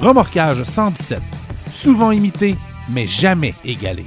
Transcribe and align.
Remorquage 0.00 0.62
117. 0.62 1.20
Souvent 1.70 2.10
imité, 2.10 2.56
mais 2.88 3.06
jamais 3.06 3.54
égalé. 3.64 4.04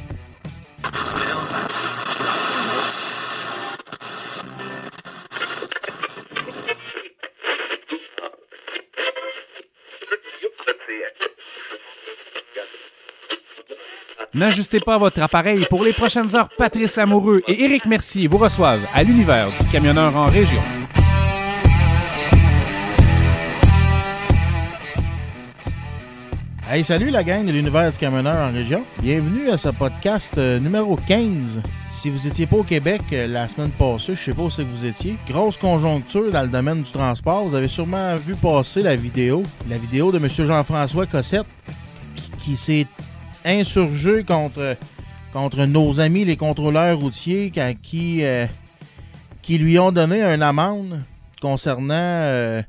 N'ajustez 14.33 14.79
pas 14.79 14.97
votre 14.97 15.21
appareil. 15.21 15.65
Pour 15.69 15.83
les 15.83 15.91
prochaines 15.91 16.33
heures, 16.35 16.49
Patrice 16.57 16.95
Lamoureux 16.95 17.41
et 17.47 17.63
Éric 17.63 17.85
Mercier 17.85 18.27
vous 18.27 18.37
reçoivent 18.37 18.87
à 18.93 19.03
l'univers 19.03 19.49
du 19.59 19.67
camionneur 19.69 20.15
en 20.15 20.27
région. 20.27 20.61
Hey, 26.71 26.83
salut 26.83 27.09
la 27.09 27.23
gang 27.23 27.47
de 27.47 27.51
l'univers 27.51 27.89
du 27.89 27.97
camionneur 27.97 28.47
en 28.47 28.53
région. 28.53 28.85
Bienvenue 29.01 29.49
à 29.49 29.57
ce 29.57 29.69
podcast 29.69 30.37
euh, 30.37 30.59
numéro 30.59 30.97
15. 30.97 31.63
Si 31.89 32.11
vous 32.11 32.27
étiez 32.27 32.45
pas 32.45 32.57
au 32.57 32.63
Québec 32.63 33.01
euh, 33.11 33.25
la 33.25 33.47
semaine 33.47 33.71
passée, 33.71 34.13
je 34.13 34.21
sais 34.21 34.33
pas 34.35 34.43
où 34.43 34.49
c'est 34.51 34.65
que 34.65 34.69
vous 34.69 34.85
étiez. 34.85 35.15
Grosse 35.27 35.57
conjoncture 35.57 36.31
dans 36.31 36.43
le 36.43 36.47
domaine 36.47 36.83
du 36.83 36.91
transport. 36.91 37.43
Vous 37.47 37.55
avez 37.55 37.69
sûrement 37.69 38.15
vu 38.17 38.35
passer 38.35 38.83
la 38.83 38.95
vidéo. 38.95 39.41
La 39.67 39.79
vidéo 39.79 40.11
de 40.11 40.19
M. 40.19 40.29
Jean-François 40.29 41.07
Cossette 41.07 41.47
qui, 42.37 42.55
s'est 42.55 42.85
insurgé 43.43 44.23
contre, 44.23 44.77
contre 45.33 45.65
nos 45.65 45.99
amis 45.99 46.23
les 46.23 46.37
contrôleurs 46.37 46.99
routiers 46.99 47.51
qui, 47.81 48.23
euh, 48.23 48.45
qui 49.41 49.57
lui 49.57 49.79
ont 49.79 49.91
donné 49.91 50.21
une 50.21 50.43
amende 50.43 51.01
concernant 51.41 51.95
euh, 51.95 52.61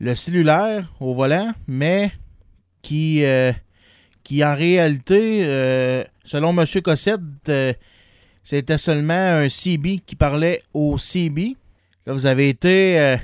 le 0.00 0.14
cellulaire 0.16 0.92
au 1.00 1.14
volant, 1.14 1.52
mais 1.66 2.12
qui, 2.82 3.24
euh, 3.24 3.52
qui 4.24 4.44
en 4.44 4.54
réalité, 4.54 5.44
euh, 5.46 6.04
selon 6.24 6.50
M. 6.50 6.66
Cossette, 6.82 7.20
euh, 7.48 7.72
c'était 8.44 8.78
seulement 8.78 9.14
un 9.14 9.48
CB 9.48 10.00
qui 10.04 10.16
parlait 10.16 10.62
au 10.74 10.98
CB. 10.98 11.56
Vous 12.06 12.26
avez 12.26 12.48
été, 12.48 13.16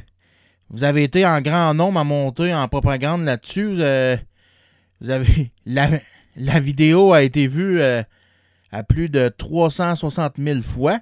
vous 0.70 0.84
avez 0.84 1.03
été 1.03 1.27
en 1.27 1.41
grand 1.41 1.75
nombre 1.75 1.98
à 1.98 2.05
monter 2.05 2.55
en 2.55 2.69
propagande 2.69 3.25
là-dessus. 3.25 3.75
Vous, 5.01 5.11
avez 5.11 5.51
la, 5.67 5.89
la 6.36 6.61
vidéo 6.61 7.12
a 7.12 7.25
été 7.25 7.48
vue 7.48 7.83
à 7.83 8.83
plus 8.84 9.09
de 9.09 9.29
360 9.36 10.34
000 10.39 10.62
fois. 10.62 11.01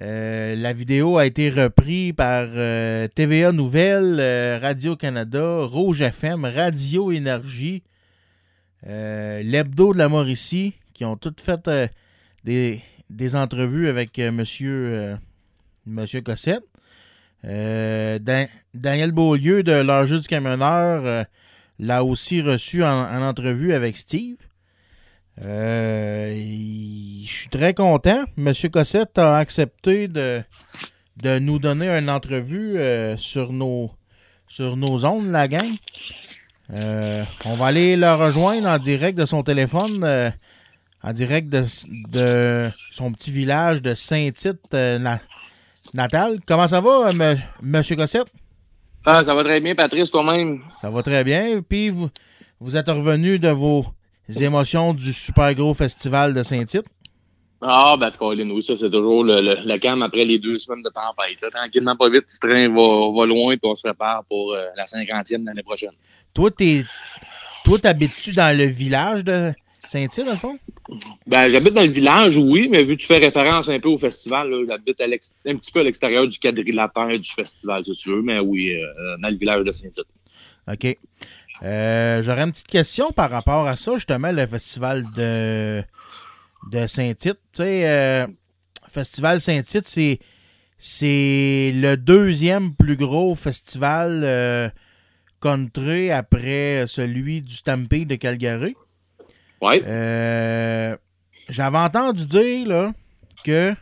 Euh, 0.00 0.54
la 0.56 0.72
vidéo 0.72 1.18
a 1.18 1.26
été 1.26 1.50
reprise 1.50 2.14
par 2.14 2.46
euh, 2.54 3.08
TVA 3.08 3.52
Nouvelles, 3.52 4.18
euh, 4.20 4.58
Radio-Canada, 4.60 5.64
Rouge 5.64 6.00
FM, 6.00 6.44
Radio 6.46 7.12
Énergie, 7.12 7.82
l'Hebdo 8.86 9.92
de 9.92 9.98
la 9.98 10.08
Mauricie, 10.08 10.74
qui 10.94 11.04
ont 11.04 11.16
toutes 11.16 11.40
fait 11.40 11.68
des, 12.44 12.80
des 13.10 13.36
entrevues 13.36 13.88
avec 13.88 14.18
monsieur, 14.18 15.16
monsieur 15.86 16.20
Cossette. 16.20 16.64
Dan- 17.44 18.48
Daniel 18.74 19.12
Beaulieu 19.12 19.62
de 19.62 19.72
l'Enjeu 19.72 20.18
du 20.18 20.26
camionneur 20.26 21.26
l'a 21.78 22.02
aussi 22.04 22.40
reçu 22.42 22.82
en 22.82 23.22
entrevue 23.22 23.72
avec 23.72 23.96
Steve. 23.96 24.36
Euh, 25.40 26.34
je 26.34 27.26
suis 27.32 27.48
très 27.48 27.74
content. 27.74 28.24
Monsieur 28.36 28.68
Cossette 28.68 29.18
a 29.18 29.36
accepté 29.38 30.08
de, 30.08 30.42
de 31.22 31.38
nous 31.38 31.58
donner 31.58 31.88
une 31.88 32.10
entrevue 32.10 32.76
euh, 32.78 33.16
sur 33.16 33.52
nos 33.52 33.90
sur 34.46 34.76
nos 34.76 35.04
ondes, 35.06 35.30
la 35.30 35.48
gang. 35.48 35.72
Euh, 36.74 37.24
on 37.46 37.56
va 37.56 37.66
aller 37.66 37.96
le 37.96 38.12
rejoindre 38.14 38.68
en 38.68 38.78
direct 38.78 39.16
de 39.16 39.24
son 39.24 39.42
téléphone, 39.42 40.04
euh, 40.04 40.30
en 41.02 41.12
direct 41.14 41.48
de, 41.48 41.64
de 42.10 42.70
son 42.90 43.12
petit 43.12 43.30
village 43.32 43.80
de 43.80 43.94
Saint-Tite 43.94 44.72
na- 44.72 45.20
natal. 45.94 46.38
Comment 46.46 46.68
ça 46.68 46.80
va, 46.82 47.12
me- 47.14 47.36
Monsieur 47.62 47.96
Cossette? 47.96 48.26
Ah, 49.06 49.24
ça 49.24 49.34
va 49.34 49.42
très 49.42 49.60
bien, 49.60 49.74
Patrice, 49.74 50.10
toi-même? 50.10 50.60
Ça 50.80 50.90
va 50.90 51.02
très 51.02 51.24
bien. 51.24 51.62
Puis 51.66 51.88
vous, 51.88 52.10
vous 52.60 52.76
êtes 52.76 52.88
revenu 52.88 53.38
de 53.38 53.48
vos 53.48 53.86
émotions 54.40 54.94
du 54.94 55.12
super 55.12 55.54
gros 55.54 55.74
festival 55.74 56.32
de 56.34 56.42
Saint-Tite? 56.42 56.86
Ah, 57.60 57.96
ben, 57.98 58.10
Colin, 58.10 58.50
oui, 58.50 58.62
ça, 58.64 58.76
c'est 58.76 58.90
toujours 58.90 59.22
le, 59.22 59.40
le, 59.40 59.56
le 59.64 59.78
calme 59.78 60.02
après 60.02 60.24
les 60.24 60.38
deux 60.38 60.58
semaines 60.58 60.82
de 60.82 60.90
tempête. 60.90 61.40
là. 61.42 61.48
Tranquillement, 61.50 61.96
pas 61.96 62.08
vite, 62.08 62.24
ce 62.26 62.40
train 62.40 62.68
va, 62.68 63.12
va 63.16 63.26
loin, 63.26 63.56
puis 63.56 63.70
on 63.70 63.74
se 63.74 63.82
prépare 63.82 64.24
pour 64.28 64.52
euh, 64.52 64.64
la 64.76 64.86
cinquantième 64.86 65.44
l'année 65.44 65.62
prochaine. 65.62 65.92
Toi, 66.34 66.50
t'es, 66.50 66.84
toi, 67.64 67.78
t'habites-tu 67.78 68.32
dans 68.32 68.56
le 68.56 68.64
village 68.64 69.22
de 69.22 69.52
Saint-Tite, 69.86 70.24
dans 70.24 70.32
le 70.32 70.38
fond? 70.38 70.58
Ben, 71.26 71.48
j'habite 71.48 71.74
dans 71.74 71.84
le 71.84 71.92
village, 71.92 72.36
oui, 72.36 72.68
mais 72.68 72.82
vu 72.82 72.96
que 72.96 73.02
tu 73.02 73.06
fais 73.06 73.18
référence 73.18 73.68
un 73.68 73.78
peu 73.78 73.90
au 73.90 73.98
festival, 73.98 74.52
j'habite 74.66 75.00
un 75.00 75.56
petit 75.56 75.70
peu 75.70 75.80
à 75.80 75.84
l'extérieur 75.84 76.26
du 76.26 76.38
quadrilatère 76.40 77.16
du 77.16 77.30
festival, 77.30 77.84
si 77.84 77.92
tu 77.94 78.08
veux, 78.10 78.22
mais 78.22 78.40
oui, 78.40 78.74
euh, 78.74 79.16
dans 79.22 79.28
le 79.28 79.36
village 79.36 79.64
de 79.64 79.70
Saint-Tite. 79.70 80.06
OK. 80.66 80.98
Euh, 81.62 82.22
j'aurais 82.22 82.42
une 82.42 82.52
petite 82.52 82.66
question 82.68 83.12
par 83.12 83.30
rapport 83.30 83.66
à 83.68 83.76
ça, 83.76 83.94
justement, 83.94 84.32
le 84.32 84.46
festival 84.46 85.04
de, 85.14 85.82
de 86.70 86.86
Saint-Tite. 86.86 87.38
Euh, 87.60 88.26
Festival 88.90 89.40
Saint-Tite, 89.40 89.86
c'est, 89.86 90.18
c'est 90.78 91.72
le 91.74 91.94
deuxième 91.96 92.74
plus 92.74 92.96
gros 92.96 93.34
festival 93.34 94.22
euh, 94.24 94.68
country 95.40 96.10
après 96.10 96.84
celui 96.86 97.42
du 97.42 97.54
Stampede 97.54 98.08
de 98.08 98.16
Calgary. 98.16 98.74
Ouais. 99.60 99.82
Euh, 99.86 100.96
J'avais 101.48 101.78
entendu 101.78 102.26
dire 102.26 102.66
là, 102.66 102.92
que 103.44 103.74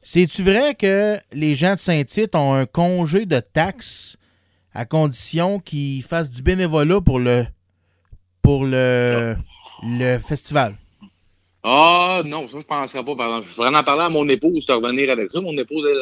c'est-tu 0.00 0.42
vrai 0.42 0.74
que 0.74 1.18
les 1.32 1.54
gens 1.54 1.74
de 1.74 1.78
Saint-Tite 1.78 2.34
ont 2.34 2.54
un 2.54 2.64
congé 2.64 3.26
de 3.26 3.40
taxes 3.40 4.16
à 4.76 4.84
condition 4.84 5.58
qu'ils 5.58 6.02
fassent 6.02 6.30
du 6.30 6.42
bénévolat 6.42 7.00
pour 7.00 7.18
le 7.18 7.46
pour 8.42 8.64
le, 8.64 9.34
le 9.82 10.18
festival? 10.18 10.74
Ah, 11.64 12.22
non, 12.24 12.48
ça, 12.48 12.58
je 12.60 12.64
penserais 12.64 13.04
pas, 13.04 13.16
par 13.16 13.26
exemple. 13.26 13.48
Je 13.50 13.54
pourrais 13.56 13.74
en 13.74 13.82
parler 13.82 14.04
à 14.04 14.08
mon 14.08 14.28
épouse, 14.28 14.66
te 14.66 14.72
revenir 14.72 15.10
avec 15.10 15.32
ça. 15.32 15.40
Mon 15.40 15.56
épouse, 15.58 15.84
elle, 15.90 16.00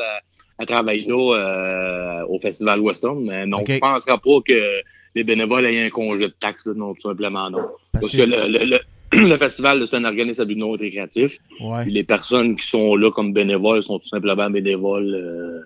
elle, 0.58 0.66
travaille 0.66 1.06
là, 1.06 1.14
euh, 1.14 2.26
au 2.28 2.38
Festival 2.38 2.80
Western, 2.80 3.24
mais 3.24 3.46
non, 3.46 3.64
je 3.66 3.78
penserais 3.78 4.18
pas 4.18 4.40
que 4.46 4.82
les 5.14 5.24
bénévoles 5.24 5.64
aient 5.64 5.86
un 5.86 5.91
congé 5.91 6.26
de 6.26 6.34
taxes, 6.38 6.66
là, 6.66 6.74
non, 6.76 6.92
tout 6.92 7.00
simplement, 7.00 7.48
non. 7.48 7.62
Parce 7.92 8.12
Parce 8.12 8.12
que 8.12 8.22
le, 8.22 8.58
le, 8.58 8.64
le, 8.64 8.80
le 9.28 9.36
festival, 9.38 9.86
c'est 9.86 9.96
un 9.96 10.04
organisme 10.04 10.42
à 10.42 10.44
but 10.44 10.56
non 10.56 10.72
récréatif. 10.72 11.38
Ouais. 11.60 11.86
Les 11.86 12.04
personnes 12.04 12.56
qui 12.56 12.66
sont 12.66 12.96
là 12.96 13.10
comme 13.10 13.32
bénévoles 13.32 13.82
sont 13.82 13.98
tout 13.98 14.08
simplement 14.08 14.50
bénévoles 14.50 15.14
euh, 15.14 15.60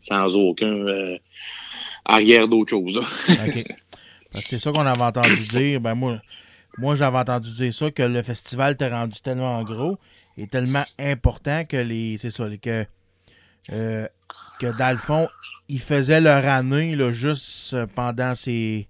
sans 0.00 0.34
aucun 0.34 0.66
euh, 0.66 1.16
arrière 2.04 2.48
d'autre 2.48 2.70
chose. 2.70 2.94
là. 2.94 3.00
OK. 3.46 3.64
Parce 4.32 4.44
que 4.44 4.50
c'est 4.50 4.58
ça 4.58 4.72
qu'on 4.72 4.80
avait 4.86 5.02
entendu 5.02 5.36
dire. 5.48 5.80
Ben 5.80 5.94
moi, 5.94 6.20
moi 6.78 6.94
j'avais 6.94 7.18
entendu 7.18 7.52
dire 7.52 7.72
ça, 7.72 7.90
que 7.90 8.02
le 8.02 8.22
festival 8.22 8.76
t'est 8.76 8.88
rendu 8.90 9.20
tellement 9.20 9.62
gros 9.62 9.96
et 10.36 10.46
tellement 10.46 10.84
important 10.98 11.64
que 11.64 11.76
les. 11.76 12.18
C'est 12.18 12.30
ça, 12.30 12.46
que, 12.60 12.84
euh, 13.72 14.06
que 14.60 14.76
dans 14.78 14.90
le 14.90 14.98
fond, 14.98 15.28
ils 15.68 15.80
faisaient 15.80 16.20
leur 16.20 16.44
année 16.46 16.96
là, 16.96 17.10
juste 17.10 17.76
pendant 17.94 18.34
ces. 18.34 18.88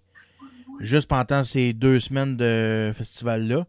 Juste 0.81 1.09
pendant 1.09 1.45
ces 1.45 1.73
deux 1.73 2.01
semaines 2.01 2.37
de 2.37 2.93
festival-là. 2.97 3.65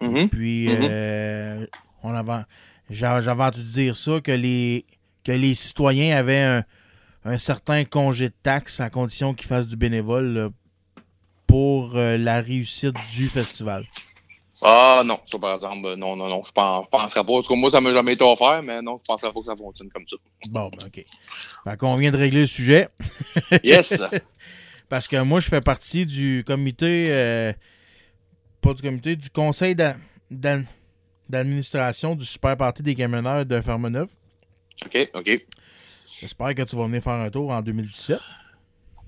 Mhm. 0.00 0.28
Puis 0.28 0.68
Mhm. 0.68 0.78
euh, 0.82 1.66
on 2.04 2.14
avait, 2.14 2.44
j'a- 2.88 3.20
j'avais 3.20 3.42
entendu 3.42 3.64
dire 3.64 3.96
ça, 3.96 4.20
que 4.20 4.30
les, 4.30 4.84
que 5.24 5.32
les 5.32 5.54
citoyens 5.56 6.16
avaient 6.16 6.38
un, 6.42 6.62
un 7.24 7.38
certain 7.38 7.84
congé 7.84 8.28
de 8.28 8.34
taxes 8.42 8.80
à 8.80 8.90
condition 8.90 9.34
qu'ils 9.34 9.46
fassent 9.48 9.66
du 9.68 9.76
bénévole 9.76 10.26
là, 10.34 10.48
pour 11.46 11.96
euh, 11.96 12.16
la 12.16 12.40
réussite 12.40 12.94
du 13.14 13.28
festival. 13.28 13.86
Ah 14.62 15.02
non, 15.04 15.18
ça 15.30 15.38
par 15.38 15.54
exemple, 15.54 15.86
euh, 15.86 15.96
non, 15.96 16.16
non, 16.16 16.28
non, 16.28 16.42
je 16.44 16.52
pense, 16.52 16.84
je 16.84 16.90
penserais 16.90 17.24
pas. 17.24 17.32
En 17.32 17.40
tout 17.42 17.48
cas, 17.52 17.58
moi, 17.58 17.70
ça 17.70 17.80
m'a 17.80 17.92
jamais 17.92 18.12
été 18.12 18.24
offert, 18.24 18.62
mais 18.62 18.82
non, 18.82 18.98
je 18.98 19.04
penserais 19.06 19.32
pas 19.32 19.40
que 19.40 19.46
ça 19.46 19.56
fonctionne 19.56 19.88
comme 19.88 20.06
ça. 20.06 20.16
Bon, 20.50 20.70
ben, 20.70 20.86
OK. 20.86 21.04
Fait 21.64 21.76
qu'on 21.78 21.96
vient 21.96 22.10
de 22.10 22.16
régler 22.18 22.42
le 22.42 22.46
sujet. 22.46 22.88
Yes! 23.62 24.00
Parce 24.88 25.06
que 25.06 25.22
moi, 25.22 25.40
je 25.40 25.48
fais 25.48 25.60
partie 25.60 26.04
du 26.04 26.42
comité 26.46 27.08
euh, 27.10 27.52
pas 28.60 28.74
du 28.74 28.82
comité, 28.82 29.16
du 29.16 29.30
conseil 29.30 29.74
d'a- 29.74 29.96
d'ad- 30.30 30.66
d'administration 31.28 32.14
du 32.14 32.26
Super 32.26 32.56
Party 32.56 32.82
des 32.82 32.94
camionneurs 32.94 33.46
de 33.46 33.60
Fermeneuve. 33.60 34.08
OK, 34.84 35.10
OK. 35.14 35.46
J'espère 36.20 36.54
que 36.54 36.62
tu 36.62 36.76
vas 36.76 36.84
venir 36.84 37.02
faire 37.02 37.14
un 37.14 37.30
tour 37.30 37.50
en 37.50 37.62
2017. 37.62 38.18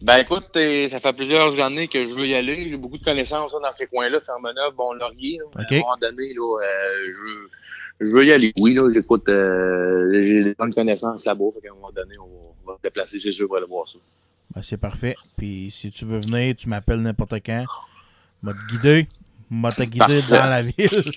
Ben 0.00 0.16
écoute, 0.16 0.48
ça 0.54 0.98
fait 0.98 1.12
plusieurs 1.12 1.60
années 1.60 1.86
que 1.86 2.06
je 2.06 2.14
veux 2.14 2.26
y 2.26 2.34
aller. 2.34 2.70
J'ai 2.70 2.78
beaucoup 2.78 2.96
de 2.96 3.04
connaissances 3.04 3.52
là, 3.52 3.58
dans 3.62 3.72
ces 3.72 3.86
coins-là, 3.86 4.18
Fermeneuve, 4.20 4.74
bon 4.74 4.94
Laurier. 4.94 5.38
là. 5.38 5.62
À 5.62 5.74
un 5.74 5.78
moment 5.78 5.96
donné, 6.00 6.32
là, 6.32 6.58
euh, 6.58 7.10
je, 7.10 7.20
veux, 7.20 7.50
je 8.00 8.12
veux 8.12 8.24
y 8.24 8.32
aller. 8.32 8.52
Oui, 8.60 8.72
là, 8.72 8.88
j'écoute, 8.92 9.28
euh, 9.28 10.22
j'ai 10.24 10.42
des 10.42 10.54
bonnes 10.54 10.72
connaissances 10.72 11.26
là-bas. 11.26 11.44
Fait 11.54 11.60
qu'à 11.60 11.70
un 11.70 11.74
moment 11.74 11.92
donné, 11.92 12.16
on 12.18 12.66
va, 12.66 12.78
se 12.78 12.82
déplacer, 12.82 13.18
c'est 13.18 13.30
sûr, 13.30 13.46
pour 13.46 13.58
aller 13.58 13.66
voir 13.66 13.86
ça. 13.86 13.98
Ben, 14.54 14.62
c'est 14.62 14.78
parfait. 14.78 15.14
Puis 15.36 15.70
si 15.70 15.90
tu 15.90 16.06
veux 16.06 16.18
venir, 16.18 16.56
tu 16.56 16.70
m'appelles 16.70 17.02
n'importe 17.02 17.34
quand. 17.44 17.66
M'a 18.42 18.52
te 18.54 18.72
guider. 18.72 19.06
M'a 19.54 19.70
dans 19.70 20.46
la 20.46 20.62
ville. 20.62 21.12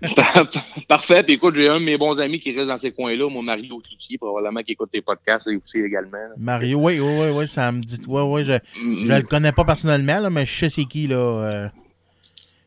Parfait. 0.88 1.24
Puis 1.24 1.32
écoute, 1.32 1.56
j'ai 1.56 1.68
un 1.68 1.80
de 1.80 1.84
mes 1.84 1.98
bons 1.98 2.20
amis 2.20 2.38
qui 2.38 2.54
reste 2.54 2.68
dans 2.68 2.76
ces 2.76 2.92
coins-là, 2.92 3.28
mon 3.28 3.42
mari 3.42 3.68
au 3.72 3.80
Cloutier, 3.80 4.16
probablement 4.16 4.62
qui 4.62 4.72
écoute 4.72 4.90
tes 4.92 5.00
podcasts 5.00 5.48
et 5.48 5.56
aussi 5.56 5.78
également. 5.78 6.12
là. 6.12 6.34
Mario, 6.38 6.78
oui, 6.78 7.00
oui, 7.00 7.16
oui, 7.20 7.26
oui, 7.34 7.48
ça 7.48 7.72
me 7.72 7.82
dit. 7.82 8.00
Oui, 8.06 8.22
oui, 8.22 8.44
je, 8.44 8.52
je 8.76 9.12
le 9.12 9.22
connais 9.22 9.50
pas 9.50 9.64
personnellement, 9.64 10.20
là, 10.20 10.30
mais 10.30 10.46
je 10.46 10.56
sais 10.56 10.68
c'est 10.68 10.84
qui, 10.84 11.08
là. 11.08 11.16
euh, 11.16 11.68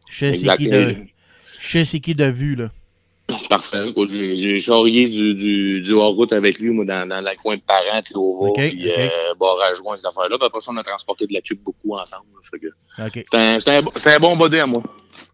je 0.10 0.34
sais 0.34 0.36
c'est 0.36 0.58
qui 0.58 0.68
de. 0.68 0.96
Je 1.58 1.68
sais 1.70 1.86
c'est 1.86 2.00
qui 2.02 2.16
de 2.16 2.26
vue, 2.26 2.56
là. 2.56 2.70
Parfait. 3.50 3.94
J'ai 4.10 4.60
charrié 4.60 5.08
du, 5.10 5.34
du, 5.36 5.82
du 5.82 5.94
hors-route 5.94 6.34
avec 6.34 6.60
lui, 6.60 6.70
moi, 6.72 6.86
dans, 6.86 7.08
dans 7.08 7.22
le 7.22 7.36
coin 7.42 7.56
de 7.56 7.62
parents, 7.62 8.02
Tilova, 8.02 8.50
Ok, 8.50 8.56
puis 8.56 8.90
ok. 8.90 8.98
euh, 8.98 9.10
barrage 9.40 9.78
joint, 9.78 9.98
ces 9.98 10.06
affaires-là. 10.06 10.38
Après 10.42 10.62
ça, 10.62 10.72
on 10.72 10.78
a 10.78 10.84
transporté 10.84 11.28
de 11.28 11.34
la 11.34 11.42
tube 11.42 11.60
beaucoup 11.64 11.96
ensemble. 11.96 12.26
là. 12.34 12.40
Fait 12.50 12.60
que 12.60 12.68
OK. 13.20 13.26
C'est 13.32 13.70
un, 13.70 13.80
un, 13.80 14.16
un 14.16 14.20
bon 14.20 14.36
body 14.38 14.60
à 14.60 14.66
moi. 14.66 14.84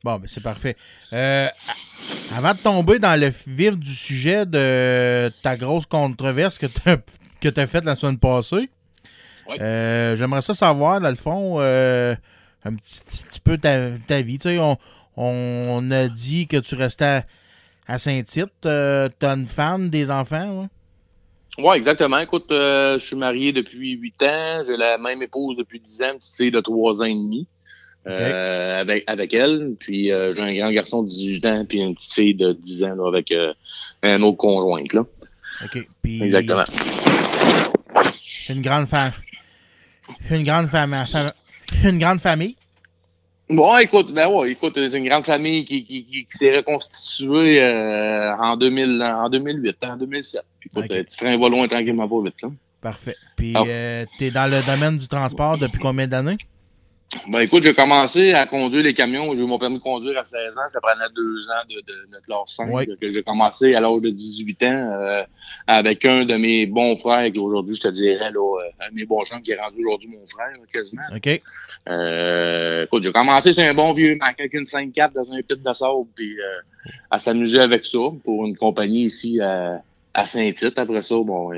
Bon, 0.04 0.16
ben 0.18 0.28
c'est 0.28 0.44
parfait. 0.44 0.76
Euh, 1.14 1.48
avant 2.36 2.54
de 2.54 2.58
tomber 2.60 3.00
dans 3.00 3.20
le 3.20 3.32
vif 3.48 3.78
du 3.78 3.94
sujet 3.94 4.46
de 4.46 5.30
ta 5.44 5.58
grosse 5.58 5.86
controverse 5.86 6.58
que 6.58 6.68
tu 6.68 6.80
as, 7.60 7.68
faite 7.68 7.86
la 7.86 7.96
semaine 7.96 8.18
passée, 8.18 8.70
euh, 9.60 10.16
j'aimerais 10.16 10.42
ça 10.42 10.54
savoir, 10.54 11.02
dans 11.02 11.10
le 11.10 11.16
fond, 11.16 11.58
euh, 11.60 12.16
un 12.64 12.76
petit, 12.76 13.02
petit 13.04 13.40
peu 13.40 13.58
ta, 13.58 13.90
ta 14.08 14.22
vie. 14.22 14.38
Tu 14.38 14.50
sais, 14.50 14.60
on, 14.60 14.78
on 15.18 15.92
a 15.92 16.08
dit 16.08 16.48
que 16.48 16.58
tu 16.58 16.76
restais 16.76 17.06
à, 17.06 17.24
à 17.90 17.98
Saint-Tite. 17.98 18.66
Euh, 18.66 19.10
T'as 19.20 19.36
une 19.36 19.48
femme, 19.48 19.90
des 19.90 20.10
enfants? 20.12 20.64
hein? 20.64 20.70
Oui, 21.58 21.76
exactement. 21.76 22.20
Écoute, 22.20 22.46
euh, 22.52 22.98
je 23.00 23.06
suis 23.06 23.16
marié 23.18 23.52
depuis 23.52 23.92
8 23.92 24.24
ans. 24.24 24.62
J'ai 24.66 24.78
la 24.78 24.98
même 24.98 25.22
épouse 25.24 25.58
depuis 25.58 25.80
10 25.80 26.02
ans, 26.04 26.12
une 26.14 26.20
petite 26.20 26.36
fille 26.36 26.52
de 26.52 26.62
3 26.62 27.02
ans 27.02 27.06
et 27.06 27.14
demi. 27.14 27.48
euh, 28.08 28.80
avec, 28.80 29.04
avec 29.08 29.34
elle. 29.34 29.76
Puis 29.80 30.12
euh, 30.12 30.34
j'ai 30.34 30.42
un 30.42 30.54
grand 30.54 30.72
garçon 30.72 31.04
de 31.04 31.10
18 31.10 31.46
ans, 31.48 31.66
puis 31.68 31.80
une 31.82 31.96
petite 31.96 32.14
fille 32.14 32.36
de 32.36 32.54
10 32.54 32.84
ans 32.86 32.96
là, 32.96 33.08
avec 33.10 33.34
un 34.04 34.22
autre 34.22 34.38
conjointe. 34.38 34.94
Là. 34.94 35.04
OK. 35.66 35.86
Puis, 36.02 36.24
Exactement. 36.24 36.64
Une 38.50 38.62
grande 38.62 38.88
femme. 38.88 39.12
Une 40.32 40.44
grande 40.44 40.68
femme. 40.68 40.96
Une 41.84 42.00
grande 42.00 42.20
famille. 42.22 42.56
Bon, 43.50 43.76
écoute, 43.78 44.14
ben 44.14 44.28
ouais, 44.30 44.52
écoute, 44.52 44.74
c'est 44.76 44.98
une 44.98 45.08
grande 45.08 45.26
famille 45.26 45.66
qui, 45.66 45.84
qui, 45.84 46.04
qui, 46.04 46.24
qui 46.26 46.38
s'est 46.38 46.56
reconstituée 46.56 47.62
euh, 47.64 48.36
en, 48.38 48.56
2000, 48.56 49.02
en 49.02 49.28
2008, 49.30 49.78
en 49.86 49.98
2007. 49.98 50.44
Puis, 50.60 50.70
écoute, 50.72 50.86
Ok. 50.86 50.92
euh, 50.96 51.04
tu 51.10 51.18
train 51.18 51.38
va 51.38 51.50
loin 51.50 51.68
tranquillement 51.68 52.08
pas 52.08 52.22
vite. 52.24 52.42
Là. 52.44 52.50
Parfait. 52.80 53.16
Puis, 53.36 53.54
Ah. 53.56 53.64
euh, 53.68 54.06
t'es 54.20 54.30
dans 54.30 54.50
le 54.50 54.64
domaine 54.66 55.00
du 55.00 55.08
transport 55.08 55.58
depuis 55.58 55.80
combien 55.80 56.08
d'années? 56.08 56.38
Ben 57.28 57.40
écoute, 57.40 57.64
j'ai 57.64 57.74
commencé 57.74 58.34
à 58.34 58.46
conduire 58.46 58.84
les 58.84 58.94
camions. 58.94 59.34
J'ai 59.34 59.42
eu 59.42 59.46
mon 59.48 59.58
permis 59.58 59.80
de 59.80 59.84
conduire 59.84 60.20
à 60.20 60.24
16 60.24 60.56
ans. 60.60 60.68
Ça 60.72 60.80
prenait 60.80 61.10
deux 61.16 61.50
ans 61.50 61.66
de, 61.68 61.76
de, 61.78 62.16
de 62.16 62.24
classe 62.24 62.56
5. 62.56 62.72
Ouais. 62.72 62.86
que 62.86 63.10
J'ai 63.10 63.24
commencé 63.24 63.74
à 63.74 63.82
l'âge 63.82 64.02
de 64.02 64.12
18 64.12 64.64
ans 64.64 64.68
euh, 64.68 65.24
avec 65.66 66.06
un 66.06 66.26
de 66.26 66.36
mes 66.36 66.68
bons 66.68 66.96
frères 66.96 67.32
qui 67.32 67.40
aujourd'hui, 67.40 67.76
je 67.76 67.82
te 67.82 67.88
dirais, 67.88 68.32
là, 68.32 68.60
euh, 68.60 68.86
un 68.86 68.92
de 68.92 68.96
mes 68.96 69.06
bons 69.06 69.26
chums 69.26 69.42
qui 69.42 69.52
est 69.52 69.60
rendu 69.60 69.84
aujourd'hui 69.84 70.12
mon 70.12 70.28
frère, 70.28 70.52
là, 70.52 70.60
quasiment. 70.72 71.02
OK. 71.16 71.42
Euh, 71.90 72.84
écoute, 72.84 73.02
j'ai 73.02 73.12
commencé 73.12 73.54
sur 73.54 73.64
un 73.64 73.74
bon 73.74 73.92
vieux 73.92 74.16
Mac 74.16 74.40
avec 74.40 74.54
une 74.54 74.66
5-4 74.66 75.14
dans 75.14 75.32
un 75.32 75.42
pit 75.42 75.64
de 75.64 75.74
sable, 75.74 76.06
puis 76.16 76.40
euh, 76.40 76.92
à 77.10 77.18
s'amuser 77.18 77.60
avec 77.60 77.86
ça 77.86 77.98
pour 78.24 78.46
une 78.46 78.56
compagnie 78.56 79.06
ici 79.06 79.42
à, 79.42 79.82
à 80.14 80.28
Saint-Tite. 80.28 80.78
Après 80.78 81.02
ça, 81.02 81.16
bon, 81.16 81.54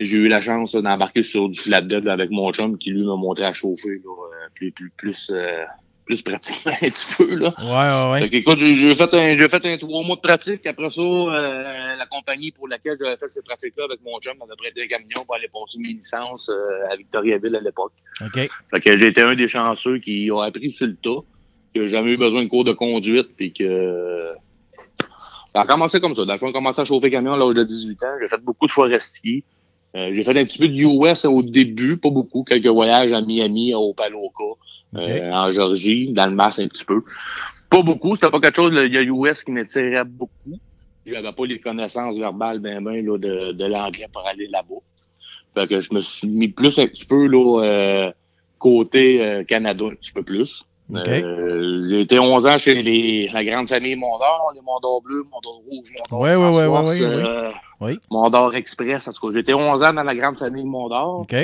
j'ai 0.00 0.18
eu 0.18 0.28
la 0.28 0.40
chance 0.40 0.72
d'embarquer 0.74 1.22
sur 1.22 1.48
du 1.48 1.58
flatbed 1.58 2.06
avec 2.08 2.30
mon 2.30 2.52
chum 2.52 2.76
qui 2.78 2.90
lui 2.90 3.02
m'a 3.02 3.16
montré 3.16 3.44
à 3.44 3.52
chauffer 3.52 4.00
là, 4.04 4.10
euh, 4.10 4.48
plus 4.54 4.70
plus 4.72 4.90
plus 4.90 5.30
euh, 5.30 5.64
plus 6.04 6.22
pratiquement 6.22 6.72
un 6.82 6.88
petit 6.88 7.06
peu 7.16 7.34
là. 7.34 7.52
Ouais, 7.58 8.12
ouais, 8.12 8.20
Fait 8.20 8.30
que, 8.30 8.36
écoute, 8.36 8.58
j'ai 8.58 8.94
fait 8.94 9.14
un 9.14 9.36
j'ai 9.36 9.48
fait 9.48 9.66
un 9.66 9.76
trois 9.76 10.04
mois 10.04 10.16
de 10.16 10.20
pratique. 10.20 10.66
Après 10.66 10.90
ça, 10.90 11.00
euh, 11.00 11.96
la 11.96 12.06
compagnie 12.06 12.52
pour 12.52 12.68
laquelle 12.68 12.96
j'avais 12.98 13.16
fait 13.16 13.28
ces 13.28 13.42
pratiques-là 13.42 13.84
avec 13.84 14.00
mon 14.04 14.18
chum 14.20 14.36
m'avait 14.38 14.56
prêté 14.56 14.84
un 14.84 14.86
camion 14.86 15.24
pour 15.24 15.34
aller 15.34 15.48
passer 15.52 15.78
mes 15.78 15.94
licences 15.94 16.48
euh, 16.48 16.92
à 16.92 16.96
Victoriaville 16.96 17.56
à 17.56 17.60
l'époque. 17.60 17.92
OK. 18.24 18.34
Fait 18.34 18.80
que 18.80 18.96
j'ai 18.96 19.08
été 19.08 19.22
un 19.22 19.34
des 19.34 19.48
chanceux 19.48 19.98
qui 19.98 20.30
a 20.30 20.44
appris 20.44 20.70
sur 20.70 20.86
le 20.86 20.96
tas, 20.96 21.24
n'a 21.74 21.86
jamais 21.86 22.12
eu 22.12 22.16
besoin 22.16 22.44
de 22.44 22.48
cours 22.48 22.64
de 22.64 22.72
conduite, 22.72 23.28
puis 23.36 23.52
que 23.52 24.30
ça 25.52 25.62
a 25.62 25.66
commencé 25.66 26.00
comme 26.00 26.14
ça. 26.14 26.24
Dans 26.24 26.34
le 26.34 26.38
fond, 26.38 26.46
j'ai 26.46 26.52
commencé 26.52 26.80
à 26.80 26.84
chauffer 26.84 27.10
camion 27.10 27.32
à 27.32 27.36
l'âge 27.36 27.54
de 27.54 27.64
18 27.64 28.02
ans. 28.02 28.14
J'ai 28.20 28.28
fait 28.28 28.40
beaucoup 28.42 28.66
de 28.66 28.72
forestiers. 28.72 29.42
Euh, 29.94 30.10
j'ai 30.14 30.24
fait 30.24 30.38
un 30.38 30.44
petit 30.44 30.58
peu 30.58 30.68
de 30.68 30.74
US 30.74 31.24
au 31.24 31.42
début, 31.42 31.96
pas 31.96 32.10
beaucoup, 32.10 32.44
quelques 32.44 32.66
voyages 32.66 33.12
à 33.12 33.22
Miami, 33.22 33.74
au 33.74 33.94
Paloca, 33.94 34.44
euh, 34.96 35.30
en 35.32 35.50
Georgie, 35.50 36.12
dans 36.12 36.26
le 36.26 36.34
Mass 36.34 36.58
un 36.58 36.68
petit 36.68 36.84
peu. 36.84 37.02
Pas 37.70 37.82
beaucoup, 37.82 38.14
c'était 38.14 38.30
pas 38.30 38.40
quelque 38.40 38.56
chose, 38.56 38.74
il 38.74 38.92
y 38.92 38.98
a 38.98 39.02
US 39.02 39.42
qui 39.42 39.52
m'attirait 39.52 40.04
beaucoup. 40.04 40.58
J'avais 41.06 41.32
pas 41.32 41.46
les 41.46 41.60
connaissances 41.60 42.18
verbales 42.18 42.58
ben 42.58 42.82
ben 42.82 43.04
là, 43.04 43.16
de, 43.16 43.52
de 43.52 43.64
l'anglais 43.64 44.08
pour 44.12 44.26
aller 44.26 44.48
là-bas. 44.48 44.80
Fait 45.54 45.66
que 45.68 45.80
je 45.80 45.94
me 45.94 46.00
suis 46.00 46.28
mis 46.28 46.48
plus 46.48 46.78
un 46.78 46.86
petit 46.86 47.06
peu 47.06 47.26
là, 47.26 47.62
euh, 47.62 48.12
côté 48.58 49.22
euh, 49.22 49.44
Canada, 49.44 49.86
un 49.86 49.94
petit 49.94 50.12
peu 50.12 50.22
plus. 50.22 50.64
Euh, 50.94 51.80
j'ai 51.88 52.00
été 52.02 52.18
11 52.18 52.46
ans 52.46 52.58
chez 52.58 52.74
les, 52.74 53.28
la 53.28 53.44
grande 53.44 53.68
famille 53.68 53.96
Mondor, 53.96 54.52
les 54.54 54.60
Mondor 54.60 55.02
bleus, 55.02 55.24
Mondor 55.30 55.62
rouge, 55.68 55.88
Mondor 56.10 56.88
euh, 57.02 57.50
Oui. 57.80 57.98
Mondor 58.10 58.54
Express, 58.54 59.08
en 59.08 59.12
tout 59.12 59.26
cas. 59.26 59.34
J'ai 59.34 59.40
été 59.40 59.54
11 59.54 59.82
ans 59.82 59.92
dans 59.92 60.04
la 60.04 60.14
grande 60.14 60.38
famille 60.38 60.64
Mondor 60.64 61.20
OK. 61.20 61.34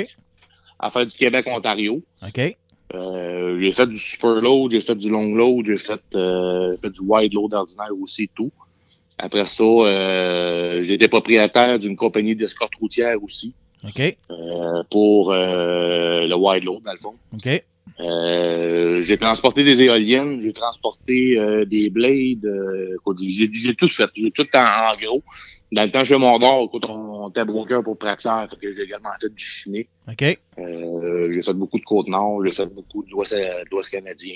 à 0.79 0.91
faire 0.91 1.05
du 1.05 1.15
Québec-Ontario. 1.15 2.01
OK. 2.25 2.57
Euh, 2.95 3.57
j'ai 3.57 3.71
fait 3.71 3.87
du 3.87 3.97
super 3.97 4.35
load, 4.35 4.71
j'ai 4.71 4.81
fait 4.81 4.95
du 4.95 5.09
long 5.09 5.33
load, 5.33 5.65
j'ai 5.65 5.77
fait, 5.77 6.01
fait 6.11 6.89
du 6.89 7.01
wide 7.01 7.33
load 7.33 7.53
ordinaire 7.53 7.91
aussi, 8.01 8.29
tout. 8.33 8.51
Après 9.17 9.45
ça, 9.45 10.81
j'ai 10.81 10.93
été 10.93 11.07
propriétaire 11.07 11.79
d'une 11.79 11.95
compagnie 11.95 12.35
d'escorte 12.35 12.75
routière 12.75 13.21
aussi 13.21 13.53
OK. 13.83 14.17
pour 14.89 15.33
le 15.33 16.35
wide 16.35 16.63
load, 16.63 16.83
dans 16.83 16.91
le 16.91 16.97
fond. 16.97 17.15
OK. 17.33 17.63
Euh, 17.99 19.01
j'ai 19.01 19.17
transporté 19.17 19.63
des 19.63 19.81
éoliennes, 19.81 20.41
j'ai 20.41 20.53
transporté 20.53 21.37
euh, 21.37 21.65
des 21.65 21.89
blades, 21.89 22.45
euh, 22.45 22.97
j'ai, 23.19 23.75
tout 23.75 23.87
fait, 23.87 24.09
j'ai 24.15 24.31
tout 24.31 24.47
en, 24.53 24.59
en 24.59 24.97
gros. 24.97 25.21
Dans 25.71 25.83
le 25.83 25.89
temps 25.89 26.03
chez 26.03 26.17
Mondor, 26.17 26.65
écoute, 26.65 26.85
on, 26.89 27.25
on 27.25 27.29
était 27.29 27.45
broker 27.45 27.83
pour 27.83 27.97
Praxair, 27.97 28.47
fait 28.49 28.57
que 28.57 28.73
j'ai 28.73 28.83
également 28.83 29.09
fait 29.19 29.33
du 29.33 29.43
chimique. 29.43 29.89
OK. 30.07 30.37
J'ai 30.57 31.41
fait 31.43 31.53
beaucoup 31.53 31.79
de 31.79 31.83
Côte-Nord, 31.83 32.43
j'ai 32.45 32.51
fait 32.51 32.65
beaucoup 32.65 33.05
l'Ouest 33.11 33.89
canadien. 33.91 34.35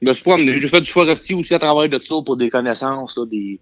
Je 0.00 0.08
me 0.08 0.12
suis 0.12 0.24
promené. 0.24 0.58
J'ai 0.58 0.68
fait 0.68 0.80
du 0.80 0.90
forestier 0.90 1.36
aussi 1.36 1.54
à 1.54 1.58
travers 1.60 1.88
de 1.88 1.98
ça 2.02 2.16
pour 2.24 2.36
des 2.36 2.50
connaissances, 2.50 3.16
là, 3.16 3.24
des, 3.24 3.60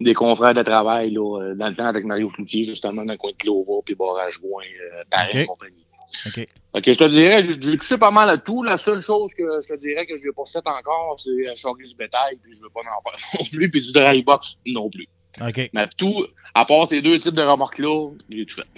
des 0.00 0.14
confrères 0.14 0.54
de 0.54 0.62
travail, 0.62 1.10
là, 1.10 1.54
dans 1.54 1.68
le 1.68 1.74
temps 1.74 1.86
avec 1.86 2.04
Mario 2.04 2.28
Cloutier, 2.30 2.64
justement, 2.64 3.04
dans 3.04 3.12
le 3.12 3.18
coin 3.18 3.30
de 3.30 3.36
Clova, 3.36 3.82
puis 3.84 3.94
Barrage 3.94 4.40
Gouin, 4.40 4.64
euh, 4.64 5.02
pareil, 5.10 5.46
compagnie. 5.46 5.81
OK. 6.26 6.48
Ok, 6.74 6.84
je 6.86 6.98
te 6.98 7.08
dirais, 7.08 7.42
j'ai 7.42 7.76
touché 7.76 7.98
pas 7.98 8.10
mal 8.10 8.30
à 8.30 8.38
tout. 8.38 8.62
La 8.62 8.78
seule 8.78 9.02
chose 9.02 9.32
que 9.34 9.44
je 9.62 9.74
te 9.74 9.78
dirais 9.78 10.06
que 10.06 10.16
je 10.16 10.24
n'ai 10.24 10.32
pas 10.32 10.44
fait 10.46 10.66
encore, 10.66 11.16
c'est 11.18 11.54
charger 11.54 11.84
du 11.84 11.94
bétail, 11.94 12.38
puis 12.42 12.52
je 12.54 12.62
veux 12.62 12.70
pas 12.70 12.80
en 12.80 13.10
faire 13.10 13.18
non 13.40 13.44
plus, 13.44 13.70
puis 13.70 13.80
du 13.80 13.92
dry 13.92 14.22
box 14.22 14.56
non 14.66 14.88
plus. 14.88 15.08
OK. 15.40 15.70
Mais 15.72 15.88
tout, 15.96 16.26
à 16.54 16.64
part 16.64 16.88
ces 16.88 17.02
deux 17.02 17.18
types 17.18 17.34
de 17.34 17.42
remorques-là, 17.42 18.10
j'ai 18.30 18.46
tout 18.46 18.56
fait. 18.56 18.68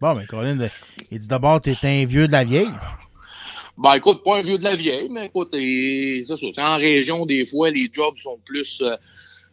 Bon, 0.00 0.14
ben, 0.14 0.26
Colin, 0.26 0.58
il 1.12 1.20
dit 1.20 1.28
d'abord, 1.28 1.60
t'es 1.60 1.76
un 1.82 2.04
vieux 2.04 2.26
de 2.26 2.32
la 2.32 2.42
vieille. 2.42 2.70
Ben 3.78 3.94
écoute, 3.94 4.22
pas 4.24 4.38
un 4.38 4.42
vieux 4.42 4.58
de 4.58 4.64
la 4.64 4.76
vieille, 4.76 5.08
mais 5.08 5.26
écoute, 5.26 5.48
c'est 5.52 6.24
ça. 6.24 6.34
En 6.58 6.76
région, 6.76 7.24
des 7.24 7.46
fois, 7.46 7.70
les 7.70 7.88
jobs 7.90 8.16
sont 8.18 8.38
plus 8.44 8.82
euh, 8.82 8.96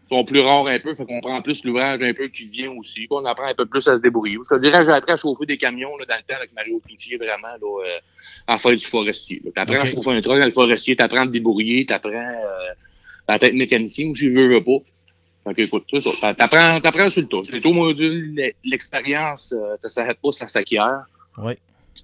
sont 0.10 0.24
plus 0.26 0.40
rares 0.40 0.68
un 0.68 0.80
peu, 0.80 0.96
fait 0.96 1.06
qu'on 1.06 1.22
prend 1.22 1.42
plus 1.42 1.64
l'ouvrage 1.64 2.02
un 2.04 2.14
peu 2.14 2.28
qui 2.28 2.44
vient 2.44 2.72
aussi. 2.72 3.08
On 3.10 3.24
apprend 3.26 3.48
un 3.48 3.54
peu 3.54 3.66
plus 3.66 3.88
à 3.88 3.96
se 3.96 4.02
débrouiller. 4.02 4.38
Je 4.44 4.56
te 4.56 4.60
dirais, 4.60 4.84
j'ai 4.84 4.92
appris 4.92 5.14
à 5.14 5.18
chauffer 5.18 5.46
des 5.46 5.58
camions 5.58 5.96
là, 5.98 6.06
dans 6.06 6.16
le 6.16 6.22
temps 6.22 6.36
avec 6.36 6.54
Mario 6.54 6.82
Cloutier, 6.86 7.18
vraiment, 7.18 7.48
là, 7.48 7.58
euh, 7.62 8.00
à 8.48 8.58
faire 8.58 8.76
du 8.76 8.86
forestier. 8.86 9.42
Tu 9.44 9.52
apprends 9.56 9.82
à 9.82 9.86
chauffer 9.86 10.12
un 10.12 10.22
truck 10.22 10.40
dans 10.40 10.46
le 10.46 10.52
forestier, 10.52 10.96
tu 10.96 11.04
apprends 11.04 11.22
à 11.22 11.26
te 11.26 11.32
débrouiller, 11.32 11.86
tu 11.86 11.94
apprends 11.94 12.12
euh, 12.12 12.74
à 13.28 13.36
être 13.36 13.54
mécanicien 13.54 14.12
aussi, 14.12 14.28
veux, 14.30 14.48
veux 14.48 14.64
pas. 14.64 14.80
Fait 15.46 15.54
que, 15.54 15.62
écoute, 15.62 15.86
c'est 15.92 16.02
ça. 16.02 16.34
T'apprends, 16.34 16.82
t'apprends 16.82 17.10
sur 17.10 17.22
le 17.22 17.28
tas. 17.28 17.50
J'ai 17.50 17.62
tout 17.62 17.74
module, 17.74 18.54
l'expérience, 18.64 19.54
euh, 19.54 19.76
ça 19.82 19.90
s'arrête 19.90 20.18
pas, 20.22 20.32
ça 20.32 20.48
s'acquiert. 20.48 21.04
Oui. 21.38 21.54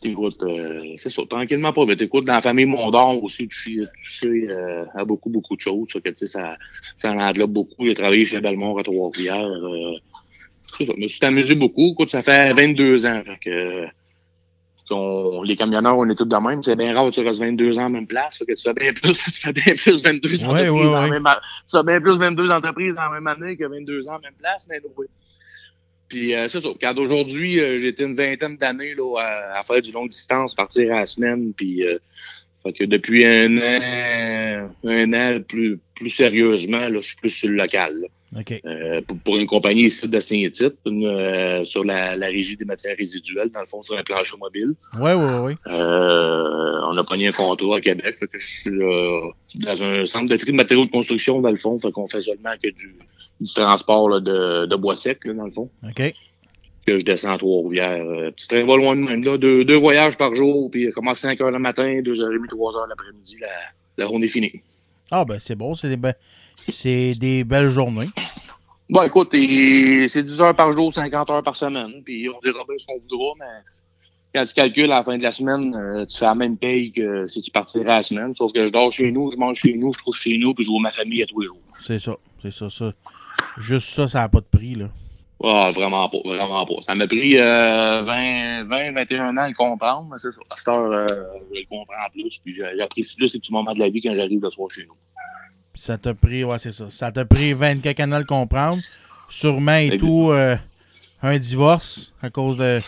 Écoute, 0.03 0.41
euh, 0.43 0.93
c'est 0.97 1.09
ça, 1.09 1.21
tranquillement 1.29 1.73
pas 1.73 1.85
vite. 1.85 2.01
Écoute, 2.01 2.25
dans 2.25 2.33
la 2.33 2.41
famille 2.41 2.65
Mondor 2.65 3.23
aussi, 3.23 3.47
tu 3.47 3.83
sais 4.01 4.27
euh, 4.27 4.85
à 4.93 5.05
beaucoup, 5.05 5.29
beaucoup 5.29 5.55
de 5.55 5.61
choses. 5.61 5.89
Ça, 5.91 5.99
que, 5.99 6.25
ça, 6.25 6.57
ça 6.95 7.11
en 7.11 7.47
beaucoup. 7.47 7.85
Il 7.85 7.91
a 7.91 7.95
travaillé 7.95 8.25
chez 8.25 8.39
Belmont 8.39 8.77
à 8.77 8.83
Trois-Rivières. 8.83 9.45
Euh, 9.45 9.95
je 10.79 10.91
me 10.97 11.07
suis 11.07 11.25
amusé 11.25 11.55
beaucoup. 11.55 11.93
Écoute, 11.93 12.09
ça 12.09 12.21
fait 12.21 12.53
22 12.53 13.05
ans. 13.05 13.21
Fait 13.25 13.39
que, 13.43 13.85
on, 14.91 15.41
les 15.43 15.55
camionneurs, 15.55 15.97
on 15.97 16.07
est 16.09 16.15
tous 16.15 16.25
de 16.25 16.35
même. 16.35 16.61
C'est 16.61 16.75
bien 16.75 16.93
rare 16.93 17.09
que 17.09 17.15
tu 17.15 17.21
restes 17.21 17.39
22 17.39 17.79
ans 17.79 17.85
en 17.85 17.89
même 17.89 18.07
place. 18.07 18.37
Fait 18.37 18.45
que 18.45 18.53
tu 18.53 18.61
fais 18.61 18.73
bien 18.73 18.93
plus, 18.93 19.13
tu 19.23 19.31
fais 19.31 19.53
bien 19.53 19.73
plus 19.75 20.03
22 20.03 20.43
entreprises 20.43 20.69
ouais, 20.69 20.69
ouais, 20.69 21.09
Même, 21.09 21.27
tu 21.69 21.77
fais 21.77 21.83
bien 21.83 21.99
plus 21.99 22.17
22 22.17 22.51
entreprises 22.51 22.95
la 22.95 23.09
même 23.09 23.27
année 23.27 23.57
que 23.57 23.65
22 23.65 24.07
ans 24.09 24.15
en 24.15 24.19
même 24.19 24.35
place. 24.37 24.67
Mais. 24.69 24.81
Puis 26.07 26.33
euh, 26.33 26.47
c'est 26.47 26.62
ça. 26.62 26.69
Car 26.79 26.97
aujourd'hui, 26.97 27.59
euh, 27.59 27.88
été 27.88 28.03
une 28.03 28.15
vingtaine 28.15 28.57
d'années 28.57 28.95
là, 28.95 29.17
à, 29.55 29.63
faire 29.63 29.81
du 29.81 29.91
longue 29.91 30.09
distance, 30.09 30.53
partir 30.53 30.93
à 30.93 31.00
la 31.00 31.05
semaine. 31.05 31.53
Puis 31.53 31.85
euh, 31.85 31.97
fait 32.63 32.74
que 32.74 32.83
depuis 32.83 33.25
un 33.25 33.57
an, 33.57 34.69
un 34.83 35.13
an 35.13 35.39
plus, 35.47 35.79
plus 35.95 36.09
sérieusement, 36.09 36.89
là, 36.89 37.00
je 37.00 37.07
suis 37.07 37.15
plus 37.15 37.29
sur 37.29 37.50
le 37.50 37.55
local. 37.55 38.00
Là. 38.01 38.07
Euh, 38.65 39.01
pour, 39.24 39.38
une 39.38 39.48
compagnie 39.48 39.84
ici 39.84 40.08
de 40.08 40.20
Saint-Tite, 40.20 40.75
euh, 40.86 41.63
sur 41.63 41.86
la, 41.86 42.15
la, 42.18 42.27
régie 42.27 42.58
des 42.58 42.65
matières 42.65 42.96
résiduelles, 42.98 43.50
dans 43.50 43.62
le 43.62 43.65
fond, 43.65 43.82
sur 43.82 43.98
un 43.98 44.04
plancher 44.04 44.36
mobile. 44.38 44.74
Oui, 45.00 45.12
oui, 45.15 45.32
oui. 45.44 45.54
Euh, 45.68 46.80
on 46.88 46.98
a 46.98 47.04
pogné 47.04 47.27
un 47.27 47.32
contour 47.32 47.75
à 47.75 47.82
Québec. 47.82 48.18
Fait 48.20 48.27
que 48.27 48.38
je 48.38 48.46
suis 48.46 49.62
dans 49.63 49.84
un 49.84 50.06
centre 50.06 50.30
de 50.30 50.36
tri 50.36 50.51
de 50.51 50.58
matériaux 50.58 50.86
de 50.86 50.92
construction, 50.92 51.39
dans 51.39 51.50
le 51.50 51.56
fond. 51.56 51.80
Fait 51.80 51.92
qu'on 51.92 52.08
fait 52.08 52.22
seulement 52.22 52.54
que 52.62 52.70
du, 52.70 52.96
du 53.39 53.54
transport 53.54 54.10
là, 54.10 54.20
de, 54.20 54.65
de, 54.65 54.75
bois 54.75 54.96
sec, 54.96 55.24
là, 55.24 55.34
dans 55.34 55.46
le 55.46 55.51
fond. 55.51 55.70
OK. 55.84 56.13
Que 56.86 57.00
je 57.00 57.06
descends 57.06 57.32
à 57.32 57.38
Trois-Rivières. 57.38 58.06
Euh, 58.06 58.32
petit 58.32 58.48
train 58.48 58.65
va 58.65 58.75
loin 58.75 58.96
de 58.96 59.01
même, 59.01 59.24
là. 59.24 59.38
Deux, 59.38 59.63
deux 59.63 59.77
voyages 59.77 60.18
par 60.18 60.36
jour, 60.36 60.70
puis 60.70 60.92
commence 60.92 61.20
5 61.20 61.39
heures 61.42 61.51
le 61.51 61.60
matin, 61.60 62.01
2h30, 62.01 62.48
3h 62.50 62.89
l'après-midi, 62.89 63.38
la, 63.39 63.48
la 63.98 64.06
journée 64.06 64.27
finie. 64.27 64.62
Ah, 65.10 65.24
ben, 65.24 65.39
c'est 65.39 65.56
bon. 65.56 65.74
C'est 65.74 65.89
des, 65.89 65.98
be 65.98 66.12
c'est 66.69 67.13
des 67.13 67.43
belles 67.43 67.69
journées. 67.69 68.09
Bon, 68.89 69.01
écoute, 69.01 69.29
c'est 69.31 70.24
10 70.24 70.41
heures 70.41 70.55
par 70.55 70.71
jour, 70.71 70.93
50 70.93 71.29
heures 71.29 71.43
par 71.43 71.55
semaine. 71.55 72.03
Puis 72.03 72.29
on 72.29 72.39
dira 72.39 72.63
bien 72.67 72.77
ce 72.77 72.85
qu'on 72.85 73.00
voudra, 73.00 73.33
mais 73.39 73.63
quand 74.35 74.45
tu 74.45 74.53
calcules 74.53 74.91
à 74.91 74.97
la 74.97 75.03
fin 75.03 75.17
de 75.17 75.24
la 75.24 75.31
semaine, 75.31 75.75
euh, 75.75 76.05
tu 76.05 76.17
fais 76.17 76.25
la 76.25 76.35
même 76.35 76.57
paye 76.57 76.91
que 76.91 77.27
si 77.27 77.41
tu 77.41 77.51
partirais 77.51 77.91
à 77.91 77.95
la 77.97 78.03
semaine. 78.03 78.35
Sauf 78.35 78.51
que 78.53 78.63
je 78.63 78.69
dors 78.69 78.91
chez 78.91 79.12
nous, 79.12 79.31
je 79.31 79.38
mange 79.38 79.57
chez 79.57 79.74
nous, 79.74 79.93
je 79.93 80.00
trouve 80.00 80.15
chez 80.15 80.38
nous, 80.38 80.53
puis 80.53 80.65
je 80.65 80.69
vois 80.69 80.81
ma 80.81 80.91
famille 80.91 81.24
à 81.24 81.25
tous 81.25 81.39
les 81.39 81.47
jours. 81.47 81.62
C'est 81.81 82.00
ça, 82.00 82.15
c'est 82.41 82.51
ça, 82.51 82.69
ça. 82.69 82.93
Juste 83.57 83.89
ça, 83.89 84.07
ça 84.07 84.19
n'a 84.19 84.29
pas 84.29 84.41
de 84.41 84.45
prix, 84.45 84.75
là. 84.75 84.89
Ah, 85.43 85.69
vraiment 85.74 86.07
pas, 86.09 86.17
vraiment 86.24 86.65
pas. 86.65 86.81
Ça 86.81 86.95
m'a 86.95 87.07
pris 87.07 87.38
euh, 87.38 88.01
20, 88.03 88.63
20, 88.65 88.93
21 88.93 89.38
ans 89.38 89.41
à 89.41 89.47
le 89.47 89.53
comprendre, 89.53 90.07
mais 90.12 90.17
c'est 90.19 90.31
ça. 90.31 90.41
À 90.50 90.55
cette 90.55 90.67
heure, 90.67 90.91
euh, 90.91 91.05
je 91.53 91.59
le 91.59 91.65
comprends 91.69 92.09
plus, 92.12 92.39
puis 92.43 92.55
j'apprécie 92.77 93.15
plus 93.15 93.27
ces 93.27 93.39
petits 93.39 93.51
moments 93.51 93.74
de 93.74 93.79
la 93.79 93.89
vie 93.89 94.01
quand 94.01 94.15
j'arrive 94.15 94.41
le 94.41 94.50
soir 94.50 94.69
chez 94.71 94.85
nous. 94.85 94.95
Ça 95.75 95.98
t'a 95.98 96.13
pris, 96.13 96.44
ouais, 96.44 96.60
c'est 96.60 96.72
ça. 96.72 96.86
Ça 96.89 97.12
t'a 97.12 97.25
pris 97.25 97.53
24 97.53 98.00
ans 98.01 98.12
à 98.13 98.20
le 98.20 98.25
comprendre. 98.25 98.82
Sûrement 99.29 99.75
et 99.75 99.98
tout, 99.98 100.29
euh, 100.32 100.55
un 101.22 101.38
divorce 101.38 102.13
à 102.22 102.29
cause 102.29 102.58
de. 102.58 102.82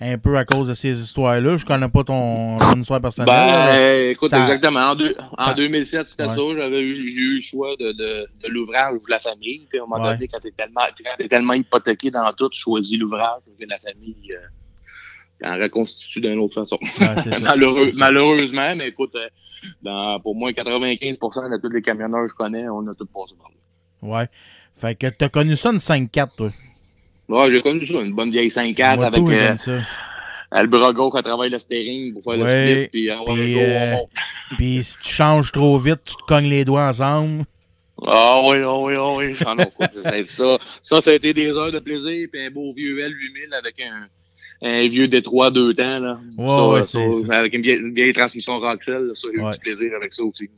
Un 0.00 0.18
peu 0.18 0.36
à 0.36 0.44
cause 0.44 0.68
de 0.68 0.74
ces 0.74 1.00
histoires-là. 1.00 1.56
Je 1.56 1.64
connais 1.64 1.88
pas 1.88 2.02
ton, 2.02 2.58
histoire 2.74 3.00
personnelle. 3.00 3.34
Ben, 3.34 4.10
écoute, 4.10 4.32
exactement. 4.32 4.94
En, 5.38 5.54
2007, 5.54 6.06
c'était 6.06 6.28
ça. 6.28 6.40
J'avais 6.56 6.82
eu, 6.82 7.10
j'ai 7.10 7.20
eu 7.20 7.34
le 7.36 7.40
choix 7.40 7.76
de, 7.78 7.92
de, 7.92 8.26
de 8.42 8.48
l'ouvrage 8.48 8.94
ou 8.94 8.98
de 8.98 9.10
la 9.10 9.18
famille. 9.18 9.66
Puis 9.68 9.78
à 9.78 9.82
un 9.82 9.86
moment 9.86 10.02
donné, 10.02 10.26
quand 10.26 10.40
t'es 10.40 10.52
tellement, 10.52 10.82
es 11.18 11.28
tellement 11.28 11.54
hypothéqué 11.54 12.10
dans 12.10 12.32
tout, 12.32 12.48
tu 12.48 12.60
choisis 12.60 12.98
l'ouvrage 12.98 13.40
que 13.58 13.66
la 13.66 13.78
famille. 13.78 14.32
Euh, 14.32 14.46
en 15.44 15.58
reconstitue 15.58 16.20
d'une 16.20 16.38
autre 16.38 16.54
façon. 16.54 16.78
malheureusement, 17.96 18.76
mais 18.76 18.88
écoute, 18.88 19.14
euh, 19.14 19.28
dans, 19.82 20.20
pour 20.20 20.34
moins 20.34 20.52
95% 20.52 21.50
de 21.50 21.60
tous 21.60 21.68
les 21.68 21.82
camionneurs 21.82 22.24
que 22.24 22.30
je 22.30 22.34
connais, 22.34 22.68
on 22.68 22.86
a 22.88 22.94
tout 22.94 23.06
passé 23.06 23.34
par 23.38 23.50
là. 23.50 23.56
Ouais. 24.02 24.28
Fait 24.74 24.94
que 24.94 25.06
t'as 25.06 25.28
connu 25.28 25.56
ça 25.56 25.70
une 25.70 25.78
5-4, 25.78 26.36
toi? 26.36 26.50
Ouais, 27.28 27.50
j'ai 27.50 27.62
connu 27.62 27.86
ça, 27.86 28.00
une 28.00 28.14
bonne 28.14 28.30
vieille 28.30 28.48
5-4 28.48 29.04
avec 29.04 29.20
euh, 29.22 30.60
le 30.60 30.66
bras 30.68 30.92
gauche 30.92 31.14
à 31.14 31.22
travers 31.22 31.48
le 31.48 31.58
steering 31.58 32.12
pour 32.12 32.24
faire 32.24 32.36
le 32.36 32.46
split, 32.46 32.88
puis, 32.88 33.10
euh, 33.10 33.14
puis, 33.26 33.54
euh, 33.58 33.96
puis 34.58 34.84
si 34.84 34.98
tu 34.98 35.08
changes 35.08 35.50
trop 35.50 35.78
vite, 35.78 36.00
tu 36.04 36.14
te 36.14 36.22
cognes 36.26 36.48
les 36.48 36.64
doigts 36.64 36.88
ensemble. 36.88 37.44
Ah 38.04 38.40
oui, 38.44 38.58
ah 38.62 38.78
oui, 38.78 38.94
ah 38.96 39.14
oui. 39.14 39.34
Ah 39.46 39.54
non, 39.54 39.64
ça, 39.78 40.02
ça, 40.26 40.58
ça, 40.82 41.00
ça 41.00 41.10
a 41.10 41.14
été 41.14 41.32
des 41.32 41.52
heures 41.52 41.72
de 41.72 41.78
plaisir, 41.78 42.28
puis 42.30 42.44
un 42.44 42.50
beau 42.50 42.74
vieux 42.74 42.98
L8000 42.98 43.54
avec 43.54 43.80
un 43.80 44.08
un 44.62 44.86
vieux 44.86 45.08
Détroit 45.08 45.50
deux 45.50 45.74
temps. 45.74 45.98
Là. 45.98 46.18
Ouais, 46.38 46.84
ça, 46.84 46.98
ouais, 46.98 47.34
avec 47.34 47.52
une 47.54 47.62
vieille, 47.62 47.80
une 47.80 47.94
vieille 47.94 48.12
transmission 48.12 48.58
Roxel. 48.58 49.10
Ça, 49.14 49.28
j'ai 49.34 49.40
eu 49.40 49.50
du 49.50 49.58
plaisir 49.58 49.92
avec 49.96 50.12
ça 50.12 50.22
aussi. 50.22 50.48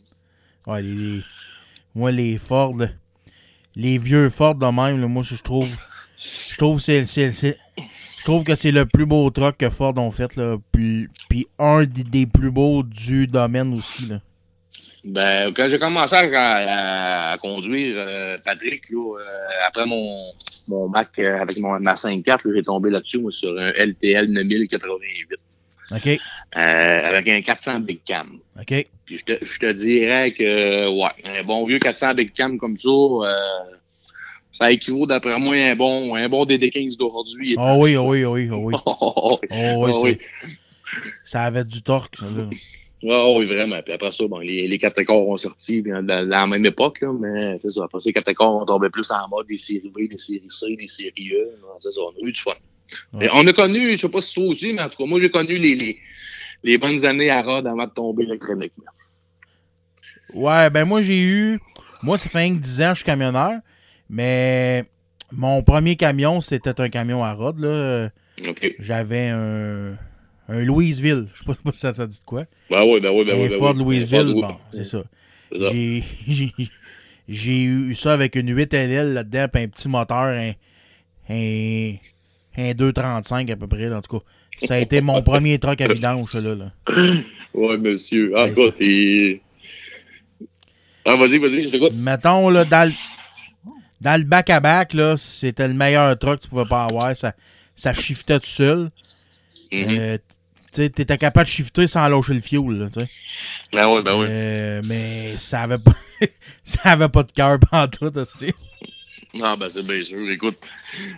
Ouais, 0.66 0.82
les, 0.82 1.23
moi, 1.94 2.11
les 2.11 2.38
Ford, 2.38 2.75
les 3.75 3.99
vieux 3.99 4.30
Ford 4.30 4.54
de 4.54 4.66
même, 4.66 5.00
là, 5.00 5.08
moi, 5.08 5.23
je 5.23 5.37
trouve. 5.42 5.68
Je 6.50 6.56
trouve 6.56 6.80
c'est, 6.80 7.04
c'est, 7.06 7.30
je 7.30 8.25
trouve 8.25 8.44
que 8.44 8.54
c'est 8.54 8.70
le 8.70 8.87
plus 8.87 9.04
beau 9.04 9.28
truck 9.30 9.58
que 9.58 9.68
Ford 9.68 9.96
ont 9.99 10.11
fait. 10.11 10.37
Là, 10.37 10.56
puis, 10.73 11.08
puis 11.28 11.46
un 11.58 11.84
des, 11.84 12.26
plus 12.26 12.50
beaux 12.50 12.82
du 12.82 13.26
domaine 13.26 13.75
aussi. 13.75 14.06
Là. 14.06 14.20
Ben, 15.04 15.52
quand 15.52 15.68
j'ai 15.68 15.78
commencé 15.78 16.14
à, 16.14 17.37
conduire, 17.40 17.94
euh, 17.99 18.37
Patrick, 18.42 18.88
là, 18.90 19.18
euh, 19.18 19.66
après 19.66 19.84
mon, 19.84 20.32
mon 20.68 20.88
Mac 20.88 21.08
euh, 21.18 21.40
avec 21.40 21.58
mon, 21.58 21.78
ma 21.78 21.92
5.4, 21.92 22.54
j'ai 22.54 22.62
tombé 22.62 22.88
là-dessus, 22.88 23.20
sur 23.28 23.50
un 23.58 23.70
LTL 23.73 24.30
9088. 24.30 25.28
OK. 25.90 26.20
Avec 26.52 27.28
un 27.28 27.42
400 27.42 27.80
Big 27.80 28.00
Cam. 28.04 28.38
OK. 28.58 28.87
Puis 29.04 29.18
je 29.18 29.25
te, 29.25 29.44
je 29.44 29.58
te 29.58 29.70
dirais 29.73 30.32
que, 30.32 30.88
ouais, 30.88 31.11
un 31.38 31.44
bon 31.44 31.66
vieux 31.66 31.78
400 31.78 32.14
Big 32.14 32.32
Cam 32.32 32.56
comme 32.56 32.78
ça, 32.78 32.90
ça 34.52 34.70
équivaut 34.70 35.04
d'après 35.04 35.38
moi 35.38 35.54
un 35.56 35.76
bon, 35.76 36.14
un 36.14 36.28
bon 36.30 36.46
DD15 36.46 36.96
d'aujourd'hui. 36.96 37.56
Oh 37.58 37.76
oui, 37.78 37.96
oh 37.96 38.04
oui, 38.06 38.25
oh 38.25 38.32
oui, 38.32 38.49
oh 38.50 38.56
oui. 38.56 38.75
oh 38.87 39.38
oui, 39.42 39.92
oh 39.92 40.00
oui. 40.02 40.18
Ça 41.25 41.42
avait 41.42 41.64
du 41.64 41.82
torque, 41.82 42.16
ça, 42.16 42.26
là. 42.26 42.49
Oh, 43.06 43.37
oui, 43.38 43.46
vraiment. 43.46 43.82
Puis 43.82 43.92
après 43.92 44.12
ça, 44.12 44.26
bon, 44.26 44.38
les, 44.38 44.66
les 44.66 44.78
quatre 44.78 45.02
ont 45.11 45.37
sorti 45.37 45.82
dans, 45.82 46.04
la 46.06 46.46
même 46.46 46.64
époque, 46.64 47.02
là, 47.02 47.12
mais 47.12 47.58
c'est 47.58 47.70
ça. 47.70 47.84
Après 47.84 48.00
ça, 48.00 48.08
les 48.08 48.12
quatre 48.12 48.32
ont 48.40 48.64
tombé 48.64 48.88
plus 48.88 49.11
en 49.11 49.28
mode 49.28 49.46
des 49.46 49.58
séries 49.58 49.92
B, 49.94 50.08
des 50.08 50.18
séries 50.18 50.49
C, 50.49 50.76
des 50.76 50.88
séries 50.88 51.32
E. 51.32 51.50
C'est 51.80 51.92
ça, 51.92 52.00
on 52.00 52.25
a 52.25 52.26
eu 52.26 52.32
du 52.32 52.40
fun. 52.40 52.52
on 53.12 53.46
a 53.46 53.52
connu, 53.52 53.92
je 53.92 53.96
sais 53.96 54.08
pas 54.08 54.20
si 54.20 54.34
toi 54.34 54.44
aussi, 54.46 54.73
mais 54.73 54.82
en 54.82 54.88
tout 54.88 54.96
cas, 54.99 55.06
moi, 55.06 55.20
j'ai 55.20 55.30
connu 55.30 55.58
les, 55.58 55.75
les, 55.75 55.99
les, 56.62 56.78
bonnes 56.78 57.04
années 57.04 57.30
à 57.30 57.42
Rod 57.42 57.66
avant 57.66 57.84
de 57.84 57.92
tomber 57.92 58.25
électronique. 58.25 58.73
Ouais, 60.32 60.70
ben 60.70 60.84
moi, 60.84 61.00
j'ai 61.02 61.20
eu... 61.20 61.61
Moi, 62.02 62.16
ça 62.16 62.28
fait 62.28 62.49
10 62.49 62.82
ans 62.82 62.88
que 62.88 62.90
je 62.90 62.94
suis 62.96 63.04
camionneur, 63.04 63.61
mais 64.08 64.84
mon 65.30 65.62
premier 65.62 65.96
camion, 65.96 66.40
c'était 66.40 66.80
un 66.80 66.88
camion 66.88 67.23
à 67.23 67.34
Rod, 67.34 67.58
là. 67.58 68.11
J'avais 68.78 69.28
un 69.28 69.96
un 70.49 70.65
Louisville. 70.65 71.27
Je 71.35 71.39
sais 71.39 71.45
pas 71.45 71.73
si 71.73 71.79
ça, 71.79 71.93
ça 71.93 72.07
dit 72.07 72.19
de 72.19 72.25
quoi. 72.25 72.45
Ben 72.71 72.83
oui, 72.85 73.01
ben 73.01 73.11
oui, 73.11 73.25
ben 73.25 73.37
oui. 73.37 73.47
Un 73.47 73.49
ben 73.49 73.59
Ford 73.59 73.75
Louisville, 73.75 74.35
bon, 74.35 74.57
c'est 74.73 74.85
ça. 74.85 75.03
J'ai 77.27 77.63
eu 77.63 77.95
ça 77.95 78.13
avec 78.13 78.37
une 78.37 78.55
8LL 78.55 79.15
là-dedans, 79.15 79.47
puis 79.53 79.63
un 79.63 79.69
petit 79.69 79.89
moteur, 79.89 80.25
un, 80.25 80.53
un, 81.31 81.95
un 82.59 82.75
235 82.75 83.51
à 83.51 83.57
peu 83.57 83.67
près, 83.67 83.93
en 83.93 84.01
tout 84.03 84.19
cas. 84.19 84.25
Ça 84.67 84.75
a 84.75 84.79
été 84.79 85.01
mon 85.01 85.23
premier 85.31 85.59
truck 85.59 85.81
à 85.81 85.89
vidange, 85.89 86.35
là. 86.35 86.55
là. 86.55 86.73
Ouais, 87.55 87.79
monsieur. 87.79 88.33
Ah, 88.37 88.49
quoi, 88.51 88.73
c'est... 88.79 89.41
Ah, 91.07 91.17
vas-y, 91.17 91.39
vas-y, 91.39 91.65
je 91.65 91.69
t'écoute. 91.71 91.93
Mettons, 91.95 92.49
là, 92.51 92.65
dans 92.65 92.89
le, 92.89 92.95
dans 94.01 94.21
le 94.21 94.27
back-à-back, 94.27 94.95
là, 94.95 95.17
c'était 95.17 95.69
le 95.69 95.75
meilleur 95.75 96.19
truck 96.19 96.39
que 96.39 96.45
tu 96.45 96.49
pouvais 96.51 96.67
pas 96.67 96.85
avoir. 96.85 97.17
Ça, 97.17 97.35
ça 97.75 97.95
shiftait 97.95 98.39
tout 98.39 98.47
seul. 98.47 98.91
Mm 99.73 99.83
-hmm. 99.83 100.19
Tu 100.75 100.83
étais 100.85 101.19
capable 101.19 101.47
de 101.47 101.50
shifter 101.50 101.87
sans 101.87 102.09
lâcher 102.09 102.35
le 102.35 102.40
fuel, 102.40 102.78
là. 102.78 102.87
Ben 103.73 103.88
oui, 103.88 104.02
ben 104.02 104.19
oui. 104.19 104.26
Euh, 104.28 104.83
mais 104.88 105.37
ça 105.38 105.61
avait 105.61 105.78
pas, 105.78 105.95
ça 106.64 106.90
avait 106.90 107.09
pas 107.09 107.23
de 107.23 107.31
cœur 107.31 107.59
pendant 107.61 107.87
tout, 107.87 108.12
Ah, 109.43 109.57
ben, 109.57 109.71
c'est 109.71 109.87
bien 109.87 110.02
sûr. 110.02 110.28
Écoute, 110.31 110.57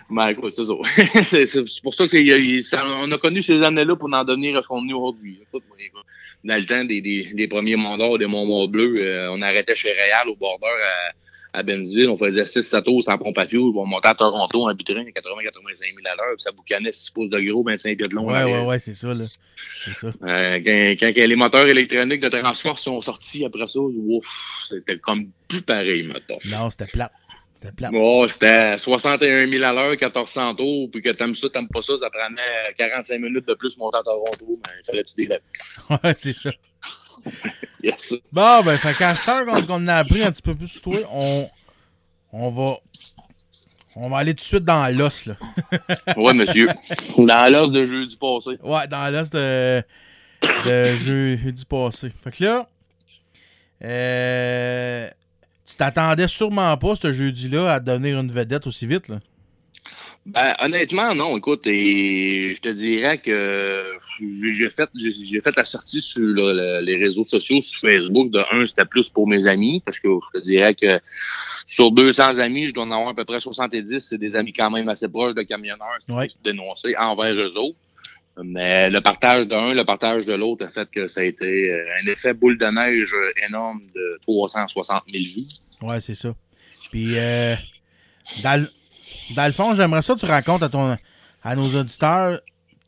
ben, 0.09 0.29
écoute, 0.29 0.53
c'est 0.53 0.65
ça. 0.65 1.23
c'est 1.45 1.81
pour 1.81 1.93
ça 1.93 2.07
qu'on 2.07 3.11
a 3.11 3.17
connu 3.17 3.41
ces 3.41 3.63
années-là 3.63 3.95
pour 3.95 4.13
en 4.13 4.23
devenir 4.23 4.57
à 4.57 4.63
ce 4.63 4.67
qu'on 4.67 4.87
est 4.87 4.93
aujourd'hui. 4.93 5.39
Écoute, 5.41 5.63
dans 6.43 6.55
le 6.55 6.65
temps 6.65 6.85
des, 6.85 7.01
des, 7.01 7.33
des 7.33 7.47
premiers 7.47 7.75
mandats 7.75 8.17
des 8.17 8.27
Monts 8.27 8.67
Bleus, 8.67 9.01
euh, 9.01 9.31
on 9.31 9.41
arrêtait 9.41 9.75
chez 9.75 9.91
Réal 9.91 10.29
au 10.29 10.35
bordeur 10.35 10.69
à 10.69 11.11
à 11.57 11.63
Benzville, 11.63 12.09
on 12.09 12.15
faisait 12.15 12.43
6-7 12.43 12.83
tours 12.83 13.03
sans 13.03 13.17
pompe 13.17 13.37
à 13.39 13.47
fuel, 13.47 13.61
on 13.61 13.85
montait 13.85 14.09
à 14.09 14.15
Toronto 14.15 14.69
en 14.69 14.73
bitrain 14.75 15.01
à 15.01 15.19
80-85 15.19 15.79
000 15.79 15.97
à 16.05 16.15
l'heure, 16.15 16.35
puis 16.35 16.43
ça 16.43 16.51
boucanait 16.51 16.91
6 16.91 17.09
pouces 17.09 17.29
de 17.29 17.39
gros, 17.39 17.63
25 17.63 17.97
pieds 17.97 18.07
de 18.07 18.15
long. 18.15 18.27
Ouais, 18.27 18.43
ouais, 18.43 18.63
ouais, 18.63 18.79
c'est 18.79 18.93
ça, 18.93 19.07
là. 19.07 19.25
Ça. 19.95 20.07
Euh, 20.07 20.59
quand, 20.63 21.13
quand, 21.15 21.27
les 21.27 21.35
moteurs 21.35 21.67
électroniques 21.67 22.21
de 22.21 22.29
transport 22.29 22.77
sont 22.77 23.01
sortis 23.01 23.43
après 23.43 23.67
ça, 23.67 23.79
ouf, 23.79 24.67
c'était 24.69 24.99
comme 24.99 25.29
plus 25.47 25.63
pareil, 25.63 26.03
maintenant. 26.03 26.37
Non, 26.51 26.69
c'était 26.69 26.85
plat. 26.85 27.11
C'était 27.59 27.73
plate. 27.73 27.91
Oh, 27.95 28.27
c'était 28.29 28.77
61 28.77 29.47
000 29.47 29.63
à 29.63 29.73
l'heure, 29.73 29.91
1400 29.91 30.55
tours, 30.55 30.91
puis 30.91 31.01
que 31.01 31.09
t'aimes 31.09 31.33
ça, 31.33 31.49
t'aimes 31.49 31.69
pas 31.69 31.81
ça, 31.81 31.97
ça 31.97 32.09
prenait 32.11 32.73
45 32.77 33.19
minutes 33.19 33.47
de 33.47 33.55
plus 33.55 33.75
monter 33.77 33.97
à 33.97 34.03
Toronto, 34.03 34.45
mais 34.47 34.73
il 34.79 34.85
fallait 34.85 35.03
que 35.03 35.09
tu 35.09 35.15
délèves. 35.15 35.41
Ouais, 36.03 36.13
c'est 36.15 36.33
ça. 36.33 36.51
yes. 37.83 38.15
Bon, 38.31 38.63
ben, 38.63 38.77
fait 38.77 38.93
qu'à 38.95 39.15
cette 39.15 39.29
heure 39.29 39.65
qu'on 39.65 39.87
a 39.87 39.95
appris 39.95 40.23
un 40.23 40.31
petit 40.31 40.41
peu 40.41 40.55
plus 40.55 40.67
sur 40.67 40.81
toi, 40.81 40.97
on, 41.11 41.49
on 42.31 42.49
va. 42.49 42.77
On 43.99 44.09
va 44.09 44.19
aller 44.19 44.35
tout 44.35 44.41
de 44.41 44.47
suite 44.47 44.63
dans 44.63 44.95
l'os, 44.95 45.25
là. 45.25 45.33
ouais, 46.17 46.33
monsieur. 46.33 46.67
Dans 47.17 47.51
l'os 47.51 47.71
de 47.71 47.85
jeudi 47.87 48.15
passé. 48.15 48.51
Ouais, 48.61 48.87
dans 48.87 49.11
l'os 49.11 49.31
de, 49.31 49.83
de 50.65 50.95
jeudi 50.97 51.65
passé. 51.65 52.11
Fait 52.23 52.31
que 52.31 52.43
là, 52.43 52.69
euh, 53.83 55.09
tu 55.65 55.75
t'attendais 55.75 56.27
sûrement 56.27 56.77
pas, 56.77 56.95
ce 56.95 57.11
jeudi-là, 57.11 57.73
à 57.73 57.79
devenir 57.79 58.19
une 58.19 58.31
vedette 58.31 58.67
aussi 58.67 58.85
vite, 58.85 59.07
là? 59.07 59.19
Ben, 60.27 60.55
honnêtement, 60.59 61.15
non. 61.15 61.37
Écoute, 61.37 61.65
et 61.67 62.53
je 62.53 62.59
te 62.59 62.67
dirais 62.67 63.17
que 63.17 63.97
j'ai 64.19 64.69
fait, 64.69 64.89
j'ai 64.93 65.39
fait 65.39 65.55
la 65.55 65.63
sortie 65.63 66.01
sur 66.01 66.21
les 66.21 66.97
réseaux 66.97 67.23
sociaux, 67.23 67.61
sur 67.61 67.79
Facebook. 67.79 68.31
De 68.31 68.43
un, 68.51 68.65
c'était 68.65 68.83
plus 68.83 69.09
pour 69.09 69.25
mes 69.25 69.47
amis, 69.47 69.81
parce 69.85 70.01
que 70.01 70.09
je 70.09 70.39
te 70.39 70.43
dirais 70.43 70.75
que 70.75 70.99
sur 71.65 71.91
200 71.91 72.39
amis, 72.39 72.67
je 72.67 72.73
dois 72.73 72.83
en 72.83 72.91
avoir 72.91 73.07
à 73.09 73.13
peu 73.13 73.23
près 73.23 73.39
70. 73.39 73.99
C'est 73.99 74.17
des 74.17 74.35
amis 74.35 74.51
quand 74.51 74.69
même 74.69 74.89
assez 74.89 75.07
proches 75.07 75.33
de 75.33 75.43
camionneurs 75.43 75.97
qui 76.05 76.11
ouais. 76.11 76.27
dénoncer 76.43 76.93
envers 76.97 77.33
eux 77.33 77.57
autres. 77.57 77.77
Mais 78.43 78.89
le 78.89 78.99
partage 78.99 79.47
d'un, 79.47 79.73
le 79.73 79.85
partage 79.85 80.25
de 80.25 80.33
l'autre 80.33 80.65
a 80.65 80.69
fait 80.69 80.89
que 80.91 81.07
ça 81.07 81.21
a 81.21 81.23
été 81.23 81.71
euh, 81.71 81.85
un 82.03 82.07
effet 82.07 82.33
boule 82.33 82.57
de 82.57 82.65
neige 82.65 83.15
énorme 83.47 83.81
de 83.95 84.19
360 84.23 85.03
000 85.09 85.23
vues. 85.23 85.43
Ouais, 85.81 86.01
c'est 86.01 86.15
ça. 86.15 86.35
Puis, 86.91 87.17
euh, 87.17 87.55
dans, 88.43 88.67
le, 89.35 89.51
fond, 89.51 89.73
j'aimerais 89.73 90.01
ça 90.01 90.13
que 90.15 90.19
tu 90.19 90.25
racontes 90.25 90.63
à, 90.63 90.69
ton, 90.69 90.97
à 91.43 91.55
nos 91.55 91.65
auditeurs 91.75 92.39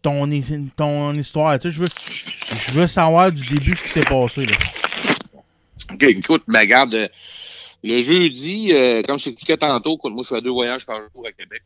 ton, 0.02 0.30
ton 0.76 1.14
histoire. 1.14 1.58
Tu 1.60 1.70
sais, 1.70 1.72
je 1.72 1.82
veux, 1.82 1.90
je 2.58 2.72
veux 2.72 2.88
savoir 2.88 3.32
du 3.32 3.46
début 3.46 3.76
ce 3.76 3.84
qui 3.84 3.90
s'est 3.90 4.04
passé. 4.04 4.46
Là. 4.46 4.58
OK, 5.94 6.04
écoute, 6.04 6.44
ben, 6.48 6.60
regarde, 6.60 7.10
le 7.84 8.02
jeudi, 8.02 8.74
euh, 8.74 9.02
comme 9.04 9.20
je 9.20 9.26
t'expliquais 9.26 9.58
tantôt, 9.58 9.98
moi, 10.06 10.24
je 10.24 10.36
fais 10.36 10.42
deux 10.42 10.52
voyages 10.52 10.86
par 10.86 11.02
jour 11.02 11.26
à 11.26 11.32
Québec. 11.32 11.64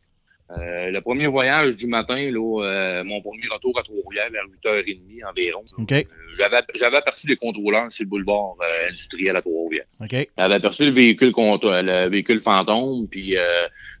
Euh, 0.50 0.90
le 0.90 1.00
premier 1.00 1.26
voyage 1.26 1.74
du 1.76 1.86
matin, 1.86 2.30
là, 2.30 2.62
euh, 2.62 3.04
mon 3.04 3.22
premier 3.22 3.48
retour 3.50 3.78
à 3.78 3.82
Trois-Rivières 3.82 4.30
vers 4.30 4.44
8h30 4.44 5.24
environ. 5.26 5.64
Okay. 5.78 6.06
Euh, 6.06 6.46
j'avais 6.78 6.96
aperçu 6.98 7.26
les 7.26 7.36
contrôleurs 7.36 7.90
sur 7.90 8.04
le 8.04 8.10
boulevard 8.10 8.56
industriel 8.88 9.36
à 9.36 9.40
Trois-Rivières. 9.40 9.86
Okay. 10.02 10.28
J'avais 10.36 10.54
aperçu 10.54 10.84
le 10.84 10.90
véhicule, 10.90 11.32
le 11.34 12.08
véhicule 12.08 12.42
fantôme 12.42 13.08
puis 13.08 13.36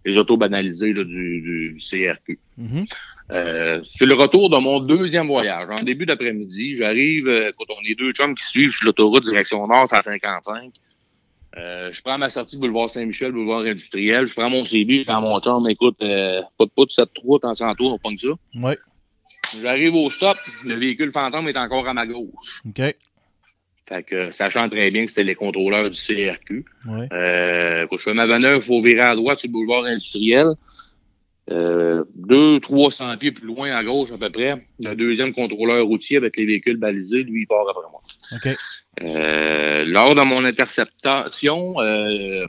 les 0.04 0.18
autos 0.18 0.36
banalisées 0.36 0.92
là, 0.92 1.02
du, 1.04 1.40
du, 1.40 1.76
CRQ. 1.78 2.38
Mm-hmm. 2.60 3.84
sur 3.84 4.06
le 4.06 4.14
retour 4.14 4.50
de 4.50 4.58
mon 4.58 4.80
deuxième 4.80 5.26
voyage, 5.26 5.68
en 5.70 5.82
début 5.82 6.04
d'après-midi, 6.04 6.76
j'arrive, 6.76 7.24
quand 7.56 7.64
on 7.70 7.82
est 7.88 7.94
deux 7.94 8.12
chums 8.12 8.34
qui 8.34 8.44
suivent 8.44 8.70
sur 8.70 8.84
l'autoroute 8.84 9.24
direction 9.24 9.66
nord 9.66 9.88
155. 9.88 10.72
Euh, 11.56 11.92
je 11.92 12.02
prends 12.02 12.18
ma 12.18 12.30
sortie 12.30 12.56
boulevard 12.56 12.90
Saint-Michel, 12.90 13.32
boulevard 13.32 13.60
industriel. 13.60 14.26
Je 14.26 14.34
prends 14.34 14.50
mon 14.50 14.64
CB, 14.64 14.98
je 14.98 15.04
fais 15.04 15.20
mon 15.20 15.38
temps, 15.40 15.60
mais 15.60 15.72
écoute, 15.72 15.96
euh, 16.02 16.42
pas 16.58 16.64
de 16.64 16.70
poudre, 16.70 16.90
7-3, 16.90 17.40
t'en 17.40 17.54
sens 17.54 17.76
tour, 17.76 17.92
on 17.92 17.98
pogne 17.98 18.16
ça. 18.16 18.28
Oui. 18.54 18.72
J'arrive 19.62 19.94
au 19.94 20.10
stop, 20.10 20.36
le 20.64 20.74
véhicule 20.74 21.12
fantôme 21.12 21.48
est 21.48 21.56
encore 21.56 21.86
à 21.86 21.94
ma 21.94 22.06
gauche. 22.06 22.62
OK. 22.66 22.94
Fait 23.86 24.02
que, 24.02 24.30
sachant 24.30 24.68
très 24.68 24.90
bien 24.90 25.04
que 25.04 25.10
c'était 25.10 25.24
les 25.24 25.34
contrôleurs 25.34 25.90
du 25.90 26.00
CRQ. 26.00 26.64
Oui. 26.86 27.06
Euh, 27.12 27.86
quand 27.88 27.98
je 27.98 28.02
fais 28.02 28.14
ma 28.14 28.26
manœuvre, 28.26 28.62
il 28.62 28.66
faut 28.66 28.82
virer 28.82 29.02
à 29.02 29.14
droite 29.14 29.40
sur 29.40 29.48
le 29.48 29.52
boulevard 29.52 29.84
industriel. 29.84 30.48
Euh, 31.50 32.04
deux, 32.14 32.58
trois 32.60 32.90
cents 32.90 33.14
pieds 33.18 33.32
plus 33.32 33.46
loin 33.46 33.70
à 33.70 33.84
gauche 33.84 34.10
à 34.10 34.16
peu 34.16 34.30
près, 34.30 34.66
le 34.80 34.94
deuxième 34.94 35.34
contrôleur 35.34 35.84
routier 35.84 36.16
avec 36.16 36.36
les 36.38 36.46
véhicules 36.46 36.78
balisés, 36.78 37.22
lui, 37.22 37.42
il 37.42 37.46
part 37.46 37.68
après 37.68 37.82
moi. 37.90 38.00
OK. 38.32 38.56
Euh, 39.02 39.84
lors 39.86 40.14
de 40.14 40.22
mon 40.22 40.44
interceptation, 40.44 41.78
euh, 41.80 42.46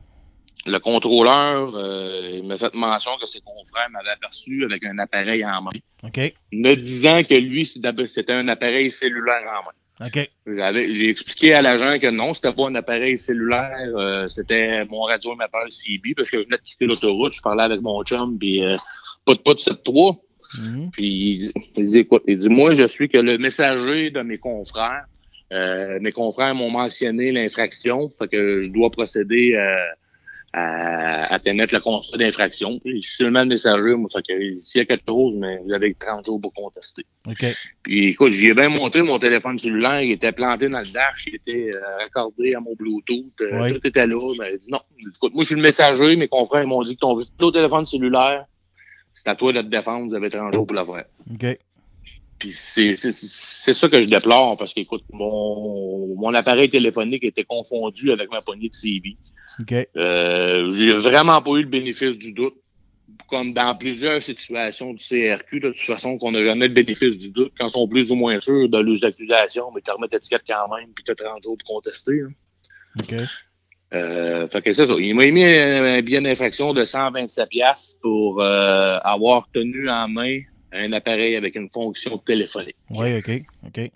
le 0.65 0.77
contrôleur 0.79 1.73
euh, 1.75 2.41
m'a 2.43 2.57
fait 2.57 2.74
mention 2.74 3.11
que 3.20 3.27
ses 3.27 3.41
confrères 3.41 3.89
m'avaient 3.91 4.11
aperçu 4.11 4.63
avec 4.63 4.85
un 4.85 4.98
appareil 5.00 5.46
en 5.46 5.61
main. 5.61 5.72
OK. 6.03 6.33
Me 6.53 6.75
disant 6.75 7.24
que 7.24 7.35
lui, 7.35 7.65
c'était 7.65 8.33
un 8.33 8.48
appareil 8.48 8.91
cellulaire 8.91 9.43
en 9.48 9.63
main. 9.65 9.72
OK. 10.01 10.29
J'ai 10.46 11.10
expliqué 11.10 11.53
à 11.53 11.62
l'agent 11.62 12.00
que 12.00 12.10
non, 12.10 12.34
c'était 12.34 12.51
pas 12.51 12.68
un 12.68 12.75
appareil 12.75 13.18
cellulaire, 13.18 13.92
euh, 13.96 14.27
c'était 14.27 14.84
mon 14.86 15.01
radio 15.01 15.34
émetteur 15.34 15.66
CB, 15.70 16.14
parce 16.16 16.29
que 16.29 16.40
je 16.40 16.44
venais 16.44 16.58
de 16.58 16.64
quitter 16.64 16.86
l'autoroute, 16.86 17.34
je 17.34 17.42
parlais 17.42 17.64
avec 17.64 17.81
mon 17.81 18.03
chum, 18.03 18.38
puis 18.38 18.64
euh, 18.64 18.75
pas 19.25 19.34
de 19.34 19.40
pas 19.40 19.53
de 19.53 19.60
7-3. 19.60 20.18
Mm-hmm. 20.58 20.92
Puis 20.92 21.51
il, 21.77 21.90
dit 21.90 21.98
écoute, 22.00 22.24
il 22.27 22.38
dit 22.38 22.50
moi 22.50 22.74
je 22.74 22.88
suis 22.88 23.08
que 23.08 23.18
le 23.18 23.38
messager 23.38 24.12
de 24.12 24.22
mes 24.22 24.38
confrères 24.38 25.05
euh, 25.53 26.00
mes 26.01 26.12
confrères 26.12 26.55
m'ont 26.55 26.72
mentionné 26.72 27.31
l'infraction, 27.31 28.10
fait 28.10 28.27
que 28.27 28.62
je 28.62 28.70
dois 28.70 28.90
procéder 28.90 29.55
euh, 29.55 29.75
à, 30.57 31.33
à, 31.33 31.39
te 31.39 31.50
mettre 31.50 31.74
le 31.74 31.81
constat 31.81 32.18
d'infraction. 32.18 32.79
Je 32.85 33.00
suis 33.01 33.18
seulement 33.18 33.41
le 33.41 33.48
messager, 33.48 33.94
moi, 33.96 34.09
fait 34.11 34.22
que 34.22 34.53
s'il 34.53 34.79
y 34.79 34.81
a 34.81 34.85
quelque 34.85 35.03
chose, 35.05 35.35
mais 35.35 35.57
vous 35.65 35.74
avez 35.74 35.94
30 35.94 36.25
jours 36.25 36.39
pour 36.39 36.53
contester. 36.53 37.05
OK. 37.27 37.46
Puis 37.83 38.07
écoute, 38.07 38.31
j'y 38.31 38.48
ai 38.48 38.53
bien 38.53 38.70
montré 38.70 39.01
mon 39.01 39.20
téléphone 39.20 39.57
cellulaire, 39.57 40.01
il 40.01 40.11
était 40.11 40.31
planté 40.31 40.70
dans 40.70 40.79
le 40.79 40.87
dash, 40.87 41.27
il 41.27 41.35
était 41.35 41.72
euh, 41.75 41.98
raccordé 42.00 42.53
à 42.53 42.61
mon 42.61 42.74
Bluetooth, 42.74 43.25
tout 43.37 43.87
était 43.87 44.07
là. 44.07 44.33
Mais 44.39 44.53
il 44.53 44.59
dit 44.59 44.72
non, 44.72 44.79
écoute, 44.98 45.33
moi 45.33 45.44
je 45.44 45.48
suis 45.48 45.55
le 45.55 45.61
messager, 45.61 46.15
mes 46.15 46.29
confrères 46.29 46.65
m'ont 46.65 46.81
dit 46.81 46.96
que 46.96 47.01
ton, 47.01 47.20
ton 47.37 47.51
téléphone 47.51 47.85
cellulaire, 47.85 48.46
c'est 49.13 49.29
à 49.29 49.35
toi 49.35 49.51
de 49.51 49.61
te 49.61 49.68
défendre, 49.68 50.07
vous 50.07 50.15
avez 50.15 50.29
30 50.29 50.53
jours 50.53 50.65
pour 50.65 50.77
faire. 50.77 51.05
OK. 51.33 51.57
Puis 52.39 52.51
c'est 52.51 52.98
ça 52.98 53.87
que 53.89 54.01
je 54.01 54.07
déplore 54.07 54.57
parce 54.57 54.74
qu'écoute, 54.74 55.03
mon, 55.11 56.15
mon 56.17 56.33
appareil 56.33 56.69
téléphonique 56.69 57.24
était 57.24 57.45
confondu 57.45 58.11
avec 58.11 58.29
ma 58.29 58.41
poignée 58.41 58.69
de 58.69 58.75
CB. 58.75 59.17
Okay. 59.61 59.87
Euh, 59.95 60.74
j'ai 60.75 60.93
vraiment 60.93 61.41
pas 61.41 61.51
eu 61.51 61.63
le 61.63 61.69
bénéfice 61.69 62.17
du 62.17 62.31
doute. 62.31 62.55
Comme 63.29 63.53
dans 63.53 63.75
plusieurs 63.75 64.21
situations 64.21 64.93
du 64.93 65.03
CRQ, 65.03 65.59
de 65.59 65.69
toute 65.69 65.79
façon, 65.79 66.17
qu'on 66.17 66.31
n'a 66.31 66.43
jamais 66.43 66.67
le 66.67 66.74
bénéfice 66.74 67.17
du 67.17 67.31
doute, 67.31 67.53
quand 67.57 67.67
ils 67.67 67.71
sont 67.71 67.87
plus 67.87 68.11
ou 68.11 68.15
moins 68.15 68.39
sûrs 68.39 68.67
de 68.67 68.77
leurs 68.77 69.03
accusations, 69.03 69.71
mais 69.74 69.81
tu 69.81 69.91
remettent 69.91 70.13
l'étiquette 70.13 70.43
quand 70.48 70.75
même, 70.75 70.89
puis 70.93 71.03
tu 71.03 71.11
as 71.11 71.15
30 71.15 71.41
jours 71.43 71.57
pour 71.57 71.75
contester. 71.75 72.21
Hein. 72.21 72.33
OK. 73.00 73.15
Euh, 73.93 74.48
fait 74.48 74.61
que 74.61 74.74
c'est 74.74 74.85
ça. 74.85 74.93
Il 75.00 75.15
m'a 75.15 75.24
émis 75.24 75.43
un 75.45 76.01
bien 76.01 76.21
d'infraction 76.21 76.74
de 76.74 76.83
127 76.83 77.50
pièces 77.50 77.98
pour 78.01 78.41
euh, 78.41 78.98
avoir 79.03 79.48
tenu 79.53 79.89
en 79.89 80.07
main 80.07 80.41
un 80.75 80.94
appareil 80.94 81.35
avec 81.35 81.55
une 81.55 81.70
fonction 81.70 82.18
téléphonique. 82.18 82.75
Oui, 82.90 83.18
OK. 83.18 83.44
OK. 83.68 83.92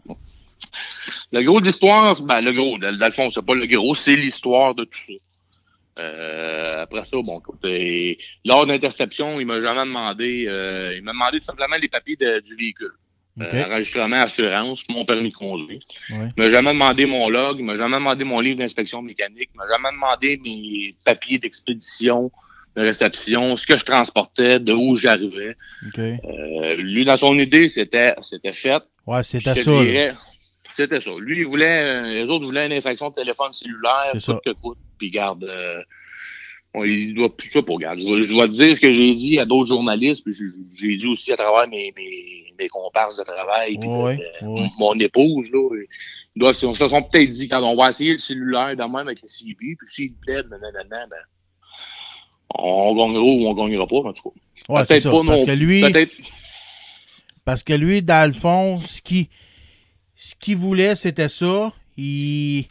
Le 1.32 1.44
gros 1.44 1.62
de 1.62 1.66
l'histoire, 1.66 2.20
ben, 2.22 2.42
le 2.42 2.54
gros, 2.54 2.78
dans 2.78 3.06
le 3.06 3.12
fond, 3.12 3.30
c'est 3.30 3.46
pas 3.46 3.54
le 3.54 3.68
gros, 3.68 3.94
c'est 3.94 4.16
l'histoire 4.16 4.74
de 4.74 4.84
tout 4.84 5.00
ça. 5.08 5.26
Euh, 6.00 6.84
après 6.84 7.06
ça, 7.06 7.18
bon, 7.24 7.40
écoute, 7.40 7.60
lors 8.46 8.66
d'interception, 8.66 9.40
il 9.40 9.46
m'a 9.46 9.62
jamais 9.62 9.86
demandé, 9.86 10.46
euh, 10.48 10.94
il 10.96 11.04
m'a 11.04 11.12
demandé 11.12 11.40
tout 11.40 11.46
simplement 11.46 11.76
les 11.80 11.88
papiers 11.88 12.16
du 12.16 12.56
véhicule. 12.56 12.94
Okay. 13.40 13.58
Euh, 13.58 13.66
enregistrement, 13.68 14.22
assurance, 14.22 14.84
mon 14.90 15.06
permis 15.06 15.30
de 15.30 15.36
conduire. 15.36 15.80
Ouais. 16.10 16.30
Il 16.36 16.44
m'a 16.44 16.50
jamais 16.50 16.74
demandé 16.74 17.06
mon 17.06 17.30
log, 17.30 17.58
il 17.60 17.66
m'a 17.66 17.76
jamais 17.76 17.96
demandé 17.96 18.24
mon 18.24 18.40
livre 18.40 18.58
d'inspection 18.58 19.02
mécanique, 19.02 19.50
il 19.54 19.58
m'a 19.58 19.68
jamais 19.68 19.92
demandé 19.92 20.40
mes 20.44 20.94
papiers 21.06 21.38
d'expédition, 21.38 22.32
de 22.80 22.86
réception, 22.88 23.56
ce 23.58 23.68
que 23.68 23.78
je 23.78 23.86
transportais, 23.86 24.60
de 24.60 24.74
où 24.74 24.96
j'arrivais. 24.96 25.56
Okay. 25.90 26.18
Euh, 26.24 26.76
lui, 26.78 27.06
dans 27.06 27.18
son 27.18 27.38
idée, 27.38 27.70
c'était 27.70 28.16
c'était 28.22 28.52
fait. 28.54 28.82
Ouais, 29.06 29.24
c'était 29.24 29.56
ça. 29.56 29.84
Dirais, 29.84 30.14
c'était 30.76 31.00
ça. 31.02 31.12
Lui, 31.20 31.40
il 31.40 31.46
voulait, 31.46 31.84
euh, 31.84 32.04
les 32.04 32.24
autres 32.24 32.46
voulaient 32.46 32.66
une 32.68 32.74
infraction 32.74 33.10
de 33.10 33.16
téléphone 33.16 33.52
cellulaire, 33.54 34.12
coûte 34.14 34.22
ça. 34.22 34.40
que 34.46 34.52
coûte, 34.52 34.78
puis 34.98 35.12
garde. 35.12 35.44
Euh, 35.44 35.82
bon, 36.74 36.84
il 36.86 37.14
doit 37.14 37.36
plus 37.36 37.50
ça 37.52 37.62
pour 37.62 37.80
garde. 37.80 38.00
Je 38.00 38.06
dois, 38.06 38.22
je 38.22 38.30
dois 38.30 38.48
te 38.48 38.54
dire 38.54 38.76
ce 38.76 38.80
que 38.82 38.94
j'ai 38.94 39.14
dit 39.16 39.40
à 39.40 39.46
d'autres 39.46 39.68
journalistes, 39.70 40.24
puis 40.24 40.34
j'ai- 40.76 40.98
dit 40.98 41.08
aussi 41.08 41.34
à 41.34 41.38
travers 41.38 41.68
mes, 41.68 41.92
mes, 41.98 42.46
mes 42.58 42.68
comparses 42.70 43.18
de 43.18 43.24
travail, 43.24 43.78
puis 43.78 43.90
de- 43.90 43.96
Ouais, 43.96 44.18
de- 44.42 44.48
ouais. 44.48 44.68
mon 44.78 44.94
épouse, 45.00 45.50
là. 45.52 45.68
Ils 46.36 46.40
doivent, 46.40 46.54
se 46.54 46.74
sont 46.74 47.02
peut-être 47.04 47.32
dit, 47.32 47.50
quand 47.50 47.62
on 47.64 47.76
va 47.76 47.90
essayer 47.90 48.14
le 48.14 48.20
cellulaire 48.20 48.74
de 48.76 48.82
même 48.84 48.96
avec 48.96 49.22
le 49.22 49.28
CB, 49.28 49.76
puis 49.78 49.88
s'il 49.90 50.14
plaît, 50.14 50.44
nanana, 50.50 51.08
ben, 51.08 51.18
on 52.56 52.96
gagnera 52.96 53.24
ou 53.24 53.48
on 53.48 53.54
gagnera 53.54 53.88
pas, 53.88 53.98
en 53.98 54.14
tout 54.14 54.30
cas. 54.30 54.74
Ouais, 54.74 54.86
Peut-être 54.86 55.04
pas 55.10 55.24
Parce 55.26 55.40
non- 55.42 55.46
que 55.46 55.52
lui, 55.52 55.84
parce 57.46 57.64
que 57.64 57.74
lui, 57.74 58.02
dans 58.02 58.28
le 58.32 58.34
fond, 58.38 58.80
ce 58.82 59.02
qu'il 59.02 59.28
ce 60.16 60.56
voulait, 60.56 60.96
c'était 60.96 61.30
ça. 61.30 61.72
Il 61.98 62.66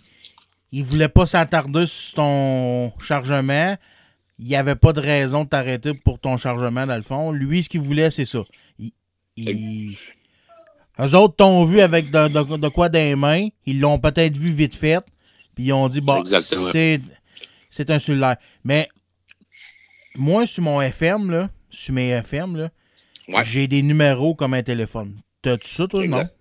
il 0.71 0.85
voulait 0.85 1.09
pas 1.09 1.25
s'attarder 1.27 1.87
sur 1.87 2.15
ton 2.17 2.93
chargement. 3.01 3.77
Il 4.39 4.47
n'y 4.47 4.55
avait 4.55 4.75
pas 4.77 4.93
de 4.93 5.01
raison 5.01 5.45
de 5.45 5.49
t'arrêter 5.49 5.95
pour 5.95 6.19
ton 6.21 6.37
chargement, 6.37 6.87
dans 6.87 6.95
le 6.97 7.03
fond. 7.03 7.33
Lui, 7.33 7.63
ce 7.63 7.69
qu'il 7.69 7.81
voulait, 7.81 8.11
c'est 8.11 8.27
ça. 8.27 8.45
Il, 8.79 8.93
il- 9.37 9.97
Eux 11.01 11.15
autres 11.15 11.37
t'ont 11.37 11.65
vu 11.65 11.81
avec 11.81 12.11
de, 12.11 12.29
de- 12.29 12.57
de 12.57 12.69
quoi 12.69 12.89
les 12.89 13.17
mains. 13.17 13.49
Ils 13.67 13.81
l'ont 13.81 13.99
peut-être 13.99 14.37
vu 14.37 14.53
vite 14.53 14.75
fait. 14.77 14.99
Puis 15.55 15.65
ils 15.67 15.73
ont 15.73 15.89
dit, 15.89 16.01
bon, 16.01 16.23
c'est 17.71 17.91
un 17.91 17.99
cellulaire. 17.99 18.37
Mais 18.65 18.89
moi, 20.19 20.47
sur 20.47 20.63
mon 20.63 20.81
FM, 20.83 21.31
là, 21.31 21.51
sur 21.71 21.95
mes 21.95 22.11
FM, 22.11 22.57
là, 22.57 22.71
Ouais. 23.29 23.43
j'ai 23.45 23.67
des 23.67 23.83
numéros 23.83 24.35
comme 24.35 24.55
un 24.55 24.63
téléphone. 24.63 25.15
T'as-tu 25.43 25.69
ça, 25.69 25.87
toi? 25.87 26.03
Exact. 26.05 26.35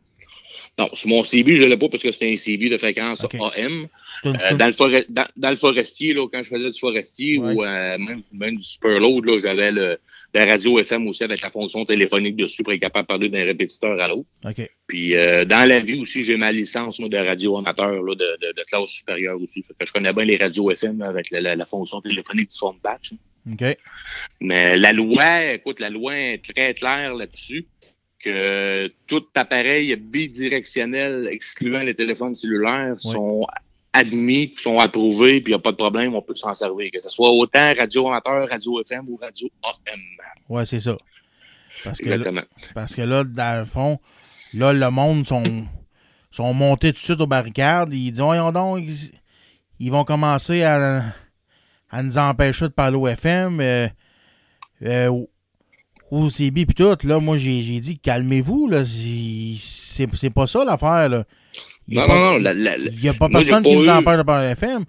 Non, 0.80 0.90
sur 0.94 1.10
mon 1.10 1.24
CB, 1.24 1.56
je 1.56 1.64
ne 1.64 1.70
l'ai 1.70 1.78
pas 1.78 1.90
parce 1.90 2.04
que 2.04 2.12
c'était 2.12 2.32
un 2.32 2.38
CB 2.38 2.70
de 2.70 2.78
fréquence. 2.78 3.24
AM. 3.24 3.82
Non? 3.82 3.88
C'est 4.24 4.30
une- 4.30 4.36
Euh, 4.38 4.56
dans, 4.56 4.68
le 4.68 5.06
dans, 5.10 5.26
dans 5.36 5.50
le 5.50 5.56
forestier, 5.56 6.14
là, 6.14 6.28
quand 6.32 6.44
je 6.44 6.50
faisais 6.50 6.70
du 6.72 6.80
forestier 6.80 7.40
Ouais. 7.40 7.54
ou 7.54 7.64
euh, 7.64 7.98
même, 7.98 8.22
même 8.32 8.56
du 8.58 8.64
superload, 8.64 9.26
là, 9.26 9.40
j'avais 9.40 9.72
le, 9.72 9.98
la 10.36 10.46
radio 10.46 10.78
FM 10.80 11.08
aussi 11.08 11.24
avec 11.24 11.42
la 11.42 11.50
fonction 11.52 11.84
téléphonique 11.84 12.36
dessus 12.36 12.64
pour 12.64 12.74
être 12.74 12.80
capable 12.82 13.06
de 13.06 13.08
parler 13.08 13.30
d'un 13.30 13.44
répétiteur 13.46 14.00
à 14.00 14.08
l'autre. 14.08 14.28
Puis 14.88 15.16
euh, 15.16 15.46
dans 15.46 15.68
la 15.68 15.80
vie 15.80 16.00
aussi, 16.00 16.24
j'ai 16.24 16.38
ma 16.38 16.52
licence 16.52 17.00
moi, 17.00 17.10
de 17.10 17.18
radio 17.18 17.58
amateur 17.58 17.92
là, 18.04 18.16
de, 18.16 18.38
de, 18.48 18.54
de 18.56 18.64
classe 18.68 18.90
supérieure 18.90 19.40
aussi. 19.42 19.64
Fait 19.64 19.74
que 19.80 19.86
je 19.88 19.94
connais 19.94 20.14
bien 20.14 20.26
les 20.26 20.38
radios 20.38 20.70
FM 20.72 21.00
là, 21.00 21.08
avec 21.08 21.32
la, 21.32 21.42
la, 21.42 21.56
la 21.56 21.66
fonction 21.66 22.02
téléphonique 22.02 22.52
du 22.52 22.58
phone 22.58 22.78
patch. 22.82 23.14
hein. 23.14 23.18
Mais 24.42 24.78
la 24.78 24.94
loi, 24.94 25.54
écoute, 25.54 25.80
la 25.80 25.90
loi 25.90 26.16
est 26.18 26.54
très 26.54 26.74
claire 26.74 27.16
là-dessus 27.16 27.68
que 28.20 28.88
tout 29.06 29.24
appareil 29.36 29.96
bidirectionnel 29.96 31.28
excluant 31.32 31.82
les 31.84 31.94
téléphones 31.96 32.36
cellulaires 32.36 32.96
Oui. 33.06 33.12
sont 33.14 33.48
admis, 33.94 34.54
sont 34.58 34.80
approuvés, 34.80 35.42
puis 35.42 35.52
il 35.52 35.56
n'y 35.56 35.60
a 35.60 35.60
pas 35.60 35.72
de 35.72 35.78
problème, 35.78 36.14
on 36.16 36.22
peut 36.22 36.36
s'en 36.36 36.54
servir. 36.54 36.90
Que 36.92 37.02
ce 37.02 37.10
soit 37.10 37.30
autant 37.30 37.74
radio 37.78 38.08
amateur, 38.08 38.48
radio 38.50 38.82
FM 38.82 39.06
ou 39.10 39.18
radio 39.18 39.48
AM. 39.64 40.00
Ouais, 40.50 40.66
c'est 40.66 40.80
ça. 40.80 40.98
Parce 41.84 42.00
que, 42.00 42.06
là, 42.10 42.16
Exactement. 42.16 42.42
parce 42.74 42.96
que 42.96 43.02
là, 43.04 43.24
dans 43.24 43.60
le 43.60 43.66
fond, 43.66 44.00
là, 44.54 44.74
le 44.74 44.90
monde 44.90 45.26
sont, 45.26 45.44
sont 46.32 46.54
montés 46.54 46.90
tout 46.90 47.00
de 47.00 47.04
suite 47.06 47.22
aux 47.22 47.28
barricades. 47.28 47.94
Ils 47.94 48.12
disent, 48.12 48.20
donc, 48.20 48.84
ils, 48.84 49.12
ils 49.80 49.92
vont 49.92 50.04
commencer 50.04 50.64
à, 50.64 51.04
à 51.90 52.04
nous 52.04 52.18
empêcher 52.18 52.66
de 52.66 52.74
parler 52.74 52.98
au 52.98 53.08
FM, 53.08 53.60
euh, 53.62 53.88
euh, 54.84 55.26
CB 56.30 56.66
puis 56.66 56.76
tout. 56.76 56.96
Là, 57.08 57.20
moi, 57.20 57.38
j'ai 57.38 57.62
dit, 57.80 58.00
calmez-vous, 58.00 58.68
là. 58.68 58.84
C'est 58.86 60.08
c'est 60.14 60.30
pas 60.30 60.48
ça 60.48 60.64
l'affaire, 60.64 61.10
là. 61.10 61.24
Il 61.88 61.98
Non, 61.98 62.08
pas- 62.08 62.16
non, 62.16 62.40
non. 62.40 62.72
Il 62.92 63.00
n'y 63.02 63.10
a 63.10 63.14
pas 63.14 63.30
Moi, 63.30 63.40
personne 63.40 63.64
pas 63.64 63.70
qui 63.70 63.78
nous 63.78 63.90
empêche 63.90 64.18
de 64.18 64.24
parler 64.24 64.48
au 64.48 64.52
FM. 64.52 64.84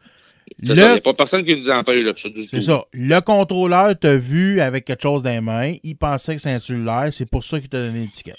c'est 0.60 0.66
Il 0.68 0.74
n'y 0.74 0.80
a 0.82 1.00
pas 1.00 1.14
personne 1.14 1.44
qui 1.44 1.56
nous 1.56 1.70
empêche 1.70 2.04
de 2.04 2.14
ça 2.16 2.28
du 2.28 2.42
tout. 2.42 2.48
C'est 2.50 2.60
ça. 2.62 2.84
Le 2.92 3.20
contrôleur 3.20 3.96
t'a 3.98 4.16
vu 4.16 4.60
avec 4.60 4.84
quelque 4.84 5.02
chose 5.02 5.22
dans 5.22 5.30
les 5.30 5.40
mains. 5.40 5.74
Il 5.84 5.94
pensait 5.96 6.34
que 6.34 6.40
c'est 6.40 6.50
un 6.50 6.58
cellulaire. 6.58 7.08
C'est 7.12 7.26
pour 7.30 7.44
ça 7.44 7.60
qu'il 7.60 7.68
t'a 7.68 7.78
donné 7.78 8.00
l'étiquette. 8.00 8.36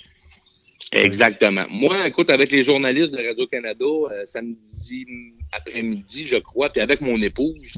Exactement. 0.91 1.65
Moi, 1.69 2.07
écoute, 2.07 2.29
avec 2.29 2.51
les 2.51 2.63
journalistes 2.63 3.11
de 3.11 3.17
Radio-Canada, 3.25 3.85
euh, 3.85 4.25
samedi 4.25 5.05
après-midi, 5.51 6.25
je 6.27 6.37
crois, 6.37 6.69
puis 6.69 6.81
avec 6.81 7.01
mon 7.01 7.21
épouse? 7.21 7.71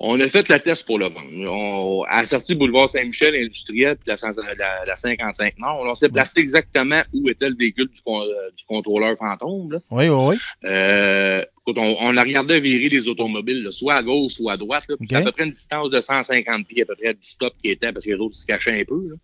On 0.00 0.20
a 0.20 0.28
fait 0.28 0.48
le 0.48 0.58
test 0.60 0.84
pour 0.84 0.98
le 0.98 1.06
vendre. 1.06 1.50
On, 1.50 2.02
à 2.04 2.22
la 2.22 2.26
sortie 2.26 2.54
boulevard 2.54 2.88
Saint-Michel 2.88 3.34
industriel 3.34 3.96
puis 3.96 4.04
la, 4.08 4.16
cent- 4.16 4.30
la, 4.58 4.84
la 4.86 4.96
55 4.96 5.58
Nord, 5.58 5.80
on 5.86 5.94
s'est 5.94 6.08
placé 6.08 6.40
exactement 6.40 7.02
où 7.12 7.28
était 7.28 7.48
le 7.48 7.56
véhicule 7.56 7.88
du, 7.88 8.00
euh, 8.06 8.50
du 8.56 8.64
contrôleur 8.66 9.16
fantôme. 9.16 9.72
Là. 9.72 9.78
Oui, 9.90 10.08
oui, 10.08 10.16
oui. 10.28 10.36
Euh, 10.64 11.42
écoute, 11.62 11.78
on, 11.78 11.96
on 12.00 12.16
a 12.16 12.22
regardé 12.22 12.60
virer 12.60 12.88
les 12.88 13.08
automobiles, 13.08 13.62
là, 13.62 13.72
soit 13.72 13.94
à 13.94 14.02
gauche 14.02 14.34
ou 14.40 14.50
à 14.50 14.56
droite. 14.56 14.84
Là, 14.88 14.96
à 15.16 15.22
peu 15.22 15.32
près 15.32 15.44
une 15.44 15.50
distance 15.52 15.90
de 15.90 16.00
150 16.00 16.66
pieds 16.66 16.82
à 16.82 16.86
peu 16.86 16.94
près 16.96 17.14
du 17.14 17.20
stop 17.22 17.54
qui 17.62 17.70
était 17.70 17.92
parce 17.92 18.04
que 18.04 18.10
les 18.10 18.16
autres 18.16 18.34
se 18.34 18.46
cachaient 18.46 18.80
un 18.80 18.84
peu. 18.84 19.08
Là. 19.08 19.14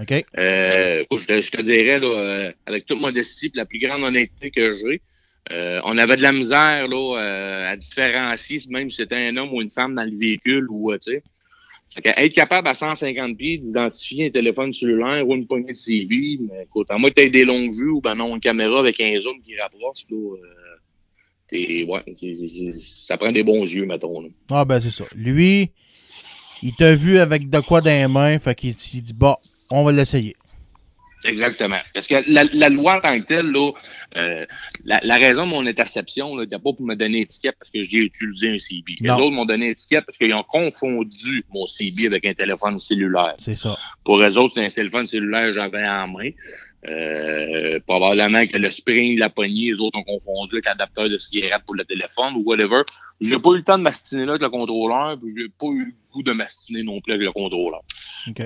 OK. 0.00 0.24
Euh, 0.38 1.00
écoute, 1.02 1.22
je, 1.22 1.26
te, 1.26 1.42
je 1.42 1.50
te 1.50 1.60
dirais, 1.62 1.98
là, 1.98 2.52
avec 2.66 2.86
toute 2.86 3.00
modestie 3.00 3.46
et 3.46 3.50
la 3.54 3.64
plus 3.66 3.80
grande 3.80 4.04
honnêteté 4.04 4.52
que 4.52 4.76
j'ai, 4.76 5.00
euh, 5.50 5.80
on 5.84 5.96
avait 5.98 6.16
de 6.16 6.22
la 6.22 6.32
misère 6.32 6.88
là, 6.88 7.16
euh, 7.18 7.72
à 7.72 7.76
différencier 7.76 8.60
même 8.68 8.90
si 8.90 8.98
c'était 8.98 9.16
un 9.16 9.36
homme 9.36 9.52
ou 9.54 9.62
une 9.62 9.70
femme 9.70 9.94
dans 9.94 10.04
le 10.04 10.16
véhicule 10.16 10.66
ou 10.70 10.92
euh, 10.92 10.98
tu 10.98 11.12
sais. 11.12 11.22
Être 12.04 12.34
capable 12.34 12.68
à 12.68 12.74
150 12.74 13.36
pieds 13.36 13.58
d'identifier 13.58 14.26
un 14.26 14.30
téléphone 14.30 14.72
cellulaire 14.72 15.26
ou 15.26 15.34
une 15.34 15.46
poignée 15.46 15.72
de 15.72 15.76
CV, 15.76 16.38
mais 16.40 16.64
écoute, 16.64 16.86
à 16.90 16.98
moins 16.98 17.10
que 17.10 17.20
tu 17.20 17.30
des 17.30 17.44
longues 17.44 17.72
vues 17.74 17.90
ou 17.90 18.00
ben 18.00 18.14
non, 18.14 18.34
une 18.34 18.40
caméra 18.40 18.78
avec 18.78 19.00
un 19.00 19.18
zoom 19.20 19.40
qui 19.40 19.56
rapproche, 19.58 20.04
là, 20.10 20.36
t'es- 21.48 21.84
ouais, 21.84 22.02
ça 22.78 23.16
prend 23.16 23.32
des 23.32 23.42
bons 23.42 23.64
yeux, 23.64 23.86
mettons. 23.86 24.20
Là. 24.20 24.28
Ah, 24.50 24.64
ben, 24.64 24.80
c'est 24.80 24.90
ça. 24.90 25.04
Lui, 25.16 25.70
il 26.62 26.74
t'a 26.74 26.94
vu 26.94 27.18
avec 27.18 27.48
de 27.48 27.60
quoi 27.60 27.80
dans 27.80 27.90
les 27.90 28.06
mains. 28.06 28.38
Fait 28.38 28.54
qu'il 28.54 28.74
s'est 28.74 29.00
dit, 29.00 29.14
bah, 29.14 29.38
on 29.70 29.82
va 29.82 29.92
l'essayer. 29.92 30.34
Exactement. 31.24 31.78
Parce 31.94 32.06
que 32.06 32.16
la, 32.28 32.44
la 32.52 32.68
loi 32.68 32.96
en 32.96 33.00
tant 33.00 33.18
que 33.18 33.24
telle, 33.24 33.46
là, 33.50 33.72
euh, 34.16 34.46
la, 34.84 35.00
la 35.02 35.16
raison 35.16 35.46
de 35.46 35.50
mon 35.50 35.66
interception, 35.66 36.36
là, 36.36 36.44
c'était 36.44 36.56
pas 36.56 36.72
pour 36.72 36.82
me 36.82 36.94
donner 36.94 37.22
étiquette 37.22 37.56
parce 37.58 37.70
que 37.70 37.82
j'ai 37.82 37.98
utilisé 37.98 38.50
un 38.50 38.58
CB. 38.58 38.96
Les 39.00 39.10
autres 39.10 39.30
m'ont 39.30 39.44
donné 39.46 39.70
étiquette 39.70 40.04
parce 40.06 40.16
qu'ils 40.18 40.34
ont 40.34 40.44
confondu 40.44 41.44
mon 41.52 41.66
CB 41.66 42.06
avec 42.06 42.24
un 42.24 42.34
téléphone 42.34 42.78
cellulaire. 42.78 43.34
C'est 43.38 43.58
ça. 43.58 43.76
Pour 44.04 44.20
eux 44.22 44.38
autres, 44.38 44.54
c'est 44.54 44.64
un 44.64 44.68
téléphone 44.68 45.06
cellulaire 45.06 45.46
que 45.46 45.52
j'avais 45.52 45.86
en 45.86 46.08
main. 46.08 46.30
Euh, 46.86 47.80
probablement 47.86 48.46
que 48.46 48.56
le 48.56 48.70
spring, 48.70 49.18
la 49.18 49.30
poignée, 49.30 49.72
les 49.72 49.80
autres 49.80 49.98
ont 49.98 50.04
confondu 50.04 50.54
avec 50.56 50.66
l'adapteur 50.66 51.08
de 51.08 51.16
cigarette 51.16 51.62
pour 51.66 51.74
le 51.74 51.84
téléphone 51.84 52.34
ou 52.36 52.42
whatever. 52.44 52.82
J'ai 53.20 53.36
pas 53.38 53.50
eu 53.50 53.56
le 53.58 53.64
temps 53.64 53.78
de 53.78 53.82
mastiner 53.82 54.24
là 54.26 54.32
avec 54.32 54.42
le 54.42 54.48
contrôleur, 54.50 55.18
puis 55.18 55.32
j'ai 55.36 55.48
pas 55.48 55.66
eu 55.66 55.86
le 55.86 55.92
goût 56.12 56.22
de 56.22 56.32
mastiner 56.32 56.82
non 56.84 57.00
plus 57.00 57.14
avec 57.14 57.26
le 57.26 57.32
contrôleur. 57.32 57.80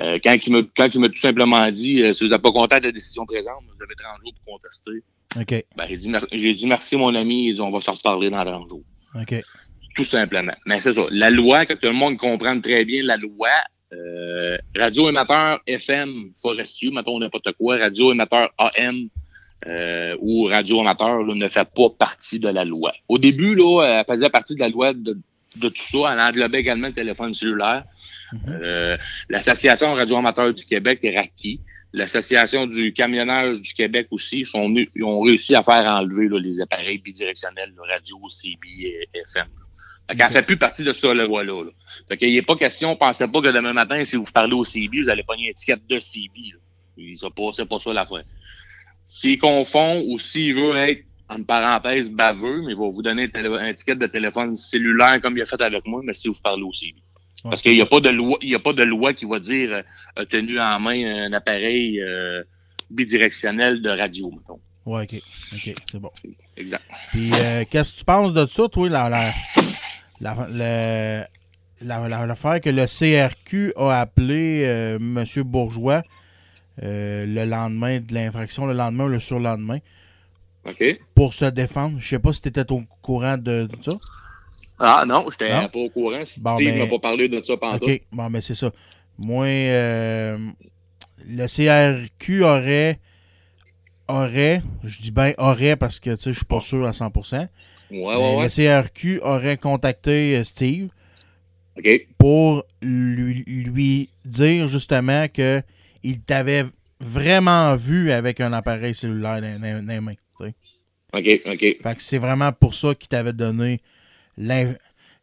Euh, 0.01 0.18
quand 0.23 0.35
il 0.47 0.53
m'a 0.53 0.61
quand 0.77 0.88
il 0.95 1.01
m'a 1.01 1.09
tout 1.09 1.16
simplement 1.21 1.71
dit 1.71 2.03
euh, 2.03 2.12
si 2.12 2.25
vous 2.25 2.31
n'êtes 2.31 2.40
pas 2.42 2.53
content 2.53 2.79
de 2.79 2.85
la 2.85 2.92
décision 2.92 3.27
présente, 3.27 3.62
vous 3.66 3.83
avez 3.83 3.95
30 3.95 4.21
jours 4.23 4.33
pour 4.45 4.55
contester. 4.55 5.03
Ben, 5.77 5.87
j'ai 5.88 5.97
dit 5.99 6.09
mer- 6.09 6.27
j'ai 6.33 6.55
dit 6.55 6.66
merci 6.66 6.97
mon 6.97 7.14
ami, 7.14 7.53
dit, 7.55 7.61
on 7.61 7.71
va 7.71 7.81
se 7.81 7.90
reparler 7.90 8.31
dans 8.31 8.45
30 8.45 8.68
jours. 8.68 8.83
Tout 9.95 10.05
simplement. 10.05 10.55
Mais 10.64 10.81
c'est 10.81 10.92
ça. 10.95 11.03
La 11.11 11.29
loi, 11.29 11.66
que 11.66 11.75
tout 11.75 11.87
le 11.87 11.92
monde 11.92 12.16
comprenne 12.16 12.62
très 12.62 12.85
bien 12.87 13.03
la 13.03 13.18
loi, 13.18 13.49
euh, 13.92 14.57
radio 14.76 15.09
émetteur 15.09 15.61
FM 15.66 16.33
forestier, 16.40 16.90
mettons 16.90 17.18
n'importe 17.18 17.52
quoi, 17.52 17.76
radio 17.76 18.12
émetteur 18.12 18.50
AM 18.59 19.09
euh, 19.66 20.16
ou 20.20 20.44
radio 20.44 20.81
amateur 20.81 21.22
là, 21.22 21.35
ne 21.35 21.48
fait 21.48 21.68
pas 21.74 21.88
partie 21.98 22.40
de 22.40 22.48
la 22.48 22.64
loi. 22.64 22.92
Au 23.09 23.18
début, 23.18 23.55
là, 23.55 23.83
elle 23.83 24.05
faisait 24.12 24.31
partie 24.31 24.55
de 24.55 24.61
la 24.61 24.68
loi 24.68 24.92
de, 24.92 25.18
de 25.57 25.68
tout 25.68 25.83
ça. 25.83 26.12
Elle 26.12 26.20
englobait 26.20 26.61
également 26.61 26.88
le 26.88 26.92
téléphone 26.92 27.35
cellulaire. 27.35 27.85
Mhm. 28.33 28.40
Euh, 28.48 28.96
L'Association 29.28 29.92
radio 29.94 30.16
amateur 30.16 30.52
du 30.52 30.64
Québec, 30.64 31.00
RACI, 31.05 31.61
l'Association 31.92 32.66
du 32.66 32.92
camionnage 32.92 33.61
du 33.61 33.74
Québec 33.74 34.09
aussi, 34.11 34.44
sont, 34.44 34.74
ils 34.74 35.05
ont 35.05 35.20
réussi 35.20 35.55
à 35.55 35.62
faire 35.62 35.85
enlever 35.85 36.28
là, 36.28 36.38
les 36.38 36.61
appareils 36.61 36.98
bidirectionnels, 36.98 37.72
là, 37.76 37.94
radio, 37.94 38.18
CB 38.28 38.68
et 38.81 39.09
FM. 39.14 39.46
Là. 40.09 40.15
Fait 40.15 40.17
qu'elle 40.17 40.27
Ok. 40.27 40.33
fait 40.33 40.43
plus 40.43 40.57
partie 40.57 40.85
de 40.85 40.93
ça, 40.93 41.15
la 41.15 41.25
loi-là. 41.25 41.65
Là. 41.65 41.71
Fait 42.09 42.17
qu'il 42.17 42.33
n'est 42.33 42.43
pas 42.43 42.57
question, 42.57 42.97
pensez 42.97 43.27
pas 43.29 43.41
que 43.41 43.49
demain 43.49 43.73
matin, 43.73 44.05
si 44.05 44.17
vous 44.17 44.25
parlez 44.25 44.53
au 44.55 44.65
CB, 44.65 45.03
vous 45.03 45.09
allez 45.09 45.23
pogner 45.23 45.45
une 45.45 45.51
étiquette 45.51 45.87
de 45.88 45.99
CB. 45.99 46.33
là. 46.53 46.59
Il- 46.99 47.17
C'est 47.17 47.31
pas, 47.35 47.51
c'est 47.53 47.67
pas 47.69 47.79
ça 47.79 47.93
l'affaire. 47.93 48.25
S'il 49.05 49.38
confond 49.38 50.03
ou 50.07 50.19
s'il 50.19 50.55
veut 50.55 50.77
être, 50.77 51.05
en 51.29 51.43
parenthèse, 51.45 52.11
baveux, 52.11 52.61
mais 52.62 52.73
il 52.73 52.79
va 52.79 52.91
vous 52.91 53.01
donner 53.03 53.25
un 53.25 53.29
télé- 53.29 53.49
un 53.49 53.67
étiquette 53.67 53.99
de 53.99 54.07
téléphone 54.07 54.55
cellulaire 54.57 55.19
comme 55.21 55.37
il 55.38 55.43
a 55.43 55.47
fait 55.47 55.61
avec 55.62 55.87
moi, 55.87 56.03
mais 56.05 56.12
si 56.12 56.29
vous 56.29 56.35
parlez 56.43 56.62
au 56.62 56.73
CB. 56.73 56.95
Parce 57.45 57.62
qu'il 57.62 57.73
n'y 57.73 57.81
a 57.81 57.87
pas 57.87 58.01
de 58.01 58.11
loi, 58.11 58.37
il 58.43 58.51
y 58.51 58.55
a 58.55 58.59
pas 58.61 58.73
de 58.75 58.83
loi 58.83 59.15
qui 59.15 59.25
va 59.25 59.41
dire 59.41 59.83
euh, 60.19 60.25
tenu 60.27 60.61
en 60.61 60.79
main 60.79 61.27
un 61.27 61.33
appareil 61.33 62.01
euh, 62.01 62.43
bidirectionnel 62.91 63.83
de 63.83 63.88
radio, 63.91 64.31
mettons. 64.31 64.61
Ouais, 64.85 65.03
OK. 65.05 65.21
OK. 65.55 65.75
C'est 65.91 65.99
bon. 65.99 66.11
Exact. 66.57 66.85
Puis, 67.11 67.31
euh, 67.33 67.65
qu'est-ce 67.71 67.95
que 67.95 67.99
tu 68.01 68.05
penses 68.05 68.33
de 68.35 68.45
ça, 68.47 68.69
toi, 68.69 68.88
la, 68.88 69.09
la, 69.09 69.31
la, 70.23 70.47
la- 70.51 71.29
la- 71.83 72.09
la- 72.09 72.27
l'affaire 72.27 72.61
que 72.61 72.71
le 72.71 72.87
CRQ 72.87 73.73
a 73.77 74.01
appelé 74.01 74.63
euh, 74.65 74.97
M. 74.97 75.25
Bourgeois 75.45 76.03
euh, 76.83 77.27
le 77.27 77.45
lendemain 77.45 78.01
de 78.01 78.15
l'infraction, 78.15 78.67
le 78.67 78.73
lendemain 78.73 79.05
ou 79.05 79.09
le 79.09 79.19
surlendemain, 79.21 79.79
OK? 80.65 80.83
pour 81.15 81.35
se 81.35 81.45
défendre? 81.47 81.99
Je 82.01 82.09
sais 82.09 82.19
pas 82.19 82.33
si 82.33 82.41
tu 82.43 82.49
étais 82.49 82.71
au 82.73 82.83
courant 83.03 83.37
de, 83.37 83.67
de 83.67 83.77
ça. 83.83 83.93
Ah 84.79 85.05
non, 85.07 85.27
j'étais 85.31 85.51
Non? 85.53 85.69
pas 85.69 85.79
au 85.79 85.91
courant. 85.91 86.23
Bon, 86.39 86.55
Steve 86.57 86.73
ben, 86.73 86.79
m'a 86.79 86.87
pas 86.87 86.99
parlé 86.99 87.29
de 87.29 87.43
ça 87.43 87.57
pendant 87.57 87.77
OK, 87.77 88.01
bon, 88.13 88.31
mais 88.31 88.41
c'est 88.41 88.55
ça. 88.55 88.71
Moi, 89.19 89.47
euh, 89.47 90.39
le 91.29 91.47
CRQ 91.47 92.43
aurait, 92.45 92.99
aurait, 94.09 94.63
je 94.85 95.01
dis 95.01 95.11
bien 95.11 95.33
aurait 95.39 95.77
parce 95.77 96.01
que, 96.01 96.11
tu 96.11 96.23
sais, 96.23 96.33
je 96.33 96.39
suis 96.39 96.47
pas 96.47 96.61
sûr 96.61 96.87
à 96.87 96.93
100%, 96.93 97.49
Ouais, 97.92 97.98
mais 97.98 98.16
ouais, 98.16 98.37
ouais. 98.37 98.44
le 98.44 98.83
CRQ 98.83 99.20
aurait 99.20 99.57
contacté 99.59 100.37
euh, 100.38 100.44
Steve 100.44 100.88
pour 102.18 102.64
lui, 102.83 103.44
lui 103.46 104.11
dire 104.24 104.66
justement 104.66 105.26
que 105.28 105.62
il 106.02 106.20
t'avait 106.20 106.64
vraiment 107.00 107.74
vu 107.76 108.11
avec 108.12 108.40
un 108.40 108.52
appareil 108.52 108.94
cellulaire 108.94 109.40
dans, 109.40 109.87
les 109.88 110.00
mains. 110.00 110.14
OK, 110.40 110.48
OK. 111.46 111.59
Fait 111.59 111.94
que 111.96 112.02
c'est 112.02 112.18
vraiment 112.18 112.52
pour 112.52 112.74
ça 112.74 112.94
qu'il 112.94 113.09
t'avait 113.09 113.33
donné 113.33 113.81
l'in- 114.37 114.74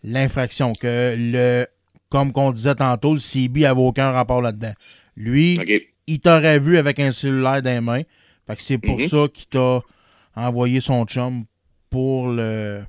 l'infraction. 0.04 0.74
Que 0.74 1.16
le, 1.18 1.66
comme 2.10 2.32
qu'on 2.32 2.52
disait 2.52 2.76
tantôt, 2.76 3.14
le 3.14 3.20
CB 3.20 3.66
avait 3.66 3.80
aucun 3.82 4.12
rapport 4.12 4.42
là-dedans. 4.42 4.74
Lui, 5.16 5.60
il 6.08 6.20
t'aurait 6.20 6.60
vu 6.60 6.78
avec 6.78 7.00
un 7.00 7.12
cellulaire 7.12 7.62
dans 7.62 7.72
les 7.72 7.82
mains. 7.82 8.02
Fait 8.48 8.56
que 8.56 8.62
c'est 8.64 8.78
pour 8.78 9.00
Mhm. 9.00 9.08
ça 9.08 9.28
qu'il 9.34 9.48
t'a 9.48 9.82
envoyé 10.36 10.80
son 10.82 11.06
chum 11.06 11.46
pour 11.90 12.30
le 12.30 12.82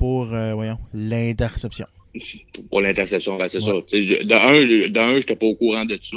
pour, 0.00 0.32
euh, 0.32 0.54
voyons, 0.54 0.78
l'interception. 0.94 1.84
Pour 2.70 2.80
l'interception, 2.80 3.36
ben, 3.36 3.48
c'est 3.48 3.60
ça. 3.60 3.72
De 3.72 4.34
un, 4.34 4.88
de 4.88 4.98
un, 4.98 5.16
j'étais 5.16 5.36
pas 5.36 5.46
au 5.46 5.54
courant 5.54 5.84
de 5.84 5.98
ça. 6.02 6.16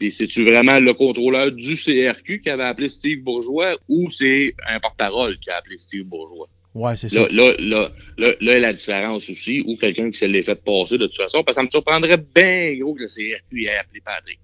Et 0.00 0.10
c'est-tu 0.10 0.44
vraiment 0.44 0.80
le 0.80 0.94
contrôleur 0.94 1.52
du 1.52 1.76
CRQ 1.76 2.40
qui 2.40 2.48
avait 2.48 2.64
appelé 2.64 2.88
Steve 2.88 3.22
Bourgeois 3.22 3.76
ou 3.86 4.10
c'est 4.10 4.54
un 4.66 4.80
porte-parole 4.80 5.36
qui 5.38 5.50
a 5.50 5.56
appelé 5.56 5.76
Steve 5.76 6.04
Bourgeois? 6.04 6.48
Ouais, 6.74 6.96
c'est 6.96 7.10
ça. 7.10 7.28
Là, 7.30 7.54
là, 7.58 7.90
là, 8.16 8.34
là, 8.40 8.58
la 8.58 8.72
différence 8.72 9.28
aussi, 9.28 9.62
ou 9.66 9.76
quelqu'un 9.76 10.10
qui 10.10 10.18
se 10.18 10.24
l'est 10.24 10.42
fait 10.42 10.62
passer 10.64 10.96
de 10.96 11.06
toute 11.06 11.16
façon, 11.16 11.44
parce 11.44 11.56
que 11.56 11.60
ça 11.60 11.66
me 11.66 11.70
surprendrait 11.70 12.22
bien 12.34 12.74
gros 12.78 12.94
que 12.94 13.02
le 13.02 13.08
CRQ 13.08 13.64
ait 13.64 13.76
appelé 13.76 14.00
Patrick 14.00 14.40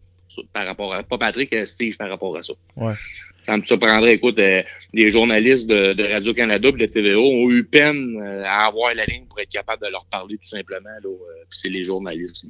par 0.52 0.66
rapport 0.66 0.94
à, 0.94 1.02
pas 1.02 1.18
Patrick, 1.18 1.52
euh, 1.52 1.66
Steve 1.66 1.96
par 1.96 2.08
rapport 2.08 2.36
à 2.36 2.42
ça. 2.42 2.52
Ouais. 2.76 2.94
Ça 3.40 3.56
me 3.56 3.62
surprendrait, 3.62 4.14
écoute, 4.14 4.38
euh, 4.38 4.62
des 4.92 5.10
journalistes 5.10 5.66
de, 5.66 6.12
Radio-Canada 6.12 6.68
et 6.68 6.72
de 6.72 6.86
TVO 6.86 7.20
ont 7.20 7.50
eu 7.50 7.64
peine 7.64 8.20
euh, 8.24 8.44
à 8.44 8.66
avoir 8.66 8.94
la 8.94 9.04
ligne 9.04 9.24
pour 9.26 9.40
être 9.40 9.50
capable 9.50 9.84
de 9.84 9.90
leur 9.90 10.04
parler 10.06 10.38
tout 10.38 10.48
simplement, 10.48 10.88
là, 10.88 11.10
puis 11.48 11.58
c'est 11.58 11.68
les 11.68 11.84
journalistes. 11.84 12.44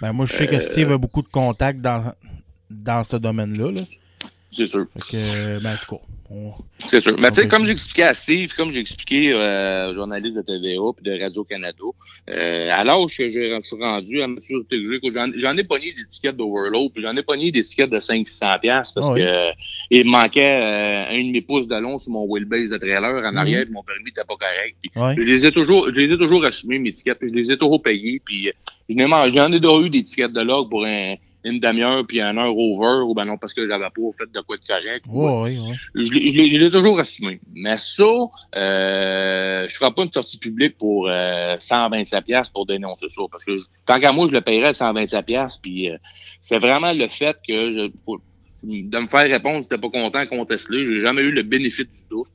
Ben, 0.00 0.12
moi, 0.12 0.26
je 0.26 0.36
sais 0.36 0.46
que 0.46 0.58
Steve 0.60 0.92
a 0.92 0.98
beaucoup 0.98 1.22
de 1.22 1.28
contacts 1.28 1.80
dans, 1.80 2.12
dans 2.70 3.02
ce 3.02 3.16
domaine-là. 3.16 3.72
Là. 3.72 3.80
C'est 4.50 4.66
sûr. 4.66 4.86
Fait 4.92 5.16
que, 5.16 5.62
ben, 5.62 5.74
en 5.90 6.00
c'est 6.86 7.00
sûr. 7.00 7.16
Mais 7.18 7.30
tu 7.30 7.42
sais, 7.42 7.48
comme 7.48 7.64
j'expliquais 7.64 8.04
à 8.04 8.14
Steve, 8.14 8.54
comme 8.54 8.70
j'ai 8.70 8.80
expliqué 8.80 9.32
euh, 9.32 9.90
aux 9.90 9.94
journalistes 9.94 10.36
de 10.36 10.42
TVA 10.42 10.82
puis 10.96 11.10
de 11.10 11.22
Radio-Canada, 11.22 11.84
euh, 12.30 12.68
à 12.72 12.84
l'âge 12.84 13.16
que 13.16 13.28
je 13.28 13.60
suis 13.60 13.76
rendu 13.76 14.20
à 14.22 14.26
maturité 14.26 14.82
que 14.82 15.10
j'ai, 15.12 15.40
j'en 15.40 15.56
ai 15.56 15.64
pogné 15.64 15.92
des 15.92 16.06
tickets 16.08 16.36
d'Overload, 16.36 16.92
puis 16.92 17.02
j'en 17.02 17.16
ai 17.16 17.22
pogné 17.22 17.50
des 17.50 17.62
tickets 17.62 17.90
de 17.90 17.98
500-600$ 17.98 18.92
parce 18.94 18.94
ah 18.96 19.14
que 19.14 19.20
euh, 19.20 19.52
il 19.90 20.06
manquait 20.06 20.60
euh, 20.60 21.14
un 21.14 21.24
de 21.24 21.32
mes 21.32 21.40
pouces 21.40 21.68
de 21.68 21.76
long 21.76 21.98
sur 21.98 22.12
mon 22.12 22.24
wheelbase 22.26 22.70
de 22.70 22.78
trailer 22.78 23.24
en 23.24 23.32
mhm. 23.32 23.38
arrière, 23.38 23.64
puis 23.64 23.72
mon 23.72 23.82
permis 23.82 24.04
n'était 24.04 24.24
pas 24.24 24.36
correct. 24.36 25.16
Je 25.16 25.22
les 25.22 25.46
ai 25.46 25.52
toujours, 25.52 25.92
je 25.92 26.00
les 26.00 26.12
ai 26.12 26.18
toujours 26.18 26.44
assumés, 26.44 26.78
mes 26.78 26.92
tickets, 26.92 27.18
puis 27.18 27.28
je 27.28 27.34
les 27.34 27.50
ai 27.50 27.56
toujours 27.56 27.82
payés, 27.82 28.20
puis 28.24 28.50
j'en 28.88 29.52
ai, 29.52 29.60
déjà 29.60 29.78
eu 29.80 29.90
des 29.90 30.04
tickets 30.04 30.32
de 30.32 30.40
log 30.40 30.68
pour 30.70 30.84
un 30.84 31.14
une 31.46 31.60
demi-heure 31.60 32.04
puis 32.06 32.20
un 32.20 32.36
heure 32.36 32.56
over, 32.56 33.04
ou 33.04 33.14
ben 33.14 33.24
non, 33.24 33.38
parce 33.38 33.54
que 33.54 33.66
j'avais 33.66 33.84
pas 33.84 34.02
fait 34.18 34.30
de 34.30 34.40
quoi 34.40 34.56
de 34.56 34.66
correct. 34.66 35.04
oui, 35.08 35.58
Je, 35.94 36.15
l'ai 36.18 36.70
toujours 36.70 36.98
assumé. 36.98 37.40
Mais 37.54 37.78
ça, 37.78 38.04
euh, 38.56 39.66
je 39.68 39.74
ferai 39.74 39.92
pas 39.92 40.02
une 40.02 40.12
sortie 40.12 40.38
publique 40.38 40.76
pour 40.78 41.08
euh, 41.08 41.56
127$ 41.56 42.52
pour 42.52 42.66
dénoncer 42.66 43.08
ça. 43.08 43.22
Parce 43.30 43.44
que 43.44 43.52
tant 43.86 44.00
qu'à 44.00 44.12
moi, 44.12 44.26
je 44.28 44.32
le 44.32 44.40
paierais 44.40 44.72
127$. 44.72 45.58
Puis 45.62 45.90
euh, 45.90 45.96
c'est 46.40 46.58
vraiment 46.58 46.92
le 46.92 47.08
fait 47.08 47.36
que 47.46 47.72
je, 47.72 47.90
de 48.62 48.98
me 48.98 49.06
faire 49.06 49.28
répondre, 49.28 49.62
j'étais 49.62 49.78
pas 49.78 49.90
content, 49.90 50.26
conteste-le. 50.26 50.84
J'ai 50.94 51.00
jamais 51.00 51.22
eu 51.22 51.30
le 51.30 51.42
bénéfice 51.42 51.86
du 51.86 52.02
doute. 52.10 52.28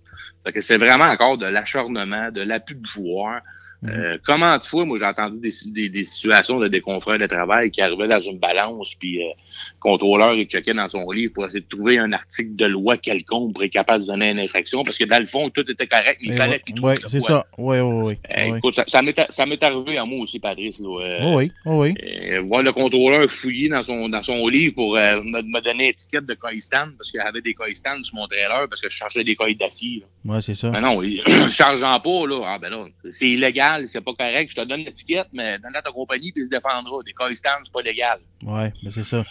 Fait 0.44 0.54
que 0.54 0.62
c'est 0.62 0.78
vraiment 0.78 1.06
encore 1.06 1.38
de 1.38 1.46
l'acharnement, 1.46 2.32
de 2.32 2.42
l'appui 2.42 2.76
de 2.76 2.82
pouvoir. 2.82 3.42
Mhm. 3.84 3.90
Euh, 3.90 4.18
comment 4.26 4.58
de 4.58 4.64
fois, 4.64 4.86
moi, 4.86 4.98
j'ai 4.98 5.06
entendu 5.06 5.40
des, 5.40 5.90
des, 5.90 6.04
situations 6.04 6.60
de 6.60 6.68
des 6.68 6.82
confrères 6.82 7.20
de 7.20 7.28
travail 7.28 7.70
qui 7.70 7.82
arrivaient 7.82 8.08
dans 8.08 8.20
une 8.20 8.40
balance, 8.40 8.96
puis 8.96 9.22
euh, 9.22 9.28
le 9.28 9.80
contrôleur, 9.80 10.34
il 10.34 10.46
checkait 10.46 10.74
dans 10.74 10.88
son 10.88 11.10
livre 11.12 11.34
pour 11.34 11.46
essayer 11.46 11.62
de 11.62 11.68
trouver 11.68 12.00
un 12.00 12.12
article 12.12 12.56
de 12.56 12.66
loi 12.66 12.98
quelconque 12.98 13.54
pour 13.54 13.64
être 13.64 13.72
capable 13.72 14.04
de 14.04 14.08
donner 14.08 14.32
une 14.32 14.40
infraction, 14.40 14.84
parce 14.84 14.98
que 14.98 15.04
dans 15.04 15.20
le 15.20 15.28
fond, 15.28 15.50
tout 15.52 15.70
était 15.70 15.88
correct, 15.88 16.20
mais 16.22 16.30
il 16.30 16.34
fallait 16.34 16.60
qu'il 16.60 16.80
Oui, 16.80 16.94
c'est 17.08 17.22
ça. 17.22 17.46
Oui, 17.58 17.80
oui, 17.80 18.18
oui. 18.36 18.58
écoute, 18.58 18.76
ça, 18.76 18.86
ça 18.88 19.46
m'est 19.46 19.64
arrivé 19.64 19.98
à 19.98 20.06
moi 20.06 20.22
aussi, 20.22 20.40
Patrice. 20.40 20.80
Là, 20.80 21.02
euh, 21.02 21.36
oui, 21.36 21.52
oui. 21.66 21.94
Euh, 22.04 22.42
voir 22.42 22.64
le 22.64 22.72
contrôleur 22.72 23.30
fouiller 23.30 23.70
dans 23.70 23.84
son 23.84 24.10
dans 24.10 24.24
son 24.24 24.48
livre 24.48 24.76
pour 24.76 24.94
me, 24.96 25.22
me, 25.22 25.62
donner 25.62 25.84
une 25.86 25.90
étiquette 25.90 26.26
de 26.26 26.34
coïstan, 26.34 26.88
parce 26.98 27.12
qu'il 27.12 27.20
y 27.20 27.24
avait 27.24 27.42
des 27.42 27.54
coïstans 27.54 28.04
sur 28.04 28.16
mon 28.16 28.28
trailer, 28.28 28.68
parce 28.70 28.82
que 28.82 28.90
je 28.90 28.96
cherchais 28.96 29.24
des 29.24 29.36
coïs 29.36 29.58
d'acier. 29.58 30.04
Ouais, 30.26 30.31
c'est 30.40 30.56
ça. 30.56 30.70
Mais 30.70 30.80
non, 30.80 31.02
chargeant 31.50 32.00
pas, 32.04 32.28
là. 32.28 32.42
Ah, 32.46 32.60
ben 32.60 32.70
là, 32.70 32.86
c'est 33.10 33.30
illégal, 33.30 33.88
c'est 33.88 34.02
pas 34.02 34.14
correct. 34.14 34.52
Je 34.52 34.56
te 34.56 34.66
donne 34.66 34.82
l'étiquette, 34.82 35.28
mais 35.34 35.58
donne-la 35.60 35.80
à 35.80 35.82
ta 35.82 35.92
compagnie, 35.92 36.32
puis 36.32 36.44
il 36.44 36.46
se 36.46 36.50
défendra. 36.50 37.04
Des 37.06 37.14
coïstans, 37.14 37.50
c'est 37.64 37.74
pas 37.74 37.82
légal. 37.82 38.20
Ouais, 38.44 38.72
mais 38.84 38.92
c'est 38.92 39.04
ça. 39.04 39.26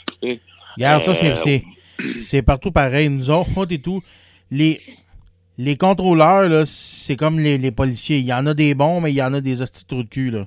Regarde, 0.77 1.03
ça, 1.03 1.15
c'est, 1.15 1.65
c'est, 2.25 2.43
partout 2.43 2.73
pareil. 2.73 3.09
Nous 3.09 3.31
autres 3.31 3.51
et 3.71 3.79
tout, 3.79 4.03
les, 4.51 4.81
les 5.57 5.77
contrôleurs, 5.77 6.49
là, 6.49 6.65
c'est 6.67 7.17
comme 7.17 7.39
les, 7.39 7.57
les, 7.57 7.71
policiers. 7.71 8.19
Il 8.19 8.27
y 8.27 8.33
en 8.33 8.47
a 8.47 8.55
des 8.55 8.75
bons, 8.75 9.01
mais 9.01 9.13
il 9.13 9.17
y 9.17 9.23
en 9.23 9.33
a 9.33 9.41
des 9.41 9.63
hosties 9.63 9.85
de 9.89 10.03
cul, 10.03 10.31
là. 10.31 10.47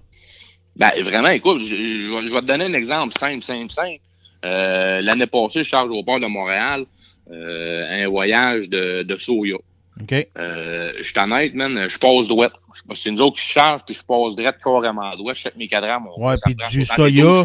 Ben, 0.76 0.92
vraiment, 1.02 1.30
écoute, 1.30 1.60
je, 1.60 1.76
je, 1.76 2.34
vais 2.34 2.42
te 2.42 2.46
donner 2.46 2.66
un 2.66 2.74
exemple 2.74 3.14
simple, 3.18 3.44
simple, 3.44 3.72
simple. 3.72 4.00
Euh, 4.44 5.02
l'année 5.02 5.28
passée, 5.28 5.64
je 5.64 5.70
charge 5.70 5.90
au 5.92 6.04
port 6.04 6.20
de 6.20 6.26
Montréal 6.26 6.86
euh, 7.32 8.04
un 8.04 8.10
voyage 8.10 8.70
de, 8.70 9.04
de 9.04 9.16
soya. 9.16 9.58
OK. 10.02 10.28
Euh, 10.38 10.92
je 10.98 11.04
suis 11.04 11.20
honnête, 11.20 11.54
man, 11.54 11.88
je 11.88 11.98
passe 11.98 12.28
droit. 12.28 12.50
C'est 12.94 13.10
une 13.10 13.22
autre 13.22 13.38
qui 13.38 13.46
charge, 13.46 13.82
puis 13.86 13.94
je 13.94 14.04
passe 14.04 14.36
droit 14.36 14.54
carrément 14.54 15.16
droit. 15.16 15.34
Je 15.34 15.42
fais 15.42 15.54
mes 15.58 15.68
cadrans. 15.68 16.00
Mon, 16.00 16.26
ouais, 16.26 16.36
puis 16.44 16.56
du 16.72 16.86
soya, 16.86 17.44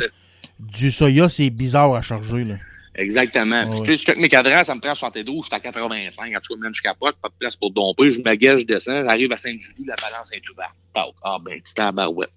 du 0.58 0.90
soya, 0.90 1.28
c'est 1.28 1.50
bizarre 1.50 1.94
à 1.94 2.02
charger, 2.02 2.44
là. 2.44 2.54
Exactement. 2.94 3.70
puis, 3.70 3.80
tu 3.80 3.86
sais, 3.86 3.96
je 3.96 4.04
check 4.04 4.18
mes 4.18 4.28
cadrans, 4.28 4.64
ça 4.64 4.74
me 4.74 4.80
prend 4.80 4.92
72, 4.92 5.44
je 5.44 5.46
suis 5.46 5.54
à 5.54 5.60
85. 5.60 6.36
En 6.36 6.40
tout 6.40 6.54
cas, 6.54 6.60
même, 6.60 6.74
je 6.74 6.82
capote, 6.82 7.16
pas 7.22 7.28
de 7.28 7.34
place 7.38 7.54
pour 7.54 7.70
domper. 7.70 8.10
Je 8.10 8.18
me 8.18 8.34
guette, 8.34 8.58
je 8.58 8.66
descends, 8.66 9.04
j'arrive 9.04 9.30
à 9.30 9.36
Sainte-Julie, 9.36 9.84
la 9.86 9.94
balance 9.94 10.32
est 10.32 10.42
ouverte. 10.50 10.74
Ah, 11.22 11.38
ben, 11.40 11.60
petit 11.60 11.74
tabarouette. 11.74 12.32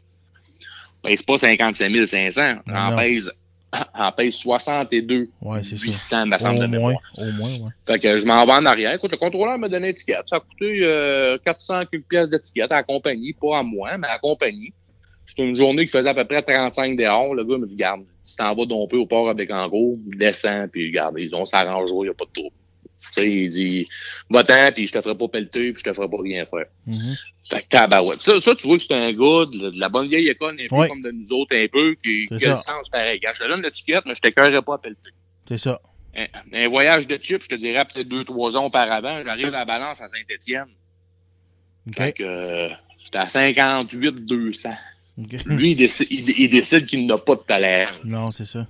Ben, 1.03 1.17
c'est 1.17 1.25
pas 1.25 1.39
55 1.39 2.07
500. 2.07 2.61
On 2.67 2.95
pèse 2.95 3.31
en 3.93 4.11
paye 4.11 4.31
62 4.31 5.29
ouais, 5.41 5.63
800, 5.63 6.25
me 6.25 6.37
semble, 6.37 6.59
de 6.59 6.77
moins, 6.77 6.93
Au 7.17 7.31
moins, 7.31 7.49
ouais. 7.49 7.71
Fait 7.85 7.99
que 7.99 8.19
je 8.19 8.25
m'en 8.25 8.45
vais 8.45 8.53
en 8.53 8.65
arrière. 8.65 8.93
Écoute, 8.93 9.11
le 9.11 9.17
contrôleur 9.17 9.57
m'a 9.57 9.69
donné 9.69 9.87
une 9.87 9.91
étiquette. 9.91 10.27
Ça 10.27 10.37
a 10.37 10.39
coûté 10.39 10.79
euh, 10.83 11.37
400 11.45 11.85
quelques 11.85 12.05
pièces 12.07 12.29
d'étiquette 12.29 12.71
à 12.71 12.77
la 12.77 12.83
compagnie, 12.83 13.33
pas 13.33 13.59
à 13.59 13.63
moi, 13.63 13.97
mais 13.97 14.07
à 14.07 14.13
la 14.13 14.19
compagnie. 14.19 14.73
C'était 15.25 15.43
une 15.43 15.55
journée 15.55 15.85
qui 15.85 15.91
faisait 15.91 16.09
à 16.09 16.13
peu 16.13 16.25
près 16.25 16.41
35 16.41 16.97
dehors. 16.97 17.33
Le 17.33 17.45
gars 17.45 17.57
me 17.57 17.65
dit, 17.65 17.77
garde, 17.77 18.01
si 18.23 18.35
t'en 18.35 18.53
vas 18.53 18.65
domper 18.65 18.97
au 18.97 19.05
port 19.05 19.29
avec 19.29 19.49
en 19.49 19.67
gros, 19.69 19.97
descends, 20.05 20.67
puis 20.69 20.91
garde, 20.91 21.15
ils 21.17 21.33
ont 21.33 21.45
s'arrange, 21.45 21.89
il 21.89 22.01
n'y 22.01 22.09
a 22.09 22.13
pas 22.13 22.25
de 22.25 22.31
trouble. 22.31 22.55
Tu 22.99 23.13
sais, 23.13 23.31
il 23.31 23.49
dit, 23.49 23.87
va-t'en, 24.29 24.71
puis 24.73 24.87
je 24.87 24.93
te 24.93 25.01
ferai 25.01 25.15
pas 25.15 25.27
pelleter, 25.27 25.71
puis 25.71 25.83
je 25.83 25.89
te 25.89 25.93
ferai 25.93 26.09
pas 26.09 26.17
rien 26.21 26.45
faire. 26.45 26.65
Mm-hmm. 26.87 27.17
Tabarouette. 27.69 28.21
Ça, 28.21 28.39
ça, 28.39 28.55
tu 28.55 28.67
vois 28.67 28.77
que 28.77 28.83
c'est 28.83 28.93
un 28.93 29.11
gars 29.11 29.45
de, 29.45 29.79
la 29.79 29.89
bonne 29.89 30.07
vieille 30.07 30.29
école, 30.29 30.57
un 30.59 30.67
peu 30.67 30.87
comme 30.87 31.01
de 31.01 31.11
nous 31.11 31.33
autres, 31.33 31.55
un 31.55 31.67
peu, 31.71 31.95
qui, 32.03 32.27
qui 32.27 32.45
a 32.45 32.51
le 32.51 32.55
sens 32.55 32.89
pareil. 32.89 33.19
je 33.21 33.39
te 33.39 33.47
donne 33.47 33.61
l'étiquette, 33.61 34.05
mais 34.05 34.15
je 34.15 34.21
t'écœurerai 34.21 34.61
pas 34.61 34.75
à 34.75 34.77
pelleter. 34.77 35.09
C'est 35.47 35.57
ça. 35.57 35.81
Un, 36.53 36.67
voyage 36.69 37.07
de 37.07 37.17
chips, 37.17 37.43
je 37.43 37.49
te 37.49 37.55
dirais 37.55 37.85
peut-être 37.85 38.07
deux, 38.07 38.23
trois 38.23 38.55
ans 38.57 38.65
auparavant, 38.65 39.21
j'arrive 39.23 39.47
à 39.47 39.59
la 39.59 39.65
balance 39.65 40.01
à 40.01 40.07
Saint-Étienne. 40.09 40.67
OK. 41.87 41.95
Fait 41.95 42.13
que, 42.13 42.23
euh, 42.23 42.69
j'étais 43.03 43.17
à 43.17 43.27
58 43.27 44.25
200. 44.25 44.69
Lui, 45.45 45.71
il 45.71 45.75
décide, 45.75 46.07
il, 46.11 46.49
décide 46.49 46.85
qu'il 46.85 47.05
n'a 47.05 47.17
pas 47.17 47.35
de 47.35 47.41
tolérance. 47.41 48.03
Non, 48.03 48.27
c'est 48.31 48.45
ça 48.45 48.67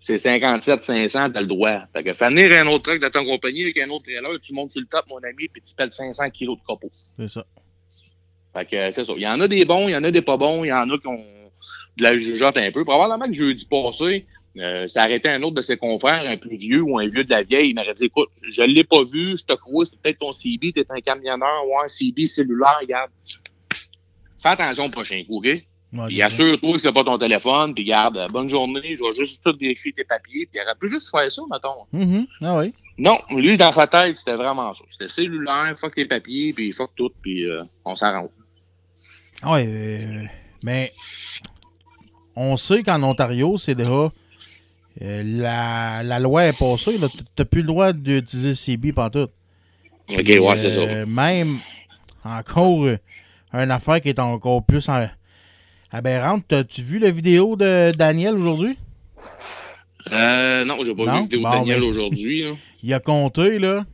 c'est 0.00 0.18
57 0.18 0.82
500, 0.82 1.30
t'as 1.32 1.40
le 1.40 1.46
droit. 1.46 1.80
Fait 1.92 2.04
que 2.04 2.12
fais 2.12 2.28
venir 2.28 2.52
un 2.52 2.66
autre 2.68 2.84
truck 2.84 3.00
de 3.00 3.08
ton 3.08 3.24
compagnie 3.24 3.64
avec 3.64 3.78
un 3.78 3.90
autre 3.90 4.04
trailer, 4.04 4.40
tu 4.40 4.54
montes 4.54 4.72
sur 4.72 4.80
le 4.80 4.86
top, 4.86 5.04
mon 5.08 5.18
ami, 5.18 5.48
puis 5.48 5.62
tu 5.64 5.74
pèles 5.74 5.92
500 5.92 6.30
kilos 6.30 6.58
de 6.58 6.64
copeaux. 6.64 6.90
C'est 6.92 7.28
ça. 7.28 7.44
Fait 8.58 8.64
que 8.64 8.92
c'est 8.92 9.04
ça. 9.04 9.12
Il 9.16 9.22
y 9.22 9.28
en 9.28 9.40
a 9.40 9.48
des 9.48 9.64
bons, 9.64 9.88
il 9.88 9.92
y 9.92 9.96
en 9.96 10.04
a 10.04 10.10
des 10.10 10.22
pas 10.22 10.36
bons, 10.36 10.64
il 10.64 10.68
y 10.68 10.72
en 10.72 10.88
a 10.90 10.98
qui 10.98 11.06
ont 11.06 11.24
de 11.96 12.02
la 12.02 12.16
jugeote 12.16 12.56
un 12.56 12.70
peu. 12.72 12.84
Probablement 12.84 13.26
que 13.26 13.32
jeudi 13.32 13.66
passé, 13.66 14.26
euh, 14.56 14.86
ça 14.86 15.02
arrêtait 15.02 15.28
un 15.28 15.42
autre 15.42 15.56
de 15.56 15.60
ses 15.60 15.76
confrères, 15.76 16.24
un 16.26 16.36
plus 16.36 16.56
vieux 16.56 16.82
ou 16.82 16.98
un 16.98 17.06
vieux 17.06 17.24
de 17.24 17.30
la 17.30 17.42
vieille. 17.42 17.70
Il 17.70 17.74
m'aurait 17.74 17.94
dit, 17.94 18.06
écoute, 18.06 18.28
je 18.42 18.62
l'ai 18.62 18.84
pas 18.84 19.02
vu, 19.02 19.36
je 19.36 19.44
te 19.44 19.54
crois, 19.54 19.84
c'est 19.84 20.00
peut-être 20.00 20.18
ton 20.18 20.32
CB, 20.32 20.72
t'es 20.72 20.84
un 20.88 21.00
camionneur, 21.00 21.66
ouais, 21.66 21.88
CB 21.88 22.26
cellulaire, 22.26 22.78
regarde. 22.80 23.10
Fais 24.40 24.50
attention 24.50 24.86
au 24.86 24.90
prochain 24.90 25.22
coup, 25.24 25.38
OK? 25.38 25.64
puis 26.06 26.20
assure-toi 26.20 26.74
que 26.74 26.78
c'est 26.78 26.92
pas 26.92 27.02
ton 27.02 27.18
téléphone, 27.18 27.74
puis 27.74 27.84
garde, 27.84 28.30
bonne 28.30 28.48
journée, 28.48 28.94
je 28.94 29.02
vais 29.02 29.14
juste 29.14 29.42
tout 29.42 29.56
vérifier 29.58 29.92
tes 29.92 30.04
papiers, 30.04 30.46
puis 30.46 30.60
il 30.60 30.62
aurait 30.62 30.76
pu 30.78 30.88
juste 30.88 31.10
faire 31.10 31.30
ça, 31.32 31.42
mettons. 31.50 31.86
Mm 31.92 32.24
Ah 32.42 32.58
oui. 32.58 32.74
Non, 32.98 33.18
lui, 33.30 33.56
dans 33.56 33.72
sa 33.72 33.86
tête, 33.86 34.16
c'était 34.16 34.34
vraiment 34.34 34.74
ça. 34.74 34.84
C'était 34.90 35.08
cellulaire, 35.08 35.74
fuck 35.78 35.96
les 35.96 36.04
papiers, 36.04 36.52
puis 36.52 36.72
fuck 36.72 36.90
tout, 36.96 37.10
puis 37.22 37.46
euh, 37.46 37.62
on 37.84 37.94
s'arrange. 37.94 38.30
Ah 39.42 39.52
oui, 39.52 39.64
euh, 39.66 40.24
mais 40.64 40.90
on 42.34 42.56
sait 42.56 42.82
qu'en 42.82 43.02
Ontario, 43.02 43.56
c'est 43.56 43.74
déjà... 43.74 44.10
Euh, 45.00 45.22
la, 45.24 46.02
la, 46.02 46.18
loi 46.18 46.46
est 46.46 46.58
passée, 46.58 46.96
tu 46.96 47.24
n'as 47.38 47.44
plus 47.44 47.60
le 47.60 47.68
droit 47.68 47.92
d'utiliser 47.92 48.54
CB 48.54 48.92
partout. 48.92 49.28
OK, 50.12 50.26
ouais, 50.26 50.58
c'est 50.58 50.70
ça. 50.70 51.06
Même, 51.06 51.58
encore, 52.24 52.88
une 53.52 53.70
affaire 53.70 54.00
qui 54.00 54.08
est 54.08 54.18
encore 54.18 54.64
plus... 54.64 54.88
En, 54.88 55.06
aberrante. 55.90 56.52
As-tu 56.52 56.82
vu 56.82 56.98
la 56.98 57.10
vidéo 57.10 57.56
de 57.56 57.92
Daniel 57.96 58.34
aujourd'hui? 58.34 58.76
Euh, 60.12 60.64
non, 60.64 60.76
j'ai 60.84 60.94
pas 60.94 61.02
vu 61.02 61.06
la 61.06 61.20
vidéo 61.20 61.38
de 61.38 61.44
Daniel 61.44 61.80
ben, 61.80 61.86
aujourd'hui. 61.86 62.44
Il 62.82 62.94
a 62.94 63.00
compté, 63.00 63.58
là, 63.58 63.84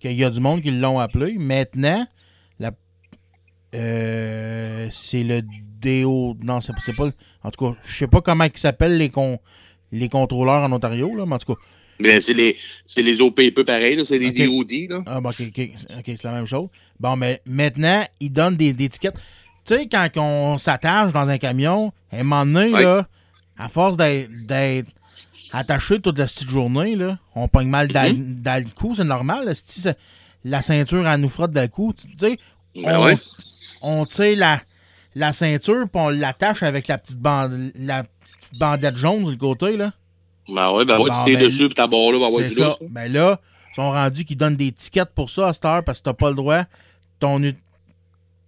qu'il 0.00 0.12
y 0.12 0.24
a 0.24 0.30
du 0.30 0.40
monde 0.40 0.62
qui 0.62 0.70
l'ont 0.70 0.98
appelé. 0.98 1.36
Maintenant, 1.38 2.06
euh, 3.74 4.88
c'est 4.90 5.22
le 5.24 5.42
DO. 5.42 6.36
Non, 6.42 6.60
c'est 6.60 6.72
pas. 6.96 7.10
En 7.42 7.50
tout 7.50 7.64
cas, 7.72 7.76
je 7.84 7.96
sais 7.96 8.06
pas 8.08 8.20
comment 8.20 8.44
ils 8.44 8.58
s'appellent 8.58 8.96
les, 8.96 9.10
con, 9.10 9.38
les 9.92 10.08
contrôleurs 10.08 10.62
en 10.62 10.72
Ontario, 10.72 11.14
là, 11.14 11.24
mais 11.26 11.34
en 11.34 11.38
tout 11.38 11.54
cas. 11.54 11.60
Ben, 12.00 12.22
c'est 12.22 12.32
les, 12.32 12.56
les 12.96 13.20
OPP 13.20 13.62
pareil, 13.64 14.00
c'est 14.06 14.18
les 14.18 14.30
DOD. 14.30 14.72
Là. 14.90 15.02
Ah, 15.06 15.20
bon, 15.20 15.30
ok, 15.30 15.34
c'est 16.06 16.24
la 16.24 16.32
même 16.32 16.46
chose. 16.46 16.68
Bon, 17.00 17.16
mais 17.16 17.42
maintenant, 17.44 18.04
ils 18.20 18.30
donnent 18.30 18.56
des, 18.56 18.72
des 18.72 18.84
étiquettes 18.84 19.16
sais, 19.68 19.86
quand 19.86 20.08
on 20.16 20.58
s'attache 20.58 21.12
dans 21.12 21.28
un 21.28 21.38
camion, 21.38 21.92
à 22.10 22.16
un 22.16 22.22
moment 22.22 22.46
donné, 22.46 22.72
Ouais. 22.72 22.82
là, 22.82 23.06
à 23.58 23.68
force 23.68 23.96
d'être 23.96 24.86
attaché 25.52 26.00
toute 26.00 26.18
la 26.18 26.26
petite 26.26 26.48
journée, 26.48 26.96
là, 26.96 27.18
on 27.34 27.48
pogne 27.48 27.68
mal 27.68 27.88
dans, 27.88 28.10
Mm-hmm. 28.12 28.42
dans 28.42 28.64
le 28.64 28.70
cou, 28.70 28.94
c'est 28.94 29.04
normal. 29.04 29.44
là, 29.44 29.52
si 29.54 29.82
la 30.44 30.62
ceinture, 30.62 31.06
elle 31.06 31.20
nous 31.20 31.28
frotte 31.28 31.52
dans 31.52 31.62
le 31.62 31.68
cou. 31.68 31.92
Tu 31.92 32.06
sais, 32.16 32.38
Ben 32.74 32.96
on, 32.98 33.04
ouais. 33.04 33.18
On 33.82 34.04
tire 34.06 34.38
la, 34.38 34.60
la 35.14 35.32
ceinture, 35.32 35.88
puis 35.92 36.02
on 36.02 36.08
l'attache 36.08 36.62
avec 36.62 36.88
la 36.88 36.98
petite, 36.98 37.18
bande, 37.18 37.70
la 37.78 38.04
petite 38.04 38.58
bandette 38.58 38.96
jaune 38.96 39.30
le 39.30 39.36
côté, 39.36 39.76
là. 39.76 39.92
Ben 40.48 40.72
ouais, 40.72 40.84
ben 40.84 40.96
Bon, 40.96 41.04
tu 41.04 41.24
tires 41.24 41.38
ben, 41.38 41.44
dessus, 41.44 41.66
puis 41.66 41.74
ta 41.74 41.86
barre 41.86 42.12
là, 42.12 42.18
va 42.18 42.26
avoir 42.26 42.42
C'est 42.42 42.48
du 42.48 42.54
ça. 42.54 42.76
Ben 42.88 43.12
là, 43.12 43.40
ils 43.70 43.74
sont 43.74 43.90
rendus 43.90 44.24
qu'ils 44.24 44.36
donnent 44.36 44.56
des 44.56 44.72
tickets 44.72 45.10
pour 45.14 45.28
ça 45.28 45.48
à 45.48 45.52
cette 45.52 45.64
heure 45.64 45.84
parce 45.84 45.98
que 45.98 46.04
t'as 46.04 46.14
pas 46.14 46.30
le 46.30 46.36
droit. 46.36 46.64
Ton, 47.20 47.40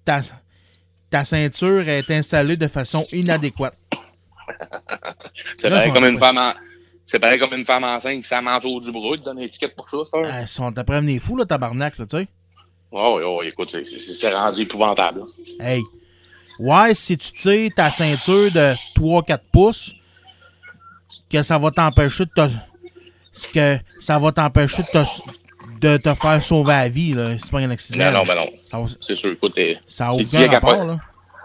ta, 0.05 0.21
ta 1.11 1.25
ceinture 1.25 1.89
est 1.89 2.11
installée 2.11 2.57
de 2.57 2.69
façon 2.69 3.05
inadéquate. 3.13 3.77
C'est 5.59 5.69
pareil 5.69 5.93
comme 5.93 6.05
une 6.05 6.19
femme 6.19 6.39
en... 6.39 6.55
C'est 7.05 7.19
pareil 7.19 7.39
comme 7.41 7.53
une 7.55 7.65
femme 7.65 7.83
enceinte 7.83 8.23
qui 8.23 8.81
du 8.81 8.93
bras, 8.93 9.17
tu 9.17 9.23
donnes 9.25 9.39
une 9.39 9.45
étiquette 9.45 9.75
pour 9.75 9.91
ça, 9.91 9.97
c'est 10.05 10.23
ça? 10.23 10.41
Ils 10.43 10.47
sont 10.47 10.79
après 10.79 11.01
venir 11.01 11.21
fous, 11.21 11.37
là, 11.37 11.45
tabarnak, 11.45 11.99
là, 11.99 12.07
tu 12.07 12.19
sais. 12.19 12.29
Ouais, 12.93 13.15
ouais, 13.15 13.25
ouais, 13.37 13.49
écoute, 13.49 13.71
c'est- 13.71 14.31
rendu 14.35 14.63
épouvantable. 14.63 15.21
là. 15.21 15.65
Hey. 15.69 15.83
Ouais, 16.59 16.93
si 16.95 17.17
tu 17.17 17.33
tires 17.33 17.71
ta 17.75 17.91
ceinture 17.91 18.51
de 18.53 18.75
3-4 18.95 19.43
pouces, 19.53 19.93
que 21.31 21.43
ça 21.43 21.57
va 21.59 21.71
t'empêcher 21.71 22.25
de 22.25 22.31
te. 22.31 22.51
que 23.55 23.79
ça 24.01 24.19
va 24.19 24.33
t'empêcher 24.33 24.83
de 24.83 24.89
te, 24.89 25.07
de 25.81 25.97
te 25.97 26.15
faire 26.15 26.43
sauver 26.43 26.73
la 26.73 26.89
vie, 26.89 27.15
là. 27.15 27.39
C'est 27.39 27.51
pas 27.51 27.61
un 27.61 27.71
accident. 27.71 27.99
Ben 27.99 28.13
non, 28.13 28.23
ben 28.25 28.35
non, 28.73 28.87
c'est 29.01 29.15
sûr, 29.15 29.33
écoute, 29.33 29.59
ça 29.87 30.09
a 30.09 30.13
c'est 30.13 30.37
aucun 30.37 30.51
rapport, 30.51 30.71
pas- 30.77 30.85
là. 30.85 30.99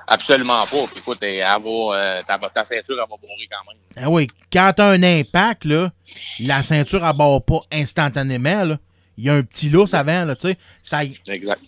absolument 0.07 0.65
pas. 0.65 0.87
Puis 0.87 0.97
écoute, 0.99 1.19
elle 1.21 1.39
va, 1.41 1.57
euh, 1.69 2.23
ta, 2.23 2.37
ta 2.49 2.65
ceinture, 2.65 2.95
elle 2.95 3.01
va 3.01 3.05
bourrer 3.05 3.47
quand 3.49 3.71
même. 3.71 3.77
Ah 4.03 4.09
oui, 4.09 4.27
quand 4.51 4.73
t'as 4.75 4.89
un 4.89 5.03
impact, 5.03 5.65
là, 5.65 5.91
la 6.41 6.63
ceinture 6.63 7.03
abat 7.05 7.39
pas 7.39 7.61
instantanément, 7.71 8.63
là. 8.65 8.77
Il 9.17 9.23
y 9.25 9.29
a 9.29 9.33
un 9.33 9.43
petit 9.43 9.69
lousse 9.69 9.93
avant, 9.93 10.25
là, 10.25 10.35
tu 10.35 10.47
sais. 10.49 10.57
Ça, 10.83 11.03
y- 11.03 11.17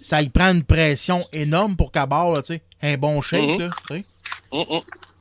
ça 0.01 0.21
y 0.21 0.29
prend 0.29 0.51
une 0.51 0.63
pression 0.63 1.23
énorme 1.31 1.75
pour 1.75 1.91
barre, 2.07 2.33
là, 2.33 2.41
tu 2.41 2.55
sais. 2.55 2.61
Un 2.81 2.97
bon 2.97 3.21
shake, 3.21 3.41
Mhm. 3.49 3.59
là, 3.59 3.69
tu 3.89 3.95
sais. 3.97 4.05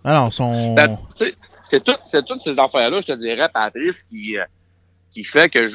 Alors, 0.04 0.32
son... 0.32 0.74
Ben, 0.74 0.98
tu 1.16 1.24
sais, 1.26 1.34
c'est 1.64 1.82
tout- 1.84 1.98
c'est 2.02 2.24
toutes 2.24 2.40
ces 2.40 2.58
affaires-là, 2.58 3.00
je 3.00 3.06
te 3.06 3.12
dirais, 3.18 3.48
Patrice, 3.52 4.04
qui, 4.04 4.38
euh, 4.38 4.44
qui 5.12 5.24
fait 5.24 5.48
que 5.48 5.66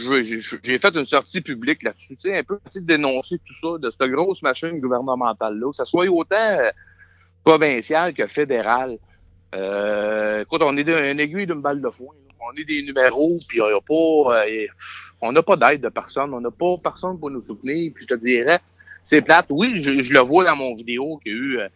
j'ai 0.64 0.80
fait 0.80 0.96
une 0.96 1.06
sortie 1.06 1.42
publique 1.42 1.84
là-dessus, 1.84 2.16
tu 2.18 2.30
sais, 2.30 2.38
un 2.38 2.44
peu 2.44 2.60
pour 2.60 2.82
dénoncer 2.84 3.38
tout 3.40 3.56
ça, 3.62 3.78
de 3.80 3.90
cette 3.92 4.10
grosse 4.12 4.42
machine 4.42 4.80
gouvernementale-là, 4.80 5.70
que 5.72 5.76
ce 5.78 5.86
soit 5.86 6.06
autant 6.08 6.36
euh, 6.36 6.70
provincial 7.44 8.14
que 8.14 8.28
fédéral. 8.28 8.98
Euh, 9.56 10.42
écoute, 10.44 10.62
on 10.64 10.78
est 10.78 10.84
de- 10.84 10.94
un 10.94 11.18
aiguille 11.18 11.46
d'une 11.46 11.62
balle 11.62 11.82
de 11.82 11.90
foin. 11.90 12.14
là. 12.28 12.34
On 12.40 12.56
est 12.60 12.64
des 12.66 12.82
numéros, 12.84 13.38
puis 13.48 13.58
il 13.58 13.62
y 13.62 13.64
a 13.64 13.82
pas, 13.82 14.46
euh, 14.46 14.66
on 15.22 15.32
n'a 15.32 15.44
pas 15.44 15.56
d'aide 15.56 15.82
de 15.82 15.90
personne, 15.90 16.34
on 16.34 16.42
n'a 16.42 16.52
pas 16.52 16.76
personne 16.82 17.20
pour 17.20 17.30
nous 17.30 17.42
soutenir. 17.42 17.92
Puis 17.94 18.06
je 18.08 18.16
te 18.16 18.20
dirais, 18.20 18.60
c'est 19.04 19.22
plate. 19.22 19.48
Oui, 19.50 19.82
je, 19.82 20.04
je 20.04 20.14
le 20.14 20.20
vois 20.20 20.46
dans 20.46 20.56
mon 20.56 20.76
vidéo 20.76 21.18
qu'il 21.24 21.32
y 21.32 21.36
a 21.36 21.38
eu 21.38 21.60
euh, 21.60 21.68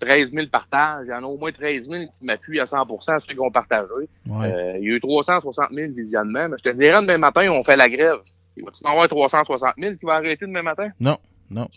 13 0.00 0.32
000 0.32 0.46
partages. 0.48 1.06
Il 1.06 1.10
y 1.10 1.14
en 1.14 1.22
a 1.22 1.26
au 1.26 1.36
moins 1.38 1.52
13 1.52 1.88
000 1.88 2.04
qui 2.04 2.24
m'appuient 2.24 2.60
à 2.60 2.64
100% 2.64 3.20
ceux 3.20 3.34
qui 3.34 3.40
ont 3.40 3.50
partagé. 3.50 3.88
Ouais. 4.26 4.52
Euh, 4.52 4.78
il 4.78 4.84
y 4.88 4.92
a 4.92 4.96
eu 4.96 5.00
360 5.00 5.70
000 5.72 5.92
visionnements. 5.92 6.48
Mais 6.48 6.56
je 6.58 6.64
te 6.64 6.74
dirais, 6.74 7.00
demain 7.00 7.18
matin, 7.18 7.50
on 7.50 7.62
fait 7.62 7.76
la 7.76 7.88
grève. 7.88 8.18
Il 8.56 8.64
va-tu 8.64 8.84
en 8.84 8.90
avoir 8.90 9.08
360 9.08 9.74
000 9.78 9.94
qui 9.94 10.04
vont 10.04 10.12
arrêter 10.12 10.46
demain 10.46 10.62
matin? 10.62 10.90
Non, 10.98 11.18
non, 11.50 11.68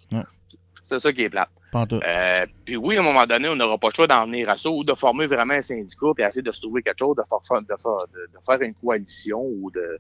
C'est 0.84 1.00
ça 1.00 1.14
qui 1.14 1.22
est 1.22 1.30
plate. 1.30 1.50
Euh, 1.76 2.46
puis 2.66 2.78
oui, 2.78 2.98
à 2.98 3.00
un 3.00 3.04
moment 3.04 3.26
donné, 3.26 3.50
on 3.50 3.56
n'aura 3.56 3.78
pas 3.78 3.88
le 3.88 3.94
choix 3.96 4.08
d'en 4.08 4.26
venir 4.26 4.50
à 4.50 4.58
ça 4.58 4.70
ou 4.70 4.84
de 4.84 4.94
former 4.94 5.26
vraiment 5.26 5.56
un 5.56 5.62
syndicat 5.62 6.08
puis 6.16 6.24
essayer 6.24 6.42
de 6.44 6.52
se 6.52 6.62
trouver 6.62 6.84
quelque 6.84 7.00
chose, 7.00 7.16
de 7.16 7.24
faire, 7.28 7.62
de 7.62 7.68
faire, 7.68 8.08
de, 8.14 8.20
de 8.32 8.46
faire 8.46 8.62
une 8.62 8.76
coalition 8.76 9.42
ou 9.42 9.72
de, 9.72 9.98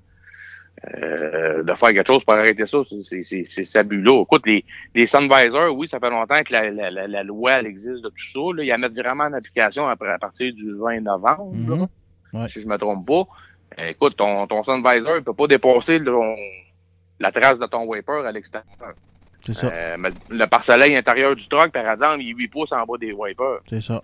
euh, 0.96 1.64
de 1.64 1.74
faire 1.74 1.90
quelque 1.90 2.08
chose 2.08 2.24
pour 2.24 2.34
arrêter 2.34 2.66
ça. 2.66 2.80
C'est- 3.02 3.78
abus-là. 3.78 4.22
Écoute, 4.24 4.44
les, 4.46 4.66
les 4.94 5.08
Sunvisors, 5.08 5.74
oui, 5.76 5.88
ça 5.88 6.00
fait 6.00 6.10
longtemps 6.10 6.42
que 6.44 6.52
la, 6.52 6.70
la, 6.72 7.08
la, 7.08 7.24
loi 7.24 7.54
elle 7.54 7.68
existe 7.68 8.02
de 8.04 8.10
tout 8.10 8.28
ça. 8.34 8.40
Là. 8.56 8.64
Ils 8.64 8.68
la 8.68 8.78
mettent 8.78 8.98
vraiment 8.98 9.24
en 9.26 9.34
application 9.34 9.88
après, 9.88 10.10
à 10.12 10.20
partir 10.20 10.54
du 10.54 10.74
20 10.76 11.02
novembre, 11.02 11.54
là, 11.54 11.76
Mhm. 11.76 11.88
Ouais. 12.42 12.48
si 12.48 12.62
je 12.62 12.68
me 12.68 12.78
trompe 12.78 13.06
pas. 13.08 13.24
Euh, 13.80 13.88
écoute, 13.90 14.16
ton, 14.18 14.46
ton 14.48 14.62
Sunvisor, 14.64 15.18
il 15.18 15.24
peut 15.24 15.34
pas 15.34 15.48
dépasser 15.48 16.00
le- 16.00 16.36
la 17.20 17.32
trace 17.32 17.60
de 17.60 17.66
ton 17.66 17.86
wiper 17.86 18.26
à 18.26 18.32
l'extérieur. 18.32 18.68
C'est 19.46 19.54
ça, 19.54 19.68
Euh, 19.74 19.98
le 20.30 20.46
pare-soleil 20.46 20.96
intérieur 20.96 21.36
du 21.36 21.48
truck, 21.48 21.72
par 21.72 21.88
exemple, 21.90 22.22
il 22.22 22.30
est 22.32 22.34
8 22.34 22.48
pouces 22.48 22.72
en 22.72 22.86
bas 22.86 22.98
des 23.00 23.12
wipers. 23.12 23.60
c'est 23.70 23.82
ça. 23.82 24.02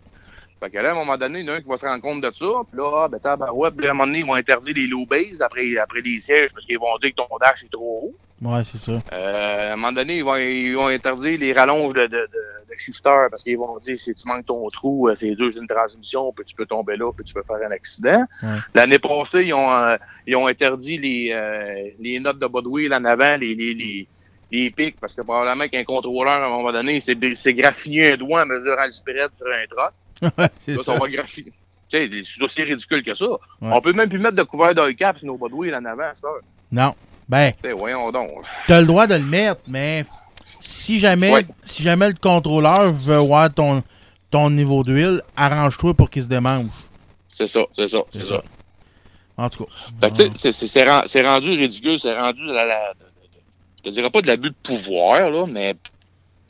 Fait 0.59 0.69
que 0.69 0.77
là, 0.77 0.89
à 0.89 0.91
un 0.91 0.95
moment 0.95 1.17
donné, 1.17 1.39
il 1.39 1.45
y 1.45 1.49
en 1.49 1.53
a 1.53 1.55
un 1.57 1.61
qui 1.61 1.69
va 1.69 1.77
se 1.77 1.85
rendre 1.85 2.01
compte 2.01 2.21
de 2.21 2.31
ça. 2.33 2.45
Puis 2.69 2.77
là, 2.77 3.03
ah, 3.03 3.07
ben, 3.07 3.19
tabarouette, 3.19 3.75
puis 3.77 3.87
à 3.87 3.91
un 3.91 3.93
moment 3.93 4.07
donné, 4.07 4.19
ils 4.19 4.25
vont 4.25 4.33
interdire 4.33 4.73
les 4.75 4.87
low 4.87 5.05
bases 5.05 5.41
après, 5.41 5.77
après 5.77 6.01
les 6.01 6.19
sièges 6.19 6.51
parce 6.53 6.65
qu'ils 6.65 6.79
vont 6.79 6.97
dire 7.01 7.11
que 7.11 7.15
ton 7.15 7.27
dash 7.39 7.63
est 7.63 7.71
trop 7.71 8.01
haut. 8.03 8.15
Ouais, 8.41 8.61
c'est 8.63 8.77
ça. 8.77 8.93
Euh, 9.11 9.69
à 9.71 9.73
un 9.73 9.75
moment 9.75 9.91
donné, 9.91 10.17
ils 10.17 10.23
vont, 10.23 10.35
ils 10.35 10.73
vont 10.73 10.87
interdire 10.87 11.39
les 11.39 11.51
rallonges 11.53 11.93
de, 11.93 12.03
de, 12.03 12.07
de, 12.07 12.17
de 12.17 12.77
shifter 12.77 13.27
parce 13.29 13.43
qu'ils 13.43 13.57
vont 13.57 13.77
dire 13.79 13.99
si 13.99 14.13
tu 14.13 14.27
manques 14.27 14.45
ton 14.45 14.67
trou, 14.69 15.09
euh, 15.09 15.15
c'est 15.15 15.35
dur, 15.35 15.51
c'est 15.53 15.59
une 15.59 15.67
transmission, 15.67 16.31
puis 16.33 16.45
tu 16.45 16.55
peux 16.55 16.65
tomber 16.65 16.95
là, 16.95 17.11
puis 17.11 17.25
tu 17.25 17.33
peux 17.33 17.43
faire 17.43 17.57
un 17.67 17.71
accident. 17.71 18.23
Ouais. 18.43 18.49
L'année 18.75 18.99
passée, 18.99 19.43
ils 19.43 19.53
ont, 19.53 19.71
euh, 19.71 19.97
ils 20.25 20.35
ont 20.37 20.47
interdit 20.47 20.97
les, 20.97 21.31
euh, 21.33 21.89
les 21.99 22.19
notes 22.19 22.39
de 22.39 22.45
wheel 22.45 22.93
en 22.93 23.03
avant, 23.03 23.35
les, 23.35 23.55
les, 23.55 23.73
les, 23.73 24.07
les 24.51 24.69
pics, 24.71 24.95
parce 25.01 25.13
que 25.15 25.21
probablement 25.21 25.67
qu'un 25.67 25.83
contrôleur, 25.83 26.41
à 26.41 26.45
un 26.45 26.49
moment 26.49 26.71
donné, 26.71 27.01
s'est 27.01 27.17
s'est 27.35 27.53
graffiné 27.53 28.13
un 28.13 28.17
doigt 28.17 28.43
en 28.43 28.45
mesurant 28.45 28.85
le 28.85 28.91
spread 28.91 29.29
sur 29.35 29.47
un 29.47 29.67
truck. 29.69 29.91
Ouais, 30.37 30.49
c'est 30.59 30.77
ça. 30.77 30.93
va 30.93 31.07
c'est 32.25 32.41
aussi 32.43 32.61
ridicule 32.63 33.03
que 33.03 33.15
ça. 33.15 33.25
Ouais. 33.25 33.37
On 33.61 33.81
peut 33.81 33.93
même 33.93 34.09
plus 34.09 34.19
mettre 34.19 34.35
de 34.35 34.43
couvert 34.43 34.75
d'oil 34.75 34.95
cap 34.95 35.17
sur 35.17 35.27
nos 35.27 35.37
wheel 35.53 35.73
en 35.75 35.85
avant, 35.85 36.11
ça. 36.13 36.27
Non. 36.71 36.93
Ben, 37.27 37.51
Tu 37.63 37.69
sais, 37.69 37.75
voyons 37.75 38.11
donc. 38.11 38.29
t'as 38.67 38.81
le 38.81 38.87
droit 38.87 39.07
de 39.07 39.15
le 39.15 39.23
mettre, 39.25 39.61
mais 39.67 40.03
si 40.61 40.99
jamais, 40.99 41.31
Ouais. 41.31 41.45
si 41.63 41.81
jamais 41.83 42.07
le 42.07 42.15
contrôleur 42.15 42.91
veut 42.91 43.17
voir 43.17 43.53
ton, 43.53 43.81
ton 44.31 44.49
niveau 44.49 44.83
d'huile, 44.83 45.21
arrange-toi 45.35 45.93
pour 45.93 46.09
qu'il 46.09 46.23
se 46.23 46.27
démange. 46.27 46.67
C'est 47.29 47.47
ça, 47.47 47.61
c'est 47.75 47.87
ça, 47.87 47.99
C'est 48.11 48.25
ça. 48.25 48.35
ça. 48.35 48.43
En 49.37 49.49
tout 49.49 49.65
cas. 49.65 50.09
Sais, 50.15 50.29
c'est- 50.35 50.51
c'est- 50.51 50.67
c'est 50.67 50.83
ren- 50.83 51.03
c'est 51.05 51.25
rendu 51.25 51.49
ridicule, 51.51 51.97
c'est 51.97 52.13
rendu 52.19 52.45
la, 52.45 52.65
la, 52.65 52.93
de- 52.93 53.05
je 53.85 53.89
dirais 53.91 54.09
pas 54.09 54.21
de 54.21 54.27
l'abus 54.27 54.49
de 54.49 54.55
pouvoir, 54.61 55.29
là, 55.29 55.45
mais 55.47 55.75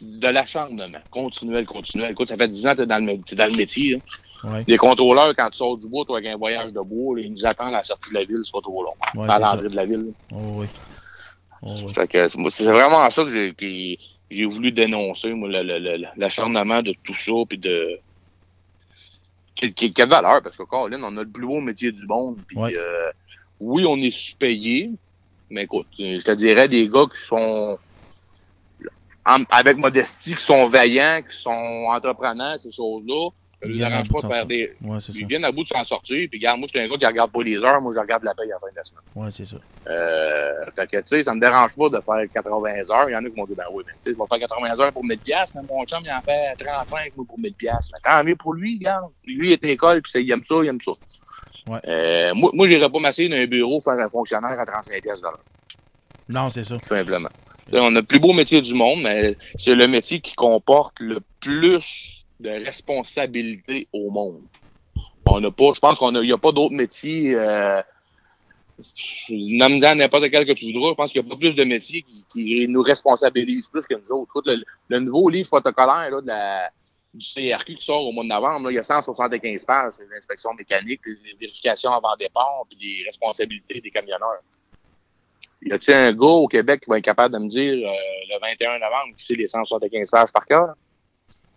de 0.01 0.27
l'acharnement. 0.27 0.99
Continuel, 1.11 1.65
continuel. 1.65 2.11
Écoute, 2.11 2.27
ça 2.29 2.37
fait 2.37 2.47
10 2.47 2.67
ans 2.67 2.71
que 2.71 2.77
t'es 2.81 2.85
dans 2.85 2.97
le, 2.97 3.05
mé- 3.11 3.23
t'es 3.23 3.35
dans 3.35 3.45
le 3.47 3.55
métier. 3.57 4.01
Ouais, 4.43 4.63
Les 4.67 4.77
contrôleurs, 4.77 5.33
quand 5.35 5.49
tu 5.49 5.57
sors 5.57 5.77
du 5.77 5.87
bois, 5.87 6.05
toi, 6.05 6.17
avec 6.19 6.29
un 6.31 6.37
voyage 6.37 6.71
de 6.71 6.79
bois, 6.79 7.17
là, 7.17 7.23
ils 7.23 7.31
nous 7.33 7.45
attendent 7.45 7.73
à 7.73 7.77
la 7.77 7.83
sortie 7.83 8.09
de 8.09 8.15
la 8.15 8.23
ville, 8.23 8.39
c'est 8.43 8.51
pas 8.53 8.61
trop 8.61 8.83
long. 8.83 8.93
ouais, 9.15 9.29
à 9.29 9.39
l'entrée 9.39 9.67
de 9.69 9.75
la 9.75 9.85
ville. 9.85 10.13
Oh, 10.33 10.37
oui. 10.55 10.67
Oh, 11.61 11.75
oui. 11.85 11.93
C'est- 12.49 12.63
vraiment 12.63 13.09
ça 13.09 13.23
que 13.25 13.29
j'ai, 13.29 14.45
voulu 14.45 14.71
dénoncer, 14.71 15.33
moi, 15.33 15.49
l'acharnement 16.15 16.81
de 16.81 16.93
tout 17.03 17.15
ça, 17.15 17.31
puis 17.47 17.57
de... 17.57 17.99
De 19.61 20.05
valeur, 20.05 20.41
parce 20.41 20.55
que, 20.55 20.63
Colin, 20.63 21.01
on 21.03 21.17
a 21.17 21.23
le 21.23 21.27
plus 21.29 21.45
beau 21.45 21.59
métier 21.59 21.91
du 21.91 22.05
monde, 22.07 22.37
puis 22.47 22.55
Ouais. 22.57 22.73
euh, 22.77 23.11
oui, 23.59 23.85
on 23.85 23.97
est 23.97 24.09
sous-payé, 24.11 24.91
mais 25.49 25.63
écoute, 25.63 25.87
je 25.97 26.23
te 26.23 26.31
dirais 26.31 26.69
des 26.69 26.87
gars 26.87 27.03
qui 27.13 27.19
sont 27.21 27.77
en- 29.25 29.43
avec 29.51 29.77
modestie, 29.77 30.35
qui 30.35 30.43
sont 30.43 30.67
vaillants, 30.67 31.21
qui 31.27 31.35
sont 31.35 31.85
entrepreneurs, 31.89 32.59
ces 32.59 32.71
choses-là, 32.71 33.29
ça 33.61 33.67
Ils 33.67 33.77
ne 33.77 33.83
arrange 33.83 34.09
pas 34.09 34.21
de 34.21 34.33
faire 34.33 34.45
des... 34.45 34.73
Ouais, 34.81 34.97
c'est 35.01 35.11
ça. 35.11 35.17
Ils 35.19 35.27
viennent 35.27 35.43
à 35.43 35.51
bout 35.51 35.63
de 35.63 35.67
s'en 35.67 35.83
sortir, 35.83 36.29
puis 36.29 36.39
regarde, 36.39 36.59
moi, 36.59 36.67
je 36.67 36.77
suis 36.77 36.85
un 36.85 36.89
gars 36.89 36.97
qui 36.97 37.05
regarde 37.05 37.29
pas 37.31 37.43
les 37.43 37.57
heures, 37.57 37.81
moi, 37.81 37.91
je 37.93 37.99
regarde 37.99 38.23
la 38.23 38.33
paye 38.33 38.49
à 38.49 38.53
la 38.55 38.59
fin 38.59 38.67
de 38.71 38.75
la 38.77 38.83
semaine. 38.85 39.01
Ouais, 39.15 39.29
c'est 39.33 39.45
ça. 39.45 39.57
Euh, 39.87 40.65
fait 40.73 40.87
que, 40.89 40.97
tu 40.97 41.03
sais, 41.07 41.23
ça 41.23 41.33
me 41.33 41.41
dérange 41.41 41.75
pas 41.75 41.89
de 41.89 41.99
faire 41.99 42.23
80 42.33 42.69
heures. 42.89 43.09
Il 43.09 43.13
y 43.13 43.15
en 43.17 43.25
a 43.25 43.29
qui 43.29 43.35
m'ont 43.35 43.45
dit, 43.45 43.55
ben 43.55 43.65
oui, 43.73 43.83
mais 43.85 43.91
tu 43.93 43.97
sais, 44.01 44.13
je 44.13 44.17
vais 44.17 44.25
faire 44.29 44.39
80 44.47 44.79
heures 44.79 44.93
pour 44.93 45.03
1000 45.03 45.19
piastres. 45.19 45.57
mais 45.57 45.67
Mon 45.67 45.83
chum, 45.85 45.99
il 46.05 46.11
en 46.11 46.21
fait 46.21 46.55
35 46.57 47.17
moi, 47.17 47.25
pour 47.27 47.37
1000 47.37 47.53
piastres. 47.53 47.91
Mais 47.93 48.09
tant 48.09 48.23
mieux 48.23 48.35
pour 48.37 48.53
lui, 48.53 48.77
regarde. 48.77 49.11
Lui, 49.25 49.49
il 49.49 49.51
est 49.51 49.63
à 49.63 49.67
l'école, 49.67 50.01
puis 50.01 50.23
il 50.23 50.31
aime 50.31 50.43
ça, 50.43 50.55
il 50.63 50.67
aime 50.69 50.79
ça. 50.79 50.91
Ouais. 51.67 51.79
Euh, 51.85 52.33
moi, 52.35 52.51
moi 52.53 52.65
j'irais 52.65 52.89
pas 52.89 52.99
m'asseoir 52.99 53.29
dans 53.29 53.35
un 53.35 53.45
bureau 53.45 53.81
faire 53.81 53.99
un 53.99 54.07
fonctionnaire 54.09 54.57
à 54.57 54.65
35 54.65 55.01
piastres 55.03 55.21
de 55.27 55.31
l'heure, 55.31 55.43
Non, 56.29 56.51
c'est 56.51 56.63
ça. 56.63 56.77
simplement. 56.79 57.29
On 57.73 57.95
a 57.95 57.99
le 57.99 58.03
plus 58.03 58.19
beau 58.19 58.33
métier 58.33 58.61
du 58.61 58.75
monde, 58.75 59.01
mais 59.01 59.35
c'est 59.57 59.75
le 59.75 59.87
métier 59.87 60.21
qui 60.21 60.35
comporte 60.35 60.99
le 60.99 61.19
plus 61.39 62.25
de 62.39 62.49
responsabilités 62.49 63.87
au 63.91 64.11
monde. 64.11 64.41
On 65.25 65.41
n'a 65.41 65.51
pas, 65.51 65.73
je 65.73 65.79
pense 65.79 65.97
qu'on 65.97 66.11
n'y 66.11 66.31
a 66.31 66.37
pas 66.37 66.51
d'autres 66.51 66.73
métiers, 66.73 67.35
euh, 67.35 67.81
nomme-en 69.29 69.95
n'importe 69.95 70.29
quel 70.29 70.45
que 70.45 70.53
tu 70.53 70.71
voudras, 70.71 70.89
je 70.89 70.95
pense 70.95 71.11
qu'il 71.11 71.21
n'y 71.21 71.27
a 71.27 71.29
pas 71.29 71.37
plus 71.37 71.55
de 71.55 71.63
métiers 71.63 72.05
qui, 72.29 72.67
nous 72.67 72.81
responsabilisent 72.81 73.67
plus 73.67 73.85
que 73.85 73.95
nous 73.95 74.11
autres. 74.11 74.41
Le, 74.45 74.63
le 74.87 74.99
nouveau 74.99 75.29
livre 75.29 75.49
protocolaire 75.49 76.09
là, 76.23 76.69
du 77.13 77.25
CRQ 77.25 77.75
qui 77.75 77.85
sort 77.85 78.05
au 78.05 78.11
mois 78.11 78.23
de 78.23 78.29
novembre, 78.29 78.71
il 78.71 78.75
y 78.75 78.79
a 78.79 78.83
175 78.83 79.65
pages, 79.65 79.93
c'est 79.93 80.07
l'inspection 80.09 80.53
mécanique, 80.53 81.01
les 81.05 81.35
vérifications 81.39 81.91
avant 81.91 82.15
départ, 82.17 82.63
puis 82.69 82.77
les 82.79 83.03
responsabilités 83.05 83.81
des 83.81 83.91
camionneurs. 83.91 84.41
Y 85.61 85.73
a-t-il 85.73 85.93
un 85.93 86.13
gars 86.13 86.25
au 86.25 86.47
Québec 86.47 86.81
qui 86.83 86.89
va 86.89 86.97
être 86.97 87.03
capable 87.03 87.33
de 87.33 87.39
me 87.39 87.47
dire 87.47 87.73
euh, 87.73 87.93
le 88.29 88.39
21 88.41 88.79
novembre 88.79 89.15
qui 89.17 89.25
sait 89.25 89.33
les 89.35 89.47
175 89.47 90.09
pages 90.09 90.31
par 90.31 90.45
cœur? 90.45 90.75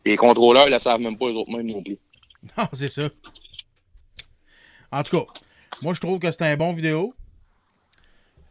les 0.04 0.16
contrôleurs 0.16 0.66
ne 0.66 0.70
le 0.72 0.78
savent 0.78 1.00
même 1.00 1.16
pas 1.16 1.26
eux 1.26 1.34
autres 1.34 1.50
mêmes 1.50 1.66
non 1.66 1.82
plus. 1.82 1.98
Non, 2.58 2.64
c'est 2.72 2.88
ça. 2.88 3.08
En 4.90 5.04
tout 5.04 5.16
cas, 5.16 5.26
moi, 5.80 5.94
je 5.94 6.00
trouve 6.00 6.18
que 6.18 6.28
c'est 6.28 6.42
un 6.42 6.56
bon 6.56 6.72
vidéo. 6.72 7.14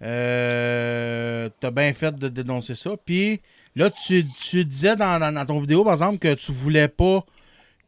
Euh, 0.01 1.49
T'as 1.59 1.71
bien 1.71 1.93
fait 1.93 2.17
de 2.17 2.29
dénoncer 2.29 2.73
ça. 2.73 2.91
Puis 2.95 3.41
là, 3.75 3.89
tu, 3.89 4.25
tu 4.25 4.63
disais 4.63 4.95
dans, 4.95 5.19
dans, 5.19 5.33
dans 5.33 5.45
ton 5.45 5.59
vidéo, 5.59 5.83
par 5.83 5.91
exemple, 5.91 6.19
que 6.19 6.33
tu 6.35 6.53
voulais 6.53 6.87
pas 6.87 7.25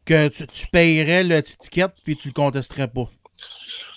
que 0.03 0.27
tu, 0.27 0.45
tu 0.45 0.67
payerais 0.67 1.23
le 1.23 1.41
ticket 1.41 1.87
puis 2.03 2.17
tu 2.17 2.27
le 2.27 2.33
contesterais 2.33 2.89
pas. 2.89 3.09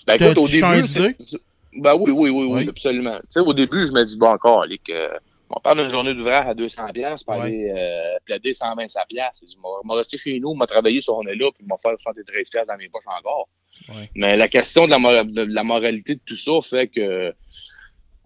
Ben 0.06 0.14
écoute, 0.14 0.38
au 0.38 0.46
début, 0.46 1.16
ben 1.78 1.94
oui, 1.94 2.10
oui, 2.10 2.30
oui, 2.30 2.44
oui, 2.44 2.52
Oui. 2.62 2.68
absolument. 2.68 3.18
Tu 3.20 3.26
sais, 3.30 3.40
au 3.40 3.52
début, 3.52 3.86
je 3.86 3.92
me 3.92 4.04
dis, 4.04 4.16
bon, 4.16 4.28
encore, 4.28 4.64
les 4.66 4.78
que, 4.78 5.10
on 5.48 5.60
parle 5.60 5.82
d'une 5.82 5.90
journée 5.90 6.12
d'ouvrage 6.14 6.46
à 6.48 6.54
200 6.54 6.88
pièces 6.92 7.22
pour 7.22 7.36
Ouais. 7.36 7.42
aller 7.42 7.72
euh, 7.76 8.18
plaider 8.24 8.52
125 8.52 9.06
pièces. 9.06 9.44
Je 9.48 9.56
m'a 9.84 9.94
resté 9.94 10.18
chez 10.18 10.40
nous, 10.40 10.54
m'a 10.54 10.66
travaillé 10.66 11.00
sur 11.00 11.14
journée-là, 11.14 11.50
puis 11.56 11.64
m'a 11.66 11.76
fait 11.78 11.94
73 12.00 12.50
pièces 12.50 12.66
dans 12.66 12.76
mes 12.76 12.88
poches 12.88 13.04
encore. 13.06 13.48
Mais 14.14 14.36
la 14.36 14.48
question 14.48 14.86
de 14.86 14.90
la, 14.90 15.24
de 15.24 15.42
la 15.42 15.62
moralité 15.62 16.16
de 16.16 16.20
tout 16.26 16.36
ça 16.36 16.52
fait 16.62 16.88
que, 16.88 17.32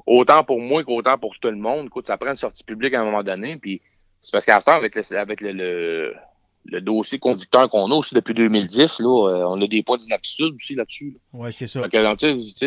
autant 0.07 0.45
pour 0.45 0.61
moi 0.61 0.83
qu'autant 0.83 1.19
pour 1.19 1.39
tout 1.39 1.51
le 1.51 1.57
monde, 1.57 1.87
écoute, 1.87 2.07
ça 2.07 2.17
prend 2.17 2.31
une 2.31 2.37
sortie 2.37 2.65
publique 2.65 2.95
à 2.95 3.01
un 3.01 3.05
moment 3.05 3.23
donné, 3.23 3.57
puis 3.57 3.83
c'est 4.21 4.33
parce 4.33 4.47
qu'à 4.47 4.61
ce 4.61 4.65
temps, 4.67 4.73
avec 4.73 4.95
le, 4.95 5.17
avec 5.17 5.41
le, 5.41 5.53
le, 5.53 6.15
le 6.67 6.81
dossier 6.81 7.19
conducteur 7.19 7.69
qu'on 7.71 7.91
a 7.91 7.95
aussi 7.95 8.15
depuis 8.15 8.35
2010, 8.35 9.01
là, 9.01 9.29
euh, 9.31 9.45
on 9.49 9.61
a 9.61 9.67
des 9.67 9.83
points 9.83 9.97
d'inaptitude 9.97 10.55
aussi 10.57 10.75
là-dessus. 10.75 11.17
là. 11.33 11.41
Ouais, 11.41 11.53
c'est 11.53 11.67
ça. 11.67 11.81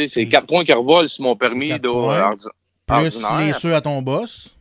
C'est 0.07 0.27
quatre 0.29 0.47
points 0.47 0.65
qui 0.65 0.73
revolent 0.73 1.09
sur 1.09 1.23
mon 1.23 1.35
permis 1.35 1.69
de, 1.79 1.89
points. 1.89 2.31
ordi- 2.31 2.47
Plus 2.85 3.21
les 3.39 3.53
ceux 3.53 3.73
à 3.75 3.81
ton 3.81 4.01
boss. 4.01 4.55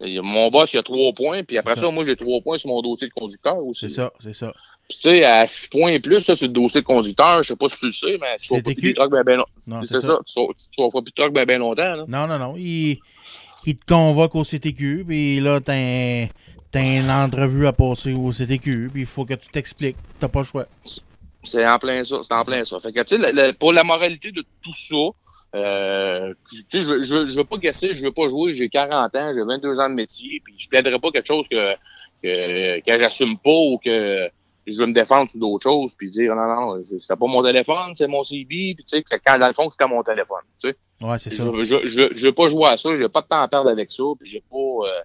Mon 0.00 0.50
boss, 0.50 0.72
il 0.72 0.78
a 0.78 0.82
trois 0.82 1.12
points, 1.12 1.44
puis 1.44 1.58
après 1.58 1.74
ça. 1.74 1.82
ça. 1.82 1.90
moi, 1.90 2.04
j'ai 2.04 2.16
trois 2.16 2.40
points 2.40 2.56
sur 2.56 2.68
mon 2.70 2.80
dossier 2.80 3.08
de 3.08 3.12
conducteur 3.12 3.58
aussi. 3.58 3.80
C'est 3.88 3.94
ça, 3.94 4.10
c'est 4.20 4.34
ça. 4.34 4.52
Puis, 4.88 4.96
tu 4.96 5.02
sais, 5.10 5.24
à 5.24 5.46
six 5.46 5.68
points 5.68 5.92
et 5.92 6.00
plus, 6.00 6.20
ça, 6.20 6.34
sur 6.34 6.46
le 6.46 6.52
dossier 6.52 6.80
de 6.80 6.86
conducteur, 6.86 7.42
je 7.42 7.48
sais 7.48 7.56
pas 7.56 7.68
si 7.68 7.76
tu 7.78 7.86
le 7.86 7.92
sais, 7.92 8.16
mais 8.18 8.36
tu 8.38 8.46
C'est 8.46 8.56
vas 8.56 8.62
pas 8.62 8.74
plus 8.74 8.94
ben, 8.94 9.22
ben 9.24 9.42
Non, 9.66 9.82
C'est 9.84 10.00
ça. 10.00 10.18
Tu 10.26 10.32
tu 10.34 10.82
vas 10.82 10.88
pas 10.90 11.02
plus 11.02 11.12
de 11.16 11.28
ben, 11.28 11.44
ben 11.44 11.58
longtemps, 11.58 11.96
là. 11.96 12.04
Non, 12.08 12.26
non, 12.26 12.38
non. 12.38 12.54
Il, 12.56 12.98
il 13.66 13.76
te 13.76 13.84
convoque 13.86 14.34
au 14.34 14.42
CTQ, 14.42 15.04
puis 15.06 15.38
là, 15.40 15.60
t'as 15.60 15.74
un- 15.74 16.26
t'as 16.72 16.80
une 16.82 17.10
entrevue 17.10 17.66
à 17.66 17.72
passer 17.72 18.12
au 18.12 18.30
CTQ, 18.30 18.90
puis 18.92 19.02
il 19.02 19.06
faut 19.06 19.24
que 19.24 19.34
tu 19.34 19.48
t'expliques. 19.48 19.96
T'as 20.18 20.28
pas 20.28 20.40
le 20.40 20.44
choix. 20.46 20.66
C'est 21.42 21.66
en 21.66 21.78
plein 21.78 22.04
ça, 22.04 22.18
c'est 22.22 22.34
en 22.34 22.44
plein 22.44 22.64
ça. 22.64 22.78
Fait 22.80 22.92
que, 22.92 23.00
tu 23.02 23.16
sais, 23.20 23.52
pour 23.54 23.72
la 23.72 23.82
moralité 23.82 24.30
de 24.30 24.44
tout 24.62 24.74
ça, 24.74 25.58
euh, 25.58 26.34
tu 26.50 26.62
sais, 26.68 26.82
je, 26.82 26.88
veux- 26.90 27.02
je, 27.02 27.14
veux- 27.14 27.26
je 27.26 27.32
veux 27.32 27.44
pas 27.44 27.56
gasser, 27.56 27.94
je 27.94 28.02
veux 28.02 28.12
pas 28.12 28.28
jouer, 28.28 28.54
j'ai 28.54 28.68
40 28.68 29.16
ans, 29.16 29.32
j'ai 29.34 29.42
22 29.42 29.80
ans 29.80 29.88
de 29.88 29.94
métier, 29.94 30.40
puis 30.44 30.54
je 30.58 30.68
plaiderai 30.68 30.98
pas 30.98 31.10
quelque 31.10 31.26
chose 31.26 31.46
que, 31.50 31.74
que, 32.22 32.80
que 32.80 32.98
j'assume 32.98 33.36
pas 33.38 33.50
ou 33.50 33.78
que 33.82 34.28
je 34.66 34.76
veux 34.76 34.86
me 34.86 34.92
défendre 34.92 35.30
sur 35.30 35.40
d'autres 35.40 35.62
choses, 35.64 35.94
puis 35.96 36.10
dire, 36.10 36.34
non, 36.36 36.46
non, 36.76 36.82
c'est 36.84 36.98
c'est 37.00 37.16
pas 37.16 37.26
mon 37.26 37.42
téléphone, 37.42 37.92
c'est 37.96 38.06
mon 38.06 38.22
CB, 38.22 38.46
puis 38.48 38.76
tu 38.76 38.84
sais, 38.86 39.02
que 39.02 39.16
quand 39.24 39.38
dans 39.38 39.48
le 39.48 39.54
fond, 39.54 39.68
c'était 39.70 39.88
mon 39.88 40.02
téléphone, 40.02 40.44
tu 40.62 40.68
sais. 40.70 40.76
Ouais, 41.04 41.18
c'est 41.18 41.30
ça. 41.32 41.42
je, 41.44 41.64
je, 41.86 42.14
je 42.14 42.26
veux 42.26 42.32
pas 42.34 42.48
jouer 42.48 42.66
à 42.68 42.76
ça, 42.76 42.94
j'ai 42.94 43.08
pas 43.08 43.22
de 43.22 43.26
temps 43.26 43.40
à 43.40 43.48
perdre 43.48 43.70
avec 43.70 43.90
ça, 43.90 44.02
puis 44.20 44.28
j'ai 44.30 44.42
pas, 44.48 44.56
euh, 44.56 45.00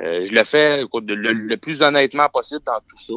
je 0.00 0.32
le 0.32 0.44
fais 0.44 0.82
écoute, 0.82 1.04
le, 1.06 1.56
plus 1.56 1.82
honnêtement 1.82 2.28
possible 2.28 2.62
dans 2.64 2.80
tout 2.88 2.98
ça. 2.98 3.14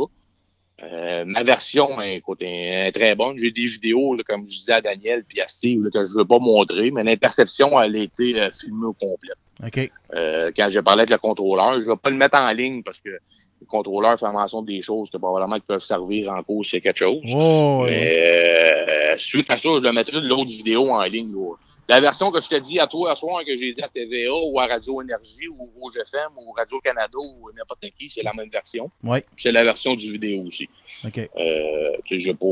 Euh, 0.84 1.26
ma 1.26 1.44
version, 1.44 2.00
écoute, 2.02 2.40
est, 2.42 2.92
très 2.92 3.16
bonne. 3.16 3.38
J'ai 3.40 3.52
des 3.52 3.66
vidéos, 3.66 4.16
là, 4.16 4.24
comme 4.24 4.44
je 4.44 4.60
disais 4.60 4.74
à 4.74 4.82
Daniel 4.82 5.24
puis 5.24 5.42
à 5.42 5.48
Steve, 5.48 5.84
là, 5.84 5.90
que 5.92 6.06
je 6.06 6.14
veux 6.14 6.26
pas 6.26 6.40
montrer, 6.40 6.92
mais 6.92 7.04
l'interception, 7.04 7.80
elle 7.82 7.96
a 7.96 8.00
été 8.00 8.40
euh, 8.40 8.52
filmée 8.52 8.86
au 8.86 8.94
complet. 8.94 9.34
OK. 9.64 9.92
Euh, 10.14 10.52
quand 10.56 10.70
j'ai 10.70 10.82
parlé 10.82 11.02
avec 11.02 11.10
le 11.10 11.18
contrôleur, 11.18 11.80
je 11.80 11.86
vais 11.86 11.96
pas 11.96 12.10
le 12.10 12.16
mettre 12.16 12.40
en 12.40 12.52
ligne 12.52 12.84
parce 12.84 13.00
que 13.00 13.10
le 13.10 13.66
contrôleur 13.68 14.20
fait 14.20 14.32
mention 14.32 14.62
des 14.62 14.82
choses 14.82 15.10
que 15.10 15.18
probablement 15.18 15.56
qui 15.56 15.66
peuvent 15.68 15.82
servir 15.82 16.32
en 16.32 16.44
cause 16.44 16.70
c'est 16.70 16.82
quelque 16.82 16.98
chose. 17.00 17.22
Oh, 17.34 17.82
ouais. 17.84 17.90
Mais, 17.90 19.14
euh, 19.14 19.18
suite 19.18 19.50
à 19.50 19.58
ça, 19.58 19.70
je 19.76 19.82
le 19.82 19.92
mettrai 19.92 20.22
de 20.22 20.28
l'autre 20.28 20.50
vidéo 20.50 20.90
en 20.90 21.04
ligne. 21.04 21.32
là. 21.34 21.56
La 21.90 22.02
version 22.02 22.32
que 22.32 22.42
je 22.42 22.50
te 22.50 22.56
dis 22.56 22.80
à 22.80 22.88
toi 22.88 23.16
ce 23.16 23.22
soir, 23.22 23.44
que 23.46 23.58
j'ai 23.58 23.74
dit 23.74 23.82
à 23.82 23.88
TVA 23.88 24.34
ou 24.34 24.60
à 24.60 24.68
Radio 24.68 25.02
Énergie 25.02 25.48
ou 25.48 25.72
au 25.82 25.90
GFM 25.90 26.32
ou 26.38 26.52
Radio 26.52 26.80
Canada 26.82 27.18
ou 27.18 27.50
n'importe 27.58 27.86
qui, 27.98 28.10
c'est 28.10 28.24
la 28.24 28.34
même 28.34 28.50
version. 28.50 28.92
Ouais. 29.04 29.24
C'est 29.38 29.54
la 29.54 29.64
version 29.64 29.96
du 29.96 30.12
vidéo 30.12 30.44
aussi. 30.46 30.68
OK. 31.06 31.18
Euh, 31.18 31.98
tu 32.04 32.20
sais, 32.20 32.34
pas, 32.34 32.46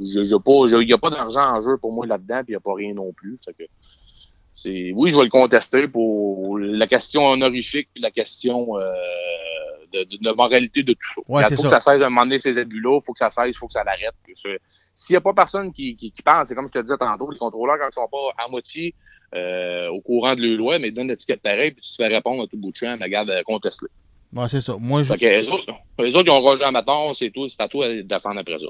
il 0.00 0.88
y 0.88 0.92
a 0.92 0.98
pas 0.98 1.10
d'argent 1.10 1.56
en 1.56 1.60
jeu 1.60 1.78
pour 1.78 1.92
moi 1.92 2.04
là-dedans, 2.04 2.42
puis 2.42 2.50
il 2.50 2.54
y 2.54 2.56
a 2.56 2.60
pas 2.60 2.74
rien 2.74 2.94
non 2.94 3.12
plus. 3.12 3.38
Fait 3.44 3.54
que 3.54 3.62
c'est, 4.54 4.92
oui, 4.94 5.10
je 5.10 5.16
vais 5.16 5.24
le 5.24 5.30
contester 5.30 5.88
pour 5.88 6.58
la 6.58 6.86
question 6.86 7.26
honorifique, 7.26 7.88
la 7.96 8.10
question 8.10 8.78
euh, 8.78 8.92
de, 9.92 10.04
de, 10.04 10.16
de 10.22 10.30
moralité 10.32 10.82
de 10.82 10.92
tout 10.92 11.14
ça. 11.14 11.20
Ouais, 11.26 11.42
il 11.48 11.56
faut 11.56 11.62
que 11.62 11.68
ça. 11.68 11.80
cesse 11.80 11.98
de 11.98 12.04
demander 12.04 12.38
ces 12.38 12.58
abus-là, 12.58 13.00
faut 13.00 13.12
que 13.12 13.18
ça 13.18 13.30
cesse, 13.30 13.56
faut 13.56 13.66
que 13.66 13.72
ça 13.72 13.84
l'arrête. 13.84 14.14
S'il 14.94 15.14
y 15.14 15.16
a 15.16 15.20
pas 15.20 15.32
personne 15.32 15.72
qui, 15.72 15.96
qui, 15.96 16.10
qui 16.10 16.22
pense, 16.22 16.48
c'est 16.48 16.54
comme 16.54 16.68
je 16.68 16.78
te 16.78 16.82
disais 16.82 16.98
tantôt, 16.98 17.30
les 17.30 17.38
contrôleurs, 17.38 17.78
quand 17.78 17.88
ils 17.90 17.94
sont 17.94 18.08
pas 18.08 18.44
à 18.44 18.48
moitié 18.48 18.94
euh, 19.34 19.88
au 19.88 20.00
courant 20.00 20.34
de 20.34 20.42
leur 20.42 20.58
loi, 20.58 20.78
mais 20.78 20.88
ils 20.88 20.94
donnent 20.94 21.08
l'étiquette 21.08 21.40
pareil, 21.40 21.72
puis 21.72 21.82
tu 21.82 21.90
te 21.90 21.96
fais 21.96 22.08
répondre 22.08 22.42
à 22.42 22.46
tout 22.46 22.58
bout 22.58 22.72
de 22.72 22.76
champ, 22.76 22.94
mais 22.98 23.06
regarde, 23.06 23.30
euh, 23.30 23.42
conteste-le. 23.44 23.88
Ouais, 24.34 24.48
c'est 24.48 24.62
ça. 24.62 24.76
Moi, 24.78 25.02
je. 25.02 25.12
Les 25.14 25.46
autres, 25.48 25.66
les 25.98 26.16
autres, 26.16 26.26
ils 26.26 26.30
ont 26.30 26.40
Roger 26.40 26.64
Amateur, 26.64 27.14
c'est 27.14 27.30
tout, 27.30 27.48
c'est 27.50 27.60
à 27.60 27.68
toi 27.68 27.88
de 27.88 28.00
défendre 28.00 28.40
après 28.40 28.58
ça. 28.58 28.66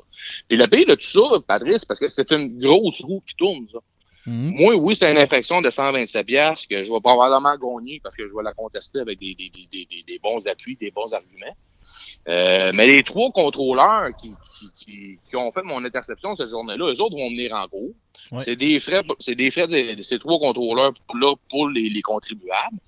Puis 0.48 0.56
le 0.58 0.66
pire 0.66 0.86
de 0.86 0.94
tout 0.96 1.06
ça, 1.06 1.20
Patrice, 1.46 1.84
parce 1.84 2.00
que 2.00 2.08
c'est 2.08 2.32
une 2.32 2.58
grosse 2.58 3.00
roue 3.00 3.22
qui 3.26 3.36
tourne, 3.36 3.66
ça. 3.68 3.78
Mhm. 4.26 4.54
Moi, 4.56 4.74
oui, 4.76 4.94
c'est 4.96 5.10
une 5.10 5.18
infraction 5.18 5.60
de 5.60 5.68
127 5.70 6.26
pièces 6.26 6.66
que 6.66 6.84
je 6.84 6.92
vais 6.92 7.00
probablement 7.00 7.56
gagner 7.56 8.00
parce 8.02 8.14
que 8.16 8.22
je 8.28 8.32
vais 8.32 8.42
la 8.42 8.52
contester 8.54 9.00
avec 9.00 9.18
des, 9.18 9.34
des, 9.34 9.48
des, 9.50 9.66
des, 9.70 9.84
des- 9.86 10.02
des 10.04 10.18
bons 10.20 10.46
appuis, 10.46 10.76
des 10.76 10.90
bons 10.90 11.12
arguments. 11.12 11.56
Euh, 12.28 12.70
mais 12.72 12.86
les 12.86 13.02
trois 13.02 13.32
contrôleurs 13.32 14.10
qui, 14.16 14.32
qui, 14.56 14.70
qui, 14.76 15.18
qui 15.28 15.34
ont 15.36 15.50
fait 15.50 15.64
mon 15.64 15.84
interception 15.84 16.36
cette 16.36 16.50
journée-là, 16.50 16.92
eux 16.92 17.00
autres 17.00 17.16
vont 17.16 17.30
venir 17.30 17.52
en 17.52 17.66
cours. 17.66 17.90
Ouais. 18.30 18.44
C'est 18.44 18.54
des 18.54 18.78
frais, 18.78 19.02
c'est 19.18 19.34
des 19.34 19.50
frais 19.50 19.66
de, 19.66 19.94
de 19.96 20.02
ces 20.02 20.20
trois 20.20 20.38
contrôleurs 20.38 20.92
là 21.20 21.34
pour 21.50 21.68
les, 21.68 21.88
les 21.90 22.02
contribuables. 22.02 22.78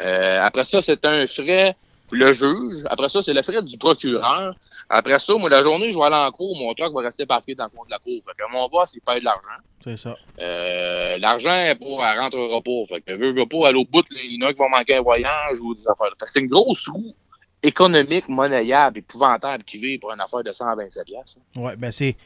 Euh, 0.00 0.40
après 0.42 0.64
ça, 0.64 0.80
c'est 0.80 1.04
un 1.04 1.26
frais 1.26 1.76
le 2.10 2.32
juge. 2.32 2.84
Après 2.86 3.08
ça, 3.08 3.22
c'est 3.22 3.32
le 3.32 3.42
frais 3.42 3.62
du 3.62 3.78
procureur. 3.78 4.54
Après 4.88 5.18
ça, 5.18 5.34
moi, 5.34 5.50
la 5.50 5.62
journée, 5.62 5.92
je 5.92 5.98
vais 5.98 6.04
aller 6.04 6.16
en 6.16 6.30
cours, 6.30 6.56
mon 6.56 6.74
truck 6.74 6.92
va 6.94 7.02
rester 7.02 7.26
parqué 7.26 7.54
dans 7.54 7.64
le 7.64 7.70
fond 7.70 7.84
de 7.84 7.90
la 7.90 7.98
cour. 7.98 8.20
Fait 8.26 8.32
que 8.36 8.52
mon 8.52 8.68
boss, 8.68 8.94
il 8.94 9.00
paye 9.00 9.20
de 9.20 9.24
l'argent. 9.24 9.62
C'est 9.84 9.96
ça. 9.96 10.16
Euh, 10.40 11.18
l'argent, 11.18 11.54
elle, 11.54 11.78
elle 11.80 12.18
rentrera 12.18 12.60
pas. 12.60 12.86
Fait 12.88 13.00
que 13.00 13.12
veut, 13.12 13.32
veut 13.32 13.46
pas, 13.46 13.68
aller 13.68 13.78
au 13.78 13.84
bout, 13.84 14.04
il 14.10 14.40
y 14.40 14.44
en 14.44 14.48
a 14.48 14.52
qui 14.52 14.58
vont 14.58 14.68
manquer 14.68 14.96
un 14.96 15.02
voyage 15.02 15.60
ou 15.60 15.74
des 15.74 15.86
affaires. 15.88 16.08
Fait 16.18 16.24
que 16.24 16.30
c'est 16.30 16.40
une 16.40 16.48
grosse 16.48 16.88
roue 16.88 17.14
économique, 17.62 18.28
monnayable, 18.28 18.98
épouvantable 18.98 19.64
qui 19.64 19.78
vit 19.78 19.98
pour 19.98 20.12
une 20.12 20.20
affaire 20.20 20.42
de 20.42 20.52
127 20.52 21.04
pièces. 21.04 21.36
Ouais, 21.56 21.76
ben 21.76 21.90
c'est. 21.90 22.16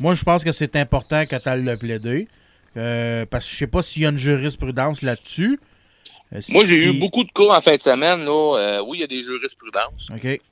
Moi, 0.00 0.14
je 0.14 0.24
pense 0.24 0.42
que 0.42 0.52
c'est 0.52 0.74
important 0.76 1.24
que 1.26 1.36
tu 1.36 1.64
le 1.64 1.76
plaider. 1.76 2.28
Euh, 2.76 3.26
parce 3.26 3.46
que 3.46 3.52
je 3.52 3.58
sais 3.58 3.66
pas 3.66 3.82
s'il 3.82 4.02
y 4.02 4.06
a 4.06 4.08
une 4.08 4.16
jurisprudence 4.16 5.02
là-dessus. 5.02 5.60
Moi, 6.50 6.64
j'ai 6.64 6.84
eu 6.86 6.98
beaucoup 6.98 7.24
de 7.24 7.30
cas 7.32 7.56
en 7.56 7.60
fin 7.60 7.76
de 7.76 7.82
semaine. 7.82 8.24
Là. 8.24 8.56
Euh, 8.56 8.84
oui, 8.86 8.98
il 8.98 9.00
y 9.00 9.04
a 9.04 9.06
des 9.06 9.22
jurisprudences. 9.22 10.08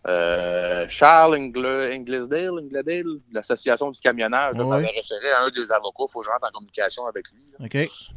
Euh, 0.06 0.84
Charles 0.88 1.36
Ingl- 1.38 1.92
Inglisdale, 1.92 2.50
Inglisdale, 2.58 3.04
de 3.04 3.20
l'Association 3.34 3.90
du 3.90 4.00
camionnage, 4.00 4.56
Ouais. 4.56 4.64
m'avait 4.64 4.88
référé 4.88 5.30
à 5.38 5.44
un 5.44 5.48
des 5.48 5.72
avocats. 5.72 6.04
Il 6.08 6.12
faut 6.12 6.20
que 6.20 6.26
je 6.26 6.30
rentre 6.30 6.46
en 6.48 6.50
communication 6.52 7.06
avec 7.06 7.24
lui. 7.30 7.68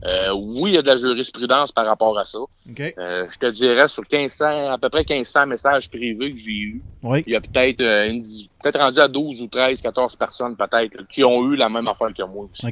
Euh, 0.06 0.34
oui, 0.34 0.72
il 0.72 0.76
y 0.76 0.78
a 0.78 0.82
de 0.82 0.88
la 0.88 0.98
jurisprudence 0.98 1.72
par 1.72 1.86
rapport 1.86 2.18
à 2.18 2.26
ça. 2.26 2.40
OK. 2.40 2.50
Euh, 2.98 3.28
je 3.30 3.38
te 3.38 3.46
dirais 3.52 3.88
sur 3.88 4.04
1500, 4.12 4.72
à 4.74 4.78
peu 4.78 4.90
près 4.90 5.06
1500 5.08 5.46
messages 5.48 5.90
privés 5.90 6.32
que 6.32 6.38
j'ai 6.38 6.52
eus, 6.52 6.82
Oui. 7.02 7.24
il 7.26 7.34
y 7.34 7.36
a 7.36 7.42
peut-être 7.42 7.82
une 7.82 8.24
peut-être 8.62 8.80
rendu 8.80 9.00
à 9.02 9.10
12 9.10 9.42
ou 9.42 9.48
13, 9.48 9.82
14 9.82 10.16
personnes 10.16 10.56
peut-être 10.56 11.06
qui 11.10 11.22
ont 11.24 11.52
eu 11.52 11.58
la 11.58 11.68
même 11.68 11.86
affaire 11.90 12.14
que 12.14 12.24
moi 12.24 12.46
aussi. 12.50 12.66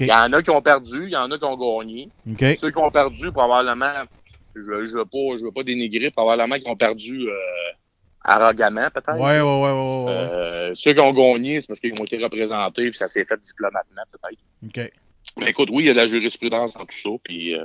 Il 0.00 0.06
y 0.06 0.12
en 0.12 0.30
a 0.34 0.42
qui 0.42 0.50
ont 0.50 0.60
perdu, 0.60 1.04
il 1.06 1.12
y 1.12 1.16
en 1.16 1.30
a 1.30 1.38
qui 1.38 1.44
ont 1.44 1.56
gagné. 1.78 2.08
Ceux 2.60 2.70
qui 2.70 2.76
ont 2.78 2.90
perdu, 2.90 3.32
probablement, 3.32 3.92
je 4.62 4.70
ne 4.70 4.98
veux, 4.98 5.04
pas, 5.04 5.38
je 5.38 5.44
veux 5.44 5.52
pas 5.52 5.62
dénigrer, 5.62 6.10
probablement 6.10 6.58
qui 6.58 6.68
ont 6.68 6.76
perdu 6.76 7.28
euh, 7.28 7.34
arrogamment, 8.22 8.90
peut-être? 8.90 9.18
Ouais, 9.18 9.40
ouais. 9.40 10.12
Euh, 10.12 10.72
ceux 10.74 10.94
qui 10.94 11.00
ont 11.00 11.12
gagné, 11.12 11.60
c'est 11.60 11.66
parce 11.66 11.80
qu'ils 11.80 11.92
ont 11.92 12.04
été 12.04 12.22
représentés, 12.22 12.90
puis 12.90 12.98
ça 12.98 13.08
s'est 13.08 13.24
fait 13.24 13.40
diplomatement, 13.40 14.02
peut-être. 14.10 14.40
OK. 14.66 14.92
Mais 15.38 15.50
écoute, 15.50 15.68
oui, 15.72 15.84
il 15.84 15.86
y 15.86 15.90
a 15.90 15.94
de 15.94 15.98
la 15.98 16.06
jurisprudence 16.06 16.74
dans 16.74 16.84
tout 16.84 16.96
ça, 16.96 17.10
puis 17.22 17.54
euh, 17.54 17.64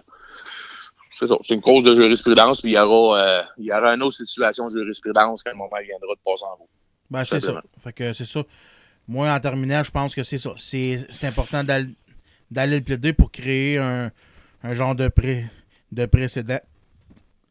c'est 1.11 1.27
ça, 1.27 1.35
c'est 1.41 1.53
une 1.53 1.61
cause 1.61 1.83
de 1.83 1.95
jurisprudence, 1.95 2.61
puis 2.61 2.71
il 2.71 2.75
y 2.75 2.79
aura, 2.79 3.19
euh, 3.19 3.43
il 3.57 3.65
y 3.65 3.71
aura 3.71 3.93
une 3.93 4.03
autre 4.03 4.17
situation 4.17 4.67
de 4.67 4.79
jurisprudence 4.79 5.43
quand 5.43 5.51
le 5.51 5.57
moment 5.57 5.69
viendra 5.83 6.13
de 6.13 6.19
passer 6.23 6.45
en 6.45 6.55
route. 6.55 6.69
Ben, 7.09 7.23
c'est 7.23 7.39
ça. 7.39 7.61
Fait 7.79 7.93
que 7.93 8.13
c'est 8.13 8.25
ça. 8.25 8.43
Moi, 9.07 9.29
en 9.29 9.39
terminant, 9.39 9.83
je 9.83 9.91
pense 9.91 10.15
que 10.15 10.23
c'est 10.23 10.37
ça. 10.37 10.53
C'est 10.57 11.05
c'est 11.09 11.27
important 11.27 11.63
d'aller 11.63 11.89
d'aller 12.49 12.77
le 12.77 12.83
plaider 12.83 13.13
pour 13.13 13.31
créer 13.31 13.77
un, 13.77 14.11
un 14.63 14.73
genre 14.73 14.95
de, 14.95 15.07
pré, 15.07 15.45
de 15.91 16.05
précédent 16.05 16.59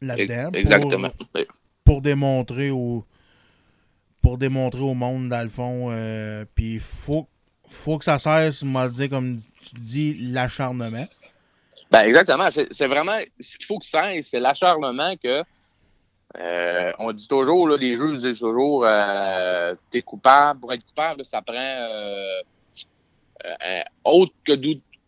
là-dedans. 0.05 0.49
Exactement. 0.53 1.09
Pour, 1.83 2.01
démontrer 2.01 2.69
au 2.71 3.03
pour 4.21 4.37
démontrer 4.37 4.81
au 4.81 4.93
monde, 4.93 5.29
dans 5.29 5.43
le 5.43 5.49
fond. 5.49 5.89
euh, 5.91 6.45
Puis 6.55 6.79
faut, 6.79 7.27
faut 7.67 7.97
que 7.97 8.05
ça 8.05 8.17
cesse, 8.17 8.63
m'a 8.63 8.87
dit, 8.87 9.09
comme 9.09 9.39
tu 9.61 9.75
dis, 9.75 10.13
l'acharnement. 10.31 11.05
Ben, 11.91 12.01
exactement. 12.01 12.49
C'est 12.49 12.87
vraiment 12.87 13.19
ce 13.39 13.57
qu'il 13.57 13.65
faut 13.65 13.79
que 13.79 13.85
ça 13.85 14.03
cesse, 14.13 14.27
c'est 14.29 14.39
l'acharnement 14.39 15.15
que 15.21 15.43
Euh, 16.35 16.91
on 16.97 17.11
dit 17.11 17.27
toujours, 17.27 17.67
là, 17.67 17.77
les 17.77 17.95
juges 17.95 18.21
disent 18.21 18.39
toujours, 18.39 18.85
euh, 18.85 19.75
t'es 19.91 20.01
coupable. 20.01 20.59
Pour 20.59 20.73
être 20.73 20.83
coupable, 20.85 21.23
ça 21.25 21.41
prend 21.43 21.85
autre 24.03 24.33
que 24.43 24.53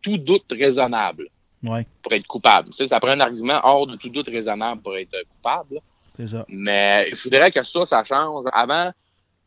tout 0.02 0.18
doute 0.18 0.46
raisonnable 0.52 1.30
Ouais, 1.68 1.86
pour 2.01 2.13
être 2.13 2.28
coupable. 2.28 2.70
Tu 2.70 2.78
sais, 2.78 2.88
ça 2.88 2.99
prend 2.99 3.11
un 3.11 3.20
argument 3.20 3.59
hors 3.63 3.88
de 3.88 3.95
tout 3.95 4.09
doute 4.09 4.28
raisonnable 4.28 4.82
pour 4.82 4.95
être 4.97 5.16
coupable. 5.36 5.80
ça. 6.28 6.45
Mais 6.47 7.07
il 7.09 7.16
faudrait 7.16 7.51
que 7.51 7.63
ça, 7.63 7.86
ça 7.86 8.03
change. 8.03 8.45
Avant, 8.51 8.91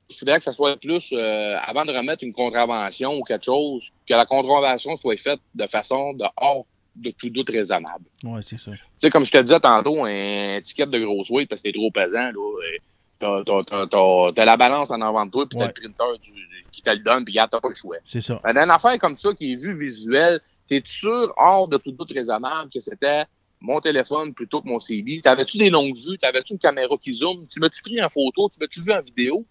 il 0.08 0.16
faudrait 0.16 0.38
que 0.38 0.44
ça 0.44 0.52
soit 0.52 0.76
plus, 0.76 1.10
euh, 1.12 1.56
avant 1.62 1.84
de 1.84 1.92
remettre 1.92 2.24
une 2.24 2.32
contravention 2.32 3.18
ou 3.18 3.22
quelque 3.22 3.44
chose, 3.44 3.90
que 4.08 4.14
la 4.14 4.26
contravention 4.26 4.96
soit 4.96 5.18
faite 5.18 5.40
de 5.54 5.66
façon 5.66 6.14
de 6.14 6.24
hors 6.36 6.66
de 6.96 7.10
tout 7.10 7.30
doute 7.30 7.50
raisonnable. 7.50 8.04
Ouais, 8.24 8.40
c'est 8.42 8.58
ça. 8.58 8.72
Tu 8.72 8.78
sais, 8.98 9.10
comme 9.10 9.24
je 9.24 9.30
te 9.30 9.38
disais 9.38 9.60
tantôt, 9.60 10.04
un 10.04 10.60
ticket 10.62 10.86
de 10.86 10.98
grosse 10.98 11.30
weight 11.30 11.48
parce 11.48 11.62
que 11.62 11.68
t'es 11.68 11.72
trop 11.72 11.90
pesant, 11.90 12.32
là. 12.32 12.78
T'as, 13.20 13.42
t'as, 13.44 13.64
t'as, 13.64 13.86
t'as- 14.32 14.44
la 14.44 14.56
balance 14.56 14.90
en 14.90 15.00
avant 15.00 15.26
de 15.26 15.30
toi, 15.32 15.44
puis 15.48 15.58
Ouais. 15.58 15.64
t'as 15.72 15.82
le 15.82 15.92
printer 15.94 16.18
du- 16.22 16.32
qui 16.70 16.82
te 16.82 16.90
le 16.90 16.98
donne, 17.00 17.24
puis 17.24 17.32
regarde, 17.32 17.50
t'as 17.50 17.60
pas 17.60 17.68
le 17.68 17.74
choix. 17.74 17.96
C'est 18.04 18.20
ça. 18.20 18.40
Dans 18.44 18.62
une 18.62 18.70
affaire 18.70 18.96
comme 19.00 19.16
ça 19.16 19.32
qui 19.34 19.52
est 19.52 19.56
vue 19.56 19.76
visuelle, 19.76 20.40
t'es 20.68 20.80
sûr, 20.84 21.32
hors 21.36 21.66
de 21.66 21.78
tout 21.78 21.90
doute 21.90 22.12
raisonnable, 22.12 22.70
que 22.72 22.80
c'était 22.80 23.24
mon 23.60 23.80
téléphone 23.80 24.32
plutôt 24.34 24.60
que 24.62 24.68
mon 24.68 24.78
CB? 24.78 25.20
T'avais-tu 25.22 25.58
des 25.58 25.68
longues 25.70 25.96
vues? 25.96 26.16
T'avais-tu 26.18 26.52
une 26.52 26.58
caméra 26.60 26.94
qui 27.00 27.12
zoome? 27.12 27.46
Tu 27.48 27.58
m'as-tu 27.58 27.82
pris 27.82 28.00
en 28.00 28.08
photo? 28.08 28.48
Tu 28.52 28.60
m'as-tu 28.60 28.82
vu 28.82 28.92
en 28.92 29.00
vidéo? 29.00 29.44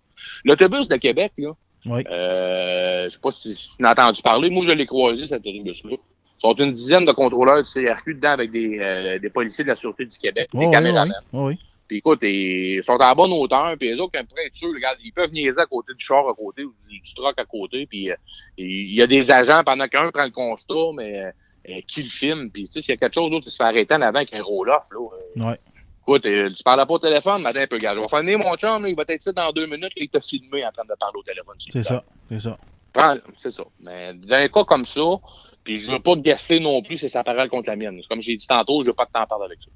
L'autobus 0.46 0.88
de 0.88 0.96
Québec, 0.96 1.34
là, 1.38 1.52
Oui. 1.88 2.04
euh, 2.10 3.06
je 3.06 3.10
sais 3.10 3.20
pas 3.20 3.32
si 3.32 3.76
tu 3.78 3.86
as 3.86 3.92
entendu 3.92 4.22
parler. 4.22 4.50
Moi, 4.50 4.64
je 4.66 4.72
l'ai 4.72 4.86
croisé, 4.86 5.28
cet 5.28 5.46
autobus-là. 5.46 5.92
Ils 5.98 6.42
sont 6.42 6.54
une 6.54 6.72
dizaine 6.72 7.04
de 7.04 7.12
contrôleurs 7.12 7.62
du 7.64 7.70
CRQ 7.70 8.14
dedans 8.16 8.30
avec 8.30 8.52
des, 8.52 8.78
euh, 8.80 9.20
des 9.20 9.30
policiers 9.30 9.64
de 9.66 9.70
la 9.70 9.76
Sûreté 9.76 10.06
du 10.06 10.18
Québec, 10.18 10.48
Ouais, 10.54 10.62
des 10.62 10.66
ouais, 10.68 10.72
caméramans. 10.72 11.14
ouais, 11.34 11.44
ouais. 11.44 11.58
Puis 11.88 11.98
écoute, 11.98 12.20
ils 12.24 12.84
sont 12.84 12.98
à 12.98 13.16
bonne 13.16 13.32
hauteur, 13.32 13.76
puis 13.80 13.90
les 13.90 14.00
autres, 14.00 14.18
être 14.18 14.56
sûrs, 14.56 14.74
regarde, 14.74 14.98
ils 15.04 15.14
peuvent 15.14 15.32
niaiser 15.32 15.62
à 15.62 15.66
côté 15.66 15.94
du 15.94 16.04
char 16.04 16.28
à 16.28 16.34
côté 16.34 16.66
ou 16.66 16.74
du, 16.90 17.00
du 17.00 17.14
truck 17.14 17.40
à 17.40 17.46
côté, 17.46 17.86
puis 17.86 18.12
euh, 18.12 18.16
il 18.58 18.94
y 18.94 19.02
a 19.02 19.08
des 19.08 19.32
agents 19.32 19.64
pendant 19.66 19.88
qu'un 19.88 20.12
prend 20.12 20.26
le 20.26 20.32
constat, 20.32 20.74
mais 20.96 21.20
euh, 21.20 21.32
euh, 21.70 21.82
qui 21.88 22.04
le 22.04 22.10
filme, 22.10 22.52
puis 22.52 22.66
tu 22.66 22.74
sais, 22.74 22.82
s'il 22.82 22.94
y 22.94 22.94
a 22.94 22.98
quelque 22.98 23.14
chose 23.14 23.32
d'autre 23.32 23.46
qui 23.46 23.52
se 23.52 23.56
fait 23.56 23.64
arrêter 23.64 23.94
en 23.94 24.02
avant 24.02 24.18
avec 24.18 24.34
un 24.34 24.44
roll-off, 24.44 24.90
là. 24.92 25.50
Ouais. 25.50 25.58
Écoute, 26.02 26.24
tu 26.24 26.64
parles 26.64 26.88
pas 26.88 26.94
au 26.94 27.00
téléphone, 27.00 27.42
matin 27.42 27.62
un 27.64 27.68
peu, 27.68 27.78
gars. 27.78 27.94
Je 27.94 28.00
vais 28.00 28.08
faire 28.08 28.20
venir 28.20 28.40
mon 28.40 28.56
chum, 28.56 28.84
là, 28.84 28.90
il 28.90 28.96
va 28.96 29.04
être 29.04 29.20
ici 29.20 29.34
dans 29.34 29.52
deux 29.52 29.66
minutes, 29.66 29.92
et 29.98 30.04
il 30.04 30.10
t'a 30.10 30.22
filmé 30.22 30.66
en 30.66 30.72
train 30.72 30.86
de 30.86 30.96
parler 30.98 31.20
au 31.20 31.24
téléphone. 31.24 31.56
C'est 31.60 31.84
ça. 31.84 32.04
C'est 32.30 32.40
ça. 32.40 32.58
C'est 33.38 33.52
ça. 33.52 33.64
Mais 33.80 34.14
dans 34.14 34.36
un 34.36 34.48
cas 34.48 34.64
comme 34.64 34.86
ça, 34.86 35.20
puis 35.64 35.80
je 35.80 35.92
veux 35.92 36.00
pas 36.00 36.16
gasser 36.16 36.60
non 36.62 36.82
plus 36.82 36.98
c'est 36.98 37.10
sa 37.10 37.24
parole 37.24 37.50
contre 37.50 37.70
la 37.70 37.76
mienne. 37.76 38.00
Comme 38.10 38.22
j'ai 38.22 38.38
dit 38.38 38.48
tantôt, 38.48 38.84
je 38.84 38.88
veux 38.88 38.96
pas 38.96 39.06
que 39.06 39.12
t'en 39.12 39.26
parles 39.26 39.44
avec 39.44 39.60
ça. 39.60 39.70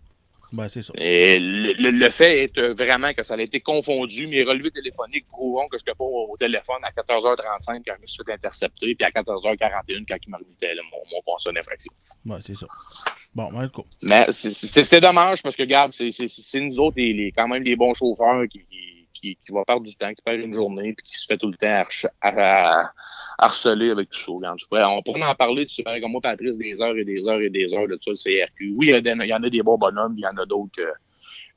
Ben, 0.53 0.67
c'est 0.67 0.81
ça. 0.81 0.91
Et 0.97 1.39
le, 1.39 1.73
le- 1.73 1.91
le 1.91 2.09
fait 2.09 2.43
est 2.43 2.57
euh, 2.57 2.73
vraiment 2.73 3.13
que 3.13 3.23
ça 3.23 3.35
a 3.35 3.41
été 3.41 3.61
confondu. 3.61 4.27
Mes 4.27 4.43
relevés 4.43 4.71
téléphoniques 4.71 5.25
prouveront 5.29 5.67
que 5.69 5.77
je 5.77 5.83
n'étais 5.83 5.95
pas 5.97 6.03
au, 6.03 6.35
téléphone 6.37 6.77
à 6.83 6.91
14h35 6.91 7.81
quand 7.85 7.93
je 7.97 8.01
me 8.01 8.07
suis 8.07 8.23
fait 8.25 8.33
intercepter, 8.33 8.95
puis 8.95 9.05
à 9.05 9.11
14h41 9.11 10.05
quand 10.07 10.17
il 10.25 10.29
m'a 10.29 10.37
mon, 10.91 10.97
mon 11.15 11.21
constat 11.25 11.51
d'infraction. 11.53 11.93
Ouais, 12.25 12.39
c'est 12.45 12.55
ça. 12.55 12.67
Bon, 13.33 13.49
ben, 13.51 13.69
cool. 13.69 13.85
Mais 14.01 14.25
c'est- 14.31 14.53
dommage 14.99 15.41
parce 15.41 15.55
que, 15.55 15.63
regarde, 15.63 15.93
c'est- 15.93 16.11
nous 16.59 16.79
autres, 16.79 16.97
les, 16.97 17.13
les- 17.13 17.31
quand 17.31 17.47
même, 17.47 17.63
les 17.63 17.75
bons 17.77 17.93
chauffeurs 17.93 18.43
qui, 18.49 18.59
qui, 18.69 18.90
qui, 19.21 19.37
qui 19.45 19.51
vont 19.51 19.63
perdre 19.63 19.83
du 19.85 19.95
temps, 19.95 20.09
qui 20.13 20.21
perdent 20.23 20.39
une 20.41 20.53
journée, 20.53 20.93
puis 20.93 21.05
qui 21.05 21.15
se 21.17 21.25
fait 21.25 21.37
tout 21.37 21.47
le 21.47 21.57
temps 21.57 21.67
harche- 21.67 22.07
à- 22.21 22.81
à- 22.85 22.91
harceler 23.37 23.91
avec 23.91 24.09
tout 24.09 24.19
ça. 24.19 24.31
Regarde, 24.31 24.59
je 24.59 24.65
pourrais- 24.65 24.83
on 24.83 25.01
pourrait 25.01 25.23
en 25.23 25.35
parler, 25.35 25.65
tu 25.65 25.75
sais, 25.75 25.83
comme 25.83 26.11
moi, 26.11 26.21
Patrice, 26.21 26.57
des 26.57 26.81
heures 26.81 26.97
et 26.97 27.05
des 27.05 27.27
heures 27.27 27.41
et 27.41 27.49
des 27.49 27.73
heures 27.73 27.87
de 27.87 27.97
ça, 28.01 28.11
le 28.11 28.15
CRQ. 28.15 28.73
Oui, 28.75 28.87
il 28.87 28.89
y, 28.89 28.93
a 28.93 29.01
des- 29.01 29.11
il 29.11 29.25
y 29.27 29.33
en 29.33 29.43
a 29.43 29.49
des 29.49 29.61
bons 29.63 29.77
bonhommes, 29.77 30.15
il 30.17 30.21
y 30.21 30.27
en 30.27 30.37
a 30.37 30.45
d'autres 30.45 30.71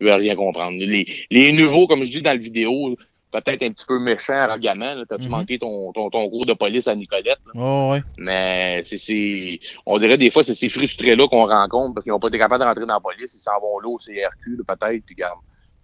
ne 0.01 0.07
veulent 0.09 0.21
rien 0.21 0.35
comprendre. 0.35 0.77
Les, 0.79 1.07
les 1.31 1.53
nouveaux, 1.53 1.87
comme 1.87 2.05
je 2.05 2.11
dis 2.11 2.23
dans 2.23 2.31
la 2.31 2.37
vidéo, 2.37 2.97
peut-être 3.31 3.63
un 3.63 3.71
petit 3.71 3.87
peu 3.87 3.99
méchants, 3.99 4.33
arrogamment. 4.35 5.05
T'as-tu 5.09 5.25
Mhm. 5.25 5.31
manqué 5.31 5.59
ton, 5.59 5.93
ton, 5.93 6.11
ton 6.11 6.29
cours 6.29 6.47
de 6.47 6.53
police 6.53 6.87
à 6.89 6.95
Nicolette? 6.95 7.39
là? 7.53 7.61
Ouais, 7.89 7.91
ouais. 7.93 8.03
Mais 8.19 8.83
c'est- 8.85 9.59
on 9.87 9.99
dirait 9.99 10.17
des 10.19 10.31
fois, 10.31 10.43
c'est 10.43 10.55
ces 10.55 10.69
frustrés-là 10.69 11.27
qu'on 11.29 11.47
rencontre 11.47 11.95
parce 11.95 12.05
qu'ils 12.05 12.13
n'ont 12.13 12.19
pas 12.19 12.29
été 12.29 12.39
capables 12.39 12.63
de 12.63 12.67
rentrer 12.69 12.87
dans 12.87 12.95
la 12.95 13.01
police. 13.01 13.35
Ils 13.35 13.39
s'en 13.41 13.59
vont 13.61 13.79
là 13.79 13.89
au 13.89 13.99
CRQ, 13.99 14.59
peut-être. 14.67 15.05
Puis. 15.07 15.17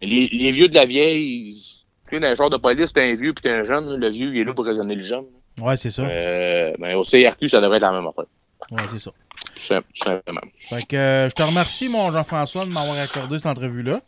Les, 0.03 0.29
les 0.29 0.51
vieux 0.51 0.69
de 0.69 0.75
la 0.75 0.85
vieille, 0.87 1.61
tu 2.09 2.15
sais, 2.17 2.21
dans 2.21 2.27
un 2.29 2.35
genre 2.35 2.51
de 2.51 2.57
police, 2.57 2.93
t'es 2.93 3.03
un 3.11 3.15
vieux 3.15 3.33
puis 3.35 3.43
t'es 3.43 3.51
un 3.51 3.65
jeune. 3.65 3.97
Le 3.97 4.09
vieux, 4.09 4.35
il 4.35 4.41
est 4.41 4.45
là 4.45 4.55
pour 4.55 4.65
raisonner 4.65 4.95
le 4.95 5.03
jeune. 5.05 5.25
Ouais, 5.61 5.77
c'est 5.77 5.91
ça. 5.91 6.03
Euh, 6.03 6.73
mais 6.79 6.95
au 6.95 7.05
CRQ, 7.05 7.49
ça 7.49 7.61
devrait 7.61 7.77
être 7.77 7.83
la 7.83 7.93
même 7.93 8.07
affaire. 8.07 8.25
Ouais, 8.71 8.83
c'est 8.93 9.01
ça. 9.01 9.11
Tout 9.55 10.05
simplement. 10.05 10.41
Fait 10.69 10.87
que 10.87 10.97
euh, 10.97 11.29
je 11.29 11.35
te 11.35 11.43
remercie, 11.43 11.89
mon 11.89 12.11
Jean-François, 12.13 12.65
de 12.65 12.71
m'avoir 12.71 12.99
accordé 12.99 13.37
cette 13.39 13.47
entrevue-là. 13.47 14.01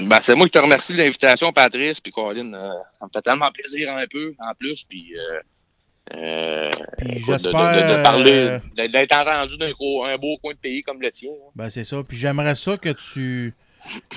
Ben, 0.00 0.18
c'est 0.20 0.34
moi 0.34 0.46
qui 0.46 0.52
te 0.52 0.58
remercie 0.58 0.92
de 0.94 0.98
l'invitation, 0.98 1.52
Patrice. 1.52 2.00
Puis, 2.00 2.12
Colin, 2.12 2.52
euh, 2.54 2.70
ça 2.98 3.04
me 3.06 3.10
fait 3.12 3.20
tellement 3.22 3.50
plaisir 3.52 3.92
un 3.94 4.06
peu, 4.10 4.32
en 4.38 4.54
plus. 4.54 4.84
Puis, 4.88 5.12
euh, 6.14 6.70
j'espère, 7.26 7.74
de, 7.76 7.92
de, 7.92 7.98
de 7.98 8.02
parler, 8.02 8.58
d'être- 8.76 9.12
entendu 9.16 9.56
d'un 9.58 9.66
un 9.68 10.18
beau 10.18 10.36
coin 10.38 10.52
de 10.52 10.58
pays 10.58 10.82
comme 10.82 11.00
le 11.00 11.10
tien. 11.10 11.30
hein. 11.30 11.50
Ben, 11.54 11.70
c'est 11.70 11.84
ça. 11.84 11.98
Puis 12.06 12.16
j'aimerais 12.16 12.54
ça 12.54 12.76
que 12.76 12.90
tu. 12.90 13.54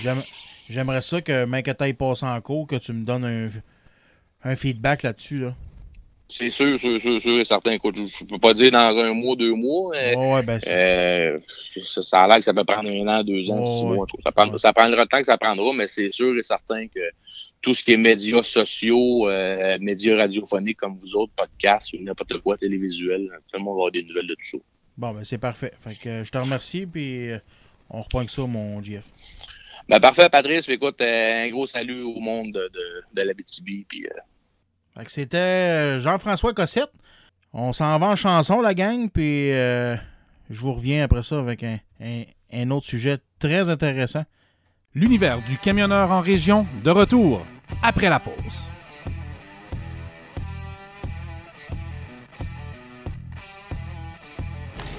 J'aime- 0.01 0.23
J'aimerais 0.69 1.01
ça 1.03 1.21
que, 1.21 1.45
même 1.45 1.61
que 1.61 1.69
t'ailles 1.71 1.93
passer 1.93 2.25
en 2.25 2.41
cours, 2.41 2.65
que 2.65 2.77
tu 2.77 2.91
me 2.91 3.05
donnes 3.05 3.23
un, 3.25 3.49
un 4.49 4.55
feedback 4.55 5.03
là-dessus. 5.03 5.37
Là. 5.39 5.55
C'est 6.27 6.49
sûr, 6.49 6.79
sûr, 6.79 6.99
sûr, 6.99 7.21
sûr 7.21 7.39
et 7.39 7.45
certain. 7.45 7.71
Écoute, 7.73 7.95
je, 7.97 8.07
je 8.19 8.25
peux 8.25 8.39
pas 8.39 8.51
dire 8.55 8.71
dans 8.71 8.97
un 8.97 9.13
mois, 9.13 9.35
deux 9.35 9.53
mois. 9.53 9.91
ouais, 9.91 10.43
ben, 10.43 10.59
euh, 10.67 11.39
ça, 11.83 12.01
ça 12.01 12.23
a 12.23 12.27
l'air 12.27 12.37
que 12.37 12.43
ça 12.43 12.51
peut 12.53 12.63
prendre 12.63 12.89
un 12.89 13.07
an, 13.07 13.23
deux 13.23 13.47
ans, 13.51 13.63
six 13.63 13.83
ouais. 13.83 13.95
mois. 13.95 14.07
Ça, 14.23 14.31
prend, 14.31 14.49
Ouais. 14.49 14.57
ça 14.57 14.73
prendra 14.73 15.01
le 15.03 15.07
temps 15.07 15.19
que 15.19 15.25
ça 15.25 15.37
prendra, 15.37 15.71
mais 15.71 15.85
c'est 15.85 16.11
sûr 16.11 16.35
et 16.35 16.41
certain 16.41 16.87
que 16.87 16.99
tout 17.61 17.75
ce 17.75 17.83
qui 17.83 17.93
est 17.93 17.97
médias 17.97 18.41
sociaux, 18.41 19.29
euh, 19.29 19.77
médias 19.79 20.17
radiophoniques 20.17 20.77
comme 20.77 20.97
vous 20.97 21.15
autres, 21.15 21.33
podcasts 21.35 21.93
n'importe 21.93 22.39
quoi, 22.39 22.57
télévisuel, 22.57 23.29
tout 23.51 23.59
le 23.59 23.63
monde 23.63 23.75
va 23.75 23.81
avoir 23.81 23.91
des 23.91 24.01
nouvelles 24.01 24.27
de 24.27 24.33
tout 24.33 24.49
ça. 24.53 24.57
bon, 24.97 25.11
ben, 25.13 25.23
c'est 25.23 25.37
parfait. 25.37 25.71
Fait 25.79 25.93
que 25.93 26.09
euh, 26.09 26.23
je 26.23 26.31
te 26.31 26.39
remercie, 26.39 26.87
puis 26.87 27.29
on 27.91 28.01
reprend 28.01 28.25
que 28.25 28.31
ça, 28.31 28.41
mon 28.47 28.81
GF. 28.81 29.05
Ben, 29.87 29.99
parfait, 29.99 30.29
Patrice. 30.29 30.67
Écoute, 30.69 30.99
euh, 31.01 31.45
un 31.45 31.49
gros 31.49 31.67
salut 31.67 32.01
au 32.01 32.19
monde 32.19 32.51
de, 32.51 32.69
de, 32.73 33.03
de 33.13 33.21
l'Abitibi. 33.21 33.85
Puis, 33.87 34.05
euh, 34.07 35.03
c'était 35.07 35.37
euh, 35.37 35.99
Jean-François 35.99 36.53
Cossette. 36.53 36.91
On 37.53 37.71
s'en 37.71 37.97
va 37.99 38.07
en 38.07 38.15
chanson, 38.15 38.61
la 38.61 38.73
gang, 38.73 39.09
puis 39.09 39.51
euh, 39.53 39.95
je 40.49 40.59
vous 40.61 40.73
reviens 40.73 41.03
après 41.05 41.23
ça 41.23 41.39
avec 41.39 41.63
un, 41.63 41.77
un- 42.01 42.23
un 42.51 42.71
autre 42.71 42.85
sujet 42.85 43.17
très 43.39 43.69
intéressant. 43.69 44.23
L'univers 44.93 45.41
du 45.41 45.57
camionneur 45.57 46.11
en 46.11 46.21
région, 46.21 46.65
de 46.83 46.89
retour 46.89 47.45
après 47.83 48.09
la 48.09 48.19
pause. 48.19 48.67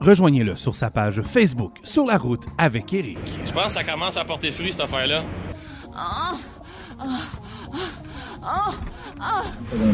rejoignez-le 0.00 0.56
sur 0.56 0.74
sa 0.74 0.90
page 0.90 1.22
Facebook 1.22 1.76
Sur 1.82 2.06
la 2.06 2.18
route 2.18 2.44
avec 2.58 2.92
Éric. 2.92 3.18
Je 3.46 3.52
pense 3.52 3.66
que 3.66 3.72
ça 3.72 3.84
commence 3.84 4.16
à 4.16 4.24
porter 4.24 4.50
fruit, 4.50 4.72
cette 4.72 4.80
affaire-là. 4.80 5.22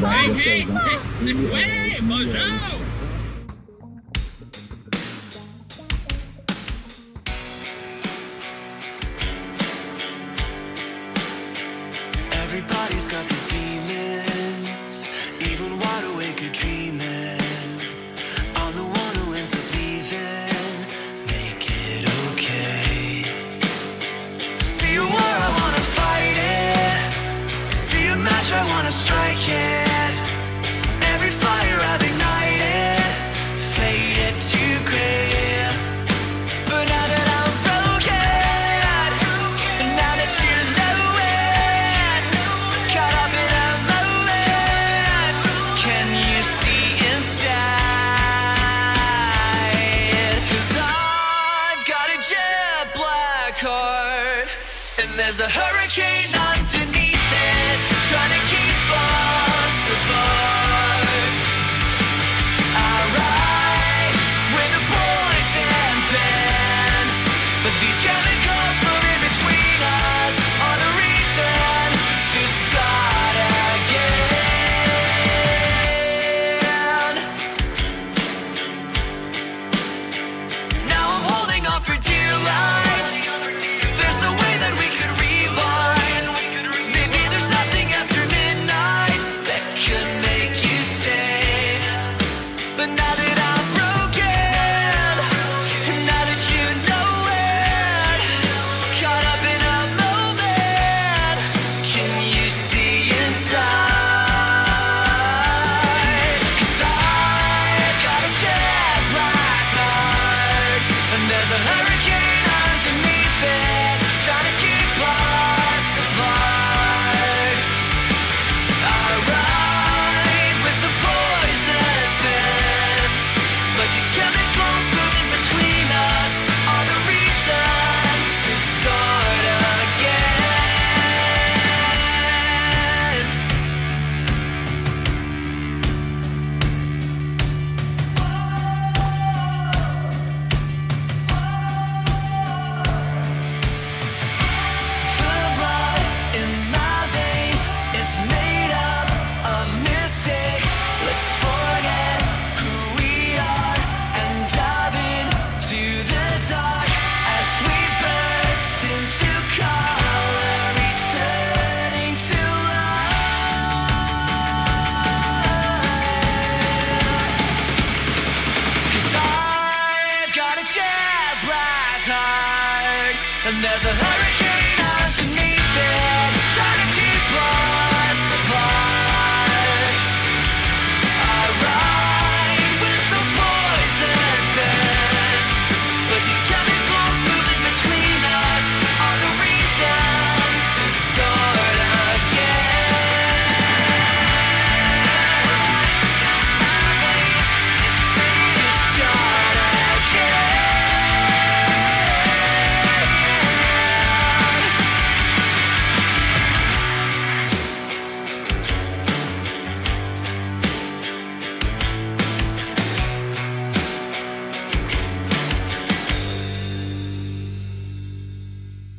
Hey, 0.09 0.31
hey, 0.31 0.61
hey, 0.61 1.35
ouais, 1.35 2.01
bonjour! 2.03 2.77
Everybody's 12.33 13.09
got 13.09 13.29
the 13.29 13.46
I 28.53 28.65
wanna 28.69 28.93
strike 28.93 29.49
it. 29.49 29.86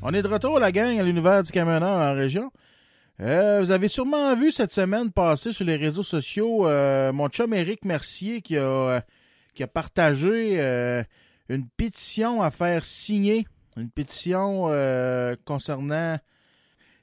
On 0.10 0.14
est 0.14 0.22
de 0.22 0.30
retour, 0.30 0.58
la 0.58 0.72
gang, 0.72 0.98
à 0.98 1.04
l'univers 1.04 1.44
du 1.44 1.52
camionneur 1.52 1.90
en 2.00 2.14
région. 2.16 2.50
Euh, 3.20 3.60
vous 3.60 3.72
avez 3.72 3.90
sûrement 3.90 4.34
vu 4.38 4.54
cette 4.54 4.72
semaine 4.72 5.12
passer 5.12 5.52
sur 5.52 5.66
les 5.66 5.76
réseaux 5.76 6.02
sociaux 6.02 6.66
euh, 6.66 7.12
mon 7.12 7.28
chum 7.28 7.54
Éric 7.54 7.84
Mercier 7.84 8.42
qui 8.42 8.56
a, 8.56 8.62
euh, 8.62 9.02
qui 9.54 9.64
a 9.64 9.68
partagé 9.68 10.62
une 11.50 11.68
pétition 11.76 12.42
à 12.42 12.52
faire 12.52 12.86
signer. 12.86 13.48
Une 13.76 13.92
pétition 13.92 14.70
concernant. 15.44 16.16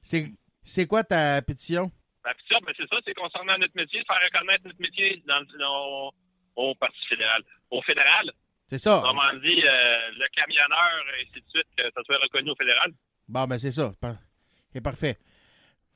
C'est 0.01 0.87
quoi 0.87 1.05
ta 1.05 1.43
pétition? 1.43 1.91
Puis 2.25 2.47
ça, 2.49 2.57
ben, 2.65 2.73
c'est 2.75 2.89
ça, 2.89 2.97
c'est 3.05 3.13
concernant 3.13 3.59
notre 3.59 3.77
métier, 3.77 4.03
faire 4.07 4.17
reconnaître 4.33 4.65
notre 4.65 4.81
métier 4.81 5.23
dans, 5.29 5.43
dans- 5.59 6.11
au 6.57 6.75
Parti 6.77 7.07
fédéral. 7.07 7.43
Au 7.71 7.83
fédéral, 7.83 8.33
C'est 8.67 8.79
ça. 8.79 8.99
autrement 8.99 9.33
dit, 9.43 9.63
euh, 9.63 10.11
le 10.19 10.27
camionneur, 10.35 11.05
et 11.19 11.23
ainsi 11.23 11.41
de 11.41 11.51
suite, 11.51 11.67
que 11.77 11.85
ça 11.95 12.03
soit 12.05 12.17
reconnu 12.23 12.51
au 12.51 12.57
fédéral. 12.57 12.93
Bon, 13.29 13.45
ben 13.47 13.59
c'est 13.59 13.73
ça. 13.73 13.93
C'est 14.73 14.81
parfait. 14.81 15.19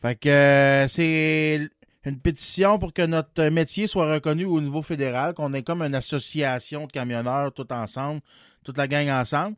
Fait 0.00 0.14
que 0.16 0.28
euh, 0.28 0.88
c'est 0.88 1.68
une 2.04 2.20
pétition 2.20 2.78
pour 2.78 2.92
que 2.92 3.02
notre 3.02 3.48
métier 3.48 3.86
soit 3.86 4.12
reconnu 4.12 4.44
au 4.44 4.60
niveau 4.60 4.82
fédéral, 4.82 5.34
qu'on 5.34 5.52
ait 5.54 5.62
comme 5.62 5.82
une 5.82 5.94
association 5.94 6.86
de 6.86 6.92
camionneurs 6.92 7.52
tout 7.52 7.70
ensemble, 7.72 8.20
toute 8.64 8.78
la 8.78 8.86
gang 8.86 9.08
ensemble. 9.08 9.56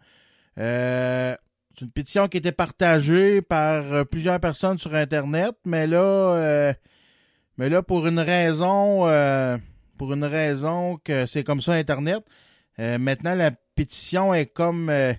Euh, 0.59 1.35
c'est 1.75 1.85
une 1.85 1.93
pétition 1.93 2.29
qui 2.29 2.37
a 2.37 2.41
été 2.41 2.53
partagée 2.53 3.43
par 3.43 3.93
euh, 3.93 4.05
plusieurs 4.05 4.41
personnes 4.41 4.79
sur 4.79 4.95
Internet, 4.95 5.55
mais 5.65 5.87
là, 5.87 6.03
euh, 6.03 6.73
mais 7.57 7.69
là 7.69 7.83
pour 7.83 8.07
une 8.07 8.19
raison, 8.19 9.07
euh, 9.07 9.57
pour 9.97 10.13
une 10.13 10.25
raison 10.25 10.99
que 11.05 11.27
c'est 11.27 11.45
comme 11.45 11.61
ça 11.61 11.73
Internet. 11.75 12.23
Euh, 12.81 12.99
maintenant, 12.99 13.35
la 13.35 13.51
pétition 13.75 14.33
est 14.33 14.47
comme 14.47 14.89
euh, 14.89 15.13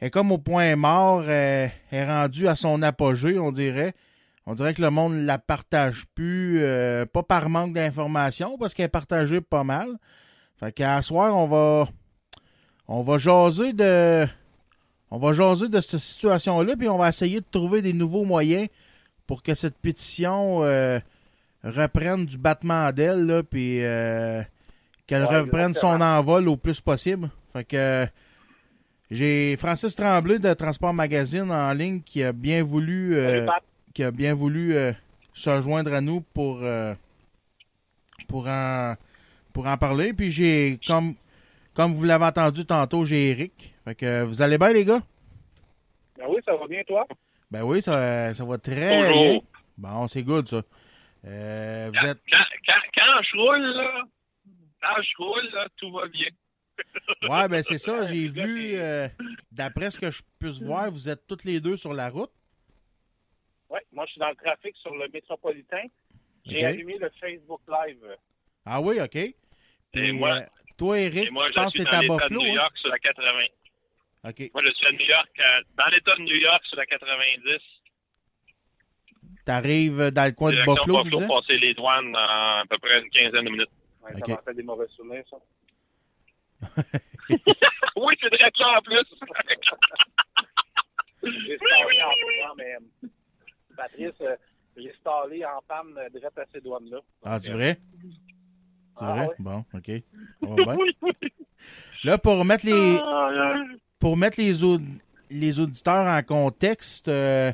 est 0.00 0.10
comme 0.10 0.32
au 0.32 0.38
point 0.38 0.76
mort, 0.76 1.24
euh, 1.26 1.66
est 1.90 2.04
rendue 2.04 2.46
à 2.46 2.54
son 2.54 2.82
apogée, 2.82 3.38
on 3.38 3.52
dirait. 3.52 3.94
On 4.46 4.52
dirait 4.52 4.74
que 4.74 4.82
le 4.82 4.90
monde 4.90 5.14
ne 5.14 5.24
la 5.24 5.38
partage 5.38 6.04
plus, 6.14 6.62
pas 7.14 7.22
par 7.22 7.48
manque 7.48 7.72
d'informations, 7.72 8.58
parce 8.58 8.74
qu'elle 8.74 8.84
est 8.86 8.88
partagée 8.88 9.40
pas 9.40 9.64
mal. 9.64 9.88
Fait 10.60 10.70
qu'à 10.70 11.00
soir, 11.00 11.34
on 11.34 11.46
va 11.46 11.88
on 12.86 13.02
va 13.02 13.16
jaser 13.16 13.72
de 13.72 14.26
on 15.10 15.16
va 15.16 15.32
jaser 15.32 15.68
de 15.68 15.80
cette 15.80 16.00
situation-là, 16.00 16.76
puis 16.76 16.90
on 16.90 16.98
va 16.98 17.08
essayer 17.08 17.40
de 17.40 17.46
trouver 17.50 17.80
des 17.80 17.94
nouveaux 17.94 18.26
moyens 18.26 18.68
pour 19.26 19.42
que 19.42 19.54
cette 19.54 19.78
pétition 19.78 20.58
reprenne 21.62 22.26
du 22.26 22.36
battement 22.36 22.92
d'ailes, 22.92 23.44
puis 23.50 23.80
qu'elle 25.06 25.24
Ouais, 25.24 25.40
reprenne 25.40 25.74
son 25.74 26.00
envol 26.00 26.48
au 26.48 26.56
plus 26.56 26.80
possible. 26.80 27.28
Fait 27.52 27.64
que 27.64 28.06
j'ai 29.10 29.56
Francis 29.58 29.94
Tremblay 29.94 30.38
de 30.38 30.52
Transport 30.54 30.94
Magazine 30.94 31.50
en 31.50 31.72
ligne 31.72 32.00
qui 32.02 32.22
a 32.22 32.32
bien 32.32 32.64
voulu 32.64 33.16
euh, 33.16 33.44
Salut, 33.46 33.58
qui 33.92 34.02
a 34.04 34.10
bien 34.10 34.34
voulu 34.34 34.74
euh, 34.76 34.92
se 35.32 35.60
joindre 35.60 35.92
à 35.92 36.00
nous 36.00 36.20
pour 36.20 36.60
euh, 36.62 36.94
pour 38.28 38.46
en 38.48 38.94
pour 39.52 39.66
en 39.66 39.76
parler. 39.76 40.12
Puis 40.12 40.30
j'ai 40.30 40.78
comme 40.86 41.14
comme 41.74 41.94
vous 41.94 42.04
l'avez 42.04 42.24
entendu 42.24 42.64
tantôt, 42.64 43.04
j'ai 43.04 43.30
Eric. 43.30 43.74
Fait 43.84 43.94
que 43.94 44.22
vous 44.22 44.40
allez 44.42 44.58
bien 44.58 44.72
les 44.72 44.84
gars? 44.84 45.02
Ben 46.18 46.26
oui, 46.28 46.40
ça 46.44 46.54
va 46.56 46.66
bien, 46.68 46.82
toi? 46.86 47.06
Ben 47.50 47.62
oui, 47.62 47.82
ça, 47.82 48.32
ça 48.34 48.44
va 48.44 48.56
très 48.58 49.02
Bonjour. 49.02 49.22
bien. 49.24 49.40
Bon, 49.76 50.06
c'est 50.08 50.22
good 50.22 50.48
ça. 50.48 50.62
Euh, 51.26 51.90
vous 51.92 52.00
Quand, 52.00 52.06
êtes 52.06 52.20
quand, 52.32 52.44
quand, 52.68 52.80
quand 52.96 53.22
je 53.22 53.36
roule, 53.38 53.60
là, 53.76 54.02
quand 54.84 55.02
je 55.02 55.16
roule, 55.22 55.50
là, 55.52 55.66
tout 55.76 55.90
va 55.92 56.06
bien. 56.08 56.28
Ouais, 57.30 57.48
ben 57.48 57.62
c'est 57.62 57.78
ça, 57.78 58.02
j'ai 58.04 58.28
vu 58.28 58.74
euh, 58.76 59.06
d'après 59.52 59.90
ce 59.92 59.98
que 60.00 60.10
je 60.10 60.22
puisse 60.40 60.60
voir, 60.60 60.90
vous 60.90 61.08
êtes 61.08 61.24
toutes 61.26 61.44
les 61.44 61.60
deux 61.60 61.76
sur 61.76 61.94
la 61.94 62.08
route? 62.10 62.30
Oui, 63.70 63.78
moi, 63.92 64.04
je 64.06 64.12
suis 64.12 64.20
dans 64.20 64.28
le 64.30 64.34
trafic 64.36 64.76
sur 64.78 64.94
le 64.94 65.08
métropolitain. 65.08 65.84
J'ai 66.44 66.64
allumé 66.64 66.98
le 66.98 67.10
Facebook 67.20 67.60
Live. 67.68 68.04
Ah 68.66 68.80
oui, 68.80 69.00
OK. 69.00 69.10
Puis, 69.92 70.08
Et 70.08 70.12
moi- 70.12 70.38
euh, 70.38 70.46
toi, 70.76 70.98
Eric, 70.98 71.28
Et 71.28 71.30
moi, 71.30 71.44
je 71.44 71.48
je 71.50 71.54
pense 71.54 71.72
que 71.72 71.78
suis 71.78 71.82
c'est 71.88 71.94
à 71.96 72.00
l'État 72.02 72.14
de 72.14 72.18
Buffalo. 72.18 72.40
New 72.40 72.50
hein? 72.50 72.54
York 72.54 72.76
sur 72.78 72.88
la 72.90 72.98
80. 72.98 73.28
OK. 74.24 74.50
Moi, 74.52 74.62
je 74.66 74.72
suis 74.72 74.86
à 74.86 74.92
New 74.92 75.06
York, 75.06 75.40
dans 75.78 75.86
l'État 75.92 76.16
de 76.16 76.22
New 76.22 76.36
York, 76.36 76.62
sur 76.66 76.76
la 76.76 76.86
90. 76.86 77.60
T'arrives 79.44 80.10
dans 80.10 80.24
le 80.26 80.32
coin 80.32 80.50
de 80.50 80.56
Direction 80.56 80.74
Buffalo, 80.74 81.02
tu 81.04 81.10
Buffalo, 81.10 81.16
disais? 81.20 81.26
passer 81.28 81.58
les 81.58 81.74
douanes 81.74 82.16
en 82.16 82.60
à 82.60 82.64
peu 82.68 82.78
près 82.78 83.00
une 83.00 83.10
quinzaine 83.10 83.44
de 83.44 83.50
minutes. 83.50 83.68
Ouais, 84.04 84.12
Ok. 84.16 84.26
Ça 84.28 84.34
m'a 84.34 84.42
fait 84.42 84.54
des 84.54 84.62
mauvais 84.62 84.86
souvenirs, 84.88 85.24
ça. 85.30 85.36
oui, 87.96 88.14
c'est 88.20 88.30
direct 88.30 88.58
là 88.58 88.78
en 88.78 88.82
plus. 88.82 88.98
J'ai 91.22 91.56
stallé 91.56 92.02
en 92.02 92.54
mais 92.56 92.74
euh, 92.74 92.80
Patrice, 93.76 94.12
euh, 94.20 94.36
j'ai 94.76 94.92
stallé 95.00 95.42
en 95.44 95.60
panne 95.66 95.96
euh, 95.96 96.08
direct 96.10 96.38
à 96.38 96.44
ces 96.52 96.60
douanes-là. 96.60 96.98
Ah, 97.24 97.40
c'est 97.40 97.52
vrai? 97.52 97.78
C'est 98.98 99.04
Ah, 99.04 99.12
vrai? 99.12 99.26
ouais. 99.28 99.34
Bon, 99.38 99.64
OK. 99.72 99.90
Ça 100.42 100.48
va 100.48 100.74
bien. 100.74 101.12
Là, 102.04 102.18
pour 102.18 102.44
mettre 102.44 102.66
les, 102.66 103.00
pour 103.98 104.16
mettre 104.18 104.38
les, 104.38 104.62
aud- 104.62 104.82
les 105.30 105.58
auditeurs 105.60 106.06
en 106.06 106.22
contexte, 106.22 107.08
euh, 107.08 107.50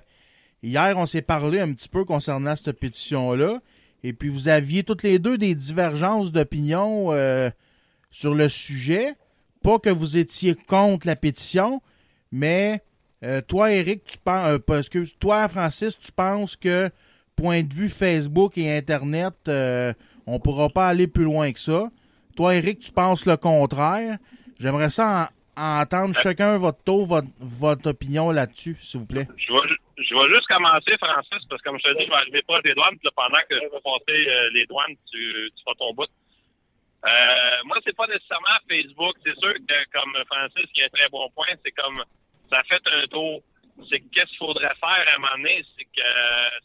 hier, 0.62 0.94
on 0.96 1.06
s'est 1.06 1.22
parlé 1.22 1.60
un 1.60 1.72
petit 1.72 1.88
peu 1.88 2.04
concernant 2.04 2.56
cette 2.56 2.80
pétition-là. 2.80 3.60
Et 4.02 4.12
puis, 4.12 4.28
vous 4.28 4.48
aviez 4.48 4.82
toutes 4.82 5.02
les 5.02 5.18
deux 5.18 5.36
des 5.38 5.54
divergences 5.54 6.32
d'opinion 6.32 7.12
euh, 7.12 7.50
sur 8.10 8.34
le 8.34 8.48
sujet. 8.48 9.14
Pas 9.62 9.78
que 9.78 9.90
vous 9.90 10.16
étiez 10.16 10.54
contre 10.54 11.06
la 11.06 11.16
pétition, 11.16 11.82
mais 12.32 12.82
euh, 13.24 13.42
toi, 13.42 13.72
Eric, 13.72 14.04
tu 14.04 14.16
penses, 14.18 14.58
parce 14.66 14.88
que 14.88 15.04
toi, 15.18 15.46
Francis, 15.48 15.98
tu 15.98 16.10
penses 16.12 16.56
que 16.56 16.88
point 17.36 17.62
de 17.62 17.74
vue 17.74 17.90
Facebook 17.90 18.56
et 18.56 18.74
Internet, 18.74 19.34
euh, 19.48 19.92
on 20.26 20.38
pourra 20.40 20.70
pas 20.70 20.88
aller 20.88 21.06
plus 21.06 21.24
loin 21.24 21.52
que 21.52 21.60
ça. 21.60 21.90
Toi, 22.36 22.54
Eric, 22.54 22.78
tu 22.78 22.90
penses 22.92 23.26
le 23.26 23.36
contraire. 23.36 24.16
J'aimerais 24.58 24.88
ça 24.90 25.30
en- 25.56 25.80
entendre 25.82 26.14
chacun 26.14 26.56
votre 26.56 26.82
tour, 26.82 27.04
votre, 27.04 27.28
votre 27.38 27.90
opinion 27.90 28.30
là-dessus, 28.30 28.78
s'il 28.80 29.00
vous 29.00 29.06
plaît. 29.06 29.28
Je 29.36 29.52
vais, 29.52 29.68
ju- 29.68 29.76
je 30.00 30.14
vais 30.14 30.30
juste 30.30 30.46
commencer, 30.46 30.96
Francis, 30.98 31.46
parce 31.48 31.60
que 31.62 31.68
comme 31.68 31.78
je 31.78 31.84
te 31.84 31.98
dis, 31.98 32.04
je 32.04 32.10
vais 32.10 32.16
arriver 32.16 32.42
pas 32.42 32.60
des 32.62 32.74
douanes, 32.74 32.96
puis 32.98 33.04
là, 33.04 33.12
pendant 33.14 33.42
que 33.48 33.56
je 33.56 33.68
vais 33.68 33.84
passer 33.84 34.28
euh, 34.28 34.50
les 34.52 34.66
douanes, 34.66 34.96
tu, 35.10 35.52
feras 35.64 35.76
ton 35.78 35.92
bout. 35.94 36.08
Euh, 37.06 37.56
moi, 37.64 37.78
c'est 37.84 37.96
pas 37.96 38.06
nécessairement 38.06 38.60
Facebook. 38.68 39.16
C'est 39.24 39.38
sûr 39.38 39.54
que, 39.54 39.78
comme 39.92 40.12
Francis, 40.26 40.70
qui 40.72 40.82
a 40.82 40.86
un 40.86 40.88
très 40.88 41.08
bon 41.08 41.28
point, 41.30 41.52
c'est 41.64 41.72
comme 41.72 42.02
ça 42.52 42.60
fait 42.68 42.82
un 42.92 43.06
tour. 43.06 43.42
C'est 43.88 44.00
que 44.00 44.08
qu'est-ce 44.12 44.28
qu'il 44.36 44.38
faudrait 44.38 44.74
faire 44.80 45.04
à 45.08 45.16
un 45.16 45.18
moment 45.18 45.36
donné, 45.36 45.64
c'est 45.76 45.84
que 45.84 46.08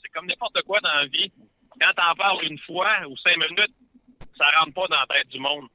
c'est 0.01 0.09
comme 0.09 0.27
n'importe 0.27 0.61
quoi 0.63 0.79
dans 0.81 0.93
la 0.93 1.05
vie. 1.05 1.31
Quand 1.79 1.93
t'en 1.95 2.15
parles 2.15 2.43
une 2.43 2.59
fois 2.59 2.91
ou 3.07 3.15
cinq 3.17 3.37
minutes, 3.37 3.75
ça 4.37 4.47
rentre 4.59 4.73
pas 4.73 4.87
dans 4.87 4.99
la 4.99 5.07
tête 5.07 5.29
du 5.29 5.39
monde. 5.39 5.67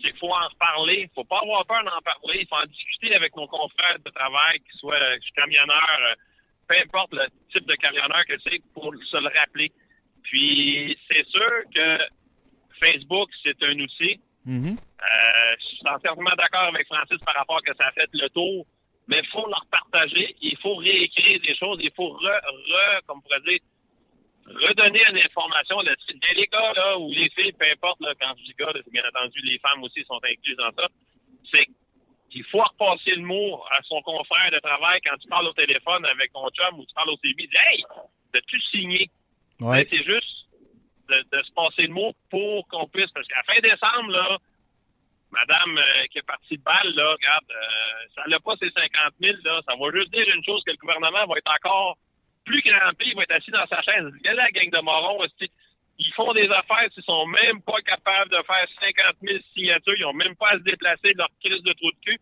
C'est 0.00 0.10
qu'il 0.10 0.18
faut 0.18 0.34
en 0.34 0.48
reparler. 0.48 1.08
faut 1.14 1.24
pas 1.24 1.40
avoir 1.40 1.64
peur 1.66 1.84
d'en 1.84 2.00
parler. 2.02 2.40
Il 2.40 2.46
faut 2.48 2.56
en 2.56 2.66
discuter 2.66 3.14
avec 3.14 3.34
nos 3.36 3.46
confrères 3.46 3.98
de 4.04 4.10
travail, 4.10 4.58
qu'ils 4.60 4.80
soient 4.80 4.94
euh, 4.94 5.18
camionneurs, 5.36 6.00
euh, 6.10 6.14
peu 6.68 6.76
importe 6.82 7.12
le 7.12 7.26
type 7.52 7.66
de 7.66 7.74
camionneur 7.74 8.24
que 8.28 8.34
c'est, 8.44 8.60
pour 8.74 8.94
se 8.94 9.16
le 9.16 9.28
rappeler. 9.38 9.70
Puis, 10.22 10.96
c'est 11.08 11.26
sûr 11.28 11.50
que 11.74 11.98
Facebook, 12.82 13.30
c'est 13.42 13.62
un 13.62 13.78
outil. 13.78 14.20
Mhm. 14.44 14.76
Euh, 14.76 15.54
je 15.58 15.64
suis 15.76 15.88
entièrement 15.88 16.34
d'accord 16.36 16.68
avec 16.74 16.86
Francis 16.86 17.18
par 17.24 17.34
rapport 17.34 17.58
à 17.58 17.62
que 17.62 17.76
ça 17.76 17.86
a 17.86 17.92
fait 17.92 18.08
le 18.12 18.28
tour, 18.30 18.66
mais 19.06 19.20
il 19.22 19.28
faut 19.28 19.46
leur 19.46 19.64
partager, 19.70 20.34
il 20.40 20.56
faut 20.58 20.76
réécrire 20.76 21.40
des 21.40 21.54
choses, 21.56 21.78
il 21.82 21.92
faut 21.94 22.10
re, 22.10 22.26
re 22.26 23.06
comme 23.06 23.18
on 23.18 23.20
pourrait 23.20 23.40
dire, 23.46 23.60
redonner 24.46 25.02
une 25.10 25.18
information 25.18 25.80
là-dessus. 25.80 26.18
Les 26.34 26.46
gars, 26.46 26.72
là, 26.74 26.98
ou 26.98 27.10
les 27.12 27.28
filles, 27.30 27.52
peu 27.52 27.66
importe, 27.70 28.00
là, 28.00 28.14
quand 28.20 28.32
je 28.38 28.44
dis 28.44 28.54
gars, 28.58 28.72
bien 28.90 29.02
entendu, 29.08 29.40
les 29.42 29.58
femmes 29.58 29.82
aussi 29.82 30.02
sont 30.04 30.20
incluses 30.24 30.56
dans 30.56 30.72
ça, 30.72 30.88
c'est 31.52 31.66
qu'il 32.32 32.44
faut 32.44 32.62
repasser 32.62 33.14
le 33.14 33.22
mot 33.22 33.62
à 33.70 33.82
son 33.82 34.00
confrère 34.02 34.50
de 34.50 34.58
travail 34.58 35.00
quand 35.04 35.16
tu 35.18 35.28
parles 35.28 35.46
au 35.46 35.52
téléphone 35.52 36.04
avec 36.06 36.32
ton 36.32 36.48
chum 36.50 36.78
ou 36.78 36.84
tu 36.86 36.94
parles 36.94 37.10
au 37.10 37.16
CB, 37.16 37.46
dis 37.46 37.56
Hey, 37.68 37.84
t'as-tu 38.32 38.60
signé? 38.60 39.10
Ouais. 39.60 39.86
C'est 39.90 40.02
juste 40.02 40.48
de, 41.08 41.16
de 41.30 41.42
se 41.42 41.52
passer 41.52 41.86
le 41.86 41.92
mot 41.92 42.12
pour 42.30 42.66
qu'on 42.68 42.88
puisse. 42.88 43.10
Parce 43.12 43.28
qu'à 43.28 43.42
fin 43.44 43.60
décembre, 43.60 44.10
là, 44.10 44.38
madame 45.30 45.78
euh, 45.78 46.06
qui 46.10 46.18
est 46.18 46.26
partie 46.26 46.56
de 46.56 46.62
balle, 46.62 46.92
là, 46.94 47.12
regarde, 47.12 47.50
euh, 47.50 48.08
ça 48.14 48.22
n'a 48.28 48.40
pas 48.40 48.56
ses 48.56 48.70
50 48.70 49.14
000, 49.20 49.36
là. 49.44 49.60
Ça 49.66 49.74
va 49.78 49.90
juste 49.92 50.12
dire 50.12 50.28
une 50.34 50.44
chose 50.44 50.62
que 50.64 50.70
le 50.72 50.78
gouvernement 50.78 51.26
va 51.26 51.38
être 51.38 51.52
encore 51.54 51.96
plus 52.44 52.62
crampé, 52.62 53.04
il 53.06 53.14
va 53.14 53.22
être 53.22 53.36
assis 53.36 53.50
dans 53.50 53.66
sa 53.66 53.82
chaise. 53.82 54.04
Regardez 54.04 54.36
la 54.36 54.50
gang 54.50 54.70
de 54.70 54.80
morons. 54.82 55.24
Ils 55.98 56.12
font 56.14 56.32
des 56.32 56.48
affaires, 56.48 56.88
ils 56.96 57.02
sont 57.04 57.26
même 57.26 57.60
pas 57.62 57.80
capables 57.82 58.30
de 58.30 58.42
faire 58.46 58.66
50 58.80 59.16
000 59.22 59.38
signatures, 59.54 59.94
ils 59.98 60.04
ont 60.04 60.12
même 60.12 60.34
pas 60.36 60.48
à 60.48 60.58
se 60.58 60.64
déplacer 60.64 61.12
de 61.12 61.18
leur 61.18 61.28
crise 61.42 61.62
de 61.62 61.72
trou 61.72 61.90
de 61.90 61.98
cul. 62.04 62.20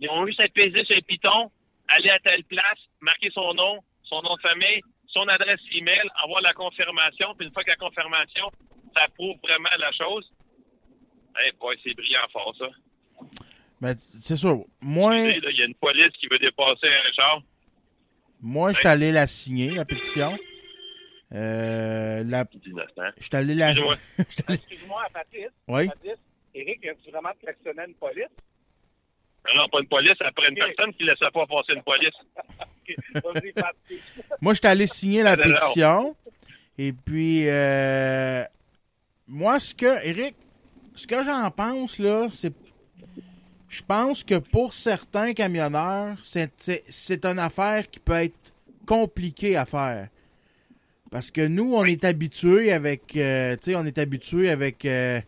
Ils 0.00 0.10
ont 0.10 0.26
juste 0.26 0.40
à 0.40 0.48
peser 0.48 0.84
sur 0.84 0.96
le 0.96 1.02
piton, 1.02 1.50
aller 1.88 2.10
à 2.10 2.18
telle 2.20 2.44
place, 2.44 2.78
marquer 3.00 3.30
son 3.30 3.54
nom, 3.54 3.80
son 4.04 4.22
nom 4.22 4.34
de 4.36 4.40
famille, 4.40 4.80
son 5.08 5.26
adresse 5.28 5.60
email, 5.72 6.08
avoir 6.22 6.40
la 6.42 6.52
confirmation, 6.52 7.34
puis 7.36 7.46
une 7.46 7.52
fois 7.52 7.62
que 7.64 7.70
la 7.70 7.76
confirmation, 7.76 8.50
ça 8.96 9.06
prouve 9.14 9.36
vraiment 9.42 9.70
la 9.78 9.92
chose. 9.92 10.30
Eh 11.46 11.52
boy, 11.58 11.76
c'est 11.82 11.94
brillant 11.94 12.26
fort, 12.32 12.54
ça. 12.58 12.66
Ben, 13.80 13.94
c'est 13.98 14.36
sûr. 14.36 14.64
Moi, 14.80 15.16
Il 15.16 15.56
y 15.56 15.62
a 15.62 15.66
une 15.66 15.74
police 15.74 16.10
qui 16.18 16.26
veut 16.28 16.38
dépasser 16.38 16.86
un 16.86 17.12
char. 17.12 17.42
moi 18.40 18.72
je 18.72 18.78
suis 18.78 18.86
allé 18.86 19.12
la 19.12 19.26
signer, 19.26 19.70
la 19.70 19.84
pétition. 19.84 20.36
Euh, 21.34 22.22
la, 22.24 22.44
je 23.18 23.24
suis 23.24 23.36
allé 23.36 23.54
la. 23.54 23.70
Excuse-moi. 23.72 23.96
allé- 24.48 24.54
Excuse-moi, 24.58 25.02
Patrice. 25.12 25.48
Oui? 25.68 25.88
Patrice, 25.88 26.18
Eric, 26.54 26.78
viens-tu 26.82 27.10
vraiment 27.10 27.30
de 27.30 27.38
klaxonner 27.44 27.82
une 27.88 27.94
police? 27.94 28.28
Non, 29.46 29.62
non, 29.62 29.68
pas 29.68 29.80
une 29.80 29.88
police, 29.88 30.14
après 30.20 30.48
une 30.48 30.54
personne 30.54 30.94
qui 30.94 31.02
ne 31.04 31.10
laissait 31.10 31.30
pas 31.32 31.46
passer 31.46 31.72
une 31.74 31.82
police. 31.82 32.14
Moi, 34.40 34.54
j'étais 34.54 34.68
allé 34.68 34.86
signer 34.86 35.22
la 35.22 35.36
pétition. 35.36 36.16
Et 36.78 36.92
puis, 36.92 37.48
euh, 37.48 38.44
moi, 39.28 39.58
ce 39.60 39.74
que, 39.74 40.04
Eric, 40.06 40.34
ce 40.94 41.06
que 41.06 41.22
j'en 41.24 41.50
pense, 41.50 41.98
là, 41.98 42.28
c'est. 42.32 42.52
Je 43.68 43.82
pense 43.82 44.22
que 44.22 44.36
pour 44.38 44.72
certains 44.74 45.32
camionneurs, 45.34 46.16
c'est- 46.22 46.52
c'est 46.58 46.84
c'est 46.88 47.24
une 47.24 47.38
affaire 47.40 47.88
qui 47.90 47.98
peut 47.98 48.12
être 48.22 48.52
compliquée 48.86 49.56
à 49.56 49.64
faire. 49.66 50.08
Parce 51.14 51.30
que 51.30 51.46
nous, 51.46 51.74
on 51.76 51.84
est 51.84 52.04
habitués 52.04 52.72
avec. 52.72 53.16
euh, 53.16 53.54
tu 53.54 53.70
sais, 53.70 53.76
on 53.76 53.84
est 53.84 53.98
habitués 53.98 54.50
avec. 54.50 54.84
euh, 54.84 55.20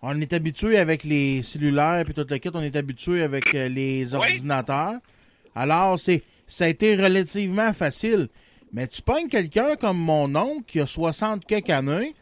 on 0.00 0.18
est 0.18 0.32
habitué 0.32 0.78
avec 0.78 1.04
les 1.04 1.42
cellulaires 1.42 2.04
puis 2.06 2.14
tout 2.14 2.24
le 2.26 2.38
kit, 2.38 2.48
on 2.54 2.62
est 2.62 2.74
habitué 2.74 3.22
avec 3.22 3.44
euh, 3.54 3.68
les 3.68 4.14
ordinateurs. 4.14 4.94
Alors, 5.54 5.98
c'est 5.98 6.22
ça 6.46 6.64
a 6.64 6.68
été 6.68 6.96
relativement 6.96 7.74
facile. 7.74 8.28
Mais 8.72 8.86
tu 8.86 9.02
pognes 9.02 9.28
quelqu'un 9.28 9.76
comme 9.76 9.98
mon 9.98 10.34
oncle 10.36 10.62
qui 10.66 10.80
a 10.80 10.86
60 10.86 11.44
quelques 11.44 11.68
années 11.68 12.14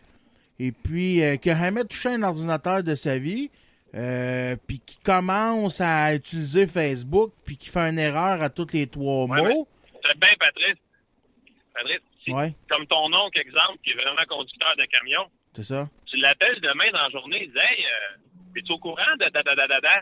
et 0.59 0.73
puis 0.73 1.23
euh, 1.23 1.37
qui 1.37 1.51
a 1.51 1.57
jamais 1.57 1.85
touché 1.85 2.09
un 2.09 2.23
ordinateur 2.25 2.83
de 2.83 2.97
sa 2.97 3.17
vie, 3.19 3.49
euh, 3.95 4.57
puis 4.67 4.81
qui 4.85 4.97
commence 5.05 5.81
à 5.81 6.17
utiliser 6.17 6.67
Facebook, 6.67 7.33
puis 7.45 7.57
qui 7.57 7.69
fait 7.71 7.89
une 7.91 7.99
erreur 8.01 8.43
à 8.43 8.51
tous 8.51 8.73
les 8.73 8.89
trois 8.89 9.27
Ouais, 9.27 9.41
mots. 9.41 9.69
C'est 10.03 10.19
bien, 10.19 10.31
Patrice. 10.41 10.79
Patrice, 11.75 12.01
si- 12.25 12.33
Ouais, 12.33 12.53
comme 12.68 12.87
ton 12.87 13.12
oncle, 13.14 13.39
exemple, 13.39 13.79
qui 13.85 13.91
est 13.91 13.95
vraiment 13.95 14.25
conducteur 14.29 14.75
de 14.77 14.85
camion, 14.87 15.27
c'est 15.55 15.64
ça. 15.64 15.89
tu 16.07 16.16
l'appelles 16.16 16.61
demain 16.61 16.91
dans 16.93 17.03
la 17.03 17.11
journée, 17.11 17.45
il 17.45 17.53
dit 17.53 17.59
Hey, 17.59 17.85
euh, 17.85 18.59
es-tu 18.59 18.72
au 18.72 18.79
courant 18.79 19.16
de 19.20 19.29
da 19.31 19.43
da 19.43 19.55
da 19.55 19.66
da 19.66 19.81
da? 19.81 20.01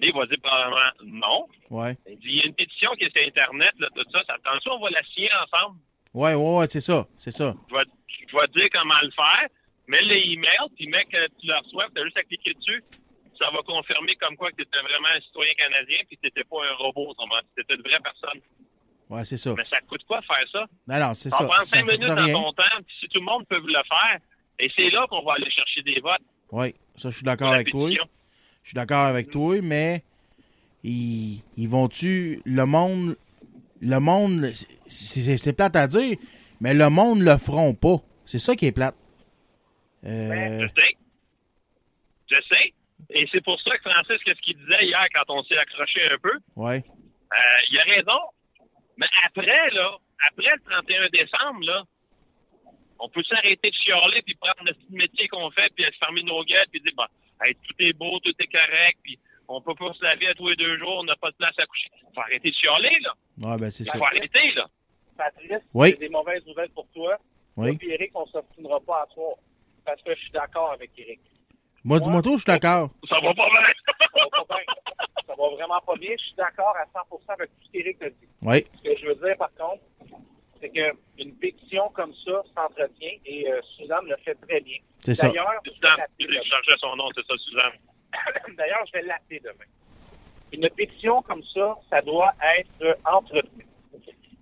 Il 0.00 0.12
va 0.12 0.26
dire 0.26 0.38
probablement 0.42 0.92
non. 1.04 1.48
Ouais. 1.70 1.96
Il 2.08 2.18
dit 2.18 2.28
Il 2.28 2.36
y 2.36 2.40
a 2.42 2.46
une 2.46 2.54
pétition 2.54 2.90
qui 2.92 3.04
est 3.04 3.10
sur 3.16 3.26
Internet, 3.26 3.72
là, 3.78 3.88
tout 3.94 4.04
ça, 4.12 4.22
ça 4.26 4.36
te 4.38 4.42
tente 4.42 4.62
ça, 4.62 4.70
on 4.72 4.78
va 4.80 4.90
la 4.90 5.02
signer 5.04 5.30
ensemble? 5.42 5.78
Ouais, 6.14 6.34
ouais, 6.34 6.56
ouais, 6.58 6.68
c'est 6.68 6.80
ça. 6.80 7.06
C'est 7.18 7.30
ça. 7.32 7.54
Vais 7.70 7.84
te 8.46 8.58
dire 8.60 8.68
comment 8.72 8.94
le 9.02 9.10
faire. 9.10 9.48
Mets 9.88 10.02
les 10.02 10.20
emails, 10.32 10.68
puis 10.76 10.86
mec, 10.86 11.08
que 11.08 11.26
tu 11.40 11.46
le 11.46 11.56
reçois, 11.56 11.86
tu 11.94 12.00
as 12.00 12.04
juste 12.04 12.16
à 12.18 12.22
cliquer 12.24 12.52
dessus. 12.54 12.84
Ça 13.38 13.48
va 13.50 13.58
confirmer 13.62 14.14
comme 14.16 14.36
quoi 14.36 14.50
que 14.50 14.56
tu 14.56 14.62
étais 14.62 14.80
vraiment 14.82 15.08
un 15.08 15.20
citoyen 15.20 15.54
canadien, 15.54 15.98
puis 16.08 16.18
tu 16.18 16.26
n'étais 16.26 16.44
pas 16.44 16.58
un 16.70 16.74
robot, 16.74 17.14
tu 17.54 17.62
étais 17.62 17.74
une 17.74 17.82
vraie 17.82 18.00
personne. 18.02 18.40
Ouais, 19.10 19.24
c'est 19.24 19.38
ça. 19.38 19.54
Mais 19.56 19.64
ça 19.70 19.80
coûte 19.88 20.02
quoi 20.06 20.20
faire 20.22 20.44
ça? 20.52 20.66
Non, 20.86 21.00
non, 21.08 21.14
c'est 21.14 21.30
Ça 21.30 21.38
ça. 21.38 21.44
prend 21.46 21.62
cinq 21.64 21.84
minutes 21.86 22.06
dans 22.06 22.16
ton 22.32 22.52
temps, 22.52 22.62
puis 22.86 22.94
si 23.00 23.08
tout 23.08 23.20
le 23.20 23.24
monde 23.24 23.46
peut 23.48 23.56
le 23.64 23.72
faire, 23.72 24.18
et 24.58 24.70
c'est 24.76 24.90
là 24.90 25.06
qu'on 25.08 25.22
va 25.22 25.34
aller 25.34 25.50
chercher 25.50 25.82
des 25.82 25.98
votes. 26.00 26.20
Oui, 26.52 26.74
ça, 26.96 27.10
je 27.10 27.16
suis 27.16 27.24
d'accord 27.24 27.52
avec 27.52 27.70
toi. 27.70 27.88
Je 27.90 28.68
suis 28.70 28.74
d'accord 28.74 29.06
avec 29.06 29.30
toi, 29.30 29.60
mais 29.62 30.02
ils, 30.84 31.42
ils 31.56 31.68
vont-tu. 31.68 32.42
Le 32.44 32.64
monde. 32.66 33.16
Le 33.80 33.98
monde. 34.00 34.50
c'est- 34.88 35.52
plate 35.56 35.76
à 35.76 35.86
dire, 35.86 36.16
mais 36.60 36.74
le 36.74 36.90
monde 36.90 37.20
le 37.22 37.38
feront 37.38 37.72
pas. 37.74 37.96
C'est 38.26 38.38
ça 38.40 38.54
qui 38.56 38.66
est 38.66 38.72
plate. 38.72 38.96
Euh, 40.04 40.60
Je 40.60 40.66
sais. 40.66 40.96
Je 42.30 42.36
sais. 42.52 42.74
Et 43.10 43.26
c'est 43.32 43.42
pour 43.42 43.58
ça 43.62 43.76
que 43.78 43.90
Francis, 43.90 44.22
qu'est-ce 44.24 44.40
qu'il 44.42 44.56
disait 44.58 44.84
hier 44.84 45.06
quand 45.14 45.32
on 45.34 45.42
s'est 45.44 45.56
accroché 45.56 46.00
un 46.12 46.18
peu? 46.18 46.32
ouais. 46.56 46.84
Euh, 47.32 47.36
il 47.70 47.78
a 47.78 47.84
raison. 47.84 48.18
Mais 48.98 49.06
après, 49.24 49.70
là, 49.70 49.96
après 50.28 50.50
le 50.54 50.60
31 50.70 51.08
décembre, 51.08 51.64
là, 51.64 51.82
on 52.98 53.08
peut 53.08 53.22
s'arrêter 53.22 53.70
de 53.70 53.74
chialer 53.76 54.22
puis 54.22 54.34
prendre 54.34 54.64
le 54.64 54.74
petit 54.74 54.92
métier 54.92 55.28
qu'on 55.28 55.50
fait 55.52 55.72
puis 55.74 55.84
se 55.84 55.96
fermer 55.98 56.22
nos 56.24 56.42
gueules 56.44 56.66
puis 56.70 56.80
dire, 56.80 56.92
bon, 56.96 57.04
hey, 57.44 57.54
tout 57.54 57.74
est 57.78 57.92
beau, 57.92 58.18
tout 58.20 58.34
est 58.38 58.46
correct 58.52 58.98
puis 59.02 59.18
On 59.50 59.62
peut 59.62 59.74
pas 59.74 59.92
se 59.94 60.02
laver 60.04 60.26
à 60.28 60.34
tous 60.34 60.48
les 60.48 60.56
deux 60.56 60.76
jours, 60.78 60.98
on 60.98 61.04
n'a 61.04 61.16
pas 61.16 61.30
de 61.30 61.36
place 61.36 61.58
à 61.58 61.64
coucher. 61.64 61.88
Faut 62.14 62.20
arrêter 62.20 62.50
de 62.50 62.54
chialer, 62.56 62.98
là. 63.00 63.56
Ben 63.56 63.70
c'est 63.70 63.84
ça. 63.84 63.96
Faut 63.96 64.04
arrêter, 64.04 64.52
là. 64.52 64.66
Patrice, 65.16 65.62
Oui. 65.74 65.90
j'ai 65.92 65.96
des 65.96 66.08
mauvaises 66.10 66.44
nouvelles 66.46 66.70
pour 66.70 66.86
toi. 66.92 67.16
Oui. 67.56 67.70
Moi 67.72 67.78
et 67.82 67.94
Eric, 67.94 68.10
on 68.14 68.26
ne 68.26 68.30
s'obstinera 68.30 68.78
pas 68.80 69.02
à 69.08 69.14
soir. 69.14 69.36
Parce 69.86 70.02
que 70.02 70.14
je 70.14 70.20
suis 70.20 70.30
d'accord 70.32 70.72
avec 70.72 70.90
Eric. 70.98 71.20
Moi, 71.84 72.00
du 72.00 72.08
moto, 72.08 72.32
je 72.32 72.38
suis 72.42 72.46
d'accord. 72.46 72.90
Ça 73.08 73.16
va 73.20 73.32
pas 73.34 73.48
bien. 73.48 73.62
Ça 73.86 74.20
va 74.32 74.44
pas 74.44 74.56
bien. 74.56 74.74
Ça 75.26 75.34
va 75.38 75.48
vraiment 75.50 75.80
pas 75.86 75.94
bien. 75.96 76.10
Je 76.18 76.24
suis 76.24 76.34
d'accord 76.34 76.74
à 76.76 76.84
100% 76.98 77.20
avec 77.28 77.50
tout 77.50 77.66
ce 77.66 77.70
qu'Éric 77.72 78.02
a 78.02 78.10
dit. 78.10 78.28
Oui. 78.42 78.66
Ce 78.76 78.82
que 78.82 78.96
je 79.00 79.06
veux 79.06 79.14
dire, 79.14 79.36
par 79.38 79.50
contre, 79.54 79.82
c'est 80.60 80.70
qu'une 80.70 81.34
pétition 81.36 81.88
comme 81.90 82.12
ça 82.24 82.42
s'entretient 82.54 83.16
et 83.24 83.50
euh, 83.50 83.60
Suzanne 83.76 84.06
le 84.06 84.16
fait 84.24 84.34
très 84.46 84.60
bien. 84.60 84.78
C'est 85.04 85.14
ça. 85.14 85.28
D'ailleurs, 85.28 85.52
je 86.20 86.76
son 86.80 86.96
nom, 86.96 87.04
c'est 87.14 87.24
ça, 87.26 87.34
Suzanne. 87.38 87.72
D'ailleurs, 88.56 88.84
je 88.86 88.92
vais 88.92 89.02
l'appeler 89.02 89.40
demain. 89.40 89.64
Une 90.52 90.68
pétition 90.70 91.22
comme 91.22 91.42
ça, 91.54 91.76
ça 91.90 92.00
doit 92.02 92.32
être 92.58 92.98
entretenu. 93.04 93.66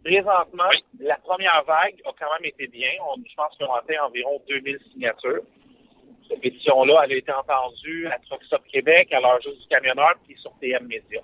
Présentement, 0.05 0.71
la 1.01 1.17
première 1.17 1.65
vague 1.65 1.97
a 2.07 2.11
quand 2.19 2.33
même 2.35 2.45
été 2.45 2.69
bien. 2.69 2.91
On- 3.11 3.17
je 3.29 3.35
pense 3.35 3.57
qu'on 3.59 3.73
a 3.75 3.79
atteint 3.81 4.05
environ 4.05 4.41
2000 4.49 4.79
signatures. 4.93 5.43
Cette 6.29 6.41
pétition-là, 6.41 7.03
elle 7.05 7.13
a 7.13 7.17
été 7.17 7.33
entendue 7.33 8.07
à 8.09 8.19
Truck 8.19 8.43
Stop 8.45 8.63
Québec, 8.73 9.13
à 9.13 9.21
l'heure 9.21 9.41
juste 9.43 9.61
du 9.61 9.67
camionneur, 9.69 10.15
puis 10.25 10.37
sur 10.39 10.53
TM 10.61 10.87
Média. 10.87 11.21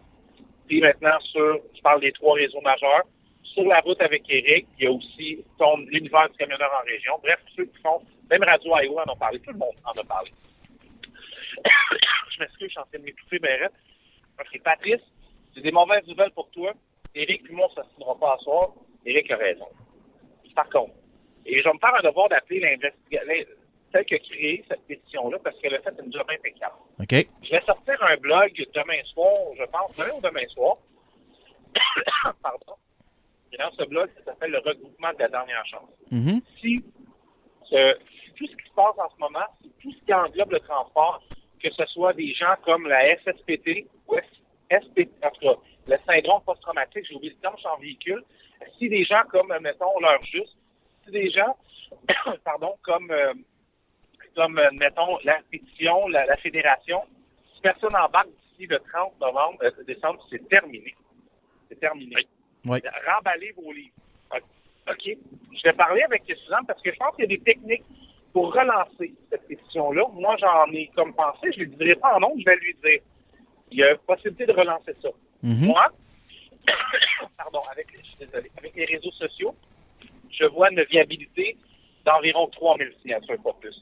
Puis 0.67 0.81
maintenant, 0.81 1.19
sur, 1.21 1.61
je 1.75 1.81
parle 1.83 2.01
des 2.01 2.13
trois 2.13 2.35
réseaux 2.35 2.61
majeurs. 2.61 3.03
Sur 3.43 3.65
la 3.65 3.81
route 3.81 4.01
avec 4.01 4.23
Eric, 4.29 4.67
il 4.79 4.85
y 4.85 4.87
a 4.87 4.93
aussi 4.93 5.45
l'univers 5.89 6.31
du 6.31 6.37
camionneur 6.39 6.71
en 6.81 6.85
région. 6.87 7.19
Bref, 7.23 7.39
ceux 7.55 7.67
qui 7.67 7.83
font, 7.83 8.01
même 8.31 8.43
Radio 8.45 8.73
Iowa 8.79 9.05
en 9.07 9.13
ont 9.13 9.17
parlé, 9.17 9.41
tout 9.41 9.53
le 9.53 9.59
monde 9.59 9.75
en 9.85 9.93
a 9.93 10.05
parlé. 10.05 10.31
je 12.31 12.41
m'excuse, 12.41 12.69
je 12.69 12.71
suis 12.71 12.79
en 12.79 12.85
train 12.85 12.99
de 12.99 13.05
m'étouffer, 13.05 13.39
raide. 13.43 13.71
OK, 14.41 14.63
Patrice, 14.63 15.03
j'ai 15.55 15.61
des 15.61 15.73
mauvaises 15.73 16.07
nouvelles 16.07 16.31
pour 16.31 16.51
toi. 16.51 16.73
Eric 17.15 17.43
ça 17.47 17.83
ne 17.83 17.89
se 17.89 17.95
finira 17.95 18.19
pas 18.19 18.35
à 18.35 18.39
soir. 18.39 18.71
Eric 19.05 19.31
a 19.31 19.37
raison. 19.37 19.67
Par 20.55 20.69
contre, 20.71 20.95
et 21.45 21.61
je 21.61 21.69
me 21.69 21.79
faire 21.79 21.95
un 21.95 22.03
devoir 22.03 22.29
d'appeler 22.29 22.79
celle 23.93 24.05
qui 24.07 24.15
a 24.15 24.19
créé 24.19 24.65
cette 24.69 24.83
pétition-là, 24.87 25.39
parce 25.45 25.57
qu'elle 25.61 25.75
a 25.75 25.81
fait 25.81 25.95
une 26.05 26.13
job 26.13 26.25
impeccable. 26.29 26.75
OK. 27.01 27.27
Je 27.43 27.51
vais 27.51 27.63
sortir 27.67 28.03
un 28.03 28.17
blog 28.17 28.53
demain 28.75 29.03
soir, 29.13 29.33
je 29.59 29.65
pense, 29.65 29.97
demain 29.97 30.17
ou 30.17 30.21
demain 30.21 30.47
soir. 30.49 30.77
Pardon. 32.43 32.75
Et 33.53 33.57
dans 33.59 33.71
ce 33.73 33.85
blog, 33.85 34.09
ça 34.19 34.25
s'appelle 34.33 34.51
le 34.51 34.59
regroupement 34.59 35.13
de 35.13 35.19
la 35.19 35.29
dernière 35.29 35.65
chance. 35.67 35.91
Mhm. 36.11 36.41
Si, 36.61 36.83
ce- 37.69 37.99
si 38.25 38.33
tout 38.35 38.47
ce 38.47 38.57
qui 38.57 38.69
se 38.69 38.75
passe 38.75 38.99
en 38.99 39.11
ce 39.11 39.19
moment, 39.19 39.45
si 39.63 39.71
tout 39.83 39.93
ce 39.93 40.05
qui 40.05 40.15
englobe 40.15 40.53
le 40.53 40.61
transport, 40.61 41.23
que 41.63 41.71
ce 41.71 41.85
soit 41.87 42.13
des 42.15 42.33
gens 42.35 42.55
comme 42.65 42.89
la 42.89 43.15
SSPT 43.19 43.87
ou 44.09 44.17
SPT, 44.71 45.11
en 45.25 45.31
tout 45.31 45.41
cas, 45.41 45.61
le 45.87 45.97
syndrome 46.07 46.43
post-traumatique, 46.45 47.05
j'ai 47.09 47.15
oublié 47.15 47.33
le 47.35 47.41
terme, 47.41 47.55
je 47.57 47.61
suis 47.61 47.69
en 47.69 47.79
véhicule, 47.79 48.25
si 48.79 48.89
des 48.89 49.05
gens 49.05 49.23
comme, 49.31 49.53
mettons, 49.61 49.99
leur 50.01 50.23
juste, 50.23 50.57
si 51.05 51.11
des 51.11 51.31
gens, 51.31 51.57
pardon, 52.45 52.75
comme, 52.83 53.11
euh, 53.11 53.35
comme, 54.35 54.59
euh, 54.59 54.71
mettons, 54.73 55.19
la 55.25 55.39
pétition, 55.51 56.09
la, 56.09 56.27
la 56.27 56.37
fédération, 56.37 57.03
si 57.55 57.61
personne 57.61 57.95
embarque 57.97 58.29
d'ici 58.29 58.67
le 58.67 58.79
30 58.93 59.21
novembre, 59.21 59.59
euh, 59.63 59.71
décembre, 59.87 60.25
c'est 60.31 60.47
terminé. 60.49 60.95
C'est 61.69 61.79
terminé. 61.81 62.15
Oui. 62.67 62.79
Remballez 63.07 63.53
vos 63.53 63.73
livres. 63.73 63.95
OK. 64.89 65.05
Je 65.07 65.63
vais 65.63 65.73
parler 65.75 66.03
avec 66.03 66.23
Suzanne 66.27 66.67
parce 66.67 66.83
que 66.83 66.91
je 66.93 66.97
pense 66.97 67.15
qu'il 67.15 67.25
y 67.31 67.35
a 67.35 67.37
des 67.37 67.43
techniques 67.43 67.85
pour 68.33 68.53
relancer 68.53 69.15
cette 69.31 69.47
pétition-là. 69.47 70.03
Moi, 70.13 70.37
j'en 70.41 70.67
ai 70.73 70.89
comme 70.97 71.15
pensé. 71.15 71.53
Je 71.53 71.61
ne 71.61 71.65
lui 71.67 71.77
dirai 71.77 71.95
pas 71.95 72.17
en 72.17 72.21
nom, 72.21 72.35
je 72.39 72.45
vais 72.45 72.57
lui 72.57 72.75
dire. 72.83 73.01
Il 73.71 73.79
y 73.79 73.85
a 73.85 73.97
possibilité 73.97 74.47
de 74.47 74.53
relancer 74.53 74.93
ça. 75.01 75.09
Mhm. 75.43 75.67
Moi, 75.67 75.87
pardon, 77.37 77.61
avec, 77.71 77.93
les- 77.93 77.99
je 78.01 78.05
suis 78.09 78.17
désolé, 78.19 78.51
avec 78.59 78.75
les 78.75 78.85
réseaux 78.87 79.13
sociaux, 79.13 79.55
je 80.31 80.45
vois 80.47 80.71
une 80.71 80.83
viabilité 80.85 81.57
d'environ 82.05 82.49
3000 82.49 82.93
signatures, 83.03 83.41
pas 83.43 83.53
plus. 83.61 83.75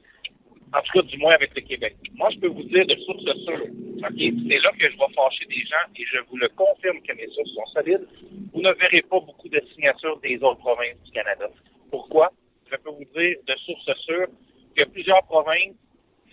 En 0.72 0.80
tout 0.82 0.92
cas, 0.92 1.02
du 1.02 1.18
moins 1.18 1.34
avec 1.34 1.54
le 1.54 1.62
Québec. 1.62 1.96
Moi, 2.14 2.30
je 2.30 2.38
peux 2.38 2.46
vous 2.46 2.62
dire 2.62 2.86
de 2.86 2.94
source 2.96 3.24
sûre, 3.24 3.66
OK? 3.66 4.18
C'est 4.18 4.58
là 4.58 4.70
que 4.78 4.88
je 4.88 4.96
vais 4.96 5.14
fâcher 5.16 5.44
des 5.46 5.64
gens 5.66 5.86
et 5.96 6.04
je 6.04 6.18
vous 6.28 6.36
le 6.36 6.48
confirme 6.50 7.00
que 7.02 7.12
mes 7.14 7.26
sources 7.28 7.50
sont 7.50 7.66
solides. 7.66 8.06
Vous 8.52 8.60
ne 8.60 8.72
verrez 8.72 9.02
pas 9.02 9.18
beaucoup 9.18 9.48
de 9.48 9.60
signatures 9.74 10.18
des 10.20 10.36
autres 10.42 10.60
provinces 10.60 11.02
du 11.04 11.10
Canada. 11.10 11.48
Pourquoi? 11.90 12.30
Je 12.70 12.76
peux 12.76 12.90
vous 12.90 13.04
dire 13.16 13.36
de 13.46 13.54
source 13.66 13.98
sûre 14.06 14.28
que 14.76 14.84
plusieurs 14.84 15.24
provinces 15.24 15.74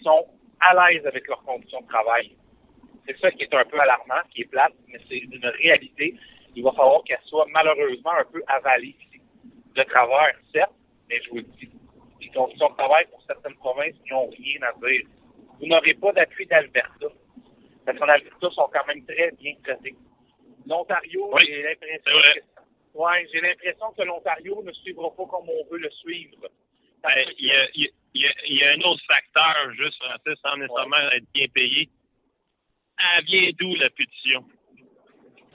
sont 0.04 0.28
à 0.60 0.92
l'aise 0.92 1.06
avec 1.08 1.28
leurs 1.28 1.44
conditions 1.44 1.82
de 1.82 1.88
travail. 1.88 2.32
C'est 3.08 3.18
ça 3.20 3.32
qui 3.32 3.44
est 3.44 3.54
un 3.54 3.66
peu 3.66 3.80
alarmant, 3.80 4.22
qui 4.32 4.42
est 4.42 4.52
plate, 4.52 4.74
mais 4.88 5.00
c'est 5.10 5.18
une 5.18 5.46
réalité. 5.64 6.16
Il 6.56 6.64
va 6.64 6.72
falloir 6.74 7.04
qu'elle 7.06 7.18
soit 7.26 7.48
malheureusement 7.52 8.14
un 8.20 8.26
peu 8.32 8.44
avalée 8.48 8.96
ici. 9.00 9.22
De 9.76 9.84
travers, 9.84 10.36
certes, 10.54 10.74
mais 11.10 11.20
je 11.24 11.30
vous 11.30 11.38
le 11.38 11.44
dis, 11.60 11.70
les 12.38 12.44
conditions 12.44 12.70
de 12.70 12.76
travail 12.76 13.06
pour 13.10 13.22
certaines 13.24 13.56
provinces 13.56 13.96
n'ont 14.12 14.30
rien 14.30 14.62
à 14.64 14.74
dire. 14.88 15.04
Vous 15.60 15.66
n'aurez 15.68 15.94
pas 15.96 16.12
d'appui 16.14 16.46
d'Alberta. 16.46 17.08
Parce 17.86 17.98
qu'en 17.98 18.08
Alberta, 18.08 18.50
sont 18.52 18.70
quand 18.72 18.86
même 18.88 19.04
très 19.06 19.32
bien 19.32 19.54
traités. 19.64 19.96
L'Ontario, 20.68 21.30
Oui, 21.34 21.44
j'ai 21.48 21.64
l'impression 21.64 22.12
que, 22.12 22.98
ouais, 23.00 23.28
j'ai 23.32 23.42
l'impression 23.42 23.92
que 23.94 24.04
l'Ontario 24.04 24.62
ne 24.64 24.72
suivra 24.74 25.10
pas 25.16 25.26
comme 25.26 25.50
on 25.50 25.66
veut 25.72 25.80
le 25.80 25.90
suivre. 25.92 26.48
Ben, 27.04 27.26
Il 27.40 27.48
y, 27.48 27.52
a, 27.52 27.68
il 27.74 27.84
y 27.84 27.88
a- 27.88 27.92
il 28.14 28.22
y 28.22 28.28
a- 28.28 28.34
il 28.48 28.58
y 28.58 28.64
a 28.64 28.72
un 28.72 28.82
autre 28.92 29.02
facteur, 29.10 29.72
juste, 29.74 29.98
Francis, 30.04 30.42
sans 30.42 30.58
nécessairement 30.58 31.10
être 31.14 31.26
bien 31.34 31.48
payé. 31.54 31.90
Elle 33.16 33.24
vient 33.26 33.52
d'où, 33.58 33.76
la 33.76 33.90
pétition? 33.92 34.44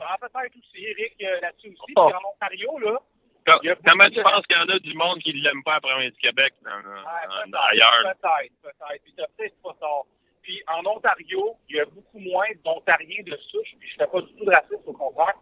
Ah, 0.01 0.17
peut-être 0.21 0.57
aussi, 0.57 0.85
Eric, 0.85 1.15
euh, 1.23 1.41
là-dessus 1.41 1.69
aussi. 1.69 1.93
Oh. 1.97 2.07
Puis 2.09 2.15
en 2.17 2.29
Ontario, 2.35 2.79
là, 2.79 3.01
Comment 3.45 4.05
tu 4.13 4.23
penses 4.23 4.47
qu'il 4.47 4.57
y 4.57 4.61
en 4.61 4.69
a 4.69 4.79
du 4.79 4.95
monde 4.95 5.19
qui 5.21 5.35
ne 5.35 5.43
l'aime 5.43 5.63
pas 5.65 5.73
à 5.73 5.75
la 5.77 5.81
province 5.81 6.13
du 6.13 6.19
Québec, 6.21 6.55
dans- 6.63 6.71
dans- 6.71 6.77
Ouais, 6.77 7.27
dans- 7.29 7.51
peut-être, 7.51 7.69
ailleurs? 7.71 8.03
Peut-être, 8.03 8.53
peut-être. 8.63 9.03
Puis 9.05 9.13
peut-être 9.17 9.63
pas 9.63 9.77
tort. 9.81 10.07
Puis 10.43 10.63
en 10.69 10.85
Ontario, 10.87 11.57
il 11.69 11.77
y 11.77 11.81
a 11.81 11.85
beaucoup 11.85 12.19
moins 12.19 12.47
d'Ontariens 12.65 13.23
de 13.25 13.37
souche, 13.51 13.75
puis 13.79 13.89
je 13.91 13.97
fais 13.97 14.07
pas 14.07 14.21
du 14.21 14.33
tout 14.35 14.45
de 14.45 14.51
racisme, 14.51 14.83
au 14.87 14.93
contraire. 14.93 15.35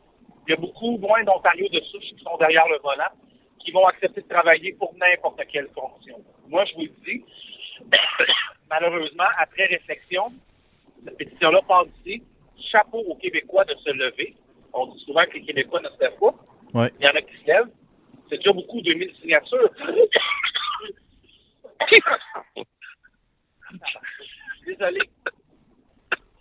Il 0.46 0.50
y 0.50 0.54
a 0.54 0.56
beaucoup 0.56 0.96
moins 0.98 1.22
d'Ontario 1.24 1.68
de 1.68 1.80
souche 1.80 2.04
qui 2.16 2.22
sont 2.24 2.36
derrière 2.38 2.68
le 2.68 2.78
volant, 2.78 3.08
qui 3.58 3.70
vont 3.72 3.86
accepter 3.86 4.22
de 4.22 4.28
travailler 4.28 4.72
pour 4.74 4.94
n'importe 4.96 5.40
quelle 5.48 5.68
fonction. 5.74 6.16
Moi, 6.48 6.64
je 6.66 6.74
vous 6.74 6.82
le 6.82 6.88
dis, 7.04 7.24
malheureusement, 8.70 9.28
après 9.38 9.66
réflexion, 9.66 10.32
cette 11.04 11.16
pétition-là 11.16 11.60
passe 11.66 11.88
ici. 12.04 12.22
Chapeau 12.70 12.98
aux 12.98 13.16
Québécois 13.16 13.64
de 13.64 13.74
se 13.76 13.90
lever. 13.90 14.34
On 14.72 14.86
dit 14.86 15.02
souvent 15.04 15.24
que 15.24 15.32
les 15.34 15.42
Québécois 15.42 15.80
ne 15.80 15.88
se 15.88 15.98
lèvent 16.00 16.18
pas. 16.18 16.34
Ouais. 16.74 16.90
Il 17.00 17.04
y 17.06 17.08
en 17.08 17.14
a 17.14 17.22
qui 17.22 17.36
se 17.38 17.46
lèvent. 17.46 17.70
C'est 18.30 18.36
déjà 18.38 18.52
beaucoup, 18.52 18.80
2000 18.80 19.12
signatures. 19.20 19.70
désolé. 24.66 25.00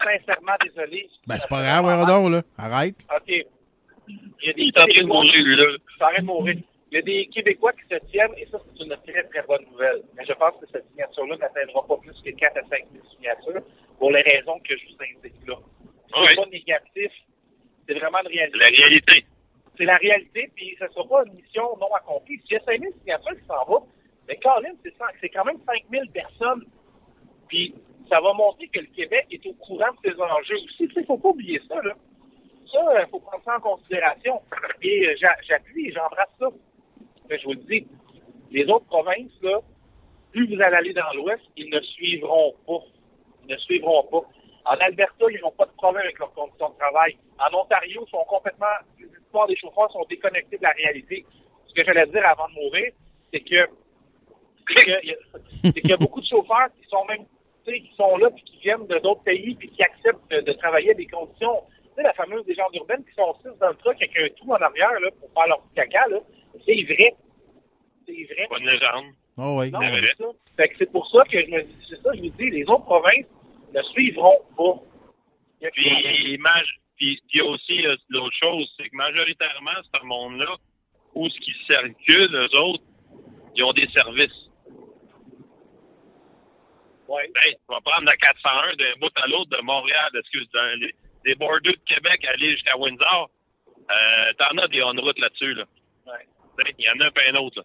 Sincèrement, 0.02 0.54
désolé. 0.64 1.10
Ben, 1.28 1.38
c'est 1.40 1.50
pas 1.50 1.62
grave, 1.62 2.08
donc, 2.08 2.32
là. 2.32 2.42
Arrête. 2.58 2.96
OK. 3.16 3.28
Il 4.08 4.18
y 4.42 4.50
a 4.50 4.54
des 4.54 4.62
Il 4.64 4.68
est 4.70 4.78
en 4.80 4.84
train 4.84 4.88
de 4.88 4.94
Québécois- 4.94 5.14
mourir, 5.16 5.44
lui, 5.44 5.56
là. 5.58 5.66
de 6.18 6.22
mourir. 6.26 6.56
Il 6.92 6.96
y 6.96 6.98
a 6.98 7.02
des 7.04 7.28
Québécois 7.28 7.74
qui 7.74 7.84
se 7.84 8.00
tiennent, 8.10 8.34
et 8.38 8.48
ça, 8.48 8.58
c'est 8.66 8.84
une 8.84 8.96
très, 9.06 9.24
très 9.26 9.44
bonne 9.44 9.64
nouvelle. 9.72 10.02
Mais 10.16 10.26
je 10.26 10.34
pense 10.34 10.56
que 10.60 10.66
cette 10.72 10.88
signature-là 10.90 11.38
n'atteindra 11.38 11.86
pas 11.86 11.98
plus 11.98 12.20
que 12.24 12.32
4 12.32 12.58
à 12.58 12.62
5 12.64 12.88
000 12.92 13.06
signatures 13.16 13.62
pour 14.00 14.12
les 14.12 14.22
raisons 14.22 14.60
que 14.68 14.76
je 14.76 14.86
vous 14.88 14.98
indique 15.04 15.48
là. 15.48 15.56
C'est 16.12 16.20
Oui. 16.20 16.36
pas 16.36 16.46
négatif. 16.50 17.12
C'est 17.88 17.94
vraiment 17.94 18.20
une 18.22 18.28
réalité. 18.30 18.58
C'est 18.64 18.72
la 18.72 18.78
réalité. 18.88 19.26
C'est 19.80 19.86
la 19.86 19.96
réalité, 19.96 20.52
puis 20.56 20.76
ce 20.78 20.84
ne 20.84 20.90
sera 20.90 21.08
pas 21.08 21.24
une 21.26 21.34
mission 21.36 21.64
non 21.80 21.92
accomplie. 21.96 22.38
S'il 22.42 22.52
y 22.54 22.56
a 22.58 22.64
5 22.66 22.82
000 22.82 22.94
signatures 23.00 23.40
qui 23.40 23.46
s'en 23.48 23.64
vont, 23.66 23.88
mais 24.28 24.36
Colin, 24.38 24.74
c'est 25.22 25.30
quand 25.30 25.46
même 25.46 25.58
5 25.66 25.84
000 25.90 26.04
personnes. 26.14 26.66
Puis 27.48 27.74
ça 28.10 28.20
va 28.20 28.34
montrer 28.34 28.68
que 28.68 28.80
le 28.82 28.88
Québec 28.88 29.26
est 29.32 29.46
au 29.48 29.54
courant 29.54 29.88
de 30.04 30.12
ces 30.12 30.20
enjeux 30.22 30.58
aussi. 30.66 30.90
Il 30.94 31.00
ne 31.00 31.06
faut 31.06 31.18
pas 31.18 31.30
oublier 31.30 31.62
ça. 31.70 31.82
Là. 31.82 31.94
Ça, 32.72 33.02
il 33.04 33.10
faut 33.10 33.20
prendre 33.22 33.44
ça 33.46 33.56
en 33.56 33.62
considération. 33.62 34.42
Et 34.82 35.08
euh, 35.08 35.16
j'a- 35.20 35.38
j'appuie 35.48 35.88
et 35.88 35.92
j'embrasse 35.94 36.30
ça. 36.40 36.48
Mais 37.30 37.40
je 37.40 37.46
vous 37.46 37.54
le 37.54 37.60
dis, 37.60 37.88
les 38.52 38.66
autres 38.70 38.86
provinces, 38.86 39.32
plus 40.32 40.48
vous 40.56 40.62
allez 40.62 40.76
aller 40.76 40.94
dans 40.94 41.12
l'Ouest, 41.16 41.42
ils 41.56 41.70
ne 41.70 41.80
suivront 41.80 42.54
pas. 42.68 42.84
Ils 43.48 43.54
ne 43.54 43.58
suivront 43.58 44.04
pas. 44.04 44.22
En 44.66 44.76
Alberta, 44.76 45.26
ils 45.32 45.40
n'ont 45.42 45.52
pas 45.52 45.66
de 45.66 45.72
problème 45.72 46.04
avec 46.04 46.20
leurs 46.20 46.34
conditions 46.34 46.70
de 46.70 46.76
travail. 46.78 47.18
En 47.40 47.58
Ontario, 47.58 48.04
ils 48.06 48.10
sont 48.12 48.24
complètement, 48.28 48.68
plupart 49.30 49.48
des 49.48 49.56
chauffeurs 49.56 49.92
sont 49.92 50.06
déconnectés 50.10 50.58
de 50.58 50.64
la 50.64 50.72
réalité. 50.72 51.26
Ce 51.68 51.74
que 51.74 51.84
j'allais 51.84 52.08
dire 52.08 52.26
avant 52.26 52.48
de 52.50 52.54
mourir, 52.56 52.92
c'est 53.32 53.42
que 53.42 53.70
c'est 54.68 55.70
y 55.70 55.74
qu'il 55.82 55.90
y 55.90 55.94
a 55.94 55.98
beaucoup 55.98 56.22
de 56.22 56.26
chauffeurs 56.28 56.68
qui 56.80 56.88
sont 56.90 57.06
même, 57.06 57.26
qui 57.66 57.92
sont 57.96 58.18
là 58.18 58.30
puis 58.32 58.44
qui 58.44 58.58
viennent 58.58 58.86
de 58.88 58.98
d'autres 59.00 59.24
pays 59.24 59.56
puis 59.56 59.70
qui 59.70 59.84
acceptent 59.84 60.30
de, 60.32 60.42
de 60.42 60.52
travailler 60.54 60.92
à 60.92 60.94
des 60.96 61.08
conditions. 61.08 61.62
Tu 61.84 61.90
sais, 61.96 62.04
la 62.04 62.14
fameuse 62.14 62.46
légende 62.48 62.74
urbaine 62.76 63.04
qui 63.04 63.14
sont 63.16 63.36
six 63.42 63.58
dans 63.60 63.70
le 63.70 63.76
truck 63.76 63.96
avec 63.96 64.16
un 64.18 64.28
trou 64.38 64.52
en 64.54 64.56
arrière 64.62 65.00
là, 65.00 65.10
pour 65.20 65.30
faire 65.34 65.48
leur 65.48 65.62
petit 65.64 65.76
caca, 65.76 66.08
là. 66.10 66.18
C'est 66.66 66.84
vrai. 66.84 67.16
C'est 68.06 68.34
vrai. 68.34 68.48
Pas 68.50 68.58
une 68.58 68.66
légende. 68.66 69.06
Oh, 69.38 69.56
oui. 69.60 69.72
Non, 69.72 69.80
C'est 69.82 69.90
vrai. 69.90 70.02
c'est 70.06 70.24
ça. 70.24 70.30
Fait 70.58 70.70
que 70.70 70.76
c'est 70.80 70.92
pour 70.92 71.08
ça 71.10 71.24
que 71.32 71.42
je 71.42 71.48
me 71.50 71.62
dis, 71.64 71.76
c'est 71.90 72.02
ça, 72.02 72.10
je 72.14 72.22
vous 72.22 72.30
dis, 72.30 72.50
les 72.50 72.64
autres 72.68 72.86
provinces 72.86 73.26
ne 73.74 73.82
suivront 73.84 74.40
pas. 74.58 74.74
Puis, 75.72 76.38
puis, 77.00 77.22
puis 77.30 77.42
aussi, 77.42 77.86
euh, 77.86 77.96
l'autre 78.10 78.36
chose, 78.44 78.70
c'est 78.78 78.90
que 78.90 78.96
majoritairement, 78.96 79.72
ce 79.94 80.06
monde-là, 80.06 80.56
où 81.16 81.30
ce 81.30 81.40
qui 81.40 81.54
circule, 81.70 82.36
eux 82.36 82.60
autres, 82.60 82.84
ils 83.56 83.64
ont 83.64 83.74
des 83.74 83.88
services. 83.90 84.50
Ouais. 87.08 87.28
Ben, 87.34 87.52
tu 87.52 87.66
vas 87.70 87.82
prendre 87.82 88.06
la 88.06 88.16
401 88.18 88.76
d'un 88.76 89.00
bout 89.00 89.12
à 89.16 89.28
l'autre 89.28 89.50
de 89.58 89.62
Montréal, 89.64 90.12
excuse, 90.14 90.48
les, 90.78 90.94
des 91.26 91.36
bordures 91.36 91.72
de 91.72 91.94
Québec, 91.94 92.24
aller 92.26 92.52
jusqu'à 92.52 92.78
Windsor. 92.78 93.30
Euh, 93.90 94.34
T'en 94.38 94.58
as 94.58 94.68
des 94.68 94.84
on-route 94.84 95.18
là-dessus, 95.18 95.56
là. 95.56 95.64
Ouais. 96.06 96.28
Ben, 96.58 96.74
Il 96.78 96.86
y 96.86 96.90
en 96.90 97.08
a 97.08 97.12
pas 97.12 97.22
un 97.32 97.36
autre, 97.42 97.60
là. 97.60 97.64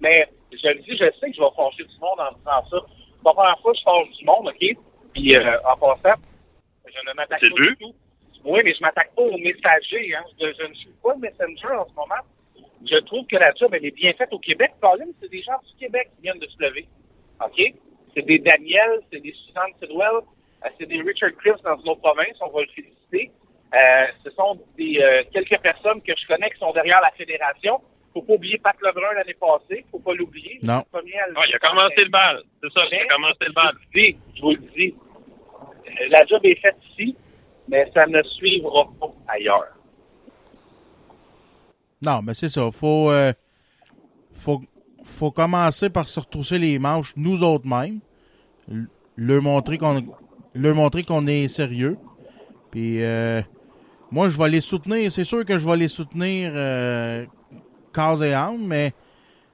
Mais 0.00 0.28
je 0.52 0.68
le 0.68 0.74
dis, 0.80 0.90
je 0.90 1.10
sais 1.18 1.30
que 1.30 1.36
je 1.36 1.40
vais 1.40 1.54
fâcher 1.56 1.84
du 1.84 1.98
monde 2.00 2.18
en 2.18 2.32
disant 2.32 2.68
ça. 2.70 2.86
C'est 2.90 3.24
la 3.24 3.32
première 3.32 3.58
fois 3.60 3.72
que 3.72 3.78
je 3.78 3.84
fâche 3.84 4.18
du 4.18 4.24
monde, 4.24 4.48
OK? 4.48 4.76
Puis 5.14 5.36
euh, 5.36 5.58
en 5.62 5.76
passant, 5.76 6.20
je 6.84 7.08
ne 7.08 7.14
m'attaque 7.14 7.40
pas 7.40 7.48
du 7.48 7.76
tout. 7.76 7.94
Oui, 8.44 8.60
mais 8.64 8.74
je 8.74 8.80
m'attaque 8.80 9.14
pas 9.14 9.22
aux 9.22 9.38
messagers. 9.38 10.14
Hein. 10.14 10.24
Je, 10.40 10.46
je 10.58 10.66
ne 10.68 10.74
suis 10.74 10.90
pas 11.02 11.14
le 11.14 11.20
messenger 11.20 11.68
en 11.74 11.86
ce 11.88 11.94
moment. 11.94 12.22
Je 12.86 12.96
trouve 13.06 13.26
que 13.26 13.36
la 13.36 13.52
job, 13.54 13.70
elle 13.74 13.86
est 13.86 13.94
bien 13.96 14.12
faite 14.12 14.32
au 14.32 14.38
Québec. 14.38 14.72
Colin, 14.80 15.06
c'est 15.20 15.30
des 15.30 15.42
gens 15.42 15.58
du 15.66 15.74
Québec 15.78 16.10
qui 16.16 16.22
viennent 16.22 16.38
de 16.38 16.46
se 16.46 16.62
lever. 16.62 16.86
OK? 17.42 17.60
C'est 18.14 18.26
des 18.26 18.38
Daniel, 18.38 19.00
c'est 19.10 19.20
des 19.20 19.32
Suzanne 19.32 19.72
Sidwell, 19.80 20.20
euh, 20.64 20.68
c'est 20.78 20.86
des 20.86 21.00
Richard 21.00 21.32
Chris 21.38 21.58
dans 21.64 21.76
une 21.80 21.88
autre 21.88 22.00
province. 22.02 22.36
On 22.42 22.50
va 22.50 22.60
le 22.60 22.68
féliciter. 22.68 23.30
Euh, 23.74 24.06
ce 24.22 24.30
sont 24.30 24.60
des 24.76 25.00
euh, 25.00 25.22
quelques 25.32 25.58
personnes 25.60 26.00
que 26.02 26.12
je 26.16 26.26
connais 26.28 26.50
qui 26.50 26.58
sont 26.58 26.72
derrière 26.72 27.00
la 27.00 27.10
fédération. 27.12 27.80
Faut 28.12 28.22
pas 28.22 28.34
oublier 28.34 28.58
Pat 28.58 28.76
Lebrun 28.80 29.14
l'année 29.16 29.34
passée. 29.34 29.84
Faut 29.90 29.98
pas 29.98 30.14
l'oublier. 30.14 30.60
Non. 30.62 30.84
Le 30.92 30.98
premier 30.98 31.18
à 31.18 31.26
le- 31.28 31.34
il 31.48 31.54
a 31.56 31.58
commencé 31.58 32.04
le 32.04 32.10
bal. 32.10 32.42
C'est 32.62 32.70
ça, 32.78 32.84
il 32.92 32.98
a 32.98 33.06
commencé 33.06 33.38
le 33.40 33.52
bal. 33.52 33.72
Je 33.74 33.80
vous 33.80 33.80
le 33.94 34.02
dis, 34.02 34.16
je 34.36 34.40
vous 34.42 34.50
le 34.50 34.56
dis. 34.76 34.94
Euh, 35.88 36.08
La 36.10 36.24
job 36.26 36.40
est 36.44 36.54
faite 36.60 36.76
ici, 36.92 37.16
mais 37.68 37.90
ça 37.94 38.06
ne 38.06 38.22
suivra 38.22 38.84
pas 39.00 39.12
ailleurs. 39.28 39.76
Non, 42.02 42.20
mais 42.22 42.34
c'est 42.34 42.48
ça. 42.48 42.70
Faut, 42.70 43.10
euh, 43.10 43.32
faut, 44.34 44.60
faut 45.04 45.30
commencer 45.30 45.90
par 45.90 46.08
se 46.08 46.20
retrousser 46.20 46.58
les 46.58 46.78
manches, 46.78 47.14
nous 47.16 47.42
autres 47.42 47.66
mêmes. 47.66 48.00
Leur 49.16 49.42
montrer 49.42 49.78
qu'on 49.78 50.02
leur 50.54 50.74
montrer 50.74 51.02
qu'on 51.02 51.26
est 51.26 51.48
sérieux. 51.48 51.98
Puis 52.70 53.02
euh, 53.02 53.42
moi, 54.10 54.28
je 54.28 54.38
vais 54.38 54.48
les 54.48 54.60
soutenir. 54.60 55.10
C'est 55.10 55.24
sûr 55.24 55.44
que 55.44 55.58
je 55.58 55.68
vais 55.68 55.76
les 55.76 55.88
soutenir 55.88 56.52
euh, 56.54 57.24
cause 57.92 58.22
et 58.22 58.32
âme, 58.32 58.64
mais 58.66 58.92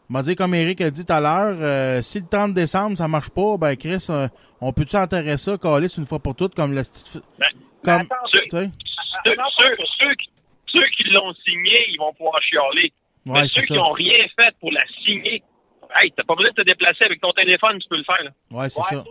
m'a 0.08 0.22
dit 0.22 0.34
comme 0.34 0.54
Eric 0.54 0.80
a 0.80 0.90
dit 0.90 1.04
tout 1.04 1.12
à 1.12 1.20
l'heure, 1.20 1.56
euh, 1.60 2.02
si 2.02 2.20
le 2.20 2.26
30 2.26 2.54
décembre 2.54 2.96
ça 2.96 3.08
marche 3.08 3.30
pas, 3.30 3.56
ben 3.56 3.76
Chris, 3.76 4.06
on 4.60 4.72
peut-tu 4.72 4.96
enterrer 4.96 5.36
ça, 5.36 5.56
Calis, 5.56 5.94
une 5.96 6.06
fois 6.06 6.18
pour 6.18 6.34
toutes, 6.34 6.54
comme 6.54 6.74
le 6.74 6.82
Ben, 7.38 7.46
comme 7.84 8.00
Attends, 8.00 8.26
ceux- 8.32 8.40
tu 8.42 8.48
sais? 8.50 8.70
Ceux, 9.26 9.34
ceux, 9.58 9.76
ceux 9.98 10.14
qui, 10.14 10.30
ceux 10.74 10.86
qui 10.96 11.02
l'ont 11.10 11.34
signé, 11.44 11.84
ils 11.88 11.98
vont 11.98 12.12
pouvoir 12.14 12.40
chialer. 12.42 12.92
Ouais, 13.26 13.42
Mais 13.42 13.48
ceux 13.48 13.60
ça. 13.62 13.66
qui 13.66 13.72
n'ont 13.74 13.92
rien 13.92 14.26
fait 14.38 14.54
pour 14.60 14.72
la 14.72 14.82
signer, 15.04 15.42
hey, 16.00 16.10
t'as 16.16 16.22
pas 16.24 16.34
besoin 16.34 16.50
de 16.52 16.62
te 16.62 16.66
déplacer 16.68 17.04
avec 17.04 17.20
ton 17.20 17.32
téléphone, 17.32 17.78
tu 17.80 17.88
peux 17.88 17.96
le 17.98 18.04
faire. 18.04 18.22
Là. 18.24 18.30
Ouais, 18.50 18.68
c'est 18.68 18.80
Ouais, 18.80 18.86
ça. 18.90 19.04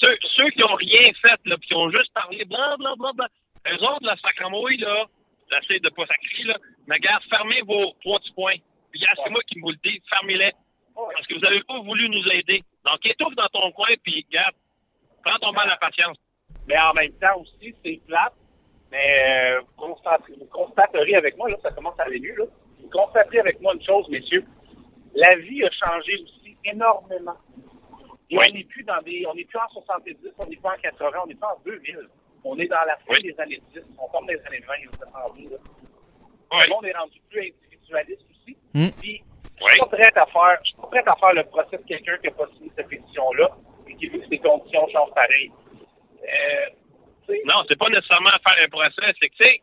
Ceux, 0.00 0.18
ceux 0.36 0.50
qui 0.50 0.62
ont 0.64 0.74
rien 0.74 1.00
fait, 1.22 1.40
là, 1.46 1.56
puis 1.56 1.68
qui 1.68 1.74
ont 1.74 1.90
juste 1.90 2.12
parlé, 2.14 2.44
bla, 2.44 2.76
bla, 2.78 2.94
bla, 2.98 3.12
bla. 3.14 3.26
Eux 3.72 3.76
autres, 3.82 4.04
là, 4.06 4.14
sacramouille, 4.22 4.76
là, 4.78 5.04
j'essaie 5.52 5.80
de 5.80 5.90
pas 5.90 6.06
sacrer, 6.06 6.44
là, 6.44 6.54
mais 6.86 6.96
gars, 6.98 7.18
fermez 7.34 7.62
vos 7.62 7.94
trois 8.02 8.18
petits 8.20 8.32
points. 8.32 8.56
Puis, 8.92 9.00
c'est 9.06 9.30
moi 9.30 9.40
qui 9.46 9.58
vous 9.60 9.70
le 9.70 9.76
dis, 9.84 10.00
fermez-les. 10.12 10.52
Parce 10.94 11.26
que 11.26 11.34
vous 11.34 11.46
avez 11.46 11.62
pas 11.62 11.78
voulu 11.80 12.08
nous 12.08 12.24
aider. 12.32 12.62
Donc, 12.88 12.98
étouffe 13.04 13.34
dans 13.34 13.46
ton 13.48 13.70
coin, 13.72 13.88
puis, 14.02 14.26
gars, 14.32 14.50
prends 15.24 15.38
ton 15.38 15.52
mal 15.52 15.70
à 15.70 15.76
patience. 15.76 16.16
Mais 16.68 16.76
en 16.78 16.92
même 16.94 17.12
temps 17.12 17.40
aussi, 17.40 17.74
c'est 17.84 18.00
plate. 18.06 18.34
Mais 18.90 19.56
euh, 19.56 19.60
vous, 19.60 19.86
constaterez, 19.86 20.32
vous 20.38 20.46
constaterez 20.46 21.14
avec 21.14 21.36
moi, 21.36 21.48
là, 21.48 21.56
ça 21.62 21.70
commence 21.72 21.98
à 21.98 22.04
aller 22.04 22.20
mieux, 22.20 22.34
là. 22.36 22.44
Vous 22.80 22.88
constaterez 22.90 23.40
avec 23.40 23.60
moi 23.60 23.74
une 23.74 23.82
chose, 23.82 24.08
messieurs. 24.08 24.44
La 25.14 25.36
vie 25.36 25.64
a 25.64 25.70
changé 25.70 26.12
aussi 26.22 26.56
énormément. 26.64 27.36
Et 28.30 28.36
Oui. 28.38 28.44
on 28.50 28.54
n'est 28.54 28.64
plus 28.64 28.84
dans 28.84 29.00
des. 29.02 29.24
On 29.26 29.34
n'est 29.34 29.44
plus 29.44 29.58
en 29.58 29.68
70, 29.68 30.16
on 30.38 30.46
n'est 30.46 30.56
pas 30.56 30.70
en 30.74 30.80
80, 30.80 31.18
on 31.24 31.26
n'est 31.26 31.34
pas 31.34 31.54
en 31.54 31.60
2000. 31.64 31.98
On 32.44 32.58
est 32.58 32.66
dans 32.68 32.84
la 32.86 32.96
fin 32.96 33.14
Oui. 33.14 33.22
des 33.22 33.40
années 33.40 33.60
10, 33.74 33.82
on 33.98 34.08
tombe 34.08 34.26
dans 34.26 34.32
les 34.32 34.46
années 34.46 34.64
20, 34.66 34.74
ça 34.98 35.06
s'en 35.10 35.32
vient, 35.32 35.50
là. 35.50 35.56
Oui. 36.52 36.58
Le 36.66 36.70
monde 36.70 36.86
est 36.86 36.96
rendu 36.96 37.20
plus 37.30 37.52
individualiste 37.72 38.22
aussi. 38.30 38.56
Mm. 38.74 38.88
Puis, 39.00 39.22
je 39.60 39.66
suis 39.72 39.80
pas 39.80 39.86
prête 39.86 40.16
à 40.16 40.26
faire, 40.26 40.58
je 40.62 40.68
suis 40.68 40.76
pas 40.80 40.86
prête 40.86 41.08
à 41.08 41.16
faire 41.16 41.32
le 41.34 41.44
procès 41.44 41.76
de 41.78 41.82
quelqu'un 41.82 42.16
qui 42.18 42.26
n'a 42.28 42.32
pas 42.32 42.46
signé 42.56 42.70
cette 42.76 42.88
pétition-là 42.88 43.50
et 43.88 43.94
qui 43.96 44.06
veut 44.08 44.18
que 44.20 44.28
ses 44.28 44.38
conditions 44.38 44.86
changent 44.88 45.14
pareil. 45.14 45.50
Euh, 46.28 47.34
Non, 47.44 47.62
c'est 47.68 47.78
pas 47.78 47.88
nécessairement 47.88 48.30
faire 48.46 48.64
un 48.64 48.68
procès, 48.68 49.12
c'est 49.20 49.28
que, 49.28 49.34
tu 49.36 49.60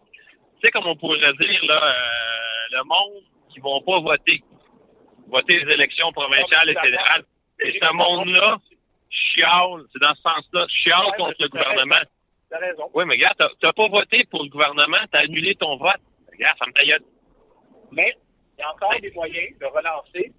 sais, 0.64 0.72
comme 0.72 0.88
on 0.88 0.96
pourrait 0.96 1.20
dire, 1.20 1.66
là, 1.66 1.82
euh, 1.84 2.78
le 2.78 2.84
monde 2.84 3.24
qui 3.50 3.60
vont 3.60 3.82
pas 3.82 4.00
voter, 4.02 4.42
voter 5.28 5.60
les 5.60 5.74
élections 5.74 6.12
provinciales 6.12 6.70
et 6.70 6.76
fédérales, 6.76 7.24
et 7.60 7.72
ce 7.80 7.94
monde-là 7.94 8.58
chiale, 9.10 9.84
c'est 9.92 10.02
dans 10.02 10.14
ce 10.16 10.22
sens-là, 10.22 10.66
chiale 10.70 11.06
Ouais, 11.06 11.18
contre 11.18 11.36
le 11.40 11.48
gouvernement. 11.50 12.04
T'as 12.50 12.60
raison. 12.60 12.90
Oui, 12.94 13.06
mais 13.06 13.18
gars, 13.18 13.34
t'as 13.38 13.50
t'as 13.60 13.72
pas 13.74 13.88
voté 13.88 14.24
pour 14.30 14.44
le 14.44 14.50
gouvernement, 14.50 14.98
t'as 15.12 15.20
annulé 15.20 15.56
ton 15.56 15.78
vote. 15.78 16.02
Regarde, 16.32 16.58
ça 16.60 16.66
me 16.68 16.74
taille. 16.74 16.94
Mais 17.92 18.14
il 18.58 18.62
y 18.62 18.64
a 18.64 18.72
encore 18.72 18.94
des 19.00 19.12
moyens 19.12 19.58
de 19.60 19.66
relancer. 19.66 20.32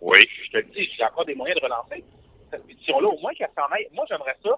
Oui. 0.00 0.18
Je 0.46 0.50
te 0.50 0.56
le 0.58 0.62
dis, 0.64 0.88
il 0.92 0.98
y 0.98 1.02
a 1.02 1.06
encore 1.10 1.24
des 1.24 1.34
moyens 1.34 1.58
de 1.60 1.64
relancer 1.64 2.04
cette 2.50 2.66
pétition-là, 2.66 3.08
au 3.08 3.18
moins 3.20 3.32
qu'elle 3.34 3.48
s'en 3.56 3.66
aille. 3.72 3.86
Moi, 3.92 4.04
j'aimerais 4.08 4.36
ça. 4.42 4.50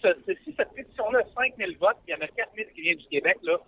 Si 0.00 0.54
cette 0.56 0.72
pétition-là 0.72 1.20
a 1.20 1.34
5 1.34 1.56
000 1.56 1.72
votes, 1.78 1.98
il 2.06 2.12
y 2.12 2.14
en 2.14 2.20
a 2.20 2.28
4 2.28 2.50
000 2.54 2.70
qui 2.74 2.80
viennent 2.82 2.98
du 2.98 3.06
Québec, 3.06 3.38
là, 3.42 3.58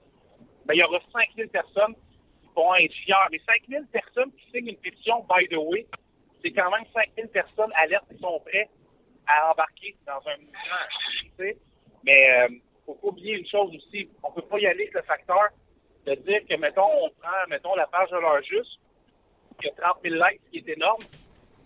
ben, 0.66 0.74
il 0.74 0.78
y 0.78 0.82
aura 0.82 1.00
5 1.12 1.28
000 1.36 1.48
personnes 1.50 1.94
qui 1.94 2.48
vont 2.54 2.74
être 2.76 2.94
fières. 3.04 3.28
Mais 3.30 3.40
5 3.46 3.62
000 3.68 3.84
personnes 3.92 4.32
qui 4.32 4.50
signent 4.50 4.68
une 4.68 4.76
pétition, 4.76 5.26
by 5.28 5.46
the 5.48 5.56
way, 5.56 5.86
c'est 6.42 6.52
quand 6.52 6.70
même 6.70 6.84
5 6.92 7.10
000 7.16 7.28
personnes 7.28 7.72
alertes 7.74 8.06
qui 8.10 8.18
sont 8.18 8.40
prêtes 8.40 8.70
à 9.26 9.50
embarquer 9.50 9.96
dans 10.06 10.20
un 10.28 10.36
mouvement. 10.38 11.52
Mais 12.04 12.30
euh, 12.32 12.48
faut 12.86 12.94
pas 12.94 13.08
oublier 13.08 13.38
une 13.38 13.46
chose 13.46 13.74
aussi. 13.76 14.08
On 14.22 14.32
peut 14.32 14.42
pas 14.42 14.58
y 14.58 14.66
aller 14.66 14.82
avec 14.82 14.94
le 14.94 15.02
facteur 15.02 15.48
de 16.06 16.14
dire 16.14 16.40
que, 16.48 16.56
mettons, 16.56 16.90
on 17.02 17.10
prend, 17.10 17.48
mettons, 17.48 17.74
la 17.76 17.86
page 17.86 18.10
de 18.10 18.16
l'heure 18.16 18.42
juste, 18.42 18.80
il 19.60 19.66
y 19.66 19.70
a 19.70 19.74
30 19.74 19.98
000 20.02 20.14
likes, 20.16 20.40
ce 20.46 20.50
qui 20.50 20.58
est 20.58 20.72
énorme, 20.74 21.02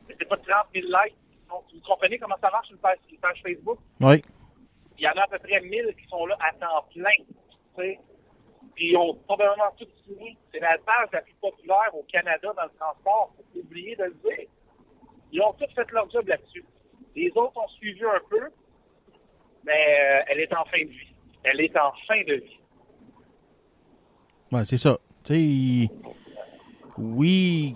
mais 0.08 0.14
c'est 0.18 0.28
pas 0.28 0.36
30 0.36 0.46
000 0.74 0.86
likes. 0.86 1.16
Vous 1.48 1.80
comprenez 1.86 2.18
comment 2.18 2.36
ça 2.40 2.50
marche 2.50 2.70
une 2.70 2.78
page 2.78 3.40
Facebook? 3.42 3.78
Oui. 4.00 4.20
Il 4.98 5.04
y 5.04 5.08
en 5.08 5.12
a 5.12 5.24
à 5.24 5.28
peu 5.28 5.38
près 5.38 5.60
1000 5.60 5.94
qui 6.00 6.08
sont 6.08 6.26
là 6.26 6.36
à 6.40 6.52
temps 6.54 6.86
plein. 6.94 7.24
Puis 7.76 8.90
ils 8.90 8.96
ont 8.96 9.14
probablement 9.26 9.70
tout 9.78 9.86
signé. 10.04 10.36
C'est 10.52 10.60
la 10.60 10.76
page 10.84 11.08
la 11.12 11.22
plus 11.22 11.34
populaire 11.40 11.90
au 11.94 12.02
Canada 12.04 12.52
dans 12.56 12.64
le 12.64 12.78
transport. 12.78 13.34
Faut 13.36 13.60
oublier 13.60 13.96
de 13.96 14.04
le 14.04 14.14
dire. 14.24 14.46
Ils 15.32 15.42
ont 15.42 15.52
tous 15.52 15.72
fait 15.74 15.90
leur 15.92 16.10
job 16.10 16.26
là-dessus. 16.28 16.64
Les 17.14 17.30
autres 17.34 17.56
ont 17.56 17.68
suivi 17.68 18.04
un 18.04 18.20
peu, 18.28 18.48
mais 19.64 19.72
euh, 19.72 20.22
elle 20.28 20.40
est 20.40 20.54
en 20.54 20.64
fin 20.64 20.82
de 20.82 20.90
vie. 20.90 21.14
Elle 21.44 21.60
est 21.60 21.76
en 21.76 21.92
fin 22.06 22.22
de 22.22 22.34
vie. 22.34 22.60
Ouais, 24.52 24.64
c'est 24.64 24.78
ça. 24.78 24.98
Oui, 26.98 27.74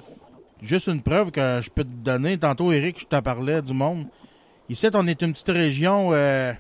juste 0.63 0.89
une 0.89 1.03
preuve 1.03 1.31
que 1.31 1.61
je 1.63 1.71
peux 1.71 1.85
te 1.85 1.93
donner. 1.93 2.39
Tantôt, 2.39 2.73
Eric, 2.73 3.01
je 3.01 3.07
t'en 3.07 3.23
parlais 3.23 3.61
du 3.61 3.73
monde. 3.73 4.07
Ici, 4.69 4.89
on 4.95 5.07
est 5.07 5.21
une 5.23 5.33
petite 5.33 5.49
région 5.49 6.13
euh, 6.13 6.53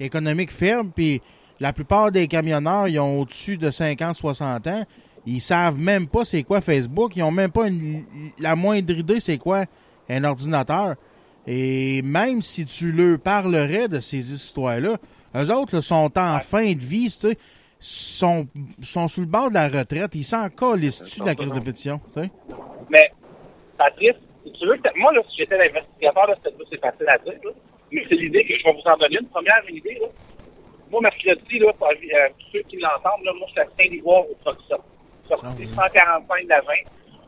économique 0.00 0.52
ferme, 0.52 0.90
puis 0.94 1.20
la 1.60 1.72
plupart 1.72 2.10
des 2.12 2.28
camionneurs, 2.28 2.88
ils 2.88 2.98
ont 3.00 3.20
au-dessus 3.20 3.56
de 3.56 3.70
50, 3.70 4.14
60 4.16 4.66
ans. 4.66 4.84
Ils 5.26 5.40
savent 5.40 5.78
même 5.78 6.06
pas 6.06 6.24
c'est 6.24 6.42
quoi 6.42 6.60
Facebook. 6.60 7.12
Ils 7.16 7.22
ont 7.22 7.30
même 7.30 7.50
pas 7.50 7.66
une- 7.68 8.04
la 8.38 8.56
moindre 8.56 8.96
idée 8.96 9.20
c'est 9.20 9.38
quoi 9.38 9.64
un 10.08 10.24
ordinateur. 10.24 10.94
Et 11.46 12.02
même 12.02 12.40
si 12.42 12.64
tu 12.66 12.92
leur 12.92 13.18
parlerais 13.18 13.88
de 13.88 14.00
ces 14.00 14.32
histoires-là, 14.32 14.96
eux 15.34 15.50
autres 15.52 15.76
là, 15.76 15.82
sont 15.82 16.10
en 16.16 16.40
fin 16.40 16.72
de 16.72 16.78
vie, 16.80 17.06
tu 17.06 17.28
sais, 17.28 17.38
sont, 17.80 18.46
sont 18.82 19.08
sous 19.08 19.20
le 19.20 19.26
bord 19.26 19.48
de 19.50 19.54
la 19.54 19.68
retraite. 19.68 20.14
Ils 20.14 20.24
s'en 20.24 20.48
collent 20.48 20.80
de 20.80 21.24
la 21.24 21.34
crise 21.34 21.52
de 21.52 21.60
pétition. 21.60 22.00
tu 22.14 22.22
sais? 22.22 22.30
Mais, 22.90 23.10
Patrice, 23.76 24.16
tu 24.44 24.66
veux, 24.66 24.76
que- 24.76 24.98
moi, 24.98 25.12
là, 25.12 25.20
si 25.30 25.36
j'étais 25.38 25.56
l'investigateur 25.58 26.26
c'est 26.70 26.80
facile 26.80 27.06
à 27.08 27.18
dire, 27.18 27.34
là. 27.44 27.50
Mais 27.92 28.04
c'est 28.08 28.16
l'idée 28.16 28.44
que 28.44 28.58
je 28.58 28.64
vais 28.64 28.72
vous 28.72 28.90
en 28.90 28.96
donner 28.96 29.18
une 29.20 29.28
première 29.28 29.62
idée. 29.68 29.98
Là. 30.00 30.08
Moi, 30.90 31.00
mercredi, 31.02 31.58
là, 31.58 31.72
pour, 31.72 31.88
euh, 31.88 32.28
pour 32.38 32.48
ceux 32.52 32.62
qui 32.62 32.76
l'entendent, 32.78 33.24
là, 33.24 33.32
moi, 33.34 33.46
je 33.48 33.52
suis 33.52 33.60
à 33.60 33.66
Saint-Livoire 33.78 34.22
au 34.28 34.34
Proxop. 34.42 34.82
Sorti 35.28 35.66
145 35.66 36.44
de 36.44 36.48
la 36.48 36.60
20. 36.62 36.72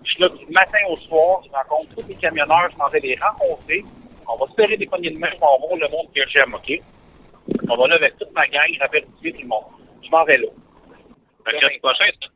Je 0.03 0.11
suis 0.11 0.23
là 0.23 0.29
du 0.31 0.47
matin 0.47 0.79
au 0.89 0.97
soir. 0.97 1.43
Je 1.45 1.51
rencontre 1.51 1.95
tous 1.95 2.09
les 2.09 2.15
camionneurs. 2.15 2.69
Je 2.73 2.77
m'en 2.79 2.89
vais 2.89 3.01
les 3.01 3.17
rencontrer. 3.17 3.85
On 4.27 4.37
va 4.37 4.47
se 4.47 4.55
serrer 4.55 4.77
des 4.77 4.87
poignées 4.87 5.11
de 5.11 5.19
main. 5.19 5.29
On 5.41 5.61
va 5.61 5.67
voir 5.67 5.77
le 5.77 5.89
monde 5.89 6.07
que 6.15 6.23
j'aime, 6.29 6.55
OK? 6.55 6.73
On 7.69 7.77
va 7.77 7.89
là 7.89 7.97
avec 7.97 8.17
toute 8.17 8.33
ma 8.33 8.47
gang, 8.47 8.71
rappeler 8.81 9.03
tout 9.03 9.09
le 9.23 9.47
monde. 9.47 9.65
Je 10.03 10.11
m'en 10.11 10.25
vais 10.25 10.39
là. 10.39 10.49
Mercredi 11.45 11.79
prochain, 11.81 12.05
ça? 12.21 12.29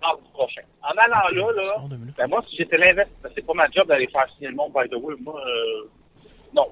Mardi 0.00 0.28
prochain. 0.32 0.62
En 0.82 0.96
allant 0.96 1.26
là, 1.32 1.62
là, 1.62 1.96
ben 2.16 2.26
moi, 2.28 2.44
si 2.48 2.56
j'étais 2.56 2.76
l'invest, 2.76 3.10
c'est 3.34 3.44
pas 3.44 3.54
ma 3.54 3.68
job 3.70 3.86
d'aller 3.88 4.06
faire 4.08 4.28
signer 4.34 4.48
le 4.48 4.56
monde, 4.56 4.72
by 4.72 4.88
the 4.88 4.94
way. 4.94 5.14
Moi, 5.20 5.40
euh, 5.46 5.88
non. 6.54 6.68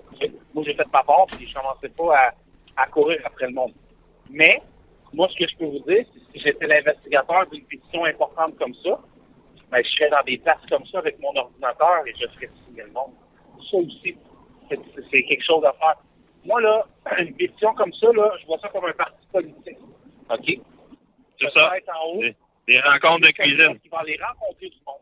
Moi, 0.54 0.64
j'ai 0.64 0.74
fait 0.74 0.86
ma 0.92 1.02
part, 1.02 1.26
puis 1.26 1.46
je 1.46 1.54
commençais 1.54 1.88
pas 1.90 2.16
à, 2.16 2.34
à 2.82 2.86
courir 2.86 3.20
après 3.24 3.46
le 3.46 3.52
monde. 3.52 3.72
Mais, 4.30 4.60
moi, 5.12 5.28
ce 5.32 5.38
que 5.38 5.48
je 5.50 5.56
peux 5.56 5.66
vous 5.66 5.80
dire, 5.86 6.04
c'est 6.12 6.20
que 6.20 6.32
si 6.32 6.40
j'étais 6.40 6.66
l'investigateur 6.66 7.46
d'une 7.50 7.64
pétition 7.64 8.04
importante 8.04 8.56
comme 8.58 8.74
ça, 8.82 9.00
ben, 9.70 9.82
je 9.84 9.88
serais 9.90 10.10
dans 10.10 10.22
des 10.24 10.38
places 10.38 10.64
comme 10.70 10.86
ça 10.86 10.98
avec 10.98 11.18
mon 11.20 11.34
ordinateur 11.36 12.06
et 12.06 12.12
je 12.18 12.26
ferais 12.34 12.50
signer 12.66 12.82
le 12.84 12.92
monde. 12.92 13.12
Ça 13.70 13.76
aussi, 13.78 14.16
c'est 14.68 14.78
c'est 15.10 15.22
quelque 15.24 15.44
chose 15.44 15.64
à 15.64 15.72
faire. 15.74 15.96
Moi, 16.44 16.60
là, 16.60 16.86
une 17.18 17.34
pétition 17.34 17.74
comme 17.74 17.92
ça, 17.94 18.06
là, 18.12 18.32
je 18.40 18.46
vois 18.46 18.58
ça 18.58 18.68
comme 18.68 18.84
un 18.84 18.92
parti 18.92 19.26
politique. 19.32 19.78
OK? 20.30 20.44
C'est 21.38 21.44
Ça 21.46 21.50
ça. 21.56 21.64
doit 21.64 21.78
être 21.78 21.88
en 21.94 22.08
haut. 22.14 22.20
Des- 22.20 22.36
Des 22.68 22.80
rencontres 22.80 23.28
de 23.28 23.32
cuisine. 23.32 23.78
Qui 23.80 23.88
va 23.88 23.98
aller 23.98 24.18
rencontrer 24.20 24.68
du 24.68 24.76
monde. 24.86 24.96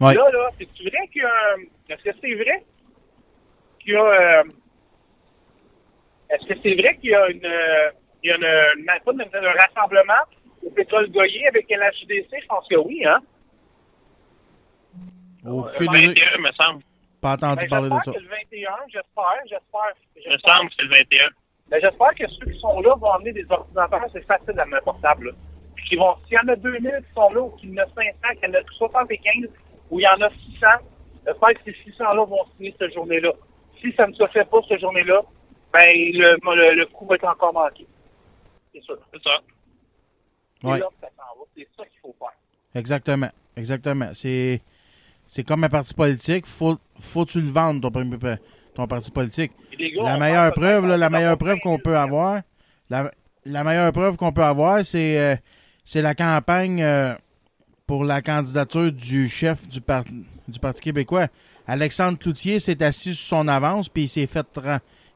Ouais. 0.00 0.14
Là, 0.14 0.30
là, 0.30 0.50
c'est 0.58 0.66
vrai 0.88 1.08
a 1.22 1.54
un- 1.54 1.62
Est-ce 1.94 2.02
que 2.04 2.10
c'est 2.20 2.34
vrai? 2.34 2.64
Qu'il 3.90 3.94
y 3.94 3.96
a. 3.96 4.40
euh, 4.40 4.42
Est-ce 6.30 6.46
que 6.46 6.60
c'est 6.62 6.74
vrai 6.74 6.96
qu'il 6.96 7.10
y 7.10 7.14
a 7.14 7.28
une. 7.28 7.44
euh, 7.44 7.90
Il 8.22 8.28
y 8.28 8.32
a 8.32 8.36
une, 8.36 8.80
une- 8.80 8.84
pas 8.86 9.12
une- 9.12 9.46
un 9.46 9.52
rassemblement 9.52 10.22
au 10.62 10.70
pétrole 10.70 11.10
Goyer 11.10 11.48
avec 11.48 11.70
LHDC? 11.70 12.28
Je 12.42 12.46
pense 12.46 12.68
que 12.68 12.76
oui, 12.76 13.02
hein? 13.06 13.20
Aucune 15.46 15.86
Ben, 15.90 15.98
idée. 15.98 16.20
21, 16.20 16.38
me 16.38 16.52
semble. 16.60 16.82
Pas 17.22 17.32
entendu 17.32 17.62
Ben, 17.64 17.70
parler 17.70 17.88
de 17.88 17.94
ça. 17.94 18.12
j'espère 18.12 18.14
que 18.14 18.20
le 18.20 18.28
21, 18.28 18.76
j'espère, 18.88 19.40
j'espère. 19.48 19.94
Me 20.16 20.20
j'espère. 20.22 20.56
semble 20.56 20.68
que 20.70 20.74
c'est 20.76 20.82
le 20.82 20.88
21. 20.90 21.28
Ben, 21.68 21.80
j'espère 21.80 22.14
que 22.14 22.28
ceux 22.28 22.46
qui 22.52 22.58
sont 22.60 22.80
là 22.80 22.94
vont 22.96 23.10
amener 23.12 23.32
des 23.32 23.46
ordinateurs, 23.50 24.06
c'est 24.12 24.26
facile 24.26 24.60
à 24.60 24.66
mettre 24.66 24.84
portable. 24.84 25.34
Puis 25.76 25.84
qu'ils 25.88 25.98
vont, 25.98 26.14
s'il 26.26 26.34
y 26.34 26.38
en 26.38 26.48
a 26.48 26.56
2000 26.56 27.02
qui 27.08 27.14
sont 27.14 27.30
là, 27.32 27.40
ou 27.40 27.50
qu'il 27.56 27.72
y 27.74 27.80
en 27.80 27.84
a 27.84 27.86
500, 27.86 28.12
qu'il 28.38 28.48
y 28.50 28.52
en 28.52 28.54
a 28.58 28.62
75, 28.76 29.50
ou 29.90 30.00
il 30.00 30.02
y 30.02 30.08
en 30.08 30.20
a 30.20 30.28
600, 30.30 30.66
j'espère 31.26 31.48
que 31.54 31.60
ces 31.64 31.72
600-là 31.90 32.24
vont 32.24 32.44
signer 32.56 32.74
cette 32.78 32.92
journée-là. 32.92 33.32
Si 33.80 33.92
ça 33.96 34.06
ne 34.06 34.12
se 34.12 34.26
fait 34.28 34.44
pas 34.44 34.58
cette 34.68 34.80
journée-là, 34.80 35.22
ben, 35.72 35.80
le, 35.86 36.36
le, 36.42 36.74
le 36.80 36.86
coup 36.86 37.06
va 37.06 37.14
être 37.14 37.26
encore 37.28 37.52
manqué. 37.54 37.86
C'est 38.74 38.82
sûr. 38.82 38.98
C'est 39.12 39.22
ça. 39.22 39.30
C'est 40.60 40.66
Ouais. 40.68 40.78
là 40.78 40.86
que 40.86 41.06
ça. 41.06 41.08
C'est 41.56 41.64
qu'il 41.90 42.00
faut 42.02 42.14
faire. 42.18 42.28
Exactement. 42.74 43.28
Exactement. 43.56 44.10
C'est, 44.14 44.60
c'est 45.26 45.44
comme 45.44 45.64
un 45.64 45.68
parti 45.68 45.94
politique. 45.94 46.46
Faut, 46.46 46.76
faut 46.98 47.24
que 47.24 47.30
tu 47.32 47.40
le 47.40 47.50
vendes, 47.50 47.80
ton, 47.82 47.90
premier- 47.90 48.16
ton 48.74 48.86
parti 48.86 49.10
politique. 49.10 49.52
Gars, 49.78 50.02
La 50.04 50.18
meilleure 50.18 50.52
preuve, 50.52 50.86
là, 50.86 50.96
la 50.96 51.10
meilleure 51.10 51.38
preuve 51.38 51.58
qu'on 51.60 51.78
peut 51.78 51.96
avoir, 51.96 52.42
la, 52.90 53.10
la 53.44 53.64
meilleure 53.64 53.92
preuve 53.92 54.16
qu'on 54.16 54.32
peut 54.32 54.44
avoir, 54.44 54.84
c'est, 54.84 55.18
euh, 55.18 55.36
c'est 55.84 56.02
la 56.02 56.14
campagne 56.14 56.82
euh, 56.82 57.14
pour 57.86 58.04
la 58.04 58.20
candidature 58.22 58.92
du 58.92 59.28
chef 59.28 59.66
du, 59.68 59.80
par- 59.80 60.04
du 60.48 60.58
Parti 60.58 60.80
québécois. 60.82 61.26
Alexandre 61.66 62.18
Cloutier 62.18 62.60
s'est 62.60 62.82
assis 62.82 63.14
sur 63.14 63.38
son 63.38 63.48
avance, 63.48 63.88
puis 63.88 64.04
il 64.04 64.08
s'est 64.08 64.26
fait, 64.26 64.46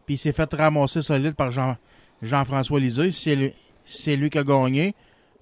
puis 0.06 0.14
il 0.14 0.18
s'est 0.18 0.32
fait 0.32 0.52
ramasser 0.54 1.02
solide 1.02 1.34
par 1.34 1.50
Jean, 1.50 1.76
Jean-François 2.22 2.80
Lisée. 2.80 3.10
C'est 3.10 3.36
lui, 3.36 3.52
c'est 3.84 4.16
lui 4.16 4.30
qui 4.30 4.38
a 4.38 4.44
gagné, 4.44 4.94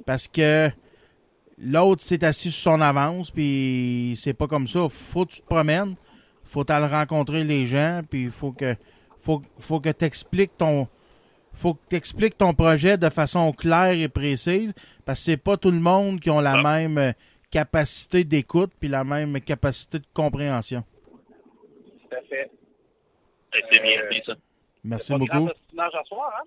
parce 0.07 0.29
que 0.29 0.71
l'autre 1.59 2.03
s'est 2.03 2.25
assis 2.25 2.51
sur 2.51 2.73
son 2.73 2.81
avance, 2.81 3.31
puis 3.31 4.19
c'est 4.21 4.35
pas 4.35 4.47
comme 4.47 4.69
ça. 4.69 4.89
Faut 4.89 5.27
que 5.27 5.33
tu 5.33 5.41
te 5.41 5.47
promènes, 5.47 5.97
faut 6.45 6.71
aller 6.71 6.87
rencontrer 6.87 7.45
les 7.45 7.67
gens, 7.67 8.03
puis 8.09 8.25
il 8.25 8.31
faut 8.31 8.53
que 8.53 8.75
faut, 9.21 9.43
faut 9.59 9.81
que 9.81 9.91
tu 9.91 10.05
expliques 10.05 10.57
ton 10.59 10.89
faut 11.55 11.75
que 11.75 11.81
t'expliques 11.91 12.39
ton 12.39 12.55
projet 12.55 12.97
de 12.97 13.11
façon 13.11 13.53
claire 13.53 13.93
et 13.93 14.09
précise 14.09 14.73
parce 15.05 15.21
que 15.21 15.25
c'est 15.27 15.37
pas 15.37 15.57
tout 15.59 15.71
le 15.71 15.81
monde 15.81 16.19
qui 16.19 16.31
ont 16.31 16.41
la 16.41 16.55
Ah. 16.55 16.63
même 16.63 16.97
euh, 16.99 17.13
capacité 17.51 18.25
d'écoute 18.25 18.73
puis 18.81 18.89
la 18.89 19.05
même 19.05 19.39
capacité 19.41 19.99
de 19.99 20.07
compréhension. 20.15 20.83
Fait. 22.33 22.51
C'est 23.53 23.83
bien 23.83 24.01
Euh, 24.01 24.11
dit, 24.11 24.23
ça. 24.27 24.33
Merci 24.85 25.13
pas 25.13 25.19
beaucoup. 25.19 25.49
grand 25.75 25.87
à 25.89 26.05
soir, 26.05 26.33
hein? 26.41 26.47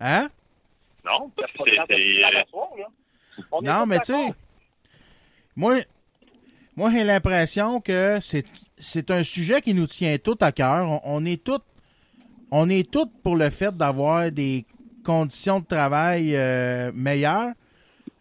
Hein? 0.00 0.28
Non, 1.04 1.30
parce 1.36 1.50
C'est 1.52 1.64
que 1.64 1.92
euh, 1.92 2.40
à 2.40 2.44
soir, 2.46 2.68
là. 2.78 2.86
On 3.50 3.60
est 3.60 3.66
Non, 3.66 3.86
mais 3.86 3.98
tu 3.98 4.12
sais, 4.14 4.32
moi, 5.56 5.80
moi 6.76 6.90
j'ai 6.92 7.04
l'impression 7.04 7.80
que 7.80 8.18
c'est 8.20 8.46
c'est 8.78 9.10
un 9.10 9.22
sujet 9.24 9.60
qui 9.60 9.74
nous 9.74 9.86
tient 9.88 10.16
tout 10.18 10.38
à 10.40 10.52
cœur. 10.52 10.86
On, 10.88 11.00
on 11.04 11.24
est 11.24 11.42
tous 11.42 11.60
on 12.50 12.70
est 12.70 12.88
tous 12.90 13.08
pour 13.22 13.36
le 13.36 13.50
fait 13.50 13.76
d'avoir 13.76 14.30
des 14.30 14.64
conditions 15.04 15.58
de 15.60 15.66
travail 15.66 16.34
euh, 16.36 16.92
meilleures. 16.94 17.52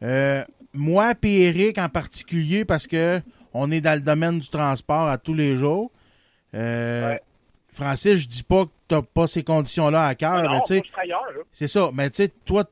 Euh, 0.01 0.43
moi 0.73 1.13
et 1.23 1.41
Eric 1.43 1.77
en 1.77 1.89
particulier 1.89 2.65
parce 2.65 2.87
que 2.87 3.21
on 3.53 3.71
est 3.71 3.81
dans 3.81 3.93
le 3.93 4.01
domaine 4.01 4.39
du 4.39 4.49
transport 4.49 5.07
à 5.07 5.17
tous 5.19 5.35
les 5.35 5.55
jours. 5.57 5.91
Euh, 6.55 7.09
Ouais. 7.13 7.21
Francis, 7.71 8.13
je 8.19 8.27
dis 8.27 8.43
pas 8.43 8.65
que 8.65 8.71
t'as 8.87 9.01
pas 9.01 9.25
ces 9.25 9.43
conditions-là 9.43 10.05
à 10.05 10.13
cœur, 10.13 10.43
mais 10.51 10.59
tu 10.67 10.75
sais, 10.75 10.83
c'est 11.51 11.67
ça. 11.67 11.89
Mais 11.91 12.09
tu 12.11 12.17
sais, 12.17 12.31
toi, 12.45 12.65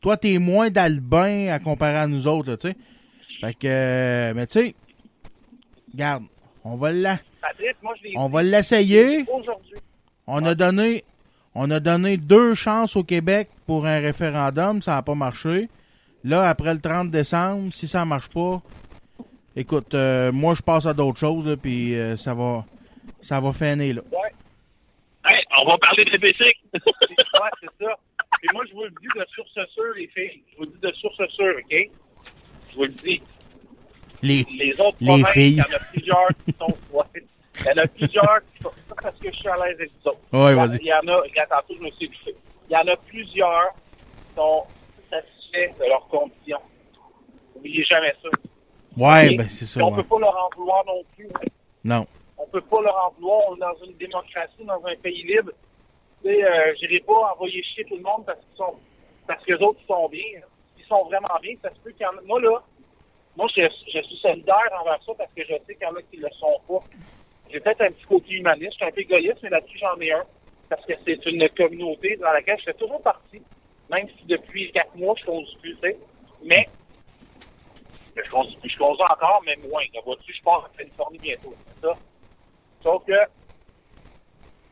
toi, 0.00 0.16
t'es 0.16 0.38
moins 0.38 0.70
d'albin 0.70 1.48
à 1.48 1.58
comparer 1.58 1.96
à 1.98 2.06
nous 2.06 2.28
autres, 2.28 2.50
là, 2.50 2.56
tu 2.56 2.68
sais. 2.68 2.76
Fait 3.40 3.54
que, 3.54 3.66
euh, 3.66 4.32
mais 4.34 4.46
tu 4.46 4.60
sais, 4.60 4.74
regarde, 5.92 6.24
on 6.64 6.76
va 6.76 6.92
la, 6.92 7.18
moi, 7.82 7.94
je 8.02 8.10
on 8.16 8.28
va 8.28 8.42
l'essayer. 8.44 9.24
aujourd'hui. 9.28 9.74
On 10.28 10.44
a 10.44 10.54
donné, 10.54 11.02
on 11.54 11.68
a 11.72 11.80
donné 11.80 12.16
deux 12.16 12.54
chances 12.54 12.94
au 12.94 13.02
Québec 13.02 13.48
pour 13.66 13.86
un 13.86 13.98
référendum, 13.98 14.82
ça 14.82 14.92
n'a 14.94 15.02
pas 15.02 15.14
marché. 15.16 15.68
Là, 16.22 16.48
après 16.48 16.74
le 16.74 16.80
30 16.80 17.10
décembre, 17.10 17.72
si 17.72 17.88
ça 17.88 18.04
marche 18.04 18.28
pas, 18.28 18.60
écoute, 19.56 19.94
euh, 19.94 20.30
moi 20.30 20.54
je 20.54 20.62
passe 20.62 20.86
à 20.86 20.94
d'autres 20.94 21.18
choses, 21.18 21.56
puis 21.60 21.94
euh, 21.96 22.16
ça 22.16 22.34
va, 22.34 22.64
ça 23.20 23.40
va 23.40 23.52
finir 23.52 23.96
là. 23.96 24.02
Ouais. 24.12 24.32
Hey, 25.30 25.44
on 25.60 25.68
va 25.68 25.76
parler 25.78 26.04
des 26.04 26.18
basics. 26.18 26.60
Ouais, 26.72 27.50
c'est 27.60 27.84
ça. 27.84 27.94
Puis 28.40 28.48
moi, 28.52 28.64
je 28.68 28.72
vous 28.74 28.84
le 28.84 28.90
dis 28.90 29.08
de 29.18 29.24
source 29.34 29.52
sûre, 29.74 29.94
les 29.96 30.06
filles. 30.08 30.42
Je 30.52 30.56
vous 30.58 30.64
le 30.64 30.70
dis 30.70 30.80
de 30.80 30.92
source 30.92 31.16
sûre, 31.30 31.54
OK? 31.58 31.90
Je 32.70 32.76
vous 32.76 32.82
le 32.84 32.88
dis. 32.90 33.22
Les, 34.22 34.44
Les 34.58 34.80
autres 34.80 34.96
Les 35.00 35.06
provinces, 35.08 35.30
filles. 35.30 35.52
il 35.52 35.56
y 35.56 35.60
en 35.62 35.76
a 35.76 35.78
plusieurs 35.92 36.28
qui 36.44 36.54
sont... 36.58 36.76
Ouais. 36.92 37.04
Il 37.60 37.66
y 37.66 37.70
en 37.80 37.82
a 37.82 37.86
plusieurs 37.88 38.40
qui 38.54 38.62
sont... 38.62 38.70
Pas 38.88 38.94
parce 39.02 39.18
que 39.18 39.32
je 39.32 39.36
suis 39.38 39.48
à 39.48 39.54
l'aise 39.56 39.76
avec 39.78 39.90
vous 40.02 40.08
autres. 40.10 40.18
Ouais, 40.32 40.52
Il 40.52 40.56
y 40.56 40.60
en- 40.60 40.66
vas-y. 40.66 40.78
Il 40.80 40.86
y 40.86 40.92
en 40.92 41.08
a... 41.08 41.16
Regarde, 41.20 41.48
tantôt, 41.50 41.74
je 41.78 41.84
me 41.84 41.90
suis 41.92 42.04
écouté. 42.06 42.36
Il 42.70 42.72
y 42.72 42.76
en 42.76 42.86
a 42.92 42.96
plusieurs 42.96 43.74
qui 43.74 44.34
sont 44.36 44.64
satisfaits 45.10 45.78
de 45.80 45.88
leurs 45.88 46.06
conditions. 46.08 46.60
N'oubliez 47.54 47.84
jamais 47.84 48.12
ça. 48.22 48.28
ouais, 48.96 49.34
ben 49.36 49.48
c'est 49.48 49.64
ça. 49.64 49.80
Puis 49.80 49.82
on 49.84 49.90
ouais. 49.90 50.02
peut 50.02 50.08
pas 50.08 50.18
leur 50.20 50.36
en 50.36 50.48
vouloir 50.56 50.84
non 50.86 51.02
plus. 51.16 51.26
hein. 51.34 51.46
Non. 51.84 52.06
On 52.38 52.46
peut 52.46 52.60
pas 52.60 52.80
leur 52.82 52.96
en 53.06 53.10
vouloir. 53.10 53.42
On 53.48 53.56
est 53.56 53.60
dans 53.60 53.84
une 53.84 53.96
démocratie, 53.96 54.64
dans 54.64 54.84
un 54.86 54.96
pays 54.96 55.22
libre. 55.24 55.52
Tu 56.22 56.28
sais, 56.28 56.44
euh, 56.44 56.74
j'irai 56.80 57.00
pas 57.00 57.32
envoyer 57.32 57.62
chier 57.62 57.84
tout 57.84 57.96
le 57.96 58.02
monde 58.02 58.24
parce 58.26 58.38
qu'ils 58.40 58.56
sont, 58.56 58.74
parce 59.26 59.44
que 59.44 59.52
les 59.52 59.62
autres 59.62 59.80
sont 59.86 60.08
bien. 60.08 60.22
hein. 60.38 60.46
Ils 60.78 60.84
sont 60.84 61.04
vraiment 61.04 61.38
bien. 61.42 61.54
Ça 61.62 61.70
se 61.70 61.78
peut 61.80 61.90
qu'il 61.90 62.02
y 62.02 62.06
en 62.06 62.16
a. 62.16 62.22
Moi, 62.22 62.40
là, 62.40 62.62
moi, 63.36 63.46
je, 63.54 63.62
je 63.92 64.00
suis 64.02 64.16
solidaire 64.16 64.70
envers 64.80 65.02
ça 65.04 65.12
parce 65.16 65.32
que 65.32 65.42
je 65.42 65.54
sais 65.66 65.74
qu'il 65.74 65.82
y 65.82 65.86
en 65.86 65.94
a 65.94 66.02
qui 66.02 66.16
le 66.16 66.28
sont 66.30 66.60
pas. 66.66 66.84
J'ai 67.50 67.60
peut-être 67.60 67.80
un 67.82 67.90
petit 67.92 68.04
côté 68.04 68.34
humaniste. 68.34 68.72
Je 68.72 68.76
suis 68.76 68.84
un 68.84 68.90
peu 68.90 69.00
égoïste, 69.00 69.38
mais 69.42 69.50
là-dessus, 69.50 69.78
j'en 69.78 69.98
ai 70.00 70.12
un. 70.12 70.24
Parce 70.68 70.84
que 70.84 70.92
c'est 71.04 71.24
une 71.26 71.48
communauté 71.50 72.16
dans 72.16 72.32
laquelle 72.32 72.58
je 72.58 72.64
fais 72.64 72.74
toujours 72.74 73.02
partie. 73.02 73.42
Même 73.90 74.06
si 74.18 74.26
depuis 74.26 74.70
quatre 74.72 74.94
mois, 74.96 75.14
je 75.18 75.24
conduis 75.24 75.56
plus, 75.62 75.74
tu 75.76 75.80
sais. 75.80 75.98
Mais, 76.44 76.68
je 78.16 78.30
conduis. 78.30 78.58
Je 78.64 78.76
conduis 78.76 79.02
encore, 79.02 79.40
mais 79.46 79.56
moins. 79.68 79.82
Là, 79.94 80.00
vois-tu, 80.04 80.32
je 80.32 80.42
pars 80.42 80.68
en 80.70 80.76
Californie 80.76 81.18
bientôt. 81.18 81.54
C'est 81.66 81.86
ça? 81.86 81.94
Sauf 82.88 83.04
que 83.04 83.12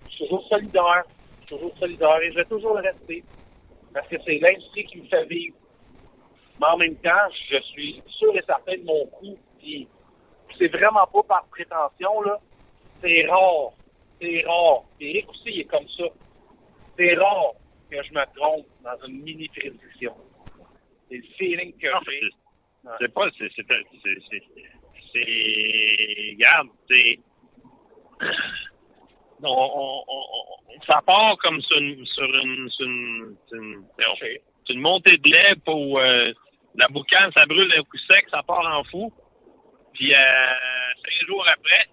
je 0.08 0.10
suis 0.14 0.24
toujours 0.24 0.48
solidaire. 0.48 1.04
Je 1.42 1.46
suis 1.48 1.56
toujours 1.56 1.78
solidaire 1.78 2.18
et 2.22 2.30
je 2.30 2.36
vais 2.36 2.44
toujours 2.46 2.74
le 2.76 2.80
rester. 2.80 3.22
Parce 3.92 4.08
que 4.08 4.16
c'est 4.24 4.38
l'industrie 4.38 4.84
qui 4.86 5.02
me 5.02 5.06
fait 5.08 5.26
vivre. 5.26 5.56
Mais 6.58 6.66
en 6.66 6.78
même 6.78 6.96
temps, 6.96 7.28
je 7.50 7.58
suis 7.60 8.02
sûr 8.08 8.34
et 8.34 8.42
certain 8.46 8.72
de 8.78 8.84
mon 8.84 9.04
coup. 9.08 9.36
Puis 9.58 9.86
c'est 10.56 10.68
vraiment 10.68 11.06
pas 11.08 11.22
par 11.24 11.44
prétention, 11.48 12.22
là. 12.22 12.38
C'est 13.02 13.26
rare. 13.26 13.72
C'est 14.18 14.42
rare. 14.46 14.84
Et 14.98 15.10
Eric 15.10 15.28
aussi, 15.28 15.42
il 15.50 15.60
est 15.60 15.64
comme 15.64 15.86
ça. 15.98 16.04
C'est 16.96 17.14
rare 17.16 17.52
que 17.90 18.02
je 18.02 18.12
me 18.14 18.24
trompe 18.34 18.66
dans 18.82 19.06
une 19.06 19.20
mini 19.24 19.46
prédiction. 19.48 20.14
C'est 21.10 21.18
le 21.18 21.22
feeling 21.36 21.72
que 21.74 21.88
j'ai. 22.08 22.20
c'est- 22.98 23.12
pas. 23.12 23.28
C'est. 23.36 23.50
C'est. 23.54 23.62
C'est. 23.66 24.18
c'est- 24.30 24.42
c'est- 25.12 26.30
Regarde, 26.32 26.68
c'est. 26.88 27.18
On, 29.42 29.48
on, 30.08 30.80
ça 30.90 31.02
part 31.06 31.36
comme 31.42 31.60
sur 31.62 31.76
une, 31.78 32.06
sur 32.06 32.24
une, 32.24 32.70
sur 32.70 32.86
une, 32.86 33.36
sur 33.48 33.56
une, 33.58 33.84
voyons, 33.94 34.14
sur 34.64 34.74
une 34.74 34.80
montée 34.80 35.16
de 35.18 35.30
lait 35.30 35.54
pour 35.64 35.98
euh, 35.98 36.32
la 36.74 36.86
boucane, 36.88 37.30
ça 37.36 37.44
brûle 37.46 37.68
d'un 37.70 37.82
coup 37.82 37.98
sec, 38.10 38.26
ça 38.30 38.42
part 38.42 38.66
en 38.78 38.82
fou. 38.84 39.12
Puis 39.92 40.12
euh, 40.12 40.16
cinq 40.16 41.26
jours 41.26 41.44
après, 41.50 41.86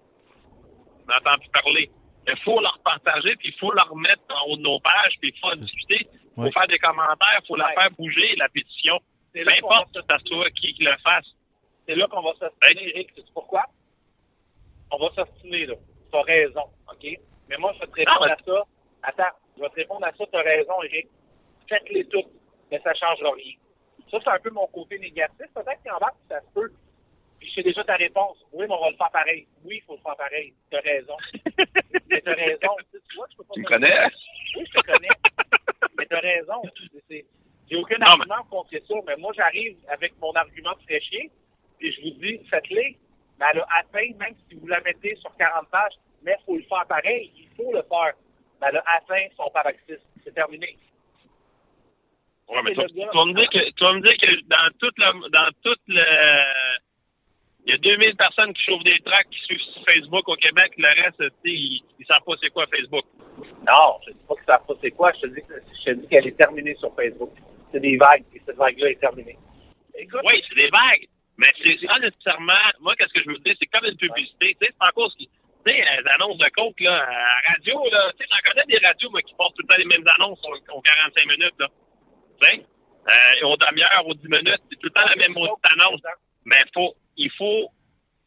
on 1.06 1.12
n'entend 1.12 1.38
plus 1.38 1.50
parler. 1.50 1.90
Il 2.26 2.38
faut 2.38 2.58
leur 2.60 2.78
partager, 2.82 3.36
puis 3.36 3.48
il 3.48 3.58
faut 3.58 3.72
leur 3.72 3.94
mettre 3.96 4.22
en 4.30 4.48
haut 4.50 4.56
de 4.56 4.62
nos 4.62 4.80
pages, 4.80 5.12
puis 5.20 5.32
il 5.34 5.38
faut 5.40 5.48
en 5.48 5.60
discuter. 5.60 6.08
Il 6.10 6.34
faut 6.36 6.42
Ouais. 6.42 6.50
faire 6.52 6.66
des 6.66 6.78
commentaires, 6.78 7.38
il 7.42 7.46
faut 7.46 7.56
la 7.56 7.68
faire 7.74 7.90
bouger, 7.92 8.34
la 8.36 8.48
pétition. 8.48 8.98
Peu 9.32 9.44
importe 9.48 9.92
que 9.94 10.00
ça 10.08 10.18
soit 10.24 10.50
qui 10.50 10.74
le 10.80 10.96
fasse. 11.04 11.26
C'est 11.86 11.94
là 11.94 12.08
qu'on 12.08 12.22
va 12.22 12.32
s'ostiner, 12.32 12.88
Eric. 12.88 13.10
Pourquoi? 13.34 13.62
On 14.90 14.96
va 14.98 15.10
s'ostiner, 15.14 15.66
là. 15.66 15.74
T'as 16.14 16.22
raison, 16.22 16.62
OK? 16.92 17.04
Mais 17.48 17.56
moi, 17.58 17.72
je 17.74 17.80
vais 17.80 17.86
te 17.88 17.94
répondre 17.96 18.28
Ah, 18.30 18.34
à 18.34 18.36
ça. 18.44 18.62
Attends, 19.02 19.36
je 19.56 19.62
vais 19.62 19.68
te 19.70 19.74
répondre 19.74 20.06
à 20.06 20.12
ça, 20.12 20.24
t'as 20.30 20.42
raison, 20.42 20.80
Eric. 20.84 21.08
faites-les 21.68 22.04
toutes, 22.04 22.30
mais 22.70 22.78
ça 22.84 22.90
ne 22.90 22.94
changera 22.94 23.32
rien. 23.32 23.54
Ça, 24.12 24.18
c'est 24.22 24.30
un 24.30 24.38
peu 24.38 24.50
mon 24.50 24.68
côté 24.68 24.96
négatif. 25.00 25.46
Peut-être 25.52 25.82
qu'en 25.84 25.98
bas, 25.98 26.12
ça 26.28 26.40
se 26.40 26.46
peut. 26.54 26.70
Puis 27.40 27.48
je 27.48 27.54
sais 27.54 27.62
déjà 27.64 27.82
ta 27.82 27.96
réponse. 27.96 28.38
Oui, 28.52 28.64
mais 28.68 28.74
on 28.74 28.80
va 28.80 28.90
le 28.90 28.96
faire 28.96 29.10
pareil. 29.10 29.48
Oui, 29.64 29.78
il 29.78 29.82
faut 29.82 29.96
le 29.96 30.02
faire 30.02 30.14
pareil. 30.16 30.54
T'as 30.70 30.80
raison. 30.82 31.16
mais 32.08 32.20
t'as 32.20 32.34
raison. 32.34 32.76
Tu, 32.78 32.84
sais, 32.98 33.02
tu 33.10 33.16
vois, 33.16 33.26
je 33.32 33.36
peux 33.36 33.44
pas 33.44 33.54
Tu 33.54 33.60
me 33.62 33.66
connais? 33.66 34.06
Oui, 34.56 34.64
je 34.68 34.72
te 34.72 34.86
connais. 34.92 35.08
mais 35.98 36.06
t'as 36.06 36.20
raison. 36.20 36.62
J'ai 37.10 37.76
aucun 37.76 37.98
Non, 37.98 38.06
argument 38.06 38.44
contre 38.50 38.70
ça, 38.86 38.94
mais 39.04 39.16
moi, 39.16 39.32
j'arrive 39.34 39.76
avec 39.88 40.16
mon 40.20 40.32
argument 40.34 40.74
de 40.74 40.82
fraîchier, 40.84 41.32
puis 41.80 41.90
je 41.92 42.02
vous 42.02 42.10
dis, 42.20 42.38
faites-les. 42.48 42.98
Elle 43.50 43.60
a 43.60 43.66
atteint, 43.80 44.16
même 44.18 44.34
si 44.48 44.54
vous 44.56 44.66
la 44.66 44.80
mettez 44.80 45.16
sur 45.16 45.34
40 45.36 45.68
pages, 45.70 45.94
mais 46.22 46.36
il 46.38 46.44
faut 46.44 46.56
le 46.56 46.62
faire 46.62 46.86
pareil. 46.88 47.30
Il 47.36 47.48
faut 47.56 47.72
le 47.72 47.82
faire. 47.82 48.14
Mais 48.60 48.68
elle 48.68 48.76
a 48.78 48.84
atteint 48.96 49.26
son 49.36 49.50
paroxysme. 49.50 50.06
C'est 50.22 50.34
terminé. 50.34 50.76
Ouais, 52.48 52.60
mais 52.62 52.72
tu, 52.72 52.80
vas 52.80 53.24
me 53.24 53.34
dire 53.34 53.48
que, 53.48 53.70
tu 53.70 53.84
vas 53.84 53.92
me 53.94 54.00
dire 54.00 54.16
que 54.18 54.40
dans 54.46 54.78
toute 54.78 54.98
le, 54.98 55.30
dans 55.30 55.50
toute 55.62 55.80
le, 55.88 56.04
il 57.66 57.70
y 57.70 57.74
a 57.74 57.78
2000 57.78 58.16
personnes 58.16 58.52
qui 58.52 58.62
chauffent 58.62 58.84
des 58.84 59.00
tracks 59.00 59.28
qui 59.30 59.40
suivent 59.40 59.72
sur 59.72 59.84
Facebook 59.88 60.28
au 60.28 60.36
Québec. 60.36 60.72
Le 60.76 61.02
reste, 61.02 61.18
tu 61.18 61.24
sais, 61.24 61.32
ils, 61.44 61.82
ils 61.98 62.06
savent 62.06 62.22
pas 62.24 62.34
c'est 62.42 62.50
quoi 62.50 62.66
Facebook. 62.66 63.04
Non, 63.66 63.98
je 64.04 64.10
ne 64.10 64.14
dis 64.14 64.24
pas 64.28 64.34
que 64.34 64.44
ça 64.44 64.58
pas 64.58 64.74
c'est 64.82 64.90
quoi. 64.90 65.12
Je 65.12 65.20
te 65.20 65.26
dis, 65.28 65.40
je 65.48 65.84
te 65.84 65.90
dis 65.96 66.08
qu'elle 66.08 66.26
est 66.26 66.36
terminée 66.36 66.74
sur 66.76 66.94
Facebook. 66.94 67.32
C'est 67.72 67.80
des 67.80 67.96
vagues, 67.96 68.24
et 68.34 68.42
cette 68.44 68.56
vague-là 68.56 68.90
est 68.90 69.00
terminée. 69.00 69.38
Écoute, 69.96 70.20
Oui, 70.24 70.42
c'est 70.48 70.54
des 70.54 70.68
vagues. 70.68 71.08
Mais 71.36 71.48
c'est 71.64 71.86
pas 71.86 71.98
nécessairement, 71.98 72.54
moi, 72.80 72.94
qu'est-ce 72.96 73.12
que 73.12 73.22
je 73.22 73.28
veux 73.30 73.38
dire, 73.38 73.54
c'est 73.58 73.66
comme 73.66 73.84
une 73.86 73.96
publicité. 73.96 74.56
Tu 74.60 74.66
sais, 74.66 74.72
c'est 74.72 74.88
encore 74.88 75.10
ce 75.10 75.16
qui, 75.16 75.26
tu 75.28 75.72
sais, 75.74 75.76
les 75.82 76.10
annonces 76.14 76.38
de 76.38 76.48
coke, 76.54 76.78
là, 76.80 76.94
à 77.02 77.10
la 77.10 77.52
radio, 77.54 77.82
là, 77.90 78.12
tu 78.12 78.18
sais, 78.22 78.30
j'en 78.30 78.50
connais 78.50 78.66
des 78.68 78.86
radios, 78.86 79.10
moi, 79.10 79.22
qui 79.22 79.34
portent 79.34 79.56
tout 79.56 79.62
le 79.62 79.68
temps 79.68 79.78
les 79.78 79.84
mêmes 79.86 80.04
annonces 80.18 80.38
aux, 80.44 80.72
aux 80.76 80.80
45 80.82 81.26
minutes, 81.26 81.54
là. 81.58 81.68
Tu 82.40 82.46
sais, 82.50 82.62
euh, 82.62 83.46
aux 83.48 83.56
demi-heures, 83.56 84.06
aux 84.06 84.14
10 84.14 84.28
minutes, 84.28 84.62
c'est 84.70 84.76
tout 84.78 84.86
le 84.86 84.90
temps 84.90 85.06
la 85.08 85.16
même 85.16 85.34
annonce. 85.36 86.00
Mais 86.44 86.56
faut, 86.72 86.94
il 87.16 87.30
faut, 87.32 87.68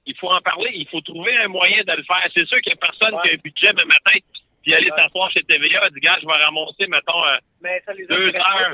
il 0.06 0.16
faut 0.18 0.30
en 0.30 0.42
parler, 0.42 0.72
il 0.74 0.88
faut 0.90 1.02
trouver 1.02 1.36
un 1.38 1.48
moyen 1.48 1.84
de 1.84 1.92
le 1.94 2.04
faire. 2.04 2.22
C'est 2.36 2.46
sûr 2.48 2.60
qu'il 2.62 2.74
y 2.74 2.76
a 2.76 2.80
personne 2.80 3.16
Ouais. 3.16 3.22
qui 3.24 3.30
a 3.32 3.34
un 3.34 3.38
budget 3.44 3.70
le 3.72 3.86
matin, 3.88 4.20
puis 4.64 4.74
aller 4.76 4.92
Ouais. 4.92 5.00
s'asseoir 5.02 5.32
chez 5.32 5.44
TVA, 5.44 5.90
dit, 5.92 6.00
gars, 6.02 6.18
je 6.22 6.28
vais 6.28 6.44
ramasser, 6.44 6.88
mettons, 6.88 7.24
euh, 7.26 7.38
mais 7.62 7.82
ça 7.86 7.94
les 7.94 8.06
Deux 8.06 8.36
heures. 8.36 8.74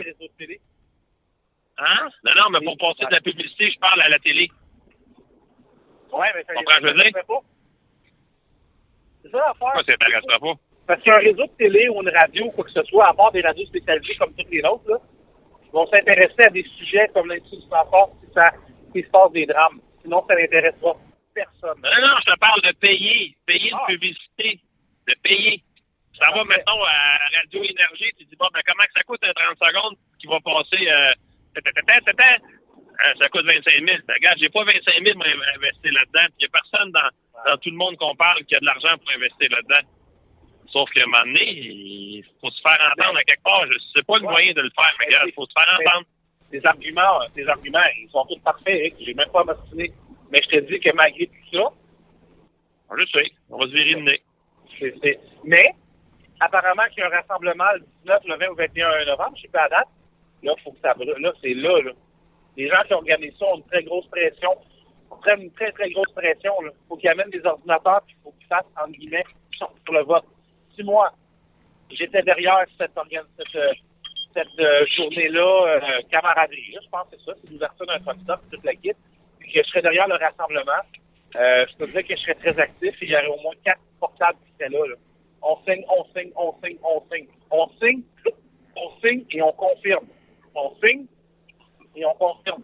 Hein? 1.77 2.09
Non, 2.23 2.31
non, 2.37 2.49
mais 2.59 2.65
pour 2.65 2.77
passer 2.77 3.05
de 3.09 3.13
la 3.15 3.21
publicité, 3.21 3.71
je 3.71 3.79
parle 3.79 4.01
à 4.01 4.09
la 4.09 4.19
télé. 4.19 4.49
Ouais, 6.11 6.27
mais 6.35 6.43
ça 6.43 6.53
dire? 6.53 6.89
intéresse 6.89 7.25
pas. 7.27 7.39
C'est 9.23 9.31
ça 9.31 9.37
l'affaire. 9.37 9.53
Pourquoi 9.59 9.83
ça 9.83 9.93
t'intéressera 9.97 10.39
pas? 10.39 10.53
Parce 10.85 11.01
qu'un 11.03 11.17
réseau 11.17 11.45
de 11.47 11.51
télé 11.57 11.87
ou 11.89 12.01
une 12.01 12.09
radio, 12.09 12.51
quoi 12.51 12.65
que 12.65 12.71
ce 12.71 12.83
soit, 12.83 13.07
à 13.07 13.13
part 13.13 13.31
des 13.31 13.41
radios 13.41 13.65
spécialisées 13.67 14.15
comme 14.15 14.33
toutes 14.35 14.49
les 14.51 14.63
autres, 14.65 14.89
là, 14.89 14.97
vont 15.71 15.87
s'intéresser 15.87 16.43
à 16.43 16.49
des 16.49 16.63
sujets 16.77 17.07
comme 17.13 17.29
l'Institut 17.29 17.61
du 17.63 17.69
transport 17.69 18.11
si 18.21 18.31
ça 18.33 18.51
s'il 18.91 19.05
se 19.05 19.09
passe 19.09 19.31
des 19.31 19.45
drames. 19.45 19.79
Sinon, 20.03 20.23
ça 20.27 20.35
n'intéresse 20.35 20.75
pas 20.81 20.93
personne. 21.33 21.81
Non, 21.81 21.89
non, 22.01 22.13
je 22.27 22.31
te 22.33 22.37
parle 22.37 22.61
de 22.61 22.71
payer. 22.79 23.35
Payer 23.47 23.71
Ah. 23.73 23.85
une 23.89 23.95
publicité. 23.95 24.59
De 25.07 25.15
payer. 25.23 25.63
Ça 26.19 26.27
va, 26.29 26.43
Parfait. 26.43 26.49
mettons, 26.59 26.83
à 26.83 27.17
Radio 27.39 27.63
Énergie, 27.63 28.11
tu 28.19 28.25
dis, 28.25 28.35
bon, 28.35 28.45
ben, 28.53 28.61
comment 28.67 28.83
que 28.83 28.91
ça 28.95 29.03
coûte 29.03 29.23
un 29.23 29.33
30 29.33 29.57
secondes 29.67 29.95
qui 30.19 30.27
va 30.27 30.39
passer, 30.41 30.87
euh, 30.87 31.09
euh, 31.57 33.13
ça 33.19 33.27
coûte 33.29 33.45
25 33.45 33.63
000. 33.73 33.85
Ben, 33.85 34.13
regarde, 34.15 34.37
j'ai 34.41 34.49
pas 34.49 34.63
25 34.63 34.83
000 35.05 35.19
pour 35.19 35.25
in- 35.25 35.55
investir 35.57 35.91
là-dedans. 35.93 36.27
Il 36.39 36.43
y 36.43 36.45
a 36.45 36.49
personne 36.49 36.91
dans, 36.91 37.09
dans 37.51 37.57
tout 37.57 37.69
le 37.69 37.75
monde 37.77 37.97
qu'on 37.97 38.15
parle 38.15 38.43
qui 38.45 38.55
a 38.55 38.59
de 38.59 38.65
l'argent 38.65 38.95
pour 38.97 39.11
investir 39.15 39.49
là-dedans. 39.51 39.87
Sauf 40.71 40.89
qu'à 40.91 41.03
un 41.03 41.05
moment 41.07 41.25
donné, 41.25 41.43
il 41.51 42.23
faut 42.41 42.49
se 42.49 42.61
faire 42.65 42.79
entendre 42.91 43.17
à 43.19 43.23
quelque 43.23 43.43
part. 43.43 43.65
Je 43.67 43.77
sais 43.95 44.03
pas 44.07 44.17
le 44.17 44.23
moyen 44.23 44.53
de 44.53 44.61
le 44.61 44.71
faire, 44.73 44.91
mais 44.99 45.05
regarde, 45.05 45.27
il 45.27 45.33
faut 45.33 45.45
se 45.45 45.53
faire 45.57 45.79
entendre. 45.79 46.05
Tes 46.51 46.65
arguments, 46.65 47.19
tes 47.35 47.47
arguments, 47.47 47.87
ils 47.97 48.09
sont 48.09 48.25
tous 48.25 48.39
parfaits. 48.39 48.93
J'ai 48.99 49.13
même 49.13 49.29
pas 49.29 49.43
m'obstiné. 49.43 49.91
Mais 50.31 50.39
je 50.43 50.49
te 50.57 50.59
dis 50.65 50.79
que 50.79 50.89
malgré 50.95 51.27
tout 51.27 51.57
ça, 51.57 51.69
Je 52.97 53.05
sais, 53.05 53.25
on 53.49 53.57
va 53.57 53.65
se 53.67 53.71
virer 53.71 53.93
le 53.93 54.01
nez. 54.01 54.21
mais, 55.43 55.69
apparemment 56.39 56.83
qu'il 56.89 56.99
y 56.99 57.01
a 57.01 57.07
un 57.07 57.09
rassemblement 57.21 57.71
le 57.75 57.79
19, 58.03 58.21
le 58.25 58.35
20 58.37 58.47
ou 58.49 58.55
21 58.55 59.05
novembre, 59.05 59.33
je 59.37 59.41
sais 59.43 59.47
pas 59.49 59.63
la 59.63 59.69
date. 59.69 59.87
Là, 60.43 60.53
faut 60.63 60.71
que 60.71 60.79
ça 60.81 60.93
brûle. 60.93 61.15
Là, 61.19 61.31
c'est 61.41 61.53
là, 61.53 61.81
là. 61.81 61.91
Les 62.55 62.67
gens 62.67 62.83
qui 62.85 62.93
organisent 62.93 63.37
ça 63.39 63.45
ont 63.45 63.57
une 63.57 63.65
très 63.65 63.83
grosse 63.83 64.07
pression. 64.07 64.51
Ils 65.11 65.19
prennent 65.21 65.41
une 65.41 65.51
très, 65.51 65.71
très 65.71 65.89
grosse 65.91 66.11
pression, 66.13 66.53
là. 66.61 66.71
Faut 66.87 66.97
qu'ils 66.97 67.09
amènent 67.09 67.29
des 67.29 67.45
ordinateurs, 67.45 68.01
puis 68.05 68.15
faut 68.23 68.31
qu'ils 68.31 68.47
fassent, 68.47 68.71
entre 68.77 68.91
guillemets, 68.91 69.23
sur 69.51 69.93
le 69.93 70.03
vote. 70.03 70.25
Si 70.75 70.83
moi, 70.83 71.11
j'étais 71.89 72.21
derrière 72.23 72.65
cette, 72.77 72.91
cette, 73.37 73.55
euh, 73.55 73.73
cette 74.33 74.59
euh, 74.59 74.85
journée-là, 74.97 75.65
euh, 75.67 76.01
camaraderie, 76.09 76.77
je 76.83 76.89
pense 76.89 77.09
que 77.09 77.17
c'est 77.17 77.25
ça, 77.25 77.33
c'est 77.41 77.51
l'ouverture 77.51 77.85
d'un 77.85 77.99
truck 77.99 78.17
stop, 78.23 78.39
toute 78.51 78.63
la 78.63 78.73
kit, 78.75 78.91
puis 79.39 79.51
que 79.51 79.61
je 79.61 79.67
serais 79.69 79.81
derrière 79.81 80.07
le 80.07 80.15
rassemblement, 80.15 80.83
euh, 81.35 81.65
je 81.69 81.75
te 81.77 81.89
dirais 81.89 82.03
que 82.03 82.15
je 82.15 82.21
serais 82.21 82.35
très 82.35 82.59
actif 82.59 83.01
et 83.01 83.05
il 83.05 83.11
y 83.11 83.15
aurait 83.15 83.27
au 83.27 83.41
moins 83.41 83.53
quatre 83.63 83.81
portables 83.99 84.37
qui 84.45 84.51
seraient 84.53 84.69
là, 84.69 84.87
là. 84.87 84.95
On 85.41 85.57
signe, 85.65 85.83
on 85.89 86.03
signe, 86.15 86.31
on 86.35 86.53
signe, 86.63 86.77
on 86.83 87.01
signe. 87.11 87.27
On 87.51 87.67
signe, 87.79 88.01
on 88.75 88.89
signe 89.01 89.25
et 89.29 89.41
on 89.41 89.51
confirme. 89.51 90.07
On 90.55 90.75
signe 90.83 91.05
et 91.95 92.05
on 92.05 92.13
confirme. 92.15 92.63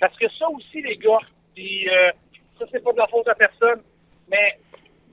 Parce 0.00 0.16
que 0.18 0.28
ça 0.38 0.48
aussi, 0.48 0.82
les 0.82 0.96
gars, 0.96 1.20
puis 1.54 1.88
euh, 1.88 2.10
ça, 2.58 2.64
c'est 2.70 2.82
pas 2.82 2.92
de 2.92 2.98
la 2.98 3.06
faute 3.06 3.28
à 3.28 3.34
personne, 3.34 3.82
mais 4.28 4.58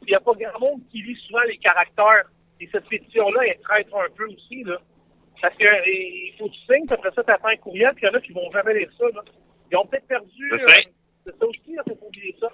il 0.04 0.08
n'y 0.08 0.16
a 0.16 0.20
pas 0.20 0.32
grand 0.34 0.60
monde 0.60 0.82
qui 0.92 1.02
lit 1.02 1.18
souvent 1.28 1.42
les 1.48 1.58
caractères. 1.58 2.26
Et 2.62 2.68
cette 2.72 2.88
pétition-là, 2.90 3.42
elle 3.48 3.60
traître 3.62 3.96
un 3.96 4.10
peu 4.16 4.26
aussi, 4.28 4.64
là. 4.64 4.78
Parce 5.42 5.56
que 5.56 5.64
euh, 5.64 5.82
il 5.88 6.34
faut 6.38 6.48
que 6.50 6.54
tu 6.54 6.60
signes, 6.62 6.86
après 6.90 7.12
ça, 7.12 7.24
tu 7.24 7.32
attends 7.32 7.48
un 7.48 7.56
courriel, 7.58 7.94
puis 7.96 8.06
il 8.06 8.08
y 8.08 8.10
en 8.10 8.18
a 8.18 8.22
qui 8.22 8.32
vont 8.34 8.52
jamais 8.52 8.74
lire 8.74 8.90
ça, 8.98 9.06
là. 9.14 9.22
Ils 9.72 9.78
ont 9.78 9.86
peut-être 9.86 10.08
perdu. 10.08 10.54
Euh, 10.54 10.66
c'est 11.26 11.38
ça 11.38 11.46
aussi, 11.46 11.62
il 11.68 11.82
faut 11.88 11.96
pas 11.96 12.06
oublier 12.06 12.36
ça. 12.40 12.48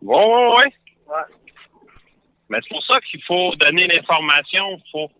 Ouais, 0.00 0.16
ouais, 0.16 0.48
ouais. 0.48 0.72
Ouais. 1.08 1.22
Mais 2.48 2.58
c'est 2.62 2.68
pour 2.74 2.84
ça 2.84 3.00
qu'il 3.00 3.22
faut 3.24 3.50
donner 3.56 3.86
l'information. 3.88 4.78
Faut, 4.90 5.10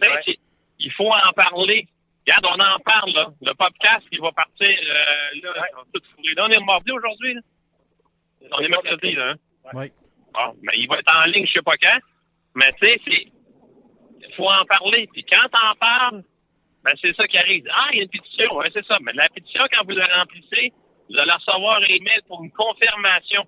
Ouais. 0.00 0.36
il 0.78 0.92
faut 0.92 1.10
en 1.10 1.32
parler. 1.34 1.86
Regarde, 2.26 2.46
on 2.46 2.60
en 2.60 2.78
parle, 2.80 3.12
là. 3.12 3.28
Le 3.40 3.54
podcast, 3.54 4.04
il 4.10 4.20
va 4.20 4.32
partir, 4.32 4.68
euh, 4.68 5.40
là, 5.42 5.52
Ouais. 5.62 5.82
tout. 5.94 6.00
Là, 6.36 6.46
on 6.48 6.50
est 6.50 6.64
mardi 6.64 6.90
aujourd'hui, 6.92 7.34
là. 7.34 7.40
On 8.52 8.58
est 8.60 8.68
mercredi, 8.68 9.12
là. 9.12 9.30
Hein? 9.30 9.34
Oui. 9.74 9.86
Bon, 10.34 10.54
mais 10.62 10.72
il 10.76 10.88
va 10.88 10.98
être 10.98 11.20
en 11.24 11.26
ligne, 11.28 11.46
je 11.46 11.52
sais 11.52 11.62
pas 11.62 11.76
quand. 11.80 11.98
Mais 12.54 12.70
tu 12.80 12.88
sais, 12.88 13.00
c'est, 13.06 13.26
il 14.28 14.34
faut 14.36 14.48
en 14.48 14.64
parler. 14.64 15.08
Puis 15.12 15.24
quand 15.24 15.48
t'en 15.48 15.74
parles, 15.78 16.22
ben 16.84 16.92
c'est 17.00 17.14
ça 17.16 17.26
qui 17.26 17.38
arrive. 17.38 17.66
Ah, 17.72 17.88
il 17.92 17.96
y 17.98 18.00
a 18.00 18.02
une 18.04 18.08
pétition, 18.10 18.54
ouais, 18.56 18.66
c'est 18.72 18.84
ça. 18.86 18.98
Mais 19.02 19.12
la 19.14 19.28
pétition, 19.28 19.62
quand 19.72 19.84
vous 19.84 19.90
la 19.92 20.06
remplissez, 20.18 20.72
vous 21.08 21.18
allez 21.18 21.32
recevoir 21.32 21.78
un 21.80 21.86
email 21.86 22.20
pour 22.28 22.42
une 22.44 22.52
confirmation. 22.52 23.44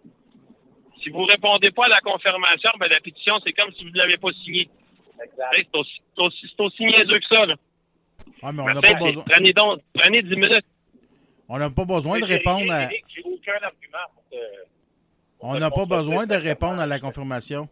Si 1.03 1.11
vous 1.11 1.25
répondez 1.25 1.71
pas 1.71 1.85
à 1.85 1.89
la 1.89 2.01
confirmation, 2.01 2.71
ben 2.79 2.89
la 2.89 3.01
pétition, 3.01 3.39
c'est 3.45 3.53
comme 3.53 3.73
si 3.75 3.85
vous 3.85 3.91
ne 3.91 3.99
l'avez 3.99 4.17
pas 4.17 4.33
signée. 4.45 4.69
C'est 5.19 5.75
aussi, 5.77 6.01
c'est 6.17 6.23
aussi, 6.23 6.47
c'est 6.57 6.63
aussi 6.63 6.85
niaiseux 6.85 7.19
que 7.21 7.35
ça, 7.35 7.47
là. 7.47 7.55
Ah, 8.43 8.53
mais 8.53 8.63
on 8.63 8.67
n'a 8.67 8.75
sais, 8.75 8.93
pas 8.93 8.99
besoin. 8.99 9.25
Prenez 9.29 9.53
donc, 9.53 9.81
prenez 9.95 10.23
10 10.23 10.31
minutes. 10.31 10.65
On 11.49 11.59
n'a 11.59 11.71
pas 11.71 11.85
besoin 11.85 12.19
de 12.19 12.25
répondre 12.25 12.71
à. 12.73 12.89
j'ai- 12.91 13.05
J'ai 13.09 13.23
aucun 13.23 13.53
argument 13.63 13.99
pour 14.15 14.23
te- 14.31 14.37
pour 15.39 15.49
On 15.51 15.59
n'a 15.59 15.71
pas 15.71 15.87
besoin 15.87 16.27
de 16.27 16.35
répondre 16.35 16.81
à 16.81 16.87
la 16.87 16.99
confirmation. 17.01 17.69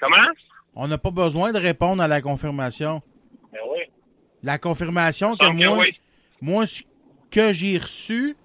Comment? 0.00 0.16
On 0.74 0.86
n'a 0.88 0.98
pas 0.98 1.10
besoin 1.10 1.52
de 1.52 1.58
répondre 1.58 2.02
à 2.02 2.08
la 2.08 2.20
confirmation. 2.22 3.02
Mais 3.52 3.58
oui. 3.70 3.80
La 4.42 4.58
confirmation 4.58 5.36
que 5.36 5.46
moi, 5.46 5.78
oui. 5.78 5.98
moi, 6.40 6.66
ce 6.66 6.82
que 7.30 7.52
j'ai 7.52 7.76
reçu, 7.78 8.36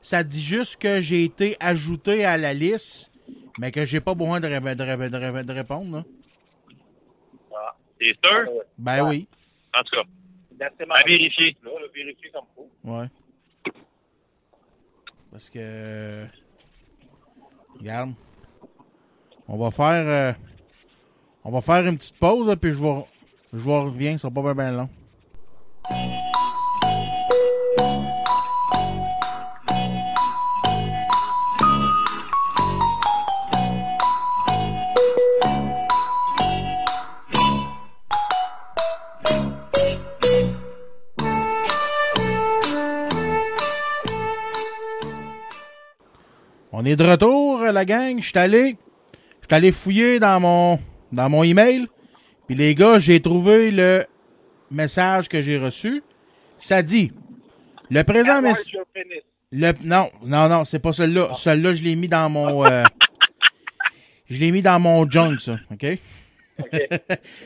ça 0.00 0.22
dit 0.24 0.42
juste 0.42 0.80
que 0.80 1.00
j'ai 1.00 1.24
été 1.24 1.56
ajouté 1.60 2.24
à 2.24 2.38
la 2.38 2.54
liste, 2.54 3.10
mais 3.58 3.70
que 3.72 3.84
j'ai 3.84 4.00
pas 4.00 4.14
besoin 4.14 4.40
de, 4.40 4.46
ré- 4.46 4.60
de 4.60 4.82
ré- 4.82 5.10
de 5.10 5.16
ré- 5.16 5.44
de 5.44 5.52
répondre. 5.52 5.96
là. 5.98 6.04
Ah, 8.02 8.16
C'est 8.22 8.28
sûr? 8.28 8.52
ouais. 8.52 8.62
Ben 8.78 9.06
oui. 9.08 9.28
En 9.78 9.82
tout 9.82 9.96
cas, 9.96 10.02
Exactement. 10.52 10.94
à 10.94 11.02
vérifier. 11.06 11.56
Là, 11.64 11.70
vérifier 11.94 12.30
comme 12.30 12.44
faut. 12.54 12.70
Ouais. 12.84 13.06
Parce 15.30 15.48
que. 15.50 16.26
Regarde. 17.78 18.12
On 19.48 19.56
va 19.56 19.70
faire. 19.70 20.06
euh, 20.06 20.32
on 21.44 21.50
va 21.50 21.60
faire 21.60 21.86
une 21.86 21.96
petite 21.96 22.18
pause, 22.18 22.48
là, 22.48 22.56
puis 22.56 22.72
je 22.72 22.82
vais. 22.82 23.04
Je 23.52 23.58
vais 23.58 23.78
reviens, 23.78 24.12
ça 24.12 24.28
sera 24.30 24.42
pas 24.42 24.54
bien 24.54 24.72
long. 24.72 24.88
On 46.82 46.84
est 46.84 46.96
de 46.96 47.04
retour, 47.04 47.60
la 47.60 47.84
gang. 47.84 48.20
Je 48.20 48.26
suis 48.26 48.36
allé. 48.36 48.76
Je 49.40 49.46
suis 49.46 49.54
allé 49.54 49.70
fouiller 49.70 50.18
dans 50.18 50.40
mon 50.40 50.80
dans 51.12 51.30
mon 51.30 51.44
email. 51.44 51.86
Puis 52.48 52.56
les 52.56 52.74
gars, 52.74 52.98
j'ai 52.98 53.20
trouvé 53.20 53.70
le 53.70 54.04
message 54.68 55.28
que 55.28 55.42
j'ai 55.42 55.58
reçu. 55.58 56.02
Ça 56.58 56.82
dit 56.82 57.12
Le 57.88 58.02
présent 58.02 58.38
Enlarge 58.38 58.42
message. 58.42 58.76
Le, 59.52 59.72
non, 59.84 60.10
non, 60.24 60.48
non, 60.48 60.64
c'est 60.64 60.80
pas 60.80 60.92
celui-là. 60.92 61.28
Celui-là, 61.36 61.72
je 61.74 61.84
l'ai 61.84 61.94
mis 61.94 62.08
dans 62.08 62.28
mon. 62.28 62.66
euh, 62.66 62.82
je 64.28 64.40
l'ai 64.40 64.50
mis 64.50 64.62
dans 64.62 64.80
mon 64.80 65.08
junk, 65.08 65.38
ça. 65.38 65.58
OK? 65.70 65.86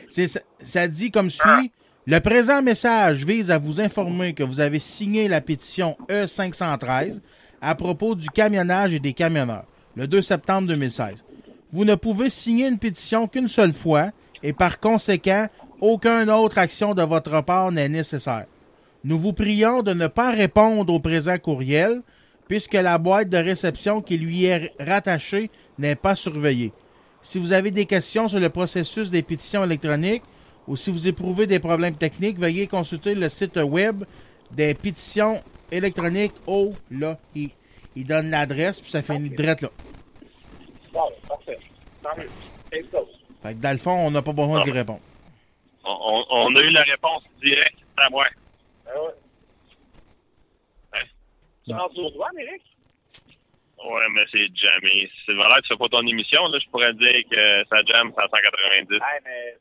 Ça, 0.09 0.39
ça 0.59 0.87
dit 0.87 1.11
comme 1.11 1.29
suit. 1.29 1.71
Le 2.07 2.19
présent 2.21 2.63
message 2.63 3.23
vise 3.23 3.51
à 3.51 3.59
vous 3.59 3.79
informer 3.79 4.33
que 4.33 4.41
vous 4.41 4.59
avez 4.59 4.79
signé 4.79 5.27
la 5.27 5.41
pétition 5.41 5.95
E513 6.09 7.19
à 7.61 7.75
propos 7.75 8.15
du 8.15 8.29
camionnage 8.29 8.93
et 8.93 8.99
des 8.99 9.13
camionneurs, 9.13 9.65
le 9.95 10.07
2 10.07 10.21
septembre 10.21 10.67
2016. 10.67 11.23
Vous 11.71 11.85
ne 11.85 11.95
pouvez 11.95 12.29
signer 12.29 12.67
une 12.67 12.77
pétition 12.77 13.27
qu'une 13.27 13.47
seule 13.47 13.73
fois 13.73 14.11
et 14.43 14.53
par 14.53 14.79
conséquent, 14.79 15.47
aucune 15.81 16.29
autre 16.29 16.57
action 16.57 16.93
de 16.93 17.03
votre 17.03 17.41
part 17.41 17.71
n'est 17.71 17.89
nécessaire. 17.89 18.45
Nous 19.03 19.19
vous 19.19 19.33
prions 19.33 19.83
de 19.83 19.93
ne 19.93 20.07
pas 20.07 20.31
répondre 20.31 20.93
au 20.93 20.99
présent 20.99 21.37
courriel 21.37 22.01
puisque 22.47 22.73
la 22.73 22.97
boîte 22.97 23.29
de 23.29 23.37
réception 23.37 24.01
qui 24.01 24.17
lui 24.17 24.45
est 24.45 24.73
rattachée 24.79 25.51
n'est 25.77 25.95
pas 25.95 26.15
surveillée. 26.15 26.71
Si 27.21 27.39
vous 27.39 27.51
avez 27.51 27.71
des 27.71 27.85
questions 27.85 28.27
sur 28.27 28.39
le 28.39 28.49
processus 28.49 29.11
des 29.11 29.21
pétitions 29.21 29.63
électroniques 29.63 30.23
ou 30.67 30.75
si 30.75 30.91
vous 30.91 31.07
éprouvez 31.07 31.47
des 31.47 31.59
problèmes 31.59 31.95
techniques, 31.95 32.39
veuillez 32.39 32.67
consulter 32.67 33.15
le 33.15 33.27
site 33.29 33.57
web 33.57 34.03
des 34.51 34.73
pétitions 34.73 35.41
électroniques. 35.71 36.33
Oh, 36.45 36.73
là, 36.91 37.17
il, 37.35 37.49
il 37.95 38.05
donne 38.05 38.29
l'adresse, 38.29 38.81
puis 38.81 38.91
ça 38.91 39.01
finit 39.01 39.29
direct 39.29 39.61
là. 39.61 39.69
Bon, 40.93 41.09
parfait. 41.27 41.59
Tant 42.03 42.15
mieux. 42.17 42.29
Fait 42.71 43.53
que 43.53 43.59
dans 43.59 43.71
le 43.71 43.77
fond, 43.77 43.91
on 43.91 44.11
n'a 44.11 44.21
pas 44.21 44.33
besoin 44.33 44.61
d'y 44.61 44.71
répondre. 44.71 44.99
On, 45.83 45.91
on- 45.91 46.25
on 46.29 46.55
a 46.55 46.61
eu 46.61 46.69
la 46.71 46.81
réponse 46.83 47.23
directe 47.41 47.77
à 47.97 48.09
moi. 48.09 48.25
Ah 48.87 48.89
ouais. 49.01 49.09
Ouais. 50.93 51.05
Tu 51.65 51.73
rentres 51.73 51.97
aux 51.99 52.09
douanes, 52.11 52.37
Eric? 52.39 52.61
Ouais, 53.85 54.05
mais 54.13 54.23
c'est 54.31 54.47
jamais. 54.55 55.09
C'est 55.25 55.33
vrai 55.33 55.47
que 55.57 55.61
tu 55.61 55.67
fais 55.69 55.77
pas 55.77 55.87
ton 55.89 56.05
émission, 56.07 56.47
là, 56.47 56.57
je 56.63 56.69
pourrais 56.69 56.93
dire 56.93 57.21
que 57.29 57.63
ça 57.69 57.77
jam, 57.85 58.11
c'est 58.15 58.23
à 58.23 58.27
190. 58.27 58.91
Ouais, 58.91 58.99
mais 59.23 59.57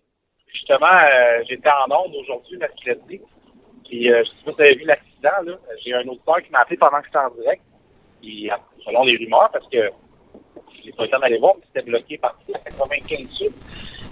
justement, 0.52 0.86
euh, 0.86 1.42
j'étais 1.48 1.68
en 1.68 1.94
onde 1.94 2.14
aujourd'hui, 2.16 2.56
mercredi. 2.56 3.20
Puis, 3.88 4.12
euh, 4.12 4.22
je 4.24 4.28
sais 4.30 4.34
pas 4.44 4.50
si 4.50 4.56
vous 4.56 4.62
avez 4.62 4.74
vu 4.76 4.84
l'accident, 4.84 5.42
là. 5.44 5.52
J'ai 5.84 5.94
un 5.94 6.06
auditeur 6.08 6.42
qui 6.42 6.50
m'a 6.50 6.60
appelé 6.60 6.76
pendant 6.76 6.98
que 7.00 7.06
j'étais 7.06 7.18
en 7.18 7.30
direct. 7.30 7.62
Puis, 8.20 8.50
euh, 8.50 8.54
selon 8.84 9.04
les 9.04 9.16
rumeurs, 9.16 9.50
parce 9.52 9.68
que 9.68 9.90
j'ai 10.84 10.92
pas 10.92 11.04
le 11.04 11.10
temps 11.10 11.18
d'aller 11.20 11.38
voir, 11.38 11.54
mais 11.56 11.62
c'était 11.66 11.86
bloqué 11.86 12.18
parti 12.18 12.54
à 12.54 12.58
95 12.58 13.28
Sud. 13.30 13.52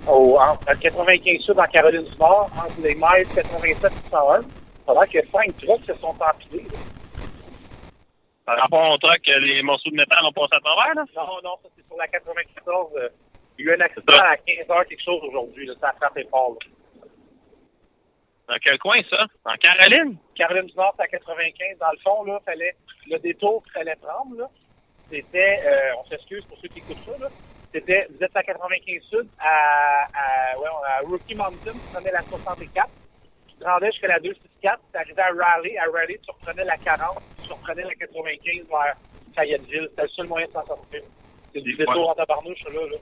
Au, 0.08 0.36
en, 0.38 0.54
à 0.66 0.74
95 0.74 1.40
Sud, 1.40 1.58
en 1.58 1.64
Caroline 1.64 2.04
du 2.04 2.18
Nord, 2.18 2.50
entre 2.56 2.80
les 2.82 2.94
miles 2.94 3.26
87 3.34 3.92
et 3.92 4.10
101. 4.10 4.40
Pendant 4.86 5.00
que 5.06 5.18
cinq 5.32 5.56
trucks 5.56 5.84
se 5.86 5.94
sont 5.94 6.14
empilés. 6.20 6.64
là. 6.64 6.78
Par 8.44 8.58
rapport 8.58 8.92
au 8.92 8.98
truck, 8.98 9.20
les 9.26 9.62
morceaux 9.62 9.88
de 9.88 9.96
métal 9.96 10.18
ont 10.26 10.32
passé 10.32 10.52
à 10.56 10.60
travers, 10.60 10.94
là? 10.94 11.04
Non, 11.16 11.40
non, 11.42 11.56
ça 11.62 11.68
c'est 11.74 11.86
sur 11.86 11.96
la 11.96 12.06
94. 12.08 12.92
euh, 12.96 13.08
il 13.58 13.64
y 13.64 13.68
a 13.68 13.72
eu 13.72 13.76
un 13.76 13.80
accident 13.80 14.22
à 14.22 14.36
15 14.36 14.70
heures 14.70 14.84
quelque 14.86 15.02
chose 15.02 15.22
aujourd'hui. 15.26 15.64
là. 15.66 15.72
Ça 15.80 15.88
a 15.88 15.92
frappé 15.94 16.24
fort. 16.30 16.50
là. 16.60 16.68
Dans 18.48 18.56
quel 18.62 18.78
coin, 18.78 19.00
ça? 19.08 19.26
En 19.44 19.54
Caroline? 19.54 20.16
Caroline 20.34 20.66
du 20.66 20.76
Nord, 20.76 20.94
c'est 20.96 21.04
à 21.04 21.08
95. 21.08 21.78
Dans 21.78 21.90
le 21.92 21.98
fond, 21.98 22.24
là, 22.24 22.40
fallait, 22.44 22.74
le 23.10 23.18
détour 23.18 23.62
qu'il 23.64 23.72
fallait 23.72 23.96
prendre, 23.96 24.36
là, 24.36 24.50
c'était, 25.10 25.60
euh, 25.64 25.94
on 25.98 26.08
s'excuse 26.08 26.44
pour 26.44 26.58
ceux 26.58 26.68
qui 26.68 26.80
écoutent 26.80 27.04
ça, 27.06 27.18
là, 27.18 27.28
c'était, 27.72 28.06
vous 28.10 28.22
êtes 28.22 28.36
à 28.36 28.42
95 28.42 29.02
Sud, 29.10 29.26
à, 29.38 30.04
à, 30.14 30.58
ouais, 30.58 30.68
à 30.86 31.00
Rookie 31.00 31.34
Mountain, 31.34 31.72
tu 31.72 31.92
prenais 31.92 32.12
la 32.12 32.22
64, 32.22 32.88
tu 33.48 33.56
te 33.56 33.64
rendais 33.64 33.90
jusqu'à 33.90 34.08
la 34.08 34.20
264, 34.20 34.80
tu 34.92 34.98
arrivais 34.98 35.22
à 35.22 35.32
Raleigh, 35.32 35.78
à 35.78 35.84
Raleigh, 35.90 36.20
tu 36.22 36.30
reprenais 36.30 36.64
la 36.64 36.76
40, 36.76 37.18
tu 37.42 37.52
reprenais 37.52 37.82
la 37.82 37.94
95 37.94 38.66
vers 38.68 38.96
Fayetteville. 39.34 39.88
C'était 39.90 40.02
le 40.02 40.08
seul 40.08 40.26
moyen 40.28 40.46
de 40.46 40.52
s'en 40.52 40.66
sortir. 40.66 41.02
C'est 41.52 41.60
du 41.60 41.74
détour 41.74 42.10
en 42.10 42.14
tabarnouche, 42.14 42.62
là, 42.64 42.86
là. 42.90 42.96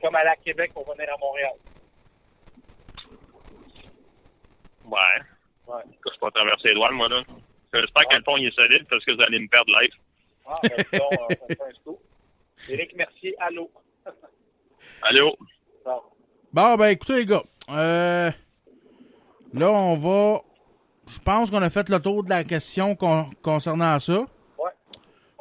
Comme 0.00 0.14
aller 0.14 0.30
à 0.30 0.36
Québec 0.36 0.72
pour 0.74 0.84
venir 0.90 1.08
à 1.12 1.18
Montréal. 1.18 1.52
Ouais. 4.84 4.98
Ouais. 5.66 5.82
Je 5.86 6.10
peux 6.10 6.10
pas 6.20 6.30
traverser 6.30 6.68
les 6.68 6.74
douanes, 6.74 6.94
moi, 6.94 7.08
là. 7.08 7.22
J'espère 7.72 8.04
que 8.08 8.16
le 8.16 8.22
pont 8.24 8.36
il 8.36 8.46
est 8.48 8.54
solide 8.60 8.86
parce 8.88 9.04
que 9.04 9.12
vous 9.12 9.22
allez 9.22 9.38
me 9.38 9.48
perdre 9.48 9.72
live. 9.80 9.92
Ah, 10.46 10.58
ben, 10.62 10.70
disons, 10.92 11.04
euh, 11.12 11.34
on 11.42 11.46
fait 11.46 11.58
un 11.62 11.74
scoop. 11.74 11.98
Éric 12.68 12.96
Mercier, 12.96 13.34
allô. 13.38 13.70
Allô? 15.02 15.36
Bon. 15.84 16.00
Bon, 16.52 16.76
ben 16.76 16.86
écoutez, 16.88 17.14
les 17.18 17.26
gars. 17.26 17.42
Euh, 17.70 18.30
là, 19.54 19.70
on 19.70 19.96
va. 19.96 20.40
Je 21.08 21.18
pense 21.20 21.50
qu'on 21.50 21.62
a 21.62 21.70
fait 21.70 21.88
le 21.88 22.00
tour 22.00 22.24
de 22.24 22.30
la 22.30 22.42
question 22.44 22.96
con- 22.96 23.30
concernant 23.42 23.98
ça. 24.00 24.24
Ouais. 24.58 24.70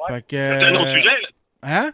Fait 0.07 0.21
que. 0.21 0.35
C'est 0.37 0.65
un 0.65 0.75
autre 0.75 0.95
sujet, 0.95 1.21
là? 1.21 1.27
Hein? 1.63 1.91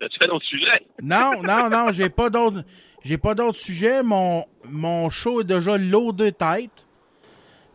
As-tu 0.00 0.18
fait 0.20 0.28
d'autres 0.28 0.44
sujets? 0.46 0.86
Non, 1.02 1.32
non, 1.42 1.68
non, 1.70 1.90
j'ai 1.90 2.08
pas 2.08 2.30
d'autres. 2.30 2.62
J'ai 3.04 3.18
pas 3.18 3.34
d'autres 3.34 3.56
sujets. 3.58 4.02
Mon, 4.02 4.44
mon 4.68 5.08
show 5.10 5.40
est 5.40 5.44
déjà 5.44 5.76
loadé 5.78 6.32
tête. 6.32 6.86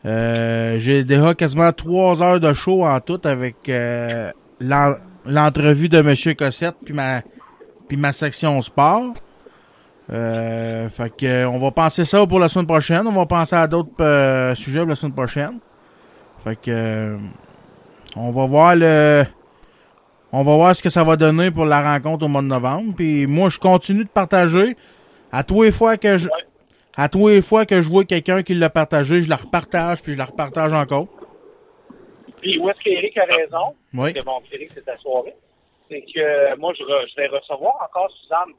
Euh, 0.05 0.77
j'ai 0.79 1.03
déjà 1.05 1.33
quasiment 1.33 1.71
trois 1.71 2.21
heures 2.21 2.39
de 2.39 2.51
show 2.53 2.83
en 2.83 2.99
tout 2.99 3.21
avec 3.23 3.69
euh, 3.69 4.31
l'en- 4.59 4.95
l'entrevue 5.25 5.87
de 5.87 6.01
Monsieur 6.01 6.33
Cossette 6.33 6.75
puis 6.83 6.93
ma 6.93 7.21
puis 7.87 7.95
ma 7.97 8.11
section 8.11 8.61
sport. 8.61 9.13
Euh, 10.11 10.89
fait 10.89 11.09
que 11.15 11.45
on 11.45 11.57
va 11.59 11.71
penser 11.71 12.03
ça 12.03 12.25
pour 12.27 12.39
la 12.39 12.49
semaine 12.49 12.67
prochaine. 12.67 13.07
On 13.07 13.13
va 13.13 13.25
penser 13.25 13.55
à 13.55 13.65
d'autres 13.67 14.53
sujets 14.55 14.79
pour 14.79 14.89
la 14.89 14.95
semaine 14.95 15.13
prochaine. 15.15 15.59
Fait 16.43 16.57
que 16.57 17.17
on 18.17 18.31
va 18.31 18.45
voir 18.45 18.75
le 18.75 19.23
on 20.33 20.43
va 20.43 20.55
voir 20.55 20.75
ce 20.75 20.83
que 20.83 20.89
ça 20.89 21.03
va 21.03 21.15
donner 21.15 21.51
pour 21.51 21.63
la 21.65 21.81
rencontre 21.93 22.25
au 22.25 22.27
mois 22.27 22.41
de 22.41 22.47
novembre. 22.47 22.93
Puis 22.95 23.25
moi, 23.27 23.49
je 23.49 23.59
continue 23.59 24.03
de 24.03 24.09
partager. 24.09 24.75
À 25.31 25.43
tous 25.43 25.63
les 25.63 25.71
fois 25.71 25.95
que 25.97 26.17
je, 26.17 26.27
à 26.97 27.07
tous 27.07 27.27
les 27.29 27.41
fois 27.41 27.65
que 27.65 27.81
je 27.81 27.89
vois 27.89 28.03
quelqu'un 28.03 28.43
qui 28.43 28.53
l'a 28.53 28.69
partagé, 28.69 29.21
je 29.23 29.29
la 29.29 29.35
repartage 29.37 30.01
puis 30.01 30.13
je 30.13 30.17
la 30.17 30.25
repartage 30.25 30.73
encore. 30.73 31.07
Puis 32.41 32.57
où 32.59 32.69
est-ce 32.69 32.79
qu'Éric 32.79 33.17
a 33.17 33.25
raison? 33.25 33.75
Oui. 33.93 34.11
C'est 34.15 34.25
bon, 34.25 34.41
Éric, 34.51 34.71
c'est 34.73 34.83
ta 34.85 34.97
soirée. 34.97 35.33
C'est 35.89 36.01
que 36.01 36.19
euh, 36.19 36.55
moi, 36.57 36.73
je, 36.77 36.83
re- 36.83 37.07
je 37.09 37.15
vais 37.15 37.27
recevoir 37.27 37.75
encore 37.83 38.09
Suzanne. 38.21 38.53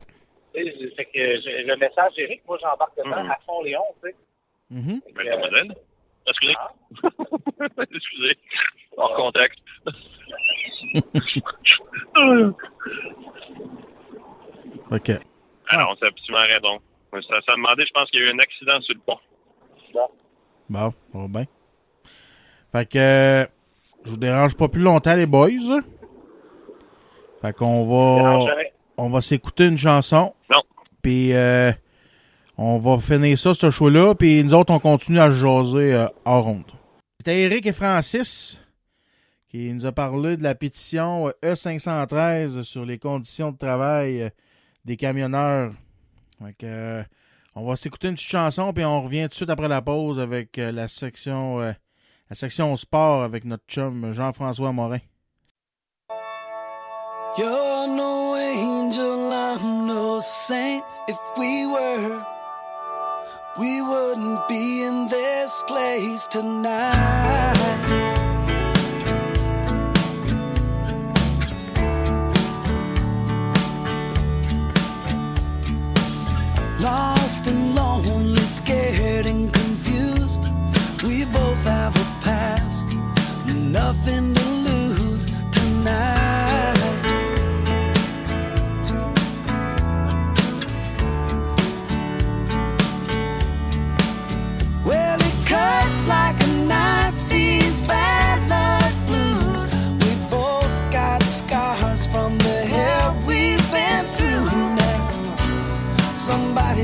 Tu 0.55 0.63
sais, 0.65 0.75
je- 0.81 0.95
Fait 0.95 1.05
que 1.07 1.19
le 1.67 1.77
message 1.77 2.15
d'Éric, 2.17 2.43
moi, 2.49 2.57
j'embarque 2.63 2.97
dedans 2.97 3.23
Mhm. 3.25 3.31
à 3.31 3.39
fond 3.45 3.63
Léon, 3.63 3.83
tu 4.03 4.11
sais. 4.11 4.17
Euh, 4.73 5.13
mademoiselle. 5.15 5.75
Excusez. 6.27 6.55
Ah. 6.57 6.73
Excusez. 7.95 8.39
Hors 8.97 9.15
contexte. 9.17 9.59
OK. 14.91 15.11
Alors, 15.69 15.97
c'est 15.99 16.07
absolument 16.07 16.45
raison. 16.53 16.81
Ça, 17.13 17.41
ça 17.47 17.53
demandait, 17.55 17.87
je 17.87 17.93
pense 17.93 18.11
qu'il 18.11 18.21
y 18.21 18.23
a 18.25 18.27
eu 18.27 18.31
un 18.33 18.39
accident 18.39 18.81
sur 18.81 18.95
le 18.95 19.01
pont. 19.01 19.19
bon. 19.95 20.09
Bon, 20.69 20.93
va 21.15 21.29
bien. 21.29 21.45
Fait 22.73 22.89
que 22.89 22.99
euh, 22.99 23.47
je 24.05 24.11
vous 24.11 24.17
dérange 24.17 24.57
pas 24.57 24.69
plus 24.69 24.83
longtemps, 24.83 25.15
les 25.15 25.27
boys. 25.27 25.49
Fait 27.41 27.53
qu'on 27.53 27.85
va 27.87 28.55
on 28.97 29.11
va 29.11 29.21
s'écouter 29.21 29.67
une 29.67 29.79
chanson. 29.79 30.35
Non. 30.51 30.63
Puis 31.03 31.33
euh, 31.33 31.71
on 32.57 32.79
va 32.79 32.99
finir 32.99 33.39
ça, 33.39 33.55
ce 33.55 33.71
show-là. 33.71 34.15
Puis 34.15 34.43
nous 34.43 34.55
autres, 34.55 34.73
on 34.73 34.79
continue 34.79 35.21
à 35.21 35.31
se 35.31 35.37
jaser 35.37 35.95
euh, 35.95 36.07
hors 36.25 36.45
ronde. 36.45 36.65
C'était 37.19 37.43
Eric 37.43 37.67
et 37.67 37.73
Francis 37.73 38.61
qui 39.55 39.73
nous 39.73 39.87
a 39.87 39.93
parlé 39.93 40.37
de 40.37 40.43
la 40.43 40.57
pétition 40.57 41.29
euh, 41.29 41.55
E513 41.55 42.65
sur 42.65 42.85
les 42.85 42.99
conditions 42.99 43.53
de 43.53 43.57
travail 43.57 44.23
euh, 44.23 44.31
des 44.85 44.97
camionneurs. 44.97 45.73
Euh, 46.65 47.05
on 47.55 47.65
va 47.65 47.77
s'écouter 47.77 48.09
une 48.09 48.15
petite 48.15 48.29
chanson, 48.29 48.73
puis 48.73 48.85
on 48.85 49.03
revient 49.03 49.23
tout 49.23 49.29
de 49.29 49.35
suite 49.35 49.51
après 49.51 49.69
la 49.69 49.81
pause 49.81 50.19
avec 50.19 50.57
la 50.57 50.89
section 50.89 51.59
la 51.59 52.35
section 52.35 52.75
sport 52.75 53.23
avec 53.23 53.45
notre 53.45 53.63
chum 53.69 54.13
Jean-François 54.13 54.73
Morin. 54.73 54.99
You're 57.39 57.87
no 57.87 58.35
angel, 58.35 59.31
I'm 59.33 59.87
no 59.87 60.19
saint. 60.21 60.83
If 61.07 61.17
we 61.39 61.67
were, 61.67 62.27
we 63.57 63.83
wouldn't 63.83 64.49
be 64.49 64.83
in 64.83 65.07
this 65.07 65.63
place 65.69 66.27
tonight. 66.27 67.64
Lost 76.85 77.47
and 77.47 77.75
lonely, 77.75 78.37
scared 78.41 79.25
and 79.25 79.51
confused. 79.51 80.53
We 81.03 81.25
both 81.25 81.65
have 81.65 81.97
a 81.97 82.07
past, 82.23 82.95
nothing 83.47 84.35
to 84.35 84.44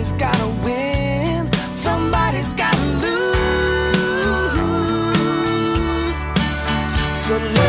Somebody's 0.01 0.23
gotta 0.23 0.49
win, 0.65 1.53
somebody's 1.75 2.55
gotta 2.55 2.87
lose. 3.05 3.37
So 7.13 7.60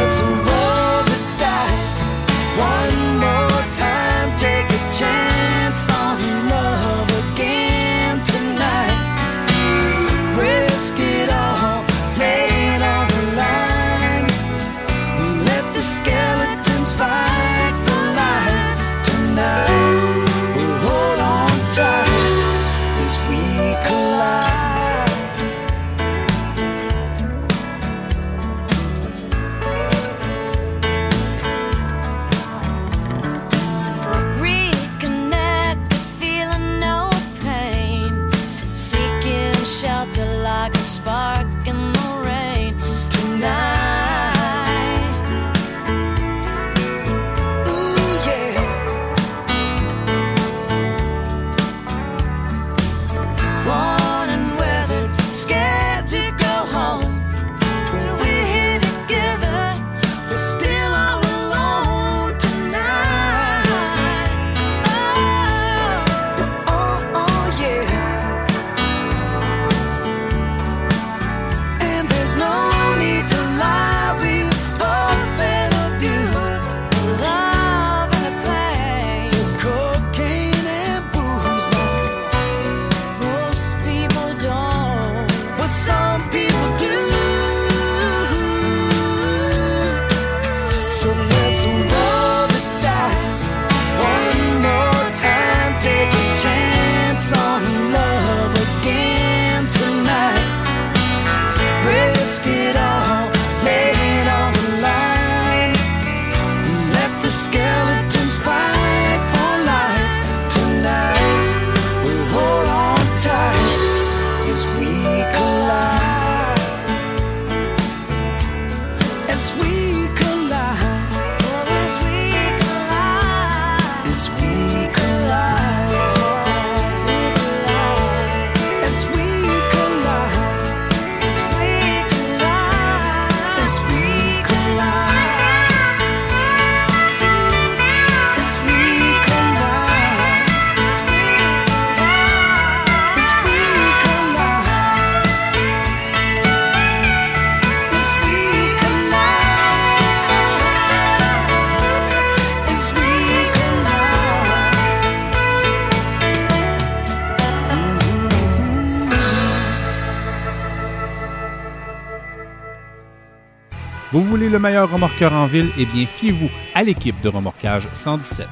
le 164.51 164.59
meilleur 164.59 164.91
remorqueur 164.91 165.33
en 165.33 165.47
ville? 165.47 165.69
Eh 165.77 165.85
bien, 165.85 166.05
fiez-vous 166.05 166.49
à 166.75 166.83
l'équipe 166.83 167.19
de 167.21 167.29
Remorquage 167.29 167.87
117. 167.93 168.45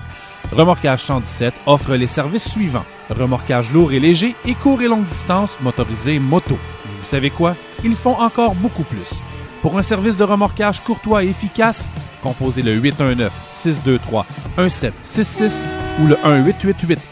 Remorquage 0.51 1.03
117 1.03 1.53
offre 1.65 1.95
les 1.95 2.07
services 2.07 2.49
suivants. 2.49 2.85
Remorquage 3.09 3.69
lourd 3.71 3.91
et 3.91 3.99
léger 3.99 4.35
et 4.45 4.55
court 4.55 4.81
et 4.81 4.87
longue 4.87 5.03
distance 5.03 5.57
motorisé 5.61 6.17
moto. 6.17 6.57
Mais 6.85 6.91
vous 6.99 7.05
savez 7.05 7.29
quoi? 7.29 7.57
Ils 7.83 7.95
font 7.95 8.17
encore 8.17 8.55
beaucoup 8.55 8.83
plus. 8.83 9.21
Pour 9.61 9.77
un 9.77 9.83
service 9.83 10.15
de 10.15 10.23
remorquage 10.23 10.81
courtois 10.81 11.25
et 11.25 11.29
efficace, 11.29 11.89
composez 12.23 12.61
le 12.61 12.79
819-623-1766 12.81 15.65
ou 16.01 16.07
le 16.07 16.15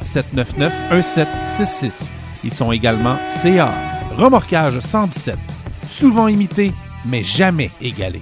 1-888-799-1766. 0.03 2.05
Ils 2.45 2.53
sont 2.53 2.71
également 2.71 3.17
CA. 3.29 3.69
Remorquage 4.17 4.79
117. 4.79 5.37
Souvent 5.85 6.29
imité, 6.29 6.71
mais 7.05 7.23
jamais 7.23 7.69
égalé. 7.81 8.21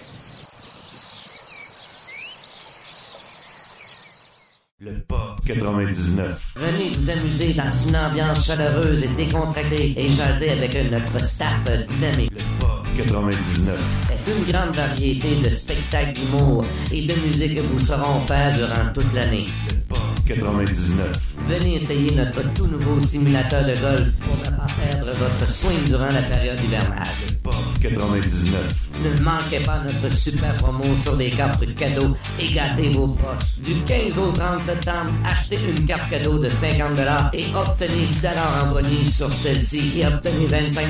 Le 4.83 4.93
Pop 5.07 5.39
99. 5.45 6.55
Venez 6.55 6.89
vous 6.97 7.09
amuser 7.11 7.53
dans 7.53 7.71
une 7.87 7.95
ambiance 7.95 8.47
chaleureuse 8.47 9.03
et 9.03 9.09
décontractée 9.09 9.93
et 9.95 10.09
jaser 10.09 10.49
avec 10.49 10.75
notre 10.91 11.23
staff 11.23 11.63
dynamique. 11.87 12.31
Le 12.31 12.41
Pop 12.59 12.87
99. 12.97 13.79
C'est 14.07 14.31
une 14.31 14.51
grande 14.51 14.75
variété 14.75 15.35
de 15.35 15.51
spectacles 15.51 16.13
d'humour 16.13 16.65
et 16.91 17.05
de 17.05 17.13
musique 17.13 17.57
que 17.57 17.61
vous 17.61 17.77
saurons 17.77 18.21
faire 18.21 18.55
durant 18.55 18.91
toute 18.91 19.13
l'année. 19.13 19.45
Le 19.69 19.75
Pop 19.87 19.99
99. 20.25 21.30
Venez 21.47 21.75
essayer 21.75 22.15
notre 22.15 22.41
tout 22.53 22.67
nouveau 22.67 22.99
simulateur 22.99 23.63
de 23.63 23.75
golf 23.75 24.11
pour 24.21 24.37
ne 24.37 24.43
pas 24.43 24.67
perdre 24.79 25.11
votre 25.13 25.51
swing 25.51 25.83
durant 25.87 26.09
la 26.09 26.21
période 26.21 26.59
hivernale. 26.59 27.07
Le 27.27 27.35
Pop 27.37 27.55
99. 27.81 28.91
Ne 29.03 29.23
manquez 29.23 29.59
pas 29.61 29.81
notre 29.83 30.15
super 30.15 30.55
promo 30.57 30.83
sur 31.03 31.15
les 31.15 31.29
cartes 31.29 31.65
cadeaux 31.75 32.15
et 32.39 32.45
gâtez 32.51 32.89
vos 32.89 33.07
poches. 33.07 33.59
Du 33.63 33.73
15 33.87 34.17
au 34.17 34.31
30 34.31 34.65
septembre, 34.65 35.11
achetez 35.25 35.59
une 35.75 35.85
carte 35.85 36.09
cadeau 36.09 36.37
de 36.37 36.49
50 36.49 36.99
et 37.33 37.45
obtenez 37.55 38.05
10 38.21 38.27
en 38.61 38.71
bonus 38.71 39.15
sur 39.15 39.31
celle-ci 39.31 39.99
et 39.99 40.05
obtenez 40.05 40.45
25 40.47 40.87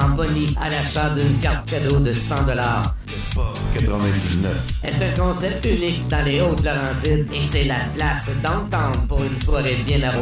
en 0.00 0.08
bonus 0.10 0.50
à 0.60 0.70
l'achat 0.70 1.10
d'une 1.10 1.38
carte 1.40 1.68
cadeau 1.68 1.98
de 1.98 2.12
100 2.12 2.46
Le 2.46 3.34
Pop 3.34 3.58
99. 3.74 4.52
est 4.84 5.04
un 5.04 5.20
concept 5.20 5.64
unique 5.64 6.06
dans 6.08 6.24
les 6.24 6.40
Hautes-Laurentides 6.40 7.26
et 7.32 7.40
c'est 7.50 7.64
la 7.64 7.80
place 7.94 8.28
d'entendre 8.42 9.06
pour 9.08 9.22
une 9.22 9.38
soirée 9.40 9.76
bien 9.88 10.12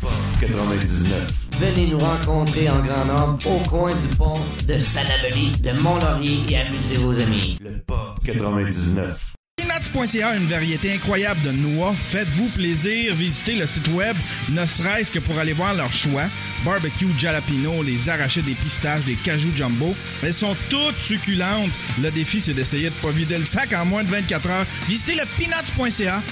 Pop 0.00 0.12
99. 0.40 1.26
Venez 1.58 1.86
nous 1.86 1.98
rencontrer 1.98 2.68
en 2.68 2.80
grand 2.80 3.04
nombre 3.06 3.38
au 3.46 3.58
coin 3.68 3.94
du 3.94 4.16
pont 4.16 4.38
de 4.66 4.78
Salaberry, 4.78 5.52
de 5.62 5.72
Mont-Laurier 5.80 6.40
et 6.50 6.58
amusez 6.58 6.96
vos 6.96 7.18
amis. 7.18 7.58
Le 7.62 7.70
Pop 7.86 8.20
99. 8.24 9.32
Not 9.58 9.90
Peanuts.ca, 9.92 10.36
une 10.36 10.46
variété 10.46 10.92
incroyable 10.92 11.40
de 11.42 11.52
noix. 11.52 11.94
Faites-vous 11.94 12.48
plaisir, 12.48 13.14
visitez 13.14 13.54
le 13.54 13.66
site 13.66 13.88
web, 13.88 14.16
ne 14.50 14.66
serait-ce 14.66 15.10
que 15.10 15.18
pour 15.18 15.38
aller 15.38 15.52
voir 15.52 15.74
leur 15.74 15.92
choix. 15.92 16.24
Barbecue 16.64 17.06
jalapeno, 17.18 17.82
les 17.82 18.08
arrachés 18.08 18.42
des 18.42 18.54
pistaches, 18.54 19.04
des 19.04 19.14
cajou 19.14 19.48
jumbo. 19.56 19.94
Elles 20.22 20.34
sont 20.34 20.56
toutes 20.68 20.96
succulentes. 20.96 21.70
Le 22.02 22.10
défi, 22.10 22.40
c'est 22.40 22.54
d'essayer 22.54 22.90
de 22.90 22.94
pas 22.94 23.10
vider 23.10 23.38
le 23.38 23.44
sac 23.44 23.72
en 23.72 23.84
moins 23.84 24.04
de 24.04 24.08
24 24.08 24.50
heures. 24.50 24.66
Visitez 24.88 25.14
le 25.14 25.24
peanuts.ca. 25.38 26.22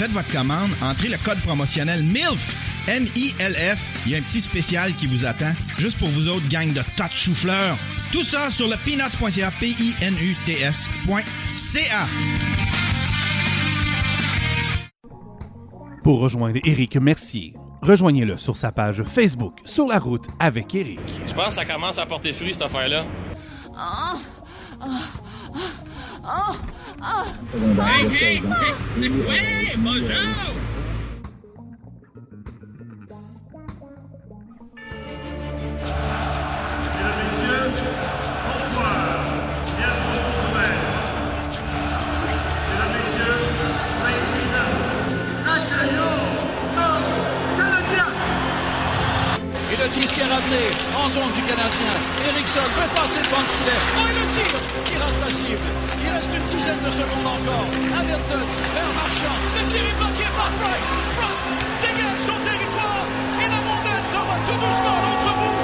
Faites 0.00 0.12
votre 0.12 0.32
commande, 0.32 0.70
entrez 0.80 1.08
le 1.08 1.18
code 1.22 1.38
promotionnel 1.40 2.02
MILF. 2.02 2.86
M-I-L-F. 2.88 4.06
Il 4.06 4.12
y 4.12 4.14
a 4.14 4.18
un 4.18 4.22
petit 4.22 4.40
spécial 4.40 4.94
qui 4.94 5.06
vous 5.06 5.26
attend, 5.26 5.52
juste 5.76 5.98
pour 5.98 6.08
vous 6.08 6.26
autres, 6.26 6.48
gang 6.48 6.72
de 6.72 6.80
tas 6.96 7.08
de 7.08 7.12
chou-fleurs. 7.12 7.76
Tout 8.10 8.22
ça 8.22 8.48
sur 8.48 8.66
le 8.66 8.76
peanuts.ca, 8.82 9.50
P-I-N-U-T-S.ca. 9.60 10.88
Pour 16.02 16.20
rejoindre 16.20 16.60
Éric 16.64 16.96
Mercier, 16.96 17.52
rejoignez-le 17.82 18.38
sur 18.38 18.56
sa 18.56 18.72
page 18.72 19.02
Facebook 19.02 19.58
Sur 19.66 19.86
la 19.86 19.98
route 19.98 20.28
avec 20.38 20.74
Éric. 20.74 20.98
Je 21.28 21.34
pense 21.34 21.48
que 21.48 21.54
ça 21.56 21.66
commence 21.66 21.98
à 21.98 22.06
porter 22.06 22.32
fruit, 22.32 22.54
cette 22.54 22.62
affaire-là. 22.62 23.04
Oh, 23.74 24.16
oh, 24.80 24.86
oh, 26.24 26.54
Hey, 27.00 28.08
hey, 28.10 28.36
hey, 28.36 29.08
ouais, 29.08 29.76
bonjour! 29.78 30.52
Ramené 50.30 50.64
en 50.94 51.10
zone 51.10 51.32
du 51.34 51.42
Canadien. 51.42 51.94
Eriksson 52.30 52.66
peut 52.78 52.90
passer 52.94 53.22
devant 53.26 53.42
le 53.42 53.50
filet. 53.58 53.80
Oh, 53.98 54.06
et 54.06 54.14
le 54.14 54.26
tir 54.34 54.50
qui 54.86 54.94
rate 54.96 55.18
la 55.24 55.30
cible. 55.30 55.68
Il 56.02 56.10
reste 56.10 56.30
une 56.38 56.46
dizaine 56.46 56.82
de 56.86 56.90
secondes 56.90 57.26
encore. 57.26 57.66
Ayrton 57.98 58.44
vers 58.74 58.92
Marchand. 58.94 59.36
Le 59.58 59.62
tir 59.68 59.82
est 59.90 59.96
bloqué 59.98 60.26
par 60.38 60.50
Price. 60.62 60.90
Price 61.18 61.44
dégage 61.82 62.20
son 62.30 62.38
territoire. 62.46 63.04
Et 63.42 63.48
la 63.50 63.60
montagne 63.66 64.06
s'en 64.06 64.24
va 64.30 64.36
tout 64.46 64.58
doucement 64.58 64.94
à 64.94 65.02
l'autre 65.02 65.30
bout. 65.34 65.59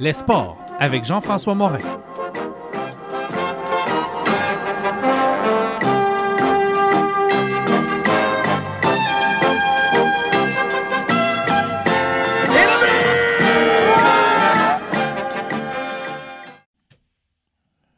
Les 0.00 0.14
sports 0.14 0.56
avec 0.78 1.04
Jean-François 1.04 1.54
Morin. 1.54 1.80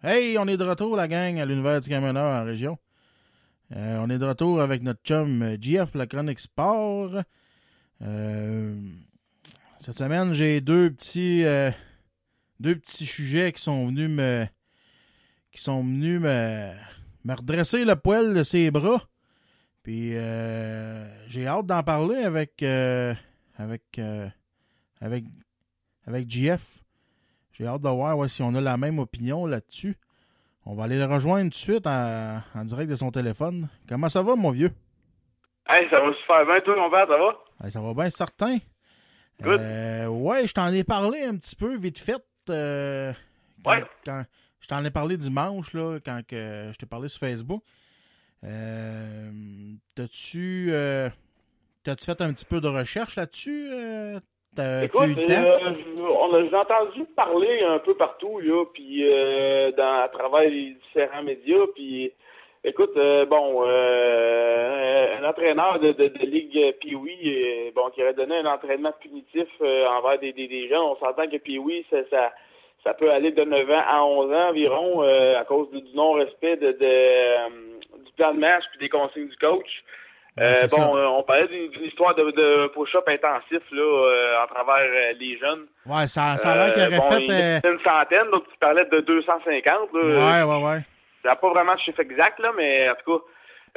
Hey, 0.02 0.36
on 0.38 0.48
est 0.48 0.56
de 0.56 0.64
retour, 0.64 0.96
la 0.96 1.06
gang, 1.06 1.38
à 1.38 1.44
l'univers 1.44 1.80
du 1.80 1.88
camionneur 1.88 2.36
en 2.36 2.44
région. 2.44 2.78
Euh, 3.76 4.00
on 4.04 4.10
est 4.10 4.18
de 4.18 4.26
retour 4.26 4.60
avec 4.60 4.82
notre 4.82 5.00
chum 5.04 5.40
euh, 5.40 5.56
GF 5.56 5.92
pour 5.92 5.98
la 5.98 6.08
chronique 6.08 6.40
sport. 6.40 7.22
Euh, 8.02 8.74
cette 9.78 9.96
semaine, 9.96 10.34
j'ai 10.34 10.60
deux 10.60 10.90
petits 10.90 11.44
deux 12.62 12.76
petits 12.76 13.04
sujets 13.04 13.52
qui 13.52 13.60
sont 13.60 13.86
venus 13.86 14.08
me 14.08 14.46
qui 15.50 15.60
sont 15.60 15.82
venus 15.82 16.20
me, 16.20 16.72
me 17.24 17.34
redresser 17.34 17.84
le 17.84 17.96
poil 17.96 18.32
de 18.34 18.42
ses 18.42 18.70
bras. 18.70 19.02
Puis 19.82 20.12
euh, 20.14 21.04
j'ai 21.28 21.46
hâte 21.46 21.66
d'en 21.66 21.82
parler 21.82 22.22
avec 22.22 22.62
euh, 22.62 23.12
avec 23.58 23.82
euh, 23.98 24.28
avec 25.00 25.24
avec 26.06 26.30
GF. 26.30 26.62
J'ai 27.52 27.66
hâte 27.66 27.82
de 27.82 27.88
voir 27.88 28.16
ouais, 28.16 28.28
si 28.28 28.42
on 28.42 28.54
a 28.54 28.60
la 28.60 28.76
même 28.76 28.98
opinion 28.98 29.44
là-dessus. 29.44 29.96
On 30.64 30.74
va 30.74 30.84
aller 30.84 30.96
le 30.96 31.06
rejoindre 31.06 31.46
tout 31.46 31.48
de 31.50 31.54
suite 31.54 31.86
en, 31.86 32.40
en 32.54 32.64
direct 32.64 32.88
de 32.88 32.96
son 32.96 33.10
téléphone. 33.10 33.68
Comment 33.88 34.08
ça 34.08 34.22
va, 34.22 34.36
mon 34.36 34.52
vieux? 34.52 34.70
Hey, 35.68 35.88
ça 35.90 36.00
va 36.00 36.12
super 36.14 36.46
bien, 36.46 36.60
toi, 36.60 36.76
mon 36.76 36.90
père, 36.90 37.06
ça 37.08 37.18
va? 37.18 37.64
Hey, 37.64 37.72
ça 37.72 37.80
va 37.80 37.94
bien, 37.94 38.10
certain. 38.10 38.58
Good. 39.40 39.60
Euh, 39.60 40.06
ouais, 40.06 40.46
je 40.46 40.54
t'en 40.54 40.72
ai 40.72 40.84
parlé 40.84 41.24
un 41.24 41.36
petit 41.36 41.56
peu 41.56 41.76
vite 41.76 41.98
fait. 41.98 42.22
Euh, 42.50 43.12
quand, 43.64 43.70
Ouais. 43.70 43.84
quand- 44.04 44.22
je 44.60 44.68
t'en 44.68 44.84
ai 44.84 44.90
parlé 44.90 45.16
dimanche, 45.16 45.72
là, 45.74 45.98
quand 46.04 46.20
que 46.26 46.70
je 46.72 46.78
t'ai 46.78 46.86
parlé 46.86 47.08
sur 47.08 47.20
Facebook. 47.20 47.62
Euh, 48.44 49.30
t'as-tu, 49.94 50.68
euh, 50.70 51.08
t'as-tu 51.84 52.04
fait 52.04 52.20
un 52.20 52.32
petit 52.32 52.44
peu 52.44 52.60
de 52.60 52.68
recherche 52.68 53.16
là-dessus? 53.16 53.66
Écoute, 54.82 55.18
on 55.18 56.34
a, 56.34 56.48
j'ai 56.48 56.56
entendu 56.56 57.04
parler 57.16 57.62
un 57.62 57.78
peu 57.78 57.94
partout, 57.96 58.38
là, 58.40 58.64
puis 58.72 59.02
dans, 59.76 60.02
à 60.02 60.08
travers 60.12 60.48
les 60.50 60.76
différents 60.86 61.22
médias, 61.22 61.66
puis 61.74 62.12
écoute, 62.64 62.92
euh, 62.96 63.24
bon, 63.26 63.64
euh, 63.66 65.16
un 65.20 65.24
entraîneur 65.28 65.78
de, 65.80 65.92
de, 65.92 66.08
de 66.08 66.26
Ligue 66.26 66.74
Pee-Wee, 66.80 67.68
euh, 67.68 67.70
bon, 67.74 67.90
qui 67.90 68.02
aurait 68.02 68.14
donné 68.14 68.36
un 68.36 68.46
entraînement 68.46 68.92
punitif 69.00 69.48
euh, 69.60 69.86
envers 69.88 70.18
des, 70.18 70.32
des, 70.32 70.48
des 70.48 70.68
jeunes, 70.68 70.78
on 70.78 70.96
s'entend 70.96 71.28
que 71.28 71.36
Pee-Wee, 71.36 71.84
ça, 71.90 71.98
ça, 72.10 72.32
ça 72.84 72.94
peut 72.94 73.10
aller 73.10 73.30
de 73.32 73.44
9 73.44 73.70
ans 73.70 73.82
à 73.86 74.04
11 74.04 74.32
ans 74.32 74.48
environ, 74.50 75.02
euh, 75.02 75.38
à 75.40 75.44
cause 75.44 75.70
de- 75.70 75.80
du 75.80 75.94
non-respect 75.94 76.56
de, 76.56 76.72
de, 76.72 76.78
euh, 76.82 77.48
du 78.04 78.12
plan 78.16 78.34
de 78.34 78.38
match 78.40 78.64
puis 78.70 78.78
des 78.80 78.88
consignes 78.88 79.28
du 79.28 79.36
coach. 79.36 79.82
Euh, 80.40 80.66
bon, 80.70 80.96
euh, 80.96 81.06
on 81.08 81.22
parlait 81.24 81.46
d'une 81.46 81.84
histoire 81.84 82.14
de, 82.14 82.30
de 82.30 82.68
push-up 82.68 83.06
intensif 83.06 83.60
là, 83.70 83.82
euh, 83.82 84.42
à 84.42 84.46
travers 84.46 84.76
euh, 84.90 85.12
les 85.20 85.36
jeunes. 85.36 85.66
Ouais, 85.84 86.06
ça, 86.06 86.38
ça 86.38 86.52
a 86.52 86.54
l'air 86.54 86.72
qu'il 86.72 86.82
Euh, 86.84 86.86
aurait 86.86 86.96
bon, 86.96 87.10
fait. 87.10 87.22
il 87.24 87.28
y 87.28 87.32
euh, 87.32 87.58
en 87.62 87.68
a 87.68 87.72
une 87.72 87.80
centaine, 87.80 88.30
donc 88.30 88.44
tu 88.50 88.56
parlais 88.58 88.84
de 88.86 89.00
250. 89.00 89.90
Là, 89.92 90.00
Ouais, 90.00 90.42
ouais, 90.50 90.64
ouais. 90.70 90.78
Ça 91.22 91.30
n'a 91.30 91.36
pas 91.36 91.50
vraiment 91.50 91.74
de 91.74 91.80
chiffre 91.80 92.00
exact, 92.00 92.38
là, 92.38 92.52
mais 92.56 92.90
en 92.90 92.94
tout 92.94 93.18
cas, 93.18 93.24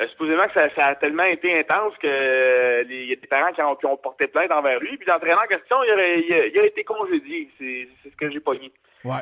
euh, 0.02 0.08
supposément 0.10 0.48
que 0.48 0.54
ça, 0.54 0.74
ça 0.76 0.86
a 0.88 0.96
tellement 0.96 1.24
été 1.24 1.58
intense 1.58 1.94
que 2.02 2.08
euh, 2.08 2.84
il 2.90 3.06
y 3.06 3.14
a 3.14 3.16
des 3.16 3.28
parents 3.28 3.54
qui 3.54 3.62
ont, 3.62 3.76
qui 3.76 3.86
ont 3.86 3.98
porté 3.98 4.28
plainte 4.28 4.52
envers 4.52 4.80
lui. 4.80 4.98
Puis 4.98 5.08
l'entraîneur 5.08 5.42
en 5.44 5.48
question, 5.48 5.78
il, 5.84 5.92
aurait, 5.94 6.20
il, 6.20 6.34
a, 6.34 6.48
il 6.48 6.60
a 6.60 6.66
été 6.66 6.84
congédié. 6.84 7.50
C'est 7.58 7.88
ce 8.04 8.16
que 8.16 8.30
j'ai 8.30 8.40
pogné. 8.42 8.72
Ouais. 9.04 9.22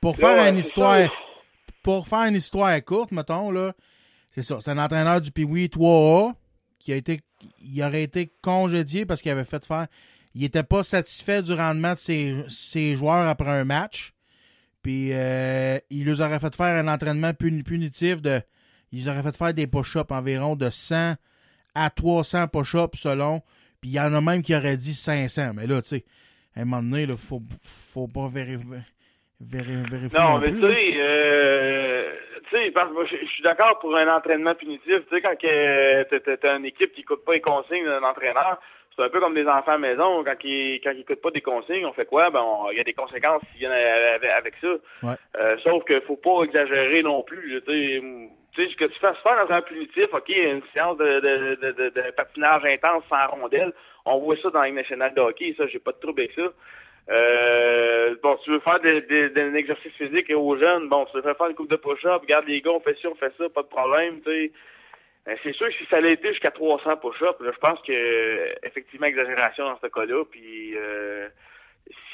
Pour 0.00 0.16
faire 0.16 0.46
une 0.46 0.58
histoire 0.58 1.06
ça. 1.06 1.12
pour 1.82 2.06
faire 2.06 2.24
une 2.24 2.34
histoire 2.34 2.72
courte, 2.84 3.12
mettons, 3.12 3.50
là, 3.50 3.72
c'est 4.30 4.42
ça. 4.42 4.58
C'est 4.60 4.70
un 4.70 4.78
entraîneur 4.78 5.20
du 5.20 5.30
Pee-Wee 5.30 5.66
3A 5.68 6.34
qui 6.78 6.92
a 6.92 6.96
été 6.96 7.20
il 7.60 7.82
aurait 7.82 8.02
été 8.02 8.30
congédié 8.42 9.06
parce 9.06 9.22
qu'il 9.22 9.32
avait 9.32 9.44
fait 9.44 9.64
faire. 9.64 9.86
Il 10.34 10.42
n'était 10.42 10.62
pas 10.62 10.82
satisfait 10.82 11.42
du 11.42 11.52
rendement 11.52 11.92
de 11.92 11.98
ses, 11.98 12.44
ses 12.48 12.96
joueurs 12.96 13.28
après 13.28 13.50
un 13.50 13.64
match. 13.64 14.12
Puis 14.82 15.10
euh, 15.12 15.78
il 15.90 16.06
leur 16.06 16.20
aurait 16.20 16.40
fait 16.40 16.54
faire 16.54 16.76
un 16.76 16.88
entraînement 16.88 17.32
puni- 17.32 17.62
punitif 17.62 18.20
de. 18.20 18.40
Ils 18.90 19.08
auraient 19.08 19.22
fait 19.22 19.36
faire 19.36 19.54
des 19.54 19.66
push-ups 19.66 20.10
environ 20.10 20.54
de 20.56 20.68
100 20.68 21.14
à 21.74 21.90
300 21.90 22.48
push-ups 22.48 22.98
selon. 22.98 23.40
Puis 23.80 23.90
il 23.90 23.94
y 23.94 24.00
en 24.00 24.12
a 24.14 24.20
même 24.20 24.42
qui 24.42 24.54
auraient 24.54 24.76
dit 24.76 24.94
500. 24.94 25.52
Mais 25.54 25.66
là, 25.66 25.80
tu 25.82 25.88
sais, 25.88 26.04
à 26.56 26.60
un 26.60 26.64
moment 26.64 26.82
donné, 26.82 27.02
il 27.02 27.16
faut, 27.16 27.40
faut 27.62 28.08
pas 28.08 28.28
vérifier. 28.28 28.80
vérifier 29.40 30.18
Non, 30.18 30.38
mais 30.38 30.52
tu 30.52 30.60
sais, 30.60 30.92
euh, 31.00 32.12
tu 32.50 32.56
je 32.56 33.26
suis 33.28 33.42
d'accord 33.42 33.78
pour 33.80 33.96
un 33.96 34.14
entraînement 34.14 34.54
punitif. 34.54 35.00
Tu 35.08 35.14
sais, 35.16 35.22
quand 35.22 35.34
t'as 35.40 36.36
t'as 36.36 36.56
une 36.58 36.66
équipe 36.66 36.92
qui 36.92 37.00
écoute 37.00 37.24
pas 37.24 37.32
les 37.34 37.40
consignes 37.40 37.84
d'un 37.86 38.02
entraîneur, 38.02 38.60
c'est 38.94 39.02
un 39.02 39.08
peu 39.08 39.20
comme 39.20 39.34
des 39.34 39.46
enfants 39.46 39.72
à 39.72 39.78
la 39.78 39.78
maison. 39.78 40.22
Quand 40.24 40.34
ils 40.44 40.80
quand 40.82 40.92
ils 40.92 41.00
écoutent 41.00 41.22
pas 41.22 41.30
des 41.30 41.40
consignes, 41.40 41.86
on 41.86 41.92
fait 41.92 42.06
quoi? 42.06 42.30
Ben, 42.30 42.44
il 42.70 42.76
y 42.76 42.80
a 42.80 42.84
des 42.84 42.92
conséquences 42.92 43.42
qui 43.52 43.58
viennent 43.58 43.72
avec, 43.72 44.30
avec 44.30 44.54
ça. 44.60 44.72
Ouais. 45.02 45.14
Euh, 45.38 45.56
sauf 45.62 45.84
qu'il 45.84 46.00
faut 46.02 46.16
pas 46.16 46.42
exagérer 46.44 47.02
non 47.02 47.22
plus. 47.22 47.62
Tu 47.66 47.72
sais, 47.72 48.02
tu 48.54 48.68
sais, 48.68 48.74
que 48.74 48.84
tu 48.84 48.98
fasses 48.98 49.16
faire 49.22 49.46
dans 49.46 49.54
un 49.54 49.62
punitif, 49.62 50.12
OK, 50.12 50.28
une 50.28 50.62
séance 50.74 50.98
de, 50.98 51.20
de, 51.20 51.54
de, 51.54 51.72
de, 51.72 51.88
de 51.88 52.10
patinage 52.10 52.64
intense 52.66 53.02
sans 53.08 53.26
rondelle, 53.28 53.72
on 54.04 54.18
voit 54.18 54.36
ça 54.42 54.50
dans 54.50 54.62
Ligue 54.62 54.74
nationale 54.74 55.14
de 55.14 55.20
hockey, 55.20 55.54
ça, 55.56 55.66
j'ai 55.68 55.78
pas 55.78 55.92
de 55.92 55.98
trouble 55.98 56.20
avec 56.20 56.32
ça. 56.32 56.52
Euh, 57.10 58.14
bon, 58.22 58.36
tu 58.44 58.50
veux 58.50 58.60
faire 58.60 58.78
des, 58.80 59.00
des, 59.02 59.30
d'un 59.30 59.54
exercice 59.54 59.92
physique 59.94 60.30
aux 60.34 60.56
jeunes, 60.56 60.88
bon, 60.88 61.06
tu 61.06 61.18
veux 61.18 61.34
faire 61.34 61.46
une 61.46 61.54
coupe 61.54 61.70
de 61.70 61.76
push-up, 61.76 62.20
regarde 62.20 62.46
les 62.46 62.60
gars, 62.60 62.72
on 62.72 62.80
fait 62.80 62.96
ça, 63.00 63.08
on 63.08 63.14
fait 63.14 63.32
ça, 63.38 63.48
pas 63.48 63.62
de 63.62 63.68
problème, 63.68 64.20
tu 64.20 64.30
sais. 64.30 64.52
Ben, 65.26 65.36
c'est 65.42 65.52
sûr 65.54 65.68
que 65.68 65.74
si 65.74 65.84
ça 65.88 65.96
allait 65.98 66.14
été 66.14 66.30
jusqu'à 66.30 66.50
300 66.50 66.96
push-ups, 66.96 67.36
je 67.40 67.58
pense 67.60 67.80
que 67.82 68.66
effectivement 68.66 69.06
exagération 69.06 69.64
dans 69.64 69.78
ce 69.80 69.86
cas-là, 69.86 70.24
puis 70.30 70.74
euh, 70.76 71.28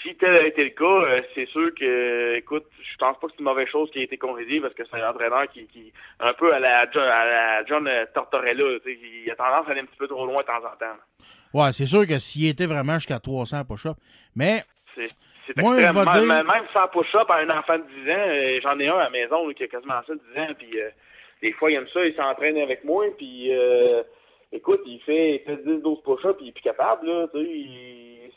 si 0.02 0.14
tel 0.16 0.35
a 0.36 0.47
été 0.47 0.62
le 0.64 0.70
cas, 0.70 0.85
euh, 0.85 1.22
c'est 1.35 1.47
sûr 1.47 1.74
que, 1.74 2.35
écoute, 2.36 2.66
je 2.82 2.97
pense 2.98 3.18
pas 3.18 3.26
que 3.28 3.32
c'est 3.32 3.39
une 3.39 3.47
mauvaise 3.47 3.68
chose 3.68 3.90
qui 3.93 4.01
a 4.01 4.02
été 4.02 4.18
congédié 4.18 4.60
parce 4.60 4.74
que 4.74 4.82
c'est 4.85 5.01
un 5.01 5.09
entraîneur 5.09 5.48
qui, 5.51 5.66
qui 5.68 5.90
un 6.20 6.35
peu 6.35 6.52
à 6.55 6.59
la 6.60 6.90
John, 6.90 7.02
à 7.02 7.24
la 7.24 7.64
John 7.64 7.89
Tortorella, 8.14 8.64
il 8.86 9.30
a 9.30 9.36
tendance 9.36 9.66
à 9.68 9.70
aller 9.70 9.80
un 9.80 9.86
petit 9.86 9.97
peu 9.98 10.06
trop 10.09 10.26
loin 10.26 10.43
de 10.43 10.47
temps 10.47 10.59
en 10.59 10.76
temps. 10.76 10.97
Ouais, 11.55 11.72
c'est 11.72 11.86
sûr 11.86 12.06
que 12.06 12.18
s'il 12.18 12.48
était 12.51 12.66
vraiment 12.66 12.94
jusqu'à 12.94 13.18
300 13.20 13.64
push-ups. 13.64 13.97
Mais, 14.36 14.62
C'est 14.94 15.56
Moi, 15.56 15.76
je 15.76 15.80
vais 15.80 15.86
extrêmement- 16.02 16.43
dire- 16.43 16.44
même- 16.52 16.66
sans 16.74 16.89
push-up 16.89 17.30
à 17.30 17.36
un 17.36 17.48
enfant 17.59 17.78
de 17.78 17.85
10 17.85 18.10
ans, 18.10 18.28
euh, 18.28 18.60
j'en 18.62 18.78
ai 18.78 18.86
un 18.89 18.97
à 18.98 19.05
la 19.05 19.10
maison 19.10 19.48
là, 19.48 19.55
qui 19.55 19.64
a 19.64 19.68
quasiment 19.68 20.02
ça, 20.06 20.12
10 20.14 20.40
ans, 20.40 20.52
puis 20.59 20.78
euh, 20.78 20.90
des 21.43 21.52
fois, 21.52 21.70
il 21.70 21.74
aime 21.77 21.89
ça, 21.89 22.05
il 22.05 22.15
s'entraîne 22.15 22.59
avec 22.59 22.85
moi, 22.85 23.05
puis 23.16 23.48
euh, 23.55 24.02
écoute, 24.52 24.81
il 24.86 25.01
fait, 25.01 25.36
il 25.36 25.40
fait 25.40 25.56
10-12 25.65 26.02
push-ups, 26.02 26.36
puis 26.36 26.47
il 26.47 26.48
est 26.48 26.52
plus 26.52 26.62
capable, 26.62 27.06
là, 27.06 27.27
tu 27.35 27.40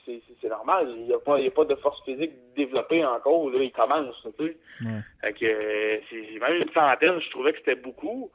sais, 0.06 0.19
c'est- 0.41 0.49
normal, 0.49 0.88
il 0.98 1.03
n'y 1.06 1.14
a, 1.14 1.19
pas- 1.19 1.40
il 1.40 1.48
a 1.48 1.52
pas 1.52 1.64
de 1.65 1.76
force 1.76 2.03
physique 2.03 2.32
développée 2.56 3.06
encore, 3.06 3.49
là, 3.52 3.60
il 3.61 3.72
commence, 3.72 4.15
tu 4.38 4.45
sais. 4.48 4.57
Fait 5.22 5.34
que, 5.34 5.45
euh, 5.45 5.98
c'est 6.10 6.40
même 6.40 6.61
une 6.61 6.72
centaine, 6.73 7.19
je 7.22 7.30
trouvais 7.30 7.53
que 7.53 7.60
c'était 7.60 7.76
beaucoup. 7.76 8.32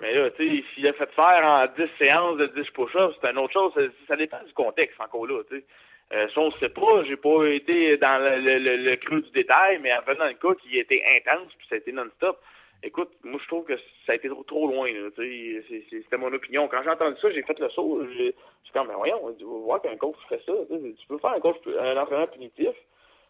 Mais 0.00 0.14
là, 0.14 0.30
tu 0.30 0.48
sais, 0.60 0.64
s'il 0.74 0.86
a 0.88 0.94
fait 0.94 1.10
faire 1.10 1.44
en 1.44 1.66
10 1.76 1.88
séances 1.98 2.38
de 2.38 2.46
10 2.46 2.70
push-ups, 2.70 3.14
c'est 3.20 3.30
une 3.30 3.36
autre 3.38 3.52
chose. 3.52 3.72
Ça, 3.74 3.82
ça 4.08 4.16
dépend 4.16 4.42
du 4.46 4.52
contexte 4.54 4.98
encore 4.98 5.26
là, 5.26 5.42
tu 5.50 5.58
sais. 5.58 5.64
Euh, 6.12 6.26
ça, 6.34 6.40
on 6.40 6.46
ne 6.46 6.52
sait 6.58 6.70
pas. 6.70 7.04
J'ai 7.04 7.16
pas 7.16 7.44
été 7.48 7.96
dans 7.98 8.18
le, 8.18 8.40
le, 8.40 8.58
le, 8.58 8.76
le 8.78 8.96
creux 8.96 9.20
du 9.20 9.30
détail, 9.30 9.78
mais 9.82 9.92
en 9.92 10.00
venant 10.06 10.24
le 10.26 10.34
cas 10.34 10.54
qui 10.62 10.78
était 10.78 11.04
intense, 11.18 11.52
puis 11.58 11.66
ça 11.68 11.74
a 11.74 11.78
été 11.78 11.92
non-stop. 11.92 12.40
Écoute, 12.82 13.10
moi, 13.24 13.38
je 13.42 13.46
trouve 13.48 13.64
que 13.64 13.76
ça 14.06 14.12
a 14.12 14.14
été 14.14 14.28
trop, 14.28 14.42
trop 14.44 14.66
loin. 14.66 14.88
C'est- 15.16 15.64
c'est- 15.68 15.84
C'était 15.90 16.16
mon 16.16 16.32
opinion. 16.32 16.66
Quand 16.68 16.82
j'ai 16.82 16.90
entendu 16.90 17.16
ça, 17.20 17.30
j'ai 17.30 17.42
fait 17.42 17.58
le 17.58 17.68
saut. 17.70 18.02
J'ai 18.16 18.34
comme, 18.72 18.88
ben 18.88 18.94
voyons, 18.96 19.20
on 19.22 19.28
va 19.30 19.58
voir 19.64 19.82
qu'un 19.82 19.96
coach 19.96 20.16
fait 20.28 20.40
ça. 20.46 20.52
Tu 20.70 21.06
peux 21.08 21.18
faire 21.18 21.30
un 21.32 21.40
coach, 21.40 21.56
un 21.78 21.96
entraîneur 21.96 22.30
punitif. 22.30 22.70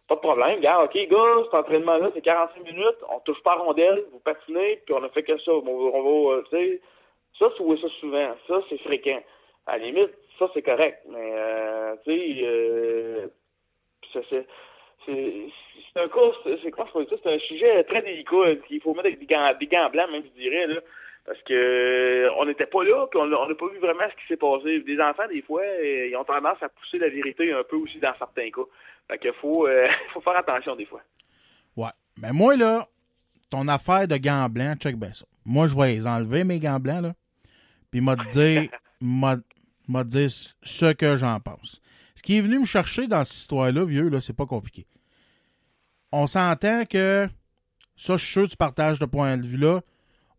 Pas 0.09 0.17
de 0.17 0.21
problème. 0.21 0.57
Regarde, 0.57 0.85
OK, 0.87 1.09
gars, 1.09 1.45
cet 1.45 1.55
entraînement-là, 1.55 2.11
c'est 2.15 2.21
45 2.21 2.65
minutes. 2.65 2.99
On 3.09 3.21
touche 3.21 3.43
pas 3.43 3.53
à 3.53 3.57
rondelle, 3.57 4.05
vous 4.13 4.19
patinez, 4.21 4.81
puis 4.85 4.95
on 4.95 5.03
a 5.05 5.09
fait 5.11 5.23
que 5.23 5.37
ça. 5.39 5.53
On 5.53 5.67
on 5.67 6.03
va, 6.31 6.37
euh, 6.37 6.43
tu 6.51 6.57
sais, 6.57 6.81
ça, 7.39 7.49
vois 7.61 7.77
ça 7.79 7.89
souvent. 8.01 8.35
Ça, 8.47 8.63
c'est 8.69 8.79
fréquent. 8.79 9.23
À 9.67 9.79
la 9.79 9.85
limite, 9.87 10.11
ça, 10.39 10.49
c'est 10.55 10.63
correct. 10.63 10.99
Mais, 11.09 11.33
euh, 11.35 11.97
tu 12.05 12.11
sais, 12.13 12.41
euh, 12.45 13.29
c'est, 14.13 15.47
c'est, 15.93 16.01
un 16.01 16.09
cas, 16.09 16.21
c'est, 16.63 16.71
quoi, 16.71 16.89
c'est 16.93 17.27
un 17.27 17.39
sujet 17.39 17.85
très 17.85 18.03
délicat 18.03 18.57
qu'il 18.67 18.81
faut 18.81 18.95
mettre 18.95 19.09
avec 19.09 19.19
des 19.19 19.27
gants, 19.27 19.53
des 19.59 19.67
gants 19.67 19.91
blancs, 19.91 20.11
même, 20.11 20.23
je 20.25 20.41
dirais, 20.41 20.67
là. 20.67 20.81
Parce 21.27 21.41
que 21.43 21.53
euh, 21.53 22.31
on 22.39 22.47
n'était 22.47 22.67
pas 22.67 22.83
là, 22.83 23.07
puis 23.11 23.21
on 23.21 23.27
n'a 23.27 23.55
pas 23.55 23.69
vu 23.69 23.79
vraiment 23.79 24.09
ce 24.11 24.17
qui 24.21 24.27
s'est 24.29 24.37
passé. 24.37 24.81
Des 24.81 25.01
enfants, 25.01 25.29
des 25.29 25.43
fois, 25.43 25.63
euh, 25.63 26.09
ils 26.11 26.17
ont 26.17 26.25
tendance 26.25 26.63
à 26.63 26.69
pousser 26.69 26.99
la 26.99 27.09
vérité 27.09 27.53
un 27.53 27.63
peu 27.63 27.77
aussi 27.77 27.99
dans 27.99 28.15
certains 28.19 28.51
cas. 28.51 28.63
Fait 29.09 29.19
qu'il 29.19 29.33
faut, 29.35 29.67
euh, 29.67 29.87
faut 30.15 30.21
faire 30.21 30.37
attention 30.37 30.75
des 30.77 30.87
fois. 30.87 31.03
ouais. 31.77 31.91
Mais 32.21 32.33
moi, 32.33 32.57
là, 32.57 32.89
ton 33.51 33.69
affaire 33.69 34.09
de 34.09 34.17
gants 34.17 34.49
blancs, 34.49 34.79
check 34.79 34.97
bien 34.97 35.13
ça. 35.13 35.27
Moi, 35.45 35.67
je 35.67 35.77
vais 35.77 35.95
les 35.95 36.07
enlever, 36.07 36.45
mes 36.45 36.59
gants 36.59 36.81
blancs, 36.81 37.03
là. 37.03 37.13
Puis, 37.91 38.01
m'a 38.01 38.17
dire, 38.17 38.69
m'a 39.01 40.05
dire 40.05 40.31
ce 40.31 40.93
que 40.93 41.17
j'en 41.17 41.39
pense. 41.41 41.81
Ce 42.15 42.23
qui 42.23 42.39
est 42.39 42.41
venu 42.41 42.61
me 42.61 42.65
chercher 42.65 43.07
dans 43.07 43.25
cette 43.25 43.37
histoire-là, 43.37 43.85
vieux, 43.85 44.09
là, 44.09 44.21
c'est 44.21 44.37
pas 44.37 44.47
compliqué. 44.47 44.87
On 46.13 46.27
s'entend 46.27 46.85
que, 46.85 47.29
ça, 47.97 48.17
je 48.17 48.25
suis 48.25 48.33
sûr 48.33 48.45
que 48.45 48.51
tu 48.51 48.57
partages 48.57 48.99
ce 48.99 49.05
point 49.05 49.37
de 49.37 49.47
vue-là. 49.47 49.81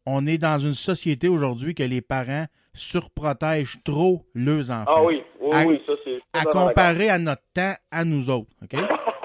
On 0.05 0.25
est 0.27 0.37
dans 0.37 0.57
une 0.57 0.73
société 0.73 1.27
aujourd'hui 1.27 1.75
que 1.75 1.83
les 1.83 2.01
parents 2.01 2.45
surprotègent 2.73 3.77
trop 3.83 4.25
leurs 4.33 4.71
enfants. 4.71 4.85
Ah 4.95 5.03
oui, 5.03 5.21
oui, 5.39 5.49
À- 5.53 5.65
oui, 5.65 5.81
ça, 5.85 5.93
c'est... 6.03 6.19
À 6.33 6.43
comparer 6.45 7.09
à 7.09 7.17
notre 7.19 7.43
temps, 7.53 7.73
à 7.91 8.03
nous 8.05 8.29
autres. 8.29 8.51
OK? 8.63 8.79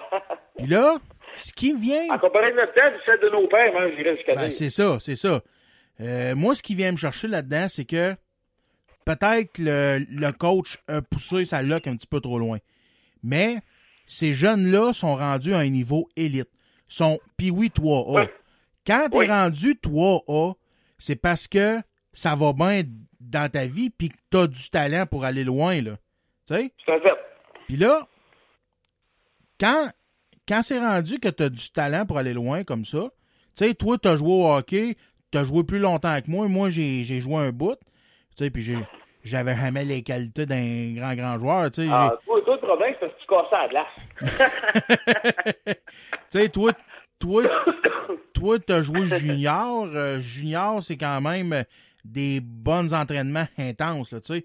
Puis 0.59 0.66
là, 0.66 0.97
ce 1.35 1.52
qui 1.52 1.73
vient. 1.74 2.10
À 2.10 2.18
comparer 2.18 2.52
notre 2.52 2.74
temps, 2.74 2.81
c'est 3.05 3.10
celle 3.12 3.20
de 3.20 3.28
nos 3.31 3.47
pères, 3.48 3.73
même, 3.73 3.90
je 3.93 3.97
dirais 3.97 4.16
jusqu'à 4.16 4.35
Ben, 4.35 4.51
c'est 4.51 4.70
ça, 4.70 4.98
c'est 5.01 5.16
ça. 5.16 5.40
Euh, 6.01 6.35
moi, 6.35 6.55
ce 6.55 6.62
qui 6.62 6.74
vient 6.74 6.93
me 6.93 6.97
chercher 6.97 7.28
là-dedans, 7.28 7.66
c'est 7.68 7.85
que 7.85 8.14
peut-être 9.05 9.59
le, 9.59 10.05
le 10.10 10.32
coach 10.32 10.78
a 10.89 11.01
poussé 11.02 11.44
sa 11.47 11.62
luck 11.62 11.86
un 11.86 11.97
petit 11.97 12.06
peu 12.06 12.20
trop 12.20 12.39
loin. 12.39 12.59
Mais 13.23 13.59
ces 14.07 14.33
jeunes-là 14.33 14.93
sont 14.93 15.16
rendus 15.16 15.53
à 15.55 15.59
un 15.59 15.69
niveau 15.69 16.09
élite. 16.16 16.49
Sont 16.89 17.19
puis 17.37 17.51
oui 17.51 17.69
3A. 17.74 18.28
Quand 18.87 19.09
tu 19.11 19.19
es 19.23 19.27
rendu 19.27 19.74
3A, 19.74 20.55
c'est 20.99 21.16
parce 21.16 21.49
que 21.49 21.81
ça 22.12 22.35
va 22.37 22.53
bien 22.53 22.83
dans 23.20 23.51
ta 23.51 23.66
vie 23.66 23.91
puis 23.91 24.09
que 24.11 24.16
tu 24.31 24.39
as 24.39 24.47
du 24.47 24.70
talent 24.70 25.05
pour 25.07 25.24
aller 25.24 25.43
loin. 25.45 25.83
Là. 25.83 25.97
Tu 26.47 26.55
sais? 26.55 26.73
Puis 27.66 27.77
là, 27.77 28.07
quand, 29.59 29.91
quand 30.47 30.62
c'est 30.62 30.78
rendu 30.78 31.19
que 31.19 31.28
tu 31.28 31.43
as 31.43 31.49
du 31.49 31.70
talent 31.70 32.07
pour 32.07 32.19
aller 32.19 32.33
loin 32.35 32.62
comme 32.65 32.85
ça, 32.85 33.11
tu 33.57 33.65
sais, 33.66 33.74
toi, 33.74 33.99
tu 33.99 34.09
as 34.09 34.16
joué 34.16 34.31
au 34.31 34.47
hockey, 34.47 34.95
tu 35.33 35.39
as 35.39 35.45
joué 35.45 35.65
plus 35.65 35.78
longtemps 35.78 36.20
que 36.20 36.31
moi. 36.31 36.47
Moi, 36.49 36.69
j'ai 36.70 37.05
joué 37.20 37.37
un 37.37 37.51
bout. 37.53 37.77
Tu 38.37 38.45
sais, 38.45 38.51
puis 38.51 38.62
j'ai- 38.62 38.87
j'avais 39.24 39.57
jamais 39.57 39.85
les 39.85 40.03
qualités 40.03 40.47
d'un 40.47 40.93
grand, 40.95 41.15
grand 41.15 41.39
joueur. 41.39 41.70
Tu 41.70 41.83
sais, 41.83 41.89
Ah, 41.91 42.12
j'ai- 42.20 42.27
toi, 42.27 42.41
toi, 42.45 42.56
c'est 42.68 43.01
parce 43.01 43.12
que 43.12 43.20
tu 43.20 43.26
casses 43.26 43.52
à 43.52 43.62
la 43.62 43.68
glace. 43.68 45.06
tu 46.30 46.38
sais, 46.38 46.48
toi, 46.48 46.72
toi, 47.18 47.43
toi, 48.34 48.59
t'as 48.59 48.82
joué 48.82 49.06
junior. 49.06 49.86
Euh, 49.94 50.18
junior, 50.20 50.82
c'est 50.82 50.97
quand 50.97 51.20
même 51.20 51.64
des 52.05 52.40
bons 52.43 52.93
entraînements 52.94 53.47
intenses, 53.59 54.12
là, 54.12 54.20
tu 54.20 54.34
sais. 54.34 54.44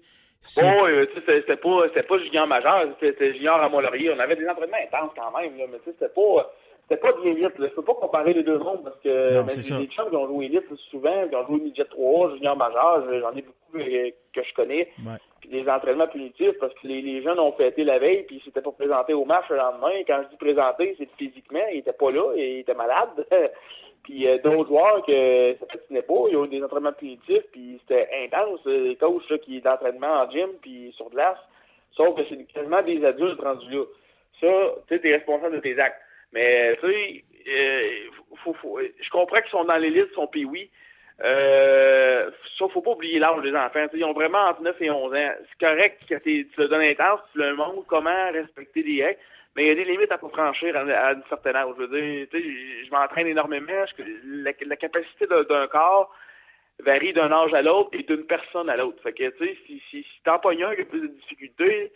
Euh, 0.58 1.06
tu 1.14 1.20
sais, 1.20 1.40
c'était- 1.40 1.56
pas, 1.56 1.88
pas 2.08 2.18
junior 2.18 2.46
majeur, 2.48 2.86
c'était 3.00 3.32
junior 3.34 3.60
à 3.62 3.68
Mont-Laurier. 3.68 4.10
On 4.12 4.18
avait 4.18 4.34
des 4.36 4.48
entraînements 4.48 4.76
intenses 4.82 5.12
quand 5.16 5.38
même, 5.38 5.56
là, 5.56 5.64
mais 5.70 5.78
tu 5.78 5.84
sais, 5.84 5.96
c'était 5.98 6.12
pas, 6.12 6.52
c'était 6.82 7.00
pas 7.00 7.12
de 7.12 7.22
l'élite, 7.22 7.56
là. 7.58 7.68
Je 7.68 7.74
peux 7.74 7.84
pas 7.84 7.94
comparer 7.94 8.32
les 8.32 8.42
deux 8.42 8.58
mondes 8.58 8.82
parce 8.82 8.98
que, 9.00 9.34
Non, 9.34 9.44
ben, 9.44 9.62
chums 9.62 9.86
qui 10.10 10.16
ont 10.16 10.26
joué 10.26 10.46
élite 10.46 10.64
souvent, 10.90 11.28
qui 11.28 11.36
ont 11.36 11.46
joué 11.46 11.60
midget 11.60 11.84
3, 11.84 12.34
junior 12.34 12.56
majeur, 12.56 13.04
j'en 13.20 13.36
ai 13.36 13.42
beaucoup 13.42 13.78
que 13.78 14.42
je 14.42 14.54
connais. 14.54 14.88
Ouais. 15.06 15.18
Des 15.48 15.68
entraînements 15.68 16.06
punitifs 16.06 16.56
parce 16.60 16.72
que 16.74 16.86
les, 16.86 17.02
les 17.02 17.22
jeunes 17.22 17.38
ont 17.40 17.52
fêté 17.52 17.84
la 17.84 17.98
veille 17.98 18.22
puis 18.24 18.36
ils 18.36 18.42
s'étaient 18.44 18.60
pas 18.62 18.70
présentés 18.72 19.12
au 19.12 19.24
match 19.24 19.44
le 19.50 19.56
lendemain. 19.56 20.02
Quand 20.06 20.22
je 20.22 20.28
dis 20.28 20.36
présenté, 20.36 20.94
c'est 20.98 21.08
physiquement, 21.18 21.66
ils 21.72 21.78
étaient 21.78 21.92
pas 21.92 22.10
là, 22.10 22.32
et 22.36 22.56
ils 22.56 22.60
étaient 22.60 22.74
malades. 22.74 23.26
puis 24.04 24.26
euh, 24.28 24.38
d'autres 24.38 24.68
joueurs 24.68 25.04
que 25.04 25.56
ça 25.58 25.66
patinait 25.66 26.02
pas, 26.02 26.14
ils 26.30 26.36
ont 26.36 26.44
eu 26.44 26.48
des 26.48 26.62
entraînements 26.62 26.92
punitifs 26.92 27.44
puis 27.52 27.80
c'était 27.80 28.08
intense. 28.24 28.60
euh, 28.66 28.88
Les 28.88 28.96
coachs 28.96 29.28
là, 29.30 29.38
qui 29.38 29.60
d'entraînement 29.60 30.22
en 30.22 30.30
gym 30.30 30.48
puis 30.60 30.92
sur 30.96 31.10
glace, 31.10 31.38
sauf 31.96 32.16
que 32.16 32.22
c'est 32.28 32.44
quasiment 32.52 32.82
des 32.82 33.04
adultes 33.04 33.40
rendus 33.40 33.70
là. 33.70 33.84
Ça, 34.40 34.48
tu 34.88 34.94
sais, 34.94 35.00
t'es 35.00 35.12
responsable 35.14 35.56
de 35.56 35.60
tes 35.60 35.78
actes. 35.78 36.00
Mais 36.32 36.76
tu 36.80 36.86
sais, 36.90 37.24
euh, 37.48 37.88
faut, 38.42 38.54
faut, 38.54 38.80
je 38.80 39.10
comprends 39.10 39.40
qu'ils 39.40 39.50
sont 39.50 39.64
dans 39.64 39.76
l'élite, 39.76 40.06
ils 40.10 40.14
sont 40.14 40.26
pays 40.26 40.44
oui. 40.44 40.70
Euh, 41.22 42.30
ça, 42.58 42.68
faut 42.68 42.80
pas 42.80 42.90
oublier 42.90 43.18
l'âge 43.18 43.42
des 43.42 43.54
enfants. 43.54 43.86
Ils 43.94 44.04
ont 44.04 44.12
vraiment 44.12 44.48
entre 44.48 44.62
9 44.62 44.80
et 44.80 44.90
11 44.90 45.14
ans. 45.14 45.30
C'est 45.40 45.66
correct 45.66 46.04
que 46.08 46.14
tu 46.16 46.48
leur 46.56 46.68
donnes 46.68 46.82
intense, 46.82 47.20
tu 47.32 47.38
leur 47.38 47.56
montres 47.56 47.86
comment 47.86 48.32
respecter 48.32 48.82
des 48.82 49.04
règles, 49.04 49.20
mais 49.54 49.64
il 49.64 49.68
y 49.68 49.70
a 49.70 49.74
des 49.74 49.84
limites 49.84 50.10
à 50.10 50.18
pas 50.18 50.28
franchir 50.28 50.76
à, 50.76 51.12
une 51.12 51.22
certaine 51.28 51.56
âge. 51.56 51.74
Je 51.78 51.84
veux 51.84 52.00
dire, 52.00 52.26
je, 52.32 52.90
m'entraîne 52.90 53.28
énormément. 53.28 53.84
La, 54.24 54.52
la 54.66 54.76
capacité 54.76 55.26
d'un 55.26 55.66
corps 55.68 56.12
varie 56.80 57.12
d'un 57.12 57.30
âge 57.30 57.54
à 57.54 57.62
l'autre 57.62 57.90
et 57.92 58.02
d'une 58.02 58.26
personne 58.26 58.68
à 58.68 58.76
l'autre. 58.76 59.00
Fait 59.02 59.12
tu 59.12 59.30
sais, 59.38 59.56
si, 59.90 60.06
t'en 60.24 60.38
pognes 60.38 60.64
un 60.64 60.74
qui 60.74 60.82
a 60.82 60.84
plus 60.84 61.00
de 61.00 61.06
difficultés, 61.06 61.92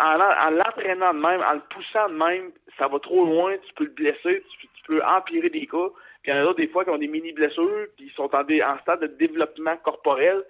en, 0.00 0.18
en 0.18 0.50
l'entraînant 0.50 1.14
de 1.14 1.18
même, 1.20 1.42
en 1.42 1.54
le 1.54 1.62
poussant 1.70 2.08
de 2.08 2.14
même, 2.14 2.50
ça 2.78 2.88
va 2.88 2.98
trop 2.98 3.24
loin, 3.24 3.56
tu 3.58 3.74
peux 3.74 3.84
le 3.84 3.90
blesser, 3.90 4.42
tu 4.60 4.82
peux 4.86 5.02
empirer 5.04 5.50
des 5.50 5.66
cas. 5.66 5.88
Puis 6.22 6.30
il 6.30 6.34
y 6.34 6.38
en 6.38 6.40
a 6.40 6.44
d'autres 6.44 6.60
des 6.60 6.68
fois 6.68 6.84
qui 6.84 6.90
ont 6.90 6.98
des 6.98 7.08
mini-blessures, 7.08 7.86
puis 7.96 8.06
ils 8.06 8.12
sont 8.12 8.30
en, 8.34 8.78
stade 8.78 9.00
de 9.00 9.06
développement 9.06 9.76
corporel. 9.78 10.42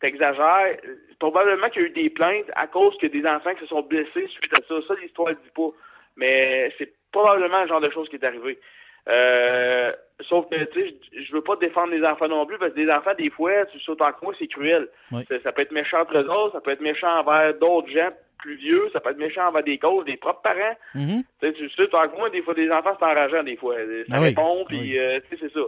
T'exagères. 0.00 0.76
Probablement 1.18 1.70
qu'il 1.70 1.82
y 1.82 1.84
a 1.84 1.88
eu 1.88 1.90
des 1.90 2.10
plaintes 2.10 2.50
à 2.54 2.66
cause 2.66 2.96
que 2.98 3.06
des 3.06 3.26
enfants 3.26 3.54
qui 3.54 3.60
se 3.60 3.66
sont 3.66 3.82
blessés 3.82 4.28
suite 4.28 4.52
à 4.52 4.58
ça. 4.68 4.74
Ça, 4.86 4.94
l'histoire 5.00 5.30
ne 5.30 5.34
dit 5.34 5.50
pas. 5.54 5.70
Mais 6.16 6.72
c'est 6.78 6.92
probablement 7.10 7.62
le 7.62 7.68
genre 7.68 7.80
de 7.80 7.90
choses 7.90 8.08
qui 8.08 8.16
est 8.16 8.24
arrivé. 8.24 8.58
Euh, 9.08 9.92
sauf 10.28 10.48
que, 10.50 10.56
tu 10.64 10.80
sais, 10.88 10.94
je- 11.12 11.22
je 11.22 11.32
veux 11.32 11.42
pas 11.42 11.56
défendre 11.56 11.92
les 11.92 12.04
enfants 12.04 12.28
non 12.28 12.44
plus, 12.46 12.58
parce 12.58 12.72
que 12.72 12.76
des 12.80 12.90
enfants, 12.90 13.12
des 13.18 13.30
fois, 13.30 13.64
tu 13.66 13.78
sais 13.80 13.90
autant 13.90 14.10
que 14.12 14.24
moi, 14.24 14.34
c'est 14.38 14.46
cruel. 14.48 14.88
Ça, 15.28 15.40
ça 15.42 15.52
peut 15.52 15.62
être 15.62 15.72
méchant 15.72 16.00
entre 16.00 16.16
eux 16.18 16.28
autres, 16.30 16.52
ça 16.54 16.60
peut 16.60 16.72
être 16.72 16.80
méchant 16.80 17.20
envers 17.20 17.54
d'autres 17.54 17.88
gens 17.90 18.10
plus 18.38 18.56
vieux, 18.56 18.88
ça 18.92 19.00
peut 19.00 19.10
être 19.10 19.18
méchant 19.18 19.48
envers 19.48 19.62
des 19.62 19.78
causes, 19.78 20.04
des 20.04 20.16
propres 20.16 20.42
parents. 20.42 20.76
Mhm. 20.94 21.22
Tu 21.40 21.46
sais, 21.48 21.52
tu 21.76 21.88
tant 21.88 22.08
que 22.08 22.16
moi, 22.16 22.30
des 22.30 22.42
fois, 22.42 22.54
des 22.54 22.70
enfants, 22.70 22.96
c'est 22.98 23.04
enrageant, 23.04 23.42
des 23.42 23.56
fois. 23.56 23.76
Ça 23.76 23.82
Ah 24.12 24.20
oui. 24.20 24.28
répond, 24.28 24.64
puis, 24.68 24.98
euh, 24.98 25.20
tu 25.30 25.36
sais, 25.36 25.46
c'est 25.48 25.52
ça. 25.58 25.64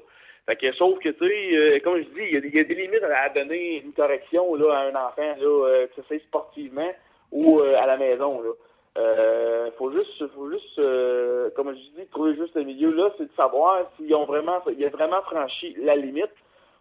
Fait 0.47 0.57
que, 0.57 0.73
sauf 0.73 0.99
que, 1.01 1.11
tu 1.11 1.27
sais, 1.29 1.57
euh, 1.57 1.79
comme 1.81 1.99
je 1.99 2.05
dis, 2.05 2.21
il 2.29 2.35
y, 2.35 2.37
a 2.37 2.41
des- 2.41 2.49
il 2.49 2.55
y 2.57 2.61
a 2.61 2.65
des 2.65 2.75
limites 2.75 3.03
à, 3.03 3.23
à 3.25 3.29
donner 3.29 3.83
une 3.85 3.93
correction, 3.93 4.55
là, 4.55 4.73
à 4.75 4.81
un 4.85 4.95
enfant, 4.95 5.37
là, 5.39 5.67
euh, 5.67 5.87
que 5.89 5.93
ce 5.97 6.03
soit 6.09 6.19
sportivement 6.21 6.91
ou 7.33 7.61
euh, 7.61 7.77
à 7.79 7.87
la 7.87 7.97
maison, 7.99 8.41
là. 8.43 8.51
Euh, 8.99 9.71
faut 9.79 9.93
juste, 9.93 10.27
faut 10.35 10.51
juste, 10.51 10.79
euh, 10.79 11.51
comme 11.55 11.71
je 11.71 12.01
dis, 12.01 12.07
trouver 12.11 12.35
juste 12.35 12.57
le 12.57 12.65
milieu 12.65 12.91
là, 12.91 13.13
c'est 13.17 13.27
de 13.27 13.37
savoir 13.37 13.89
s'ils 13.97 14.13
ont 14.15 14.25
vraiment, 14.25 14.59
a 14.59 14.89
vraiment 14.91 15.23
franchi 15.23 15.75
la 15.79 15.95
limite 15.95 16.35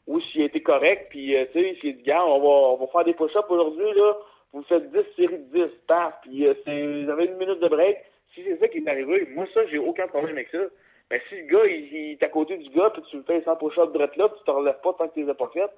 ou 0.08 0.20
s'il 0.20 0.42
a 0.42 0.46
été 0.46 0.62
correct. 0.62 1.08
Puis, 1.10 1.36
euh, 1.38 1.46
tu 1.54 1.62
sais, 1.62 1.78
s'il 1.80 1.98
dit, 1.98 2.04
gars, 2.04 2.26
on 2.26 2.40
va, 2.40 2.48
on 2.48 2.78
va 2.78 2.88
faire 2.88 3.04
des 3.04 3.14
push-ups 3.14 3.50
aujourd'hui 3.50 3.94
là, 3.96 4.18
vous 4.54 4.64
faites 4.64 4.92
10 4.92 4.98
séries 5.16 5.38
de 5.38 5.66
10, 5.68 5.72
paf, 5.88 6.16
puis 6.24 6.48
euh, 6.48 6.54
c'est, 6.66 7.04
vous 7.04 7.10
avez 7.10 7.26
une 7.26 7.38
minute 7.38 7.60
de 7.60 7.68
break. 7.68 7.98
Si 8.34 8.44
c'est 8.44 8.58
ça 8.60 8.68
qui 8.68 8.80
est 8.80 8.90
arrivé, 8.90 9.28
moi 9.36 9.46
ça, 9.54 9.66
j'ai 9.68 9.78
aucun 9.78 10.08
problème 10.08 10.36
avec 10.36 10.50
ça. 10.50 10.60
Mais 11.12 11.22
si 11.30 11.36
le 11.36 11.48
gars, 11.48 11.66
il, 11.66 12.12
est 12.14 12.24
à 12.24 12.30
côté 12.30 12.58
du 12.58 12.70
gars, 12.70 12.90
puis 12.90 13.04
tu 13.10 13.18
le 13.18 13.24
fais 13.24 13.42
100 13.42 13.56
push-ups 13.58 13.94
de 13.94 14.00
là, 14.00 14.08
puis 14.08 14.40
tu 14.40 14.44
te 14.46 14.52
relèves 14.52 14.80
pas 14.82 14.94
tant 14.94 15.08
que 15.08 15.14
tu 15.14 15.24
les 15.24 15.30
as 15.30 15.36
pas 15.36 15.50
faites, 15.54 15.72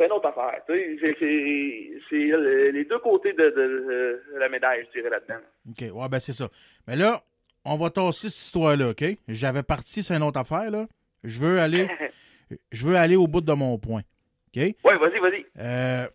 c'est 0.00 0.06
une 0.06 0.12
autre 0.12 0.28
affaire. 0.28 0.60
Tu 0.66 0.72
sais, 0.74 0.96
c'est, 1.00 1.16
c'est, 1.20 1.90
c'est 2.08 2.16
le- 2.26 2.70
les 2.70 2.84
deux 2.86 2.98
côtés 2.98 3.32
de, 3.32 3.38
de- 3.50 4.22
de 4.34 4.38
la 4.38 4.48
médaille, 4.48 4.84
je 4.88 4.98
dirais, 5.00 5.10
là-dedans. 5.10 5.40
OK, 5.68 5.94
ouais, 6.02 6.08
ben 6.08 6.18
c'est 6.18 6.32
ça. 6.32 6.48
Mais 6.88 6.96
là, 6.96 7.22
on 7.64 7.76
va 7.76 7.90
tasser 7.90 8.28
cette 8.30 8.40
histoire-là, 8.46 8.88
OK? 8.90 9.04
J'avais 9.28 9.62
parti 9.62 10.02
sur 10.02 10.16
une 10.16 10.22
autre 10.22 10.40
affaire, 10.40 10.70
là. 10.70 10.86
Je 11.24 11.38
veux 11.40 11.60
aller, 11.60 11.86
je 12.72 12.86
veux 12.86 12.96
aller 12.96 13.16
au 13.16 13.26
bout 13.26 13.42
de 13.42 13.52
mon 13.52 13.78
point. 13.78 14.00
OK? 14.48 14.56
Ouais, 14.62 14.98
vas-y, 14.98 15.18
vas-y. 15.20 15.44
Euh, 15.58 16.06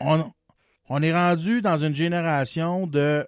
on, 0.00 0.30
on 0.90 1.02
est 1.02 1.12
rendu 1.12 1.62
dans 1.62 1.76
une 1.78 1.94
génération 1.94 2.86
de. 2.86 3.26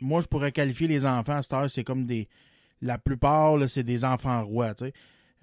Moi, 0.00 0.20
je 0.20 0.26
pourrais 0.26 0.52
qualifier 0.52 0.86
les 0.88 1.06
enfants 1.06 1.36
à 1.36 1.42
cette 1.42 1.52
heure, 1.54 1.70
c'est 1.70 1.84
comme 1.84 2.04
des. 2.04 2.28
La 2.82 2.98
plupart, 2.98 3.56
là, 3.56 3.66
c'est 3.68 3.82
des 3.84 4.04
enfants 4.04 4.44
rois, 4.44 4.74
tu 4.74 4.84
sais. 4.86 4.92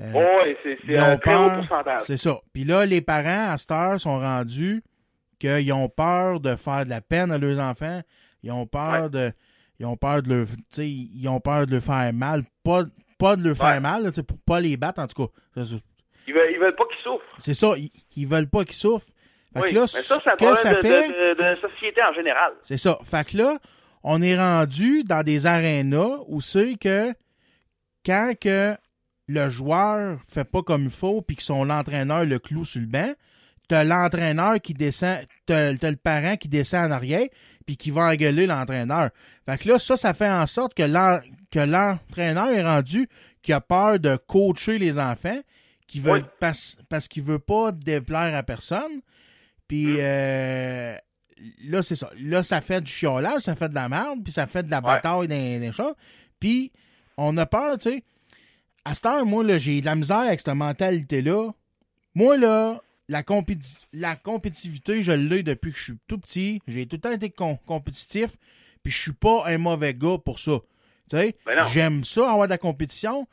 Euh, 0.01 0.11
Ouais, 0.13 0.57
c'est- 0.63 0.77
c'est 0.85 0.97
un 0.97 1.13
haut 1.15 1.49
pourcentage. 1.59 2.01
C'est 2.03 2.17
ça. 2.17 2.39
Puis 2.53 2.63
là, 2.63 2.85
les 2.85 3.01
parents, 3.01 3.51
à 3.53 3.57
cette 3.57 3.71
heure, 3.71 3.99
sont 3.99 4.19
rendus 4.19 4.83
qu'ils 5.39 5.71
ont 5.73 5.89
peur 5.89 6.39
de 6.39 6.55
faire 6.55 6.85
de 6.85 6.89
la 6.89 7.01
peine 7.01 7.31
à 7.31 7.37
leurs 7.37 7.59
enfants. 7.59 8.01
Ils 8.43 8.51
ont 8.51 8.65
peur 8.65 9.09
de. 9.09 9.31
Ils 9.79 9.85
ont 9.85 9.97
peur 9.97 10.21
de 10.21 10.45
sais, 10.69 10.87
ils 10.87 11.27
ont 11.27 11.39
peur 11.39 11.65
de 11.65 11.73
leur 11.73 11.83
faire 11.83 12.11
mal. 12.13 12.41
Pas, 12.63 12.83
pas 13.17 13.35
de 13.35 13.43
leur 13.47 13.57
faire 13.57 13.81
mal, 13.81 14.03
là, 14.03 14.11
pour 14.11 14.37
pas 14.45 14.59
les 14.59 14.77
battre, 14.77 15.01
en 15.01 15.07
tout 15.07 15.27
cas. 15.27 15.31
Ils 16.27 16.33
veulent, 16.33 16.51
ils 16.51 16.59
veulent 16.59 16.75
pas 16.75 16.85
qu'ils 16.85 17.03
souffrent. 17.03 17.25
C'est 17.39 17.53
ça, 17.55 17.73
ils, 17.77 17.91
ils 18.15 18.27
veulent 18.27 18.49
pas 18.49 18.63
qu'ils 18.63 18.75
souffrent. 18.75 19.07
Fait 19.53 19.59
Oui, 19.61 19.69
que 19.71 19.75
là, 19.75 19.81
mais 19.81 19.87
ça, 19.87 20.15
ce 20.15 20.21
c'est 20.23 20.29
un 20.31 20.35
que 20.35 20.55
ça 20.55 20.73
de, 20.73 20.79
fait. 20.79 21.07
de, 21.07 21.33
de- 21.33 21.55
de 21.55 21.59
société 21.61 22.01
en 22.03 22.13
général. 22.13 22.53
C'est 22.63 22.77
ça. 22.77 22.97
Fait 23.03 23.27
que 23.27 23.37
là, 23.37 23.57
on 24.03 24.21
est 24.21 24.37
rendu 24.37 25.03
dans 25.03 25.23
des 25.23 25.45
arénas 25.45 26.19
où 26.27 26.41
c'est 26.41 26.75
que 26.75 27.11
quand 28.05 28.33
que 28.39 28.75
le 29.27 29.49
joueur 29.49 30.19
fait 30.27 30.43
pas 30.43 30.61
comme 30.63 30.83
il 30.85 30.89
faut 30.89 31.21
puis 31.21 31.35
que 31.35 31.43
son 31.43 31.69
entraîneur 31.69 32.25
le 32.25 32.39
cloue 32.39 32.65
sur 32.65 32.81
le 32.81 32.87
banc, 32.87 33.13
t'as 33.67 33.83
l'entraîneur 33.83 34.59
qui 34.61 34.73
descend, 34.73 35.19
t'as 35.45 35.75
t'as 35.77 35.89
le 35.91 35.95
parent 35.97 36.35
qui 36.37 36.49
descend 36.49 36.91
en 36.91 36.95
arrière 36.95 37.27
puis 37.65 37.77
qui 37.77 37.91
va 37.91 38.07
engueuler 38.11 38.45
l'entraîneur. 38.47 39.11
Fait 39.45 39.57
que 39.57 39.69
là, 39.69 39.79
ça, 39.79 39.95
ça 39.95 40.13
fait 40.13 40.29
en 40.29 40.45
sorte 40.47 40.73
que 40.73 40.83
l'en- 40.83 41.21
que 41.51 41.59
l'entraîneur 41.59 42.49
est 42.49 42.63
rendu 42.63 43.07
qui 43.41 43.53
a 43.53 43.61
peur 43.61 43.99
de 43.99 44.15
coacher 44.17 44.77
les 44.77 44.99
enfants, 44.99 45.39
qui 45.87 45.99
veut 45.99 46.23
parce, 46.39 46.77
parce 46.89 47.07
qu'il 47.07 47.23
veut 47.23 47.39
pas 47.39 47.71
déplaire 47.71 48.35
à 48.35 48.43
personne. 48.43 49.01
Puis 49.67 49.95
euh, 49.99 50.95
là, 51.63 51.81
c'est 51.83 51.95
ça. 51.95 52.09
Là, 52.19 52.43
ça 52.43 52.61
fait 52.61 52.81
du 52.81 52.91
chiolage, 52.91 53.43
ça 53.43 53.55
fait 53.55 53.69
de 53.69 53.75
la 53.75 53.87
merde, 53.89 54.19
puis 54.23 54.33
ça 54.33 54.47
fait 54.47 54.63
de 54.63 54.71
la 54.71 54.81
bataille 54.81 55.27
dans 55.27 55.35
les 55.35 55.71
choses. 55.71 55.93
Puis 56.39 56.71
on 57.17 57.37
a 57.37 57.45
peur, 57.45 57.77
tu 57.77 57.89
sais. 57.89 58.03
À 58.85 58.93
cette 58.95 59.05
heure, 59.05 59.25
moi, 59.25 59.45
j'ai 59.57 59.79
de 59.81 59.85
la 59.85 59.95
misère 59.95 60.17
avec 60.19 60.39
cette 60.39 60.53
mentalité-là. 60.55 61.51
Moi, 62.15 62.37
là, 62.37 62.81
la, 63.07 63.21
compéti- 63.23 63.85
la 63.93 64.15
compétitivité, 64.15 65.03
je 65.03 65.11
l'ai 65.11 65.43
depuis 65.43 65.71
que 65.71 65.77
je 65.77 65.83
suis 65.83 65.97
tout 66.07 66.17
petit. 66.17 66.61
J'ai 66.67 66.85
tout 66.87 66.95
le 66.95 67.01
temps 67.01 67.11
été 67.11 67.29
com- 67.29 67.57
compétitif, 67.65 68.31
puis 68.83 68.91
je 68.91 68.99
suis 68.99 69.13
pas 69.13 69.43
un 69.47 69.57
mauvais 69.57 69.93
gars 69.93 70.17
pour 70.23 70.39
ça. 70.39 70.59
Tu 71.09 71.17
sais, 71.17 71.35
Ben 71.45 71.63
j'aime 71.71 72.03
ça, 72.03 72.31
avoir 72.31 72.47
de 72.47 72.51
la 72.51 72.57
compétition. 72.57 73.27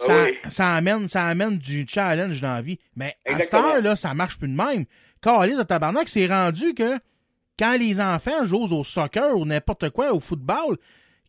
Ah 0.00 0.04
Ça, 0.04 0.24
oui. 0.24 0.30
ça, 0.48 0.74
amène, 0.76 1.08
ça 1.08 1.26
amène 1.26 1.58
du 1.58 1.86
challenge 1.88 2.40
dans 2.40 2.52
la 2.54 2.62
vie. 2.62 2.78
Mais 2.96 3.16
à 3.24 3.32
cette 3.32 3.36
Exactement. 3.42 3.68
heure, 3.74 3.82
là, 3.82 3.96
ça 3.96 4.14
marche 4.14 4.38
plus 4.38 4.48
de 4.48 4.54
même. 4.56 4.84
Calice 5.20 5.58
de 5.58 5.62
tabarnak, 5.64 6.08
c'est 6.08 6.26
rendu 6.26 6.74
que 6.74 6.98
quand 7.58 7.76
les 7.76 8.00
enfants 8.00 8.44
jouent 8.44 8.72
au 8.72 8.84
soccer 8.84 9.36
ou 9.36 9.44
n'importe 9.44 9.90
quoi, 9.90 10.12
au 10.12 10.20
football, 10.20 10.78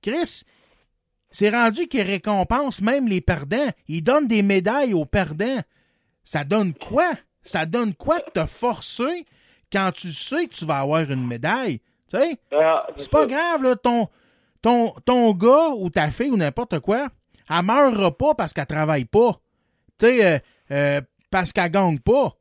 Chris, 0.02 0.44
c'est 1.32 1.50
rendu 1.50 1.88
qu'ils 1.88 2.02
récompensent 2.02 2.82
même 2.82 3.08
les 3.08 3.22
perdants. 3.22 3.70
Ils 3.88 4.04
donnent 4.04 4.28
des 4.28 4.42
médailles 4.42 4.94
aux 4.94 5.06
perdants. 5.06 5.62
Ça 6.24 6.44
donne 6.44 6.74
quoi? 6.74 7.12
Ça 7.44 7.66
donne 7.66 7.94
quoi 7.94 8.20
de 8.20 8.42
te 8.42 8.46
forcer 8.46 9.26
quand 9.72 9.92
tu 9.94 10.12
sais 10.12 10.48
que 10.48 10.56
tu 10.56 10.66
vas 10.66 10.80
avoir 10.80 11.10
une 11.10 11.26
médaille? 11.26 11.82
Ah, 12.52 12.88
C'est 12.96 13.10
pas 13.12 13.28
grave, 13.28 13.64
là, 13.64 13.76
ton, 13.76 14.08
ton, 14.62 14.94
ton 15.06 15.34
gars 15.34 15.70
ou 15.76 15.90
ta 15.90 16.10
fille 16.10 16.32
ou 16.32 16.38
n'importe 16.38 16.80
quoi, 16.80 17.08
elle 17.50 17.64
meurra 17.64 18.16
pas 18.16 18.34
parce 18.34 18.54
qu'elle 18.54 18.66
travaille 18.66 19.06
pas. 19.06 19.40
Euh, 20.04 20.40
euh, 20.72 21.02
parce 21.30 21.52
qu'elle 21.52 21.72
gagne 21.72 22.00
pas. 22.00 22.36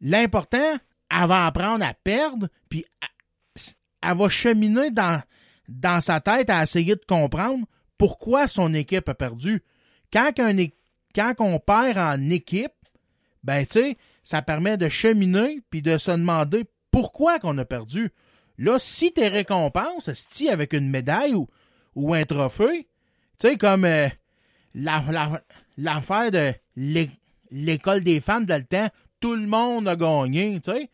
L'important, 0.00 0.76
elle 1.10 1.28
va 1.28 1.46
apprendre 1.46 1.84
à 1.84 1.94
perdre, 1.94 2.48
puis 2.68 2.84
elle, 3.00 3.62
elle 4.02 4.16
va 4.16 4.28
cheminer 4.28 4.90
dans, 4.90 5.22
dans 5.68 6.00
sa 6.00 6.20
tête 6.20 6.50
à 6.50 6.62
essayer 6.62 6.94
de 6.94 7.04
comprendre 7.06 7.66
pourquoi 8.02 8.48
son 8.48 8.74
équipe 8.74 9.08
a 9.08 9.14
perdu. 9.14 9.62
Quand, 10.12 10.32
on 11.38 11.58
perd 11.60 11.98
en 11.98 12.30
équipe, 12.30 12.72
ben, 13.44 13.64
tu 13.64 13.74
sais, 13.74 13.96
ça 14.24 14.42
permet 14.42 14.76
de 14.76 14.88
cheminer 14.88 15.60
puis 15.70 15.82
de 15.82 15.98
se 15.98 16.10
demander 16.10 16.64
pourquoi 16.90 17.38
qu'on 17.38 17.56
a 17.58 17.64
perdu. 17.64 18.10
Là, 18.58 18.80
si 18.80 19.12
tes 19.12 19.28
récompenses, 19.28 20.10
si 20.30 20.48
avec 20.48 20.72
une 20.72 20.90
médaille 20.90 21.34
ou, 21.34 21.46
ou 21.94 22.12
un 22.12 22.24
trophée, 22.24 22.88
tu 23.38 23.50
sais, 23.50 23.56
comme 23.56 23.84
euh, 23.84 24.08
la- 24.74 25.04
la- 25.12 25.42
l'affaire 25.78 26.32
de 26.32 26.52
l'é- 26.74 27.10
l'école 27.52 28.02
des 28.02 28.20
femmes 28.20 28.46
de 28.46 28.54
le 28.54 28.64
temps, 28.64 28.88
tout 29.20 29.36
le 29.36 29.46
monde 29.46 29.86
a 29.86 29.94
gagné, 29.94 30.60
tu 30.60 30.72
sais. 30.72 30.90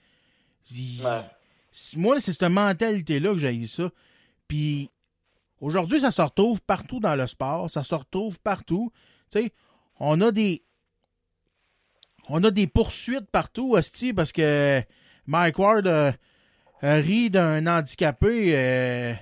Moi, 1.96 2.20
c'est 2.20 2.32
cette 2.34 2.50
mentalité-là 2.50 3.32
que 3.32 3.38
j'ai 3.38 3.66
ça. 3.66 3.90
Puis 4.46 4.90
aujourd'hui, 5.60 6.00
ça 6.00 6.10
se 6.10 6.22
retrouve 6.22 6.62
partout 6.62 7.00
dans 7.00 7.14
le 7.14 7.26
sport, 7.26 7.70
ça 7.70 7.82
se 7.82 7.94
retrouve 7.94 8.40
partout. 8.40 8.92
Tu 9.30 9.40
sais, 9.40 9.52
on 9.98 10.20
a 10.20 10.30
des 10.30 10.62
on 12.28 12.42
a 12.44 12.50
des 12.50 12.66
poursuites 12.66 13.30
partout, 13.30 13.76
Asti, 13.76 14.12
parce 14.12 14.32
que 14.32 14.82
Mike 15.26 15.58
Ward 15.58 15.86
euh, 15.86 16.12
euh, 16.84 16.94
rit 17.00 17.30
d'un 17.30 17.66
handicapé, 17.66 18.56
euh, 18.56 19.14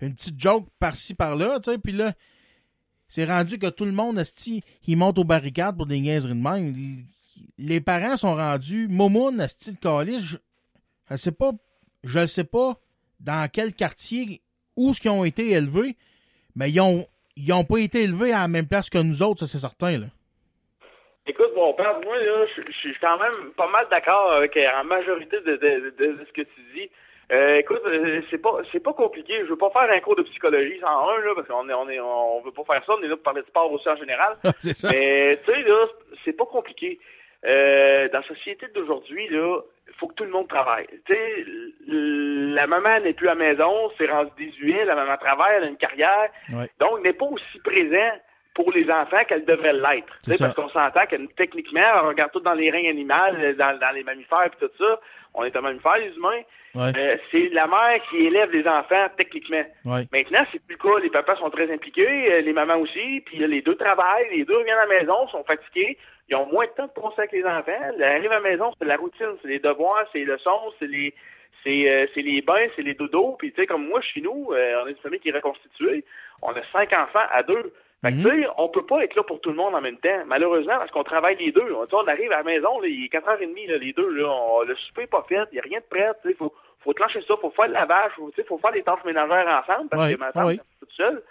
une 0.00 0.14
petite 0.14 0.40
joke 0.40 0.68
par-ci 0.78 1.14
par-là, 1.14 1.58
tu 1.60 1.70
sais, 1.70 1.78
puis 1.78 1.92
là, 1.92 2.14
c'est 3.08 3.24
rendu 3.24 3.58
que 3.58 3.68
tout 3.68 3.84
le 3.84 3.92
monde, 3.92 4.18
Asti, 4.18 4.62
il 4.86 4.96
monte 4.96 5.18
aux 5.18 5.24
barricades 5.24 5.76
pour 5.76 5.86
des 5.86 6.00
niaiseries 6.00 6.34
de 6.34 6.34
même. 6.34 6.74
Les 7.58 7.80
parents 7.80 8.16
sont 8.16 8.34
rendus 8.34 8.88
momoun, 8.88 9.40
Asti, 9.40 9.72
de 9.72 9.78
calice. 9.78 10.22
Je, 10.22 10.36
je 11.10 11.16
sais 11.16 11.32
pas, 11.32 11.52
je 12.04 12.26
sais 12.26 12.44
pas 12.44 12.80
dans 13.20 13.48
quel 13.50 13.74
quartier, 13.74 14.40
où 14.76 14.92
ce 14.94 15.00
qu'ils 15.00 15.10
ont 15.10 15.24
été 15.24 15.50
élevés, 15.52 15.96
mais 16.56 16.70
ils 16.70 16.80
ont, 16.80 17.06
ils 17.36 17.52
ont 17.52 17.64
pas 17.64 17.78
été 17.78 18.02
élevés 18.02 18.32
à 18.32 18.40
la 18.40 18.48
même 18.48 18.66
place 18.68 18.90
que 18.90 18.98
nous 18.98 19.22
autres, 19.22 19.40
ça 19.40 19.46
c'est 19.46 19.58
certain, 19.58 19.98
là. 19.98 20.06
Écoute, 21.26 21.50
mon 21.54 21.72
père, 21.74 22.00
moi, 22.04 22.18
là, 22.18 22.46
je 22.66 22.72
suis 22.72 22.94
quand 23.00 23.16
même 23.18 23.52
pas 23.56 23.68
mal 23.68 23.86
d'accord 23.90 24.32
avec 24.32 24.56
la 24.56 24.82
majorité 24.82 25.36
de, 25.40 25.52
de, 25.56 25.94
de- 25.96 26.12
de 26.18 26.24
ce 26.26 26.32
que 26.32 26.42
tu 26.42 26.60
dis. 26.74 26.90
Euh, 27.30 27.58
écoute, 27.58 27.80
euh, 27.86 28.20
c'est 28.30 28.38
pas 28.42 28.56
c'est 28.72 28.80
pas 28.82 28.92
compliqué. 28.92 29.34
Je 29.44 29.44
veux 29.50 29.56
pas 29.56 29.70
faire 29.70 29.88
un 29.88 30.00
cours 30.00 30.16
de 30.16 30.22
psychologie 30.24 30.80
sans 30.80 31.08
un, 31.08 31.18
là, 31.20 31.32
parce 31.36 31.46
qu'on 31.46 31.68
est 31.68 31.72
on 31.72 31.88
est 31.88 32.00
on 32.00 32.42
veut 32.42 32.50
pas 32.50 32.64
faire 32.64 32.84
ça, 32.84 32.94
on 32.98 33.02
est 33.02 33.06
là 33.08 33.14
pour 33.14 33.22
parler 33.22 33.42
de 33.42 33.46
sport 33.46 33.70
aussi 33.72 33.88
en 33.88 33.96
général. 33.96 34.36
c'est 34.58 34.76
ça. 34.76 34.88
Mais 34.92 35.38
tu 35.46 35.52
sais, 35.52 35.62
là, 35.62 35.86
c'est 36.24 36.32
pas 36.36 36.44
compliqué. 36.44 36.98
Euh, 37.44 38.08
dans 38.10 38.20
la 38.20 38.26
société 38.26 38.66
d'aujourd'hui, 38.74 39.28
là, 39.28 39.60
il 39.88 39.94
faut 39.94 40.06
que 40.08 40.14
tout 40.14 40.24
le 40.24 40.30
monde 40.30 40.48
travaille. 40.48 40.86
Tu 41.06 41.12
sais, 41.12 41.44
la 41.88 42.66
maman 42.66 43.00
n'est 43.00 43.14
plus 43.14 43.28
à 43.28 43.34
la 43.34 43.52
maison, 43.52 43.90
c'est 43.98 44.06
rendu 44.06 44.30
18, 44.38 44.84
la 44.84 44.94
maman 44.94 45.16
travaille, 45.16 45.56
elle 45.56 45.64
a 45.64 45.68
une 45.68 45.76
carrière. 45.76 46.30
Ouais. 46.52 46.70
Donc, 46.78 47.02
n'est 47.02 47.12
pas 47.12 47.26
aussi 47.26 47.58
présent 47.64 48.12
pour 48.54 48.70
les 48.72 48.90
enfants 48.90 49.24
qu'elle 49.28 49.44
devrait 49.44 49.72
l'être. 49.72 50.18
Parce 50.26 50.54
qu'on 50.54 50.68
s'entend 50.68 51.06
que 51.06 51.16
techniquement, 51.36 51.80
on 52.02 52.08
regarde 52.08 52.32
tout 52.32 52.40
dans 52.40 52.54
les 52.54 52.70
règnes 52.70 52.88
animaux, 52.88 53.14
euh, 53.34 53.54
dans, 53.54 53.78
dans 53.78 53.90
les 53.90 54.02
mammifères 54.02 54.44
et 54.44 54.50
tout 54.50 54.70
ça. 54.78 55.00
On 55.34 55.44
est 55.44 55.56
un 55.56 55.60
mammifère, 55.62 55.96
les 55.96 56.14
humains. 56.14 56.42
Ouais. 56.74 56.92
Euh, 56.96 57.16
c'est 57.30 57.48
la 57.52 57.66
mère 57.66 58.00
qui 58.08 58.16
élève 58.26 58.50
les 58.50 58.66
enfants 58.66 59.06
techniquement. 59.16 59.64
Ouais. 59.84 60.06
Maintenant, 60.12 60.44
c'est 60.52 60.62
plus 60.64 60.76
le 60.76 60.82
cas. 60.82 61.00
Les 61.02 61.10
papas 61.10 61.36
sont 61.36 61.50
très 61.50 61.70
impliqués, 61.72 62.32
euh, 62.32 62.40
les 62.40 62.52
mamans 62.52 62.78
aussi. 62.78 63.22
Puis 63.26 63.38
là, 63.38 63.46
les 63.46 63.62
deux 63.62 63.76
travaillent, 63.76 64.28
les 64.30 64.44
deux 64.44 64.56
reviennent 64.56 64.78
à 64.78 64.86
la 64.86 65.00
maison, 65.00 65.28
sont 65.28 65.44
fatigués. 65.44 65.98
Ils 66.28 66.36
ont 66.36 66.46
moins 66.46 66.66
de 66.66 66.70
temps 66.70 66.86
de 66.86 66.92
passer 66.92 67.18
avec 67.18 67.32
les 67.32 67.44
enfants. 67.44 67.92
Ils 67.96 68.02
arrivent 68.02 68.32
à 68.32 68.40
la 68.40 68.48
maison, 68.48 68.72
c'est 68.78 68.86
la 68.86 68.96
routine, 68.96 69.36
c'est 69.42 69.48
les 69.48 69.58
devoirs, 69.58 70.06
c'est 70.12 70.20
les 70.20 70.24
leçons, 70.24 70.72
c'est 70.78 70.86
les 70.86 71.14
c'est 71.64 71.88
euh, 71.90 72.06
c'est 72.14 72.22
les 72.22 72.40
bains, 72.42 72.66
c'est 72.74 72.82
les 72.82 72.94
dodos. 72.94 73.36
Puis 73.38 73.52
tu 73.52 73.60
sais, 73.60 73.66
comme 73.66 73.86
moi, 73.86 74.00
chez 74.00 74.20
nous, 74.20 74.48
euh, 74.52 74.82
on 74.82 74.86
est 74.86 74.92
une 74.92 74.96
famille 74.96 75.20
qui 75.20 75.28
est 75.28 75.32
reconstituée. 75.32 76.04
On 76.40 76.52
a 76.52 76.62
cinq 76.72 76.92
enfants 76.92 77.26
à 77.30 77.42
deux. 77.42 77.72
Fait 78.04 78.12
que, 78.12 78.16
tu 78.16 78.42
sais, 78.42 78.48
on 78.58 78.68
peut 78.68 78.84
pas 78.84 79.04
être 79.04 79.14
là 79.14 79.22
pour 79.22 79.40
tout 79.40 79.50
le 79.50 79.54
monde 79.56 79.74
en 79.76 79.80
même 79.80 79.96
temps. 79.98 80.22
Malheureusement, 80.26 80.76
parce 80.78 80.90
qu'on 80.90 81.04
travaille 81.04 81.36
les 81.36 81.52
deux. 81.52 81.72
On, 81.72 81.86
on 81.96 82.08
arrive 82.08 82.32
à 82.32 82.38
la 82.38 82.42
maison, 82.42 82.80
là, 82.80 82.88
il 82.88 83.04
est 83.04 83.12
4h30, 83.12 83.68
là, 83.70 83.76
les 83.78 83.92
deux, 83.92 84.08
là, 84.10 84.28
on- 84.28 84.62
le 84.62 84.74
souper 84.76 85.02
est 85.02 85.06
pas 85.06 85.24
fait, 85.28 85.44
il 85.52 85.54
n'y 85.54 85.58
a 85.60 85.62
rien 85.62 85.78
de 85.78 85.84
prêt. 85.84 86.10
Il 86.24 86.34
faut, 86.34 86.52
faut 86.80 86.92
clencher 86.94 87.22
ça, 87.22 87.36
faut 87.40 87.50
faire 87.50 87.68
le 87.68 87.74
lavage, 87.74 88.10
faut, 88.16 88.28
tu 88.30 88.36
sais, 88.36 88.44
faut 88.48 88.58
faire 88.58 88.72
les 88.72 88.82
tâches 88.82 89.04
ménagères 89.04 89.46
ensemble, 89.46 89.88
parce 89.88 90.02
que 90.14 90.18
ma 90.18 90.32
femme, 90.32 90.46
ouais. 90.46 90.52
elle 90.54 90.58
fait 90.58 90.64
tout 90.80 90.86
tout 90.86 90.92
seul, 90.96 91.22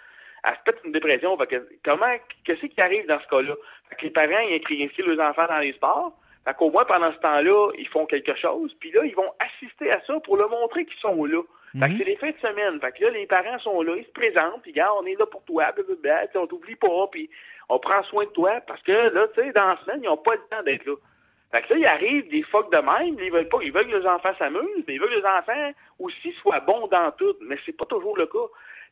elle 0.44 0.54
se 0.54 0.62
pète 0.64 0.80
une 0.84 0.92
dépression. 0.92 1.36
Fait 1.36 1.46
que, 1.46 1.68
comment, 1.84 2.14
qu'est-ce 2.44 2.64
qui 2.66 2.80
arrive 2.80 3.06
dans 3.06 3.20
ce 3.20 3.28
cas-là? 3.28 3.54
Fait 3.90 3.96
que 3.96 4.02
les 4.04 4.10
parents, 4.10 4.40
ils 4.40 4.82
inscrivent 4.84 5.08
leurs 5.10 5.28
enfants 5.30 5.46
dans 5.48 5.58
les 5.58 5.72
sports. 5.74 6.12
Fait 6.44 6.54
qu'au 6.54 6.70
moins, 6.70 6.84
pendant 6.86 7.12
ce 7.12 7.18
temps-là, 7.18 7.70
ils 7.78 7.86
font 7.88 8.06
quelque 8.06 8.34
chose. 8.34 8.74
Puis 8.80 8.90
là, 8.92 9.04
ils 9.04 9.14
vont 9.14 9.30
assister 9.38 9.92
à 9.92 10.00
ça 10.06 10.18
pour 10.20 10.36
leur 10.38 10.48
montrer 10.50 10.84
qu'ils 10.86 10.98
sont 11.00 11.24
là. 11.24 11.42
Fait 11.80 11.88
que 11.88 11.98
c'est 11.98 12.04
les 12.04 12.16
fins 12.16 12.30
de 12.30 12.38
semaine. 12.48 12.80
Fait 12.80 12.92
que 12.92 13.04
là, 13.04 13.10
les 13.10 13.26
parents 13.26 13.58
sont 13.60 13.80
là, 13.82 13.94
ils 13.96 14.04
se 14.04 14.10
présentent, 14.12 14.60
puis 14.62 14.72
gars, 14.72 14.90
on 15.00 15.06
est 15.06 15.18
là 15.18 15.24
pour 15.26 15.42
toi, 15.44 15.72
blablabla, 15.72 16.26
on 16.34 16.46
t'oublie 16.46 16.76
pas, 16.76 17.06
puis 17.10 17.30
on 17.68 17.78
prend 17.78 18.02
soin 18.04 18.24
de 18.24 18.30
toi, 18.30 18.60
parce 18.66 18.82
que 18.82 18.92
là, 18.92 19.26
tu 19.34 19.40
sais, 19.40 19.52
dans 19.52 19.68
la 19.68 19.78
semaine, 19.78 20.00
ils 20.02 20.06
n'ont 20.06 20.16
pas 20.18 20.34
le 20.34 20.42
temps 20.50 20.62
d'être 20.62 20.84
là. 20.84 20.94
Fait 21.50 21.62
que 21.62 21.72
là, 21.74 21.78
il 21.78 21.86
arrive 21.86 22.28
des 22.30 22.42
phoques 22.42 22.70
de 22.72 22.78
même, 22.78 23.16
ils 23.18 23.30
veulent 23.32 23.48
pas, 23.48 23.58
ils 23.62 23.72
veulent 23.72 23.90
que 23.90 23.96
les 23.96 24.06
enfants 24.06 24.34
s'amusent, 24.38 24.84
mais 24.86 24.94
ils 24.94 25.00
veulent 25.00 25.10
que 25.10 25.18
les 25.20 25.24
enfants 25.24 25.72
aussi 25.98 26.32
soient 26.42 26.60
bons 26.60 26.86
dans 26.88 27.10
tout, 27.12 27.34
mais 27.42 27.56
c'est 27.64 27.76
pas 27.76 27.84
toujours 27.86 28.16
le 28.16 28.26
cas. 28.26 28.48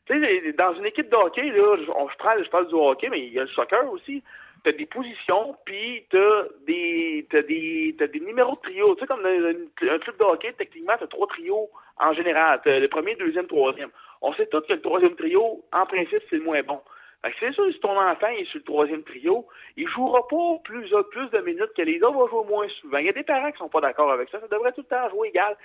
Tu 0.07 0.19
sais, 0.19 0.53
dans 0.53 0.73
une 0.75 0.85
équipe 0.85 1.09
de 1.09 1.15
hockey, 1.15 1.43
là, 1.51 1.77
je, 1.85 1.91
on- 1.91 2.09
je 2.09 2.17
parle, 2.17 2.43
je 2.43 2.49
parle 2.49 2.67
du 2.67 2.73
hockey, 2.75 3.09
mais 3.09 3.19
il 3.19 3.33
y 3.33 3.39
a 3.39 3.43
le 3.43 3.47
soccer 3.49 3.91
aussi. 3.91 4.23
T'as 4.63 4.73
des 4.73 4.85
positions, 4.85 5.55
puis 5.65 6.05
t'as 6.11 6.43
des, 6.67 7.25
t'as 7.31 7.41
des, 7.41 7.95
t'as 7.97 8.07
des 8.07 8.19
numéros 8.19 8.55
de 8.55 8.61
trio. 8.61 8.93
Tu 8.95 9.01
sais, 9.01 9.07
comme 9.07 9.25
un 9.25 9.97
club 9.99 10.17
de 10.17 10.23
hockey, 10.23 10.53
techniquement, 10.53 10.93
t'as 10.99 11.07
trois 11.07 11.27
trios 11.27 11.69
en 11.97 12.13
général. 12.13 12.61
T'as 12.63 12.79
le 12.79 12.87
premier, 12.87 13.15
deuxième, 13.15 13.47
troisième. 13.47 13.89
On 14.21 14.33
sait 14.33 14.45
tous 14.47 14.61
que 14.61 14.73
le 14.73 14.81
troisième 14.81 15.15
trio, 15.15 15.63
en 15.73 15.85
principe, 15.87 16.21
c'est 16.29 16.37
le 16.37 16.43
moins 16.43 16.61
bon. 16.61 16.79
Fait 17.23 17.31
que 17.31 17.37
c'est 17.39 17.53
sûr, 17.53 17.71
si 17.71 17.79
ton 17.79 17.99
enfant 17.99 18.29
est 18.29 18.45
sur 18.45 18.59
le 18.59 18.63
troisième 18.63 19.03
trio, 19.03 19.45
il 19.77 19.87
jouera 19.87 20.27
pas 20.27 20.57
plus, 20.63 20.91
plus 21.11 21.29
de 21.29 21.39
minutes 21.39 21.71
que 21.77 21.83
les 21.83 22.01
autres, 22.01 22.17
va 22.17 22.27
jouer 22.27 22.49
moins 22.49 22.67
souvent. 22.81 22.97
Il 22.97 23.05
y 23.05 23.09
a 23.09 23.13
des 23.13 23.23
parents 23.23 23.51
qui 23.51 23.59
sont 23.59 23.69
pas 23.69 23.81
d'accord 23.81 24.11
avec 24.11 24.29
ça. 24.29 24.39
Ça 24.39 24.47
devrait 24.47 24.71
tout 24.71 24.81
le 24.81 24.87
temps 24.87 25.09
jouer 25.09 25.27
égal. 25.29 25.55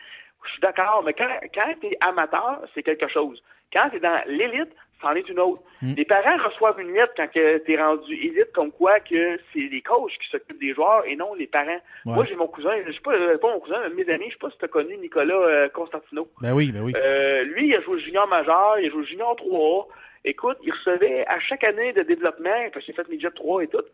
Je 0.46 0.52
suis 0.52 0.60
d'accord, 0.60 1.02
mais 1.04 1.12
quand, 1.12 1.28
quand 1.54 1.74
tu 1.80 1.86
es 1.88 1.98
amateur, 2.00 2.60
c'est 2.74 2.82
quelque 2.82 3.08
chose. 3.08 3.42
Quand 3.72 3.90
tu 3.90 3.96
es 3.96 4.00
dans 4.00 4.20
l'élite, 4.26 4.72
c'en 5.00 5.14
est 5.14 5.28
une 5.28 5.40
autre. 5.40 5.62
Les 5.82 6.04
parents 6.04 6.36
reçoivent 6.42 6.80
une 6.80 6.92
lettre 6.92 7.12
quand 7.16 7.28
tu 7.32 7.38
es 7.38 7.82
rendu 7.82 8.14
élite, 8.14 8.52
comme 8.54 8.72
quoi 8.72 8.98
que 9.00 9.38
c'est 9.52 9.68
les 9.70 9.82
coachs 9.82 10.10
qui 10.12 10.28
s'occupent 10.30 10.60
des 10.60 10.72
joueurs 10.72 11.04
et 11.06 11.16
non 11.16 11.34
les 11.34 11.46
parents. 11.46 11.80
Ouais. 12.06 12.14
Moi, 12.14 12.24
j'ai 12.24 12.34
mon 12.34 12.46
cousin, 12.46 12.70
je 12.86 12.92
sais 12.92 13.00
pas, 13.00 13.12
euh, 13.12 13.36
pas 13.36 13.52
mon 13.52 13.60
cousin, 13.60 13.76
mais 13.88 14.04
mes 14.04 14.12
amis, 14.12 14.26
je 14.28 14.32
sais 14.32 14.38
pas 14.38 14.50
si 14.50 14.58
tu 14.58 14.64
as 14.64 14.68
connu 14.68 14.96
Nicolas 14.96 15.34
euh, 15.34 15.68
Constantino. 15.68 16.28
Ben 16.40 16.54
oui, 16.54 16.72
ben 16.72 16.82
oui. 16.82 16.92
Euh, 16.96 17.42
lui, 17.44 17.68
il 17.68 17.74
a 17.74 17.82
joué 17.82 18.00
junior 18.00 18.26
majeur, 18.26 18.78
il 18.78 18.86
a 18.86 18.90
joué 18.90 19.04
junior 19.04 19.36
3A. 19.36 19.86
Écoute, 20.24 20.56
il 20.62 20.72
recevait 20.72 21.26
à 21.26 21.38
chaque 21.40 21.62
année 21.62 21.92
de 21.92 22.02
développement, 22.02 22.70
parce 22.72 22.84
qu'il 22.84 22.98
a 22.98 23.04
fait 23.04 23.10
midget 23.10 23.30
3 23.30 23.64
et 23.64 23.68
tout, 23.68 23.84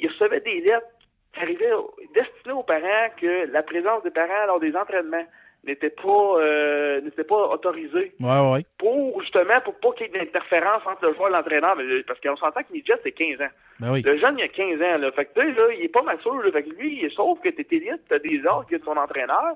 il 0.00 0.08
recevait 0.08 0.40
des 0.40 0.60
lettres 0.60 0.86
qui 1.34 1.40
arrivaient 1.40 1.72
destinées 2.14 2.54
aux 2.54 2.62
parents 2.62 3.10
que 3.20 3.52
la 3.52 3.62
présence 3.62 4.02
des 4.02 4.10
parents 4.10 4.46
lors 4.46 4.60
des 4.60 4.74
entraînements 4.74 5.24
n'était 5.68 5.90
pas 5.90 6.36
euh, 6.40 7.00
n'était 7.00 7.24
pas 7.24 7.46
autorisée 7.48 8.12
Ouais, 8.20 8.50
ouais. 8.52 8.64
pour 8.78 9.20
justement 9.22 9.60
pour 9.64 9.74
pas 9.80 9.92
qu'il 9.92 10.06
y 10.12 10.16
ait 10.16 10.24
d'interférence 10.24 10.82
entre 10.86 11.06
le 11.06 11.14
joueur 11.14 11.28
et 11.28 11.32
l'entraîneur 11.32 11.76
le- 11.76 12.02
parce 12.06 12.18
qu'on 12.20 12.36
s'entend 12.36 12.62
que 12.62 12.72
midget 12.72 12.94
c'est 13.02 13.12
15 13.12 13.40
ans. 13.40 13.52
Ben 13.80 13.92
oui. 13.92 14.02
Le 14.02 14.18
jeune, 14.18 14.36
il 14.38 14.42
a 14.44 14.48
15 14.48 14.82
ans, 14.82 14.98
là. 14.98 15.12
Fait 15.12 15.26
que, 15.26 15.40
tu 15.40 15.46
sais, 15.46 15.52
là, 15.52 15.72
il 15.72 15.84
est 15.84 15.88
pas 15.88 16.02
mature, 16.02 16.34
là. 16.42 16.50
Fait 16.50 16.64
que 16.64 16.70
lui, 16.70 17.08
sauf 17.14 17.38
que 17.40 17.48
t'es 17.50 17.66
élite, 17.76 18.00
t'as 18.08 18.18
des 18.18 18.44
ordres 18.44 18.66
que 18.68 18.76
ton 18.76 18.96
entraîneur. 18.96 19.54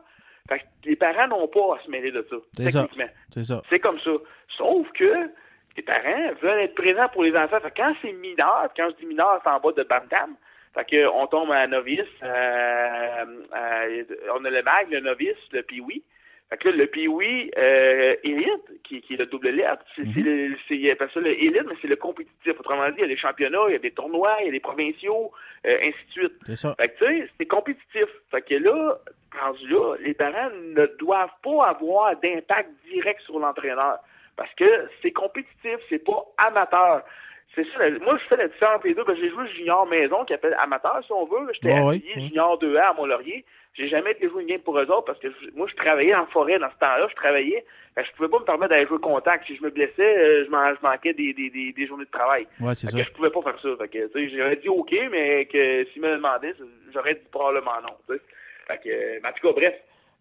Fait 0.49 0.59
que 0.61 0.65
les 0.85 0.97
parents 0.97 1.27
n'ont 1.29 1.49
pas 1.49 1.77
à 1.77 1.85
se 1.85 1.91
mêler 1.91 2.13
de 2.13 2.25
ça, 2.31 2.37
C'est 2.57 2.71
ça. 2.71 2.83
techniquement. 2.83 3.11
C'est 3.35 3.45
ça. 3.45 3.63
C'est 3.69 3.81
comme 3.81 3.99
ça. 4.01 4.11
Sauf 4.57 4.87
que 4.93 5.13
les 5.77 5.83
parents 5.83 6.33
veulent 6.43 6.61
être 6.61 6.75
présents 6.75 7.09
pour 7.13 7.23
les 7.25 7.35
enfants. 7.37 7.59
Fait 7.61 7.71
que 7.71 7.77
quand 7.77 7.95
c'est 8.03 8.13
mineur, 8.13 8.69
quand 8.77 8.89
je 8.91 8.97
dis 9.01 9.07
mineur, 9.07 9.41
c'est 9.43 9.51
en 9.51 9.59
bas 9.61 9.73
de 9.73 9.83
Bantam. 9.83 10.35
Fait 10.75 10.85
que 10.89 11.07
on 11.07 11.27
tombe 11.27 11.51
à 11.51 11.67
novice, 11.67 12.01
euh, 12.23 13.25
euh, 13.55 14.05
on 14.35 14.45
a 14.45 14.51
le 14.51 14.63
mag, 14.63 14.91
le 14.91 15.01
novice, 15.01 15.37
le 15.53 15.63
pee 15.63 15.83
Fait 16.49 16.57
que 16.57 16.69
là, 16.71 16.77
le 16.77 16.87
pee 16.87 17.09
euh, 17.59 18.17
élite, 18.25 18.83
qui, 18.83 19.03
qui 19.03 19.15
est 19.15 19.17
le 19.19 19.27
double 19.27 19.51
lettre, 19.51 19.85
c'est, 19.97 20.91
appelle 20.91 21.11
ça 21.13 21.21
le 21.21 21.31
élite, 21.31 21.67
mais 21.69 21.75
c'est 21.83 21.89
le 21.89 21.97
compétitif. 21.97 22.59
Autrement 22.59 22.89
dit, 22.89 22.95
il 22.99 23.03
y 23.03 23.05
a 23.05 23.09
des 23.09 23.19
championnats, 23.19 23.67
il 23.69 23.73
y 23.73 23.77
a 23.77 23.81
des 23.81 23.91
tournois, 23.91 24.37
il 24.41 24.47
y 24.47 24.49
a 24.49 24.53
des 24.53 24.61
provinciaux, 24.61 25.31
euh, 25.67 25.79
ainsi 25.83 26.07
de 26.07 26.13
suite. 26.13 26.35
C'est 26.47 26.57
ça. 26.57 26.75
Fait 26.81 26.89
que, 26.89 27.05
tu 27.05 27.05
sais, 27.05 27.29
c'est 27.39 27.47
compétitif. 27.47 28.09
Fait 28.31 28.41
que 28.41 28.55
là, 28.55 28.99
rendu 29.39 29.69
là, 29.69 29.97
les 30.01 30.15
parents 30.15 30.51
ne 30.51 30.87
doivent 30.99 31.37
pas 31.43 31.67
avoir 31.67 32.17
d'impact 32.21 32.71
direct 32.91 33.21
sur 33.23 33.39
l'entraîneur. 33.39 33.99
Parce 34.37 34.55
que 34.55 34.89
c'est 35.03 35.13
compétitif, 35.13 35.77
c'est 35.91 36.03
pas 36.03 36.25
amateur. 36.39 37.03
C'est 37.55 37.67
ça, 37.73 37.87
la- 37.89 37.99
moi, 37.99 38.17
je 38.17 38.25
fais 38.29 38.37
la 38.37 38.49
différence 38.49 38.77
entre 38.77 38.87
les 38.87 38.95
deux, 38.95 39.05
parce 39.05 39.19
que 39.19 39.25
j'ai 39.25 39.31
joué 39.31 39.47
junior 39.49 39.87
maison, 39.87 40.25
qui 40.25 40.33
appelle 40.33 40.57
amateur, 40.59 41.01
si 41.05 41.13
on 41.13 41.27
veut. 41.27 41.47
J'étais 41.53 41.75
junior 42.15 42.59
2A 42.59 42.91
à 42.91 42.93
Mont-Laurier. 42.95 43.45
J'ai 43.75 43.89
jamais 43.89 44.13
été 44.13 44.29
jouer 44.29 44.43
une 44.43 44.49
game 44.49 44.61
pour 44.61 44.79
eux 44.79 44.87
autres, 44.91 45.05
parce 45.05 45.19
que 45.19 45.29
je- 45.31 45.51
moi, 45.55 45.67
je 45.71 45.75
travaillais 45.77 46.15
en 46.15 46.27
forêt 46.27 46.59
dans 46.59 46.71
ce 46.71 46.79
temps-là, 46.79 47.07
je 47.11 47.15
travaillais. 47.15 47.65
Que 47.95 48.03
je 48.05 48.13
pouvais 48.13 48.29
pas 48.31 48.39
me 48.39 48.45
permettre 48.45 48.71
d'aller 48.71 48.87
jouer 48.87 48.99
contact. 49.01 49.47
Si 49.47 49.55
je 49.57 49.63
me 49.63 49.69
blessais, 49.71 49.93
euh, 50.01 50.45
je, 50.45 50.51
je 50.51 50.83
manquais 50.83 51.13
des, 51.13 51.35
des, 51.35 51.51
des, 51.51 51.73
des 51.73 51.87
journées 51.87 52.07
de 52.07 52.11
travail. 52.11 52.47
Ouais, 52.59 52.75
c'est 52.75 52.87
Fait 52.87 52.93
ça. 52.93 52.99
que 52.99 53.05
je 53.05 53.13
pouvais 53.13 53.29
pas 53.31 53.43
faire 53.43 53.61
ça. 53.61 53.69
Fait 53.79 53.89
que, 53.89 54.07
tu 54.07 54.31
sais, 54.31 54.37
j'aurais 54.37 54.57
dit 54.57 54.69
OK, 54.71 54.95
mais 55.11 55.45
que 55.45 55.85
s'il 55.93 56.01
me 56.01 56.17
demandait, 56.17 56.55
j'aurais 56.95 57.15
dit 57.17 57.21
probablement 57.31 57.83
non, 57.83 57.95
tu 58.09 58.15
sais. 58.15 58.21
Fait 58.67 58.79
que, 58.79 59.21
mais 59.23 59.29
en 59.29 59.33
tout 59.33 59.47
cas, 59.47 59.53
bref. 59.53 59.75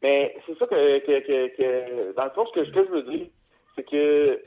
Mais 0.04 0.36
c'est 0.46 0.58
ça 0.58 0.66
que, 0.68 1.00
que, 1.00 1.20
que, 1.22 1.56
que- 1.56 2.12
dans 2.14 2.26
le 2.26 2.30
fond, 2.32 2.46
ce 2.48 2.60
que, 2.60 2.66
ce 2.66 2.72
que 2.72 2.84
je 2.86 2.90
veux 2.92 3.04
dire, 3.04 3.28
c'est 3.78 3.90
que, 3.90 4.42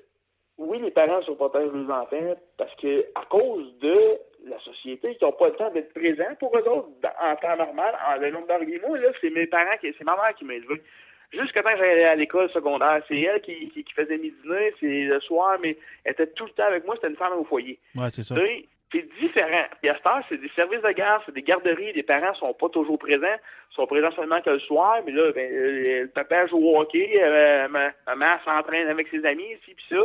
oui, 0.59 0.79
les 0.81 0.91
parents 0.91 1.23
se 1.23 1.33
protègent 1.33 1.73
leurs 1.73 1.91
enfants 1.91 2.37
parce 2.57 2.75
que, 2.77 3.07
à 3.15 3.25
cause 3.29 3.77
de 3.81 4.19
la 4.47 4.59
société, 4.61 5.17
qui 5.17 5.25
n'ont 5.25 5.33
pas 5.33 5.49
le 5.49 5.55
temps 5.55 5.71
d'être 5.71 5.93
présents 5.95 6.35
pour 6.39 6.57
eux 6.57 6.69
autres 6.69 6.89
en 7.21 7.37
temps 7.37 7.57
normal, 7.57 7.95
en 8.07 8.21
le 8.21 8.31
nombre 8.31 8.47
d'heures 8.47 8.63
et 8.63 8.81
moi, 8.87 8.99
là, 8.99 9.09
c'est 9.21 9.31
mes 9.31 9.47
parents, 9.47 9.77
qui, 9.81 9.93
c'est 9.97 10.05
ma 10.05 10.17
mère 10.17 10.35
qui 10.37 10.45
m'a 10.45 10.55
élevé. 10.55 10.81
Jusqu'à 11.33 11.63
temps 11.63 11.73
que 11.73 11.79
j'allais 11.79 12.05
à 12.05 12.15
l'école 12.15 12.49
secondaire, 12.51 13.03
c'est 13.09 13.21
elle 13.21 13.41
qui, 13.41 13.69
qui, 13.71 13.83
qui 13.83 13.93
faisait 13.95 14.19
mes 14.19 14.31
dîners, 14.31 14.75
c'est 14.79 15.05
le 15.05 15.21
soir, 15.21 15.59
mais 15.61 15.77
elle 16.05 16.13
était 16.13 16.29
tout 16.29 16.45
le 16.45 16.53
temps 16.53 16.67
avec 16.67 16.85
moi, 16.85 16.95
c'était 16.95 17.09
une 17.09 17.17
femme 17.17 17.33
au 17.33 17.45
foyer. 17.45 17.79
Ouais, 17.97 18.11
c'est 18.11 18.23
ça. 18.23 18.37
C'est 18.93 19.09
différent. 19.21 19.65
Puis 19.81 19.91
à 19.91 19.97
cette 19.97 20.07
heure, 20.07 20.23
c'est 20.29 20.41
des 20.41 20.51
services 20.55 20.83
de 20.83 20.91
garde, 20.93 21.23
c'est 21.27 21.35
des 21.35 21.43
garderies. 21.43 21.93
Les 21.95 22.05
parents 22.05 22.33
sont 22.35 22.55
pas 22.55 22.69
toujours 22.69 22.97
présents. 22.97 23.27
Ils 23.73 23.75
sont 23.75 23.87
présents 23.89 24.13
seulement 24.13 24.41
que 24.41 24.51
le 24.51 24.61
soir. 24.61 25.01
Mais 25.05 25.11
là, 25.11 25.33
ben, 25.33 25.53
euh, 25.53 26.03
le 26.03 26.09
papa 26.09 26.47
joue 26.47 26.59
au 26.59 26.79
hockey. 26.79 27.11
euh, 27.21 27.67
ma 27.67 27.91
maman 28.07 28.37
s'entraîne 28.45 28.87
avec 28.87 29.09
ses 29.09 29.25
amis, 29.25 29.43
ici 29.43 29.75
puis 29.75 29.85
ça. 29.89 29.97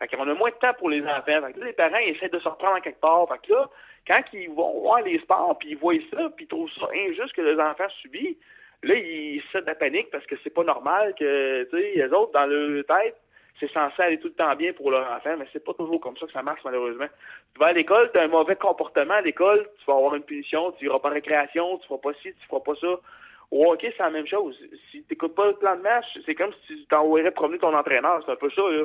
Fait 0.00 0.08
qu'on 0.08 0.28
a 0.28 0.34
moins 0.34 0.50
de 0.50 0.54
temps 0.54 0.72
pour 0.78 0.88
les 0.88 1.02
enfants. 1.02 1.24
Fait 1.24 1.52
que 1.52 1.60
là, 1.60 1.66
les 1.66 1.72
parents, 1.72 1.98
essaient 1.98 2.30
de 2.30 2.38
se 2.38 2.48
reprendre 2.48 2.76
en 2.76 2.80
quelque 2.80 3.00
part. 3.00 3.28
Fait 3.28 3.46
que 3.46 3.52
là, 3.52 3.68
quand 4.06 4.22
ils 4.32 4.50
vont 4.50 4.80
voir 4.80 5.02
les 5.02 5.18
sports, 5.18 5.58
puis 5.58 5.70
ils 5.70 5.76
voient 5.76 5.94
ça, 6.10 6.30
puis 6.34 6.46
ils 6.46 6.48
trouvent 6.48 6.70
ça 6.78 6.86
injuste 6.94 7.34
que 7.34 7.42
les 7.42 7.60
enfants 7.60 7.88
subissent, 8.00 8.38
là, 8.82 8.94
ils 8.94 9.42
se 9.52 9.58
de 9.58 9.66
la 9.66 9.74
panique 9.74 10.10
parce 10.10 10.24
que 10.26 10.36
c'est 10.42 10.54
pas 10.54 10.64
normal 10.64 11.14
que, 11.18 11.64
tu 11.64 11.76
sais, 11.76 11.92
les 11.96 12.12
autres, 12.12 12.32
dans 12.32 12.46
leur 12.46 12.84
tête, 12.86 13.16
c'est 13.58 13.70
censé 13.72 14.00
aller 14.00 14.18
tout 14.18 14.28
le 14.28 14.34
temps 14.34 14.56
bien 14.56 14.72
pour 14.72 14.90
leur 14.90 15.10
enfant, 15.12 15.36
mais 15.38 15.46
c'est 15.52 15.62
pas 15.62 15.74
toujours 15.74 16.00
comme 16.00 16.16
ça 16.16 16.24
que 16.24 16.32
ça 16.32 16.42
marche, 16.42 16.62
malheureusement. 16.64 17.08
Tu 17.52 17.60
vas 17.60 17.66
à 17.66 17.72
l'école, 17.74 18.10
tu 18.12 18.18
as 18.18 18.22
un 18.22 18.28
mauvais 18.28 18.56
comportement 18.56 19.14
à 19.14 19.20
l'école, 19.20 19.68
tu 19.78 19.84
vas 19.86 19.96
avoir 19.96 20.14
une 20.14 20.22
punition, 20.22 20.72
tu 20.72 20.86
iras 20.86 20.98
pas 20.98 21.10
en 21.10 21.12
récréation, 21.12 21.76
tu 21.78 21.86
feras 21.86 21.98
pas 21.98 22.14
ci, 22.14 22.32
tu 22.32 22.46
feras 22.48 22.60
pas 22.60 22.74
ça. 22.80 22.98
Au 23.50 23.70
hockey, 23.70 23.92
c'est 23.96 24.02
la 24.02 24.10
même 24.10 24.26
chose. 24.26 24.56
Si 24.90 25.02
tu 25.02 25.06
n'écoutes 25.10 25.34
pas 25.34 25.48
le 25.48 25.54
plan 25.54 25.76
de 25.76 25.82
match, 25.82 26.06
c'est 26.24 26.34
comme 26.34 26.52
si 26.66 26.76
tu 26.76 26.86
t'envoyerais 26.86 27.32
promener 27.32 27.58
ton 27.58 27.76
entraîneur. 27.76 28.22
C'est 28.24 28.32
un 28.32 28.36
peu 28.36 28.50
ça, 28.50 28.62
là. 28.62 28.84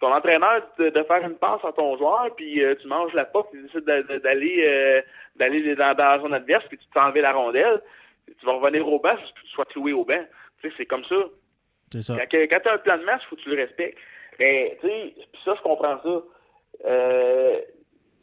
Ton 0.00 0.12
entraîneur 0.12 0.62
de, 0.78 0.90
de 0.90 1.02
faire 1.04 1.24
une 1.24 1.36
passe 1.36 1.64
à 1.64 1.72
ton 1.72 1.96
joueur, 1.96 2.28
puis 2.36 2.62
euh, 2.62 2.74
tu 2.74 2.86
manges 2.86 3.14
la 3.14 3.24
porte, 3.24 3.50
tu 3.50 3.62
décides 3.62 3.84
d'aller 3.84 4.64
euh, 4.66 5.00
d'aller 5.36 5.74
dans, 5.74 5.94
dans 5.94 6.04
la 6.04 6.18
zone 6.18 6.34
adverse, 6.34 6.64
puis 6.68 6.76
tu 6.76 6.86
t'enlèves 6.92 7.22
la 7.22 7.32
rondelle, 7.32 7.80
tu 8.38 8.44
vas 8.44 8.52
revenir 8.52 8.86
au 8.86 8.98
banc, 8.98 9.16
puis 9.16 9.44
tu 9.44 9.50
sois 9.52 9.64
cloué 9.64 9.92
au 9.92 10.04
banc. 10.04 10.22
Tu 10.60 10.68
sais, 10.68 10.74
c'est 10.76 10.86
comme 10.86 11.04
ça. 11.04 11.16
C'est 11.92 12.02
ça. 12.02 12.14
Quand, 12.30 12.38
quand 12.50 12.60
tu 12.60 12.68
as 12.68 12.74
un 12.74 12.78
plan 12.78 12.98
de 12.98 13.04
match, 13.04 13.22
il 13.24 13.28
faut 13.28 13.36
que 13.36 13.40
tu 13.42 13.50
le 13.50 13.56
respectes. 13.56 13.98
Mais, 14.38 14.76
tu 14.80 14.88
sais, 14.88 15.14
ça, 15.44 15.54
je 15.56 15.62
comprends 15.62 15.98
ça. 16.02 16.22
Euh, 16.84 17.60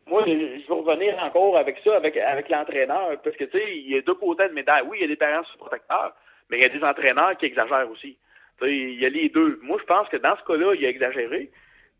moi, 0.05 0.23
je 0.27 0.31
je 0.31 0.67
veux 0.67 0.75
revenir 0.75 1.17
encore 1.23 1.57
avec 1.57 1.79
ça, 1.83 1.95
avec, 1.95 2.17
avec 2.17 2.49
l'entraîneur, 2.49 3.19
parce 3.23 3.35
que, 3.35 3.45
tu 3.45 3.57
sais, 3.57 3.77
il 3.77 3.89
y 3.89 3.97
a 3.97 4.01
deux 4.01 4.13
côtés 4.15 4.47
de 4.47 4.53
médaille. 4.53 4.83
Oui, 4.87 4.97
il 4.99 5.01
y 5.01 5.05
a 5.05 5.07
des 5.07 5.15
parents 5.15 5.41
protecteurs, 5.57 6.13
mais 6.49 6.59
il 6.59 6.63
y 6.63 6.65
a 6.65 6.69
des 6.69 6.83
entraîneurs 6.83 7.35
qui 7.37 7.45
exagèrent 7.45 7.89
aussi. 7.89 8.17
Tu 8.59 8.65
sais, 8.65 8.71
il 8.71 8.99
y 8.99 9.05
a 9.05 9.09
les 9.09 9.29
deux. 9.29 9.59
Moi, 9.63 9.77
je 9.79 9.85
pense 9.85 10.07
que 10.09 10.17
dans 10.17 10.35
ce 10.37 10.43
cas-là, 10.43 10.75
il 10.75 10.85
a 10.85 10.89
exagéré. 10.89 11.49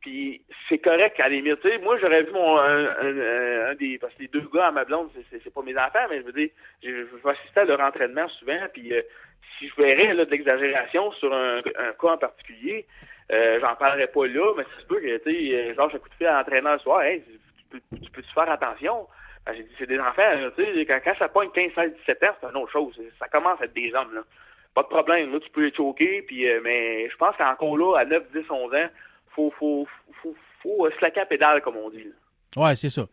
Puis 0.03 0.41
c'est 0.69 0.79
correct 0.79 1.17
à 1.19 1.29
la. 1.29 1.41
Tu 1.41 1.55
sais, 1.63 1.77
moi, 1.79 1.97
j'aurais 1.97 2.23
vu 2.23 2.31
mon 2.33 2.57
un, 2.59 2.85
un- 2.87 3.69
un 3.71 3.75
des. 3.75 3.97
Parce 3.97 4.13
que 4.15 4.21
les 4.23 4.27
deux 4.27 4.47
gars 4.53 4.67
à 4.67 4.71
ma 4.71 4.83
blonde, 4.85 5.09
c'est- 5.15 5.25
c'est 5.31 5.41
c'est 5.43 5.53
pas 5.53 5.61
mes 5.63 5.75
enfants, 5.77 6.05
mais 6.09 6.17
je 6.19 6.25
veux 6.25 6.33
dire, 6.33 6.49
je, 6.83 6.89
vais 6.89 7.29
assister 7.31 7.61
à 7.61 7.65
leur 7.65 7.79
entraînement 7.79 8.27
souvent. 8.27 8.59
Puis 8.73 8.93
euh, 8.93 9.01
si 9.57 9.69
je 9.69 9.75
verrais 9.81 10.13
là, 10.13 10.25
de 10.25 10.29
l'exagération 10.31 11.11
sur 11.13 11.33
un, 11.33 11.59
un 11.59 11.93
cas 11.99 12.09
en 12.09 12.17
particulier, 12.17 12.85
euh, 13.31 13.59
j'en 13.61 13.75
parlerais 13.75 14.07
pas 14.07 14.27
là, 14.27 14.53
mais 14.57 14.65
se 14.81 14.85
peut 14.85 14.99
que, 14.99 15.17
tu 15.19 15.23
sais, 15.31 15.55
euh, 15.55 15.73
genre, 15.75 15.89
j'ai 15.89 15.99
coup 15.99 16.09
de 16.09 16.15
fil 16.15 16.27
à 16.27 16.37
l'entraîneur 16.39 16.73
le 16.73 16.79
soir, 16.79 17.01
hey, 17.03 17.23
tu 17.71 17.79
peux, 17.79 17.97
tu 17.97 18.21
-tu 18.21 18.33
faire 18.33 18.51
attention? 18.51 19.07
Ben, 19.45 19.53
j'ai 19.55 19.63
dit, 19.63 19.75
c'est 19.77 19.87
des 19.87 19.99
enfants, 19.99 20.31
tu 20.57 20.63
sais, 20.65 20.85
quand, 20.85 20.99
quand 21.03 21.15
ça 21.17 21.29
pogne 21.29 21.49
15, 21.51 21.71
16, 21.75 21.93
17 21.99 22.23
ans, 22.23 22.35
c'est 22.41 22.49
une 22.49 22.57
autre 22.57 22.71
chose. 22.73 22.99
Ça 23.19 23.27
commence 23.29 23.61
à 23.61 23.65
être 23.65 23.73
des 23.73 23.93
hommes, 23.95 24.13
là. 24.13 24.21
Pas 24.75 24.83
de 24.83 24.87
problème, 24.87 25.31
là, 25.31 25.39
tu 25.39 25.49
peux 25.51 25.63
les 25.65 25.73
choquer, 25.73 26.23
puis, 26.23 26.49
euh, 26.49 26.59
mais 26.61 27.07
je 27.09 27.15
pense 27.15 27.35
qu'encore 27.37 27.77
là, 27.77 27.99
à 27.99 28.05
9, 28.05 28.23
10, 28.33 28.49
11 28.49 28.73
ans, 28.73 28.89
faut, 29.35 29.51
faut, 29.59 29.87
faut, 30.21 30.35
faut, 30.61 30.85
euh, 30.85 30.91
slacker 30.99 31.21
à 31.21 31.25
pédale, 31.25 31.61
comme 31.61 31.77
on 31.77 31.89
dit, 31.89 32.03
là. 32.03 32.65
Ouais, 32.65 32.75
c'est 32.75 32.89
ça. 32.89 33.05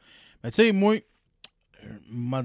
Mais 0.42 0.50
tu 0.50 0.56
sais, 0.56 0.72
moi, 0.72 0.94
euh, 0.94 1.88
ma- 2.10 2.42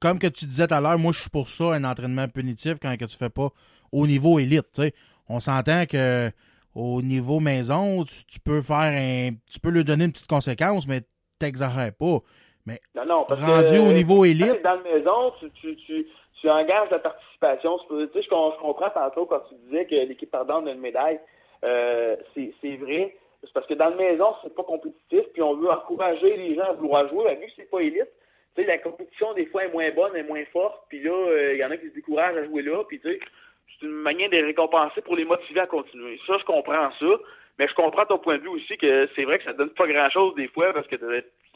comme 0.00 0.18
que 0.18 0.26
tu 0.26 0.46
disais 0.46 0.66
tout 0.66 0.74
à 0.74 0.80
l'heure, 0.80 0.98
moi, 0.98 1.12
je 1.12 1.20
suis 1.20 1.30
pour 1.30 1.48
ça, 1.48 1.64
un 1.72 1.84
entraînement 1.84 2.28
punitif 2.28 2.74
quand 2.80 2.96
que 2.96 3.04
tu 3.04 3.16
fais 3.16 3.30
pas 3.30 3.48
au 3.92 4.06
niveau 4.06 4.38
élite. 4.38 4.80
On 5.28 5.40
s'entend 5.40 5.86
que 5.86 6.30
au 6.74 7.02
niveau 7.02 7.40
maison, 7.40 8.04
tu, 8.04 8.24
tu 8.26 8.40
peux 8.40 8.60
faire 8.60 8.76
un. 8.76 9.30
Tu 9.50 9.60
peux 9.60 9.70
lui 9.70 9.84
donner 9.84 10.04
une 10.04 10.12
petite 10.12 10.28
conséquence, 10.28 10.86
mais 10.86 11.02
t'exagères 11.38 11.94
pas. 11.94 12.18
Mais 12.66 12.80
Non, 12.94 13.04
non, 13.06 13.24
parce 13.28 13.40
rendu 13.40 13.72
que, 13.72 13.78
au 13.78 13.92
niveau 13.92 14.18
quand 14.18 14.24
élite, 14.24 14.62
dans 14.62 14.74
la 14.76 14.82
maison, 14.82 15.32
tu, 15.38 15.50
tu, 15.52 15.76
tu, 15.76 16.06
tu 16.40 16.50
engages 16.50 16.90
la 16.90 16.98
participation. 16.98 17.78
Tu 17.88 18.06
sais, 18.12 18.22
je 18.22 18.28
comprends 18.28 18.90
tantôt 18.90 19.26
quand 19.26 19.40
tu 19.48 19.54
disais 19.66 19.86
que 19.86 19.94
l'équipe 19.94 20.30
perdante 20.30 20.66
a 20.66 20.72
une 20.72 20.80
médaille. 20.80 21.20
Euh, 21.64 22.13
c'est 22.60 22.76
vrai. 22.76 23.14
C'est 23.42 23.52
parce 23.52 23.66
que 23.66 23.74
dans 23.74 23.90
la 23.90 23.96
maison, 23.96 24.34
c'est 24.42 24.54
pas 24.54 24.62
compétitif, 24.62 25.22
puis 25.32 25.42
on 25.42 25.54
veut 25.54 25.68
encourager 25.70 26.36
les 26.36 26.54
gens 26.54 26.64
à 26.64 26.72
vouloir 26.72 27.08
jouer. 27.08 27.24
Ben, 27.24 27.38
vu 27.40 27.46
que 27.46 27.52
c'est 27.56 27.70
pas 27.70 27.80
élite, 27.80 28.08
tu 28.56 28.62
sais, 28.62 28.66
la 28.68 28.78
compétition, 28.78 29.34
des 29.34 29.46
fois, 29.46 29.64
est 29.64 29.72
moins 29.72 29.90
bonne, 29.90 30.16
est 30.16 30.22
moins 30.22 30.44
forte, 30.52 30.82
puis 30.88 31.02
là, 31.02 31.10
euh, 31.12 31.52
il 31.54 31.58
y 31.58 31.64
en 31.64 31.70
a 31.70 31.76
qui 31.76 31.88
se 31.88 31.94
découragent 31.94 32.36
à 32.36 32.44
jouer 32.44 32.62
là, 32.62 32.82
puis 32.88 33.00
tu 33.00 33.08
sais, 33.10 33.18
c'est 33.80 33.86
une 33.86 33.92
manière 33.92 34.30
de 34.30 34.36
les 34.36 34.42
récompenser 34.44 35.00
pour 35.02 35.16
les 35.16 35.24
motiver 35.24 35.60
à 35.60 35.66
continuer. 35.66 36.18
Ça, 36.26 36.38
je 36.38 36.44
comprends 36.44 36.90
ça. 36.98 37.06
Mais 37.58 37.68
je 37.68 37.74
comprends 37.74 38.04
ton 38.04 38.18
point 38.18 38.36
de 38.38 38.42
vue 38.42 38.48
aussi 38.48 38.76
que 38.76 39.08
c'est 39.14 39.22
vrai 39.22 39.38
que 39.38 39.44
ça 39.44 39.52
donne 39.52 39.70
pas 39.70 39.86
grand 39.86 40.10
chose 40.10 40.34
des 40.34 40.48
fois 40.48 40.72
parce 40.72 40.88
que 40.88 40.96
tu 40.96 41.04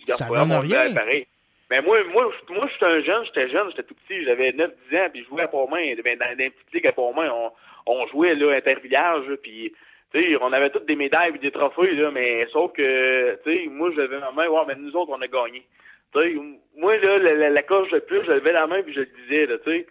gardes 0.06 0.18
Ça 0.20 0.26
pas 0.26 0.44
donne 0.44 0.52
rien. 0.52 0.94
pareil. 0.94 1.26
Mais 1.70 1.82
moi, 1.82 1.98
moi, 2.12 2.30
je- 2.48 2.54
moi, 2.54 2.68
j'étais 2.72 2.84
un 2.86 3.00
jeune, 3.02 3.24
j'étais 3.24 3.48
jeune, 3.50 3.68
j'étais 3.70 3.82
tout 3.82 3.94
petit, 4.06 4.22
j'avais 4.24 4.52
9-10 4.52 4.96
ans, 4.96 5.08
puis 5.12 5.22
je 5.24 5.28
jouais 5.28 5.42
à 5.42 5.48
Port-Main. 5.48 5.94
Ben, 6.04 6.16
dans, 6.16 6.24
dans 6.26 6.44
une 6.44 6.50
petite 6.52 6.72
ligue 6.72 6.86
à 6.86 6.92
Port-Main, 6.92 7.30
on, 7.32 7.50
on 7.86 8.06
jouait 8.06 8.34
là, 8.36 8.52
intervillage, 8.56 9.24
puis 9.42 9.72
tu 10.12 10.20
sais, 10.22 10.36
on 10.40 10.52
avait 10.52 10.70
toutes 10.70 10.86
des 10.86 10.96
médailles 10.96 11.32
et 11.34 11.38
des 11.38 11.50
trophées, 11.50 11.92
là, 11.92 12.10
mais 12.10 12.46
sauf 12.52 12.72
que, 12.72 13.34
tu 13.44 13.52
sais, 13.52 13.66
moi, 13.68 13.90
je 13.94 14.00
levais 14.00 14.18
ma 14.20 14.32
main, 14.32 14.48
ouais, 14.48 14.62
mais 14.66 14.74
nous 14.76 14.94
autres, 14.96 15.12
on 15.12 15.20
a 15.20 15.26
gagné. 15.28 15.66
Tu 16.14 16.20
sais, 16.20 16.34
moi, 16.76 16.96
là, 16.96 17.18
la, 17.18 17.34
la, 17.34 17.50
la 17.50 17.62
coche 17.62 17.90
de 17.90 17.98
plus, 17.98 18.24
je 18.24 18.30
levais 18.32 18.52
la 18.52 18.66
main 18.66 18.82
puis 18.82 18.94
je 18.94 19.00
le 19.00 19.08
disais, 19.22 19.46
là, 19.46 19.58
tu 19.58 19.70
sais. 19.70 19.86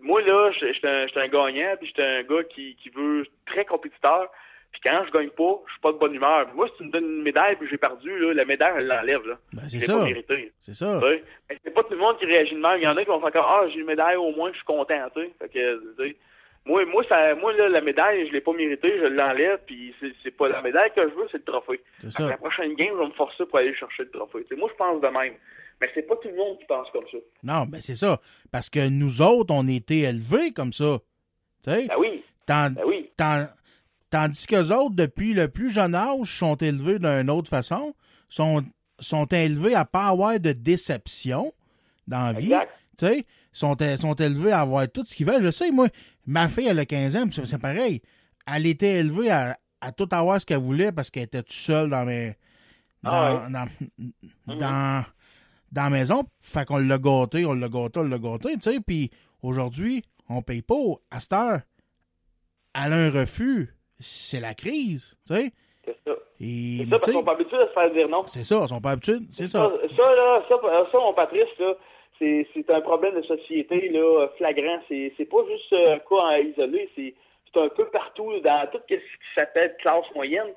Moi, 0.00 0.22
là, 0.22 0.50
j'étais 0.52 0.86
un, 0.88 1.06
un 1.14 1.28
gagnant, 1.28 1.76
puis 1.78 1.88
j'étais 1.88 2.02
un 2.02 2.22
gars 2.22 2.44
qui, 2.44 2.76
qui 2.76 2.90
veut 2.90 3.26
très 3.46 3.64
compétiteur. 3.64 4.28
Puis 4.72 4.80
quand 4.84 5.02
je 5.04 5.10
gagne 5.10 5.30
pas, 5.30 5.60
je 5.66 5.72
suis 5.72 5.80
pas 5.80 5.90
de 5.92 5.98
bonne 5.98 6.14
humeur. 6.14 6.46
Moi, 6.54 6.68
si 6.68 6.74
tu 6.76 6.84
me 6.84 6.90
donnes 6.90 7.04
une 7.16 7.22
médaille 7.22 7.56
puis 7.56 7.68
j'ai 7.68 7.76
perdu, 7.76 8.16
là, 8.20 8.32
la 8.32 8.44
médaille, 8.44 8.74
elle 8.78 8.86
l'enlève, 8.86 9.26
là. 9.26 9.34
Ben, 9.52 9.62
c'est 9.68 9.80
ça. 9.80 9.98
c'est 10.60 10.74
ça. 10.74 11.00
C'est 11.64 11.74
pas 11.74 11.82
tout 11.82 11.90
le 11.94 11.98
monde 11.98 12.18
qui 12.18 12.26
réagit 12.26 12.54
de 12.54 12.60
même. 12.60 12.78
Il 12.78 12.84
y 12.84 12.86
en 12.86 12.96
a 12.96 13.02
qui 13.02 13.08
vont 13.10 13.20
faire 13.20 13.32
comme 13.32 13.44
Ah, 13.44 13.64
j'ai 13.68 13.80
une 13.80 13.86
médaille 13.86 14.14
au 14.16 14.30
moins, 14.30 14.50
je 14.52 14.56
suis 14.58 14.64
content, 14.64 15.08
tu 15.14 15.22
sais. 15.22 15.30
Fait 15.40 15.48
que, 15.48 15.80
tu 15.96 16.10
sais, 16.10 16.16
moi, 16.66 16.84
moi, 16.86 17.02
ça, 17.08 17.34
moi 17.36 17.52
là, 17.54 17.68
la 17.68 17.80
médaille, 17.80 18.26
je 18.28 18.32
l'ai 18.32 18.40
pas 18.40 18.52
méritée, 18.52 18.98
je 18.98 19.06
l'enlève, 19.06 19.60
puis 19.66 19.94
c'est, 20.22 20.30
pas 20.30 20.48
la 20.48 20.60
médaille 20.62 20.90
que 20.94 21.02
je 21.08 21.14
veux, 21.14 21.26
c'est 21.32 21.38
le 21.38 21.44
trophée. 21.44 21.80
Ça. 22.10 22.28
La 22.28 22.36
prochaine 22.36 22.74
game, 22.74 22.90
je 22.94 22.98
vais 23.00 23.06
me 23.06 23.12
forcer 23.12 23.46
pour 23.46 23.58
aller 23.58 23.74
chercher 23.74 24.04
le 24.04 24.10
trophée. 24.10 24.44
Moi, 24.56 24.68
je 24.70 24.76
pense 24.76 25.00
de 25.00 25.06
même. 25.08 25.34
Mais 25.80 25.88
c'est 25.94 26.02
pas 26.02 26.14
tout 26.16 26.28
le 26.28 26.36
monde 26.36 26.58
qui 26.58 26.66
pense 26.66 26.90
comme 26.92 27.06
ça. 27.10 27.16
Non, 27.42 27.64
ben 27.64 27.80
c'est 27.80 27.94
ça. 27.94 28.20
Parce 28.52 28.68
que 28.68 28.88
nous 28.90 29.22
autres, 29.22 29.54
on 29.54 29.66
a 29.66 29.70
été 29.72 30.00
élevés 30.00 30.52
comme 30.52 30.74
ça. 30.74 30.98
Ben 31.66 31.88
oui. 31.98 32.22
Tant- 32.44 32.70
Ben 32.70 32.82
oui. 32.86 33.08
tandis 34.10 34.46
que 34.46 34.72
autres, 34.72 34.94
depuis 34.96 35.32
le 35.32 35.48
plus 35.48 35.70
jeune 35.70 35.94
âge, 35.94 36.38
sont 36.38 36.56
élevés 36.56 36.98
d'une 36.98 37.30
autre 37.30 37.48
façon, 37.48 37.94
sont, 38.28 38.62
sont 38.98 39.26
élevés 39.26 39.74
à 39.74 39.84
pas 39.86 40.08
avoir 40.08 40.38
de 40.38 40.52
déception 40.52 41.52
dans 42.06 42.24
la 42.26 42.32
vie. 42.34 42.52
Exact. 42.52 42.70
Sont, 43.52 43.76
sont 43.98 44.14
élevés 44.14 44.52
à 44.52 44.60
avoir 44.60 44.88
tout 44.90 45.04
ce 45.04 45.14
qu'ils 45.16 45.26
veulent. 45.26 45.42
Je 45.42 45.50
sais, 45.50 45.70
moi, 45.72 45.88
ma 46.26 46.48
fille, 46.48 46.68
elle 46.68 46.78
a 46.78 46.86
15 46.86 47.16
ans, 47.16 47.24
c'est- 47.32 47.58
pareil. 47.58 48.00
Elle 48.46 48.66
était 48.66 48.98
élevée 49.00 49.30
à, 49.30 49.58
à 49.80 49.90
tout 49.92 50.08
avoir 50.12 50.40
ce 50.40 50.46
qu'elle 50.46 50.58
voulait 50.58 50.92
parce 50.92 51.10
qu'elle 51.10 51.24
était 51.24 51.42
toute 51.42 51.52
seule 51.52 51.90
dans 51.90 52.04
mes. 52.04 52.34
Dans, 53.02 53.10
Ah 53.12 53.48
dans, 53.50 53.66
dans, 54.46 55.04
dans 55.72 55.82
la 55.84 55.90
maison. 55.90 56.22
Fait 56.40 56.64
qu'on 56.66 56.76
l'a 56.78 56.98
gâté, 56.98 57.44
on 57.46 57.54
l'a 57.54 57.68
gâté, 57.68 58.00
on 58.00 58.04
l'a 58.04 58.18
gâté, 58.18 58.54
tu 58.54 58.70
sais. 58.70 58.80
Puis 58.80 59.10
aujourd'hui, 59.42 60.02
on 60.28 60.42
paye 60.42 60.62
pas. 60.62 60.74
À 61.10 61.18
cette 61.18 61.32
heure, 61.32 61.60
elle 62.74 62.92
a 62.92 62.96
un 62.96 63.10
refus. 63.10 63.74
C'est 63.98 64.40
la 64.40 64.54
crise, 64.54 65.16
tu 65.26 65.34
sais. 65.34 65.52
C'est 65.84 65.96
ça. 66.06 66.12
Et, 66.38 66.78
C'est 66.78 66.84
ça, 66.84 66.98
parce 66.98 67.12
sont 67.12 67.24
pas 67.24 67.32
habitués 67.32 67.56
à 67.58 67.66
se 67.68 67.72
faire 67.72 67.92
dire 67.92 68.08
non. 68.08 68.22
c'est 68.26 68.44
ça, 68.44 68.60
ils 68.62 68.68
sont 68.68 68.80
pas 68.80 68.92
habitués. 68.92 69.18
C'est 69.30 69.46
ça. 69.46 69.70
Ça, 69.70 69.88
ça, 69.96 70.14
là, 70.14 70.42
ça, 70.48 70.56
ça, 70.92 70.98
mon 70.98 71.12
Patrice, 71.14 71.42
là, 71.58 71.74
c'est, 72.20 72.46
c'est 72.54 72.70
un 72.70 72.80
problème 72.82 73.16
de 73.16 73.22
société, 73.22 73.88
là, 73.88 74.28
flagrant. 74.36 74.78
C'est, 74.88 75.12
c'est 75.16 75.24
pas 75.24 75.44
juste 75.50 75.72
euh, 75.72 75.94
un 75.94 75.98
cas 75.98 76.24
à 76.28 76.38
isoler, 76.38 76.88
c'est, 76.94 77.14
c'est 77.52 77.60
un 77.60 77.68
peu 77.68 77.86
partout, 77.86 78.30
dans 78.40 78.68
tout 78.70 78.78
ce 78.88 78.94
qui 78.94 79.00
s'appelle 79.34 79.74
classe 79.80 80.04
moyenne, 80.14 80.52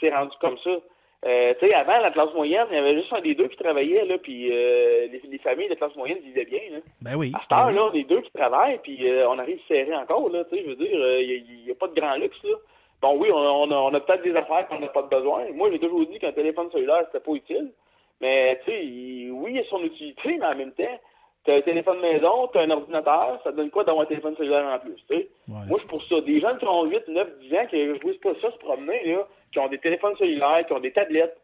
c'est 0.00 0.10
rendu 0.10 0.34
comme 0.40 0.56
ça. 0.58 0.78
Euh, 1.26 1.52
tu 1.58 1.66
sais, 1.66 1.74
avant, 1.74 1.98
la 1.98 2.12
classe 2.12 2.32
moyenne, 2.32 2.66
il 2.70 2.76
y 2.76 2.78
avait 2.78 2.94
juste 2.94 3.12
un 3.12 3.20
des 3.20 3.34
deux 3.34 3.48
qui 3.48 3.56
travaillait, 3.56 4.04
là, 4.04 4.18
puis 4.18 4.52
euh, 4.52 5.08
les, 5.10 5.20
les 5.28 5.38
familles 5.38 5.68
de 5.68 5.74
classe 5.74 5.96
moyenne 5.96 6.18
vivaient 6.22 6.44
bien, 6.44 6.60
là. 6.70 6.78
Ben 7.02 7.16
oui. 7.16 7.32
À 7.34 7.40
cette 7.42 7.52
heure, 7.52 7.72
là, 7.72 7.90
on 7.90 7.94
est 7.94 8.08
deux 8.08 8.20
qui 8.20 8.30
travaillent, 8.30 8.78
puis 8.78 9.10
euh, 9.10 9.28
on 9.28 9.38
arrive 9.38 9.58
serré 9.66 9.94
encore, 9.96 10.30
là, 10.30 10.44
tu 10.44 10.56
sais, 10.56 10.62
je 10.62 10.68
veux 10.68 10.76
dire, 10.76 11.20
il 11.20 11.64
n'y 11.64 11.70
a, 11.72 11.74
pas 11.74 11.88
de 11.88 12.00
grand 12.00 12.14
luxe, 12.14 12.40
là. 12.44 12.56
Bon, 13.02 13.16
oui, 13.16 13.30
on, 13.32 13.36
on 13.36 13.94
a, 13.94 14.00
peut-être 14.00 14.22
des 14.22 14.34
affaires 14.34 14.66
qu'on 14.68 14.78
n'a 14.78 14.88
pas 14.88 15.02
de 15.02 15.08
besoin. 15.08 15.44
Moi, 15.54 15.70
j'ai 15.72 15.78
toujours 15.78 16.06
dit 16.06 16.18
qu'un 16.18 16.32
téléphone 16.32 16.70
cellulaire, 16.70 17.04
c'était 17.06 17.24
pas 17.24 17.32
utile. 17.32 17.72
Mais, 18.20 18.60
tu 18.64 18.70
sais, 18.70 19.30
oui, 19.30 19.50
il 19.50 19.56
y 19.56 19.60
a 19.60 19.64
son 19.64 19.82
utilité, 19.82 20.36
mais 20.38 20.46
en 20.46 20.56
même 20.56 20.72
temps, 20.72 20.98
t'as 21.48 21.56
un 21.56 21.62
téléphone 21.62 22.00
maison, 22.00 22.46
t'as 22.52 22.60
un 22.60 22.70
ordinateur, 22.70 23.40
ça 23.42 23.52
te 23.52 23.56
donne 23.56 23.70
quoi 23.70 23.82
d'avoir 23.82 24.04
un 24.04 24.08
téléphone 24.08 24.36
cellulaire 24.36 24.66
en 24.66 24.78
plus, 24.80 24.96
tu 25.08 25.16
sais? 25.16 25.28
Moi, 25.46 25.62
je 25.70 25.78
suis 25.78 25.88
pour 25.88 26.04
ça. 26.04 26.20
Des 26.20 26.40
gens 26.40 26.54
qui 26.58 26.66
ont 26.66 26.84
8, 26.84 27.08
9, 27.08 27.38
10 27.40 27.54
ans, 27.54 27.66
qui 27.70 27.86
jouent 27.86 28.18
pas 28.22 28.34
ça, 28.42 28.52
se 28.52 28.58
promener, 28.58 29.02
là, 29.06 29.26
qui 29.50 29.58
ont 29.58 29.68
des 29.68 29.78
téléphones 29.78 30.14
cellulaires, 30.18 30.66
qui 30.66 30.74
ont 30.74 30.80
des 30.80 30.92
tablettes, 30.92 31.38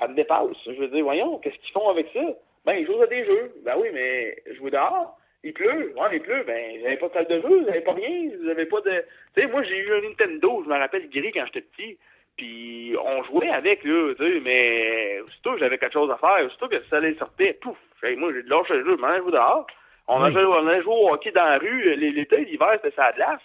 ça 0.00 0.08
me 0.08 0.14
dépasse. 0.14 0.56
Je 0.66 0.72
veux 0.72 0.88
dire, 0.88 1.04
voyons, 1.04 1.38
qu'est-ce 1.38 1.56
qu'ils 1.58 1.72
font 1.72 1.88
avec 1.88 2.08
ça? 2.12 2.20
Ben, 2.64 2.72
ils 2.72 2.84
jouent 2.84 3.00
à 3.00 3.06
des 3.06 3.24
jeux. 3.24 3.52
Ben 3.64 3.74
oui, 3.78 3.90
mais 3.94 4.36
jouer 4.56 4.72
dehors, 4.72 5.16
il 5.44 5.52
pleut. 5.52 5.94
Ouais, 5.96 6.08
il 6.12 6.20
pleut. 6.20 6.42
Ben, 6.44 6.78
vous 6.78 6.82
n'avez 6.82 6.96
pas 6.96 7.08
de 7.08 7.12
salle 7.12 7.26
de 7.28 7.40
jeu, 7.40 7.58
vous 7.60 7.66
n'avez 7.66 7.80
pas 7.82 7.92
rien, 7.92 8.30
vous 8.36 8.46
n'avez 8.46 8.66
pas 8.66 8.80
de... 8.80 9.04
Tu 9.36 9.40
sais, 9.40 9.46
moi, 9.46 9.62
j'ai 9.62 9.78
eu 9.78 9.94
un 9.94 10.00
Nintendo, 10.00 10.62
je 10.64 10.68
me 10.68 10.76
rappelle 10.76 11.08
gris 11.10 11.30
quand 11.30 11.46
j'étais 11.46 11.60
petit, 11.60 11.96
puis 12.36 12.94
on 13.00 13.22
jouait 13.24 13.50
avec, 13.50 13.84
là, 13.84 14.14
tu 14.18 14.24
sais, 14.24 14.40
mais 14.40 15.20
aussitôt 15.20 15.52
que 15.52 15.58
j'avais 15.58 15.78
quelque 15.78 15.92
chose 15.92 16.10
à 16.10 16.16
faire, 16.16 16.44
aussitôt 16.46 16.68
que 16.68 16.82
ça 16.90 16.96
allait 16.96 17.14
sortir, 17.14 17.54
pouf, 17.60 17.76
moi, 18.16 18.32
j'ai 18.32 18.42
lâché 18.42 18.74
le 18.74 18.84
jeu, 18.84 18.96
je 19.00 19.20
jouer 19.22 19.32
dehors. 19.32 19.66
On, 20.06 20.20
Oui. 20.22 20.26
allait, 20.26 20.44
on 20.44 20.66
allait 20.66 20.82
jouer 20.82 20.94
au 20.94 21.12
hockey 21.12 21.30
dans 21.30 21.44
la 21.44 21.58
rue, 21.58 21.94
l'été, 21.96 22.44
l'hiver, 22.44 22.72
c'était 22.82 22.94
ça 22.94 23.06
à 23.06 23.12
glace. 23.12 23.40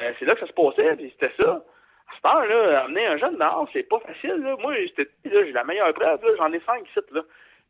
Euh, 0.00 0.12
c'est 0.18 0.24
là 0.24 0.34
que 0.34 0.40
ça 0.40 0.46
se 0.46 0.52
passait, 0.52 0.96
puis 0.96 1.12
c'était 1.18 1.34
ça. 1.42 1.62
À 2.08 2.14
cette 2.14 2.24
heure, 2.24 2.46
là, 2.46 2.84
amener 2.84 3.06
un 3.06 3.18
jeune 3.18 3.36
dehors, 3.36 3.68
c'est 3.72 3.88
pas 3.88 4.00
facile, 4.00 4.36
là. 4.42 4.56
Moi, 4.60 4.74
j'étais, 4.76 5.08
là, 5.24 5.44
j'ai 5.44 5.52
la 5.52 5.64
meilleure 5.64 5.92
preuve, 5.92 6.24
là, 6.24 6.30
j'en 6.38 6.52
ai 6.52 6.60
cinq 6.60 6.84
sites, 6.94 7.10
là. 7.12 7.22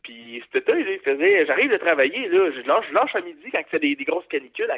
Puis 0.02 0.42
cet 0.52 0.62
été, 0.68 0.82
là, 0.84 0.90
il 0.92 1.00
faisait, 1.00 1.46
j'arrive 1.46 1.70
de 1.72 1.76
travailler, 1.76 2.28
là, 2.28 2.50
je 2.52 2.60
lâche, 2.66 2.86
je 2.88 2.94
lâche 2.94 3.14
à 3.16 3.20
midi 3.20 3.50
quand 3.50 3.58
il 3.58 3.70
fait 3.70 3.78
des, 3.80 3.96
des 3.96 4.04
grosses 4.04 4.26
canicules 4.28 4.70
à, 4.70 4.76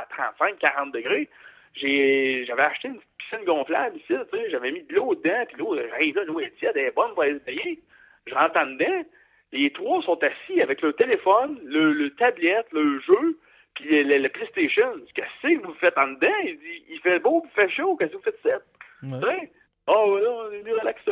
à 0.00 0.06
35, 0.10 0.58
40 0.58 0.92
degrés. 0.92 1.28
J'ai, 1.74 2.44
j'avais 2.46 2.62
acheté 2.62 2.88
une 2.88 3.00
piscine 3.30 3.44
gonflable 3.44 3.96
ici, 3.96 4.14
tu 4.32 4.38
sais, 4.38 4.50
j'avais 4.50 4.70
mis 4.70 4.82
de 4.82 4.94
l'eau 4.94 5.14
dedans, 5.14 5.44
puis 5.48 5.56
l'eau, 5.58 5.76
j'arrive 5.76 6.16
là, 6.16 6.24
l'eau 6.24 6.40
est 6.40 6.56
tiède, 6.58 6.72
elle 6.76 6.86
est 6.86 6.94
bonne 6.94 7.12
pour 7.14 7.22
aller 7.22 7.38
se 7.38 7.44
baigner. 7.44 7.80
Je 8.26 8.34
rentre 8.34 8.56
en 8.56 8.66
dedans, 8.66 9.04
les 9.52 9.70
trois 9.72 10.02
sont 10.02 10.18
assis 10.22 10.60
avec 10.60 10.82
le 10.82 10.92
téléphone, 10.92 11.58
le, 11.64 11.92
le 11.92 12.10
tablette, 12.14 12.66
le 12.72 13.00
jeu, 13.00 13.38
puis 13.74 14.04
le, 14.04 14.28
PlayStation. 14.28 14.94
Qu'est-ce 15.14 15.54
que 15.54 15.66
vous 15.66 15.74
faites 15.74 15.98
en 15.98 16.08
dedans? 16.08 16.34
Il 16.44 16.58
dit, 16.58 16.84
il 16.88 17.00
fait 17.00 17.18
beau, 17.18 17.42
il 17.44 17.50
fait 17.50 17.68
chaud, 17.70 17.96
qu'est-ce 17.96 18.12
que 18.12 18.16
vous 18.16 18.22
faites 18.22 18.42
ça? 18.42 18.58
Tu 19.02 19.10
sais? 19.10 19.52
Oh, 19.86 20.18
là, 20.18 20.30
on 20.30 20.50
est 20.50 20.60
venu 20.60 20.72
relaxer, 20.72 21.10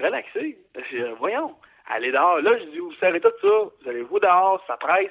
relaxer. 0.00 0.58
Je 0.74 0.96
dis, 0.96 1.02
voyons, 1.18 1.54
allez 1.86 2.10
dehors. 2.10 2.40
Là, 2.40 2.58
je 2.58 2.64
dis, 2.70 2.78
vous 2.78 2.94
savez 2.94 3.20
tout 3.20 3.32
ça, 3.42 3.48
vous 3.48 3.88
allez 3.88 4.02
vous 4.02 4.18
dehors, 4.18 4.64
ça 4.66 4.76
presse. 4.76 5.10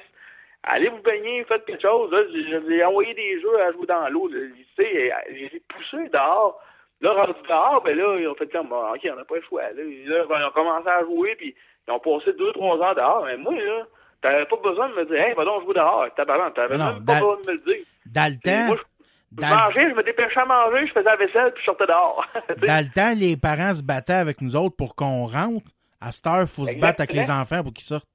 Allez 0.66 0.88
vous 0.88 1.02
baigner, 1.02 1.44
faites 1.44 1.64
quelque 1.66 1.82
chose. 1.82 2.10
Là, 2.10 2.22
je, 2.32 2.70
ai 2.72 2.84
envoyé 2.84 3.12
des 3.14 3.40
jeux 3.40 3.60
à 3.60 3.70
jouer 3.72 3.86
dans 3.86 4.08
l'eau. 4.08 4.28
Tu 4.30 4.66
sais, 4.76 5.12
euh, 5.12 5.16
je 5.28 5.34
les 5.34 5.46
ai 5.56 5.62
poussés 5.68 6.08
dehors. 6.10 6.58
Là, 7.00 7.12
rendu 7.12 7.34
dehors, 7.46 7.82
ben 7.84 7.96
là, 7.96 8.16
ils 8.18 8.26
ont 8.28 8.34
fait 8.34 8.50
comme, 8.50 8.72
OK, 8.72 9.00
on 9.12 9.16
n'a 9.16 9.24
pas 9.24 9.34
le 9.36 9.42
choix. 9.42 9.62
Là, 9.62 9.70
Là, 9.76 10.24
ben, 10.26 10.38
ils 10.40 10.44
ont 10.46 10.50
commencé 10.52 10.88
à 10.88 11.02
jouer, 11.02 11.34
puis 11.36 11.54
ils 11.86 11.92
ont 11.92 11.98
passé 11.98 12.32
deux, 12.38 12.52
trois 12.52 12.78
heures 12.80 12.94
dehors. 12.94 13.24
Mais 13.26 13.36
moi, 13.36 13.52
là, 13.54 13.82
t'avais 14.22 14.46
pas 14.46 14.56
besoin 14.56 14.88
de 14.88 14.94
me 14.94 15.04
dire, 15.04 15.20
hey, 15.20 15.34
va 15.34 15.44
donc 15.44 15.64
jouer 15.64 15.74
dehors. 15.74 16.06
Tabarnak, 16.16 16.54
t'avais 16.54 16.78
même 16.78 17.04
pas 17.04 17.14
besoin 17.14 17.36
de 17.42 17.46
me 17.46 17.52
le 17.52 17.58
dire. 17.58 17.84
Dans 18.06 18.32
le 18.32 18.40
temps, 18.40 18.66
moi, 18.68 18.76
je, 18.76 19.04
je 19.36 19.40
dans- 19.50 19.56
mangeais, 19.56 19.90
je 19.90 19.94
me 19.94 20.02
dépêchais 20.02 20.40
à 20.40 20.44
manger, 20.46 20.86
je 20.86 20.92
faisais 20.92 21.04
la 21.04 21.16
vaisselle, 21.16 21.52
puis 21.52 21.60
je 21.60 21.64
sortais 21.66 21.86
dehors. 21.86 22.24
Sais? 22.48 22.66
dans 22.66 22.84
le 22.86 22.94
temps, 22.94 23.12
les 23.20 23.36
parents 23.36 23.74
se 23.74 23.82
battaient 23.82 24.12
avec 24.14 24.40
nous 24.40 24.56
autres 24.56 24.76
pour 24.76 24.94
qu'on 24.96 25.26
rentre. 25.26 25.66
À 26.00 26.10
cette 26.12 26.26
heure, 26.26 26.42
il 26.42 26.46
faut 26.46 26.64
se 26.66 26.76
battre 26.76 27.00
avec 27.00 27.12
les 27.12 27.30
enfants 27.30 27.62
pour 27.62 27.72
qu'ils 27.74 27.84
sortent. 27.84 28.06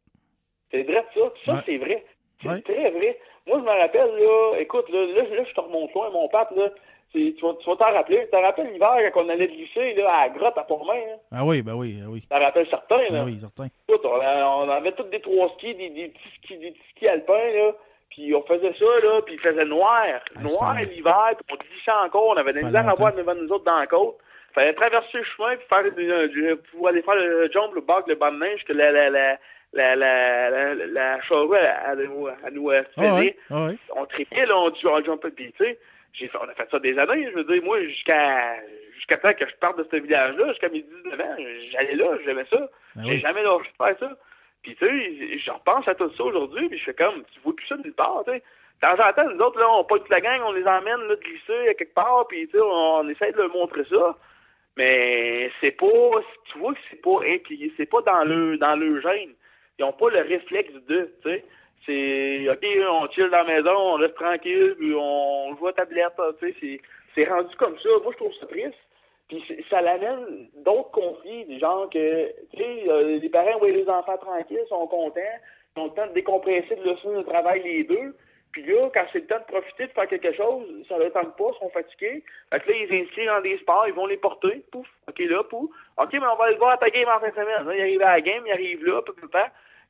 C'est 0.72 0.84
vrai 0.84 1.06
ça. 1.14 1.22
Ça, 1.46 1.52
Ouais. 1.54 1.60
c'est 1.66 1.78
vrai. 1.78 2.06
C'est 2.42 2.64
très 2.64 2.90
vrai. 2.92 3.18
Moi, 3.48 3.58
je 3.60 3.64
me 3.64 3.80
rappelle, 3.82 4.16
là, 4.18 4.60
écoute, 4.60 4.90
là, 4.90 5.00
là, 5.06 5.24
là, 5.36 5.44
je 5.48 5.54
te 5.54 5.60
remonte 5.62 5.94
loin, 5.94 6.10
mon 6.12 6.28
pape, 6.30 6.52
là. 6.56 6.70
Tu 7.12 7.36
vas, 7.42 7.54
t'en 7.76 7.92
rappeler. 7.94 8.22
Tu 8.26 8.30
te 8.30 8.36
rappelles 8.36 8.72
l'hiver 8.72 8.96
quand 9.14 9.24
on 9.26 9.30
allait 9.30 9.48
glisser, 9.48 9.96
là, 9.96 10.14
à 10.14 10.28
la 10.28 10.30
grotte 10.30 10.58
à 10.58 10.64
Port-Main? 10.64 11.18
Ah 11.32 11.44
oui, 11.44 11.64
ben 11.64 11.74
oui, 11.74 11.98
ah 12.06 12.08
oui. 12.08 12.22
Tu 12.22 12.28
t'en 12.28 12.40
rappelles 12.40 12.68
certains, 12.70 13.02
là? 13.10 13.22
Ah 13.22 13.26
oui, 13.26 13.40
certain. 13.40 13.66
Écoute, 13.88 14.06
on, 14.06 14.70
avait 14.70 14.92
tous 14.92 15.04
des 15.04 15.20
trois 15.20 15.50
skis, 15.58 15.74
des, 15.74 15.90
des 15.90 16.10
petits 16.10 16.30
skis, 16.44 16.58
des 16.58 16.72
petits 16.72 16.90
skis 16.96 17.08
alpins, 17.08 17.34
là. 17.56 17.72
Puis 18.12 18.34
on 18.36 18.44
faisait 18.44 18.74
ça, 18.74 18.86
là, 19.04 19.22
puis 19.24 19.36
il 19.36 19.40
faisait 19.40 19.66
noir. 19.66 20.06
noir 20.42 20.76
ça- 20.76 20.82
l'hiver, 20.84 21.32
puis 21.36 21.46
on 21.52 21.56
glissait 21.56 21.92
encore. 22.06 22.28
On 22.28 22.38
avait 22.38 22.54
des 22.54 22.62
misères 22.64 22.88
à 22.90 22.94
voir 22.94 23.14
devant 23.16 23.36
nous 23.36 23.50
autres 23.52 23.66
dans 23.66 23.80
la 23.80 23.88
côte. 23.88 24.18
Fallait 24.54 24.74
traverser 24.74 25.18
le 25.18 25.24
chemin, 25.24 25.56
puis 25.56 25.66
faire 25.68 25.84
du, 25.92 26.30
du- 26.30 26.56
pour 26.72 26.88
aller 26.88 27.02
faire 27.02 27.16
le 27.16 27.50
jump, 27.52 27.74
le 27.74 27.82
bac, 27.82 28.06
le 28.08 28.16
banc 28.16 28.32
de 28.32 28.38
neige, 28.40 28.64
que 28.66 28.74
la, 28.74 28.92
la, 28.92 29.10
la, 29.10 29.38
la, 29.74 29.96
la, 29.96 30.50
la, 30.50 30.74
la 30.76 31.22
charrue, 31.22 31.58
elle, 31.58 32.10
nous, 32.10 32.28
elle 32.28 32.54
nous 32.54 32.72
euh, 32.72 32.84
Ah 32.98 33.16
ouais, 33.16 33.38
ah. 33.52 33.70
On 33.96 34.06
trippait, 34.06 34.46
là, 34.46 34.58
on, 34.58 34.72
on 34.72 35.04
jumpait, 35.04 35.32
puis 35.32 35.52
tu 35.54 35.64
sais, 35.64 35.80
j'ai 36.14 36.28
fait, 36.28 36.38
on 36.42 36.50
a 36.50 36.54
fait 36.54 36.68
ça 36.72 36.80
des 36.80 36.98
années, 36.98 37.28
je 37.32 37.36
veux 37.36 37.44
dire, 37.44 37.64
moi, 37.64 37.82
jusqu'à 37.84 38.56
jusqu'à 38.96 39.18
temps 39.18 39.34
que 39.34 39.48
je 39.48 39.56
parte 39.56 39.78
de 39.78 39.88
ce 39.90 39.96
village-là, 39.98 40.50
jusqu'à 40.50 40.70
mes 40.70 40.82
19 40.82 41.20
ans, 41.20 41.36
j'allais 41.72 41.96
là, 41.96 42.06
j'aimais 42.26 42.46
ça. 42.50 42.70
Ben 42.96 43.04
J'ai 43.06 43.12
oui. 43.12 43.20
jamais 43.20 43.44
lâché 43.44 43.70
de 43.70 43.84
faire 43.86 44.00
ça. 44.00 44.18
Puis 44.64 44.76
tu 44.76 44.86
sais, 44.86 45.38
je 45.38 45.52
repense 45.52 45.88
à 45.88 45.96
tout 45.96 46.12
ça 46.16 46.24
aujourd'hui, 46.24 46.68
puis 46.68 46.78
je 46.80 46.84
fais 46.86 46.94
comme, 46.94 47.24
tu 47.32 47.40
vois 47.42 47.56
plus 47.56 47.68
ça 47.68 47.78
nulle 47.78 47.94
part, 47.94 48.24
tu 48.26 48.32
sais. 48.32 48.44
De 48.82 48.88
temps 48.88 49.04
en 49.04 49.14
temps, 49.14 49.30
nous 49.30 49.40
autres, 49.42 49.60
là, 49.60 49.70
on 49.70 49.84
pointe 49.84 50.08
la 50.10 50.22
gang, 50.22 50.42
on 50.46 50.54
les 50.54 50.66
emmène 50.66 51.08
là, 51.08 51.16
glisser 51.16 51.70
à 51.70 51.74
quelque 51.74 51.94
part, 51.94 52.26
puis 52.28 52.48
tu 52.48 52.58
sais, 52.58 52.64
on, 52.64 53.08
essaie 53.10 53.32
de 53.32 53.38
leur 53.38 53.50
montrer 53.50 53.84
ça. 53.90 54.18
Mais 54.78 55.52
c'est 55.60 55.72
pas, 55.72 55.86
tu 56.52 56.60
vois 56.60 56.74
que 56.74 56.80
c'est 56.90 57.02
pas 57.02 57.20
impliqué, 57.28 57.74
c'est 57.76 57.90
pas 57.90 58.02
dans 58.02 58.24
le 58.24 58.58
dans 58.58 58.76
le 58.76 59.02
gène. 59.02 59.34
Ils 59.80 59.86
ont 59.86 59.94
pas 59.94 60.10
le 60.10 60.20
réflexe 60.20 60.74
de, 60.88 61.10
tu 61.24 61.30
sais. 61.30 61.46
C'est, 61.86 62.50
ok, 62.50 62.66
on 62.92 63.10
chill 63.12 63.30
dans 63.30 63.44
la 63.44 63.44
maison, 63.46 63.72
on 63.72 63.94
reste 63.96 64.16
tranquille, 64.16 64.76
puis 64.78 64.94
on 64.94 65.56
joue 65.58 65.68
à 65.68 65.74
tablette, 65.74 66.14
tu 66.40 66.48
sais. 66.48 66.56
C'est, 66.60 66.82
c'est 67.16 67.30
rendu 67.30 67.56
comme 67.56 67.80
ça. 67.80 67.90
Moi, 68.04 68.12
je 68.12 68.18
trouve 68.18 68.34
ça 68.40 68.46
triste. 68.48 68.76
Puis 69.30 69.44
ça 69.70 69.82
l'amène 69.82 70.50
d'autres 70.66 70.92
conflits, 70.92 71.46
des 71.46 71.60
gens 71.60 71.88
que, 71.88 72.28
tu 72.52 72.58
sais, 72.58 72.90
euh, 72.90 73.20
les 73.20 73.30
parents 73.30 73.60
voient 73.60 73.70
les 73.70 73.88
enfants 73.88 74.18
tranquilles, 74.18 74.66
sont 74.68 74.88
contents, 74.88 75.22
ils 75.78 75.82
ont 75.82 75.86
le 75.86 75.92
temps 75.92 76.08
de 76.08 76.14
décompresser 76.14 76.76
de 76.76 76.84
leçons 76.84 77.16
de 77.16 77.22
travail 77.22 77.62
les 77.64 77.84
deux. 77.84 78.16
Puis 78.52 78.64
là, 78.64 78.90
quand 78.92 79.06
c'est 79.14 79.20
le 79.20 79.28
temps 79.28 79.38
de 79.38 79.54
profiter, 79.54 79.86
de 79.86 79.92
faire 79.92 80.08
quelque 80.08 80.34
chose, 80.34 80.66
ça 80.88 80.98
ne 80.98 81.08
tente 81.10 81.38
pas, 81.38 81.52
ils 81.54 81.60
sont 81.60 81.70
fatigués. 81.70 82.24
Fait 82.52 82.60
que 82.60 82.72
là, 82.72 82.78
ils 82.78 83.02
inscrivent 83.04 83.28
dans 83.28 83.42
des 83.42 83.60
sports, 83.60 83.88
ils 83.88 83.94
vont 83.94 84.08
les 84.08 84.18
porter, 84.18 84.64
pouf, 84.72 84.88
ok 85.08 85.20
là, 85.20 85.44
pouf. 85.44 85.70
Ok, 85.98 86.14
mais 86.14 86.26
on 86.26 86.36
va 86.36 86.46
aller 86.46 86.58
voir 86.58 86.80
ta 86.80 86.90
game 86.90 87.08
en 87.08 87.20
fin 87.20 87.30
de 87.30 87.36
semaine. 87.36 87.68
Là, 87.68 87.76
il 87.76 87.82
arrive 87.82 88.02
à 88.02 88.14
la 88.14 88.22
game, 88.22 88.44
il 88.48 88.52
arrive 88.52 88.84
là, 88.84 89.04
peu, 89.04 89.14
peu, 89.14 89.28
peu. 89.28 89.38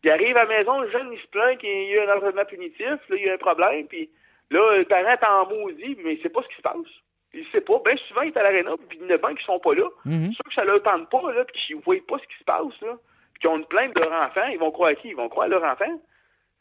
Il 0.03 0.09
arrive 0.09 0.37
à 0.37 0.45
la 0.45 0.57
maison, 0.57 0.79
le 0.79 0.89
jeune, 0.91 1.11
il 1.11 1.19
se 1.19 1.27
plaint 1.27 1.57
qu'il 1.59 1.69
y 1.69 1.97
a 1.97 2.05
eu 2.05 2.07
un 2.07 2.15
entraînement 2.15 2.45
punitif, 2.45 2.79
là, 3.09 3.15
il 3.15 3.23
y 3.23 3.29
a 3.29 3.33
un 3.33 3.37
problème, 3.37 3.85
puis 3.87 4.09
là, 4.49 4.77
le 4.77 4.85
parent 4.85 5.09
est 5.09 5.25
en 5.25 5.47
maudit, 5.49 5.97
mais 6.03 6.15
il 6.15 6.21
sait 6.21 6.29
pas 6.29 6.41
ce 6.43 6.47
qui 6.47 6.55
se 6.55 6.61
passe. 6.61 6.87
Il 7.33 7.45
sait 7.51 7.61
pas. 7.61 7.79
Bien 7.85 7.95
souvent, 8.07 8.21
il 8.21 8.29
est 8.29 8.37
à 8.37 8.43
l'aréna, 8.43 8.71
puis 8.87 8.97
il 8.99 9.05
y 9.05 9.11
en 9.11 9.15
a 9.15 9.17
bien 9.17 9.35
qui 9.35 9.43
sont 9.43 9.59
pas 9.59 9.75
là. 9.75 9.87
Mhm. 10.05 10.31
Ceux 10.33 10.43
que 10.49 10.53
ça 10.53 10.63
leur 10.63 10.81
tente 10.81 11.09
pas, 11.09 11.31
là, 11.31 11.43
puis 11.45 11.61
qu'ils 11.61 11.75
voient 11.77 11.95
pas 12.07 12.17
ce 12.17 12.27
qui 12.27 12.39
se 12.39 12.43
passe, 12.43 12.81
là, 12.81 12.97
puis 13.33 13.41
qu'ils 13.41 13.49
ont 13.49 13.57
une 13.57 13.65
plainte 13.65 13.93
de 13.95 13.99
leur 13.99 14.13
enfant, 14.13 14.47
ils 14.47 14.57
vont 14.57 14.71
croire 14.71 14.91
à 14.91 14.95
qui? 14.95 15.09
Ils 15.09 15.15
vont 15.15 15.29
croire 15.29 15.45
à 15.45 15.49
leur 15.49 15.63
enfant. 15.63 16.01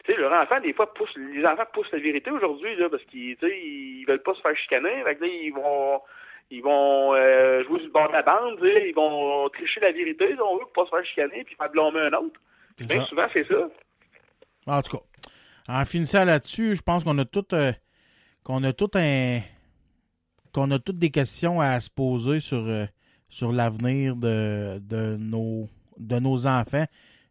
Tu 0.05 0.13
sais, 0.13 0.19
leur 0.19 0.31
enfant, 0.31 0.59
des 0.59 0.73
fois, 0.73 0.93
pousse, 0.93 1.13
les 1.15 1.45
enfants 1.45 1.65
poussent 1.73 1.91
la 1.91 1.99
vérité 1.99 2.29
aujourd'hui, 2.29 2.75
là, 2.75 2.89
parce 2.89 3.03
qu'ils, 3.05 3.37
ils 3.41 4.05
veulent 4.05 4.21
pas 4.21 4.33
se 4.33 4.41
faire 4.41 4.55
chicaner. 4.57 5.03
Fait 5.03 5.15
que 5.15 5.23
là, 5.23 5.29
ils 5.31 5.53
vont, 5.53 6.01
ils 6.51 6.61
vont 6.61 7.15
euh, 7.15 7.63
jouer 7.63 7.79
sur 7.79 7.87
le 7.87 7.93
bord 7.93 8.07
de 8.07 8.13
la 8.13 8.21
bande, 8.21 8.59
ils 8.61 8.93
vont 8.93 9.49
tricher 9.49 9.79
la 9.79 9.91
vérité, 9.91 10.33
si 10.33 10.41
on 10.41 10.55
veut, 10.57 10.65
pour 10.65 10.73
pas 10.73 10.85
se 10.85 10.89
faire 10.89 11.05
chicaner, 11.05 11.43
puis 11.43 11.55
faire 11.55 11.69
blâmer 11.69 11.99
un 11.99 12.13
autre. 12.13 12.39
Bien 12.85 13.05
souvent, 13.05 13.27
c'est 13.33 13.47
ça. 13.47 13.55
En 14.67 14.81
tout 14.81 14.97
cas, 14.97 15.03
en 15.67 15.85
finissant 15.85 16.25
là-dessus, 16.25 16.75
je 16.75 16.81
pense 16.81 17.03
qu'on 17.03 17.17
a 17.17 17.25
tout 17.25 17.45
euh, 17.53 17.71
qu'on 18.43 18.63
a 18.63 18.73
tout 18.73 18.89
un 18.95 19.39
qu'on 20.51 20.71
a 20.71 20.79
toutes 20.79 20.97
des 20.99 21.11
questions 21.11 21.61
à 21.61 21.79
se 21.79 21.89
poser 21.89 22.39
sur 22.39 22.65
euh, 22.67 22.85
sur 23.29 23.51
l'avenir 23.51 24.15
de, 24.15 24.79
de 24.79 25.15
nos 25.17 25.67
de 25.97 26.19
nos 26.19 26.47
enfants 26.47 26.85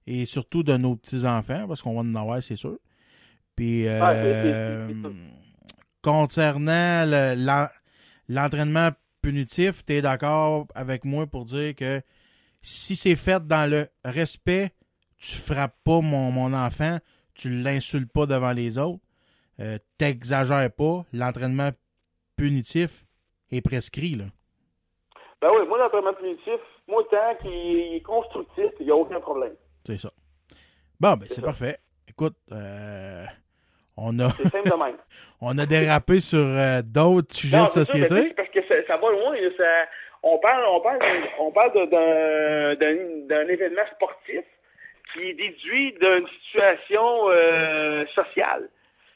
et 0.06 0.24
surtout 0.24 0.62
de 0.62 0.76
nos 0.76 0.96
petits 0.96 1.24
enfants 1.26 1.66
parce 1.66 1.82
qu'on 1.82 1.94
va 1.94 2.00
en 2.00 2.14
avoir 2.14 2.42
c'est 2.42 2.56
sûr. 2.56 2.78
Puis 3.56 3.86
euh, 3.88 4.88
c'est 4.88 5.02
ça. 5.02 5.08
concernant 6.02 7.04
le- 7.06 7.34
l'en- 7.44 7.68
l'entraînement 8.28 8.90
punitif, 9.22 9.84
tu 9.84 9.94
es 9.94 10.02
d'accord 10.02 10.66
avec 10.74 11.04
moi 11.04 11.26
pour 11.26 11.44
dire 11.44 11.74
que 11.74 12.00
si 12.62 12.94
c'est 12.96 13.16
fait 13.16 13.44
dans 13.46 13.68
le 13.68 13.88
respect, 14.04 14.70
tu 15.18 15.36
frappes 15.36 15.76
pas 15.84 16.00
mon, 16.00 16.30
mon 16.30 16.52
enfant, 16.54 16.98
tu 17.34 17.50
l'insultes 17.50 18.12
pas 18.12 18.26
devant 18.26 18.52
les 18.52 18.78
autres, 18.78 19.02
euh, 19.60 19.78
t'exagères 19.98 20.70
pas, 20.72 21.04
l'entraînement 21.12 21.70
punitif 22.36 23.04
est 23.50 23.60
prescrit. 23.60 24.14
Là. 24.14 24.24
Ben 25.40 25.48
oui, 25.52 25.66
moi, 25.68 25.78
l'entraînement 25.78 26.14
punitif, 26.14 26.60
moi, 26.86 27.02
tant 27.10 27.34
qu'il 27.42 27.94
est 27.96 28.02
constructif, 28.02 28.70
il 28.80 28.86
n'y 28.86 28.92
a 28.92 28.96
aucun 28.96 29.20
problème. 29.20 29.54
C'est 29.86 29.98
ça. 29.98 30.10
Bon, 31.00 31.14
ben 31.16 31.26
c'est 31.28 31.36
ça. 31.36 31.42
parfait. 31.42 31.78
Écoute, 32.08 32.36
euh, 32.52 33.24
on 33.96 34.18
a 34.20 34.28
on 35.40 35.56
a 35.58 35.66
dérapé 35.66 36.20
sur 36.20 36.38
euh, 36.38 36.82
d'autres 36.82 37.34
sujets 37.34 37.56
Non, 37.58 37.64
de 37.64 37.68
ça, 37.68 37.84
société. 37.84 38.22
c'est 38.22 38.34
parce 38.34 38.48
que 38.50 38.62
ça, 38.66 38.74
ça 38.86 38.96
va 38.96 39.10
loin. 39.12 39.34
ça- 39.56 39.88
on 40.24 40.38
parle, 40.38 40.64
on 40.68 40.80
parle, 40.80 40.98
on 41.38 41.52
parle 41.52 41.88
d'un 41.90 43.48
événement 43.48 43.82
sportif 43.94 44.42
qui 45.12 45.30
est 45.30 45.34
déduit 45.34 45.92
d'une 46.00 46.28
situation 46.44 47.30
euh, 47.30 48.04
sociale. 48.14 48.68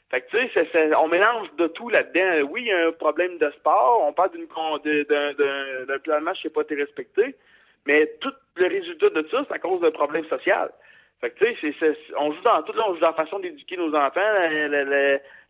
Fait 0.09 0.21
que 0.21 0.37
tu 0.37 0.49
sais, 0.53 0.95
on 0.95 1.07
mélange 1.07 1.47
de 1.57 1.67
tout 1.67 1.89
là-dedans. 1.89 2.47
Oui, 2.51 2.61
il 2.61 2.67
y 2.67 2.71
a 2.71 2.87
un 2.87 2.91
problème 2.91 3.37
de 3.39 3.49
sport. 3.51 4.03
On 4.07 4.13
parle 4.13 4.31
d'une 4.31 4.45
d'un, 4.45 5.99
plan 5.99 6.19
de 6.19 6.23
match 6.23 6.39
qui 6.41 6.47
n'a 6.47 6.53
pas 6.53 6.61
été 6.61 6.75
respecté. 6.75 7.35
Mais 7.87 8.11
tout 8.21 8.33
le 8.55 8.67
résultat 8.67 9.09
de 9.09 9.27
ça, 9.31 9.43
c'est 9.47 9.55
à 9.55 9.59
cause 9.59 9.81
d'un 9.81 9.91
problème 9.91 10.25
social. 10.25 10.69
Fait 11.23 11.31
que, 11.31 12.17
on 12.17 12.33
joue 12.33 12.41
dans 12.41 12.61
tout, 12.63 12.73
là, 12.73 12.83
on 12.85 12.95
joue 12.95 12.99
dans 12.99 13.07
la 13.07 13.13
façon 13.13 13.39
d'éduquer 13.39 13.77
nos 13.77 13.95
enfants, 13.95 14.19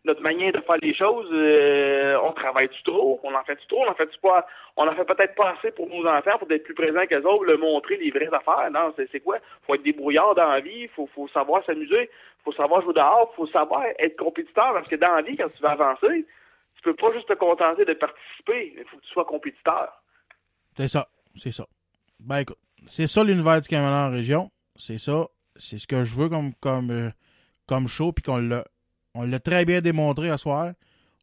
notre 0.04 0.22
manière 0.22 0.52
de 0.52 0.60
faire 0.60 0.76
les 0.80 0.94
choses, 0.94 1.28
euh, 1.32 2.16
on 2.22 2.32
travaille-tu 2.32 2.80
trop, 2.84 3.18
on 3.24 3.34
en 3.34 3.42
fait-tu 3.42 3.66
trop, 3.66 3.82
on 3.84 3.90
en 3.90 3.94
fait-tu 3.94 4.16
pas, 4.20 4.46
on 4.76 4.88
fait 4.92 5.04
peut-être 5.04 5.34
pas 5.34 5.56
assez 5.58 5.72
pour 5.72 5.88
nos 5.88 6.06
enfants, 6.06 6.38
pour 6.38 6.48
être 6.52 6.62
plus 6.62 6.74
présents 6.74 7.04
qu'eux 7.10 7.24
autres, 7.24 7.46
leur 7.46 7.58
montrer 7.58 7.96
les 7.96 8.12
vraies 8.12 8.32
affaires? 8.32 8.70
Non, 8.70 8.94
c'est, 8.96 9.18
quoi? 9.18 9.38
Faut 9.66 9.74
être 9.74 9.82
débrouillard 9.82 10.36
dans 10.36 10.46
la 10.46 10.60
vie, 10.60 10.86
faut, 10.94 11.08
faut 11.12 11.26
savoir 11.26 11.64
s'amuser, 11.64 12.08
faut 12.44 12.52
savoir 12.52 12.80
jouer 12.82 12.94
dehors, 12.94 13.34
faut 13.34 13.48
savoir 13.48 13.82
être 13.98 14.16
compétiteur, 14.16 14.74
parce 14.74 14.88
que 14.88 14.94
dans 14.94 15.16
la 15.16 15.22
vie, 15.22 15.36
quand 15.36 15.48
tu 15.56 15.60
vas 15.60 15.72
avancer, 15.72 16.24
tu 16.76 16.82
peux 16.84 16.94
pas 16.94 17.12
juste 17.14 17.26
te 17.26 17.34
contenter 17.34 17.84
de 17.84 17.94
participer, 17.94 18.74
il 18.78 18.84
faut 18.84 18.96
que 18.98 19.02
tu 19.02 19.10
sois 19.10 19.24
compétiteur. 19.24 19.88
C'est 20.76 20.86
ça, 20.86 21.08
c'est 21.34 21.52
ça. 21.52 21.64
Ben 22.20 22.38
écoute, 22.38 22.58
c'est 22.86 23.08
ça 23.08 23.24
l'univers 23.24 23.60
du 23.60 23.66
Canada 23.66 24.06
en 24.06 24.12
région. 24.12 24.50
C'est 24.76 24.98
ça. 24.98 25.26
C'est 25.56 25.78
ce 25.78 25.86
que 25.86 26.04
je 26.04 26.14
veux 26.16 26.28
comme, 26.28 26.54
comme, 26.54 26.90
euh, 26.90 27.10
comme 27.66 27.86
show, 27.88 28.12
puis 28.12 28.22
qu'on 28.22 28.38
l'a, 28.38 28.64
on 29.14 29.22
l'a 29.22 29.38
très 29.40 29.64
bien 29.64 29.80
démontré 29.80 30.30
à 30.30 30.38
soir. 30.38 30.72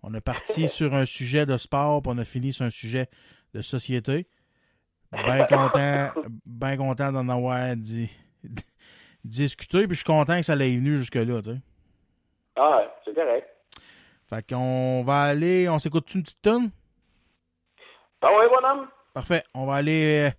On 0.03 0.13
est 0.13 0.21
parti 0.21 0.67
sur 0.69 0.93
un 0.93 1.05
sujet 1.05 1.45
de 1.45 1.57
sport, 1.57 2.01
puis 2.01 2.11
on 2.15 2.17
a 2.17 2.25
fini 2.25 2.53
sur 2.53 2.65
un 2.65 2.69
sujet 2.69 3.07
de 3.53 3.61
société. 3.61 4.27
Bien 5.11 5.45
content, 5.45 6.11
ben 6.45 6.77
content 6.77 7.11
d'en 7.11 7.27
avoir 7.27 7.75
di- 7.75 8.09
discuté, 9.25 9.79
puis 9.85 9.89
je 9.95 10.03
suis 10.03 10.05
content 10.05 10.37
que 10.37 10.43
ça 10.43 10.55
l'ait 10.55 10.73
venu 10.77 10.97
jusque-là, 10.97 11.41
tu 11.41 11.49
sais. 11.49 11.57
Ah, 12.55 12.81
c'est 13.03 13.13
correct. 13.13 13.45
Fait 14.29 14.47
qu'on 14.47 15.03
va 15.03 15.23
aller, 15.23 15.67
on 15.67 15.79
s'écoute 15.79 16.13
une 16.15 16.23
petite 16.23 16.41
tonne? 16.41 16.71
Ah 18.21 18.29
ouais, 18.37 18.47
bonhomme? 18.47 18.87
Parfait. 19.13 19.43
On 19.53 19.65
va 19.65 19.75
aller, 19.75 20.29
euh, 20.29 20.31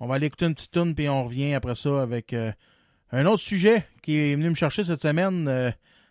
on 0.00 0.06
va 0.06 0.14
aller 0.14 0.26
écouter 0.28 0.46
une 0.46 0.54
petite 0.54 0.70
tune 0.72 0.94
puis 0.94 1.06
on 1.10 1.24
revient 1.24 1.52
après 1.52 1.74
ça 1.74 2.00
avec 2.00 2.32
euh, 2.32 2.50
un 3.14 3.26
autre 3.26 3.42
sujet 3.42 3.84
qui 4.02 4.18
est 4.32 4.34
venu 4.34 4.50
me 4.50 4.54
chercher 4.54 4.82
cette 4.84 5.00
semaine. 5.00 5.46
euh, 5.48 5.70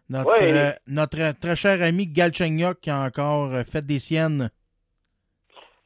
notre, 0.10 0.30
Ouais. 0.32 0.54
euh, 0.54 0.72
notre 0.88 1.20
euh, 1.20 1.34
très 1.40 1.56
cher 1.56 1.82
ami 1.82 2.08
Galchenyuk 2.08 2.80
qui 2.82 2.90
a 2.90 3.00
encore 3.02 3.52
fait 3.66 3.86
des 3.86 4.00
siennes. 4.00 4.50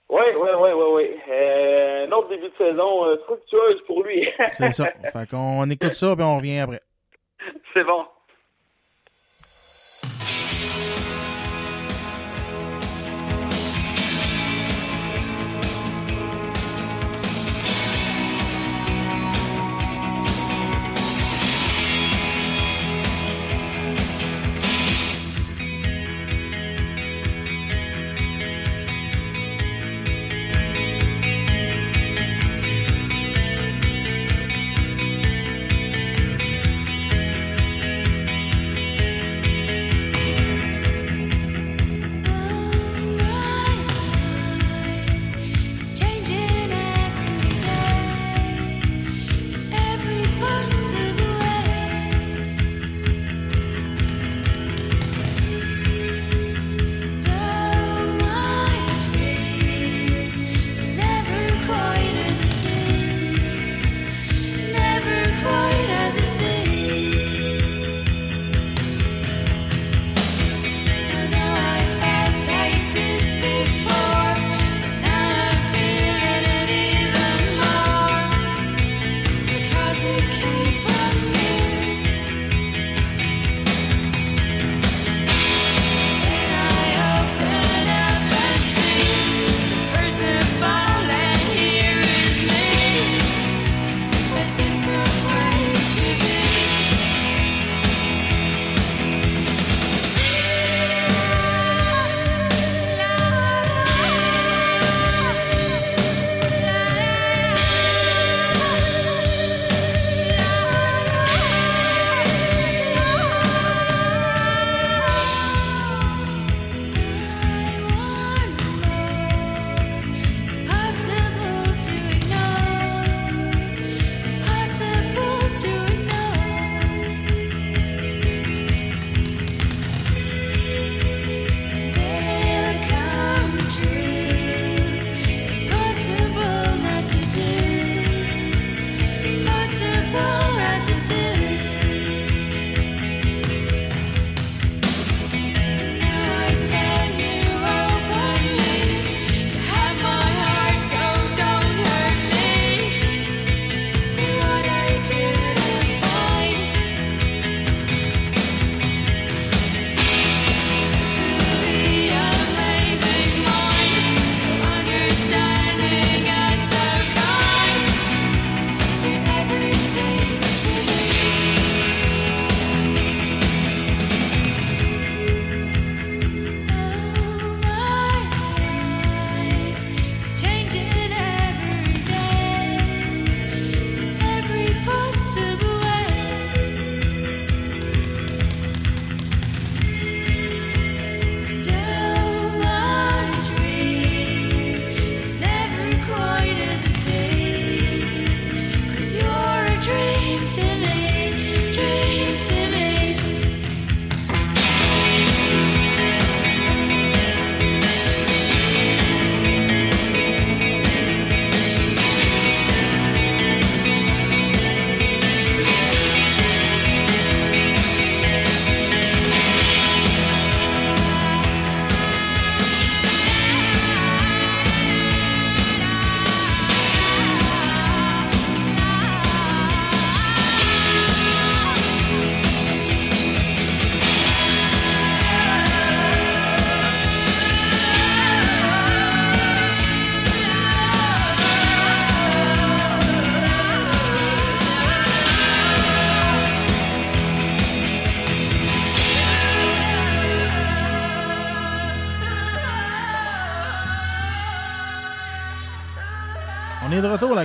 Oui, 0.10 0.24
oui, 0.40 0.50
oui, 0.60 0.70
oui, 0.74 0.86
oui. 0.96 1.10
Euh, 1.30 2.08
un 2.08 2.12
autre 2.14 2.30
début 2.30 2.48
de 2.50 2.54
saison 2.58 3.06
euh, 3.06 3.18
fructueuse 3.26 3.82
pour 3.86 4.04
lui. 4.04 4.28
C'est 4.54 4.72
ça. 4.74 4.86
fait 5.12 5.30
qu'on 5.30 5.70
écoute 5.70 5.94
ça 5.94 6.16
puis 6.16 6.24
on 6.24 6.38
revient 6.38 6.60
après. 6.60 6.82
C'est 7.74 7.84
bon. 7.84 8.06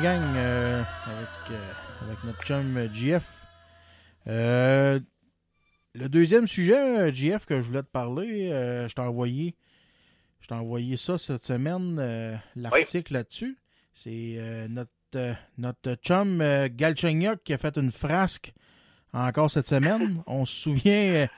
Gang, 0.02 0.36
euh, 0.36 0.82
avec, 1.06 1.28
euh, 1.52 1.72
avec 2.04 2.24
notre 2.24 2.42
chum 2.42 2.88
GF. 2.92 3.46
Euh, 4.26 4.98
le 5.94 6.08
deuxième 6.08 6.48
sujet, 6.48 7.12
GF, 7.12 7.46
que 7.46 7.60
je 7.60 7.68
voulais 7.68 7.84
te 7.84 7.90
parler, 7.90 8.48
je 8.88 8.92
t'ai 8.92 9.00
envoyé, 9.00 9.54
je 10.40 10.48
t'ai 10.48 10.54
envoyé 10.54 10.96
ça 10.96 11.18
cette 11.18 11.44
semaine, 11.44 12.40
l'article 12.56 13.12
là-dessus. 13.12 13.56
C'est 13.94 14.66
notre, 14.68 15.36
notre 15.58 15.94
chum 15.94 16.42
Galchenyuk 16.70 17.44
qui 17.44 17.52
a 17.52 17.58
fait 17.58 17.76
une 17.76 17.92
frasque 17.92 18.52
encore 19.12 19.52
cette 19.52 19.68
semaine. 19.68 20.20
On 20.26 20.44
se 20.44 20.62
souvient, 20.62 21.28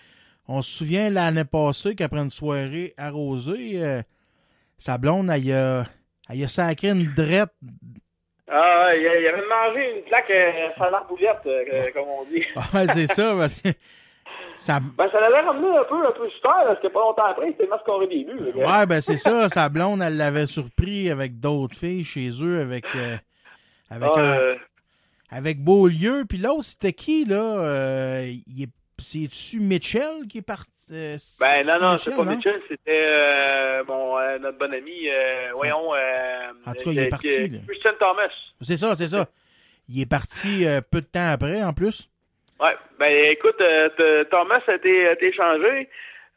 on 0.48 0.62
se 0.62 0.70
souvient 0.70 1.10
l'année 1.10 1.44
passée 1.44 1.94
qu'après 1.94 2.20
une 2.20 2.30
soirée 2.30 2.94
arrosée, 2.96 4.00
sa 4.78 4.96
blonde, 4.96 5.28
elle 5.28 5.52
a, 5.52 5.86
elle 6.30 6.44
a 6.44 6.48
sacré 6.48 6.90
une 6.90 7.12
drette 7.12 7.52
Ah, 8.48 8.90
il, 8.94 9.00
il 9.02 9.26
avait 9.26 9.46
mangé 9.48 9.96
une 9.98 10.02
plaque 10.04 10.30
euh, 10.30 10.68
sans 10.76 10.90
l'arboulette, 10.90 11.40
euh, 11.46 11.90
comme 11.94 12.08
on 12.08 12.24
dit. 12.24 12.44
Ouais, 12.74 12.86
c'est 12.88 13.06
ça, 13.06 13.34
parce 13.36 13.60
que 13.62 13.68
ça, 14.58 14.80
Ben, 14.80 15.08
ça 15.10 15.20
l'avait 15.20 15.40
ramené 15.40 15.68
un 15.76 15.84
peu, 15.84 16.06
un 16.06 16.12
peu 16.12 16.28
super, 16.30 16.62
parce 16.66 16.80
que 16.80 16.88
pas 16.88 17.00
longtemps 17.00 17.24
après, 17.24 17.46
c'était 17.52 17.66
buts. 18.24 18.32
le 18.38 18.52
gars. 18.52 18.80
ouais, 18.80 18.86
ben 18.86 19.00
c'est 19.00 19.16
ça, 19.16 19.48
sa 19.48 19.68
blonde, 19.70 20.02
elle 20.02 20.16
l'avait 20.18 20.46
surpris 20.46 21.10
avec 21.10 21.40
d'autres 21.40 21.74
filles 21.76 22.04
chez 22.04 22.30
eux, 22.42 22.60
avec, 22.60 22.84
euh, 22.94 23.16
avec, 23.90 24.10
Ah, 24.14 24.20
un- 24.20 24.38
euh, 24.40 24.56
avec 25.30 25.64
Beaulieu, 25.64 26.24
puis 26.28 26.38
l'autre, 26.38 26.64
c'était 26.64 26.92
qui, 26.92 27.24
là? 27.24 27.36
Euh, 27.60 28.26
il 28.46 28.62
est- 28.64 28.68
C'est-tu 29.00 29.58
Mitchell 29.58 30.26
qui 30.28 30.38
est 30.38 30.42
parti? 30.42 30.70
Ben, 30.88 31.66
non, 31.66 31.78
non, 31.80 31.96
c'est 31.98 32.14
pas 32.14 32.24
non? 32.24 32.36
Mitchell, 32.36 32.60
c'était 32.68 33.04
euh, 33.06 33.84
mon, 33.86 34.18
euh, 34.18 34.38
notre 34.38 34.58
bon 34.58 34.72
ami, 34.72 35.08
euh, 35.08 35.50
voyons, 35.54 35.90
En 36.66 36.72
tout 36.74 36.84
cas, 36.84 36.90
il 36.90 36.98
est 36.98 37.08
parti. 37.08 37.60
Christian 37.66 37.92
Thomas. 37.98 38.30
C'est 38.60 38.76
ça, 38.76 38.94
c'est 38.94 39.08
ça. 39.08 39.26
Il 39.88 40.00
est 40.00 40.08
parti 40.08 40.66
peu 40.90 41.00
de 41.00 41.06
temps 41.06 41.30
après, 41.32 41.62
en 41.62 41.72
plus. 41.72 42.08
Ouais, 42.60 42.76
ben 42.98 43.12
écoute, 43.32 43.60
Thomas 44.30 44.60
a 44.66 44.74
été, 44.74 45.08
a 45.08 45.12
été 45.12 45.26
échangé 45.28 45.88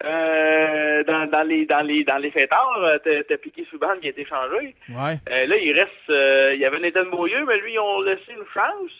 euh, 0.03 1.03
dans, 1.05 1.25
dans 1.27 1.43
les 1.43 1.65
dans 1.65 1.81
les 1.81 2.03
dans 2.03 2.17
les 2.17 2.31
fêtards. 2.31 2.99
T'as 3.03 3.23
t'as 3.23 3.37
piqué 3.37 3.65
Subban 3.69 3.97
qui 3.99 4.07
a 4.07 4.09
été 4.11 4.21
échangé. 4.21 4.75
Ouais. 4.89 5.17
Euh, 5.29 5.45
là, 5.47 5.57
il 5.57 5.71
reste, 5.73 6.09
euh, 6.09 6.51
il 6.53 6.59
y 6.59 6.65
avait 6.65 6.79
Nathan 6.79 7.05
Beaulieu, 7.05 7.45
mais 7.47 7.57
lui, 7.59 7.73
ils 7.73 7.79
ont 7.79 8.01
laissé 8.01 8.31
une 8.31 8.45
chance. 8.53 8.91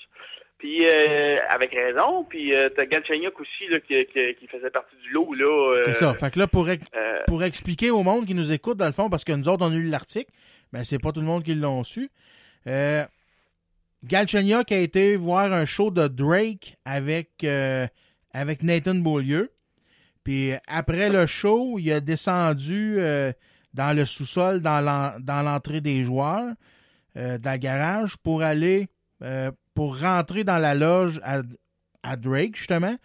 Puis 0.60 0.86
euh, 0.88 1.38
avec 1.50 1.72
raison. 1.72 2.24
Puis 2.24 2.54
euh, 2.56 2.70
t'as 2.76 2.86
Galchenyuk 2.86 3.40
aussi 3.40 3.68
là, 3.70 3.80
qui, 3.80 3.94
qui, 4.08 4.36
qui 4.40 4.48
faisait 4.48 4.72
partie 4.72 4.96
du 5.04 5.10
lot 5.12 5.34
là. 5.36 5.46
euh, 5.78 5.82
C'est 5.86 5.94
ça. 5.94 6.14
Fait 6.16 6.32
que 6.32 6.40
là, 6.40 6.48
pour, 6.48 6.70
ex- 6.70 6.84
euh, 6.96 7.20
pour 7.28 7.44
expliquer 7.44 7.92
au 7.92 8.02
monde 8.04 8.26
qui 8.26 8.34
nous 8.34 8.52
écoute, 8.52 8.78
dans 8.78 8.88
le 8.88 8.92
fond, 8.92 9.10
parce 9.10 9.24
que 9.24 9.34
nous 9.34 9.48
autres, 9.48 9.66
on 9.66 9.72
a 9.72 9.76
lu 9.76 9.84
l'article, 9.84 10.32
ben 10.74 10.84
c'est 10.84 11.00
pas 11.00 11.12
tout 11.12 11.20
le 11.20 11.28
monde 11.28 11.44
qui 11.44 11.54
l'ont 11.56 11.84
su. 11.84 12.10
Euh, 12.68 13.06
Galchenyuk 14.04 14.72
a 14.72 14.78
été 14.78 15.16
voir 15.16 15.52
un 15.54 15.66
show 15.66 15.92
de 15.92 16.08
Drake 16.08 16.76
avec, 16.86 17.30
euh, 17.44 17.88
avec 18.34 18.64
Nathan 18.64 18.96
Beaulieu. 18.96 19.52
Puis 20.24 20.52
après 20.68 21.10
le 21.10 21.26
show, 21.26 21.78
il 21.80 21.92
a 21.92 22.00
descendu 22.00 22.96
euh, 23.00 23.32
dans 23.74 23.96
le 23.96 24.06
sous-sol, 24.06 24.62
dans 24.62 24.82
l'en- 24.82 25.20
dans 25.20 25.42
l'entrée 25.42 25.82
des 25.82 26.04
joueurs, 26.04 26.54
euh, 27.16 27.38
dans 27.38 27.52
le 27.54 27.58
garage, 27.58 28.18
pour 28.18 28.42
aller, 28.44 28.88
euh, 29.24 29.52
pour 29.78 30.00
rentrer 30.00 30.44
dans 30.44 30.58
la 30.58 30.74
loge 30.74 31.22
à, 31.24 31.42
à 32.02 32.16
Drake, 32.16 32.56
justement. 32.56 32.96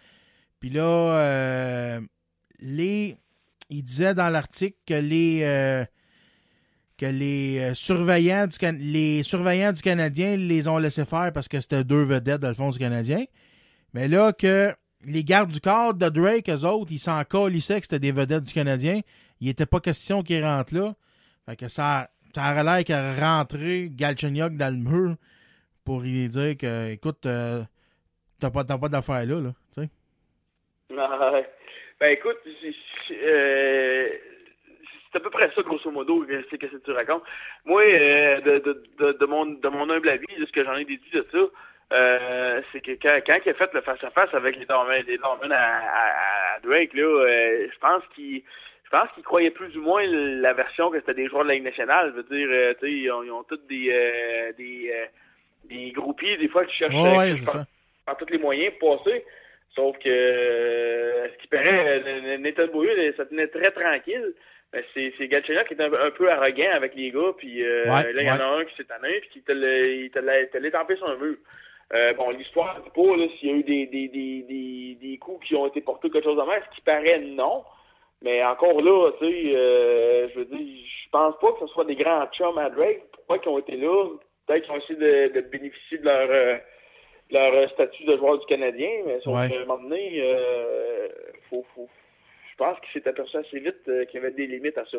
Puis 0.59 0.71
là, 0.71 0.81
euh, 0.81 2.01
les, 2.59 3.15
il 3.69 3.83
disait 3.83 4.15
dans 4.15 4.29
l'article 4.29 4.77
que 4.87 4.95
les, 4.95 5.41
euh, 5.43 5.85
que 6.97 7.05
les 7.05 7.59
euh, 7.59 7.73
surveillants 7.75 8.47
du 8.47 8.57
Can- 8.57 8.75
les 8.79 9.21
surveillants 9.21 9.71
du 9.71 9.83
Canadien 9.83 10.35
les 10.35 10.67
ont 10.67 10.79
laissé 10.79 11.05
faire 11.05 11.31
parce 11.31 11.47
que 11.47 11.61
c'était 11.61 11.83
deux 11.83 12.01
vedettes 12.01 12.41
dans 12.41 12.47
le 12.49 12.55
fond 12.55 12.71
du 12.71 12.79
Canadien. 12.79 13.23
Mais 13.93 14.07
là 14.07 14.33
que 14.33 14.73
les 15.05 15.23
gardes 15.23 15.51
du 15.51 15.59
corps 15.59 15.93
de 15.93 16.09
Drake, 16.09 16.49
eux 16.49 16.65
autres, 16.65 16.91
ils 16.91 16.97
s'en 16.97 17.23
calissaient 17.23 17.81
que 17.81 17.85
c'était 17.85 17.99
des 17.99 18.11
vedettes 18.11 18.45
du 18.45 18.53
Canadien. 18.53 19.01
Il 19.41 19.45
n'était 19.45 19.67
pas 19.67 19.79
question 19.79 20.23
qu'ils 20.23 20.43
rentrent 20.43 20.73
là. 20.73 20.95
Fait 21.45 21.55
que 21.55 21.67
ça, 21.67 22.09
ça 22.33 22.51
aurait 22.51 22.63
l'air 22.63 22.83
qu'à 22.83 23.13
rentrer 23.13 23.91
Galchenyuk 23.91 24.57
dans 24.57 24.73
le 24.73 24.79
mur 24.79 25.17
pour 25.85 26.01
lui 26.01 26.27
dire 26.29 26.57
que, 26.57 26.91
écoute, 26.91 27.25
euh, 27.25 27.61
t'as 28.39 28.49
pas, 28.49 28.63
pas 28.63 28.89
d'affaires 28.89 29.25
là, 29.25 29.41
là. 29.41 29.51
tu 29.73 29.81
sais. 29.81 29.89
Ah. 30.97 31.41
Ben 31.99 32.11
écoute, 32.11 32.37
euh, 32.45 34.09
c'est 35.11 35.17
à 35.17 35.19
peu 35.19 35.29
près 35.29 35.51
ça, 35.55 35.61
grosso 35.61 35.89
modo, 35.91 36.25
que 36.25 36.43
c'est 36.49 36.57
que 36.57 36.65
tu 36.65 36.91
racontes. 36.91 37.23
Moi, 37.65 37.83
euh, 37.83 38.41
de, 38.41 38.59
de, 38.59 38.83
de, 38.99 39.11
de 39.13 39.25
mon, 39.25 39.45
de 39.45 39.69
mon 39.69 39.89
humble 39.89 40.09
avis, 40.09 40.35
de 40.39 40.45
ce 40.45 40.51
que 40.51 40.63
j'en 40.63 40.75
ai 40.75 40.85
déduit 40.85 41.11
de 41.11 41.25
ça, 41.31 41.37
euh, 41.93 42.61
c'est 42.71 42.81
que 42.81 42.91
quand, 42.93 43.19
quand 43.25 43.39
il 43.45 43.49
a 43.49 43.53
fait 43.53 43.73
le 43.73 43.81
face-à-face 43.81 44.33
avec 44.33 44.57
les 44.57 44.65
Dormans 44.65 44.91
les 45.07 45.19
à, 45.51 46.55
à, 46.55 46.59
Drake, 46.63 46.93
là, 46.93 47.03
euh, 47.03 47.67
je 47.71 47.79
pense 47.79 48.03
qu'il 48.15 48.41
je 48.85 48.89
pense 48.89 49.09
qu'il 49.13 49.23
croyait 49.23 49.51
plus 49.51 49.75
ou 49.77 49.81
moins 49.81 50.05
la 50.05 50.53
version 50.53 50.91
que 50.91 50.99
c'était 50.99 51.15
des 51.15 51.27
joueurs 51.27 51.43
de 51.43 51.49
la 51.49 51.55
Ligue 51.55 51.63
nationale. 51.63 52.11
Je 52.11 52.21
veux 52.21 52.37
dire, 52.37 52.47
euh, 52.51 52.73
ils 52.83 53.11
ont, 53.11 53.43
tous 53.43 53.57
des, 53.67 53.89
euh, 53.91 54.51
euh, 54.59 55.05
des 55.65 55.91
groupies, 55.91 56.37
des 56.37 56.47
fois, 56.47 56.65
qui 56.65 56.75
cherchent 56.75 56.93
Ouais, 56.95 57.17
ouais, 57.17 57.31
euh, 57.31 57.37
c'est 57.37 57.45
par, 58.05 58.17
tous 58.17 58.29
les 58.29 58.37
moyens 58.37 58.73
pour 58.79 59.03
passer. 59.03 59.23
Sauf 59.75 59.97
que, 59.97 60.09
euh, 60.09 61.27
ce 61.29 61.37
qui 61.41 61.47
paraît, 61.47 62.01
euh, 62.05 62.37
Nathan 62.37 62.67
Beaulieu, 62.67 63.13
ça 63.17 63.25
tenait 63.25 63.47
très 63.47 63.71
tranquille. 63.71 64.33
Mais 64.73 64.83
c'est 64.93 65.13
c'est 65.17 65.27
Galchenyuk 65.27 65.67
qui 65.67 65.75
est 65.75 65.81
un, 65.81 65.93
un 65.93 66.09
peu 66.11 66.31
arrogant 66.31 66.71
avec 66.73 66.95
les 66.95 67.11
gars, 67.11 67.33
puis 67.37 67.63
euh, 67.63 67.83
Ouais, 67.85 68.11
là, 68.13 68.21
il 68.21 68.27
y 68.27 68.31
en 68.31 68.39
a 68.39 68.57
un 68.59 68.65
qui 68.65 68.75
s'est 68.75 68.85
tanné, 68.85 69.19
puis 69.21 69.29
qui 69.29 69.41
te 69.43 69.51
l'a- 69.51 70.95
sur 70.95 71.09
un 71.09 71.15
mur. 71.17 71.35
Euh, 71.93 72.13
bon, 72.13 72.31
l'histoire 72.31 72.81
du 72.81 72.89
pas, 72.89 73.15
là, 73.15 73.27
s'il 73.37 73.49
y 73.49 73.51
a 73.51 73.55
eu 73.55 73.63
des, 73.63 73.85
des, 73.85 74.07
des, 74.07 74.41
des, 74.49 74.97
des 74.99 75.17
coups 75.19 75.45
qui 75.47 75.55
ont 75.55 75.67
été 75.67 75.81
portés, 75.81 76.09
quelque 76.09 76.23
chose 76.23 76.37
de 76.37 76.49
même, 76.49 76.61
ce 76.71 76.75
qui 76.75 76.81
paraît 76.81 77.19
non. 77.19 77.63
Mais 78.23 78.43
encore 78.43 78.81
là, 78.81 79.11
tu 79.19 79.25
sais, 79.27 79.51
euh, 79.55 80.27
je 80.33 80.39
veux 80.39 80.45
dire, 80.45 80.59
je 80.59 81.09
pense 81.11 81.35
pas 81.39 81.51
que 81.51 81.59
ce 81.59 81.67
soit 81.67 81.85
des 81.85 81.95
grands 81.95 82.25
chums 82.31 82.57
à 82.57 82.69
Drake. 82.71 83.03
Pourquoi 83.11 83.37
qu'ils 83.39 83.51
ont 83.51 83.59
été 83.59 83.75
là? 83.75 84.07
Peut-être 84.47 84.63
qu'ils 84.63 84.71
ont 84.73 84.77
essayé 84.77 84.99
de, 84.99 85.33
de 85.35 85.41
bénéficier 85.41 85.97
de 85.99 86.03
leur, 86.05 86.29
euh, 86.29 86.57
leur 87.31 87.53
euh, 87.53 87.67
statut 87.69 88.03
de 88.05 88.17
joueur 88.17 88.39
du 88.39 88.45
Canadien, 88.45 88.89
mais 89.05 89.19
sauf 89.23 89.35
Ouais. 89.37 89.49
qu'à 89.49 89.55
un 89.61 89.65
moment 89.65 89.81
donné, 89.83 90.21
euh, 90.21 91.07
faut, 91.49 91.65
faut, 91.75 91.89
je 92.51 92.55
pense 92.57 92.77
qu'il 92.81 93.01
s'est 93.01 93.07
aperçu 93.09 93.37
assez 93.37 93.59
vite 93.59 93.75
euh, 93.87 94.05
qu'il 94.05 94.15
y 94.21 94.23
avait 94.23 94.33
des 94.33 94.47
limites 94.47 94.77
à 94.77 94.85
ça. 94.85 94.97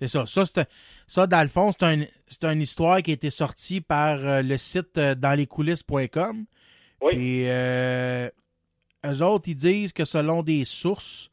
C'est 0.00 0.08
ça. 0.08 0.26
Ça, 0.26 0.44
c'est 0.44 0.68
ça, 1.06 1.26
dans 1.26 1.42
le 1.42 1.48
fond, 1.48 1.72
c'est 1.72 1.84
un, 1.86 2.02
c'est 2.28 2.44
une 2.44 2.60
histoire 2.60 3.00
qui 3.02 3.12
a 3.12 3.14
été 3.14 3.30
sortie 3.30 3.80
par 3.80 4.18
le 4.42 4.56
site 4.58 4.98
danslescoulisses.com. 4.98 6.44
Oui. 7.02 7.12
Et 7.46 7.48
eux 9.06 9.22
autres, 9.22 9.48
ils 9.48 9.56
disent 9.56 9.92
que 9.92 10.04
selon 10.04 10.42
des 10.42 10.64
sources, 10.64 11.30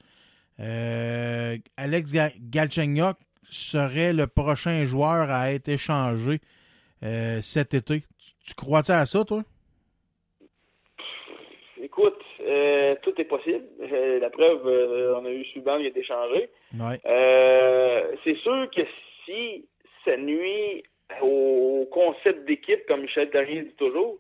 Alex 0.59 2.13
Ga- 2.13 2.31
Galchenyuk 2.39 3.17
serait 3.49 4.13
le 4.13 4.27
prochain 4.27 4.85
joueur 4.85 5.29
à 5.29 5.51
être 5.51 5.69
échangé 5.69 6.39
euh, 7.03 7.41
cet 7.41 7.73
été. 7.73 8.01
Tu, 8.01 8.30
tu 8.47 8.53
crois-tu 8.55 8.91
à 8.91 9.05
ça, 9.05 9.23
toi? 9.23 9.41
Écoute, 11.81 12.21
euh, 12.41 12.95
tout 13.01 13.13
est 13.19 13.25
possible. 13.25 13.65
Euh, 13.81 14.19
la 14.19 14.30
preuve, 14.30 14.65
on 15.19 15.25
a 15.25 15.30
eu 15.30 15.43
Subban 15.45 15.80
qui 15.80 15.85
a 15.85 15.89
été 15.89 16.03
changé. 16.03 16.49
Ouais. 16.80 16.99
C'est 18.23 18.38
sûr 18.38 18.69
que 18.75 18.81
si 19.25 19.65
ça 20.05 20.17
nuit 20.17 20.84
au 21.21 21.88
concept 21.91 22.45
d'équipe, 22.45 22.85
comme 22.88 23.01
Michel 23.01 23.30
Therrien 23.30 23.63
dit 23.63 23.75
toujours, 23.77 24.17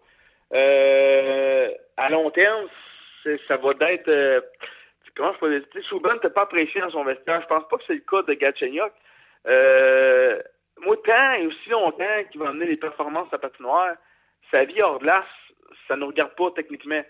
à 0.51 2.09
long 2.09 2.29
terme, 2.31 2.67
ça 3.47 3.55
va 3.57 3.71
être... 3.91 4.09
euh, 4.09 4.41
comment 5.15 5.33
je 5.33 5.39
peux 5.39 5.59
dire? 5.59 5.83
Subban 5.87 6.15
n'était 6.15 6.29
pas 6.29 6.43
apprécié 6.43 6.81
dans 6.81 6.91
son 6.91 7.05
vestiaire. 7.05 7.41
Je 7.41 7.47
pense 7.47 7.67
pas 7.69 7.77
que 7.77 7.83
c'est 7.87 7.93
le 7.93 8.01
cas 8.01 8.21
de 8.23 8.33
Gatchenyuk. 8.33 8.91
Euh, 9.47 10.41
moi, 10.81 10.97
tant 11.05 11.33
et 11.33 11.45
aussi 11.45 11.69
longtemps 11.69 12.23
qu'il 12.31 12.41
va 12.41 12.49
amener 12.49 12.65
les 12.65 12.77
performances 12.77 13.33
à 13.33 13.37
patinoire, 13.37 13.95
sa 14.51 14.63
vie 14.65 14.81
hors 14.81 14.99
glace, 14.99 15.25
ça 15.87 15.95
ne 15.95 16.05
regarde 16.05 16.35
pas 16.35 16.51
techniquement. 16.51 17.03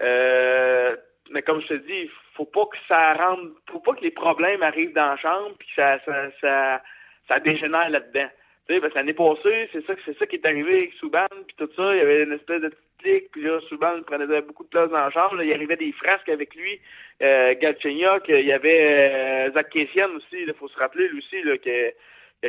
Euh, 0.00 0.96
mais 1.30 1.42
comme 1.42 1.60
je 1.62 1.68
te 1.68 1.74
dis, 1.74 2.10
faut 2.34 2.44
pas 2.44 2.66
que 2.66 2.76
ça 2.88 3.14
rentre, 3.14 3.52
faut 3.70 3.80
pas 3.80 3.94
que 3.94 4.02
les 4.02 4.10
problèmes 4.10 4.62
arrivent 4.62 4.92
dans 4.92 5.10
la 5.10 5.16
chambre 5.16 5.54
puis 5.58 5.68
que 5.68 5.74
ça, 5.74 5.98
ça, 6.04 6.30
ça, 6.40 6.82
ça 7.28 7.40
dégénère 7.40 7.88
là-dedans. 7.88 8.28
Tu 8.66 8.74
sais, 8.74 8.80
parce 8.80 8.92
que 8.92 8.98
l'année 8.98 9.14
passée, 9.14 9.68
c'est 9.72 9.84
ça, 9.86 9.94
c'est 10.04 10.18
ça 10.18 10.26
qui 10.26 10.36
est 10.36 10.46
arrivé 10.46 10.76
avec 10.78 10.92
Souban 10.94 11.26
puis 11.46 11.56
tout 11.56 11.70
ça. 11.76 11.94
Il 11.94 11.98
y 11.98 12.00
avait 12.00 12.24
une 12.24 12.32
espèce 12.32 12.62
de 12.62 12.68
petite 12.68 13.30
puis 13.32 13.42
là, 13.42 13.60
Souban 13.68 14.02
prenait 14.06 14.40
beaucoup 14.40 14.64
de 14.64 14.68
place 14.68 14.90
dans 14.90 14.98
la 14.98 15.10
chambre. 15.10 15.36
Là, 15.36 15.44
il 15.44 15.52
arrivait 15.52 15.76
des 15.76 15.92
frasques 15.92 16.28
avec 16.28 16.54
lui. 16.54 16.80
Euh, 17.22 17.54
Galchenyuk, 17.54 18.24
il 18.28 18.46
y 18.46 18.52
avait 18.52 19.48
euh, 19.48 19.52
Zach 19.52 19.68
Kessian 19.70 20.08
aussi. 20.16 20.42
Il 20.46 20.54
faut 20.54 20.68
se 20.68 20.78
rappeler 20.78 21.08
lui 21.08 21.18
aussi 21.18 21.42
là, 21.42 21.58
que 21.58 21.92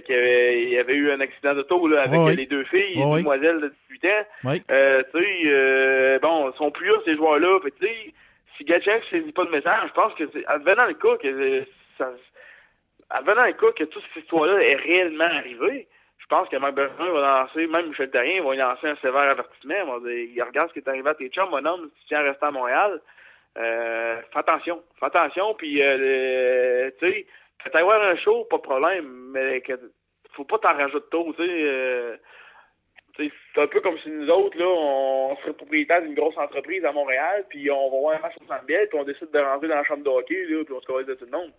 qu'il 0.01 0.15
y 0.15 0.17
avait- 0.17 0.63
il 0.63 0.69
y 0.69 0.77
avait 0.79 0.95
eu 0.95 1.11
un 1.11 1.19
accident 1.19 1.53
d'auto 1.53 1.87
là, 1.87 2.03
avec 2.03 2.37
les 2.37 2.45
deux 2.45 2.63
filles, 2.65 2.95
Ouais, 2.97 3.01
une 3.03 3.09
ouais. 3.13 3.19
demoiselle 3.19 3.59
de 3.61 3.73
18 3.89 4.05
ans. 4.05 4.25
Oui. 4.45 4.61
Euh, 4.71 5.03
tu 5.13 5.19
sais, 5.21 5.41
euh, 5.45 6.19
bon, 6.19 6.51
ils 6.51 6.57
sont 6.57 6.71
plus 6.71 6.87
là, 6.87 6.93
ces 7.05 7.15
joueurs-là. 7.15 7.59
Fait 7.63 7.71
que, 7.71 7.77
tu 7.79 7.87
sais, 7.87 8.13
si 8.57 8.63
Gatchek 8.65 9.03
ne 9.11 9.19
saisit 9.19 9.31
pas 9.31 9.45
de 9.45 9.51
message, 9.51 9.87
je 9.87 9.93
pense 9.93 10.13
que 10.15 10.23
c'est, 10.33 10.45
advenant 10.47 10.85
le 10.85 10.93
cas 10.93 11.17
que 11.17 11.63
ça, 11.97 12.11
advenant 13.09 13.45
le 13.45 13.53
cas 13.53 13.71
que 13.77 13.83
toute 13.85 14.03
cette 14.13 14.23
histoire-là 14.23 14.61
est 14.61 14.75
réellement 14.75 15.25
arrivée, 15.25 15.87
je 16.19 16.25
pense 16.27 16.49
que 16.49 16.57
Marc 16.57 16.73
Bergeron 16.73 17.11
va 17.13 17.41
lancer, 17.43 17.67
même 17.67 17.89
Michel 17.89 18.09
Therrien 18.09 18.41
va 18.43 18.51
lui 18.51 18.57
lancer 18.59 18.87
un 18.87 18.95
sévère 18.95 19.29
avertissement. 19.29 19.75
Il 19.75 19.91
va 19.91 19.99
dire, 20.09 20.27
il 20.35 20.41
regarde 20.43 20.69
ce 20.69 20.73
qui 20.73 20.79
est 20.79 20.87
arrivé 20.89 21.07
à 21.09 21.13
tes 21.13 21.29
chums, 21.29 21.49
mon 21.51 21.63
homme, 21.65 21.89
si 21.95 22.01
tu 22.01 22.07
tiens 22.07 22.19
à 22.19 22.23
rester 22.23 22.45
à 22.45 22.51
Montréal, 22.51 22.99
euh, 23.57 24.15
fais 24.33 24.39
attention. 24.39 24.81
Fais 24.99 25.05
attention, 25.05 25.53
puis, 25.53 25.81
euh, 25.83 26.89
tu 26.99 27.07
sais, 27.11 27.25
que 27.71 28.11
un 28.11 28.15
show, 28.17 28.45
pas 28.45 28.57
de 28.57 28.61
problème, 28.61 29.31
mais 29.31 29.61
faut 30.35 30.43
pas 30.43 30.59
t'en 30.59 30.73
rajouter 30.73 31.07
tôt, 31.09 31.33
tu 31.37 31.45
sais. 31.45 31.49
euh, 31.49 32.17
tu 33.15 33.25
sais, 33.25 33.31
c'est 33.53 33.61
un 33.61 33.67
peu 33.67 33.79
comme 33.79 33.97
si 33.99 34.09
nous 34.09 34.29
autres, 34.29 34.57
là, 34.57 34.67
on 34.67 35.37
serait 35.37 35.53
propriétaire 35.53 36.01
d'une 36.01 36.15
grosse 36.15 36.37
entreprise 36.37 36.83
à 36.83 36.91
Montréal, 36.91 37.45
puis 37.49 37.71
on 37.71 37.89
va 37.89 37.97
voir 37.97 38.17
un 38.17 38.21
match 38.21 38.35
au 38.41 38.45
Centre 38.45 38.65
puis 38.65 38.99
on 38.99 39.03
décide 39.03 39.31
de 39.31 39.39
rentrer 39.39 39.69
dans 39.69 39.75
la 39.75 39.83
chambre 39.85 40.03
de 40.03 40.09
hockey, 40.09 40.45
là, 40.45 40.63
puis 40.65 40.73
on 40.73 40.81
se 40.81 40.85
connaît 40.85 41.05
de 41.05 41.13
tout 41.13 41.25
le 41.25 41.31
monde. 41.31 41.53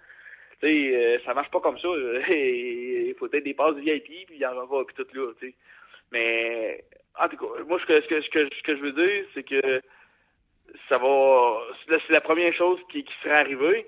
Tu 0.61 0.67
sais, 0.67 0.97
euh, 0.97 1.19
ça 1.25 1.35
marche 1.35 1.51
pas 1.51 1.61
comme 1.61 1.79
ça. 1.79 1.89
Il 2.29 3.15
faut 3.19 3.29
peut-être 3.29 3.45
des 3.45 3.55
passes 3.55 3.77
VIP, 3.77 4.27
puis 4.27 4.37
il 4.37 4.39
y 4.39 4.47
en 4.47 4.57
aura, 4.57 4.85
puis 4.85 4.95
tout 4.97 5.07
là, 5.15 5.33
tu 5.41 5.49
sais. 5.49 5.55
Mais, 6.13 6.85
en 7.19 7.29
tout 7.29 7.37
cas, 7.37 7.63
moi, 7.67 7.79
ce 7.81 7.87
que, 7.87 8.01
ce 8.01 8.31
que, 8.31 8.77
je 8.77 8.83
veux 8.83 8.93
dire, 8.93 9.25
c'est 9.35 9.43
que 9.43 9.83
ça 10.89 10.99
va... 10.99 11.63
C'est 11.89 12.13
la 12.13 12.21
première 12.21 12.53
chose 12.53 12.79
qui, 12.91 13.05
qui 13.05 13.15
serait 13.23 13.41
arrivée, 13.41 13.87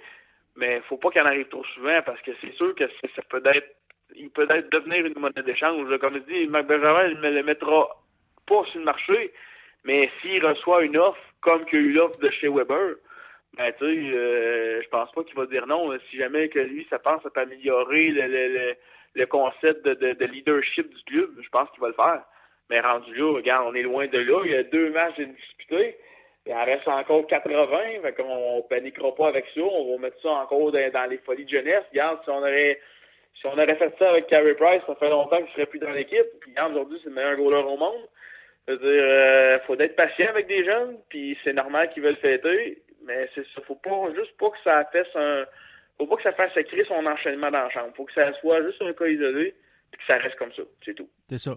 mais 0.59 0.83
faut 0.89 0.99
pas 0.99 1.11
qu'il 1.11 1.23
en 1.23 1.27
arrive 1.27 1.49
trop 1.49 1.65
souvent, 1.75 2.01
parce 2.05 2.21
que 2.23 2.33
c'est 2.41 2.53
sûr 2.53 2.75
que 2.75 2.85
ça 3.17 3.23
peut 3.31 3.43
être... 3.45 3.75
Il 4.15 4.31
peut 4.31 4.47
être 4.49 4.71
devenir 4.71 5.05
une 5.05 5.19
monnaie 5.19 5.43
d'échange. 5.43 5.99
Comme 5.99 6.15
je 6.15 6.33
dis, 6.33 6.47
Marc 6.47 6.65
il 6.71 7.21
ne 7.21 7.31
le 7.31 7.43
mettra 7.43 7.89
pas 8.47 8.65
sur 8.65 8.79
le 8.79 8.87
marché, 8.87 9.33
mais 9.85 10.11
s'il 10.21 10.45
reçoit 10.45 10.83
une 10.83 10.97
offre, 10.97 11.21
comme 11.43 11.67
qu'il 11.67 11.79
y 11.79 11.83
a 11.83 11.87
eu 11.87 11.93
l'offre 11.93 12.19
de 12.19 12.31
chez 12.31 12.49
Weber, 12.49 12.95
ben, 13.57 13.71
tu 13.79 13.85
euh, 13.85 14.81
je 14.83 14.89
pense 14.89 15.13
pas 15.13 15.25
qu'il 15.25 15.35
va 15.37 15.45
dire 15.45 15.67
non. 15.67 15.93
Si 16.09 16.17
jamais 16.17 16.49
que 16.49 16.59
lui, 16.59 16.87
ça 16.89 16.99
pense 16.99 17.23
à 17.27 17.41
améliorer 17.41 18.09
le, 18.09 18.27
le, 18.29 18.49
le, 18.49 18.75
le 19.15 19.27
concept 19.27 19.85
de, 19.85 19.93
de, 19.93 20.15
de 20.15 20.25
leadership 20.25 20.89
du 20.89 21.03
club, 21.05 21.31
je 21.43 21.49
pense 21.51 21.69
qu'il 21.73 21.83
va 21.83 21.89
le 21.89 21.95
faire. 21.95 22.23
Mais 22.71 22.81
rendu 22.81 23.15
là, 23.15 23.35
regarde, 23.35 23.67
on 23.69 23.75
est 23.75 23.83
loin 23.83 24.07
de 24.07 24.19
là. 24.19 24.41
Il 24.45 24.53
y 24.53 24.57
a 24.57 24.63
deux 24.63 24.91
matchs 24.91 25.19
à 25.19 25.25
disputer. 25.25 25.97
Il 26.49 26.55
en 26.55 26.65
reste 26.65 26.89
encore 26.89 27.27
80. 27.27 28.01
Fait 28.03 28.13
qu'on 28.15 28.65
paniquera 28.69 29.15
pas 29.15 29.29
avec 29.29 29.45
ça. 29.55 29.61
On 29.61 29.93
va 29.93 29.99
mettre 29.99 30.21
ça 30.23 30.31
encore 30.31 30.73
dans, 30.73 30.91
dans 30.91 31.11
les 31.11 31.19
folies 31.19 31.45
de 31.45 31.51
jeunesse. 31.51 31.85
Regarde, 31.91 32.21
si 32.25 32.31
on 32.31 32.39
aurait 32.39 32.81
si 33.41 33.47
on 33.47 33.53
aurait 33.53 33.77
fait 33.77 33.95
ça 33.99 34.11
avec 34.11 34.27
Carey 34.27 34.55
Price, 34.55 34.83
ça 34.87 34.95
fait 34.97 35.11
longtemps 35.11 35.37
qu'il 35.39 35.53
serait 35.53 35.67
plus 35.67 35.79
dans 35.79 35.91
l'équipe. 35.91 36.27
Puis 36.41 36.53
aujourd'hui, 36.59 36.99
c'est 37.03 37.11
le 37.11 37.15
meilleur 37.15 37.37
goaler 37.37 37.63
au 37.63 37.77
monde. 37.77 38.09
Je 38.67 38.73
veux 38.73 38.79
dire, 38.79 39.03
euh, 39.03 39.59
faut 39.67 39.79
être 39.79 39.95
patient 39.95 40.29
avec 40.29 40.47
des 40.47 40.65
jeunes, 40.65 40.97
puis 41.09 41.39
c'est 41.45 41.53
normal 41.53 41.91
qu'ils 41.91 42.03
veulent 42.03 42.17
fêter, 42.17 42.83
mais 43.07 43.29
c'est 43.35 43.47
ça, 43.55 43.63
faut 43.67 43.77
pas 43.77 44.13
juste 44.15 44.37
pas 44.39 44.51
que 44.51 44.59
ça 44.63 44.85
fasse 44.93 45.15
un 45.15 45.45
faut 45.97 46.07
pas 46.07 46.17
que 46.17 46.23
ça 46.23 46.33
fasse 46.33 46.57
écrire 46.57 46.87
son 46.87 47.07
enchaînement 47.07 47.51
dans 47.51 47.63
la 47.63 47.71
chambre. 47.71 47.93
Faut 47.97 48.05
que 48.05 48.13
ça 48.13 48.33
soit 48.41 48.63
juste 48.63 48.81
un 48.83 48.93
cas 48.93 49.07
isolé, 49.07 49.55
puis 49.91 50.01
que 50.01 50.07
ça 50.07 50.19
reste 50.19 50.37
comme 50.37 50.53
ça, 50.53 50.63
c'est 50.85 50.95
tout. 50.95 51.09
C'est 51.29 51.39
ça. 51.39 51.57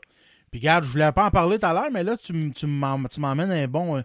Puis 0.51 0.59
regarde, 0.61 0.83
je 0.83 0.91
voulais 0.91 1.11
pas 1.13 1.25
en 1.25 1.31
parler 1.31 1.59
tout 1.59 1.65
à 1.65 1.73
l'heure, 1.73 1.91
mais 1.91 2.03
là, 2.03 2.15
tu, 2.17 2.33
tu 2.53 2.67
m'emmènes 2.67 3.51
un 3.51 3.67
bon, 3.67 3.97
euh, 3.97 4.01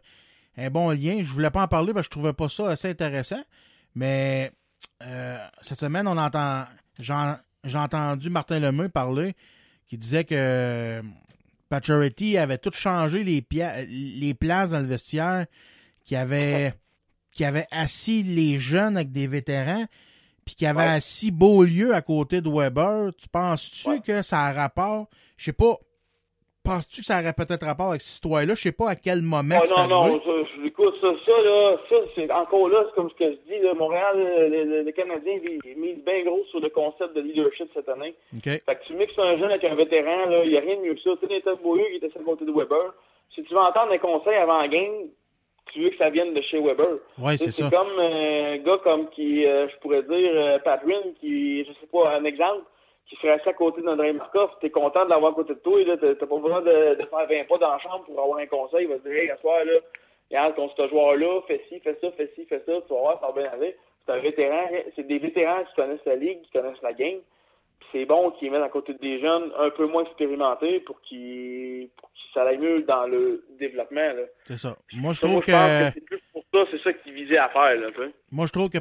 un 0.57 0.71
bon 0.71 0.91
lien. 0.91 1.19
Je 1.23 1.33
voulais 1.33 1.51
pas 1.51 1.63
en 1.63 1.69
parler 1.69 1.93
parce 1.93 2.09
que 2.09 2.15
je 2.15 2.19
trouvais 2.19 2.33
pas 2.33 2.49
ça 2.49 2.69
assez 2.71 2.89
intéressant. 2.91 3.43
Mais 3.95 4.53
euh, 5.03 5.39
cette 5.63 5.79
semaine, 5.81 6.07
on 6.09 6.17
entend 6.17 6.65
j'ai 6.99 7.79
entendu 7.79 8.31
Martin 8.31 8.59
Lemay 8.59 8.89
parler 8.89 9.35
qui 9.87 9.99
disait 9.99 10.25
que 10.25 11.03
Pacioretty 11.69 12.39
avait 12.39 12.59
tout 12.59 12.71
changé 12.73 13.25
les, 13.25 13.43
pia- 13.43 13.85
les 13.85 14.35
places 14.35 14.71
dans 14.71 14.79
le 14.81 14.87
vestiaire, 14.87 15.47
qui 16.05 16.17
avait, 16.17 16.75
qui 17.33 17.45
avait 17.45 17.67
assis 17.71 18.23
les 18.23 18.59
jeunes 18.59 18.97
avec 18.97 19.13
des 19.13 19.27
vétérans, 19.27 19.87
puis 20.45 20.55
qui 20.55 20.65
avait 20.67 20.85
assis 20.85 21.31
Beaulieu 21.33 21.95
à 21.95 22.03
côté 22.03 22.41
de 22.41 22.49
Weber. 22.49 23.11
Tu 23.19 23.29
penses-tu 23.29 24.01
que 24.01 24.23
ça 24.23 24.43
a 24.47 24.53
rapport? 24.53 25.09
Je 25.37 25.47
sais 25.47 25.53
pas. 25.53 25.77
Penses-tu 26.67 27.01
que 27.01 27.07
ça 27.07 27.21
aurait 27.21 27.33
peut-être 27.33 27.65
rapport 27.65 27.89
avec 27.91 28.01
cette 28.03 28.15
histoire-là? 28.15 28.55
Je 28.55 28.63
sais 28.63 28.73
pas 28.73 28.91
à 28.91 28.95
quel 28.97 29.23
moment 29.23 29.57
Oh, 29.61 29.65
c'est 29.65 29.75
non, 29.89 29.89
non, 30.09 30.21
je- 30.27 30.67
écoute, 30.67 30.95
ça, 31.01 31.09
ça, 31.25 31.33
là, 31.43 31.77
ça, 31.89 31.97
c'est 32.15 32.31
encore 32.31 32.69
là, 32.69 32.85
c'est 32.87 32.95
comme 32.95 33.09
ce 33.11 33.15
que 33.15 33.31
je 33.31 33.37
dis, 33.55 33.61
là, 33.63 33.73
Montréal, 33.75 34.17
euh, 34.19 34.49
le, 34.49 34.65
le, 34.65 34.83
le 34.83 34.93
Canadien, 34.93 35.39
il, 35.45 35.61
il 35.65 35.79
mise 35.79 36.05
bien 36.05 36.25
gros 36.25 36.45
sur 36.51 36.61
le 36.61 36.69
concept 36.71 37.15
de 37.15 37.21
leadership 37.21 37.69
cette 37.73 37.89
année. 37.89 38.15
OK. 38.37 38.43
Fait 38.45 38.61
que 38.67 38.85
tu 38.87 38.95
mixes 38.95 39.19
un 39.19 39.39
jeune 39.39 39.51
avec 39.51 39.65
un 39.65 39.75
vétéran, 39.77 40.27
là, 40.27 40.43
il 40.45 40.51
n'y 40.51 40.57
a 40.57 40.61
rien 40.61 40.77
de 40.77 40.83
mieux 40.83 40.95
que 40.95 41.01
ça. 41.03 41.11
Tu 41.21 41.27
sais, 41.29 41.33
Nathan 41.35 41.57
Beaulieu 41.63 41.85
qui 41.91 41.97
était 41.97 42.11
sur 42.11 42.19
le 42.19 42.25
côté 42.27 42.45
de 42.45 42.53
Weber. 42.53 42.95
Si 43.35 43.43
tu 43.45 43.55
veux 43.55 43.61
entendre 43.61 43.91
des 43.93 43.99
conseils 43.99 44.37
avant 44.37 44.59
la 44.61 44.69
game, 44.69 45.07
tu 45.73 45.83
veux 45.83 45.91
que 45.91 45.97
ça 45.99 46.11
vienne 46.11 46.33
de 46.35 46.41
chez 46.43 46.59
Weber. 46.61 46.99
Ouais, 47.19 47.37
c'est 47.37 47.51
ça. 47.51 47.69
comme 47.71 47.99
euh, 47.99 48.55
un 48.55 48.59
gars 48.59 48.79
comme 48.83 49.09
qui, 49.11 49.45
euh, 49.47 49.69
je 49.69 49.77
pourrais 49.81 50.03
dire, 50.03 50.31
euh, 50.35 50.59
Patrin, 50.61 51.01
qui, 51.21 51.65
je 51.65 51.73
sais 51.73 51.87
pas, 51.93 52.17
un 52.17 52.25
exemple, 52.25 52.63
qui 53.09 53.17
serait 53.17 53.31
assis 53.31 53.49
à 53.49 53.53
côté 53.53 53.83
d'André 53.83 54.13
Markov, 54.13 54.51
t'es 54.61 54.71
content 54.71 55.05
de 55.05 55.11
l'avoir 55.11 55.33
à 55.33 55.35
côté 55.35 55.55
de 55.55 55.61
toi, 55.61 55.81
et 55.81 55.85
là, 55.85 55.97
t'as 55.97 56.15
pas 56.15 56.39
besoin 56.39 56.61
de, 56.61 56.95
de 56.95 57.07
faire 57.07 57.27
20 57.29 57.49
pas 57.49 57.59
dans 57.59 57.73
la 57.73 57.79
chambre 57.79 58.05
pour 58.05 58.21
avoir 58.21 58.39
un 58.39 58.47
conseil. 58.47 58.85
Il 58.85 58.89
va 58.89 58.99
te 58.99 59.09
dire, 59.09 59.17
hey, 59.17 59.31
à 59.31 59.37
soir, 59.39 59.65
là, 59.65 59.73
regarde, 60.31 60.55
contre 60.57 60.75
ce 60.77 60.89
joueur-là, 60.89 61.41
fais 61.47 61.65
ci, 61.69 61.79
fais 61.81 61.97
ça, 62.01 62.11
fais 62.13 62.33
ci, 62.35 62.45
fais 62.47 62.63
ça, 62.67 62.73
tu 62.87 62.95
vas 62.95 63.01
voir, 63.01 63.21
ça 63.21 63.29
va 63.29 63.43
bien 63.43 63.51
aller. 63.51 63.77
C'est 64.05 64.13
un 64.13 64.19
vétéran, 64.19 64.63
c'est 64.95 65.07
des 65.07 65.19
vétérans 65.19 65.65
qui 65.65 65.75
connaissent 65.75 66.05
la 66.05 66.17
ligue, 66.17 66.43
qui 66.43 66.51
connaissent 66.51 66.83
la 66.83 66.93
game. 66.93 67.21
Puis 67.79 67.89
c'est 67.93 68.05
bon 68.07 68.31
qu'ils 68.33 68.51
mettent 68.51 68.63
à 68.63 68.69
côté 68.69 68.95
des 68.95 69.21
jeunes 69.21 69.53
un 69.59 69.71
peu 69.71 69.87
moins 69.87 70.05
expérimentés 70.05 70.81
pour 70.81 71.01
qu'ils 71.03 71.89
pour 71.97 72.11
qu'ils 72.13 72.31
ça 72.33 72.43
aille 72.43 72.59
mieux 72.59 72.83
dans 72.83 73.07
le 73.07 73.45
développement. 73.59 74.01
Là. 74.01 74.23
C'est 74.45 74.57
ça. 74.57 74.77
Moi, 74.95 75.13
je 75.13 75.21
trouve 75.21 75.43
que. 75.43 75.53
c'est 75.53 76.05
plus 76.05 76.23
pour 76.33 76.43
ça, 76.53 76.61
c'est 76.71 76.83
ça 76.83 76.93
qu'ils 76.93 77.13
visaient 77.13 77.39
à 77.39 77.49
faire. 77.51 77.77
Là. 77.77 77.89
Moi, 78.31 78.47
je 78.47 78.53
trouve 78.53 78.71
que 78.71 78.79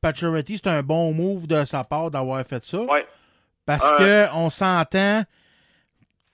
Pacioretty, 0.00 0.58
c'est 0.58 0.68
un 0.68 0.82
bon 0.82 1.12
move 1.12 1.46
de 1.46 1.64
sa 1.64 1.84
part 1.84 2.10
d'avoir 2.10 2.44
fait 2.46 2.62
ça. 2.62 2.80
Ouais. 2.80 3.04
Parce 3.68 3.92
Ouais. 3.92 3.98
que 3.98 4.24
on 4.34 4.48
s'entend, 4.48 5.24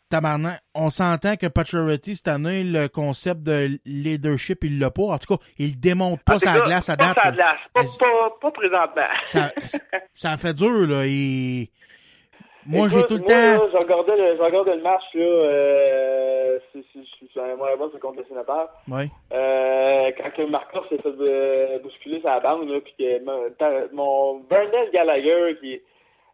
tabarnak, 0.08 0.60
on 0.72 0.88
s'entend 0.88 1.34
que 1.34 1.48
Pacioretty, 1.48 2.14
cette 2.14 2.28
année, 2.28 2.62
le 2.62 2.86
concept 2.86 3.42
de 3.42 3.70
leadership, 3.84 4.62
il 4.62 4.78
l'a 4.78 4.92
pas. 4.92 5.02
En 5.02 5.18
tout 5.18 5.36
cas, 5.36 5.42
il 5.58 5.70
le 5.70 5.76
démontre 5.76 6.22
pas 6.22 6.34
tout 6.34 6.38
sa 6.46 6.54
cas, 6.60 6.64
glace 6.64 6.88
à 6.88 6.96
pas 6.96 7.06
date. 7.08 7.18
sa 7.24 7.30
glace, 7.32 7.58
pas, 7.74 7.82
pas, 7.98 8.36
pas 8.40 8.50
présentement. 8.52 9.02
Ça, 9.22 9.52
ça 10.14 10.36
fait 10.36 10.54
dur, 10.54 10.86
là. 10.86 11.06
Il- 11.06 11.66
Moi, 12.66 12.86
j'ai 12.86 13.02
tout 13.02 13.14
le 13.14 13.18
moi, 13.22 13.28
temps. 13.28 13.68
Je, 13.72 13.84
regardais 13.84 14.16
le, 14.76 14.82
match, 14.82 15.02
là, 15.14 15.20
euh, 15.20 16.58
c'est, 16.72 16.84
c'est, 16.92 17.00
c'est 17.34 17.40
un 17.40 17.56
moyen 17.56 17.76
bon, 17.76 17.90
c'est 17.92 17.98
contre 17.98 18.20
le 18.20 18.26
sénateur. 18.26 18.68
Ouais. 18.86 19.08
Euh, 19.32 20.12
quand 20.16 20.30
que 20.36 20.42
Markov 20.48 20.84
s'est 20.88 20.98
fait 21.02 21.08
euh, 21.18 21.80
bousculer 21.80 22.20
sa 22.22 22.38
bande, 22.38 22.68
là, 22.68 22.78
puis 22.80 22.94
que 22.96 23.92
mon, 23.92 24.38
Bernard 24.48 24.90
Gallagher, 24.92 25.56
qui 25.60 25.80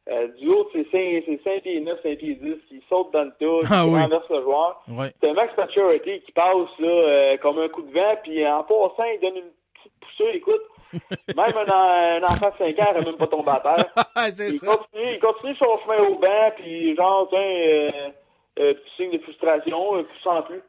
euh, 0.09 0.29
du 0.39 0.49
haut 0.49 0.69
ses 0.73 0.85
5, 0.85 0.91
ses 1.27 1.41
5 1.45 1.63
pieds 1.63 1.81
9, 1.81 2.01
5 2.03 2.19
pieds 2.19 2.35
10, 2.35 2.55
qui 2.69 2.83
saute 2.89 3.13
dans 3.13 3.25
le 3.25 3.31
tas, 3.39 3.67
Ah 3.71 3.83
qui 3.85 3.91
oui. 3.91 4.01
renverse 4.01 4.29
le 4.31 4.43
joueur. 4.43 4.83
Ouais. 4.89 5.09
C'est 5.23 5.33
Max 5.33 5.55
Pacioretty 5.55 6.21
qui 6.23 6.33
passe 6.33 6.69
là, 6.79 6.89
euh, 6.89 7.37
comme 7.39 7.59
un 7.59 7.69
coup 7.69 7.83
de 7.83 7.93
vent, 7.93 8.17
puis 8.23 8.47
en 8.47 8.63
passant, 8.65 9.05
il 9.15 9.21
donne 9.21 9.37
une 9.37 9.53
petite 9.75 9.93
poussée, 10.01 10.37
écoute. 10.37 10.63
Même 11.37 11.57
un, 11.57 12.21
un 12.21 12.23
enfant 12.25 12.51
de 12.51 12.75
5 12.75 12.79
ans 12.81 12.93
n'aurait 12.93 13.05
même 13.05 13.17
pas 13.17 13.27
tombé 13.29 13.51
à 13.53 13.61
terre. 13.61 13.93
il, 14.39 14.61
Continue, 14.61 15.13
il 15.13 15.19
continue 15.21 15.55
son 15.55 15.79
chemin 15.85 15.99
au 16.09 16.17
banc, 16.17 16.51
puis 16.57 16.97
genre, 16.97 17.29
tiens, 17.31 17.39
euh, 17.41 17.91
euh, 18.59 18.75
petit 18.75 18.91
signe 18.97 19.11
de 19.13 19.19
frustration, 19.23 19.97
euh, 19.97 20.03
plus 20.03 20.19
sans 20.25 20.43
plus. 20.43 20.61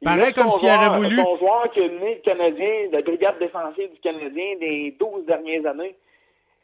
Il 0.00 0.04
Pareil 0.06 0.32
comme 0.32 0.50
s'il 0.50 0.68
aurait 0.68 0.96
voulu. 0.98 1.16
Son 1.16 1.38
joueur 1.38 1.70
qui 1.72 1.80
a 1.80 1.88
mené 1.88 2.14
le 2.16 2.20
Canadien, 2.20 2.88
la 2.92 3.02
brigade 3.02 3.38
défensive 3.40 3.90
du 3.92 3.98
Canadien 4.00 4.56
des 4.60 4.94
12 5.00 5.26
dernières 5.26 5.66
années. 5.66 5.96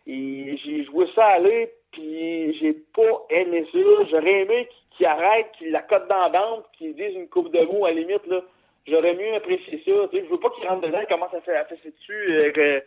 J'ai 0.06 0.84
joué 0.84 1.06
ça 1.14 1.24
aller, 1.26 1.72
puis 1.92 2.56
j'ai 2.60 2.72
pas 2.94 3.26
aimé 3.30 3.66
ça. 3.72 3.78
J'aurais 4.10 4.42
aimé 4.42 4.68
qu'il 4.96 5.06
arrête, 5.06 5.46
qu'il 5.58 5.70
la 5.72 5.82
cote 5.82 6.08
dans 6.08 6.22
la 6.22 6.28
bande, 6.28 6.62
qu'il 6.76 6.94
dise 6.94 7.14
une 7.14 7.28
coupe 7.28 7.52
de 7.52 7.60
mots 7.64 7.86
à 7.86 7.90
la 7.90 8.00
limite, 8.00 8.26
là. 8.26 8.40
J'aurais 8.86 9.14
mieux 9.14 9.34
apprécié 9.34 9.82
ça. 9.84 9.92
Je 10.12 10.30
veux 10.30 10.40
pas 10.40 10.50
qu'il 10.50 10.66
rentre 10.66 10.86
dedans, 10.86 10.98
qu'il 11.00 11.08
commence 11.08 11.34
à 11.34 11.40
faire 11.42 11.60
à 11.60 11.64
fesser 11.66 11.90
dessus, 11.90 12.12
euh, 12.58 12.80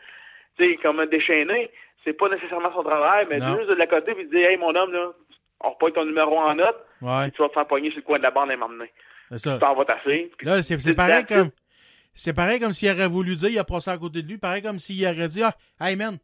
sais, 0.58 0.76
comme 0.82 1.00
un 1.00 1.06
déchaîné? 1.06 1.70
C'est 2.04 2.14
pas 2.14 2.28
nécessairement 2.30 2.74
son 2.74 2.84
travail, 2.84 3.28
mais 3.30 3.40
juste 3.40 3.70
de 3.70 3.76
la 3.76 3.88
côté, 3.88 4.14
puis 4.14 4.28
dire, 4.28 4.50
hey, 4.50 4.58
mon 4.58 4.76
homme, 4.76 4.92
là, 4.92 5.12
on 5.62 5.70
repogne 5.70 5.94
ton 5.94 6.06
numéro 6.06 6.38
en 6.38 6.56
note, 6.56 6.76
Ouais. 7.02 7.32
tu 7.32 7.42
vas 7.42 7.48
te 7.50 7.54
faire 7.54 7.68
pogner 7.68 7.90
sur 7.92 8.00
le 8.00 8.04
coin 8.04 8.18
de 8.18 8.24
la 8.24 8.32
bande 8.32 8.52
et 8.52 8.56
m'emmener. 8.58 8.92
C'est 9.32 9.38
ça. 9.40 9.54
Tu 9.54 9.60
t'en 9.60 9.76
vas 9.76 9.86
tasser. 9.86 10.32
Là, 10.42 10.62
c'est 10.64 10.94
pareil 10.96 11.26
comme. 11.26 11.52
C'est 12.16 12.34
pareil 12.36 12.60
comme 12.60 12.74
s'il 12.74 12.92
aurait 12.92 13.08
voulu 13.08 13.36
dire, 13.36 13.50
il 13.50 13.58
a 13.60 13.64
passé 13.64 13.90
à 13.90 13.98
côté 13.98 14.22
de 14.22 14.28
lui, 14.28 14.38
pareil 14.38 14.62
comme 14.62 14.78
s'il 14.80 15.04
aurait 15.08 15.28
dit 15.30 15.42
Ah, 15.44 15.54
hey 15.82 15.96
man, 15.96 16.18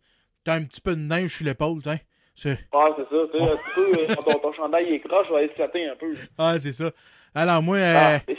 t'as 0.44 0.54
un 0.56 0.64
petit 0.66 0.82
peu 0.82 0.92
de 0.96 1.00
neige 1.02 1.38
sur 1.38 1.46
l'épaule, 1.46 1.82
tiens. 1.82 1.98
Ouais, 2.46 2.92
c'est 2.98 3.10
ça. 3.10 3.24
Tu 3.32 3.38
sais, 3.38 3.52
un 3.52 3.56
petit 3.56 3.76
peu, 3.76 4.00
euh, 4.00 4.16
quand 4.16 4.40
ton, 4.40 4.54
chandail 4.54 4.94
est 4.94 5.00
croche, 5.00 5.30
va 5.30 5.44
éclater 5.44 5.88
un 5.88 5.96
peu. 5.96 6.14
Ah, 6.38 6.58
c'est 6.58 6.74
ça. 6.74 6.92
Alors, 7.36 7.62
moi, 7.62 7.78
euh, 7.78 8.18
Ah, 8.18 8.32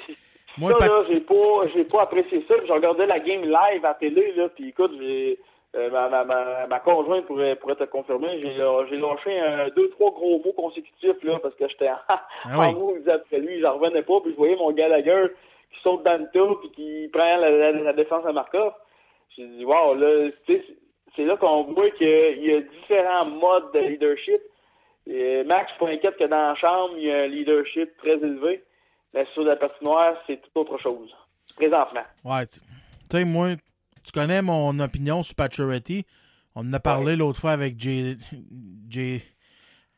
moi, 0.59 0.73
ça, 0.79 0.87
là, 0.87 1.05
j'ai 1.09 1.21
pas, 1.21 1.67
j'ai 1.75 1.85
pas 1.85 2.03
apprécié 2.03 2.45
ça. 2.49 2.55
Je 2.67 2.73
regardais 2.73 3.07
la 3.07 3.21
game 3.21 3.43
live 3.43 3.85
à 3.85 3.95
télé, 3.95 4.33
là, 4.37 4.49
puis 4.49 4.69
écoute, 4.69 4.93
j'ai, 4.99 5.39
euh, 5.77 5.91
ma, 5.91 6.09
ma, 6.09 6.25
ma, 6.25 6.67
ma 6.67 6.81
conjointe 6.81 7.27
pourrait, 7.27 7.55
pourrait 7.57 7.77
te 7.77 7.85
confirmer, 7.85 8.41
j'ai, 8.41 8.55
j'ai 8.55 8.97
lâché 8.97 9.39
un, 9.39 9.69
deux, 9.77 9.89
trois 9.91 10.11
gros 10.11 10.43
mots 10.45 10.53
consécutifs, 10.53 11.23
là, 11.23 11.39
parce 11.41 11.55
que 11.55 11.69
j'étais 11.69 11.89
en, 11.89 11.99
Ah 12.09 12.59
oui. 12.59 13.09
après 13.09 13.39
lui, 13.39 13.61
j'en 13.61 13.75
revenais 13.79 14.03
pas, 14.03 14.21
puis 14.21 14.33
je 14.33 14.37
voyais 14.37 14.57
mon 14.57 14.73
Gallagher 14.73 15.27
qui 15.73 15.81
saute 15.83 16.03
dans 16.03 16.21
le 16.21 16.29
tas, 16.33 16.55
puis 16.61 16.71
qui 16.73 17.09
prend 17.13 17.37
la, 17.37 17.51
la, 17.51 17.73
la 17.73 17.93
défense 17.93 18.27
à 18.27 18.33
Markov. 18.33 18.73
J'ai 19.37 19.47
dit, 19.47 19.65
wow, 19.65 19.95
là, 19.95 20.31
tu 20.47 20.57
sais, 20.57 20.65
c'est- 21.17 21.25
là 21.25 21.37
qu'on 21.37 21.65
voit 21.73 21.91
qu'il 21.93 22.07
y 22.45 22.53
a 22.53 22.61
différents 22.61 23.27
modes 23.27 23.73
de 23.75 23.81
leadership. 23.81 24.41
Et 25.07 25.43
Max, 25.45 25.71
je 25.71 25.75
suis 25.77 25.85
pas 25.85 25.91
inquiète 25.93 26.17
que 26.19 26.25
dans 26.29 26.49
la 26.49 26.55
chambre, 26.57 26.95
il 26.99 27.05
y 27.05 27.11
a 27.11 27.23
un 27.23 27.27
leadership 27.27 27.97
très 27.99 28.15
élevé. 28.17 28.63
Mais 29.15 29.27
sur 29.35 29.43
la 29.43 29.57
patinoire, 29.57 30.15
c'est 30.27 30.41
tout 30.41 30.61
autre 30.61 30.79
chose. 30.79 31.11
Présentement. 31.57 32.05
Ouais, 32.25 32.47
tu 32.47 32.61
sais, 33.11 33.25
moi, 33.25 33.57
tu 34.05 34.13
connais 34.13 34.41
mon 34.43 34.79
opinion 34.79 35.23
sur 35.23 35.35
Pacioretty. 35.35 36.05
On 36.55 36.61
en 36.69 36.73
a 36.75 36.81
parlé 36.81 37.17
l'autre 37.17 37.41
fois 37.41 37.53
avec 37.53 37.79
Jay, 37.81 38.17
Jay- 38.89 39.23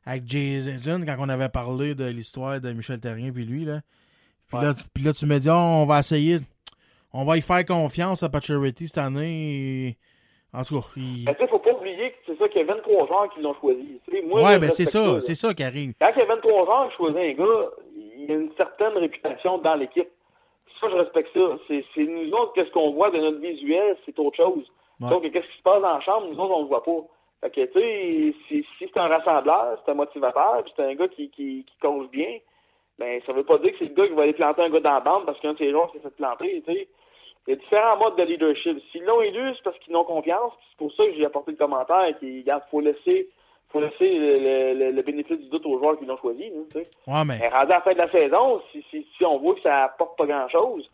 avec 0.06 0.22
Jason 0.26 1.02
quand 1.04 1.16
on 1.18 1.28
avait 1.28 1.48
parlé 1.50 1.94
de 1.94 2.04
l'histoire 2.06 2.60
de 2.60 2.72
Michel 2.72 3.00
Terrien 3.00 3.32
puis 3.32 3.44
lui. 3.44 3.64
Là. 3.64 3.80
Puis, 4.48 4.58
là, 4.60 4.74
tu- 4.74 4.84
puis 4.94 5.04
là, 5.04 5.12
tu 5.12 5.26
me 5.26 5.38
dis, 5.38 5.48
Ah, 5.48 5.58
on 5.58 5.84
va 5.86 5.98
essayer, 6.00 6.36
on 7.12 7.24
va 7.24 7.36
y 7.36 7.42
faire 7.42 7.64
confiance 7.66 8.22
à 8.22 8.28
Pacioretty 8.30 8.88
cette 8.88 8.98
année. 8.98 9.88
et- 9.88 9.98
En 10.54 10.62
tout 10.62 10.80
cas, 10.80 10.86
il... 10.96 11.24
Mais 11.24 11.34
tu 11.34 11.40
sais, 11.40 11.48
faut 11.48 11.58
pas 11.58 11.72
oublier 11.72 12.10
que 12.10 12.16
c'est 12.26 12.38
ça 12.38 12.48
qu'il 12.48 12.60
y 12.60 12.64
a 12.64 12.74
23 12.74 13.06
joueurs 13.06 13.30
qui 13.34 13.40
l'ont 13.40 13.54
choisi. 13.54 14.00
Moi, 14.28 14.42
ouais, 14.42 14.58
ben 14.58 14.70
c'est 14.70 14.84
ça, 14.84 15.20
c'est 15.20 15.34
ça 15.34 15.54
qui 15.54 15.62
arrive. 15.62 15.94
Quand 15.98 16.10
il 16.14 16.18
y 16.18 16.22
a 16.22 16.26
23 16.26 16.64
joueurs 16.64 16.88
qui 16.90 16.96
choisissent 16.96 17.16
un 17.18 17.32
gars, 17.32 17.70
il 17.96 18.24
y 18.26 18.32
a 18.32 18.34
une 18.34 18.52
certaine 18.56 18.98
réputation 18.98 19.58
dans 19.58 19.74
l'équipe. 19.74 20.08
Ça, 20.78 20.88
je 20.90 20.96
respecte 20.96 21.32
ça. 21.32 21.58
C'est 21.68 22.04
nous 22.04 22.30
autres, 22.32 22.52
qu'est-ce 22.52 22.70
qu'on 22.70 22.92
voit 22.92 23.10
de 23.10 23.18
notre 23.18 23.38
visuel, 23.38 23.96
c'est 24.04 24.18
autre 24.18 24.36
chose. 24.36 24.70
Ouais. 25.00 25.08
Donc, 25.08 25.22
qu'est-ce 25.22 25.46
qui 25.46 25.58
se 25.58 25.62
passe 25.62 25.80
dans 25.80 25.94
la 25.94 26.00
chambre, 26.00 26.26
nous 26.26 26.38
autres, 26.38 26.54
on 26.54 26.62
le 26.62 26.68
voit 26.68 26.84
pas. 26.84 27.00
Fait 27.40 27.50
que, 27.50 27.64
tu 27.72 27.80
sais, 27.80 28.34
si, 28.48 28.66
si 28.78 28.90
c'est 28.92 29.00
un 29.00 29.08
rassembleur, 29.08 29.80
c'est 29.84 29.90
un 29.90 29.94
motivateur, 29.94 30.62
puis 30.62 30.72
c'est 30.76 30.84
un 30.84 30.94
gars 30.94 31.08
qui, 31.08 31.30
qui, 31.30 31.64
qui 31.64 31.78
coach 31.80 32.08
bien, 32.10 32.38
ben, 32.98 33.20
ça 33.26 33.32
veut 33.32 33.42
pas 33.42 33.58
dire 33.58 33.72
que 33.72 33.78
c'est 33.78 33.88
le 33.88 33.94
gars 33.94 34.06
qui 34.06 34.14
va 34.14 34.22
aller 34.22 34.32
planter 34.32 34.62
un 34.62 34.70
gars 34.70 34.80
dans 34.80 34.92
la 34.92 35.00
bande 35.00 35.26
parce 35.26 35.40
qu'un 35.40 35.54
de 35.54 35.58
ses 35.58 35.70
joueurs 35.70 35.90
s'est 35.92 35.98
fait 35.98 36.14
planter, 36.14 36.62
tu 36.66 36.72
sais. 36.72 36.88
Il 37.46 37.50
y 37.50 37.52
a 37.54 37.56
différents 37.56 37.96
modes 37.96 38.16
de 38.16 38.22
leadership. 38.22 38.78
S'ils 38.92 39.04
l'ont 39.04 39.20
élu, 39.20 39.52
c'est 39.56 39.62
parce 39.64 39.78
qu'ils 39.80 39.92
n'ont 39.92 40.04
confiance. 40.04 40.52
C'est 40.70 40.78
pour 40.78 40.92
ça 40.92 41.04
que 41.06 41.14
j'ai 41.14 41.24
apporté 41.24 41.50
le 41.50 41.56
commentaire 41.56 42.16
qu'il 42.18 42.44
faut 42.70 42.80
laisser, 42.80 43.28
faut 43.70 43.80
laisser 43.80 44.14
le, 44.14 44.38
le- 44.38 44.74
le- 44.78 44.90
le 44.92 45.02
bénéfice 45.02 45.38
du 45.38 45.48
doute 45.48 45.66
aux 45.66 45.78
joueurs 45.78 45.98
qui 45.98 46.04
l'ont 46.04 46.18
choisi. 46.18 46.52
sais. 46.72 46.88
Ouais, 47.08 47.24
mais. 47.26 47.38
Mais 47.40 47.48
rendu 47.48 47.72
à 47.72 47.76
la 47.76 47.80
fin 47.80 47.92
de 47.94 47.98
la 47.98 48.10
saison, 48.10 48.62
si, 48.70 48.84
si, 48.90 49.06
si 49.16 49.24
on 49.24 49.38
voit 49.38 49.54
que 49.56 49.62
ça 49.62 49.84
apporte 49.84 50.16
pas 50.16 50.26
grand-chose, 50.26 50.88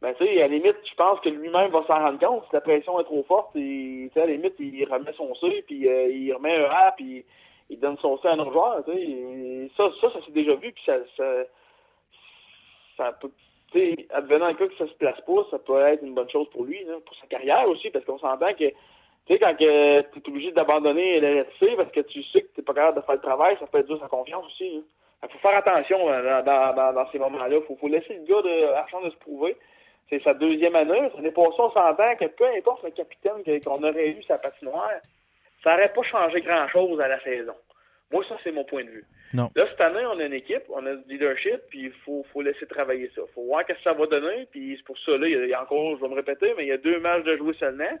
ben, 0.00 0.14
tu 0.14 0.24
sais, 0.24 0.38
à 0.40 0.46
la 0.46 0.54
limite, 0.54 0.76
je 0.88 0.94
pense 0.94 1.18
que 1.18 1.28
lui-même 1.28 1.72
va 1.72 1.82
s'en 1.88 1.98
rendre 1.98 2.20
compte. 2.20 2.44
Si 2.44 2.50
la 2.52 2.60
pression 2.60 3.00
est 3.00 3.04
trop 3.04 3.24
forte, 3.24 3.56
et, 3.56 4.08
à 4.14 4.20
la 4.20 4.26
limite, 4.26 4.54
il 4.60 4.84
remet 4.88 5.12
son 5.14 5.34
C, 5.34 5.64
puis 5.66 5.88
euh, 5.88 6.08
il 6.12 6.32
remet 6.32 6.54
un 6.64 6.70
A, 6.70 6.92
puis 6.96 7.24
il 7.70 7.80
donne 7.80 7.98
son 7.98 8.16
C 8.18 8.28
à 8.28 8.34
un 8.34 8.38
autre 8.38 8.52
joueur, 8.52 8.84
tu 8.84 8.92
sais. 8.92 9.00
Et 9.02 9.70
Ça, 9.76 9.90
ça, 10.00 10.12
ça 10.12 10.24
s'est 10.24 10.30
déjà 10.30 10.54
vu, 10.54 10.70
puis 10.70 10.82
ça, 10.86 10.94
ça, 11.16 11.24
ça 12.96 13.12
peut, 13.20 13.30
sais, 13.72 14.06
advenant 14.10 14.48
le 14.48 14.54
cas 14.54 14.66
que 14.66 14.76
ça 14.76 14.86
se 14.86 14.94
place 14.94 15.20
pas, 15.22 15.46
ça 15.50 15.58
peut 15.58 15.80
être 15.86 16.02
une 16.02 16.14
bonne 16.14 16.30
chose 16.30 16.48
pour 16.50 16.64
lui, 16.64 16.78
pour 17.04 17.16
sa 17.16 17.26
carrière 17.26 17.68
aussi, 17.68 17.90
parce 17.90 18.04
qu'on 18.04 18.18
s'entend 18.18 18.52
que, 18.54 18.68
tu 18.68 18.74
sais, 19.28 19.38
quand 19.38 19.54
tu 19.56 19.64
es 19.64 20.06
obligé 20.26 20.52
d'abandonner 20.52 21.20
le 21.20 21.42
RSC 21.42 21.76
parce 21.76 21.92
que 21.92 22.00
tu 22.00 22.22
sais 22.24 22.42
que 22.42 22.54
tu 22.54 22.62
pas 22.62 22.74
capable 22.74 22.98
de 22.98 23.04
faire 23.04 23.14
le 23.16 23.20
travail, 23.20 23.56
ça 23.60 23.66
peut 23.66 23.78
être 23.78 23.86
dur 23.86 24.00
sa 24.00 24.08
confiance 24.08 24.46
aussi. 24.46 24.82
Il 25.22 25.28
faut 25.28 25.38
faire 25.38 25.56
attention 25.56 26.08
euh, 26.08 26.42
dans, 26.42 26.94
dans, 26.94 27.10
ces 27.10 27.18
moments-là. 27.18 27.56
Faut, 27.66 27.88
laisser 27.88 28.14
le 28.14 28.24
gars 28.24 28.42
de 28.42 28.72
la 28.72 28.86
chance 28.86 29.04
de 29.04 29.10
se 29.10 29.16
prouver. 29.16 29.56
C'est 30.08 30.22
sa 30.22 30.32
deuxième 30.32 30.76
année. 30.76 31.10
L'année 31.16 31.32
passée, 31.32 31.58
on 31.58 31.70
s'entend 31.70 32.16
que 32.16 32.26
peu 32.26 32.46
importe 32.56 32.84
le 32.84 32.90
capitaine 32.90 33.60
qu'on 33.62 33.82
aurait 33.82 34.08
eu 34.08 34.22
sa 34.22 34.38
patinoire, 34.38 34.88
ça 35.62 35.72
n'aurait 35.72 35.92
pas 35.92 36.02
changé 36.02 36.40
grand-chose 36.40 37.00
à 37.00 37.08
la 37.08 37.20
saison. 37.20 37.54
Moi, 38.10 38.24
ça, 38.28 38.36
c'est 38.42 38.52
mon 38.52 38.64
point 38.64 38.84
de 38.84 38.90
vue. 38.90 39.04
Non. 39.34 39.50
Là, 39.54 39.66
cette 39.70 39.80
année, 39.80 40.04
on 40.06 40.18
a 40.18 40.24
une 40.24 40.32
équipe, 40.32 40.62
on 40.70 40.84
a 40.86 40.94
du 40.94 41.12
leadership, 41.12 41.60
puis 41.68 41.84
il 41.84 41.92
faut, 42.04 42.24
faut 42.32 42.40
laisser 42.40 42.66
travailler 42.66 43.10
ça. 43.14 43.20
faut 43.34 43.44
voir 43.44 43.66
qu'est-ce 43.66 43.78
que 43.78 43.84
ça 43.84 43.92
va 43.92 44.06
donner, 44.06 44.46
puis 44.50 44.74
c'est 44.76 44.84
pour 44.84 44.98
ça, 45.00 45.12
là, 45.18 45.26
il 45.28 45.32
y 45.32 45.36
a- 45.36 45.46
il 45.46 45.54
encore, 45.56 45.96
je 45.96 46.00
vais 46.02 46.08
me 46.08 46.14
répéter, 46.14 46.54
mais 46.56 46.64
il 46.64 46.68
y 46.68 46.72
a 46.72 46.78
deux 46.78 46.98
matchs 47.00 47.24
de 47.24 47.36
jouer 47.36 47.54
seulement. 47.60 47.98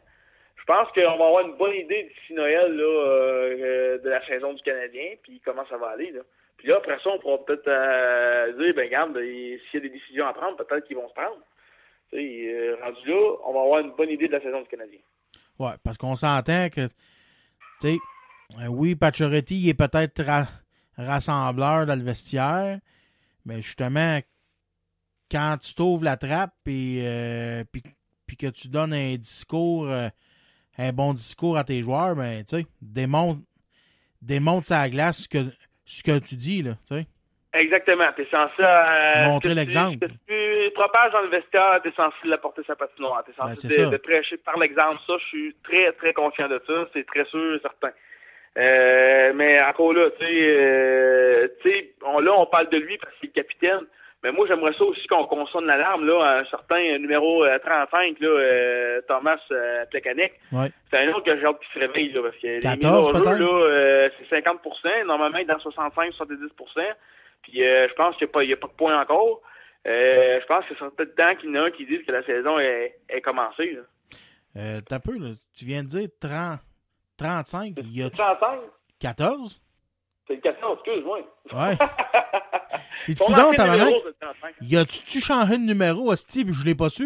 Je 0.56 0.64
pense 0.64 0.88
qu'on 0.92 1.00
va 1.18 1.26
avoir 1.26 1.46
une 1.46 1.56
bonne 1.56 1.74
idée 1.74 2.04
d'ici 2.04 2.32
Noël 2.34 2.72
là, 2.74 2.82
euh, 2.82 3.56
euh, 3.60 3.98
de 3.98 4.08
la 4.08 4.26
saison 4.26 4.54
du 4.54 4.62
Canadien, 4.62 5.14
puis 5.22 5.40
comment 5.44 5.64
ça 5.68 5.76
va 5.76 5.88
aller. 5.88 6.10
Là. 6.12 6.20
Puis 6.56 6.68
là, 6.68 6.76
après 6.78 6.98
ça, 7.04 7.10
on 7.10 7.18
pourra 7.18 7.44
peut-être 7.44 7.68
euh, 7.68 8.52
dire, 8.52 8.74
ben 8.74 8.86
regarde, 8.86 9.12
ben, 9.12 9.22
s'il 9.22 9.74
y 9.74 9.76
a 9.76 9.80
des 9.80 9.88
décisions 9.90 10.26
à 10.26 10.32
prendre, 10.32 10.56
peut-être 10.56 10.86
qu'ils 10.86 10.96
vont 10.96 11.08
se 11.08 11.14
prendre. 11.14 11.38
Tu 12.10 12.16
sais, 12.18 12.54
euh, 12.54 12.76
rendu 12.82 13.06
là, 13.08 13.36
on 13.44 13.52
va 13.52 13.60
avoir 13.60 13.80
une 13.80 13.92
bonne 13.92 14.10
idée 14.10 14.26
de 14.28 14.32
la 14.32 14.40
saison 14.40 14.62
du 14.62 14.68
Canadien. 14.68 14.98
Ouais, 15.58 15.72
parce 15.84 15.96
qu'on 15.98 16.16
s'entend 16.16 16.68
que, 16.70 16.86
tu 17.80 17.88
sais, 17.92 17.96
oui, 18.68 18.94
Pacioretty, 18.94 19.56
il 19.60 19.68
est 19.68 19.74
peut-être 19.74 20.22
ra- 20.24 20.48
rassembleur 20.96 21.86
dans 21.86 21.94
le 21.96 22.02
vestiaire, 22.04 22.78
mais 23.44 23.60
justement, 23.62 24.18
quand 25.30 25.56
tu 25.60 25.74
t'ouvres 25.74 26.04
la 26.04 26.16
trappe 26.16 26.54
et 26.66 27.02
euh, 27.04 27.64
puis, 27.70 27.82
puis 28.26 28.36
que 28.36 28.46
tu 28.48 28.68
donnes 28.68 28.94
un 28.94 29.14
discours, 29.16 29.88
euh, 29.88 30.08
un 30.78 30.92
bon 30.92 31.12
discours 31.12 31.58
à 31.58 31.64
tes 31.64 31.82
joueurs, 31.82 32.14
ben, 32.16 32.44
tu 32.44 32.56
sais, 32.56 32.66
démontre, 32.80 33.40
démontre 34.22 34.66
sa 34.66 34.88
glace 34.88 35.22
ce 35.24 35.28
que, 35.28 35.38
ce 35.84 36.02
que 36.02 36.18
tu 36.18 36.34
dis, 36.36 36.62
là, 36.62 36.72
tu 36.88 36.96
sais. 36.96 37.06
Exactement. 37.54 38.04
Tu 38.14 38.22
es 38.22 38.30
censé 38.30 38.60
euh, 38.60 39.24
Montrer 39.24 39.50
tu- 39.50 39.56
l'exemple. 39.56 39.98
que 39.98 40.06
tu 40.06 40.72
propages 40.74 41.12
dans 41.12 41.22
le 41.22 41.28
vestiaire, 41.30 41.80
tu 41.82 41.88
es 41.88 41.92
censé 41.92 42.14
l'apporter 42.24 42.62
sa 42.66 42.76
patinoire. 42.76 43.24
Tu 43.24 43.30
es 43.30 43.34
Ben, 43.38 43.54
censé 43.54 43.68
de, 43.68 43.86
de 43.86 43.96
prêcher 43.96 44.36
par 44.36 44.58
l'exemple. 44.58 45.00
Ça, 45.06 45.14
je 45.18 45.24
suis 45.28 45.56
très, 45.64 45.90
très 45.92 46.12
confiant 46.12 46.46
de 46.48 46.62
ça. 46.66 46.86
C'est 46.92 47.06
très 47.06 47.24
sûr 47.24 47.54
et 47.56 47.60
certain. 47.60 47.88
Euh, 48.58 49.32
mais 49.34 49.62
encore 49.62 49.92
là, 49.92 50.10
tu 50.18 50.24
sais, 50.26 50.32
euh, 50.32 51.48
on, 52.04 52.18
là, 52.18 52.32
on 52.36 52.46
parle 52.46 52.68
de 52.70 52.78
lui 52.78 52.98
parce 52.98 53.14
qu'il 53.20 53.28
est 53.28 53.32
capitaine. 53.32 53.80
Mais 54.24 54.32
moi, 54.32 54.48
j'aimerais 54.48 54.72
ça 54.72 54.82
aussi 54.82 55.06
qu'on 55.06 55.26
qu'on 55.26 55.46
sonne 55.46 55.66
l'alarme, 55.66 56.04
là, 56.04 56.20
à 56.24 56.38
un 56.40 56.44
certain 56.46 56.98
numéro 56.98 57.44
euh, 57.44 57.56
35, 57.60 58.18
là, 58.18 58.26
euh, 58.28 59.00
Thomas 59.06 59.38
euh, 59.52 59.84
Plekanec. 59.86 60.32
Ouais. 60.50 60.70
C'est 60.90 60.98
un 60.98 61.08
autre 61.10 61.22
que 61.24 61.38
j'ai 61.38 61.46
hâte 61.46 61.60
qu'il 61.60 61.80
se 61.80 61.86
réveille, 61.86 62.12
là, 62.12 62.22
parce 62.22 62.36
que 62.36 62.46
les 62.48 62.58
14 62.58 63.12
mises 63.12 63.26
en 63.28 63.36
jeu, 63.36 63.44
là, 63.44 63.64
euh, 63.66 64.08
c'est 64.28 64.40
50% 64.40 65.06
Normalement, 65.06 65.38
il 65.38 65.42
est 65.42 65.44
dans 65.44 65.58
65-70 65.58 66.48
Puis 67.42 67.62
euh, 67.64 67.86
je 67.88 67.94
pense 67.94 68.16
qu'il 68.16 68.26
n'y 68.26 68.30
a, 68.52 68.56
pas- 68.56 68.66
a 68.66 68.68
de 68.72 68.76
point 68.76 69.00
encore. 69.00 69.40
Je 69.84 70.46
pense 70.46 70.64
que 70.66 70.74
c'est 70.76 70.96
peut-être 70.96 71.14
temps 71.14 71.36
qu'il 71.36 71.50
y 71.50 71.52
en 71.56 71.62
a 71.62 71.66
un 71.66 71.70
qui 71.70 71.86
dise 71.86 72.04
que 72.04 72.10
la 72.10 72.24
saison 72.24 72.58
est, 72.58 72.96
est 73.08 73.20
commencée. 73.20 73.70
Là. 73.70 73.82
Euh, 74.56 74.80
t'as 74.86 74.98
peu, 74.98 75.16
là, 75.16 75.28
tu 75.56 75.64
viens 75.64 75.84
de 75.84 75.88
dire 75.88 76.08
30, 76.20 76.58
35, 77.18 77.74
il 77.82 77.96
y 77.96 78.02
a 78.02 78.08
35? 78.10 78.58
14? 79.00 79.60
C'est 80.26 80.34
le 80.36 80.40
14, 80.40 80.78
excuse-moi. 80.84 81.18
Ouais. 81.52 81.76
Tu 83.06 83.14
Son 83.14 83.24
coudonc, 83.24 83.38
ancien 83.48 83.54
tabarnak, 83.54 83.86
numéro, 83.86 84.00
c'est 84.02 84.08
le 84.08 84.14
35. 84.20 84.54
y 84.60 84.76
a-tu 84.76 85.20
changé 85.20 85.56
de 85.56 85.62
numéro, 85.62 86.10
hostie, 86.12 86.44
puis 86.44 86.52
je 86.52 86.64
l'ai 86.66 86.74
pas 86.74 86.90
su? 86.90 87.04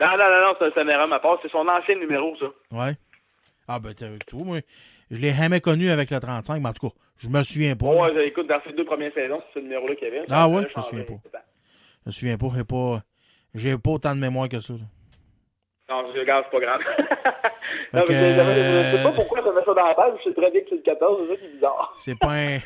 Non, 0.00 0.06
non, 0.10 0.16
non, 0.18 0.40
non, 0.52 0.54
c'est 0.74 0.80
une 0.82 0.90
erreur 0.90 1.08
ma 1.08 1.18
part. 1.18 1.38
C'est 1.42 1.50
son 1.50 1.66
ancien 1.66 1.96
numéro, 1.96 2.36
ça. 2.36 2.46
Ouais. 2.70 2.92
Ah, 3.66 3.78
ben, 3.80 3.94
t'as- 3.94 4.06
tu 4.28 4.36
vois, 4.36 4.44
moi, 4.44 4.58
je 5.10 5.18
l'ai 5.20 5.32
jamais 5.32 5.60
connu 5.62 5.88
avec 5.90 6.10
le 6.10 6.20
35, 6.20 6.60
mais 6.60 6.68
en 6.68 6.72
tout 6.74 6.88
cas, 6.90 6.94
je 7.16 7.28
me 7.30 7.42
souviens 7.42 7.74
pas. 7.74 7.86
Ouais, 7.86 8.28
écoute, 8.28 8.46
dans 8.46 8.60
ces 8.66 8.72
deux 8.74 8.84
premières 8.84 9.12
saisons, 9.14 9.42
c'est 9.52 9.60
ce 9.60 9.64
numéro-là 9.64 9.94
qu'il 9.96 10.04
y 10.08 10.10
avait. 10.10 10.24
Ah 10.30 10.46
ouais, 10.48 10.68
je 10.70 10.76
me 10.78 10.82
souviens 10.82 11.04
pas. 11.04 11.14
Je 12.04 12.06
me 12.06 12.10
souviens 12.12 12.36
pas, 12.38 12.46
j'ai 12.54 12.64
pas, 12.64 13.78
pas 13.82 13.90
autant 13.90 14.14
de 14.14 14.20
mémoire 14.20 14.48
que 14.50 14.60
ça. 14.60 14.74
là. 14.74 14.80
Non, 15.90 16.12
je 16.14 16.20
regarde, 16.20 16.44
c'est 16.50 16.58
pas 16.58 16.64
grave. 16.66 16.80
Non, 17.92 18.04
mais 18.06 18.14
je- 18.14 18.20
je- 18.20 18.92
je 18.92 18.96
sais 18.96 19.02
pas 19.02 19.08
euh, 19.10 19.14
pourquoi 19.14 19.42
ça 19.42 19.50
met 19.52 19.64
ça 19.64 19.72
dans 19.74 19.86
la 19.86 19.94
page. 19.94 20.12
Je 20.18 20.28
sais 20.28 20.34
très 20.34 20.50
bien 20.50 20.60
que 20.60 20.66
c'est 20.70 20.74
le 20.76 20.82
14, 20.82 21.20
c'est 21.22 21.28
ça 21.34 21.36
qui 21.40 21.44
est 21.46 21.52
bizarre. 21.54 21.94
C'est 21.98 22.18
pas 22.18 22.32
un. 22.34 22.58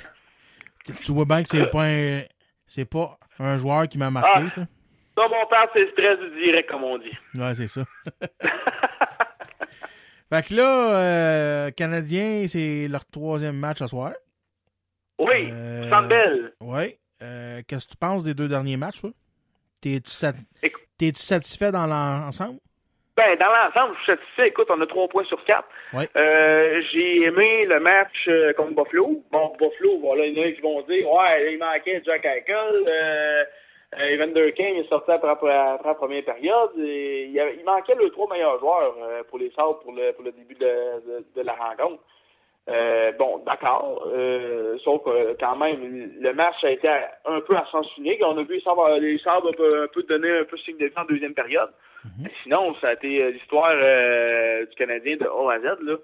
Tu 1.01 1.13
vois 1.13 1.25
bien 1.25 1.43
que 1.45 1.49
c'est 1.49 1.67
pas 1.71 1.85
un. 1.87 2.23
C'est 2.67 2.85
pas 2.85 3.19
un 3.39 3.57
joueur 3.59 3.89
qui 3.89 3.99
m'a 3.99 4.11
marqué, 4.11 4.31
Ah. 4.35 4.43
tu 4.45 4.51
sais. 4.51 4.67
Ça, 5.17 5.29
mon 5.29 5.47
père, 5.49 5.67
c'est 5.73 5.81
le 5.81 5.91
stress 5.91 6.19
du 6.19 6.31
direct, 6.45 6.69
comme 6.71 6.83
on 6.85 6.99
dit. 6.99 7.13
Ouais, 7.35 7.55
c'est 7.55 7.69
ça. 7.69 7.83
fait 10.33 10.47
que 10.49 10.55
là, 10.55 10.97
euh, 10.97 11.71
Canadien, 11.73 12.47
c'est 12.49 12.89
leur 12.89 13.05
troisième 13.07 13.57
match 13.57 13.79
ce 13.79 13.87
soir. 13.87 14.13
Oui, 15.25 15.51
Euh, 15.53 15.89
Centre 15.91 16.09
Bell. 16.09 16.53
Oui. 16.61 16.97
Euh, 17.23 17.61
Qu'est-ce 17.69 17.87
que 17.87 17.93
tu 17.93 17.97
penses 17.99 18.25
des 18.25 18.35
deux 18.35 18.49
derniers 18.49 18.77
matchs, 18.77 19.01
toi? 19.03 19.11
T'es-tu 19.81 20.11
sat- 20.11 20.33
t'es-tu 20.99 21.21
satisfait 21.23 21.71
dans 21.71 21.87
l'ensemble? 21.87 22.59
Ben, 23.25 23.37
dans 23.39 23.53
l'ensemble, 23.53 23.95
je 23.99 24.03
suis 24.03 24.13
satisfait. 24.13 24.49
Écoute, 24.49 24.67
on 24.71 24.81
a 24.81 24.87
trois 24.87 25.07
points 25.09 25.25
sur 25.25 25.43
quatre. 25.45 25.69
Ouais. 25.95 26.09
Euh, 26.17 26.81
j'ai 26.93 27.23
aimé 27.23 27.67
le 27.67 27.79
match 27.79 28.27
euh, 28.29 28.53
contre 28.55 28.75
Buffalo. 28.75 29.23
Bon, 29.31 29.53
Buffalo, 29.61 29.99
voilà, 30.01 30.27
il 30.27 30.37
y 30.37 30.41
en 30.41 30.49
a 30.49 30.51
qui 30.53 30.61
vont 30.61 30.81
dire, 30.83 31.09
ouais, 31.11 31.53
il 31.53 31.59
manquait 31.59 32.03
Jack 32.05 32.25
Eichel. 32.25 32.85
Euh, 32.89 33.45
euh, 33.99 34.15
Evander 34.15 34.53
King 34.55 34.77
est 34.81 34.89
sorti 34.89 35.11
après, 35.13 35.31
après, 35.31 35.55
après 35.57 35.89
la 35.91 35.95
première 35.95 36.25
période. 36.25 36.71
Et 36.79 37.25
il, 37.25 37.33
y 37.33 37.39
avait- 37.41 37.57
il 37.59 37.65
manquait 37.65 37.95
les 38.01 38.11
trois 38.11 38.29
meilleurs 38.33 38.59
joueurs 38.59 38.95
pour 39.29 39.39
les 39.39 39.51
Sabres 39.51 39.79
pour 39.81 39.93
le, 39.93 40.13
pour 40.13 40.25
le 40.25 40.33
début 40.33 40.55
de, 40.55 40.67
de- 40.67 41.25
de 41.37 41.43
la 41.47 41.53
rencontre. 41.53 42.03
Euh, 42.71 43.13
bon, 43.19 43.39
d'accord. 43.45 44.09
Euh, 44.15 44.79
sauf 44.85 45.03
que 45.05 45.37
quand 45.39 45.57
même, 45.57 46.13
le 46.21 46.33
match 46.33 46.63
a 46.65 46.71
été 46.71 46.89
un 47.27 47.41
peu 47.41 47.55
à 47.57 47.67
sens 47.71 47.87
unique. 47.99 48.21
On 48.25 48.39
a 48.39 48.43
vu 48.43 48.55
les 48.55 48.61
Sabres, 48.63 48.97
les 48.99 49.19
Sabres 49.19 49.49
un 49.51 49.53
peu, 49.53 49.83
un 49.85 49.89
peu 49.89 50.03
donner 50.05 50.31
un 50.39 50.45
peu 50.45 50.57
signe 50.59 50.79
de 50.79 50.87
vie 50.87 50.93
en 50.97 51.05
deuxième 51.05 51.35
période. 51.35 51.71
Mais 52.21 52.31
sinon, 52.43 52.75
ça 52.81 52.89
a 52.89 52.93
été 52.95 53.23
euh, 53.23 53.31
l'histoire 53.31 53.71
euh, 53.73 54.67
du 54.67 54.75
Canadien 54.77 55.17
de 55.17 55.25
A 55.27 55.53
à 55.53 55.59
Z. 55.61 55.79
Là. 55.83 55.97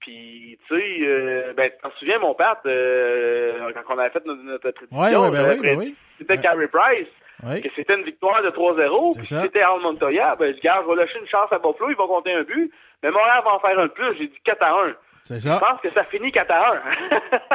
Puis, 0.00 0.58
tu 0.68 0.74
sais, 0.76 0.98
euh, 1.06 1.52
ben, 1.56 1.70
tu 1.70 1.88
te 1.90 1.96
souviens, 1.98 2.18
mon 2.18 2.34
père, 2.34 2.56
euh, 2.66 3.72
quand 3.86 3.94
on 3.94 3.98
avait 3.98 4.10
fait 4.10 4.24
notre, 4.26 4.42
notre 4.42 4.70
prédiction, 4.72 4.98
Ouais, 5.00 5.16
ouais, 5.16 5.30
ben 5.30 5.50
oui, 5.50 5.60
ben 5.62 5.78
oui. 5.78 5.94
c'était 6.18 6.36
Carey 6.38 6.68
Price, 6.68 7.06
Oui. 7.44 7.62
que 7.62 7.68
c'était 7.74 7.94
une 7.94 8.04
victoire 8.04 8.42
de 8.42 8.50
3-0, 8.50 9.16
puis 9.16 9.26
ça. 9.26 9.36
si 9.40 9.42
c'était 9.46 9.62
Al 9.62 9.80
Montoya, 9.80 10.36
ben, 10.36 10.54
je 10.54 10.60
garde, 10.60 10.84
je 10.86 10.90
vais 10.90 10.96
lâcher 11.00 11.18
une 11.20 11.28
chance 11.28 11.50
à 11.52 11.58
Buffalo, 11.58 11.88
ils 11.90 11.96
vont 11.96 12.08
compter 12.08 12.32
un 12.34 12.42
but, 12.42 12.70
mais 13.02 13.10
Montréal 13.10 13.40
va 13.44 13.54
en 13.54 13.60
faire 13.60 13.78
un 13.78 13.86
de 13.86 13.92
plus, 13.92 14.16
j'ai 14.18 14.26
dit 14.26 14.38
4 14.44 14.62
à 14.62 14.72
1. 14.72 14.94
C'est 15.22 15.34
Je 15.36 15.40
ça. 15.48 15.58
pense 15.58 15.80
que 15.80 15.90
ça 15.94 16.04
finit 16.04 16.30
4 16.32 16.50
à 16.50 16.74
1. 16.74 16.82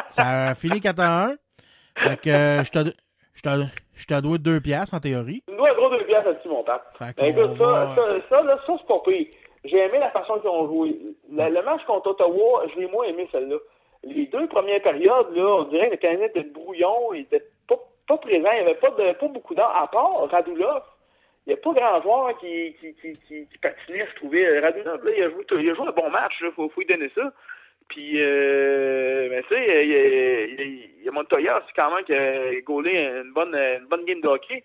Ça 0.07 0.47
a 0.49 0.55
fini 0.55 0.79
4 0.81 0.99
à 1.01 1.25
1. 1.25 1.35
Fait 1.97 2.15
que 2.15 2.63
je 2.63 2.71
te, 2.71 2.79
je 3.35 3.41
te, 3.41 3.49
je 3.99 4.05
te 4.07 4.21
dois 4.21 4.37
deux 4.37 4.59
piastres 4.61 4.95
en 4.95 4.99
théorie. 4.99 5.43
Dois 5.55 5.69
un 5.69 5.73
gros 5.75 5.89
deux 5.89 6.03
piastres 6.05 6.29
là-dessus, 6.29 6.47
mon 6.49 6.63
pape. 6.63 6.95
Ben, 7.17 7.25
écoute, 7.25 7.57
ça, 7.57 7.65
va- 7.65 7.95
ça, 7.95 8.03
ça, 8.29 8.41
là, 8.43 8.57
ça, 8.65 8.73
c'est 8.79 8.87
pas 8.87 8.99
pire. 9.05 9.27
J'ai 9.65 9.77
aimé 9.77 9.99
la 9.99 10.09
façon 10.11 10.39
qu'ils 10.39 10.49
ont 10.49 10.67
joué. 10.67 10.97
Le, 11.31 11.49
le 11.49 11.61
match 11.63 11.83
contre 11.85 12.11
Ottawa, 12.11 12.63
je 12.73 12.79
l'ai 12.79 12.87
moins 12.87 13.05
aimé 13.05 13.27
celle-là. 13.31 13.57
Les 14.03 14.27
deux 14.27 14.47
premières 14.47 14.81
périodes, 14.81 15.35
là, 15.35 15.43
on 15.59 15.63
dirait 15.65 15.87
que 15.87 15.91
le 15.95 15.97
Canadien 15.97 16.27
était 16.27 16.43
brouillon, 16.43 17.13
il 17.13 17.21
était 17.21 17.43
pas, 17.67 17.75
pas 18.07 18.17
présent, 18.17 18.49
il 18.53 18.63
n'y 18.63 18.69
avait 18.69 18.75
pas, 18.79 18.91
de, 18.91 19.11
pas 19.11 19.27
beaucoup 19.27 19.53
d'heures, 19.55 19.75
à 19.75 19.87
part 19.91 20.29
Radulov. 20.31 20.81
Il 21.45 21.49
n'y 21.49 21.53
a 21.53 21.57
pas 21.57 21.73
grand 21.73 22.01
joueur 22.01 22.37
qui, 22.39 22.75
qui, 22.79 22.93
qui, 22.95 23.13
qui, 23.27 23.47
qui 23.47 23.57
patinait, 23.61 24.07
je 24.09 24.15
trouvais. 24.15 24.59
Radulov, 24.59 25.03
là, 25.03 25.11
il 25.17 25.23
a 25.23 25.29
joué, 25.29 25.45
il 25.59 25.69
a 25.69 25.73
joué 25.75 25.87
un 25.87 25.91
bon 25.91 26.09
match, 26.09 26.33
il 26.41 26.51
faut, 26.51 26.69
faut 26.69 26.79
lui 26.79 26.87
donner 26.87 27.11
ça. 27.13 27.33
Puis, 27.89 28.13
euh, 28.17 29.27
mais 29.31 29.41
tu 29.43 29.49
sais, 29.49 29.83
il 29.85 29.89
y 29.89 29.95
a, 29.95 30.63
il 30.63 30.89
il 31.03 31.11
Montoya 31.11 31.57
aussi 31.57 31.73
quand 31.75 31.93
même 31.95 32.05
qui 32.05 32.13
a 32.13 32.61
gaulé 32.61 32.91
une 33.23 33.31
bonne, 33.33 33.55
une 33.55 33.87
bonne 33.89 34.05
game 34.05 34.21
de 34.21 34.27
hockey. 34.27 34.63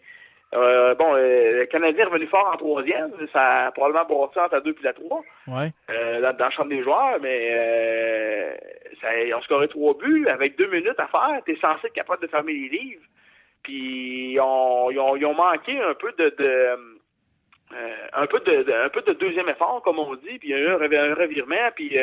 Euh, 0.54 0.94
bon, 0.94 1.14
euh, 1.16 1.60
le 1.60 1.66
Canadien 1.66 2.02
est 2.04 2.08
revenu 2.08 2.26
fort 2.26 2.50
en 2.52 2.56
troisième. 2.58 3.10
Ça 3.32 3.66
a 3.66 3.72
probablement 3.72 4.04
brossé 4.04 4.38
entre 4.38 4.54
la 4.56 4.60
2 4.60 4.72
puis 4.74 4.84
la 4.84 4.92
3 4.92 5.22
Ouais. 5.48 5.70
euh, 5.90 6.20
dans, 6.20 6.36
dans 6.36 6.44
la 6.44 6.50
chambre 6.50 6.68
des 6.68 6.82
joueurs, 6.82 7.18
mais 7.22 7.48
euh, 7.50 8.54
ça, 9.00 9.18
ils 9.22 9.34
ont 9.34 9.40
scoré 9.42 9.68
trois 9.68 9.94
buts 9.94 10.28
avec 10.28 10.56
deux 10.56 10.66
minutes 10.68 10.98
à 11.00 11.06
faire. 11.08 11.40
T'es 11.46 11.56
censé 11.56 11.86
être 11.86 11.94
capable 11.94 12.22
de 12.22 12.28
fermer 12.28 12.52
les 12.52 12.68
livres. 12.68 13.02
Puis 13.62 14.32
ils 14.34 14.40
ont, 14.40 14.90
ils 14.90 14.98
ont, 15.00 15.16
ils 15.16 15.24
ont 15.26 15.34
manqué 15.34 15.80
un 15.80 15.94
peu 15.94 16.12
de, 16.18 16.28
de 16.38 16.78
un 18.12 18.26
peu 18.26 18.38
de, 18.40 18.62
de- 18.62 18.72
un 18.72 18.88
peu 18.90 19.00
de 19.02 19.14
deuxième 19.14 19.48
effort, 19.48 19.80
comme 19.82 19.98
on 19.98 20.14
dit. 20.16 20.38
Puis 20.38 20.48
il 20.48 20.50
y 20.50 20.54
a 20.54 20.58
eu 20.58 20.68
un 20.68 21.14
revirement, 21.14 21.70
puis 21.74 21.96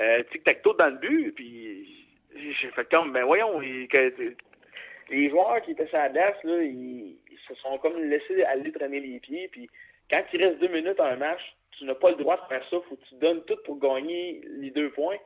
euh, 0.00 0.22
tic-tac-toe 0.32 0.74
dans 0.76 0.86
le 0.88 0.96
but. 0.98 1.32
Puis 1.34 2.06
j'ai 2.34 2.68
fait 2.70 2.88
comme, 2.90 3.12
ben 3.12 3.24
voyons, 3.24 3.60
il- 3.62 3.88
que- 3.88 4.34
les 5.10 5.30
joueurs 5.30 5.60
qui 5.62 5.70
étaient 5.72 5.86
sur 5.86 5.98
la 5.98 6.08
glace, 6.08 6.36
là, 6.44 6.62
ils, 6.62 7.16
ils 7.30 7.38
se 7.48 7.54
sont 7.62 7.78
comme 7.78 7.96
laissés 8.02 8.42
aller 8.44 8.72
traîner 8.72 9.00
les 9.00 9.20
pieds. 9.20 9.48
Puis 9.52 9.68
quand 10.10 10.22
il 10.32 10.44
reste 10.44 10.58
deux 10.58 10.68
minutes 10.68 10.98
à 11.00 11.06
un 11.06 11.16
match, 11.16 11.40
tu 11.78 11.84
n'as 11.84 11.94
pas 11.94 12.10
le 12.10 12.16
droit 12.16 12.36
de 12.36 12.46
faire 12.48 12.62
ça. 12.70 12.76
Faut 12.88 12.96
que 12.96 13.04
tu 13.08 13.14
donnes 13.16 13.42
tout 13.44 13.56
pour 13.64 13.78
gagner 13.78 14.40
les 14.58 14.70
deux 14.70 14.90
points. 14.90 15.16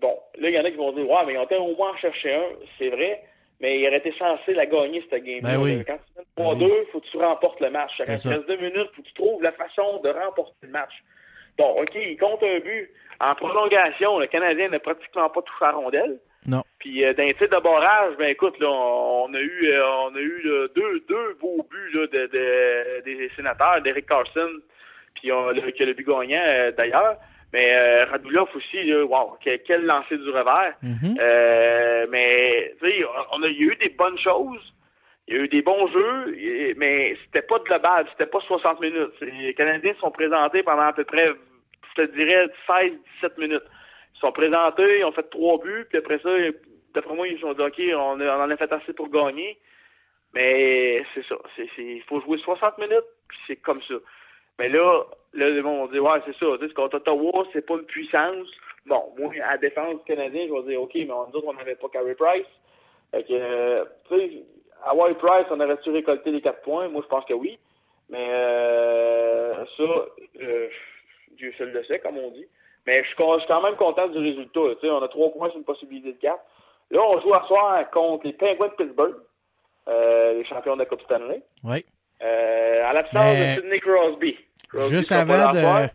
Bon, 0.00 0.16
là, 0.38 0.48
il 0.48 0.54
y 0.54 0.58
en 0.58 0.64
a 0.64 0.70
qui 0.70 0.76
vont 0.76 0.92
dire, 0.92 1.08
ouais, 1.08 1.24
mais 1.26 1.34
ils 1.34 1.38
ont 1.38 1.66
au 1.66 1.76
moins 1.76 1.90
en 1.92 1.96
chercher 1.96 2.34
un. 2.34 2.48
C'est 2.78 2.88
vrai. 2.88 3.22
Mais 3.60 3.78
il 3.78 3.86
aurait 3.86 3.98
été 3.98 4.12
censé 4.18 4.52
la 4.52 4.66
gagner, 4.66 5.04
cette 5.08 5.22
game-là. 5.22 5.56
Ben 5.56 5.62
oui. 5.62 5.84
Quand 5.86 5.98
tu 5.98 6.42
mènes 6.42 6.56
3-2, 6.56 6.86
faut 6.90 7.00
que 7.00 7.06
tu 7.06 7.16
remportes 7.18 7.60
le 7.60 7.70
match. 7.70 7.92
Quand 7.98 8.04
il 8.24 8.28
reste 8.28 8.48
deux 8.48 8.56
minutes, 8.56 8.88
faut 8.96 9.02
que 9.02 9.06
tu 9.08 9.14
trouves 9.14 9.42
la 9.42 9.52
façon 9.52 10.00
de 10.02 10.08
remporter 10.08 10.54
le 10.62 10.68
match. 10.70 10.92
Bon, 11.58 11.82
OK, 11.82 11.94
il 11.94 12.16
compte 12.18 12.42
un 12.42 12.58
but. 12.60 12.90
En 13.20 13.34
prolongation, 13.36 14.18
le 14.18 14.26
Canadien 14.26 14.68
n'a 14.68 14.80
pratiquement 14.80 15.30
pas 15.30 15.40
touché 15.42 15.64
à 15.64 15.68
la 15.68 15.72
rondelle. 15.78 16.18
Non. 16.46 16.62
Puis 16.78 17.04
euh, 17.04 17.14
les 17.16 17.32
tirs 17.34 17.48
de 17.48 17.62
barrage, 17.62 18.16
ben 18.18 18.28
écoute, 18.28 18.58
là, 18.58 18.68
on, 18.68 19.26
on 19.30 19.34
a 19.34 19.40
eu 19.40 19.68
euh, 19.68 19.86
on 20.10 20.14
a 20.14 20.20
eu 20.20 20.42
là, 20.44 20.66
deux, 20.74 21.00
deux 21.08 21.34
beaux 21.40 21.66
buts 21.70 21.90
là, 21.94 22.06
de, 22.08 22.26
de- 22.26 23.00
des 23.04 23.30
sénateurs, 23.36 23.80
d'Eric 23.82 24.06
Carson, 24.06 24.50
puis 25.14 25.32
on, 25.32 25.48
le, 25.50 25.70
que 25.70 25.84
le 25.84 25.94
but 25.94 26.06
gagnant 26.06 26.42
euh, 26.46 26.72
d'ailleurs. 26.72 27.16
Mais 27.54 27.72
euh, 27.74 28.04
Radulov 28.06 28.48
aussi, 28.56 28.82
là, 28.82 29.04
wow, 29.04 29.36
quel, 29.42 29.62
quel 29.62 29.86
lancer 29.86 30.18
du 30.18 30.28
revers. 30.28 30.74
Mhm. 30.82 31.16
Euh, 31.20 32.06
mais 32.10 32.74
tu 32.82 32.90
sais, 32.90 33.04
on 33.32 33.42
a, 33.42 33.46
il 33.48 33.56
y 33.64 33.68
a 33.70 33.72
eu 33.72 33.76
des 33.76 33.90
bonnes 33.90 34.18
choses. 34.18 34.74
Il 35.26 35.34
y 35.34 35.38
a 35.38 35.42
eu 35.42 35.48
des 35.48 35.62
bons 35.62 35.86
jeux, 35.88 36.74
mais 36.76 37.16
c'était 37.24 37.46
pas 37.46 37.58
base, 37.78 38.06
c'était 38.12 38.26
pas 38.26 38.40
60 38.40 38.80
minutes. 38.80 39.12
Les 39.20 39.54
Canadiens 39.54 39.94
sont 40.00 40.10
présentés 40.10 40.62
pendant 40.62 40.82
à 40.82 40.92
peu 40.92 41.04
près, 41.04 41.32
je 41.96 42.02
te 42.02 42.12
dirais, 42.12 42.46
16-17 42.68 43.38
minutes. 43.38 43.62
Ils 44.16 44.20
sont 44.20 44.32
présentés, 44.32 44.98
ils 44.98 45.04
ont 45.04 45.12
fait 45.12 45.28
trois 45.30 45.58
buts, 45.58 45.86
puis 45.88 45.98
après 45.98 46.18
ça, 46.18 46.30
d'après 46.94 47.14
moi, 47.14 47.26
ils 47.26 47.36
se 47.36 47.40
sont 47.40 47.54
dit, 47.54 47.62
OK, 47.62 47.80
on, 47.94 48.20
on 48.20 48.42
en 48.42 48.50
a 48.50 48.56
fait 48.56 48.70
assez 48.70 48.92
pour 48.92 49.08
gagner. 49.08 49.58
Mais 50.34 51.02
c'est 51.14 51.24
ça. 51.26 51.36
Il 51.78 52.02
faut 52.02 52.20
jouer 52.20 52.38
60 52.38 52.78
minutes, 52.78 53.06
puis 53.28 53.38
c'est 53.46 53.56
comme 53.56 53.80
ça. 53.82 53.94
Mais 54.58 54.68
là, 54.68 55.04
là, 55.32 55.62
monde 55.62 55.88
va 55.88 55.92
dire, 55.92 56.04
ouais, 56.04 56.20
c'est 56.26 56.36
ça. 56.36 56.46
C'est 56.60 56.74
contre 56.74 56.96
Ottawa, 56.96 57.46
c'est 57.52 57.66
pas 57.66 57.74
une 57.74 57.84
puissance. 57.84 58.48
Bon, 58.86 59.14
moi, 59.18 59.32
à 59.48 59.56
défense 59.58 59.96
du 59.98 60.04
Canadien, 60.04 60.46
je 60.48 60.52
vais 60.52 60.70
dire, 60.70 60.82
OK, 60.82 60.92
mais 60.94 61.10
on, 61.10 61.28
nous 61.28 61.36
autres, 61.36 61.46
on 61.46 61.54
n'avait 61.54 61.76
pas 61.76 61.88
Carey 61.88 62.14
Price. 62.14 62.46
Fait 63.12 63.22
que, 63.22 63.32
euh, 63.32 63.84
tu 64.08 64.16
sais, 64.16 64.42
à 64.84 64.94
White 64.94 65.18
Price, 65.18 65.46
on 65.50 65.60
aurait-tu 65.60 65.90
récolté 65.90 66.30
les 66.30 66.40
quatre 66.40 66.62
points? 66.62 66.88
Moi, 66.88 67.02
je 67.04 67.08
pense 67.08 67.24
que 67.26 67.34
oui. 67.34 67.58
Mais 68.10 68.26
euh, 68.30 69.54
ça, 69.76 69.82
euh, 70.42 70.68
Dieu 71.36 71.52
seul 71.58 71.72
le 71.72 71.84
sait, 71.84 71.98
comme 72.00 72.18
on 72.18 72.30
dit. 72.30 72.46
Mais 72.86 73.02
je 73.02 73.06
suis 73.08 73.16
con- 73.16 73.34
je 73.34 73.40
suis 73.40 73.48
quand 73.48 73.62
même 73.62 73.76
content 73.76 74.08
du 74.08 74.18
résultat. 74.18 74.60
là. 74.60 74.74
Tu 74.74 74.86
sais, 74.86 74.90
on 74.90 75.02
a 75.02 75.08
trois 75.08 75.32
points 75.32 75.48
sur 75.48 75.58
une 75.58 75.64
possibilité 75.64 76.12
de 76.12 76.18
quatre. 76.18 76.42
Là, 76.90 77.00
on 77.02 77.20
joue 77.22 77.32
à 77.34 77.46
soir 77.46 77.90
contre 77.90 78.26
les 78.26 78.34
Penguins 78.34 78.68
de 78.68 78.74
Pittsburgh, 78.84 79.14
euh, 79.88 80.34
les 80.34 80.44
champions 80.44 80.74
de 80.74 80.80
la 80.80 80.86
Coupe 80.86 81.00
Stanley. 81.02 81.42
Oui. 81.62 81.84
Euh, 82.22 82.84
à 82.84 82.92
l'absence 82.92 83.36
de 83.38 83.60
Sidney 83.60 83.80
Crosby. 83.80 84.36
Crosby 84.68 84.96
Juste 84.96 85.12
avant 85.12 85.52
soir. 85.52 85.82
de. 85.84 85.88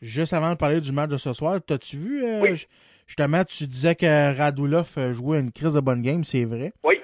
Juste 0.00 0.32
avant 0.32 0.50
de 0.50 0.56
parler 0.56 0.80
du 0.80 0.92
match 0.92 1.10
de 1.10 1.16
ce 1.16 1.32
soir, 1.32 1.58
t'as-tu 1.66 1.96
vu 1.96 2.24
euh, 2.24 2.54
j- 2.54 2.68
justement 3.06 3.42
tu 3.42 3.66
disais 3.66 3.96
que 3.96 4.36
Radulov 4.38 4.86
euh, 4.96 5.12
jouait 5.12 5.40
une 5.40 5.50
crise 5.50 5.74
de 5.74 5.80
bonne 5.80 6.02
game, 6.02 6.22
c'est 6.22 6.44
vrai. 6.44 6.72
Oui. 6.84 7.00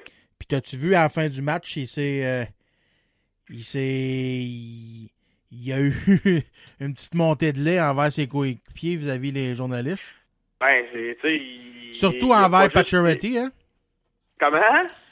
Puis 0.46 0.56
t'as-tu 0.58 0.76
vu 0.76 0.94
à 0.94 1.04
la 1.04 1.08
fin 1.08 1.26
du 1.30 1.40
match, 1.40 1.74
il 1.78 1.86
s'est 1.86 2.20
euh, 2.22 2.44
il 3.48 3.62
s'est 3.64 3.80
il, 3.80 5.08
il 5.50 5.66
y 5.68 5.72
a 5.72 5.80
eu 5.80 5.90
une 6.80 6.92
petite 6.92 7.14
montée 7.14 7.52
de 7.54 7.60
lait 7.60 7.80
envers 7.80 8.12
ses 8.12 8.26
coéquipiers 8.28 8.96
vis-à-vis 8.96 9.32
les 9.32 9.54
journalistes? 9.54 10.14
Ben, 10.60 10.84
c'est, 10.92 11.16
tu 11.22 11.28
sais, 11.38 11.42
Surtout 11.98 12.26
il 12.26 12.32
envers 12.44 12.62
juste- 12.64 12.74
Pacioretty, 12.74 13.38
hein? 13.38 13.52
Comment? 14.38 14.60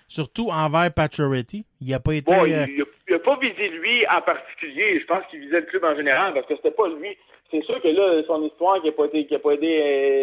Surtout 0.07 0.49
envers 0.51 0.93
Pacioretty. 0.93 1.65
Il 1.81 1.95
a 1.95 2.01
pas 2.01 2.13
été. 2.15 2.31
Bon, 2.31 2.43
euh, 2.43 2.47
il, 2.47 2.55
a, 2.83 2.85
il 3.09 3.15
a 3.15 3.19
pas 3.19 3.39
visé 3.39 3.69
lui 3.71 4.07
en 4.09 4.21
particulier. 4.21 5.01
Je 5.01 5.07
pense 5.07 5.25
qu'il 5.31 5.41
visait 5.41 5.61
le 5.61 5.67
club 5.67 5.85
en 5.85 5.97
général 5.97 6.35
parce 6.35 6.45
que 6.47 6.57
c'était 6.57 6.73
pas 6.73 6.89
lui. 6.89 7.17
C'est 7.51 7.65
sûr 7.65 7.81
que 7.81 7.89
là, 7.89 8.23
son 8.27 8.45
histoire 8.45 8.83
qui 8.83 8.89
a 8.89 8.93
pas 8.93 9.07
été, 9.07 9.27
qui 9.27 9.35
a 9.35 9.39
pas 9.39 9.53
aidé, 9.53 9.67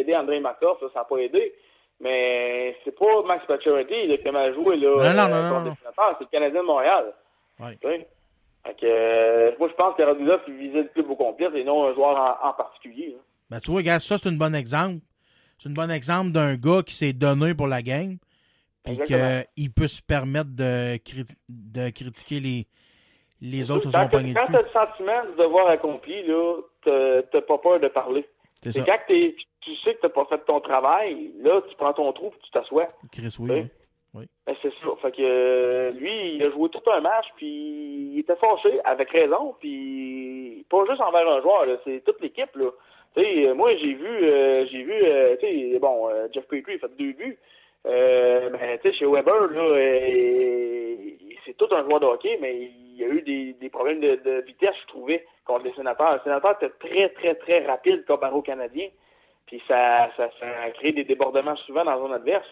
aidé 0.01 0.15
André 0.15 0.39
Markov, 0.39 0.77
ça 0.93 0.99
n'a 0.99 1.05
pas 1.05 1.17
aidé. 1.17 1.51
Mais 2.01 2.75
c'est 2.83 2.97
pas 2.97 3.23
Max 3.25 3.45
Pacioretty 3.45 4.07
là, 4.07 4.17
qui 4.17 4.27
a 4.27 4.31
mal 4.31 4.53
joué 4.53 4.77
là. 4.77 5.13
Non, 5.13 5.27
non, 5.29 5.35
euh, 5.35 5.49
non. 5.65 5.75
C'est 6.17 6.23
le 6.25 6.29
Canadien 6.31 6.61
de 6.61 6.65
Montréal. 6.67 7.13
Tu 7.57 7.65
sais? 7.87 8.07
Fait 8.65 8.73
que, 8.73 8.85
euh, 8.85 9.51
moi, 9.59 9.67
je 9.69 9.73
pense 9.73 9.95
que 9.95 10.03
Radulov, 10.03 10.41
il 10.47 10.53
visait 10.55 10.81
le 10.83 10.89
club 10.89 11.09
au 11.09 11.15
complet 11.15 11.49
et 11.55 11.63
non 11.63 11.87
un 11.87 11.93
joueur 11.93 12.15
en, 12.17 12.49
en 12.49 12.53
particulier. 12.53 13.09
là. 13.11 13.17
Ben, 13.49 13.59
tu 13.59 13.71
vois, 13.71 13.79
regarde, 13.79 14.01
ça, 14.01 14.17
c'est 14.17 14.29
un 14.29 14.33
bon 14.33 14.53
exemple. 14.55 14.99
C'est 15.57 15.69
un 15.69 15.73
bon 15.73 15.89
exemple 15.91 16.31
d'un 16.31 16.55
gars 16.55 16.83
qui 16.85 16.93
s'est 16.95 17.13
donné 17.13 17.53
pour 17.53 17.67
la 17.67 17.81
game. 17.81 18.17
Puis 18.83 18.97
qu'il 19.05 19.71
peut 19.73 19.87
se 19.87 20.01
permettre 20.01 20.51
de, 20.55 20.95
cri- 20.97 21.25
de 21.49 21.89
critiquer 21.89 22.39
les, 22.39 22.65
les 23.41 23.71
autres 23.71 23.91
Quand 23.91 24.03
sont 24.03 24.09
quand 24.09 24.21
dessus. 24.21 24.33
t'as 24.33 24.61
le 24.61 24.69
sentiment 24.69 25.25
du 25.31 25.37
devoir 25.37 25.67
accompli, 25.67 26.23
t'as 26.83 27.21
t'as 27.23 27.41
pas 27.41 27.57
peur 27.57 27.79
de 27.81 27.87
parler. 27.89 28.25
C'est 28.63 28.85
quand 28.85 28.97
tu 29.69 29.81
sais 29.83 29.95
que 29.95 30.01
t'as 30.01 30.09
pas 30.09 30.25
fait 30.25 30.39
ton 30.45 30.59
travail, 30.59 31.31
là, 31.41 31.61
tu 31.69 31.75
prends 31.75 31.93
ton 31.93 32.11
trou 32.13 32.27
et 32.27 32.39
tu 32.43 32.51
t'assois. 32.51 32.87
Chris, 33.11 33.35
oui. 33.39 33.49
Oui. 33.51 33.63
oui. 34.15 34.25
Ben, 34.45 34.55
c'est 34.61 34.73
ça. 34.81 34.87
Fait 35.01 35.11
que 35.11 35.21
euh, 35.21 35.91
lui, 35.91 36.35
il 36.35 36.43
a 36.43 36.49
joué 36.51 36.69
tout 36.69 36.81
un 36.91 37.01
match, 37.01 37.27
puis 37.35 38.11
il 38.13 38.19
était 38.19 38.35
fâché, 38.35 38.79
avec 38.83 39.09
raison, 39.11 39.55
puis 39.59 40.65
pas 40.69 40.85
juste 40.87 41.01
envers 41.01 41.27
un 41.27 41.41
joueur, 41.41 41.65
c'est 41.83 42.03
toute 42.03 42.21
l'équipe, 42.21 42.55
là. 42.55 42.69
Tu 43.15 43.21
euh, 43.21 43.55
moi, 43.55 43.75
j'ai 43.77 43.93
vu, 43.93 44.07
euh, 44.07 44.65
j'ai 44.67 44.83
vu, 44.83 44.93
euh, 44.93 45.35
tu 45.39 45.79
bon, 45.79 46.09
euh, 46.09 46.27
Jeff 46.33 46.45
Petrie, 46.47 46.73
il 46.73 46.75
a 46.75 46.87
fait 46.87 46.97
deux 46.97 47.13
buts. 47.13 47.39
Euh, 47.85 48.49
mais 48.51 48.77
tu 48.79 48.89
sais, 48.89 48.97
chez 48.97 49.05
Weber, 49.05 49.47
là, 49.51 49.75
c'est 51.45 51.57
tout 51.57 51.67
un 51.71 51.83
joueur 51.83 51.99
de 51.99 52.05
hockey, 52.05 52.37
mais 52.41 52.55
il 52.55 52.97
y 52.97 53.03
a 53.03 53.07
eu 53.07 53.21
des, 53.21 53.53
des 53.53 53.69
problèmes 53.69 54.01
de, 54.01 54.15
de 54.15 54.41
vitesse, 54.45 54.75
je 54.81 54.87
trouvais, 54.87 55.25
contre 55.45 55.65
les 55.65 55.73
sénateurs. 55.73 56.13
Les 56.13 56.23
sénateurs 56.23 56.57
étaient 56.61 56.73
très, 56.87 57.09
très, 57.09 57.35
très 57.35 57.65
rapides 57.65 58.05
comparé 58.05 58.35
aux 58.35 58.41
Canadiens. 58.41 58.89
Puis 59.49 59.61
ça, 59.67 60.09
ça, 60.15 60.29
créé 60.75 60.91
des 60.93 61.03
débordements 61.03 61.55
souvent 61.65 61.83
dans 61.83 61.91
la 61.95 61.97
zone 61.97 62.13
adverse. 62.13 62.47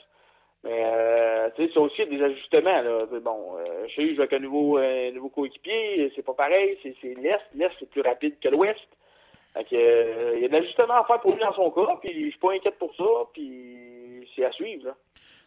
Mais 0.63 0.81
euh, 0.83 1.49
tu 1.55 1.67
sais, 1.71 1.77
aussi 1.77 2.03
des 2.07 2.21
ajustements. 2.23 2.81
Là. 2.81 3.05
Bon, 3.21 3.55
euh, 3.59 3.87
chez 3.87 4.03
eux, 4.03 4.09
je 4.09 4.15
joue 4.15 4.21
avec 4.21 4.33
un 4.33 4.39
nouveau, 4.39 4.77
un 4.77 5.11
nouveau 5.11 5.29
coéquipier, 5.29 6.11
c'est 6.15 6.25
pas 6.25 6.33
pareil, 6.33 6.75
c'est, 6.81 6.95
l'Est. 7.21 7.39
L'Est, 7.53 7.71
c'est 7.79 7.89
plus 7.89 8.01
rapide 8.01 8.39
que 8.41 8.49
l'Ouest. 8.49 8.79
Euh, 9.73 10.33
il 10.35 10.41
y 10.41 10.45
a 10.45 10.47
de 10.47 10.53
l'ajustement 10.53 10.95
à 10.95 11.05
faire 11.05 11.21
pour 11.21 11.33
lui 11.33 11.39
dans 11.39 11.53
son 11.53 11.69
cas, 11.71 11.97
puis 12.01 12.25
je 12.25 12.29
suis 12.31 12.39
pas 12.39 12.53
inquiète 12.53 12.77
pour 12.79 12.95
ça, 12.95 13.03
puis 13.33 14.27
c'est 14.35 14.45
à 14.45 14.51
suivre. 14.51 14.95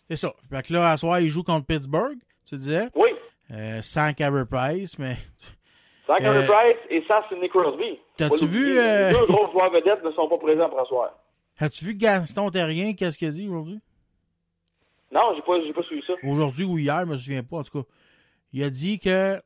C'est 0.08 0.16
ça. 0.16 0.32
Fait 0.48 0.66
que 0.66 0.72
là, 0.72 0.90
à 0.90 0.96
soir, 0.96 1.20
il 1.20 1.28
joue 1.28 1.42
contre 1.42 1.66
Pittsburgh, 1.66 2.16
tu 2.48 2.56
disais? 2.56 2.88
Oui. 2.94 3.10
Euh, 3.52 3.80
sans 3.82 4.12
Carey 4.12 4.44
Price, 4.48 4.98
mais. 4.98 5.16
Sans 6.06 6.16
Carey 6.16 6.38
Euh, 6.38 6.46
Price 6.46 6.78
et 6.88 7.04
sans 7.06 7.22
Sidney 7.28 7.48
Crosby. 7.48 8.00
t'as-tu 8.16 8.46
vu, 8.46 8.78
euh, 8.80 9.10
Les 9.10 9.14
deux 9.14 9.26
gros 9.32 9.48
joueurs 9.52 9.70
vedettes 9.70 10.02
ne 10.02 10.10
sont 10.10 10.28
pas 10.28 10.38
présents 10.38 10.68
pour 10.68 10.80
asseoir. 10.80 11.14
As-tu 11.60 11.84
vu 11.84 11.94
Gaston 11.94 12.50
Terrien, 12.50 12.94
qu'est-ce 12.94 13.18
qu'il 13.18 13.28
a 13.28 13.32
dit 13.32 13.47
aujourd'hui? 13.47 13.80
Non, 15.12 15.34
j'ai 15.34 15.42
pas, 15.42 15.60
j'ai 15.62 15.72
pas 15.72 15.82
suivi 15.82 16.02
ça. 16.06 16.14
Aujourd'hui 16.22 16.64
ou 16.64 16.78
hier, 16.78 17.00
je 17.00 17.10
me 17.10 17.16
souviens 17.16 17.42
pas, 17.42 17.58
en 17.58 17.62
tout 17.62 17.82
cas. 17.82 17.89
Il 18.52 18.62
a 18.64 18.70
dit 18.70 18.98
que, 18.98 19.40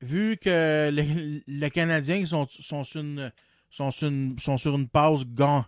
vu 0.00 0.36
que 0.36 0.90
les, 0.90 1.42
les 1.46 1.70
Canadiens 1.70 2.24
sont, 2.24 2.46
sont, 2.48 2.82
sur 2.82 3.00
une, 3.00 3.30
sont, 3.70 3.90
sur 3.90 4.08
une, 4.08 4.38
sont 4.38 4.56
sur 4.56 4.74
une 4.74 4.88
passe 4.88 5.24
gan- 5.26 5.64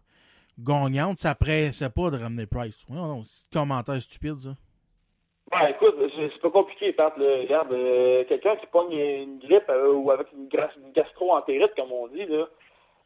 gagnante, 0.59 1.19
ça 1.19 1.35
pressait 1.35 1.91
pas 1.91 2.11
de 2.11 2.19
ramener 2.19 2.47
Price. 2.47 2.85
Non, 2.89 3.07
non, 3.07 3.23
c'est 3.23 3.45
un 3.57 3.61
commentaire 3.61 4.01
stupide, 4.03 4.41
ça. 4.41 4.57
Ben, 5.51 5.67
écoute, 5.69 5.95
c'est 6.17 6.41
pas 6.41 6.51
compliqué, 6.51 6.93
Pat. 6.95 7.17
là. 7.19 7.37
Regarde, 7.43 7.73
euh, 7.73 8.25
quelqu'un 8.25 8.57
qui 8.57 8.67
pogne 8.67 8.93
une 8.93 9.39
grippe 9.39 9.69
euh, 9.69 9.93
ou 9.93 10.11
avec 10.11 10.27
une 10.33 10.49
gastro-entérite, 10.49 11.73
comme 11.77 11.93
on 11.93 12.09
dit, 12.09 12.25
là. 12.27 12.49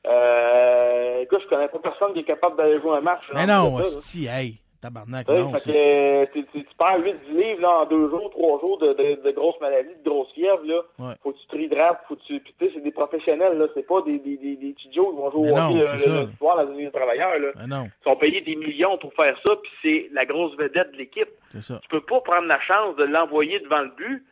Euh, 0.07 1.21
écoute, 1.23 1.41
je 1.45 1.49
connais 1.49 1.69
pas 1.69 1.79
personne 1.79 2.13
qui 2.15 2.21
est 2.21 2.25
capable 2.25 2.57
d'aller 2.57 2.81
jouer 2.81 2.97
un 2.97 3.01
match. 3.01 3.23
Mais 3.35 3.47
non, 3.47 3.79
si, 3.85 4.27
hey, 4.27 4.61
tabarnak, 4.81 5.27
Tu 5.27 5.33
sais, 5.35 5.43
non. 5.43 5.53
fait 5.55 5.73
que 5.73 6.33
tu, 6.33 6.45
tu, 6.53 6.65
tu 6.65 6.75
perds 6.79 7.01
8 7.03 7.17
10 7.31 7.37
livres 7.37 7.61
là, 7.63 7.81
en 7.81 7.87
deux 7.87 8.09
jours, 8.09 8.31
trois 8.31 8.61
jours 8.61 8.79
de, 8.79 8.93
de, 8.93 9.23
de 9.23 9.31
grosses 9.33 9.61
maladies, 9.61 9.91
de 10.05 10.09
grosses 10.09 10.33
fièvres. 10.33 10.63
Là. 10.65 10.81
Ouais. 10.99 11.15
Faut 11.23 11.33
que 11.33 11.39
tu 11.39 11.47
te 11.47 11.57
réhydrates, 11.57 12.01
faut 12.07 12.15
que 12.17 12.23
tu. 12.23 12.41
Puis 12.41 12.55
tu 12.59 12.67
sais, 12.67 12.73
c'est 12.75 12.81
des 12.81 12.93
professionnels, 12.93 13.59
là. 13.59 13.67
C'est 13.75 13.87
pas 13.87 14.01
des, 14.03 14.19
des, 14.19 14.37
des, 14.37 14.57
des 14.57 14.73
petits 14.73 14.93
Joe 14.95 15.11
qui 15.11 15.17
vont 15.17 15.31
jouer 15.31 15.51
au 15.51 15.57
hockey 15.57 15.75
le, 15.75 16.29
soir 16.39 16.65
dans 16.65 16.75
une 16.79 16.91
travailleurs. 16.93 17.39
Là. 17.39 17.49
Mais 17.57 17.67
non, 17.67 17.85
Ils 17.87 18.05
sont 18.05 18.17
payés 18.17 18.41
des 18.41 18.57
millions 18.57 18.97
pour 18.99 19.13
faire 19.15 19.37
ça, 19.47 19.55
puis 19.57 19.73
c'est 19.83 20.09
la 20.15 20.25
grosse 20.27 20.57
vedette 20.57 20.93
de 20.93 20.99
l'équipe. 20.99 21.29
Tu 21.53 21.89
peux 21.91 22.01
pas 22.03 22.21
prendre 22.21 22.47
la 22.47 22.61
chance 22.61 22.95
de 22.97 23.05
l'envoyer 23.05 23.59
devant 23.61 23.81
le 23.81 23.91
but 23.97 24.25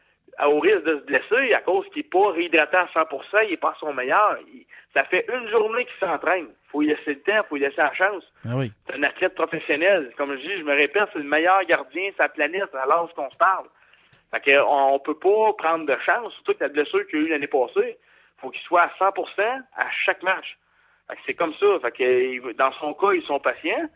au 0.45 0.61
risque 0.61 0.83
de 0.85 0.99
se 0.99 1.05
blesser 1.05 1.55
à 1.55 1.61
cause 1.63 1.87
qu'il 1.91 2.03
n'est 2.03 2.09
pas 2.09 2.31
réhydraté 2.33 2.77
à 2.77 2.87
100%, 2.95 3.45
il 3.47 3.53
est 3.55 3.57
pas 3.57 3.71
à 3.71 3.77
son 3.81 3.93
meilleur. 3.95 4.39
Il- 4.53 4.67
ça 4.93 5.05
fait 5.05 5.27
une 5.33 5.49
journée 5.49 5.85
qu'il 5.87 5.99
s'entraîne. 6.09 6.49
faut 6.73 6.81
lui 6.83 6.89
laisser 6.89 7.15
le 7.15 7.21
temps, 7.21 7.43
faut 7.49 7.55
lui 7.57 7.63
laisser 7.63 7.77
la 7.79 7.95
chance. 7.95 8.25
Ah 8.45 8.53
oui. 8.57 8.71
C'est 8.87 8.97
un 8.97 9.03
athlète 9.05 9.35
professionnel. 9.35 10.13
Comme 10.19 10.33
je 10.37 10.41
dis, 10.41 10.59
je 10.59 10.63
me 10.65 10.75
répète, 10.75 11.09
c'est 11.13 11.19
le 11.21 11.25
meilleur 11.25 11.63
gardien 11.65 12.11
de 12.11 12.15
sa 12.17 12.29
planète 12.29 12.75
à 12.75 12.85
l'âge 12.87 13.09
qu'on 13.15 13.31
se 13.31 13.37
parle. 13.37 13.67
Fait 14.31 14.41
que, 14.41 14.61
on, 14.63 14.95
on 14.95 14.99
peut 14.99 15.19
pas 15.19 15.53
prendre 15.57 15.87
de 15.87 15.97
chance, 16.05 16.33
surtout 16.35 16.55
que 16.55 16.65
la 16.65 16.69
blessure 16.69 17.07
qu'il 17.07 17.21
a 17.21 17.23
eu 17.23 17.29
l'année 17.29 17.47
passée. 17.47 17.97
faut 18.39 18.51
qu'il 18.51 18.61
soit 18.63 18.83
à 18.83 18.91
100% 18.99 19.63
à 19.77 19.87
chaque 20.05 20.23
match. 20.23 20.59
Fait 21.09 21.15
que 21.17 21.21
c'est 21.27 21.35
comme 21.35 21.55
ça. 21.55 21.67
Fait 21.81 21.93
que, 21.93 22.03
il- 22.03 22.55
dans 22.57 22.73
son 22.73 22.93
cas, 22.93 23.13
ils 23.13 23.23
sont 23.23 23.39
patients, 23.41 23.89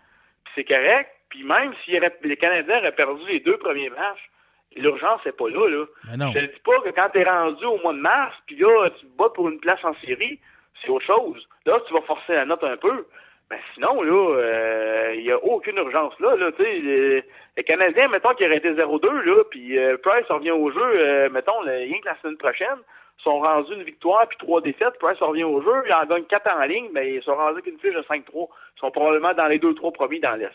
puis 0.44 0.52
c'est 0.55 0.65
correct. 0.65 1.10
Puis 1.28 1.43
même 1.44 1.75
si 1.85 1.93
les 2.23 2.36
Canadiens 2.36 2.78
auraient 2.78 2.93
perdu 2.93 3.20
les 3.28 3.41
deux 3.41 3.59
premiers 3.59 3.91
matchs, 3.91 4.31
l'urgence 4.76 5.24
n'est 5.24 5.32
pas 5.32 5.49
là. 5.49 5.68
là. 5.68 5.84
Non. 6.16 6.32
Je 6.32 6.39
te 6.40 6.44
dis 6.52 6.60
pas 6.65 6.81
que 6.82 6.90
quand 6.90 7.08
t'es 7.12 7.24
rendu 7.24 7.65
au 7.65 7.78
mois 7.78 7.92
de 7.92 7.99
mars, 7.99 8.34
puis 8.47 8.57
là, 8.57 8.90
tu 8.99 9.07
te 9.07 9.16
bats 9.16 9.31
pour 9.34 9.49
une 9.49 9.60
place 9.60 9.84
en 9.84 9.94
série, 10.05 10.39
c'est 10.82 10.90
autre 10.90 11.07
chose. 11.07 11.49
Là, 11.66 11.81
tu 11.86 11.92
vas 11.92 12.00
forcer 12.02 12.34
la 12.34 12.44
note 12.47 12.62
un 12.65 12.76
peu. 12.76 13.07
Ben 13.50 13.58
sinon, 13.74 14.00
là, 14.02 15.12
il 15.15 15.23
n'y 15.24 15.32
a 15.32 15.39
aucune 15.42 15.76
urgence 15.76 16.15
là. 16.20 16.36
là 16.36 16.50
sais, 16.57 16.62
les, 16.78 17.24
les 17.57 17.65
Canadiens, 17.65 18.07
mettons 18.08 18.32
qu'ils 18.34 18.47
auraient 18.47 18.58
été 18.58 18.70
0-2, 18.73 19.10
là, 19.24 19.42
puis 19.50 19.76
euh, 19.76 19.97
Price 19.97 20.26
revient 20.28 20.52
au 20.52 20.70
jeu, 20.70 20.81
euh, 20.81 21.28
mettons, 21.31 21.60
le- 21.62 21.73
rien 21.73 21.99
que 22.00 22.07
la 22.07 22.16
semaine 22.23 22.36
prochaine, 22.36 22.78
sont 23.24 23.40
rendus 23.40 23.74
une 23.74 23.82
victoire 23.82 24.26
puis 24.28 24.39
trois 24.39 24.60
défaites, 24.60 24.97
Price 25.00 25.18
revient 25.18 25.42
au 25.44 25.60
jeu, 25.62 25.82
il 25.84 25.92
en 25.92 26.05
gagne 26.07 26.24
quatre 26.24 26.49
en 26.49 26.62
ligne, 26.62 26.90
mais 26.92 27.15
ils 27.15 27.23
sont 27.24 27.34
rendus 27.34 27.58
avec 27.58 27.66
une 27.66 27.78
fiche 27.81 27.92
de 27.92 28.02
5-3. 28.02 28.49
Ils 28.76 28.81
sont 28.81 28.90
probablement 28.92 29.34
dans 29.34 29.47
les 29.49 29.58
deux, 29.58 29.74
trois 29.74 29.90
premiers 29.92 30.20
dans 30.20 30.36
l'Est. 30.36 30.52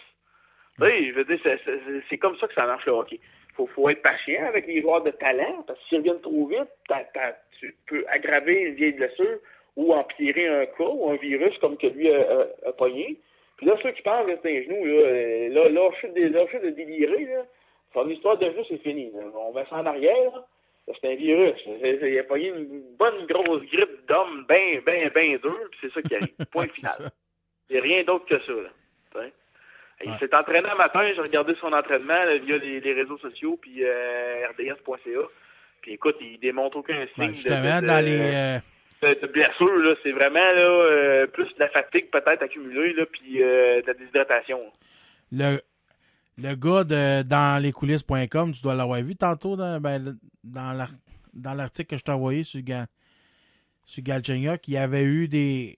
Tu 0.79 0.85
sais, 0.85 1.05
je 1.07 1.13
veux 1.13 1.25
dire, 1.25 1.39
c'est 2.09 2.17
comme 2.17 2.37
ça 2.37 2.47
que 2.47 2.53
ça 2.53 2.65
marche 2.65 2.85
le 2.85 2.93
hockey. 2.93 3.19
Faut, 3.55 3.67
faut 3.67 3.89
être 3.89 4.01
patient 4.01 4.45
avec 4.47 4.67
les 4.67 4.81
joueurs 4.81 5.01
de 5.03 5.11
talent, 5.11 5.63
parce 5.65 5.79
que 5.79 5.85
s'ils 5.87 5.97
reviennent 5.99 6.21
trop 6.21 6.45
vite, 6.47 6.67
t'as- 6.89 7.05
tu 7.59 7.75
peux 7.87 8.03
aggraver 8.09 8.61
une 8.63 8.75
vieille 8.75 8.93
blessure 8.93 9.39
ou 9.77 9.93
empirer 9.93 10.47
un 10.47 10.65
cas 10.65 10.83
ou 10.83 11.09
un 11.11 11.15
virus 11.15 11.57
comme 11.59 11.77
que 11.77 11.87
lui 11.87 12.11
a, 12.11 12.19
a- 12.19 12.69
a 12.69 12.71
pogné. 12.73 13.17
Puis 13.57 13.65
là, 13.67 13.77
ceux 13.81 13.91
qui 13.91 14.01
pensent 14.01 14.25
que 14.27 14.37
c'est 14.43 14.57
un 14.57 14.61
genou, 14.63 14.85
là, 14.85 14.93
euh, 14.93 15.49
là, 15.49 15.69
lâchez 15.69 16.09
de, 16.09 16.27
lâchez 16.33 16.59
de 16.59 16.69
délirer, 16.71 17.25
là. 17.25 17.45
Son 17.93 18.09
histoire 18.09 18.37
de 18.37 18.45
genou, 18.51 18.63
c'est 18.67 18.77
fini. 18.83 19.09
là. 19.13 19.21
On 19.33 19.53
met 19.53 19.63
ça 19.69 19.77
en 19.77 19.85
arrière, 19.85 20.31
là. 20.35 20.45
C'est 21.01 21.11
un 21.13 21.15
virus. 21.15 21.55
Il 21.65 22.19
a 22.19 22.23
pogné 22.25 22.49
une 22.49 22.83
bonne 22.99 23.25
grosse 23.27 23.63
grippe 23.71 24.05
d'homme 24.07 24.45
bien, 24.49 24.81
bien, 24.85 25.09
bien 25.15 25.37
dur, 25.37 25.57
puis 25.71 25.79
c'est 25.81 25.93
ça 25.93 26.01
qui 26.01 26.13
arrive. 26.15 26.35
Point 26.51 26.67
final. 26.67 27.09
Il 27.69 27.73
n'y 27.73 27.79
a 27.79 27.83
rien 27.83 28.03
d'autre 28.03 28.25
que 28.25 28.39
ça, 28.39 28.51
là. 28.51 28.69
Il 30.03 30.11
Ouais. 30.11 30.17
s'est 30.19 30.35
entraîné 30.35 30.67
un 30.67 30.75
matin, 30.75 31.01
j'ai 31.15 31.21
regardé 31.21 31.55
son 31.61 31.71
entraînement 31.71 32.23
là, 32.25 32.37
via 32.37 32.57
les, 32.57 32.79
les 32.81 32.93
réseaux 32.93 33.17
sociaux, 33.17 33.57
puis 33.61 33.83
euh, 33.83 34.45
rds.ca. 34.49 35.21
Puis 35.81 35.93
écoute, 35.93 36.17
il 36.19 36.37
démontre 36.39 36.77
aucun 36.77 37.05
signe 37.15 37.29
de- 37.29 37.33
justement, 37.35 37.81
de, 37.81 37.87
dans 37.87 38.03
les. 38.05 38.19
euh, 38.19 38.59
de, 39.01 39.21
de 39.21 39.27
blessure, 39.27 39.77
là. 39.77 39.95
C'est 40.03 40.11
vraiment 40.11 40.33
là, 40.39 40.61
euh, 40.61 41.27
plus 41.27 41.45
de 41.45 41.59
la 41.59 41.69
fatigue 41.69 42.09
peut-être 42.11 42.41
accumulée, 42.43 42.93
là, 42.93 43.05
puis 43.05 43.41
euh, 43.41 43.81
de 43.81 43.87
la 43.87 43.93
déshydratation. 43.93 44.59
le, 45.31 45.59
le 46.37 46.55
gars 46.55 46.83
de 46.83 47.21
dans 47.23 47.61
les 47.63 47.71
coulisses.com, 47.71 48.51
tu 48.51 48.61
dois 48.63 48.75
l'avoir 48.75 49.01
vu 49.01 49.15
tantôt 49.15 49.55
dans, 49.55 49.79
ben, 49.79 50.17
dans 50.43 50.73
l'ar- 50.73 50.89
dans 51.33 51.53
l'article 51.53 51.91
que 51.91 51.97
je 51.97 52.03
t'ai 52.03 52.11
envoyé 52.11 52.43
sur, 52.43 52.59
sur 53.85 54.03
Galchenyuk, 54.03 54.67
il 54.67 54.73
y 54.73 54.77
avait 54.77 55.03
eu 55.03 55.27
des 55.29 55.77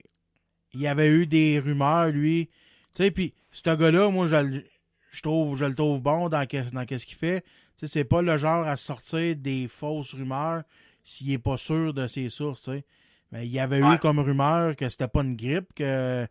il 0.74 0.80
y 0.82 0.88
avait 0.88 1.08
eu 1.08 1.26
des 1.26 1.60
rumeurs, 1.60 2.08
lui. 2.08 2.50
Tu 2.94 3.04
sais, 3.04 3.10
puis 3.10 3.32
ce 3.50 3.74
gars-là, 3.74 4.10
moi, 4.10 4.26
je, 4.26 4.36
le- 4.36 4.64
je 5.10 5.22
trouve 5.22 5.56
je 5.56 5.64
le 5.64 5.74
trouve 5.74 6.00
bon 6.00 6.28
dans, 6.28 6.44
dans 6.72 6.84
qu'est-ce 6.86 7.06
qu'il 7.06 7.16
fait. 7.16 7.42
Tu 7.76 7.86
sais, 7.86 7.86
c'est 7.86 8.04
pas 8.04 8.22
le 8.22 8.36
genre 8.36 8.66
à 8.66 8.76
sortir 8.76 9.36
des 9.36 9.68
fausses 9.68 10.14
rumeurs 10.14 10.62
s'il 11.04 11.30
est 11.32 11.38
pas 11.38 11.56
sûr 11.56 11.94
de 11.94 12.06
ses 12.06 12.28
sources, 12.28 12.62
tu 12.64 12.70
sais. 12.72 12.84
Mais 13.30 13.46
il 13.46 13.52
y 13.52 13.60
avait 13.60 13.78
eu 13.94 13.98
comme 13.98 14.18
rumeur 14.18 14.74
que 14.74 14.88
c'était 14.88 15.06
pas 15.08 15.20
une 15.22 15.36
grippe, 15.36 15.72
que 15.74 16.26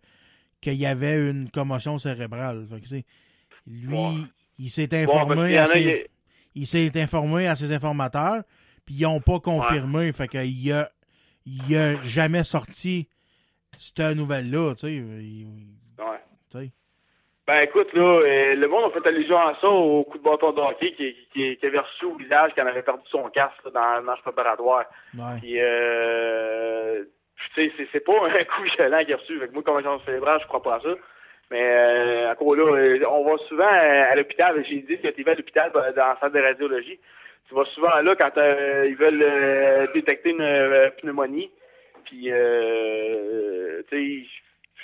qu'il 0.59 0.73
y 0.73 0.85
avait 0.87 1.29
une 1.29 1.49
commotion 1.51 1.99
cérébrale. 1.99 2.65
Fait 2.69 2.77
que, 2.77 2.81
tu 2.83 2.87
sais, 2.89 3.05
lui, 3.67 3.95
il 4.57 4.69
s'est 4.71 4.89
informé 5.03 5.57
à 5.57 5.65
ses, 5.67 6.07
il 6.55 6.65
s'est 6.67 7.01
informé 7.01 7.47
à 7.47 7.55
ses 7.55 7.71
informateurs, 7.71 8.41
puis 8.85 8.95
ils 8.95 9.03
n'ont 9.03 9.19
pas 9.21 9.39
confirmé. 9.39 10.11
Fait 10.13 10.27
que 10.27 10.43
il 10.43 10.71
a, 10.71 10.91
il 11.45 11.75
a 11.77 12.01
jamais 12.01 12.43
sorti 12.43 13.07
cette 13.77 13.99
nouvelle-là, 14.17 14.73
tu 14.73 14.81
sais. 14.81 14.95
Il- 14.95 15.47
Ouais. 15.99 16.19
Ben 17.47 17.61
écoute, 17.61 17.93
là, 17.93 18.01
euh, 18.03 18.55
le 18.55 18.67
monde 18.67 18.91
a 18.91 18.99
fait 18.99 19.07
allusion 19.07 19.37
à 19.37 19.55
ça 19.61 19.69
au 19.69 20.03
coup 20.03 20.17
de 20.17 20.23
bâton 20.23 20.51
de 20.51 20.59
hockey 20.59 20.91
qui, 20.91 21.15
qui, 21.31 21.55
qui 21.55 21.65
avait 21.65 21.79
reçu 21.79 22.03
au 22.05 22.15
visage 22.15 22.51
quand 22.55 22.63
il 22.63 22.67
avait 22.67 22.81
perdu 22.81 23.03
son 23.09 23.29
casque 23.29 23.63
là, 23.63 23.71
dans 23.71 23.95
le 23.97 24.01
match 24.03 24.21
préparatoire. 24.21 24.83
Ouais. 25.17 25.39
Puis, 25.39 25.55
euh, 25.61 27.03
tu 27.55 27.69
sais, 27.69 27.87
c'est- 27.91 27.99
pas 28.01 28.11
un 28.27 28.43
coup 28.43 28.63
violent 28.75 29.03
qu'il 29.05 29.13
a 29.13 29.17
reçu. 29.17 29.39
Que 29.39 29.53
moi, 29.53 29.63
comme 29.63 29.77
agent 29.77 29.99
cérébral, 30.05 30.39
je 30.41 30.47
crois 30.47 30.61
pas 30.61 30.75
à 30.75 30.79
ça. 30.81 30.89
Mais 31.49 31.61
euh, 31.63 32.31
encore 32.33 32.55
là, 32.55 32.63
euh, 32.75 32.99
on 33.09 33.23
va 33.23 33.37
souvent 33.47 33.63
à, 33.69 34.11
à 34.11 34.15
l'hôpital. 34.15 34.61
J'ai 34.67 34.79
dit 34.79 34.97
que 34.99 35.07
tu 35.07 35.23
vas 35.23 35.31
à 35.31 35.35
l'hôpital 35.35 35.71
euh, 35.73 35.93
dans 35.93 36.07
la 36.07 36.17
salle 36.19 36.33
de 36.33 36.41
radiologie. 36.41 36.99
Tu 37.47 37.55
vas 37.55 37.63
souvent 37.65 37.95
là 38.01 38.13
quand 38.17 38.37
euh, 38.37 38.87
ils 38.89 38.97
veulent 38.97 39.23
euh, 39.23 39.87
détecter 39.93 40.31
une 40.31 40.41
euh, 40.41 40.89
pneumonie. 41.01 41.49
Puis, 42.03 42.25
euh, 42.29 43.81
tu 43.89 44.23
sais, 44.25 44.29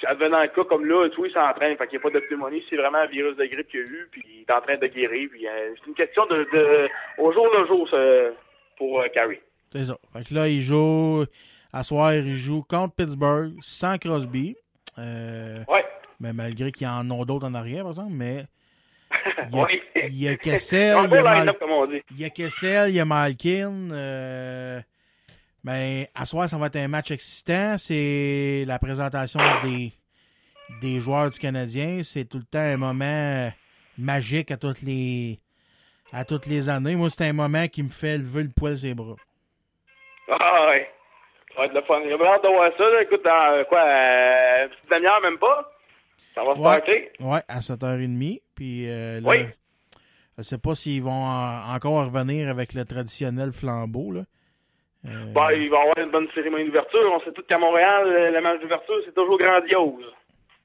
advenant 0.06 0.38
un 0.38 0.48
cas 0.48 0.64
comme 0.66 0.86
là, 0.86 1.10
tout 1.10 1.26
il 1.26 1.32
s'entraîne. 1.32 1.78
Fait 1.78 1.88
qu'il 1.88 2.00
n'y 2.00 2.06
a 2.06 2.10
pas 2.10 2.20
de 2.20 2.24
pneumonie. 2.26 2.64
C'est 2.70 2.76
vraiment 2.78 3.00
un 3.00 3.08
virus 3.08 3.36
de 3.38 3.46
grippe 3.46 3.68
qu'il 3.70 3.80
a 3.80 3.84
eu. 3.84 4.08
Puis, 4.12 4.24
il 4.26 4.42
est 4.42 4.52
en 4.52 4.62
train 4.62 4.78
de 4.78 4.88
guérir. 4.88 5.30
Puis, 5.32 5.48
euh, 5.48 5.74
c'est 5.80 5.88
une 5.88 5.96
question 5.96 6.26
de, 6.28 6.48
de 6.54 6.90
au 7.18 7.32
jour 7.32 7.48
le 7.58 7.66
jour 7.68 7.90
pour 8.78 9.02
euh, 9.02 9.08
Carrie. 9.14 9.40
C'est 9.72 9.86
ça. 9.86 9.98
Fait 10.14 10.24
que 10.28 10.34
là, 10.34 10.48
il 10.48 10.62
joue. 10.62 11.26
À 11.76 11.82
soir, 11.84 12.14
il 12.14 12.36
joue 12.36 12.62
contre 12.62 12.94
Pittsburgh 12.96 13.54
sans 13.62 13.98
Crosby. 13.98 14.56
Euh, 15.00 15.64
Ouais. 15.68 15.84
Mais 16.20 16.32
malgré 16.34 16.72
qu'il 16.72 16.86
y 16.86 16.90
en 16.90 17.10
a 17.10 17.26
d'autres 17.26 17.48
en 17.48 17.54
arrière, 17.56 17.82
par 17.82 17.92
exemple. 17.94 18.12
Mais 18.14 18.44
il 19.50 19.56
y 19.56 19.60
a, 19.60 19.64
Oui. 19.66 19.82
il 19.96 20.22
y 20.24 20.28
a 20.28 20.36
Kessel, 20.36 20.96
y 21.12 21.16
a, 21.18 21.24
Mal- 21.24 21.54
il 22.12 22.20
y 22.22 22.26
a 22.26 22.30
Kessel, 22.30 22.90
il 22.90 22.96
y 22.96 23.00
a 23.00 23.06
Malkin. 23.06 23.90
Euh, 23.92 24.80
mais 25.64 26.10
à 26.16 26.26
soir, 26.26 26.50
ça 26.50 26.58
va 26.58 26.68
être 26.68 26.76
un 26.78 26.88
match 26.88 27.12
excitant. 27.12 27.78
C'est 27.78 28.64
la 28.68 28.80
présentation 28.80 29.40
des, 29.64 29.92
des 30.82 31.00
joueurs 31.00 31.30
du 31.30 31.40
Canadien. 31.40 32.02
C'est 32.04 32.26
tout 32.26 32.38
le 32.40 32.44
temps 32.46 32.60
un 32.60 32.78
moment 32.78 33.52
magique 33.98 34.52
à 34.52 34.58
toutes 34.58 34.82
les 34.82 35.40
à 36.12 36.26
toutes 36.26 36.46
les 36.46 36.70
années. 36.70 36.96
Moi, 36.96 37.10
c'est 37.10 37.26
un 37.28 37.34
moment 37.34 37.68
qui 37.68 37.82
me 37.84 37.90
fait 37.90 38.18
lever 38.18 38.44
le 38.44 38.50
poil 38.50 38.78
ses 38.78 38.94
bras. 38.94 39.16
Ah 40.30 40.68
ouais. 40.70 40.90
Ça 41.56 41.60
va 41.62 41.66
être 41.66 41.74
le 41.74 41.82
fun. 41.84 42.02
J'ai 42.04 42.14
hâte 42.14 42.44
de 42.44 42.48
voir 42.48 42.72
ça. 42.78 42.84
Là. 42.84 43.02
Écoute, 43.04 43.24
dans 43.24 43.54
euh, 43.54 43.64
quoi, 43.66 43.80
euh, 43.82 44.64
une 44.66 44.70
petite 44.70 44.90
demi-heure 44.92 45.22
même 45.22 45.38
pas? 45.38 45.72
Ça 46.36 46.44
va 46.44 46.56
se 46.56 46.62
passer. 46.62 47.12
Ouais, 47.20 47.28
ouais, 47.34 47.42
à 47.48 47.60
7h30. 47.60 48.42
Puis 48.56 48.90
euh, 48.90 49.22
là, 49.22 49.28
Oui. 49.30 49.46
je 50.38 50.44
sais 50.44 50.58
pas 50.58 50.74
s'ils 50.76 51.04
vont 51.04 51.12
en- 51.12 51.74
encore 51.76 52.06
revenir 52.06 52.50
avec 52.50 52.74
le 52.74 52.86
traditionnel 52.86 53.52
flambeau. 53.52 54.12
Là. 54.12 54.22
Euh, 55.06 55.26
Bon, 55.34 55.50
il 55.50 55.70
va 55.70 55.78
y 55.78 55.82
avoir 55.82 55.98
une 55.98 56.12
bonne 56.12 56.28
cérémonie 56.34 56.66
d'ouverture. 56.66 57.00
On 57.14 57.20
sait 57.22 57.32
tous 57.34 57.44
qu'à 57.44 57.58
Montréal, 57.58 58.08
euh, 58.08 58.32
le 58.32 58.42
match 58.42 58.62
d'ouverture, 58.62 58.96
c'est 59.06 59.14
toujours 59.14 59.38
grandiose. 59.38 60.06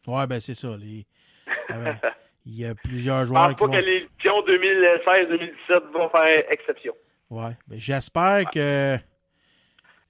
Ouais, 0.07 0.27
ben 0.27 0.39
c'est 0.41 0.55
ça. 0.55 0.69
les- 0.79 1.07
euh, 1.71 1.93
Il 2.47 2.59
y 2.61 2.65
a 2.65 2.75
plusieurs 2.75 3.23
Je 3.23 3.27
joueurs 3.27 3.43
pense 3.49 3.55
qui 3.55 3.59
pas 3.61 3.67
vont... 3.67 3.73
que 3.73 3.79
l'édition 3.79 4.41
2016-2017 4.43 5.93
va 5.93 6.09
faire 6.11 6.45
exception. 6.51 6.95
Ouais, 7.31 7.51
ben 7.67 7.79
j'espère 7.79 8.49
que... 8.51 8.97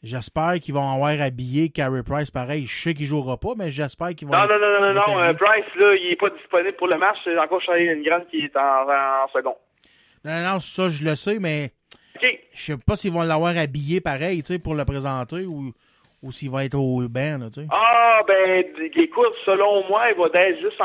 J'espère 0.01 0.61
qu'ils 0.61 0.75
vont 0.75 0.89
avoir 0.95 1.21
habillé 1.21 1.71
Carey 1.71 2.05
Price 2.05 2.31
pareil. 2.31 2.67
Je 2.67 2.83
sais 2.83 2.95
qu'il 2.95 3.07
jouera 3.07 3.37
pas, 3.37 3.55
mais 3.57 3.71
j'espère 3.71 4.11
qu'ils 4.15 4.29
vont... 4.29 4.35
Non, 4.35 4.47
non, 4.47 4.59
non, 4.61 4.93
non, 4.95 5.01
vont 5.05 5.15
non, 5.17 5.23
euh. 5.23 5.33
Price, 5.35 5.65
là, 5.75 5.95
il 5.97 6.13
est 6.13 6.17
pas 6.17 6.31
disponible 6.31 6.77
pour 6.77 6.87
le 6.87 6.99
match. 6.99 7.17
C'est 7.25 7.37
encore 7.37 7.61
Charlie 7.63 8.01
Grande 8.05 8.29
qui 8.31 8.39
est 8.45 8.57
en, 8.57 8.89
en 8.89 9.29
second. 9.33 9.57
Non, 10.25 10.33
non, 10.33 10.53
non, 10.53 10.61
ça, 10.61 10.89
je 10.89 11.05
le 11.05 11.17
sais, 11.17 11.41
mais 11.41 11.71
OK. 12.23 12.39
je 12.53 12.61
sais 12.73 12.79
pas 12.87 12.97
s'ils 12.97 13.13
vont 13.13 13.23
l'avoir 13.23 13.57
habillé 13.57 14.01
pareil, 14.01 14.43
tu 14.43 14.53
sais, 14.55 14.59
pour 14.59 14.75
le 14.75 14.85
présenter 14.85 15.45
ou, 15.47 15.73
Ou 16.23 16.33
s'il 16.33 16.51
va 16.51 16.65
être 16.65 16.75
au 16.75 17.01
là, 17.01 17.07
tu 17.53 17.61
sais. 17.63 17.67
Ah, 17.71 18.23
ben, 18.27 18.65
écoute, 18.97 19.35
selon 19.47 19.87
moi, 19.89 20.11
il 20.11 20.17
va 20.19 20.27
être 20.49 20.59
juste 20.61 20.81
en, 20.81 20.85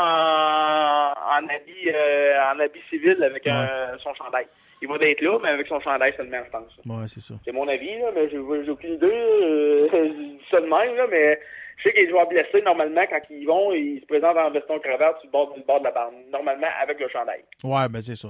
en 1.11 1.43
habit, 1.49 1.89
euh, 1.89 2.37
en 2.53 2.59
habit 2.59 2.79
civil 2.89 3.17
avec 3.23 3.47
un- 3.47 3.97
son 4.03 4.13
chandail. 4.13 4.45
Il 4.83 4.87
va 4.87 4.95
être 5.01 5.21
là, 5.21 5.39
mais 5.41 5.49
avec 5.49 5.65
son 5.67 5.79
chandail 5.79 6.13
seulement, 6.15 6.37
je 6.45 6.51
pense. 6.51 6.71
Ouais, 6.85 7.07
c'est 7.07 7.21
ça. 7.21 7.33
C'est 7.45 7.51
mon 7.51 7.67
avis, 7.67 7.97
là, 7.99 8.11
mais 8.13 8.29
j'ai 8.29 8.37
j'ai 8.65 8.69
aucune 8.71 8.93
idée. 8.93 9.07
euh, 9.07 9.87
même, 10.61 10.95
là, 10.97 11.07
mais 11.09 11.39
je 11.77 11.83
sais 11.83 11.93
que 11.93 11.99
les 12.01 12.09
joueurs 12.09 12.27
blessés, 12.27 12.61
normalement, 12.61 13.01
quand 13.09 13.21
ils 13.31 13.47
vont, 13.47 13.71
ils 13.73 14.01
se 14.01 14.05
présentent 14.05 14.37
en 14.37 14.51
veston 14.51 14.77
cravate 14.79 15.15
sur 15.21 15.25
le 15.27 15.31
bord, 15.31 15.53
du 15.55 15.63
bord 15.63 15.79
de 15.79 15.85
la 15.85 15.91
bande. 15.91 16.13
Normalement, 16.31 16.67
avec 16.79 16.99
le 16.99 17.07
chandail. 17.09 17.43
Ouais, 17.63 17.89
ben 17.89 18.01
c'est 18.03 18.15
ça. 18.15 18.29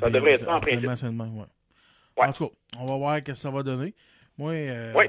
Ça 0.00 0.08
devrait 0.10 0.32
être 0.32 0.48
en 0.48 0.60
principe. 0.60 0.80
le 0.82 1.10
même, 1.10 1.44
ouais. 2.18 2.26
En 2.28 2.32
tout 2.32 2.48
cas, 2.48 2.54
on 2.78 2.86
va 2.86 2.96
voir 2.96 3.16
ce 3.16 3.22
que 3.22 3.34
ça 3.34 3.50
va 3.50 3.62
donner. 3.62 3.94
Moi, 4.36 4.52
euh, 4.52 4.92
Oui. 4.94 5.06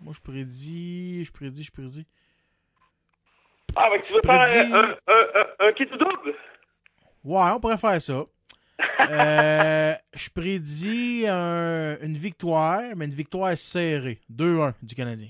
moi 0.00 0.12
je 0.12 0.20
prédis, 0.20 1.24
je 1.24 1.32
prédis, 1.32 1.64
je 1.64 1.72
prédis. 1.72 2.06
Ah, 3.76 3.88
ben, 3.90 4.00
tu 4.02 4.12
veux 4.12 4.20
faire 4.24 4.40
un, 4.74 4.90
un, 4.90 4.96
un, 5.08 5.68
un 5.68 5.72
kit 5.72 5.84
ou 5.92 5.96
double? 5.96 6.34
Ouais, 7.24 7.50
on 7.54 7.60
pourrait 7.60 7.78
faire 7.78 8.00
ça. 8.02 8.24
Euh, 9.10 9.94
je 10.14 10.28
prédis 10.30 11.24
un- 11.28 11.96
une 12.02 12.16
victoire, 12.16 12.80
mais 12.96 13.04
une 13.06 13.14
victoire 13.14 13.56
serrée. 13.56 14.20
2-1 14.30 14.74
du 14.82 14.94
Canadien. 14.94 15.28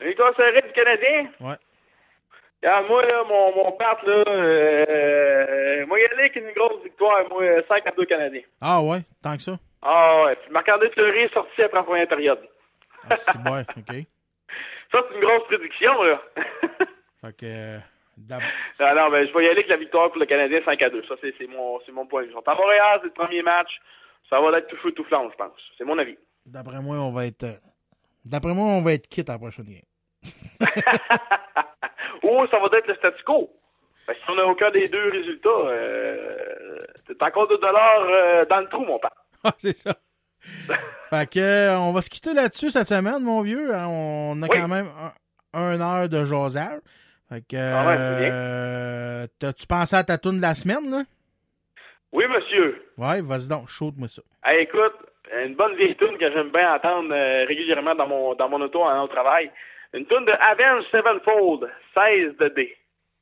Une 0.00 0.08
victoire 0.08 0.34
serrée 0.36 0.62
du 0.62 0.72
Canadien? 0.72 1.30
Ouais. 1.40 1.56
Regarde, 2.62 2.86
moi, 2.88 3.06
là, 3.06 3.24
mon, 3.28 3.54
mon 3.54 3.72
Pat, 3.72 4.02
là, 4.02 4.24
euh, 4.26 5.86
moi, 5.86 5.98
il 5.98 6.02
y 6.02 6.06
aller 6.06 6.14
avec 6.20 6.36
une 6.36 6.50
grosse 6.52 6.82
victoire, 6.82 7.28
moi, 7.30 7.42
5 7.68 7.86
à 7.86 7.90
2 7.92 8.04
Canadiens. 8.06 8.42
Ah 8.60 8.82
ouais, 8.82 9.00
tant 9.22 9.36
que 9.36 9.42
ça? 9.42 9.58
Ah 9.80 10.24
ouais, 10.24 10.36
puis 10.36 10.50
Marc-André 10.50 10.90
Fleury 10.90 11.20
est 11.20 11.32
sorti 11.34 11.62
après 11.62 11.78
la 11.78 11.84
première 11.84 12.08
période. 12.08 12.40
Ah, 13.08 13.14
c'est 13.16 13.38
bon, 13.42 13.60
ok. 13.60 13.94
Ça, 14.90 14.98
c'est 15.08 15.14
une 15.14 15.20
grosse 15.20 15.44
prédiction, 15.46 16.02
là. 16.02 16.20
Fait 17.20 17.36
que. 17.36 17.44
euh, 17.46 17.78
Ah 18.80 18.94
non, 18.94 19.10
ben, 19.10 19.26
je 19.28 19.32
vais 19.32 19.42
y 19.44 19.46
aller 19.46 19.58
avec 19.58 19.68
la 19.68 19.76
victoire 19.76 20.08
pour 20.10 20.18
le 20.18 20.26
Canadien 20.26 20.60
5 20.64 20.80
à 20.82 20.90
2. 20.90 21.04
Ça, 21.06 21.14
c'est 21.20 21.46
mon, 21.46 21.78
c'est 21.86 21.92
mon 21.92 22.06
point 22.06 22.22
de 22.22 22.26
vue. 22.26 22.32
Ils 22.32 22.34
sont 22.34 22.48
à 22.48 22.54
Montréal, 22.54 22.98
c'est 23.02 23.08
le 23.08 23.12
premier 23.12 23.42
match. 23.42 23.70
Ça 24.30 24.40
va 24.40 24.58
être 24.58 24.66
tout 24.68 24.76
feu, 24.78 24.90
tout 24.92 25.04
flamme, 25.04 25.28
je 25.30 25.36
pense. 25.36 25.52
C'est 25.76 25.84
mon 25.84 25.98
avis. 25.98 26.18
D'après 26.46 26.80
moi, 26.80 26.96
on 26.96 27.12
va 27.12 27.26
être. 27.26 27.44
euh, 27.44 27.52
D'après 28.24 28.52
moi, 28.54 28.66
on 28.66 28.82
va 28.82 28.94
être 28.94 29.06
quitte 29.08 29.28
à 29.30 29.34
la 29.34 29.38
prochaine 29.38 29.66
game. 29.66 29.82
Ou 32.22 32.46
ça 32.48 32.58
va 32.58 32.68
être 32.78 32.86
le 32.88 32.94
statu 32.96 33.22
quo. 33.24 33.50
Que 34.06 34.14
si 34.14 34.20
on 34.28 34.34
n'a 34.36 34.46
aucun 34.46 34.70
des 34.70 34.88
deux 34.88 35.10
résultats, 35.10 35.48
euh, 35.48 36.78
t'es 37.06 37.22
encore 37.22 37.46
2 37.48 37.58
dollars 37.58 38.06
euh, 38.08 38.44
dans 38.46 38.60
le 38.60 38.68
trou, 38.68 38.84
mon 38.84 38.98
père. 38.98 39.10
Ah, 39.44 39.52
c'est 39.58 39.76
ça. 39.76 39.94
fait 41.10 41.30
que, 41.30 41.38
euh, 41.38 41.78
on 41.78 41.92
va 41.92 42.00
se 42.00 42.10
quitter 42.10 42.32
là-dessus 42.34 42.70
cette 42.70 42.88
semaine, 42.88 43.22
mon 43.22 43.40
vieux. 43.42 43.72
hein. 43.74 43.86
On 43.88 44.42
a 44.42 44.46
Oui. 44.46 44.58
quand 44.60 44.68
même 44.68 44.86
un, 45.52 45.60
un 45.60 45.80
heure 45.80 46.08
de 46.08 46.24
jasage. 46.24 46.80
Fait 47.28 47.42
que, 47.42 47.56
Ah 47.56 47.86
ouais, 47.86 47.96
euh, 47.98 49.26
t'as-tu 49.38 49.66
pensé 49.66 49.94
à 49.96 50.02
ta 50.04 50.16
toune 50.18 50.38
de 50.38 50.42
la 50.42 50.54
semaine, 50.54 50.90
là? 50.90 51.02
Oui, 52.12 52.24
monsieur. 52.28 52.82
Ouais, 52.96 53.20
vas-y 53.20 53.48
donc, 53.48 53.68
shoot-moi 53.68 54.08
ça. 54.08 54.22
Hey, 54.44 54.62
écoute, 54.62 54.94
une 55.44 55.54
bonne 55.54 55.76
vieille 55.76 55.94
tune 55.96 56.16
que 56.18 56.32
j'aime 56.32 56.50
bien 56.50 56.74
entendre 56.74 57.12
euh, 57.12 57.44
régulièrement 57.46 57.94
dans 57.94 58.06
mon 58.08 58.34
dans 58.34 58.48
mon 58.48 58.60
auto 58.62 58.82
en 58.82 59.02
au 59.02 59.08
travail. 59.08 59.50
Une 59.94 60.06
tune 60.06 60.24
de 60.24 60.32
Avenge 60.32 60.84
Sevenfold, 60.92 61.70
16 61.94 62.36
de 62.38 62.48
D. 62.54 62.76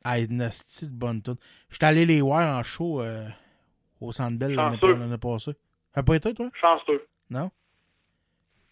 Ah, 0.05 0.19
une 0.19 0.39
de 0.39 0.51
bonne 0.93 1.23
toune. 1.23 1.37
J'étais 1.71 1.87
allé 1.87 2.07
les 2.07 2.21
voir 2.21 2.59
en 2.59 2.63
show 2.63 3.01
euh, 3.03 3.27
au 4.01 4.13
Centre 4.13 4.39
Bell 4.39 4.55
l'année 4.55 5.19
passée. 5.19 5.53
Ça 5.95 6.01
a 6.01 6.03
pas 6.03 6.15
été, 6.17 6.35
toi? 6.35 6.49
Chanceux. 6.61 7.05
Non? 7.31 7.51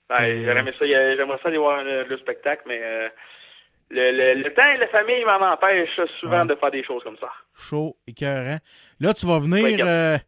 Ben, 0.09 0.23
aimé 0.25 0.73
ça, 0.79 0.87
j'aimerais 0.87 1.39
ça 1.43 1.49
aller 1.49 1.59
voir 1.59 1.83
le, 1.83 2.05
le 2.05 2.19
spectacle, 2.19 2.63
mais 2.67 2.79
euh, 2.83 3.09
le, 3.91 4.13
le, 4.13 4.43
le 4.43 4.55
temps 4.55 4.69
et 4.69 4.77
la 4.77 4.89
famille 4.89 5.25
m'en 5.25 5.41
empêchent 5.53 6.01
souvent 6.21 6.43
Ouais. 6.43 6.47
de 6.47 6.55
faire 6.57 6.71
des 6.71 6.85
choses 6.85 7.03
comme 7.03 7.17
ça. 7.19 7.31
Chaud, 7.59 7.97
écœurant. 8.07 8.59
Là, 9.01 9.15
tu 9.15 9.27
vas 9.27 9.39
venir 9.39 9.65
Ouais, 9.65 9.77
euh, 9.83 10.19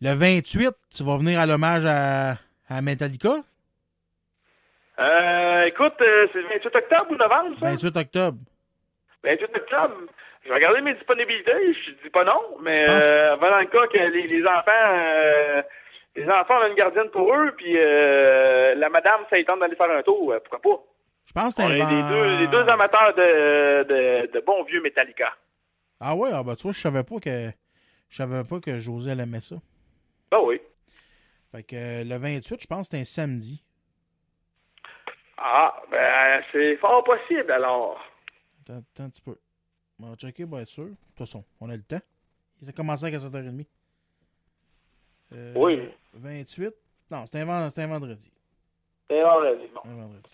le 0.00 0.12
28, 0.14 0.70
tu 0.94 1.02
vas 1.02 1.16
venir 1.16 1.40
à 1.40 1.46
l'hommage 1.46 1.84
à, 1.86 2.36
à 2.68 2.80
Metallica? 2.82 3.40
Euh, 5.00 5.64
écoute, 5.64 5.94
euh, 6.00 6.26
c'est 6.32 6.42
le 6.42 6.48
28 6.48 6.76
octobre 6.76 7.06
ou 7.10 7.16
novembre, 7.16 7.56
ça? 7.60 7.66
28 7.70 7.96
octobre. 7.96 8.38
28 9.24 9.44
octobre. 9.56 9.94
Je 10.44 10.48
vais 10.48 10.54
regarder 10.54 10.80
mes 10.80 10.94
disponibilités, 10.94 11.52
je 11.74 11.90
dis 12.02 12.10
pas 12.10 12.24
non, 12.24 12.40
mais 12.62 12.82
euh, 12.82 13.36
le 13.36 13.66
cas 13.66 13.86
que 13.88 13.98
les, 13.98 14.26
les 14.26 14.42
enfants 14.46 14.70
euh, 14.94 15.62
les 16.16 16.28
enfants 16.28 16.58
ont 16.62 16.66
une 16.66 16.74
gardienne 16.74 17.10
pour 17.10 17.32
eux, 17.34 17.52
puis 17.56 17.74
euh, 17.76 18.74
la 18.74 18.88
madame, 18.88 19.20
ça 19.28 19.36
tente 19.44 19.60
d'aller 19.60 19.76
faire 19.76 19.90
un 19.90 20.02
tour, 20.02 20.34
pourquoi 20.48 20.60
pas? 20.60 20.82
Je 21.26 21.32
pense 21.34 21.54
que 21.54 21.62
des 21.70 21.78
vent- 21.78 22.08
deux, 22.08 22.38
des 22.38 22.46
deux 22.48 22.68
amateurs 22.70 23.14
de, 23.14 23.82
de, 23.84 24.32
de 24.32 24.40
bons 24.40 24.64
vieux 24.64 24.80
Metallica. 24.82 25.32
Ah 26.00 26.14
ouais, 26.16 26.30
ah 26.32 26.42
bah 26.42 26.56
tu 26.56 26.62
vois, 26.64 26.72
je 26.72 26.80
savais 26.80 27.04
pas 27.04 27.20
que 27.22 27.50
je 28.08 28.16
savais 28.16 28.42
pas 28.42 28.58
que 28.60 28.78
José 28.80 29.10
aimait 29.12 29.40
ça. 29.40 29.56
Ah 30.32 30.42
oui. 30.42 30.58
Fait 31.52 31.62
que 31.62 32.08
le 32.08 32.16
28, 32.16 32.62
je 32.62 32.66
pense 32.66 32.88
que 32.88 32.96
c'est 32.96 33.00
un 33.02 33.04
samedi. 33.04 33.62
Ah, 35.42 35.74
ben, 35.90 36.42
c'est 36.52 36.76
fort 36.76 37.02
possible, 37.02 37.50
alors. 37.50 37.98
Attends, 38.62 38.78
attends 38.94 39.04
un 39.04 39.08
petit 39.10 39.22
peu. 39.22 39.36
On 40.02 40.10
va 40.10 40.16
checker 40.16 40.44
pour 40.46 40.60
être 40.60 40.68
sûr. 40.68 40.84
De 40.84 40.90
toute 40.90 41.18
façon, 41.18 41.44
on 41.60 41.70
a 41.70 41.76
le 41.76 41.82
temps. 41.82 42.00
Ça 42.62 42.68
a 42.68 42.72
commencé 42.72 43.06
à 43.06 43.10
7h30. 43.10 43.66
Euh, 45.32 45.52
Oui. 45.56 45.88
28. 46.14 46.74
Non, 47.10 47.24
c'est 47.26 47.40
un, 47.40 47.48
un 47.48 47.86
vendredi. 47.86 48.30
C'est 49.08 49.22
vendredi, 49.22 49.66
bon. 49.74 49.80
Un 49.90 49.94
vendredi. 49.94 50.30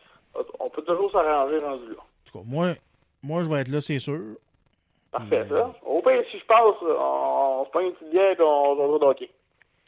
On 0.60 0.68
peut 0.70 0.82
toujours 0.82 1.10
s'arranger 1.12 1.58
rendu 1.60 1.88
là. 1.88 2.00
En 2.00 2.30
tout 2.30 2.38
cas, 2.38 2.44
moi, 2.44 2.74
moi 3.22 3.42
je 3.42 3.48
vais 3.48 3.60
être 3.60 3.68
là, 3.68 3.80
c'est 3.80 3.98
sûr. 3.98 4.36
Parfait, 5.10 5.46
ça. 5.48 5.74
Au 5.84 6.02
pire, 6.02 6.22
si 6.30 6.38
je 6.38 6.44
passe, 6.44 6.60
on, 6.82 7.60
on 7.60 7.64
se 7.64 7.70
prend 7.70 7.80
une 7.80 7.92
petite 7.94 8.10
bière 8.10 8.32
et 8.38 8.42
on, 8.42 8.72
on 8.72 8.86
joue 8.98 9.04
au 9.04 9.08
hockey. 9.08 9.30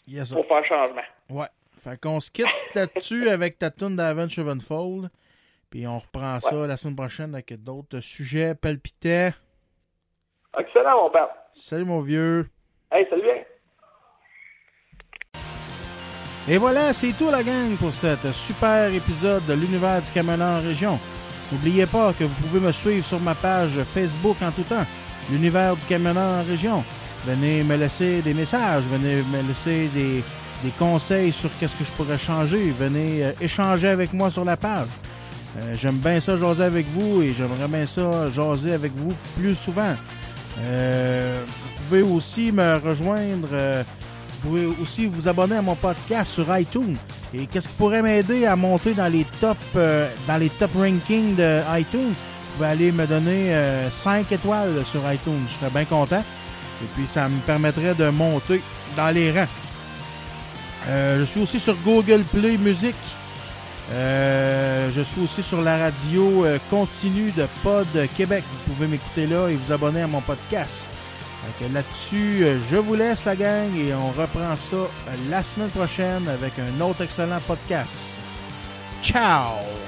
Yes, 0.06 0.28
sir. 0.28 0.36
Pour 0.38 0.46
faire 0.46 0.64
changement. 0.64 1.02
Ouais. 1.28 1.48
Fait 1.78 2.00
qu'on 2.00 2.18
se 2.18 2.30
quitte 2.30 2.46
là-dessus 2.74 3.28
avec 3.28 3.58
ta 3.58 3.70
tune 3.70 3.96
d'Avenge 3.96 4.34
Sevenfold. 4.34 5.10
Puis 5.70 5.86
on 5.86 5.98
reprend 5.98 6.40
ça 6.40 6.66
la 6.66 6.76
semaine 6.76 6.96
prochaine 6.96 7.34
avec 7.34 7.52
d'autres 7.62 8.00
sujets 8.00 8.54
palpitants. 8.54 9.30
Excellent, 10.58 11.02
mon 11.02 11.10
père. 11.10 11.28
Salut 11.52 11.84
mon 11.84 12.00
vieux. 12.00 12.48
Hey, 12.90 13.06
salut 13.08 13.22
bien. 13.22 13.44
Et 16.50 16.56
voilà, 16.56 16.94
c'est 16.94 17.12
tout 17.12 17.30
la 17.30 17.42
gang 17.42 17.76
pour 17.78 17.92
cet 17.92 18.32
super 18.32 18.92
épisode 18.92 19.44
de 19.46 19.52
l'univers 19.52 20.00
du 20.00 20.10
camionneur 20.10 20.60
en 20.60 20.66
région. 20.66 20.98
N'oubliez 21.52 21.86
pas 21.86 22.12
que 22.14 22.24
vous 22.24 22.34
pouvez 22.46 22.60
me 22.60 22.72
suivre 22.72 23.04
sur 23.04 23.20
ma 23.20 23.34
page 23.34 23.78
Facebook 23.82 24.36
en 24.42 24.50
tout 24.50 24.62
temps, 24.62 24.86
l'univers 25.30 25.76
du 25.76 25.84
camionneur 25.84 26.38
en 26.38 26.42
région. 26.42 26.82
Venez 27.26 27.62
me 27.62 27.76
laisser 27.76 28.22
des 28.22 28.32
messages, 28.32 28.84
venez 28.84 29.16
me 29.16 29.46
laisser 29.46 29.88
des, 29.88 30.24
des 30.62 30.70
conseils 30.70 31.32
sur 31.32 31.50
qu'est-ce 31.58 31.76
que 31.76 31.84
je 31.84 31.92
pourrais 31.92 32.18
changer. 32.18 32.74
Venez 32.78 33.24
euh, 33.24 33.32
échanger 33.40 33.88
avec 33.88 34.12
moi 34.12 34.30
sur 34.30 34.44
la 34.44 34.56
page. 34.56 34.88
Euh, 35.58 35.74
J'aime 35.74 35.96
bien 35.96 36.20
ça 36.20 36.36
jaser 36.36 36.64
avec 36.64 36.86
vous 36.92 37.22
et 37.22 37.34
j'aimerais 37.34 37.68
bien 37.68 37.86
ça 37.86 38.30
jaser 38.30 38.72
avec 38.72 38.92
vous 38.94 39.12
plus 39.38 39.54
souvent. 39.54 39.94
Euh, 40.60 41.42
vous 41.46 41.84
pouvez 41.84 42.02
aussi 42.02 42.52
me 42.52 42.76
rejoindre. 42.76 43.48
vous 43.48 44.48
pouvez 44.48 44.66
aussi 44.66 45.06
vous 45.06 45.28
abonner 45.28 45.56
à 45.56 45.62
mon 45.62 45.76
podcast 45.76 46.32
sur 46.32 46.44
iTunes. 46.58 46.96
Et 47.32 47.46
qu'est-ce 47.46 47.68
qui 47.68 47.74
pourrait 47.74 48.02
m'aider 48.02 48.46
à 48.46 48.56
monter 48.56 48.94
dans 48.94 49.10
les 49.10 49.24
top 49.40 49.58
dans 49.74 50.36
les 50.38 50.48
top 50.50 50.70
rankings 50.76 51.36
de 51.36 51.60
iTunes? 51.78 52.12
Vous 52.12 52.54
pouvez 52.56 52.68
aller 52.68 52.92
me 52.92 53.06
donner 53.06 53.54
5 53.90 54.32
étoiles 54.32 54.84
sur 54.84 55.00
iTunes. 55.12 55.46
Je 55.48 55.54
serais 55.60 55.70
bien 55.70 55.84
content. 55.84 56.24
Et 56.82 56.86
puis 56.94 57.06
ça 57.06 57.28
me 57.28 57.38
permettrait 57.40 57.94
de 57.94 58.10
monter 58.10 58.60
dans 58.96 59.10
les 59.14 59.30
rangs. 59.30 59.46
Euh, 60.86 61.18
je 61.20 61.24
suis 61.24 61.40
aussi 61.40 61.58
sur 61.58 61.74
Google 61.76 62.22
Play 62.24 62.56
Music. 62.56 62.94
Euh, 63.92 64.90
je 64.94 65.00
suis 65.00 65.22
aussi 65.22 65.42
sur 65.42 65.62
la 65.62 65.78
radio 65.78 66.44
euh, 66.44 66.58
continue 66.70 67.30
de 67.32 67.46
Pod 67.62 67.86
Québec. 68.16 68.44
Vous 68.52 68.74
pouvez 68.74 68.86
m'écouter 68.86 69.26
là 69.26 69.48
et 69.48 69.54
vous 69.54 69.72
abonner 69.72 70.02
à 70.02 70.06
mon 70.06 70.20
podcast. 70.20 70.86
Là-dessus, 71.72 72.44
je 72.70 72.76
vous 72.76 72.94
laisse 72.94 73.24
la 73.24 73.34
gang 73.34 73.74
et 73.74 73.94
on 73.94 74.10
reprend 74.10 74.54
ça 74.56 74.76
la 75.30 75.42
semaine 75.42 75.70
prochaine 75.70 76.28
avec 76.28 76.52
un 76.58 76.80
autre 76.82 77.02
excellent 77.02 77.38
podcast. 77.46 78.18
Ciao! 79.02 79.87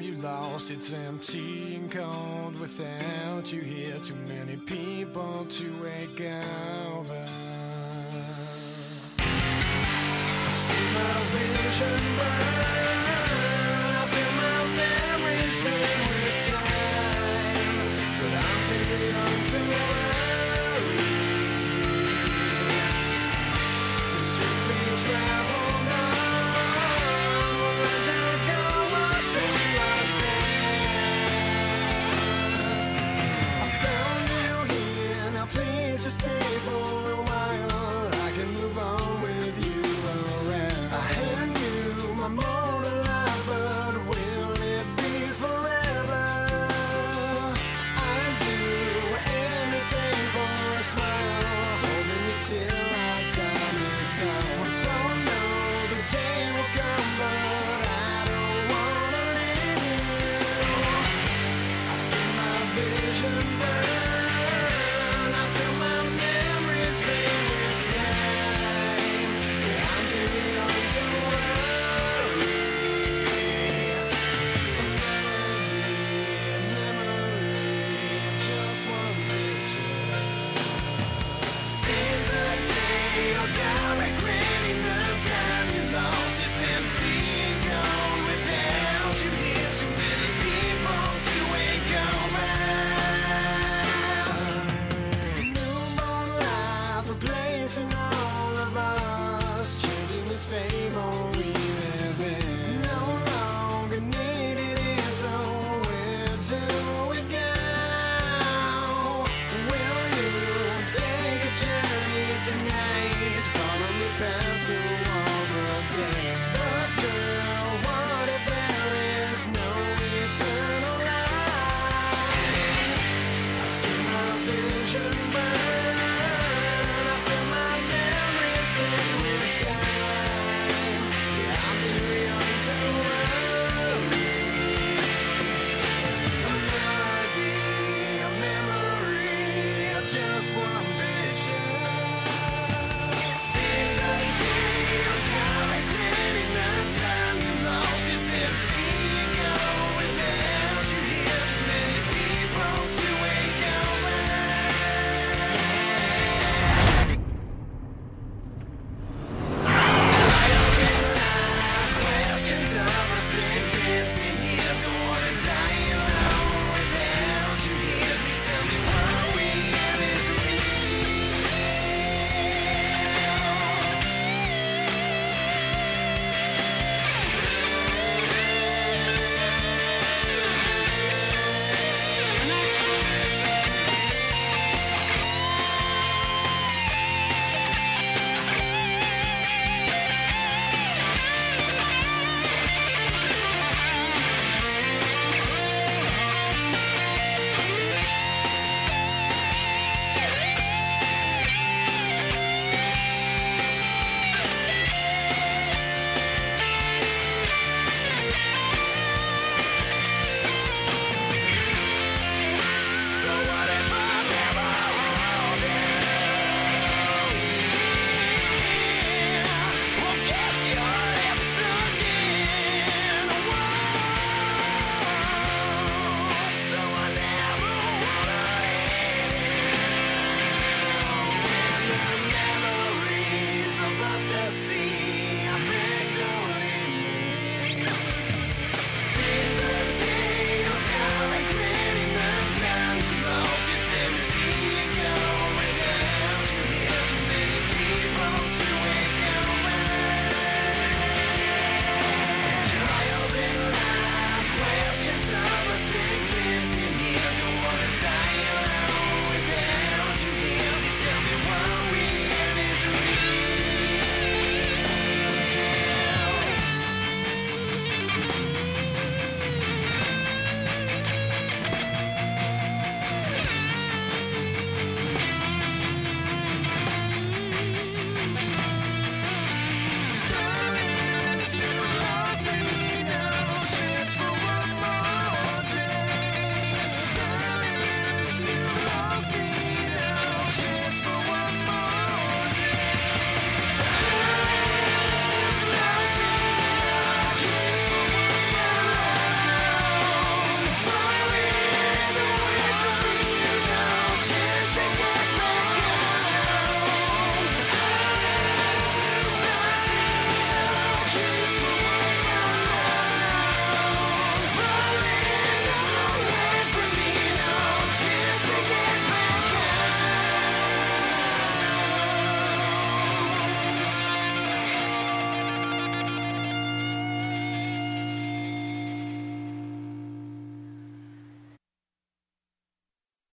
Time 0.00 0.08
you 0.08 0.22
lost, 0.22 0.70
it's 0.70 0.92
empty 0.92 1.76
and 1.76 1.90
cold 1.90 2.58
without 2.58 3.52
you 3.52 3.60
here. 3.60 3.98
Too 3.98 4.14
many 4.26 4.56
people 4.56 5.46
to 5.48 5.82
wake 5.82 6.20
over. 6.20 7.26
I 9.18 10.50
see 10.50 10.84
my 10.94 11.12
vision 11.32 11.98
burn. 12.16 13.04
I 13.96 14.06
feel 14.12 14.32
my 14.42 14.58
memories 14.80 15.56
fade 15.62 16.00
with 16.24 16.40
time, 16.50 17.88
but 18.20 18.32
I'm 18.44 18.60
too 18.68 18.84
young 19.06 19.40
to 19.50 19.58
worry. 19.74 20.29